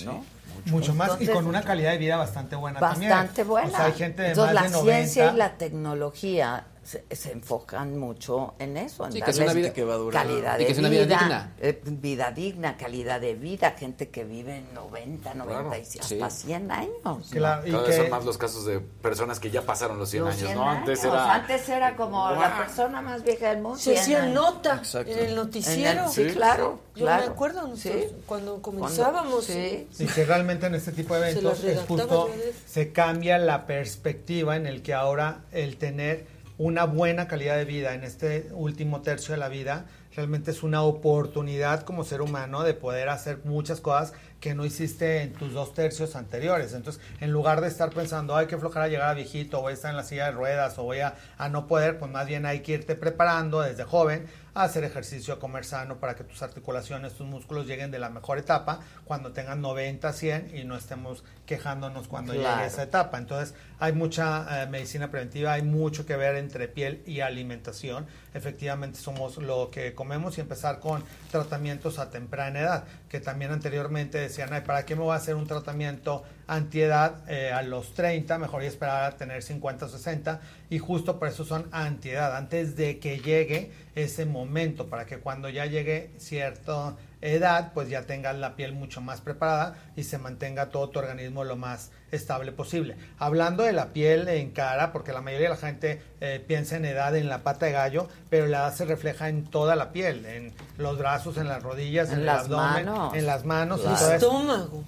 ¿no? 0.06 0.24
Mucho 0.66 0.94
más 0.94 1.20
y 1.20 1.28
con 1.28 1.46
una 1.46 1.62
calidad 1.62 1.92
de 1.92 1.98
vida 1.98 2.18
bastante 2.18 2.56
buena 2.56 2.80
también. 2.80 3.12
bastante 3.12 3.44
buena. 3.44 3.68
O 3.68 3.72
sea, 3.72 3.86
hay 3.86 3.94
gente 3.94 4.22
de 4.22 4.30
Entonces, 4.30 4.56
más 4.56 4.64
la 4.64 4.70
de 4.70 4.84
90. 4.84 4.92
ciencia 4.92 5.34
y 5.34 5.38
la 5.38 5.58
tecnología 5.58 6.66
se, 6.88 7.04
se 7.14 7.34
enfocan 7.34 7.98
mucho 7.98 8.54
en 8.60 8.78
eso, 8.78 9.06
en 9.06 9.12
Sí, 9.12 9.22
que 9.22 9.32
es 9.32 9.38
una 9.40 9.52
vida 9.52 9.74
que 9.74 9.84
va 9.84 9.96
a 9.96 9.98
durar. 9.98 10.24
calidad 10.26 10.56
Y 10.56 10.60
de 10.60 10.66
que 10.68 10.72
es 10.72 10.80
una 10.80 10.88
vida 10.88 11.04
digna. 11.06 11.54
eh, 11.60 11.82
vida 11.86 12.32
digna, 12.32 12.78
calidad 12.78 13.20
de 13.20 13.36
vida, 13.36 13.72
gente 13.78 14.08
que 14.08 14.24
vive 14.24 14.64
90, 14.74 15.34
90 15.34 15.78
y 15.80 15.84
Sí. 15.86 16.00
hasta 16.00 16.30
100 16.30 16.72
años. 16.72 17.30
Cada 17.34 17.58
¿no? 17.66 17.84
vez 17.84 17.96
son 17.98 18.10
más 18.10 18.24
los 18.24 18.38
casos 18.38 18.66
de 18.66 18.80
personas 18.80 19.40
que 19.42 19.52
ya 19.52 19.64
pasaron 19.64 20.00
los 20.00 20.10
100 20.10 20.24
Los 20.24 20.36
años, 20.36 20.46
100 20.46 20.56
¿no? 20.58 20.70
Antes 20.70 21.02
años. 21.04 21.14
era... 21.14 21.34
Antes 21.34 21.70
era 21.70 21.96
como 21.98 22.32
la 22.32 22.38
Wow. 22.50 22.58
persona 22.66 23.02
más 23.02 23.22
vieja 23.24 23.50
del 23.50 23.62
mundo. 23.62 23.78
Se 23.78 23.92
100 23.92 23.98
hacía 24.02 24.22
años. 24.24 24.34
nota 24.36 24.76
Exacto. 24.78 25.12
en 25.12 25.20
el 25.20 25.36
noticiero. 25.36 26.00
En 26.00 26.06
el- 26.06 26.10
sí, 26.12 26.26
claro, 26.34 26.80
Yo 26.96 27.04
claro. 27.06 27.26
me 27.26 27.32
acuerdo 27.32 27.68
nosotros, 27.68 28.04
Sí. 28.10 28.16
cuando 28.26 28.62
comenzábamos. 28.62 29.44
sí. 29.44 29.88
Y 30.00 30.06
que 30.06 30.24
realmente 30.24 30.68
en 30.68 30.76
este 30.76 30.94
tipo 30.94 31.16
de 31.16 31.32
eventos 31.32 31.64
es 31.66 31.80
justo 31.82 32.30
se 32.66 32.94
cambia 32.94 33.38
la 33.38 33.66
perspectiva 33.66 34.56
en 34.56 34.66
el 34.68 34.82
que 34.82 34.94
ahora 34.94 35.42
el 35.52 35.76
tener 35.76 36.37
una 36.58 36.86
buena 36.86 37.28
calidad 37.28 37.56
de 37.58 37.66
vida 37.66 37.94
en 37.94 38.04
este 38.04 38.50
último 38.52 39.02
tercio 39.02 39.34
de 39.34 39.38
la 39.40 39.48
vida 39.50 39.86
realmente 40.16 40.50
es 40.50 40.64
una 40.64 40.82
oportunidad 40.82 41.84
como 41.84 42.04
ser 42.04 42.22
humano 42.22 42.64
de 42.64 42.74
poder 42.74 43.10
hacer 43.10 43.40
muchas 43.44 43.82
cosas 43.82 44.14
que 44.40 44.56
no 44.56 44.66
hiciste 44.66 45.22
en 45.22 45.34
tus 45.34 45.54
dos 45.54 45.74
tercios 45.76 46.16
anteriores. 46.16 46.74
Entonces, 46.74 47.02
en 47.22 47.32
lugar 47.32 47.62
de 47.62 47.68
estar 47.68 47.92
pensando, 47.92 48.36
ay, 48.36 48.48
qué 48.48 48.58
flojera 48.58 48.88
llegar 48.88 49.10
a 49.10 49.14
viejito, 49.14 49.62
voy 49.62 49.72
a 49.72 49.74
estar 49.76 49.92
en 49.92 49.98
la 49.98 50.04
silla 50.04 50.26
de 50.26 50.32
ruedas 50.32 50.78
o 50.80 50.84
voy 50.84 51.00
a, 51.02 51.16
a 51.38 51.50
no 51.50 51.68
poder, 51.68 52.00
pues 52.00 52.12
más 52.12 52.26
bien 52.26 52.48
hay 52.48 52.62
que 52.62 52.74
irte 52.74 52.96
preparando 52.96 53.62
desde 53.62 53.84
joven 53.84 54.26
a 54.56 54.64
hacer 54.64 54.84
ejercicio, 54.84 55.36
a 55.36 55.40
comer 55.40 55.66
sano 55.66 55.98
para 56.00 56.16
que 56.16 56.24
tus 56.24 56.42
articulaciones, 56.42 57.14
tus 57.14 57.28
músculos 57.28 57.68
lleguen 57.68 57.92
de 57.92 58.00
la 58.00 58.10
mejor 58.10 58.40
etapa 58.40 58.80
cuando 59.06 59.34
tengan 59.34 59.62
90, 59.62 60.12
100 60.14 60.56
y 60.58 60.64
no 60.64 60.76
estemos 60.78 61.24
quejándonos 61.46 62.08
cuando 62.08 62.34
Claro. 62.34 62.58
llegue 62.58 62.68
esa 62.68 62.84
etapa. 62.84 63.18
Entonces, 63.20 63.54
hay 63.80 63.94
mucha 63.94 64.64
eh, 64.64 64.68
medicina 64.68 65.12
preventiva, 65.12 65.54
hay 65.54 65.62
mucho 65.62 66.06
que 66.06 66.16
ver 66.16 66.36
entre 66.36 66.68
piel 66.68 67.04
y 67.06 67.20
alimentación. 67.20 68.08
Efectivamente, 68.34 69.00
somos 69.00 69.38
lo 69.38 69.70
que 69.70 69.94
comemos 69.94 70.38
y 70.38 70.42
empezar 70.42 70.80
con 70.80 71.04
tratamientos 71.32 72.00
a 72.00 72.10
temprana 72.10 72.60
edad, 72.60 72.84
que 73.08 73.20
también 73.20 73.52
anteriormente 73.52 74.18
decían, 74.18 74.50
¿para 74.66 74.86
qué 74.86 74.96
me 74.96 75.04
voy 75.04 75.14
a 75.14 75.18
hacer 75.18 75.36
un 75.36 75.46
tratamiento 75.46 76.24
antiedad 76.48 77.24
eh, 77.30 77.52
a 77.52 77.62
los 77.62 77.94
30? 77.94 78.40
Mejor 78.40 78.64
y 78.64 78.66
esperar 78.66 79.04
a 79.04 79.18
tener 79.18 79.44
50 79.44 79.86
o 79.86 79.90
60. 79.90 80.42
Y 80.70 80.80
justo 80.80 81.20
por 81.20 81.28
eso 81.28 81.46
son 81.46 81.68
antiedad, 81.72 82.36
antes 82.36 82.76
de 82.76 82.98
que 83.00 83.20
llegue 83.20 83.72
ese 83.96 84.26
momento, 84.26 84.88
para 84.88 85.06
que 85.06 85.20
cuando 85.20 85.50
ya 85.50 85.66
llegue 85.66 86.12
cierta 86.18 86.96
edad, 87.22 87.72
pues 87.74 87.90
ya 87.90 88.04
tengas 88.04 88.36
la 88.36 88.56
piel 88.56 88.74
mucho 88.74 89.02
más 89.02 89.22
preparada 89.22 89.76
y 89.96 90.04
se 90.04 90.18
mantenga 90.18 90.70
todo 90.70 90.90
tu 90.90 91.00
organismo 91.00 91.44
lo 91.44 91.56
más 91.56 91.92
estable 92.12 92.52
posible. 92.52 92.96
Hablando 93.20 93.64
de 93.64 93.74
la 93.74 93.88
piel 93.88 94.28
en 94.28 94.52
cara, 94.52 94.92
porque 94.94 95.12
la 95.12 95.22
mayoría 95.22 95.50
de 95.50 95.56
la 95.56 95.60
gente 95.60 96.02
eh, 96.22 96.44
piensa 96.46 96.78
en 96.78 96.86
edad 96.86 97.16
en 97.16 97.28
la 97.28 97.40
pata 97.40 97.66
de 97.66 97.72
gallo, 97.74 98.08
pero 98.30 98.48
la 98.48 98.60
edad 98.60 98.76
se 98.76 98.86
refleja 98.86 99.30
en 99.30 99.46
toda 99.46 99.76
la 99.76 99.92
piel, 99.92 100.26
en 100.26 100.54
los 100.78 100.98
brazos, 100.98 101.38
en 101.38 101.48
las 101.48 101.64
rodillas, 101.64 102.10
en, 102.10 102.16
En 102.16 102.20
el 102.22 102.26
las 102.28 102.44
abdomen, 102.46 102.86
manos. 102.86 103.14
en 103.16 103.26
las 103.26 103.46
manos. 103.46 103.82
Claro. 103.82 103.96
Entonces, 103.96 104.22
Estómago. 104.24 104.84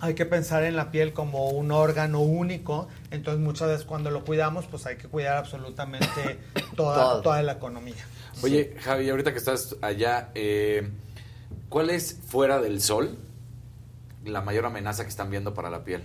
hay 0.00 0.14
que 0.14 0.24
pensar 0.24 0.62
en 0.64 0.76
la 0.76 0.90
piel 0.90 1.12
como 1.12 1.48
un 1.50 1.70
órgano 1.72 2.20
único, 2.20 2.88
entonces 3.10 3.42
muchas 3.42 3.68
veces 3.68 3.84
cuando 3.84 4.10
lo 4.10 4.24
cuidamos, 4.24 4.66
pues 4.66 4.86
hay 4.86 4.96
que 4.96 5.08
cuidar 5.08 5.36
absolutamente 5.36 6.38
toda, 6.76 7.20
toda 7.22 7.42
la 7.42 7.52
economía. 7.52 8.04
Oye, 8.42 8.74
Javi, 8.80 9.10
ahorita 9.10 9.32
que 9.32 9.38
estás 9.38 9.76
allá, 9.82 10.30
eh, 10.34 10.88
¿cuál 11.72 11.88
es 11.90 12.18
fuera 12.26 12.60
del 12.60 12.82
sol 12.82 13.16
la 14.24 14.42
mayor 14.42 14.66
amenaza 14.66 15.02
que 15.04 15.08
están 15.08 15.30
viendo 15.30 15.54
para 15.54 15.70
la 15.70 15.84
piel? 15.84 16.02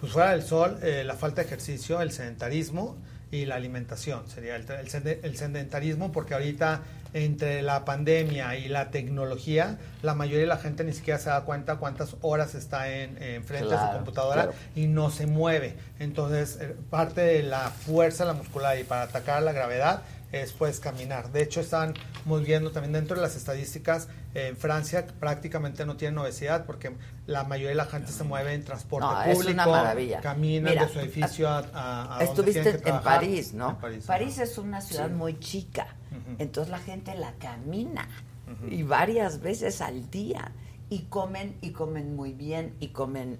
Pues 0.00 0.12
fuera 0.12 0.30
del 0.30 0.42
sol, 0.42 0.78
eh, 0.82 1.02
la 1.04 1.14
falta 1.14 1.42
de 1.42 1.48
ejercicio, 1.48 2.00
el 2.00 2.12
sedentarismo 2.12 2.96
y 3.32 3.44
la 3.46 3.56
alimentación. 3.56 4.22
Sería 4.28 4.54
el, 4.56 4.64
el 4.70 5.18
el 5.22 5.36
sedentarismo 5.36 6.12
porque 6.12 6.34
ahorita 6.34 6.82
entre 7.12 7.60
la 7.62 7.84
pandemia 7.84 8.56
y 8.56 8.68
la 8.68 8.90
tecnología, 8.92 9.78
la 10.02 10.14
mayoría 10.14 10.42
de 10.42 10.46
la 10.46 10.58
gente 10.58 10.84
ni 10.84 10.92
siquiera 10.92 11.18
se 11.18 11.28
da 11.30 11.40
cuenta 11.42 11.76
cuántas 11.76 12.16
horas 12.20 12.54
está 12.54 12.88
en, 12.88 13.20
en 13.20 13.44
frente 13.44 13.66
de 13.66 13.72
su 13.72 13.76
Claro, 13.78 13.96
computadora 13.96 14.42
claro. 14.44 14.58
y 14.76 14.86
no 14.86 15.10
se 15.10 15.26
mueve. 15.26 15.74
Entonces, 15.98 16.58
eh, 16.60 16.76
parte 16.88 17.20
de 17.20 17.42
la 17.42 17.70
fuerza 17.70 18.24
de 18.24 18.28
la 18.28 18.34
muscular 18.34 18.78
y 18.78 18.84
para 18.84 19.02
atacar 19.02 19.42
la 19.42 19.52
gravedad 19.52 20.02
es 20.32 20.52
pues 20.52 20.78
caminar. 20.80 21.32
De 21.32 21.42
hecho, 21.42 21.60
están 21.60 21.94
muy 22.24 22.42
viendo 22.44 22.70
también 22.70 22.92
dentro 22.92 23.16
de 23.16 23.22
las 23.22 23.36
estadísticas, 23.36 24.08
en 24.34 24.56
Francia 24.56 25.06
prácticamente 25.18 25.84
no 25.84 25.96
tienen 25.96 26.18
obesidad 26.18 26.64
porque 26.66 26.92
la 27.26 27.42
mayoría 27.44 27.70
de 27.70 27.74
la 27.74 27.86
gente 27.86 28.12
se 28.12 28.22
mueve 28.24 28.54
en 28.54 28.64
transporte 28.64 29.06
No, 29.06 29.22
es 29.22 29.34
público, 29.36 29.52
una 29.54 29.66
maravilla. 29.66 30.20
caminan 30.20 30.70
Mira, 30.72 30.86
de 30.86 30.92
su 30.92 31.00
edificio 31.00 31.48
a, 31.48 31.58
a- 31.74 32.18
a 32.18 32.22
Estuviste 32.24 32.62
que 32.62 32.68
en 32.70 32.80
trabajar. 32.82 33.20
París, 33.20 33.52
¿no? 33.54 33.70
En 33.82 34.02
París, 34.02 34.38
es 34.38 34.56
una 34.58 34.80
ciudad 34.80 35.08
Sí. 35.08 35.14
muy 35.14 35.38
chica, 35.40 35.88
entonces 36.38 36.70
la 36.70 36.78
gente 36.78 37.14
la 37.16 37.32
camina 37.34 38.06
y 38.68 38.82
varias 38.82 39.40
veces 39.40 39.80
al 39.80 40.10
día 40.10 40.52
y 40.88 41.00
comen 41.02 41.56
y 41.60 41.70
comen 41.70 42.14
muy 42.16 42.32
bien 42.32 42.74
y 42.80 42.88
comen 42.88 43.38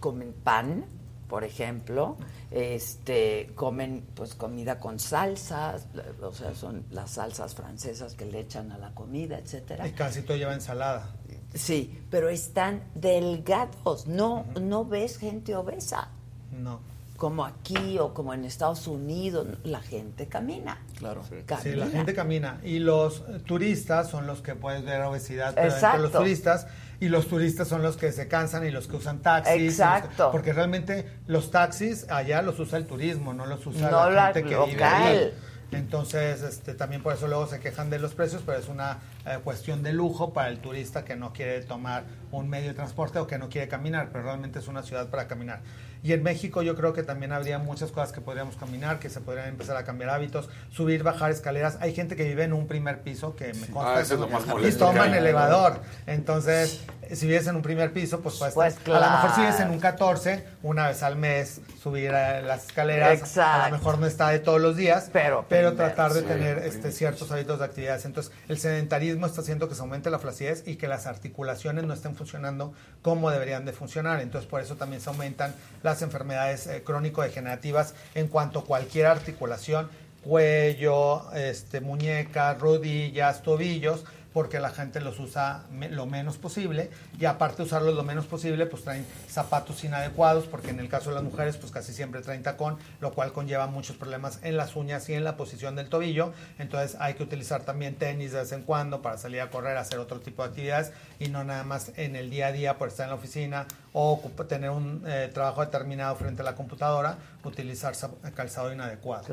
comen 0.00 0.34
pan, 0.44 0.84
por 1.30 1.44
ejemplo, 1.44 2.16
este 2.50 3.52
comen 3.54 4.04
pues 4.14 4.34
comida 4.34 4.80
con 4.80 4.98
salsas, 4.98 5.86
o 6.20 6.32
sea, 6.32 6.54
son 6.54 6.84
las 6.90 7.12
salsas 7.12 7.54
francesas 7.54 8.14
que 8.14 8.26
le 8.26 8.40
echan 8.40 8.72
a 8.72 8.78
la 8.78 8.90
comida, 8.92 9.38
etcétera. 9.38 9.86
Y 9.86 9.92
casi 9.92 10.22
todo 10.22 10.36
lleva 10.36 10.52
ensalada. 10.52 11.08
Sí, 11.54 12.02
pero 12.10 12.28
están 12.28 12.82
delgados, 12.96 14.06
no 14.08 14.44
no 14.60 14.84
ves 14.84 15.18
gente 15.18 15.54
obesa 15.56 16.08
No. 16.52 16.80
como 17.16 17.44
aquí 17.44 17.98
o 17.98 18.12
como 18.14 18.34
en 18.34 18.44
Estados 18.44 18.86
Unidos, 18.88 19.46
la 19.64 19.80
gente 19.80 20.26
camina. 20.26 20.78
Claro. 20.98 21.22
Sí, 21.28 21.36
Camina. 21.46 21.76
la 21.76 21.86
gente 21.90 22.14
camina. 22.14 22.60
Y 22.64 22.78
los 22.80 23.22
turistas 23.44 24.08
son 24.10 24.26
los 24.26 24.40
que 24.42 24.54
puedes 24.54 24.84
ver 24.84 25.00
obesidad 25.02 25.54
pero 25.54 25.66
entre 25.72 25.80
los 25.80 25.94
Exacto. 26.06 26.18
turistas. 26.18 26.66
Y 27.00 27.08
los 27.08 27.26
turistas 27.28 27.66
son 27.66 27.82
los 27.82 27.96
que 27.96 28.12
se 28.12 28.28
cansan 28.28 28.64
y 28.66 28.70
los 28.70 28.86
que 28.86 28.96
usan 28.96 29.20
taxis. 29.20 29.54
que- 29.56 29.66
Exacto. 29.66 30.30
porque 30.30 30.52
realmente 30.52 31.10
los 31.26 31.50
taxis 31.50 32.06
allá 32.10 32.42
los 32.42 32.58
usa 32.60 32.76
el 32.78 32.86
turismo, 32.86 33.32
no 33.32 33.46
los 33.46 33.66
usa 33.66 33.90
No 33.90 34.10
la 34.10 34.10
la 34.10 34.24
gente 34.26 34.42
que 34.42 34.48
vive 34.56 34.72
local. 34.74 35.02
ahí. 35.02 35.34
Entonces, 35.72 36.42
este, 36.42 36.74
también 36.74 37.02
por 37.02 37.14
eso 37.14 37.26
luego 37.28 37.46
se 37.46 37.60
quejan 37.60 37.90
de 37.90 37.98
los 38.00 38.12
precios, 38.14 38.42
pero 38.44 38.58
es 38.58 38.68
una 38.68 38.98
eh, 39.26 39.38
cuestión 39.44 39.82
de 39.82 39.92
lujo 39.92 40.32
para 40.32 40.48
el 40.48 40.58
turista 40.58 41.04
que 41.04 41.16
no 41.16 41.32
quiere 41.32 41.60
tomar 41.62 42.04
un 42.32 42.48
medio 42.48 42.68
de 42.68 42.74
transporte 42.74 43.18
o 43.18 43.26
que 43.26 43.38
no 43.38 43.48
quiere 43.48 43.68
caminar, 43.68 44.08
pero 44.12 44.24
realmente 44.24 44.58
es 44.60 44.68
una 44.68 44.82
ciudad 44.82 45.08
para 45.08 45.26
caminar. 45.28 45.60
Y 46.02 46.14
en 46.14 46.22
México 46.22 46.62
yo 46.62 46.74
creo 46.76 46.94
que 46.94 47.02
también 47.02 47.30
habría 47.32 47.58
muchas 47.58 47.90
cosas 47.90 48.10
que 48.12 48.22
podríamos 48.22 48.56
caminar, 48.56 48.98
que 49.00 49.10
se 49.10 49.20
podrían 49.20 49.48
empezar 49.48 49.76
a 49.76 49.84
cambiar 49.84 50.08
hábitos, 50.10 50.48
subir, 50.70 51.02
bajar 51.02 51.30
escaleras. 51.30 51.76
Hay 51.80 51.94
gente 51.94 52.16
que 52.16 52.24
vive 52.24 52.44
en 52.44 52.54
un 52.54 52.66
primer 52.66 53.00
piso 53.02 53.36
que 53.36 53.52
me 53.52 53.66
consta 53.66 53.96
Ah, 53.96 54.00
eso 54.00 54.14
es 54.14 54.20
lo 54.20 54.28
más 54.28 54.44
y 54.64 54.72
toman 54.78 55.12
elevador. 55.12 55.80
Entonces, 56.06 56.80
si 57.12 57.26
vives 57.26 57.46
en 57.48 57.56
un 57.56 57.62
primer 57.62 57.92
piso, 57.92 58.20
pues, 58.20 58.36
Pues, 58.54 58.76
estar- 58.78 58.94
a 58.96 59.00
lo 59.00 59.10
mejor 59.10 59.30
si 59.34 59.40
vives 59.42 59.54
en 59.56 59.60
claro. 59.62 59.72
un 59.74 59.80
14, 59.80 60.44
una 60.62 60.88
vez 60.88 61.02
al 61.02 61.16
mes, 61.16 61.60
subir 61.82 62.12
a 62.12 62.40
las 62.40 62.66
escaleras. 62.66 63.18
Exacto. 63.18 63.62
A 63.64 63.68
lo 63.70 63.76
mejor 63.78 63.98
no 63.98 64.06
está 64.06 64.30
de 64.30 64.38
todos 64.38 64.60
los 64.60 64.76
días, 64.76 65.10
Pero 65.12 65.44
pero 65.48 65.70
primero, 65.70 65.76
tratar 65.76 66.12
de 66.14 66.20
sí. 66.20 66.26
tener 66.26 66.58
este, 66.58 66.92
ciertos 66.92 67.30
hábitos 67.30 67.58
de 67.58 67.64
actividades. 67.66 68.04
Entonces, 68.06 68.32
el 68.48 68.58
sedentarismo 68.58 69.19
está 69.26 69.40
haciendo 69.40 69.68
que 69.68 69.74
se 69.74 69.80
aumente 69.80 70.10
la 70.10 70.18
flacidez 70.18 70.62
y 70.66 70.76
que 70.76 70.88
las 70.88 71.06
articulaciones 71.06 71.84
no 71.84 71.94
estén 71.94 72.14
funcionando 72.16 72.72
como 73.02 73.30
deberían 73.30 73.64
de 73.64 73.72
funcionar. 73.72 74.20
Entonces, 74.20 74.48
por 74.48 74.60
eso 74.60 74.76
también 74.76 75.00
se 75.00 75.10
aumentan 75.10 75.54
las 75.82 76.02
enfermedades 76.02 76.66
eh, 76.66 76.82
crónico-degenerativas 76.84 77.94
en 78.14 78.28
cuanto 78.28 78.60
a 78.60 78.64
cualquier 78.64 79.06
articulación, 79.06 79.88
cuello, 80.22 81.32
este, 81.32 81.80
muñecas, 81.80 82.58
rodillas, 82.58 83.42
tobillos, 83.42 84.04
porque 84.32 84.60
la 84.60 84.70
gente 84.70 85.00
los 85.00 85.18
usa 85.18 85.64
lo 85.90 86.06
menos 86.06 86.38
posible 86.38 86.90
y 87.18 87.24
aparte 87.24 87.58
de 87.58 87.62
usarlos 87.64 87.94
lo 87.94 88.02
menos 88.02 88.26
posible, 88.26 88.66
pues 88.66 88.84
traen 88.84 89.06
zapatos 89.28 89.82
inadecuados, 89.84 90.46
porque 90.46 90.70
en 90.70 90.80
el 90.80 90.88
caso 90.88 91.10
de 91.10 91.16
las 91.16 91.24
mujeres, 91.24 91.56
pues 91.56 91.72
casi 91.72 91.92
siempre 91.92 92.20
traen 92.20 92.42
tacón, 92.42 92.78
lo 93.00 93.12
cual 93.12 93.32
conlleva 93.32 93.66
muchos 93.66 93.96
problemas 93.96 94.38
en 94.42 94.56
las 94.56 94.76
uñas 94.76 95.08
y 95.08 95.14
en 95.14 95.24
la 95.24 95.36
posición 95.36 95.76
del 95.76 95.88
tobillo. 95.88 96.32
Entonces 96.58 96.96
hay 97.00 97.14
que 97.14 97.22
utilizar 97.22 97.62
también 97.62 97.96
tenis 97.96 98.32
de 98.32 98.38
vez 98.38 98.52
en 98.52 98.62
cuando 98.62 99.02
para 99.02 99.18
salir 99.18 99.40
a 99.40 99.50
correr, 99.50 99.76
hacer 99.76 99.98
otro 99.98 100.20
tipo 100.20 100.42
de 100.42 100.48
actividades 100.50 100.92
y 101.18 101.28
no 101.28 101.44
nada 101.44 101.64
más 101.64 101.92
en 101.96 102.16
el 102.16 102.30
día 102.30 102.48
a 102.48 102.52
día 102.52 102.78
por 102.78 102.88
estar 102.88 103.04
en 103.04 103.10
la 103.10 103.16
oficina 103.16 103.66
o 103.92 104.20
tener 104.48 104.70
un 104.70 105.02
eh, 105.06 105.30
trabajo 105.32 105.62
determinado 105.62 106.14
frente 106.14 106.42
a 106.42 106.44
la 106.44 106.54
computadora, 106.54 107.18
utilizar 107.44 107.94
calzado 108.34 108.72
inadecuado. 108.72 109.24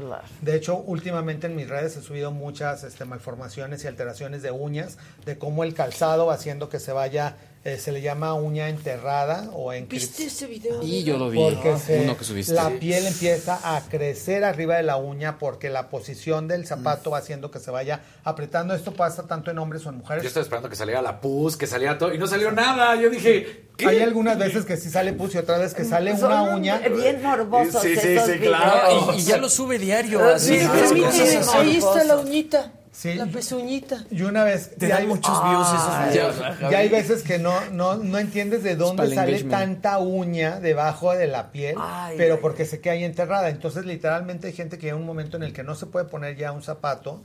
De 0.42 0.56
hecho, 0.56 0.78
últimamente 0.78 1.48
en 1.48 1.56
mis 1.56 1.70
redes 1.70 1.96
he 1.98 2.02
subido 2.02 2.32
muchas 2.32 2.84
este, 2.84 3.06
malformaciones 3.06 3.84
y 3.84 3.88
alteraciones 3.88 4.42
de 4.42 4.52
uñas, 4.52 4.98
de 5.26 5.38
cómo 5.38 5.64
el 5.64 5.74
calzado 5.74 6.28
va 6.28 6.34
haciendo 6.34 6.70
que 6.70 6.80
se 6.80 6.92
vaya, 6.92 7.36
eh, 7.64 7.78
se 7.78 7.92
le 7.92 8.02
llama 8.02 8.34
uña 8.34 8.70
enterrada 8.70 9.50
o 9.54 9.74
en 9.74 9.90
¿Viste 9.90 10.26
ese 10.26 10.46
video? 10.48 10.82
Y 10.84 11.04
yo 11.04 11.18
lo 11.18 11.30
vi, 11.30 11.38
porque 11.40 11.78
se- 11.78 12.00
uno 12.02 12.16
que 12.18 12.24
subiste. 12.24 12.54
la 12.54 12.70
piel 12.70 13.06
empieza 13.06 13.60
a 13.76 13.82
crecer 13.90 14.44
arriba 14.46 14.78
de 14.78 14.84
la 14.84 14.96
uña 14.98 15.38
porque 15.38 15.70
la 15.70 15.90
posición 15.90 16.48
del 16.48 16.66
zapato 16.66 17.12
va 17.12 17.18
haciendo 17.18 17.52
que 17.52 17.60
se 17.60 17.70
vaya 17.72 18.02
apretando. 18.24 18.74
Esto 18.74 18.94
pasa 18.94 19.24
tanto 19.28 19.52
en 19.52 19.58
hombres 19.60 19.86
o 19.86 19.90
en 19.90 19.98
mujeres. 19.98 20.24
Yo 20.24 20.28
estaba 20.28 20.44
esperando 20.44 20.70
que 20.70 20.76
saliera 20.78 21.02
la 21.02 21.20
pus, 21.20 21.58
que 21.58 21.68
saliera 21.68 21.98
todo, 21.98 22.14
y 22.14 22.18
no 22.18 22.28
salió 22.28 22.52
nada. 22.52 22.96
Yo 22.96 23.10
dije, 23.10 23.66
¿qué? 23.76 23.86
Hay 23.88 24.00
algunas 24.00 24.38
veces 24.38 24.64
que 24.64 24.78
sí 24.78 24.90
sale 24.90 25.12
pus 25.14 25.36
y 25.36 25.38
otras 25.40 25.60
veces 25.60 25.74
que 25.74 25.84
sale 25.84 26.16
Son 26.18 26.32
una 26.32 26.44
uña. 26.56 26.78
bien 26.88 27.22
morbosos 27.22 27.82
Sí, 27.82 27.96
sí, 27.98 28.08
esos 28.10 28.28
sí, 28.30 28.40
claro. 28.40 29.12
Y, 29.14 29.20
y 29.20 29.24
ya 29.24 29.38
lo 29.38 29.50
sube 29.50 29.78
diario. 29.78 30.24
Así, 30.24 30.58
sí, 30.60 30.66
sí. 31.12 31.38
Ahí 31.54 31.76
está 31.78 32.04
la 32.06 32.18
uñita. 32.18 32.72
Sí. 32.98 33.14
La 33.14 33.28
pezuñita. 33.28 34.06
Y 34.10 34.24
una 34.24 34.44
vez. 34.44 34.72
Te 34.76 34.88
dan 34.88 35.02
hay- 35.02 35.08
muchos 35.08 35.44
views 35.44 35.68
esos 35.68 36.10
videos, 36.10 36.36
ya- 36.72 36.80
hay 36.80 36.90
veces 36.90 37.22
que 37.22 37.38
no, 37.38 37.54
no, 37.70 37.96
no 37.98 38.18
entiendes 38.18 38.64
de 38.64 38.76
dónde 38.76 39.04
sale 39.14 39.38
engagement. 39.38 39.52
tanta 39.52 40.00
uña 40.00 40.60
debajo 40.60 41.14
de 41.14 41.28
la 41.28 41.52
piel, 41.52 41.76
Ay, 41.80 42.16
pero 42.18 42.36
ay, 42.36 42.40
porque 42.42 42.66
se 42.66 42.80
queda 42.82 42.94
ahí 42.94 43.04
enterrada. 43.04 43.50
Entonces, 43.50 43.86
literalmente 43.86 44.48
hay 44.48 44.54
gente 44.54 44.80
que 44.80 44.88
llega 44.88 44.96
un 44.98 45.06
momento 45.06 45.38
en 45.38 45.44
el 45.44 45.54
que 45.54 45.62
no 45.62 45.76
se 45.76 45.86
puede 45.86 46.06
poner 46.06 46.38
ya 46.38 46.52
un 46.52 46.64
zapato 46.64 47.22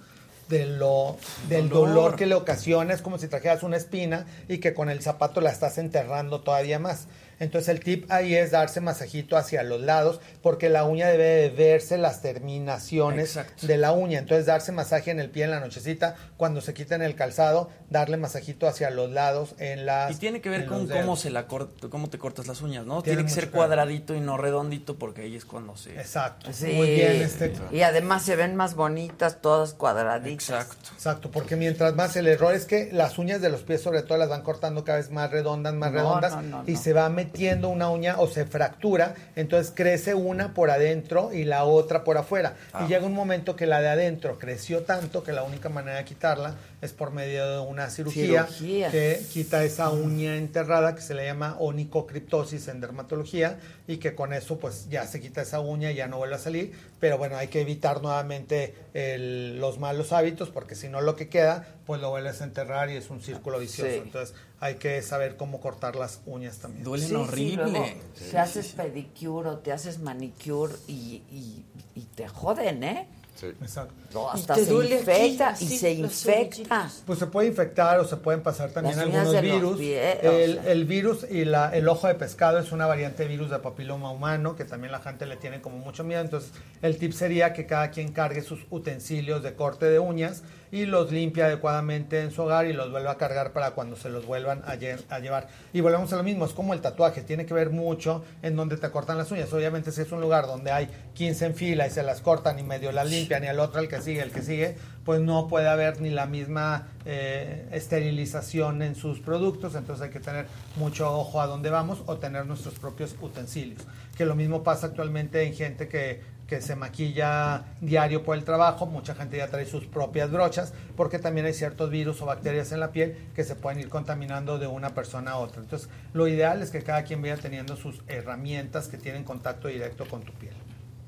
de 0.51 0.67
lo, 0.67 1.17
del 1.49 1.71
Dolor. 1.71 1.89
dolor 1.89 2.17
que 2.17 2.27
le 2.27 2.35
ocasiona. 2.35 2.93
Es 2.93 3.01
como 3.01 3.17
si 3.17 3.27
trajeras 3.29 3.63
una 3.63 3.79
espina 3.79 4.27
y 4.49 4.59
que 4.59 4.75
con 4.75 4.91
el 4.91 5.01
zapato 5.01 5.41
la 5.41 5.49
estás 5.51 5.79
enterrando 5.79 6.43
todavía 6.43 6.79
más. 6.79 7.07
Entonces 7.43 7.69
el 7.71 7.81
tip 7.81 8.11
ahí 8.11 8.35
es 8.37 8.53
darse 8.53 8.81
masajito 8.81 9.37
hacia 9.37 9.63
los 9.65 9.81
lados 9.81 10.21
porque 10.43 10.69
la 10.69 10.85
uña 10.85 11.09
debe 11.09 11.25
de 11.25 11.51
verse 11.51 11.99
las 11.99 12.23
terminaciones 12.23 13.37
Exacto. 13.37 13.67
de 13.67 13.77
la 13.79 13.93
uña. 13.93 14.19
Entonces 14.21 14.47
darse 14.47 14.71
masaje 14.71 15.11
en 15.11 15.19
el 15.19 15.29
pie 15.29 15.45
en 15.45 15.51
la 15.51 15.59
nochecita, 15.61 16.15
cuando 16.37 16.61
se 16.61 16.73
quiten 16.73 17.03
el 17.03 17.17
calzado, 17.17 17.71
darle 17.91 18.17
masajito 18.17 18.67
hacia 18.69 18.91
los 18.91 19.11
lados 19.11 19.55
en 19.59 19.87
las 19.87 20.13
Y 20.13 20.15
tiene 20.17 20.41
que 20.41 20.51
ver 20.51 20.67
con 20.67 20.87
cómo 20.89 21.17
se 21.17 21.31
la 21.31 21.49
cort- 21.49 21.89
cómo 21.89 22.09
te 22.09 22.19
cortas 22.19 22.47
las 22.47 22.63
uñas, 22.63 22.87
¿no? 22.87 23.03
Tiene 23.03 23.17
Tiene, 23.23 23.29
que 23.29 23.35
ser 23.35 23.51
cuadradito 23.51 24.15
y 24.15 24.21
no 24.21 24.37
redondito 24.37 24.97
porque 24.97 25.23
ahí 25.23 25.35
es 25.35 25.45
cuando 25.45 25.77
se 25.77 25.93
Exacto. 25.99 26.53
Sí. 26.53 26.67
Muy 26.75 26.91
bien 26.91 27.23
este 27.23 27.53
Y 27.73 27.83
además 27.83 28.23
se 28.23 28.37
ven 28.37 28.55
más 28.55 28.75
bonitas, 28.77 29.41
todas 29.43 29.75
cuadraditas. 29.75 30.49
Exacto. 30.49 30.91
Exacto, 30.95 31.31
porque 31.31 31.57
mientras 31.57 31.95
más 31.95 32.15
el 32.17 32.29
error 32.29 32.55
es 32.55 32.67
que 32.67 32.91
las 32.93 33.19
uñas 33.19 33.41
de 33.41 33.49
los 33.51 33.63
pies 33.63 33.83
sobre 33.83 34.03
todo 34.03 34.17
las 34.19 34.29
van 34.29 34.43
cortando 34.43 34.85
cada 34.85 34.99
vez 34.99 35.11
más 35.11 35.31
redondas, 35.31 35.75
más 35.75 35.91
No, 35.91 35.99
redondas 35.99 36.37
no, 36.37 36.43
no, 36.43 36.65
y 36.67 36.73
no. 36.75 36.79
se 36.79 36.93
va 36.93 37.09
metiendo 37.09 37.32
una 37.65 37.91
uña 37.91 38.17
o 38.19 38.29
se 38.29 38.45
fractura, 38.45 39.15
entonces 39.37 39.73
crece 39.75 40.15
una 40.15 40.55
por 40.55 40.71
adentro 40.71 41.33
y 41.33 41.45
la 41.45 41.65
otra 41.65 42.05
por 42.05 42.19
afuera. 42.19 42.55
Ah. 42.73 42.85
Y 42.85 42.89
llega 42.89 43.05
un 43.05 43.15
momento 43.15 43.57
que 43.57 43.67
la 43.67 43.81
de 43.81 43.89
adentro 43.89 44.39
creció 44.39 44.83
tanto 44.83 45.23
que 45.23 45.33
la 45.33 45.43
única 45.43 45.69
manera 45.69 45.99
de 45.99 46.05
quitarla 46.05 46.55
es 46.81 46.93
por 46.93 47.13
medio 47.13 47.49
de 47.51 47.59
una 47.61 47.91
cirugía, 47.91 48.47
Cirugía. 48.47 48.91
que 48.91 49.21
quita 49.33 49.65
esa 49.65 49.91
uña 49.91 50.37
enterrada 50.37 50.95
que 50.95 51.03
se 51.03 51.15
le 51.15 51.25
llama 51.25 51.57
onicocriptosis 51.59 52.69
en 52.69 52.81
dermatología 52.81 53.59
y 53.87 53.99
que 53.99 54.15
con 54.15 54.33
eso 54.33 54.59
pues 54.59 54.89
ya 54.89 55.07
se 55.07 55.21
quita 55.21 55.43
esa 55.43 55.61
uña 55.61 55.91
y 55.91 55.97
ya 55.97 56.09
no 56.09 56.19
vuelve 56.19 56.37
a 56.37 56.39
salir, 56.39 56.73
pero 57.03 57.19
bueno, 57.19 57.37
hay 57.37 57.49
que 57.49 57.61
evitar 57.61 58.01
nuevamente 58.01 58.77
el- 58.95 59.59
los 59.59 59.81
malos 59.81 60.13
hábitos 60.13 60.51
porque 60.51 60.77
si 60.77 60.89
no 60.89 61.01
lo 61.01 61.17
que 61.17 61.29
queda 61.29 61.67
pues 61.85 62.01
lo 62.01 62.11
vuelves 62.11 62.41
a 62.43 62.45
enterrar 62.45 62.91
y 62.91 62.97
es 62.97 63.11
un 63.11 63.21
círculo 63.21 63.59
vicioso, 63.59 63.91
Sí. 63.91 63.99
entonces 64.05 64.37
hay 64.61 64.77
que 64.77 65.03
saber 65.03 65.37
cómo 65.37 65.61
cortar 65.61 65.97
las 65.97 66.21
uñas 66.27 66.59
también. 66.59 66.85
duelen 66.85 67.09
Sí, 67.09 67.15
sí, 67.17 67.21
horrible. 67.21 67.65
luego 67.73 67.87
te 68.31 68.39
haces 68.39 68.69
pedicure 68.69 69.49
o 69.49 69.59
te 69.59 69.73
haces 69.73 69.99
manicure 69.99 70.75
y, 70.87 71.25
y, 71.29 71.65
y 71.97 72.03
te 72.15 72.29
joden, 72.29 72.85
¿eh? 72.85 73.09
Exacto. 73.41 73.95
No, 74.15 74.31
hasta 74.31 74.55
se 74.55 74.73
infecta 74.73 75.55
y 75.59 75.67
se 75.67 75.93
infecta. 75.93 76.91
Pues 77.07 77.19
se 77.19 77.27
puede 77.27 77.49
infectar 77.49 77.99
o 77.99 78.05
se 78.05 78.17
pueden 78.17 78.43
pasar 78.43 78.71
también 78.71 78.97
Las 78.97 79.07
algunos 79.07 79.41
virus. 79.41 79.79
pies, 79.79 80.19
el, 80.23 80.59
o 80.59 80.63
sea. 80.63 80.73
el 80.73 80.85
virus 80.85 81.27
y 81.31 81.45
la, 81.45 81.71
el 81.75 81.89
ojo 81.89 82.07
de 82.07 82.15
pescado 82.15 82.59
es 82.59 82.73
una 82.73 82.87
variante 82.87 83.23
de 83.25 83.29
virus 83.29 83.51
de 83.51 83.59
papiloma 83.59 84.11
humano 84.11 84.55
que 84.55 84.65
también 84.65 84.93
la 84.93 85.01
gente 85.01 85.27
le 85.27 85.37
tiene 85.37 85.61
como 85.61 85.79
mucho 85.79 86.05
miedo. 86.05 86.21
Entonces, 86.21 86.53
el 86.83 86.99
tip 86.99 87.13
sería 87.13 87.53
que 87.53 87.67
cada 87.67 87.91
quien 87.91 88.13
cargue 88.13 88.43
sus 88.43 88.61
utensilios 88.71 89.43
de 89.43 89.55
corte 89.55 89.87
de 89.87 89.99
uñas 89.99 90.43
y 90.73 90.87
los 90.87 91.13
limpie 91.13 91.45
adecuadamente 91.45 92.23
en 92.23 92.31
su 92.33 92.43
hogar 92.43 92.67
y 92.67 92.73
los 92.73 92.91
vuelva 92.91 93.13
a 93.13 93.19
cargar 93.19 93.53
para 93.53 93.73
cuando 93.73 93.95
se 93.95 94.09
los 94.09 94.25
vuelvan 94.27 94.63
a 94.67 94.75
llevar. 94.75 95.49
Y 95.75 95.83
volvemos 95.83 96.13
a 96.15 96.17
lo 96.17 96.23
mismo, 96.23 96.47
es 96.47 96.53
como 96.53 96.73
el 96.73 96.81
tatuaje, 96.81 97.21
tiene 97.23 97.45
que 97.45 97.53
ver 97.53 97.69
mucho 97.71 98.25
en 98.41 98.57
donde 98.57 98.79
te 98.79 98.91
cortan 98.91 99.19
las 99.19 99.31
uñas. 99.31 99.53
Obviamente, 99.53 99.93
si 99.93 100.01
es 100.01 100.11
un 100.11 100.23
lugar 100.23 100.47
donde 100.47 100.73
hay 100.73 100.89
15 101.13 101.47
en 101.47 101.55
fila 101.55 101.87
y 101.87 101.91
se 101.91 102.03
las 102.03 102.23
cortan 102.23 102.59
y 102.59 102.63
medio 102.63 102.91
las 102.91 103.09
limpian 103.09 103.45
y 103.45 103.49
al 103.49 103.61
otro 103.61 103.81
el 103.81 103.89
que 103.89 104.01
sigue, 104.01 104.23
el 104.23 104.33
que 104.33 104.41
sigue, 104.41 104.77
pues 105.05 105.21
no 105.21 105.47
puede 105.47 105.69
haber 105.69 106.01
ni 106.01 106.09
la 106.09 106.25
misma 106.25 106.89
eh, 107.05 107.69
esterilización 107.73 108.81
en 108.81 108.95
sus 108.95 109.21
productos, 109.21 109.75
entonces 109.75 110.07
hay 110.07 110.11
que 110.11 110.21
tener 110.21 110.47
mucho 110.77 111.13
ojo 111.15 111.43
a 111.43 111.47
dónde 111.47 111.69
vamos 111.69 112.03
o 112.07 112.17
tener 112.17 112.47
nuestros 112.47 112.79
propios 112.79 113.15
utensilios. 113.21 113.83
Que 114.17 114.25
lo 114.25 114.35
mismo 114.35 114.63
pasa 114.63 114.87
actualmente 114.87 115.43
en 115.43 115.55
gente 115.55 115.89
que, 115.89 116.23
que 116.53 116.61
se 116.61 116.77
maquilla 116.77 117.63
diario 117.81 118.25
por 118.25 118.37
el 118.37 118.45
trabajo, 118.45 118.85
mucha 118.85 119.15
gente 119.15 119.39
ya 119.39 119.49
trae 119.49 119.65
sus 119.65 119.87
propias 119.87 120.31
brochas, 120.31 120.75
porque 120.99 121.19
también 121.19 121.47
hay 121.47 121.55
ciertos 121.55 121.89
virus 121.89 122.21
o 122.21 122.27
bacterias 122.27 122.73
en 122.73 122.81
la 122.81 122.91
piel 122.93 123.17
que 123.35 123.43
se 123.43 123.55
pueden 123.55 123.81
ir 123.81 123.89
contaminando 123.89 124.59
de 124.59 124.67
una 124.67 124.91
persona 124.91 125.31
a 125.31 125.37
otra. 125.39 125.63
Entonces, 125.63 125.89
lo 126.13 126.29
ideal 126.29 126.61
es 126.61 126.69
que 126.69 126.83
cada 126.83 127.05
quien 127.05 127.23
vaya 127.23 127.39
teniendo 127.39 127.75
sus 127.77 128.03
herramientas 128.07 128.89
que 128.89 128.99
tienen 128.99 129.25
contacto 129.25 129.69
directo 129.69 130.05
con 130.07 130.25
tu 130.25 130.33
piel. 130.35 130.53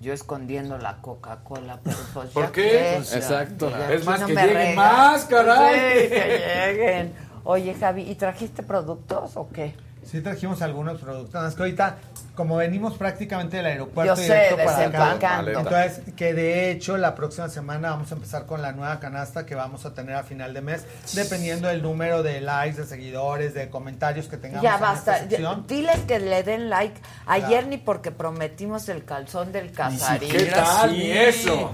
Yo 0.01 0.15
escondiendo 0.15 0.79
la 0.79 0.97
Coca-Cola, 1.03 1.81
pero 1.85 1.99
pues 2.15 2.31
¿Por 2.31 2.45
ya 2.47 2.53
qué? 2.53 2.63
que, 2.63 2.93
Pues 2.97 3.15
Exacto. 3.15 3.69
ya, 3.69 3.93
Es 3.93 4.07
más, 4.07 4.21
no 4.21 4.27
que 4.29 4.35
lleguen 4.37 4.55
regas. 4.55 4.77
más, 4.77 5.25
caray. 5.27 6.01
Sí, 6.05 6.09
que 6.09 6.73
lleguen. 6.73 7.13
Oye, 7.45 7.75
Javi, 7.75 8.11
¿y 8.11 8.15
trajiste 8.15 8.63
productos 8.63 9.33
o 9.37 9.51
qué? 9.51 9.75
Sí 10.05 10.21
trajimos 10.21 10.61
algunos 10.63 11.01
productos, 11.01 11.43
más 11.43 11.55
que 11.55 11.63
ahorita, 11.63 11.97
como 12.35 12.57
venimos 12.57 12.95
prácticamente 12.99 13.57
del 13.59 13.67
aeropuerto 13.67 14.15
Yo 14.15 14.17
sé, 14.17 14.25
directo 14.25 14.57
para 14.57 14.71
acá, 14.71 14.83
desempacando. 14.87 15.51
entonces 15.53 16.01
que 16.17 16.35
de 16.35 16.71
hecho 16.71 16.97
la 16.97 17.15
próxima 17.15 17.49
semana 17.49 17.91
vamos 17.91 18.11
a 18.13 18.15
empezar 18.17 18.45
con 18.47 18.61
la 18.63 18.73
nueva 18.73 19.01
canasta 19.01 19.47
que 19.47 19.55
vamos 19.55 19.87
a 19.87 19.95
tener 19.95 20.15
a 20.17 20.23
final 20.25 20.53
de 20.53 20.61
mes, 20.61 20.85
dependiendo 21.15 21.69
del 21.69 21.83
número 21.83 22.23
de 22.23 22.41
likes, 22.41 22.77
de 22.81 22.87
seguidores, 22.87 23.55
de 23.55 23.71
comentarios 23.71 24.27
que 24.29 24.37
tengamos 24.37 24.63
Ya 24.63 24.75
en 24.75 24.81
basta. 24.81 25.19
esta. 25.19 25.55
Diles 25.67 25.99
que 26.07 26.19
le 26.19 26.43
den 26.43 26.69
like. 26.71 27.01
Ayer 27.27 27.49
Claro. 27.51 27.67
ni 27.69 27.79
porque 27.79 28.11
prometimos 28.11 28.89
el 28.89 29.05
calzón 29.05 29.53
del 29.53 29.73
Casarín. 29.73 30.31
¿Qué 30.31 30.45
tal? 30.47 30.93
Ni 30.93 31.11
eso. 31.11 31.73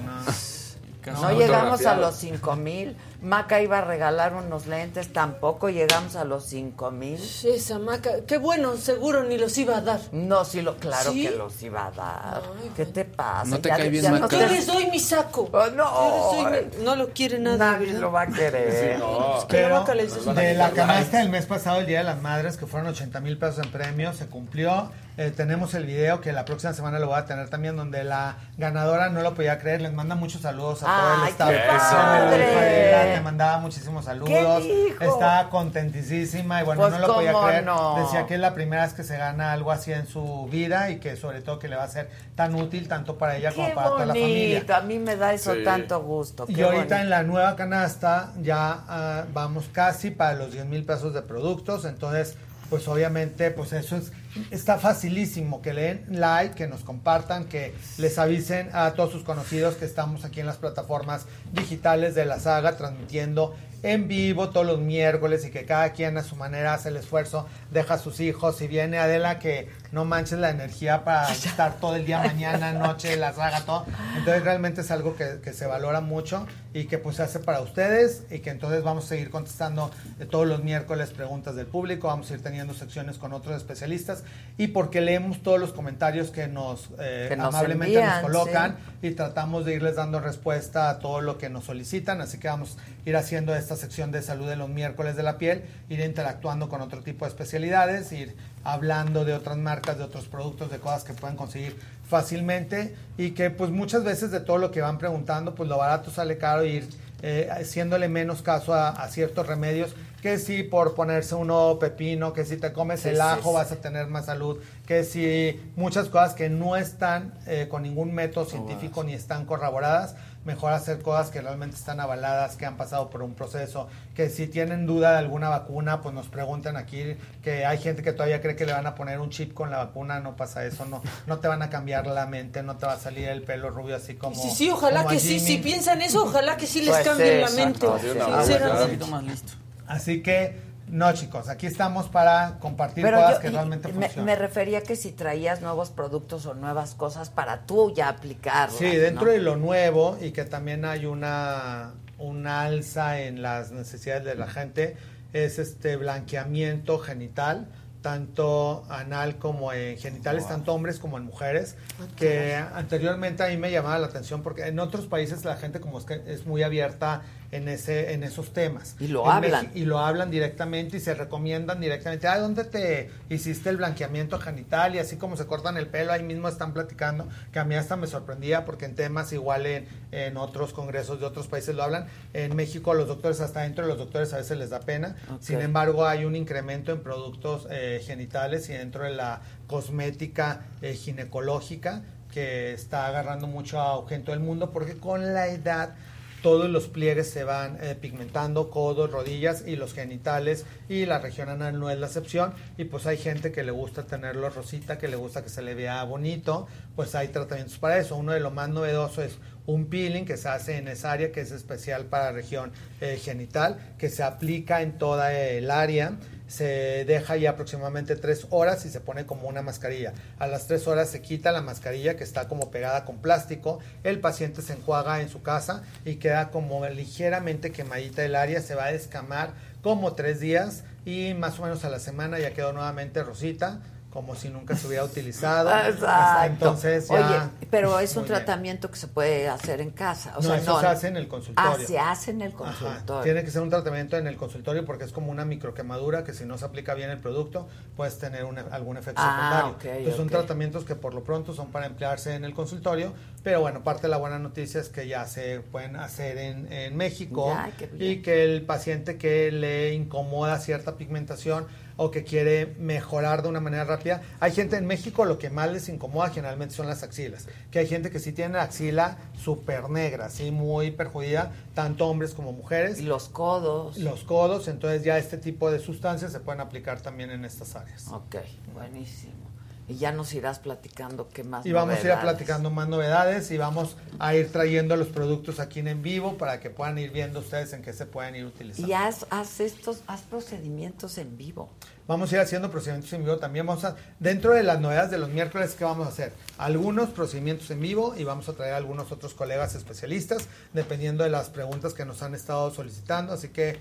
No 1.21 1.33
llegamos 1.33 1.85
a 1.87 1.97
los 1.97 2.17
cinco 2.17 2.55
mil. 2.57 2.97
Maca 3.23 3.61
iba 3.61 3.79
a 3.79 3.81
regalar 3.83 4.35
unos 4.35 4.67
lentes, 4.67 5.13
tampoco 5.13 5.69
llegamos 5.69 6.17
a 6.17 6.25
los 6.25 6.45
cinco 6.47 6.91
mil. 6.91 7.21
Esa 7.45 7.79
maca, 7.79 8.11
qué 8.27 8.39
bueno, 8.39 8.77
seguro 8.79 9.25
ni 9.25 9.37
los 9.37 9.59
iba 9.59 9.77
a 9.77 9.81
dar. 9.83 10.01
No, 10.13 10.45
sí, 10.47 10.63
lo, 10.63 10.77
claro 10.79 11.13
¿Sí? 11.13 11.23
que 11.27 11.31
los 11.37 11.63
iba 11.63 11.87
a 11.87 11.91
dar. 11.91 12.43
¿Qué 12.75 12.87
te 12.87 13.05
pasa? 13.05 13.45
¿No 13.51 13.59
te 13.61 13.69
Ya- 13.69 13.77
cae 13.77 13.91
bien, 13.91 14.05
ya 14.05 14.11
no 14.13 14.21
Maca? 14.21 14.39
Yo 14.39 14.47
te- 14.47 14.53
les 14.55 14.67
doy 14.67 14.87
mi 14.91 14.99
saco. 14.99 15.51
Oh, 15.53 15.67
no. 15.77 16.33
Yo 16.33 16.49
les 16.51 16.63
doy 16.71 16.79
mi- 16.79 16.85
no 16.85 16.97
lo 16.97 17.11
quiere 17.11 17.39
nadie. 17.39 17.59
Nadie 17.59 17.87
¿verdad? 17.89 18.01
lo 18.01 18.13
va 18.13 18.23
a 18.23 18.27
querer. 18.29 18.73
Sí, 18.95 18.99
no. 18.99 19.39
Es 19.39 19.45
que 19.45 19.57
la 19.61 19.63
Pero 19.69 19.81
vaca 19.81 19.95
les 19.95 20.25
de 20.25 20.55
la 20.55 20.71
canasta 20.71 21.19
del 21.19 21.29
mes 21.29 21.45
pasado, 21.45 21.81
el 21.81 21.87
Día 21.87 21.99
de 21.99 22.05
las 22.05 22.23
Madres, 22.23 22.57
que 22.57 22.67
fueron 22.67 22.89
80 22.89 23.21
mil 23.21 23.37
pesos 23.37 23.65
en 23.65 23.71
premios, 23.71 24.17
se 24.17 24.27
cumplió. 24.29 24.91
Eh, 25.21 25.31
tenemos 25.31 25.75
el 25.75 25.85
video 25.85 26.23
que 26.23 26.33
la 26.33 26.47
próxima 26.47 26.73
semana 26.73 26.99
lo 26.99 27.09
voy 27.09 27.19
a 27.19 27.27
tener 27.27 27.51
también, 27.51 27.77
donde 27.77 28.05
la 28.05 28.37
ganadora 28.57 29.11
no 29.11 29.21
lo 29.21 29.35
podía 29.35 29.59
creer. 29.59 29.83
Les 29.83 29.93
manda 29.93 30.15
muchos 30.15 30.41
saludos 30.41 30.83
a 30.83 30.87
todo 30.87 31.15
el 31.17 31.21
¡Ay, 31.25 31.31
staff. 31.33 31.49
qué 31.51 31.57
Eso. 31.57 31.97
padre! 31.97 33.15
Te 33.17 33.21
mandaba 33.21 33.59
muchísimos 33.59 34.07
saludos. 34.07 34.63
dijo? 34.63 35.05
Estaba 35.05 35.51
contentísima 35.51 36.63
y 36.63 36.65
bueno, 36.65 36.81
Pues, 36.81 36.93
no 36.95 36.99
lo 37.07 37.15
podía 37.17 37.33
¿cómo 37.35 37.47
creer. 37.49 37.65
no? 37.65 38.03
Decía 38.03 38.25
que 38.27 38.35
es 38.37 38.41
la 38.41 38.55
primera 38.55 38.83
vez 38.85 38.95
que 38.95 39.05
se 39.05 39.19
gana 39.19 39.53
algo 39.53 39.71
así 39.73 39.93
en 39.93 40.07
su 40.07 40.49
vida 40.51 40.89
y 40.89 41.01
que 41.01 41.17
sobre 41.17 41.43
todo 41.43 41.59
que 41.59 41.69
le 41.69 41.77
va 41.77 41.85
a 41.85 41.89
ser 41.89 42.09
tan 42.35 42.55
útil 42.55 42.89
tanto 42.89 43.19
para 43.19 43.37
ella 43.37 43.53
como 43.53 43.75
para 43.75 43.89
toda 43.91 44.07
la 44.07 44.15
familia. 44.15 44.65
A 44.75 44.81
mí 44.81 44.99
me 44.99 45.17
da 45.17 45.35
eso 45.35 45.53
Sí. 45.53 45.63
tanto 45.65 46.01
gusto. 46.03 46.47
Y 46.49 46.63
ahorita 46.63 46.77
bonito. 46.79 46.95
en 46.97 47.11
la 47.11 47.23
nueva 47.25 47.57
canasta 47.57 48.33
ya 48.41 48.85
ah, 48.89 49.25
vamos 49.35 49.67
casi 49.71 50.11
para 50.13 50.33
los 50.33 50.51
10 50.53 50.65
mil 50.65 50.83
pesos 50.85 51.13
de 51.13 51.21
productos, 51.21 51.85
entonces 51.85 52.39
pues 52.71 52.89
obviamente 52.89 53.51
pues 53.51 53.73
eso 53.73 53.97
es 53.97 54.13
está 54.51 54.79
facilísimo 54.79 55.61
que 55.61 55.75
le 55.75 55.83
den 55.83 56.21
like, 56.21 56.55
que 56.55 56.69
nos 56.69 56.83
compartan, 56.83 57.47
que 57.47 57.75
les 57.99 58.19
avisen 58.19 58.71
a 58.73 58.93
todos 58.93 59.13
sus 59.13 59.23
conocidos 59.25 59.75
que 59.75 59.85
estamos 59.85 60.25
aquí 60.25 60.41
en 60.41 60.47
las 60.47 60.57
plataformas 60.57 61.27
digitales 61.53 62.15
de 62.15 62.25
la 62.25 62.39
saga 62.39 62.77
transmitiendo 62.77 63.55
en 63.83 64.09
vivo 64.09 64.51
todos 64.51 64.67
los 64.67 64.79
miércoles 64.79 65.45
y 65.47 65.51
que 65.51 65.65
cada 65.65 65.93
quien 65.93 66.17
a 66.19 66.23
su 66.23 66.37
manera 66.37 66.75
hace 66.75 66.91
el 66.91 66.97
esfuerzo, 66.97 67.47
deja 67.71 67.95
a 67.95 67.99
sus 67.99 68.21
hijos. 68.21 68.57
Si 68.57 68.69
viene 68.69 68.99
Adela 68.99 69.39
que 69.39 69.69
no 69.93 70.05
manches 70.05 70.39
la 70.39 70.51
energía 70.51 71.05
para 71.05 71.33
estar 71.33 71.77
todo 71.81 71.97
el 71.97 72.07
día, 72.07 72.19
mañana, 72.19 72.73
noche, 72.73 73.17
la 73.17 73.33
saga, 73.33 73.61
todo. 73.63 73.87
Entonces 74.17 74.43
realmente 74.45 74.81
es 74.83 74.91
algo 74.91 75.17
que, 75.17 75.41
que 75.43 75.53
se 75.53 75.67
valora 75.67 76.01
mucho 76.01 76.47
y 76.73 76.85
que 76.85 76.99
pues 76.99 77.17
se 77.17 77.23
hace 77.23 77.41
para 77.41 77.61
ustedes 77.61 78.25
y 78.31 78.39
que 78.39 78.51
entonces 78.51 78.83
vamos 78.85 79.05
a 79.07 79.09
seguir 79.09 79.31
contestando 79.31 79.91
eh, 80.21 80.27
todos 80.27 80.47
los 80.47 80.63
miércoles 80.63 81.11
preguntas 81.11 81.57
del 81.57 81.67
público, 81.67 82.07
vamos 82.09 82.31
a 82.31 82.35
ir 82.35 82.43
teniendo 82.43 82.75
secciones 82.75 83.19
con 83.19 83.33
otros 83.33 83.57
especialistas. 83.57 84.23
Y 84.57 84.69
porque 84.69 85.01
leemos 85.01 85.43
todos 85.43 85.59
los 85.59 85.73
comentarios 85.73 86.31
que 86.31 86.47
nos, 86.47 86.91
eh, 86.99 87.27
Que 87.29 87.37
nos 87.37 87.49
amablemente 87.49 87.99
envían, 87.99 88.23
nos 88.23 88.31
colocan 88.31 88.77
y 89.03 89.11
tratamos 89.13 89.65
de 89.65 89.75
irles 89.75 89.97
dando 89.97 90.21
respuesta 90.21 90.91
a 90.91 90.99
todo 90.99 91.21
lo 91.21 91.39
que 91.39 91.49
nos 91.49 91.65
solicitan, 91.65 92.21
así 92.21 92.39
que 92.39 92.49
vamos 92.49 92.77
a 92.79 93.09
ir 93.09 93.17
haciendo 93.17 93.55
esta 93.55 93.77
sección 93.77 94.13
de 94.13 94.23
salud 94.23 94.49
de 94.49 94.57
los 94.57 94.69
miércoles 94.69 95.17
de 95.17 95.23
la 95.23 95.39
piel, 95.39 95.65
ir 95.89 96.01
interactuando 96.01 96.69
con 96.69 96.81
otro 96.81 97.03
tipo 97.03 97.25
de 97.25 97.31
especialidades, 97.31 98.13
ir 98.13 98.37
hablando 98.65 99.25
de 99.25 99.35
otras 99.35 99.57
marcas, 99.57 99.99
de 99.99 100.05
otros 100.05 100.27
productos, 100.27 100.71
de 100.71 100.79
cosas 100.79 101.05
que 101.05 101.13
pueden 101.15 101.37
conseguir 101.37 101.77
fácilmente 102.09 102.95
y 103.17 103.31
que 103.31 103.51
pues 103.51 103.71
muchas 103.71 104.05
veces 104.05 104.31
de 104.31 104.41
todo 104.41 104.59
lo 104.59 104.71
que 104.71 104.81
van 104.81 104.99
preguntando, 104.99 105.55
pues 105.55 105.69
lo 105.69 105.79
barato 105.79 106.11
sale 106.11 106.39
caro 106.39 106.65
y 106.65 106.71
ir 106.71 106.89
eh, 107.23 107.49
haciéndole 107.51 108.09
menos 108.09 108.43
caso 108.43 108.75
a, 108.75 108.89
a 108.89 109.09
ciertos 109.09 109.47
remedios 109.47 109.95
que 110.21 110.39
si 110.39 110.63
por 110.63 110.95
ponerse 110.95 111.35
uno 111.35 111.79
pepino, 111.81 112.33
que 112.33 112.45
si 112.45 112.57
te 112.57 112.73
comes 112.73 113.05
el 113.07 113.21
ajo 113.21 113.53
vas 113.53 113.73
a 113.73 113.77
tener 113.77 114.07
más 114.07 114.27
salud, 114.27 114.59
que 114.87 115.05
si 115.05 115.61
muchas 115.77 116.09
cosas 116.09 116.35
que 116.35 116.51
no 116.51 116.77
están 116.77 117.33
eh, 117.47 117.69
con 117.71 117.83
ningún 117.83 118.13
método 118.13 118.45
científico 118.45 119.03
ni 119.03 119.15
están 119.15 119.47
corroboradas, 119.47 120.15
mejor 120.45 120.73
hacer 120.73 121.03
cosas 121.03 121.31
que 121.31 121.41
realmente 121.41 121.77
están 121.77 122.01
avaladas, 122.01 122.57
que 122.57 122.65
han 122.65 122.77
pasado 122.77 123.11
por 123.11 123.23
un 123.23 123.35
proceso, 123.35 123.89
que 124.15 124.31
si 124.31 124.47
tienen 124.47 124.87
duda 124.87 125.13
de 125.13 125.19
alguna 125.19 125.51
vacuna, 125.51 126.01
pues 126.01 126.15
nos 126.15 126.29
preguntan 126.29 126.77
aquí, 126.77 127.17
que 127.43 127.67
hay 127.67 127.79
gente 127.79 128.03
que 128.03 128.13
todavía 128.13 128.41
cree 128.41 128.57
que 128.57 128.65
le 128.65 128.73
van 128.73 128.87
a 128.87 128.95
poner 128.95 129.21
un 129.21 129.29
chip 129.29 129.53
con 129.53 129.71
la 129.71 129.79
vacuna, 129.79 130.21
no 130.21 130.37
pasa 130.37 130.65
eso, 130.65 130.87
no, 130.87 131.03
no 131.27 131.39
te 131.39 131.49
van 131.49 131.61
a 131.63 131.69
cambiar 131.69 132.07
la 132.07 132.27
mente, 132.27 132.63
no 132.63 132.77
te 132.77 132.87
va 132.87 132.95
a 132.95 132.99
salir 132.99 133.29
el 133.29 133.43
pelo 133.43 133.71
rubio 133.71 133.97
así 133.97 134.15
como... 134.15 134.35
Sí, 134.35 134.51
sí, 134.51 134.71
ojalá 134.71 135.07
que 135.07 135.21
sí. 135.21 135.41
Si 135.41 135.59
piensan 135.59 136.01
eso, 136.01 136.25
ojalá 136.25 136.57
que 136.57 136.67
sí 136.67 136.81
les 136.81 136.91
Pues 136.91 137.07
cambien 137.07 137.47
sí, 137.47 137.57
la 137.57 137.65
mente. 137.65 137.87
Sinceramente. 138.01 139.45
Así 139.87 140.23
que, 140.23 140.70
no 140.91 141.13
chicos, 141.13 141.49
aquí 141.49 141.67
estamos 141.67 142.09
para 142.09 142.59
compartir 142.59 143.05
Pero 143.05 143.19
cosas 143.19 143.35
yo 143.35 143.41
que 143.41 143.51
realmente 143.51 143.89
me, 143.89 143.95
funcionan. 144.07 144.25
me 144.25 144.37
refería 144.37 144.83
que 144.83 144.97
si 144.97 145.13
traías 145.13 145.61
nuevos 145.61 145.91
productos 145.91 146.47
o 146.47 146.55
nuevas 146.55 146.95
cosas 146.95 147.31
para 147.31 147.67
tú 147.67 147.93
ya 147.95 148.09
aplicarlas. 148.09 148.77
Sí, 148.77 148.97
dentro 148.97 149.27
¿no? 149.27 149.33
de 149.33 149.39
lo 149.39 149.57
nuevo 149.57 150.19
y 150.21 150.33
que 150.33 150.45
también 150.45 150.85
hay 150.85 151.07
una, 151.07 151.95
una 152.19 152.63
alza 152.63 153.21
en 153.21 153.43
las 153.43 153.71
necesidades 153.71 154.25
de 154.25 154.35
la 154.35 154.49
gente 154.49 154.97
es 155.33 155.59
este 155.59 155.97
blanqueamiento 155.97 156.99
genital, 156.99 157.69
tanto 158.03 158.85
anal 158.89 159.37
como 159.37 159.73
en 159.73 159.99
genitales, 159.99 160.49
tanto 160.49 160.75
hombres 160.75 160.99
como 160.99 161.19
en 161.19 161.25
mujeres, 161.25 161.77
que 162.17 162.57
anteriormente 162.57 163.43
a 163.43 163.49
mí 163.49 163.57
me 163.57 163.71
llamaba 163.71 163.99
la 163.99 164.07
atención 164.07 164.43
porque 164.43 164.67
en 164.67 164.79
otros 164.79 165.07
países 165.07 165.45
la 165.45 165.57
gente 165.57 165.81
como 165.81 165.99
es 165.99 166.05
que 166.05 166.23
es 166.27 166.47
muy 166.47 166.63
abierta 166.63 167.23
en 167.53 167.69
ese 167.69 168.13
en 168.13 168.23
esos 168.23 168.53
temas. 168.53 168.97
Y 169.01 169.09
lo 169.09 169.25
En 169.25 169.31
hablan. 169.33 169.71
Y 169.75 169.85
lo 169.85 169.99
hablan 169.99 170.31
directamente 170.31 170.99
y 170.99 171.01
se 171.01 171.15
recomiendan 171.15 171.81
directamente. 171.81 172.29
Ah, 172.29 172.39
¿dónde 172.39 172.65
te 172.65 173.11
hiciste 173.29 173.71
el 173.71 173.77
blanqueamiento 173.77 174.39
genital? 174.39 174.95
Y 174.95 174.99
así 174.99 175.17
como 175.17 175.37
se 175.37 175.47
cortan 175.47 175.77
el 175.77 175.87
pelo, 175.87 176.13
ahí 176.13 176.23
mismo 176.23 176.49
están 176.49 176.73
platicando, 176.73 177.29
que 177.53 177.59
a 177.59 177.65
mí 177.65 177.75
hasta 177.75 177.97
me 177.97 178.07
sorprendía 178.07 178.65
porque 178.65 178.85
en 178.85 178.95
temas 178.95 179.33
igual 179.33 179.67
en, 179.67 179.87
en 180.13 180.37
otros 180.37 180.73
congresos 180.73 181.21
de 181.21 181.27
otros 181.27 181.49
países 181.49 181.75
lo 181.75 181.83
hablan. 181.83 182.07
En 182.33 182.55
México 182.57 182.95
los 182.95 183.09
doctores, 183.09 183.41
hasta 183.41 183.63
dentro 183.63 183.85
de 183.85 183.89
los 183.89 183.99
doctores 183.99 184.33
a 184.33 184.39
veces 184.39 184.59
les 184.59 184.71
da 184.71 184.81
pena. 184.81 185.17
Sin 185.41 185.61
embargo, 185.61 186.07
hay 186.07 186.25
un 186.25 186.37
incremento 186.37 186.93
en 186.93 187.01
productos 187.03 187.67
eh, 187.71 188.03
genitales 188.05 188.69
y 188.69 188.73
dentro 188.73 189.05
de 189.05 189.11
la 189.11 189.41
cosmética 189.67 190.67
eh, 190.83 190.95
ginecológica 190.95 192.03
que 192.33 192.73
está 192.73 193.07
agarrando 193.07 193.47
mucho 193.47 193.81
auge 193.81 194.15
en 194.15 194.25
todo 194.25 194.35
el 194.35 194.41
mundo 194.41 194.71
porque 194.71 194.97
con 194.97 195.35
la 195.35 195.49
edad 195.49 195.95
todos 196.43 196.71
los 196.71 196.89
pliegues 196.89 197.31
se 197.31 197.45
van 197.45 197.79
eh, 197.83 197.95
pigmentando, 197.95 198.71
codos, 198.71 199.11
rodillas 199.11 199.65
y 199.67 199.77
los 199.77 199.95
genitales 199.95 200.65
y 200.89 201.07
la 201.07 201.19
región 201.19 201.49
anal 201.49 201.79
no 201.79 201.91
es 201.91 201.99
la 201.99 202.07
excepción 202.07 202.53
y 202.79 202.85
pues 202.85 203.07
hay 203.07 203.17
gente 203.17 203.53
que 203.53 203.63
le 203.63 203.73
gusta 203.73 204.05
tenerlo 204.05 204.49
rosita, 204.51 204.99
que 204.99 205.09
le 205.09 205.17
gusta 205.17 205.43
que 205.43 205.49
se 205.49 205.63
le 205.63 205.75
vea 205.75 206.03
bonito, 206.05 206.67
pues 206.97 207.15
hay 207.15 207.29
tratamientos 207.29 207.79
para 207.79 207.99
eso. 207.99 208.17
Uno 208.17 208.33
de 208.33 208.41
lo 208.41 208.51
más 208.51 208.69
novedoso 208.69 209.23
es 209.23 209.39
un 209.67 209.87
peeling 209.87 210.25
que 210.25 210.37
se 210.37 210.49
hace 210.49 210.77
en 210.77 210.89
esa 210.89 211.13
área 211.13 211.33
que 211.33 211.41
es 211.41 211.53
especial 211.53 212.07
para 212.07 212.27
la 212.27 212.33
región 212.33 212.73
eh, 213.01 213.21
genital, 213.23 213.95
que 213.99 214.09
se 214.09 214.23
aplica 214.23 214.83
en 214.83 214.99
toda 214.99 215.33
el 215.33 215.71
área 215.71 216.19
se 216.51 217.05
deja 217.05 217.37
ya 217.37 217.51
aproximadamente 217.51 218.17
tres 218.17 218.49
horas 218.51 218.85
y 218.85 218.91
se 218.91 218.99
pone 218.99 219.25
como 219.25 219.47
una 219.47 219.63
mascarilla. 219.63 220.13
A 220.41 220.49
las 220.49 220.67
tres 220.67 220.89
horas 220.89 221.09
se 221.09 221.23
quita 221.23 221.53
la 221.53 221.63
mascarilla 221.63 222.17
que 222.17 222.25
está 222.25 222.49
como 222.49 222.73
pegada 222.73 223.05
con 223.05 223.19
plástico, 223.19 223.79
el 224.03 224.19
paciente 224.19 224.61
se 224.61 224.73
enjuaga 224.73 225.21
en 225.21 225.29
su 225.29 225.43
casa 225.43 225.85
y 226.05 226.17
queda 226.17 226.51
como 226.51 226.85
ligeramente 226.89 227.71
quemadita 227.71 228.25
el 228.25 228.35
área, 228.35 228.61
se 228.61 228.75
va 228.75 228.87
a 228.87 228.93
descamar 228.93 229.53
como 229.81 230.15
tres 230.15 230.41
días 230.41 230.83
y 231.05 231.35
más 231.35 231.61
o 231.61 231.63
menos 231.63 231.85
a 231.85 231.89
la 231.89 232.01
semana 232.01 232.41
ya 232.41 232.53
quedó 232.53 232.73
nuevamente 232.73 233.23
rosita, 233.23 233.81
como 234.11 234.35
si 234.35 234.49
nunca 234.49 234.77
se 234.77 234.89
hubiera 234.89 235.05
utilizado. 235.05 235.71
Exacto. 235.89 236.47
Entonces 236.47 237.09
ya... 237.09 237.15
Oye, 237.15 237.67
pero 237.71 237.99
es 238.01 238.17
un 238.17 238.25
bien. 238.25 238.35
tratamiento 238.35 238.91
que 238.91 238.97
se 238.97 239.07
puede 239.07 239.49
hacer 239.49 239.81
en 239.81 239.91
casa. 239.91 240.33
O 240.37 240.43
no, 240.43 240.49
sea, 240.49 240.57
eso 240.57 240.73
no, 240.73 240.81
se 240.81 240.87
hace 240.89 241.09
en 241.09 241.17
el 241.17 241.29
consultorio. 241.29 241.71
Ah, 241.73 241.79
se 241.87 241.99
hace 241.99 242.31
en 242.33 242.43
el 242.43 242.49
Ajá. 242.49 242.59
consultorio. 242.59 243.23
Tiene 243.23 243.45
que 243.45 243.51
ser 243.53 243.63
un 243.63 243.71
tratamiento 243.71 244.17
en 244.17 244.27
el 244.27 244.37
consultorio 244.37 244.85
porque 244.85 245.05
es 245.05 245.13
como 245.13 245.31
una 245.31 245.45
microquemadura 245.45 246.25
que 246.25 246.35
si 246.35 246.45
no 246.45 246.59
se 246.59 246.65
aplica 246.65 246.95
bien 246.95 247.11
el 247.11 247.19
producto 247.19 247.69
puedes 247.97 248.19
tener 248.19 248.45
un- 248.45 248.59
algún 248.59 248.97
efecto 248.97 249.23
Ah, 249.25 249.31
secundario. 249.37 249.71
ok, 249.77 249.85
Entonces 249.99 250.17
son 250.17 250.29
tratamientos 250.29 250.85
que 250.85 250.97
por 250.97 251.15
lo 251.15 251.23
pronto 251.23 251.55
son 251.55 251.71
para 251.71 251.87
emplearse 251.87 252.35
en 252.35 252.45
el 252.45 252.53
consultorio, 252.53 253.13
pero 253.45 253.61
bueno, 253.61 253.85
parte 253.85 254.03
de 254.03 254.09
la 254.09 254.17
buena 254.17 254.39
noticia 254.41 254.81
es 254.81 254.89
que 254.89 255.07
ya 255.07 255.25
se 255.27 255.61
pueden 255.61 255.95
hacer 255.95 256.37
en, 256.39 256.73
en 256.73 256.97
México 256.97 257.47
Ya, 257.55 257.71
y 257.99 258.23
que 258.23 258.43
el 258.43 258.63
paciente 258.63 259.19
que 259.19 259.53
le 259.53 259.95
incomoda 259.95 260.59
cierta 260.59 260.97
pigmentación 260.97 261.67
o 262.03 262.11
que 262.11 262.25
quiere 262.25 262.75
mejorar 262.79 263.43
de 263.43 263.51
una 263.51 263.61
manera 263.61 263.85
rápida. 263.85 264.23
Hay 264.41 264.53
gente 264.53 264.79
en 264.79 264.87
México 264.87 265.27
lo 265.27 265.39
que 265.39 265.51
más 265.51 265.71
les 265.71 265.87
incomoda 265.91 266.31
generalmente 266.31 266.75
son 266.75 266.87
las 266.87 267.03
axilas, 267.03 267.47
que 267.71 267.79
hay 267.79 267.87
gente 267.87 268.11
que 268.11 268.19
sí 268.19 268.33
tiene 268.33 268.55
la 268.55 268.63
axila 268.63 269.19
súper 269.37 269.91
negra, 269.91 270.25
así 270.27 270.51
muy 270.51 270.93
perjudicada, 270.93 271.53
tanto 271.75 272.07
hombres 272.07 272.33
como 272.33 272.53
mujeres. 272.53 273.01
Y 273.01 273.03
los 273.03 273.29
codos. 273.29 273.99
Los 273.99 274.25
codos, 274.25 274.67
entonces 274.69 275.05
ya 275.05 275.19
este 275.19 275.37
tipo 275.37 275.71
de 275.71 275.79
sustancias 275.79 276.33
se 276.33 276.41
pueden 276.41 276.63
aplicar 276.63 277.03
también 277.03 277.31
en 277.33 277.45
estas 277.45 277.77
áreas. 277.77 278.09
Ok, 278.09 278.37
buenísimo. 278.73 279.50
Y 279.91 279.97
ya 279.97 280.13
nos 280.13 280.33
irás 280.35 280.61
platicando 280.61 281.29
qué 281.29 281.43
más 281.43 281.67
Y 281.67 281.73
vamos 281.73 281.97
a 281.97 282.09
ir 282.09 282.21
platicando 282.21 282.71
más 282.71 282.89
novedades 282.89 283.51
y 283.51 283.59
vamos 283.59 283.97
a 284.21 284.37
ir 284.37 284.53
trayendo 284.53 284.95
los 284.95 285.09
productos 285.09 285.59
aquí 285.59 285.81
en 285.81 286.01
vivo 286.01 286.39
para 286.39 286.61
que 286.61 286.71
puedan 286.71 286.97
ir 286.99 287.11
viendo 287.11 287.41
ustedes 287.41 287.73
en 287.73 287.83
qué 287.83 287.93
se 287.93 288.07
pueden 288.07 288.37
ir 288.37 288.45
utilizando. 288.45 288.89
Y 288.89 288.93
haz, 288.93 289.27
haz 289.31 289.59
estos, 289.59 290.03
haz 290.07 290.21
procedimientos 290.23 291.19
en 291.19 291.37
vivo. 291.37 291.71
Vamos 292.07 292.31
a 292.31 292.37
ir 292.37 292.41
haciendo 292.41 292.71
procedimientos 292.71 293.13
en 293.15 293.25
vivo 293.25 293.39
también. 293.39 293.67
Vamos 293.67 293.85
a, 293.85 293.97
dentro 294.21 294.53
de 294.53 294.63
las 294.63 294.81
novedades 294.81 295.11
de 295.11 295.19
los 295.19 295.29
miércoles, 295.31 295.75
¿qué 295.77 295.83
vamos 295.83 296.07
a 296.07 296.11
hacer? 296.11 296.33
Algunos 296.57 297.11
procedimientos 297.11 297.69
en 297.73 297.81
vivo 297.81 298.15
y 298.17 298.23
vamos 298.23 298.49
a 298.49 298.53
traer 298.53 298.75
a 298.75 298.77
algunos 298.77 299.11
otros 299.11 299.35
colegas 299.35 299.75
especialistas, 299.75 300.47
dependiendo 300.73 301.25
de 301.25 301.31
las 301.31 301.51
preguntas 301.51 301.95
que 301.95 302.05
nos 302.05 302.23
han 302.23 302.37
estado 302.37 302.71
solicitando. 302.73 303.33
Así 303.33 303.49
que 303.49 303.81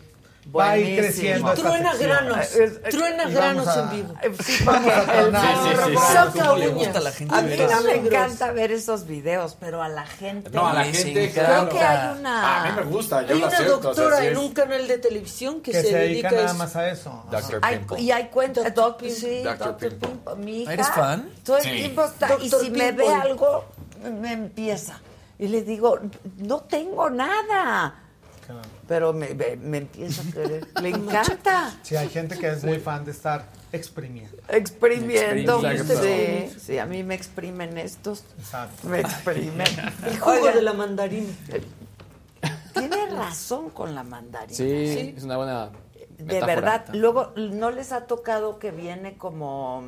va 0.56 0.72
a 0.72 0.78
ir 0.78 0.98
creciendo. 1.00 1.54
Truena 1.54 1.94
granos, 1.96 2.38
Eh, 2.56 2.82
eh, 2.84 2.90
truena 2.90 3.30
granos 3.30 3.68
a- 3.68 3.80
en 3.84 3.90
vivo. 3.92 4.16
Sí, 4.44 4.64
Vamos 4.66 4.82
porque 4.94 5.12
a 5.12 5.20
el- 5.20 5.32
Sí, 5.36 5.42
sí, 5.42 5.70
sí, 5.70 5.92
sí. 5.92 6.14
Saca 6.14 6.32
¿Cómo 6.32 6.56
le 6.58 6.68
uñas. 6.70 6.78
gusta 6.80 7.00
a 7.00 7.02
la 7.02 7.12
gente 7.12 7.36
A 7.36 7.42
mí 7.42 7.54
eso? 7.54 7.70
no 7.76 7.82
me 7.82 7.96
encanta 7.96 8.52
ver 8.52 8.72
esos 8.72 9.06
videos, 9.06 9.58
pero 9.60 9.84
a 9.84 9.90
la 9.90 10.06
gente. 10.08 10.50
No, 10.52 10.68
a 10.68 10.74
la 10.74 10.86
gente. 10.86 11.32
Creo 11.32 11.70
que 11.70 11.80
hay 11.80 12.18
una. 12.20 12.62
A 12.64 12.66
mí 12.66 12.72
me 12.78 12.84
gusta, 12.84 13.22
yo 13.24 13.34
Hay 13.36 13.38
una 13.44 13.48
acepto. 13.48 13.78
o 13.78 13.82
sea, 13.82 14.04
doctora 14.04 14.26
en 14.26 14.32
es- 14.34 14.38
un 14.40 14.54
canal 14.54 14.88
de 14.88 14.98
televisión 14.98 15.62
que, 15.62 15.72
que 15.72 15.82
se, 15.82 15.88
dedica 15.98 16.30
dedica 16.30 16.32
nada 16.44 16.54
más 16.56 16.76
a 16.76 16.90
eso. 16.90 17.26
Hay- 17.62 17.86
y 18.00 18.12
hay 18.12 18.26
cuentas, 18.30 18.64
Dr. 18.64 18.74
Doc, 18.76 18.98
Pimple. 19.00 19.16
sí. 19.20 19.42
Dr. 19.44 19.78
Pimple. 19.78 20.08
Pimple. 20.08 20.36
Mi 20.38 20.62
hija, 20.64 20.74
¿Eres 20.74 20.88
fan? 20.90 21.30
Todo 21.46 21.58
el 21.58 21.64
tiempo 21.64 22.06
está, 22.06 22.30
y 22.42 22.50
si 22.50 22.70
me 22.72 22.92
ve 22.92 23.08
algo, 23.08 23.66
me 24.20 24.34
empieza. 24.34 25.00
Y 25.38 25.48
le 25.48 25.62
digo, 25.62 26.00
no 26.38 26.62
tengo 26.62 27.10
nada. 27.10 27.96
Claro. 28.46 28.62
Pero 28.90 29.14
me, 29.14 29.36
me, 29.36 29.56
me 29.56 29.78
empieza 29.78 30.24
a 30.28 30.32
querer. 30.32 30.68
Le 30.82 30.90
encanta. 30.90 31.78
Sí, 31.84 31.96
hay 31.96 32.10
gente 32.10 32.40
que 32.40 32.50
es 32.50 32.64
muy 32.64 32.80
fan 32.80 33.06
de 33.06 33.12
estar 33.12 33.46
exprimiendo. 33.72 34.36
Exprimiendo. 34.48 35.62
Sí, 35.62 36.52
sí, 36.60 36.80
a 36.80 36.88
mí 36.88 37.04
me 37.04 37.14
exprimen 37.14 37.78
estos. 37.78 38.24
Exacto. 38.40 38.88
Me 38.88 39.02
exprimen. 39.02 39.68
El 40.08 40.20
jugo 40.20 40.44
de 40.48 40.64
la 40.64 40.74
mandarina. 40.74 41.32
Tiene 42.74 43.06
razón 43.12 43.70
con 43.70 43.94
la 43.94 44.04
mandarina. 44.04 44.58
Sí, 44.58 45.14
es 45.16 45.24
una 45.24 45.38
buena. 45.38 45.70
De 46.18 46.42
verdad. 46.42 46.88
Luego, 46.92 47.32
¿no 47.36 47.70
les 47.70 47.92
ha 47.92 48.08
tocado 48.08 48.58
que 48.58 48.72
viene 48.72 49.18
como. 49.18 49.84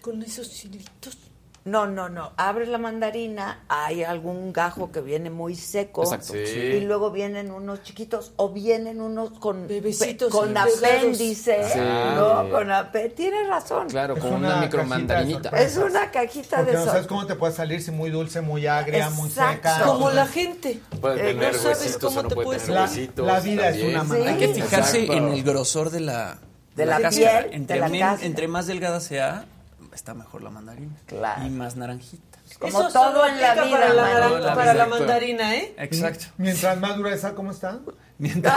Con 0.00 0.22
esos 0.22 0.64
hilitos. 0.64 1.18
No, 1.64 1.86
no, 1.86 2.10
no. 2.10 2.32
Abres 2.36 2.68
la 2.68 2.76
mandarina, 2.76 3.64
hay 3.68 4.04
algún 4.04 4.52
gajo 4.52 4.92
que 4.92 5.00
viene 5.00 5.30
muy 5.30 5.54
seco. 5.54 6.02
Exacto. 6.02 6.34
Sí. 6.34 6.38
Y 6.60 6.80
luego 6.82 7.10
vienen 7.10 7.50
unos 7.50 7.82
chiquitos 7.82 8.32
o 8.36 8.50
vienen 8.50 9.00
unos 9.00 9.30
con 9.38 9.66
Bebecitos 9.66 10.30
con 10.30 10.54
apéndice. 10.54 11.64
Sí. 11.72 11.78
No, 11.78 12.50
con 12.50 12.70
apéndice. 12.70 13.14
Tienes 13.16 13.48
razón. 13.48 13.88
Claro, 13.88 14.14
con 14.18 14.34
una 14.34 14.48
una, 14.48 14.60
micromandarinita. 14.60 15.48
Es 15.50 15.78
una 15.78 16.10
cajita 16.10 16.58
Porque 16.58 16.72
de 16.72 16.76
no 16.78 16.84
sabes 16.84 17.06
cómo 17.06 17.26
te 17.26 17.34
puede 17.34 17.54
salir, 17.54 17.80
si 17.80 17.90
muy 17.92 18.10
dulce, 18.10 18.42
muy 18.42 18.66
agria, 18.66 19.08
muy 19.08 19.28
Exacto. 19.30 19.68
seca. 19.70 19.84
Como 19.86 20.10
la 20.10 20.26
gente. 20.26 20.80
Puede 21.00 21.14
Eh, 21.30 21.32
tener 21.34 21.52
no 21.54 21.58
sabes 21.58 21.78
huesitos 21.80 22.10
cómo 22.10 22.22
no 22.24 22.28
te 22.28 22.34
puede 22.34 22.58
tener 22.58 22.74
La- 22.74 22.82
huesitos. 22.82 23.26
la 23.26 23.40
vida 23.40 23.68
es 23.70 23.82
una 23.82 24.02
Sí. 24.02 24.08
mandarina. 24.08 24.30
Hay 24.32 24.38
que 24.38 24.48
fijarse 24.54 25.00
Exacto. 25.04 25.12
en 25.28 25.32
el 25.32 25.42
grosor 25.42 25.88
de 25.90 26.00
la, 26.00 26.38
De 26.76 26.84
la 26.84 27.00
cáscara. 27.00 27.40
piel, 27.44 27.54
entre, 27.54 27.80
de 27.80 27.88
la 27.88 28.18
entre 28.20 28.48
más 28.48 28.66
delgada 28.66 29.00
sea, 29.00 29.46
está 29.94 30.14
mejor 30.14 30.42
la 30.42 30.50
mandarina. 30.50 30.94
Claro. 31.06 31.44
Y 31.46 31.50
más 31.50 31.76
naranjita. 31.76 32.38
Como 32.58 32.68
Eso 32.80 32.92
todo 32.92 33.04
solo 33.12 33.26
en 33.26 33.40
la 33.40 33.52
aplica 33.52 33.64
vida, 33.66 33.78
Para 33.78 33.94
la, 33.94 34.02
naran- 34.02 34.36
Exacto. 34.36 34.54
para 34.58 34.74
la 34.74 34.86
mandarina, 34.86 35.54
¿eh? 35.56 35.74
Exacto. 35.78 36.26
Mientras 36.36 36.78
más 36.80 36.98
gruesa, 36.98 37.34
¿cómo 37.34 37.50
está? 37.50 37.78
Mientras- 38.18 38.54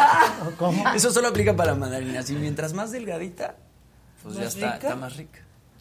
¿Cómo? 0.57 0.83
Eso 0.93 1.11
solo 1.11 1.29
aplica 1.29 1.55
para 1.55 1.71
la 1.71 1.77
mandarina. 1.77 2.21
Si 2.23 2.33
mientras 2.35 2.73
más 2.73 2.91
delgadita, 2.91 3.55
pues 4.23 4.35
ya 4.35 4.43
¿Más 4.45 4.55
está, 4.55 4.73
está 4.75 4.95
más 4.95 5.15
rica. 5.15 5.39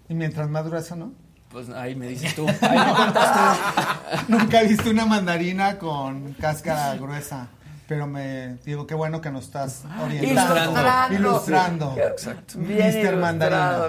Y 0.09 0.15
mientras 0.15 0.49
más 0.49 0.67
gruesa, 0.67 0.95
¿no? 0.97 1.13
Pues 1.51 1.69
ahí 1.71 1.95
me 1.95 2.09
dices 2.09 2.35
tú. 2.35 2.47
Ahí 2.61 2.79
me 2.79 2.95
contaste. 2.95 3.61
Nunca 4.29 4.61
he 4.63 4.69
visto 4.69 4.91
una 4.91 5.07
mandarina 5.07 5.79
con 5.79 6.33
cáscara 6.35 6.97
gruesa. 6.97 7.49
Pero 7.89 8.07
me 8.07 8.57
digo, 8.65 8.87
qué 8.87 8.95
bueno 8.95 9.21
que 9.21 9.31
nos 9.31 9.45
estás 9.45 9.85
orientando. 10.03 10.57
Ilustrando. 10.57 11.15
Ilustrando. 11.15 11.95
Exacto. 11.97 12.55
Bien 12.59 12.79
Mr. 12.79 12.97
ilustrado, 12.99 13.21
Mandarina. 13.21 13.89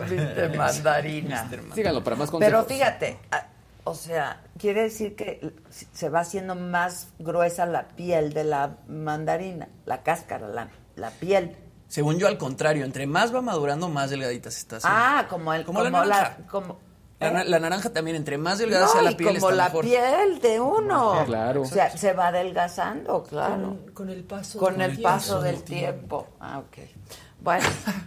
Mr. 0.49 0.57
Mandarina. 0.57 1.49
Síganlo 1.73 2.03
para 2.03 2.15
más 2.15 2.29
consejos. 2.29 2.65
Pero 2.65 2.65
fíjate, 2.65 3.17
a- 3.31 3.47
o 3.85 3.95
sea, 3.95 4.41
quiere 4.59 4.83
decir 4.83 5.15
que 5.15 5.53
se 5.93 6.09
va 6.09 6.19
haciendo 6.19 6.55
más 6.55 7.07
gruesa 7.19 7.65
la 7.65 7.87
piel 7.87 8.33
de 8.33 8.43
la 8.43 8.75
mandarina, 8.87 9.69
la 9.85 10.03
cáscara, 10.03 10.47
la, 10.49 10.67
la 10.95 11.09
piel. 11.11 11.55
Según 11.87 12.17
yo, 12.19 12.27
al 12.27 12.37
contrario, 12.37 12.83
entre 12.83 13.07
más 13.07 13.33
va 13.33 13.41
madurando, 13.41 13.87
más 13.87 14.09
delgadita 14.09 14.51
se 14.51 14.59
está 14.59 14.75
haciendo. 14.77 14.99
Ah, 14.99 15.25
como 15.29 15.53
el 15.53 15.63
Como 15.63 15.79
como, 15.83 16.03
la 16.03 16.37
como 16.51 16.79
La, 17.19 17.31
na- 17.31 17.43
la 17.45 17.59
naranja 17.59 17.89
también, 17.89 18.15
entre 18.15 18.37
más 18.37 18.59
delgada 18.59 18.85
No, 18.85 18.91
sea 18.91 19.01
la 19.01 19.11
y 19.11 19.15
piel, 19.15 19.35
como 19.39 19.49
está 19.49 19.55
la 19.55 19.63
mejor. 19.65 19.85
piel 19.85 20.39
de 20.39 20.59
uno. 20.59 21.23
Claro. 21.25 21.61
O 21.63 21.65
sea, 21.65 21.95
se 21.97 22.13
va 22.13 22.27
adelgazando, 22.27 23.23
claro. 23.23 23.55
Con, 23.55 23.91
con 23.93 24.09
el 24.11 24.23
paso 24.23 24.59
Con 24.59 24.73
del 24.77 24.81
el 24.91 24.97
tiempo. 24.97 25.09
paso 25.09 25.41
del 25.41 25.63
tiempo. 25.63 26.27
Ah, 26.39 26.59
ok. 26.59 26.77
Bueno, 27.41 27.65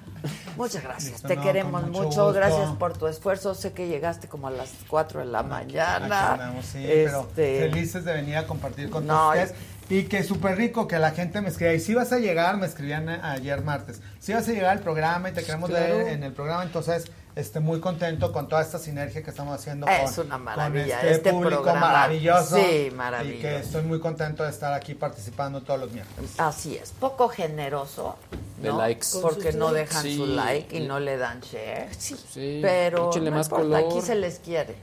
muchas 0.56 0.82
gracias. 0.82 1.22
Te 1.22 1.36
no, 1.36 1.42
queremos 1.42 1.86
mucho. 1.88 2.32
Gracias 2.32 2.70
por 2.72 2.96
tu 2.96 3.06
esfuerzo. 3.06 3.54
Sé 3.54 3.72
que 3.72 3.88
llegaste 3.88 4.28
como 4.28 4.48
a 4.48 4.50
las 4.50 4.70
4 4.88 5.20
de 5.20 5.26
la 5.26 5.40
Aquí 5.40 5.48
mañana. 5.48 6.32
andamos, 6.34 6.64
sí, 6.66 6.84
pero 6.86 7.20
Este, 7.22 7.60
felices 7.70 8.04
de 8.04 8.12
venir 8.12 8.36
a 8.36 8.46
compartir 8.46 8.90
con 8.90 9.06
No, 9.06 9.28
ustedes. 9.30 9.54
Y 9.90 10.04
que 10.04 10.22
súper 10.22 10.56
rico 10.56 10.86
que 10.88 10.98
la 10.98 11.10
gente 11.10 11.40
me 11.40 11.48
escriba. 11.48 11.72
Y 11.74 11.80
si 11.80 11.94
vas 11.94 12.12
a 12.12 12.18
llegar, 12.18 12.56
me 12.56 12.66
escribían 12.66 13.08
ayer 13.08 13.60
martes. 13.62 14.00
Si 14.20 14.32
vas 14.32 14.48
a 14.48 14.52
llegar 14.52 14.70
al 14.70 14.80
programa 14.80 15.28
y 15.30 15.32
te 15.32 15.42
queremos 15.42 15.68
Claro. 15.68 15.98
ver 15.98 16.08
en 16.08 16.22
el 16.22 16.32
programa, 16.32 16.62
entonces 16.62 17.10
este, 17.36 17.60
muy 17.60 17.80
contento 17.80 18.32
con 18.32 18.48
toda 18.48 18.60
esta 18.62 18.78
sinergia 18.78 19.22
que 19.22 19.30
estamos 19.30 19.54
haciendo 19.54 19.86
Es 19.88 20.12
con, 20.12 20.26
una 20.26 20.34
con 20.36 20.44
maravilla, 20.44 20.96
este, 20.96 21.10
este 21.12 21.30
público 21.32 21.62
programa. 21.62 21.88
maravilloso. 21.88 22.56
Sí, 22.56 22.88
Y 22.88 22.90
maravilloso. 22.94 23.40
que 23.42 23.56
estoy 23.58 23.82
muy 23.82 23.98
contento 24.00 24.42
de 24.44 24.50
estar 24.50 24.72
aquí 24.72 24.94
participando 24.94 25.60
todos 25.62 25.80
los 25.80 25.92
miércoles. 25.92 26.30
Así 26.38 26.76
es, 26.76 26.90
poco 26.90 27.28
generoso. 27.28 28.16
De 28.60 28.68
¿no? 28.68 28.78
likes. 28.78 29.06
Porque 29.22 29.50
Con 29.50 29.58
no 29.60 29.72
likes. 29.72 29.88
dejan 29.88 30.02
Sí. 30.02 30.16
su 30.16 30.26
like 30.26 30.76
y 30.76 30.86
no 30.86 31.00
le 31.00 31.16
dan 31.16 31.40
share. 31.40 31.88
Sí, 31.96 32.58
Pero 32.62 33.10
échenle 33.10 33.30
no 33.30 33.36
más 33.38 33.46
importa, 33.46 33.64
color. 33.64 33.84
aquí 33.90 34.00
se 34.06 34.14
les 34.16 34.38
quiere, 34.40 34.74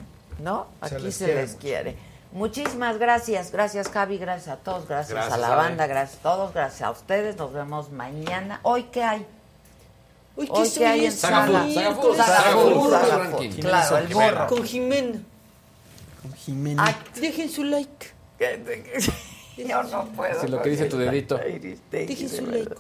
¿no? 0.42 0.68
Se 0.88 0.96
Aquí 0.96 1.04
les 1.06 1.16
se 1.16 1.26
quiere 1.26 1.42
les 1.42 1.56
quiere. 1.56 1.96
Muchísimas 2.32 2.98
gracias, 2.98 3.52
gracias 3.52 3.90
Javi, 3.90 4.18
gracias 4.18 4.50
a 4.50 4.58
todos, 4.58 4.88
gracias, 4.88 5.14
Gracias, 5.14 5.34
a 5.34 5.38
la 5.38 5.56
banda, 5.56 5.88
gracias 5.88 6.20
a 6.20 6.24
todos, 6.24 6.54
gracias 6.54 6.82
a 6.82 6.92
ustedes. 6.92 7.38
Nos 7.38 7.54
vemos 7.54 7.92
mañana. 7.92 8.60
¿Hoy 8.64 8.84
qué 8.92 9.04
hay? 9.04 9.26
Uy, 10.36 10.46
¿qué 10.46 10.54
Hoy 10.54 10.70
qué 10.70 10.86
hay 10.86 11.06
en 11.06 11.12
Food. 11.12 12.16
Claro, 13.60 13.98
el 13.98 14.08
Jimena. 14.08 14.32
borro. 14.32 14.48
Con 14.48 14.64
Jimena. 14.64 15.20
Con 16.22 16.34
Jimena. 16.34 16.86
Ah, 16.86 16.96
Dejen 17.20 17.50
su 17.50 17.64
like. 17.64 18.12
Yo 19.58 19.84
no 19.84 20.06
puedo. 20.10 20.40
Sí, 20.40 20.48
lo 20.48 20.62
que 20.62 20.70
dice 20.70 20.86
tu 20.86 20.98
dedito. 20.98 21.40
Dejen 21.90 22.30
su 22.30 22.46
like. 22.46 22.76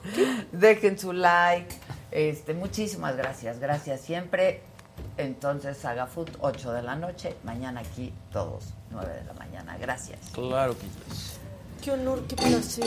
Dejen 0.51 0.99
su 0.99 1.13
like. 1.13 1.75
Este, 2.11 2.53
muchísimas 2.53 3.17
gracias, 3.17 3.59
gracias 3.59 4.01
siempre. 4.01 4.61
Entonces, 5.17 5.77
Saga 5.77 6.05
Food, 6.05 6.29
8 6.39 6.73
de 6.73 6.81
la 6.83 6.95
noche. 6.95 7.35
Mañana 7.43 7.81
aquí, 7.81 8.13
todos, 8.31 8.65
9 8.91 9.13
de 9.13 9.23
la 9.23 9.33
mañana. 9.33 9.77
Gracias. 9.77 10.19
Claro 10.33 10.77
que 10.77 10.85
sí. 10.85 11.37
Qué 11.83 11.91
honor, 11.91 12.23
qué 12.27 12.35
placer. 12.35 12.85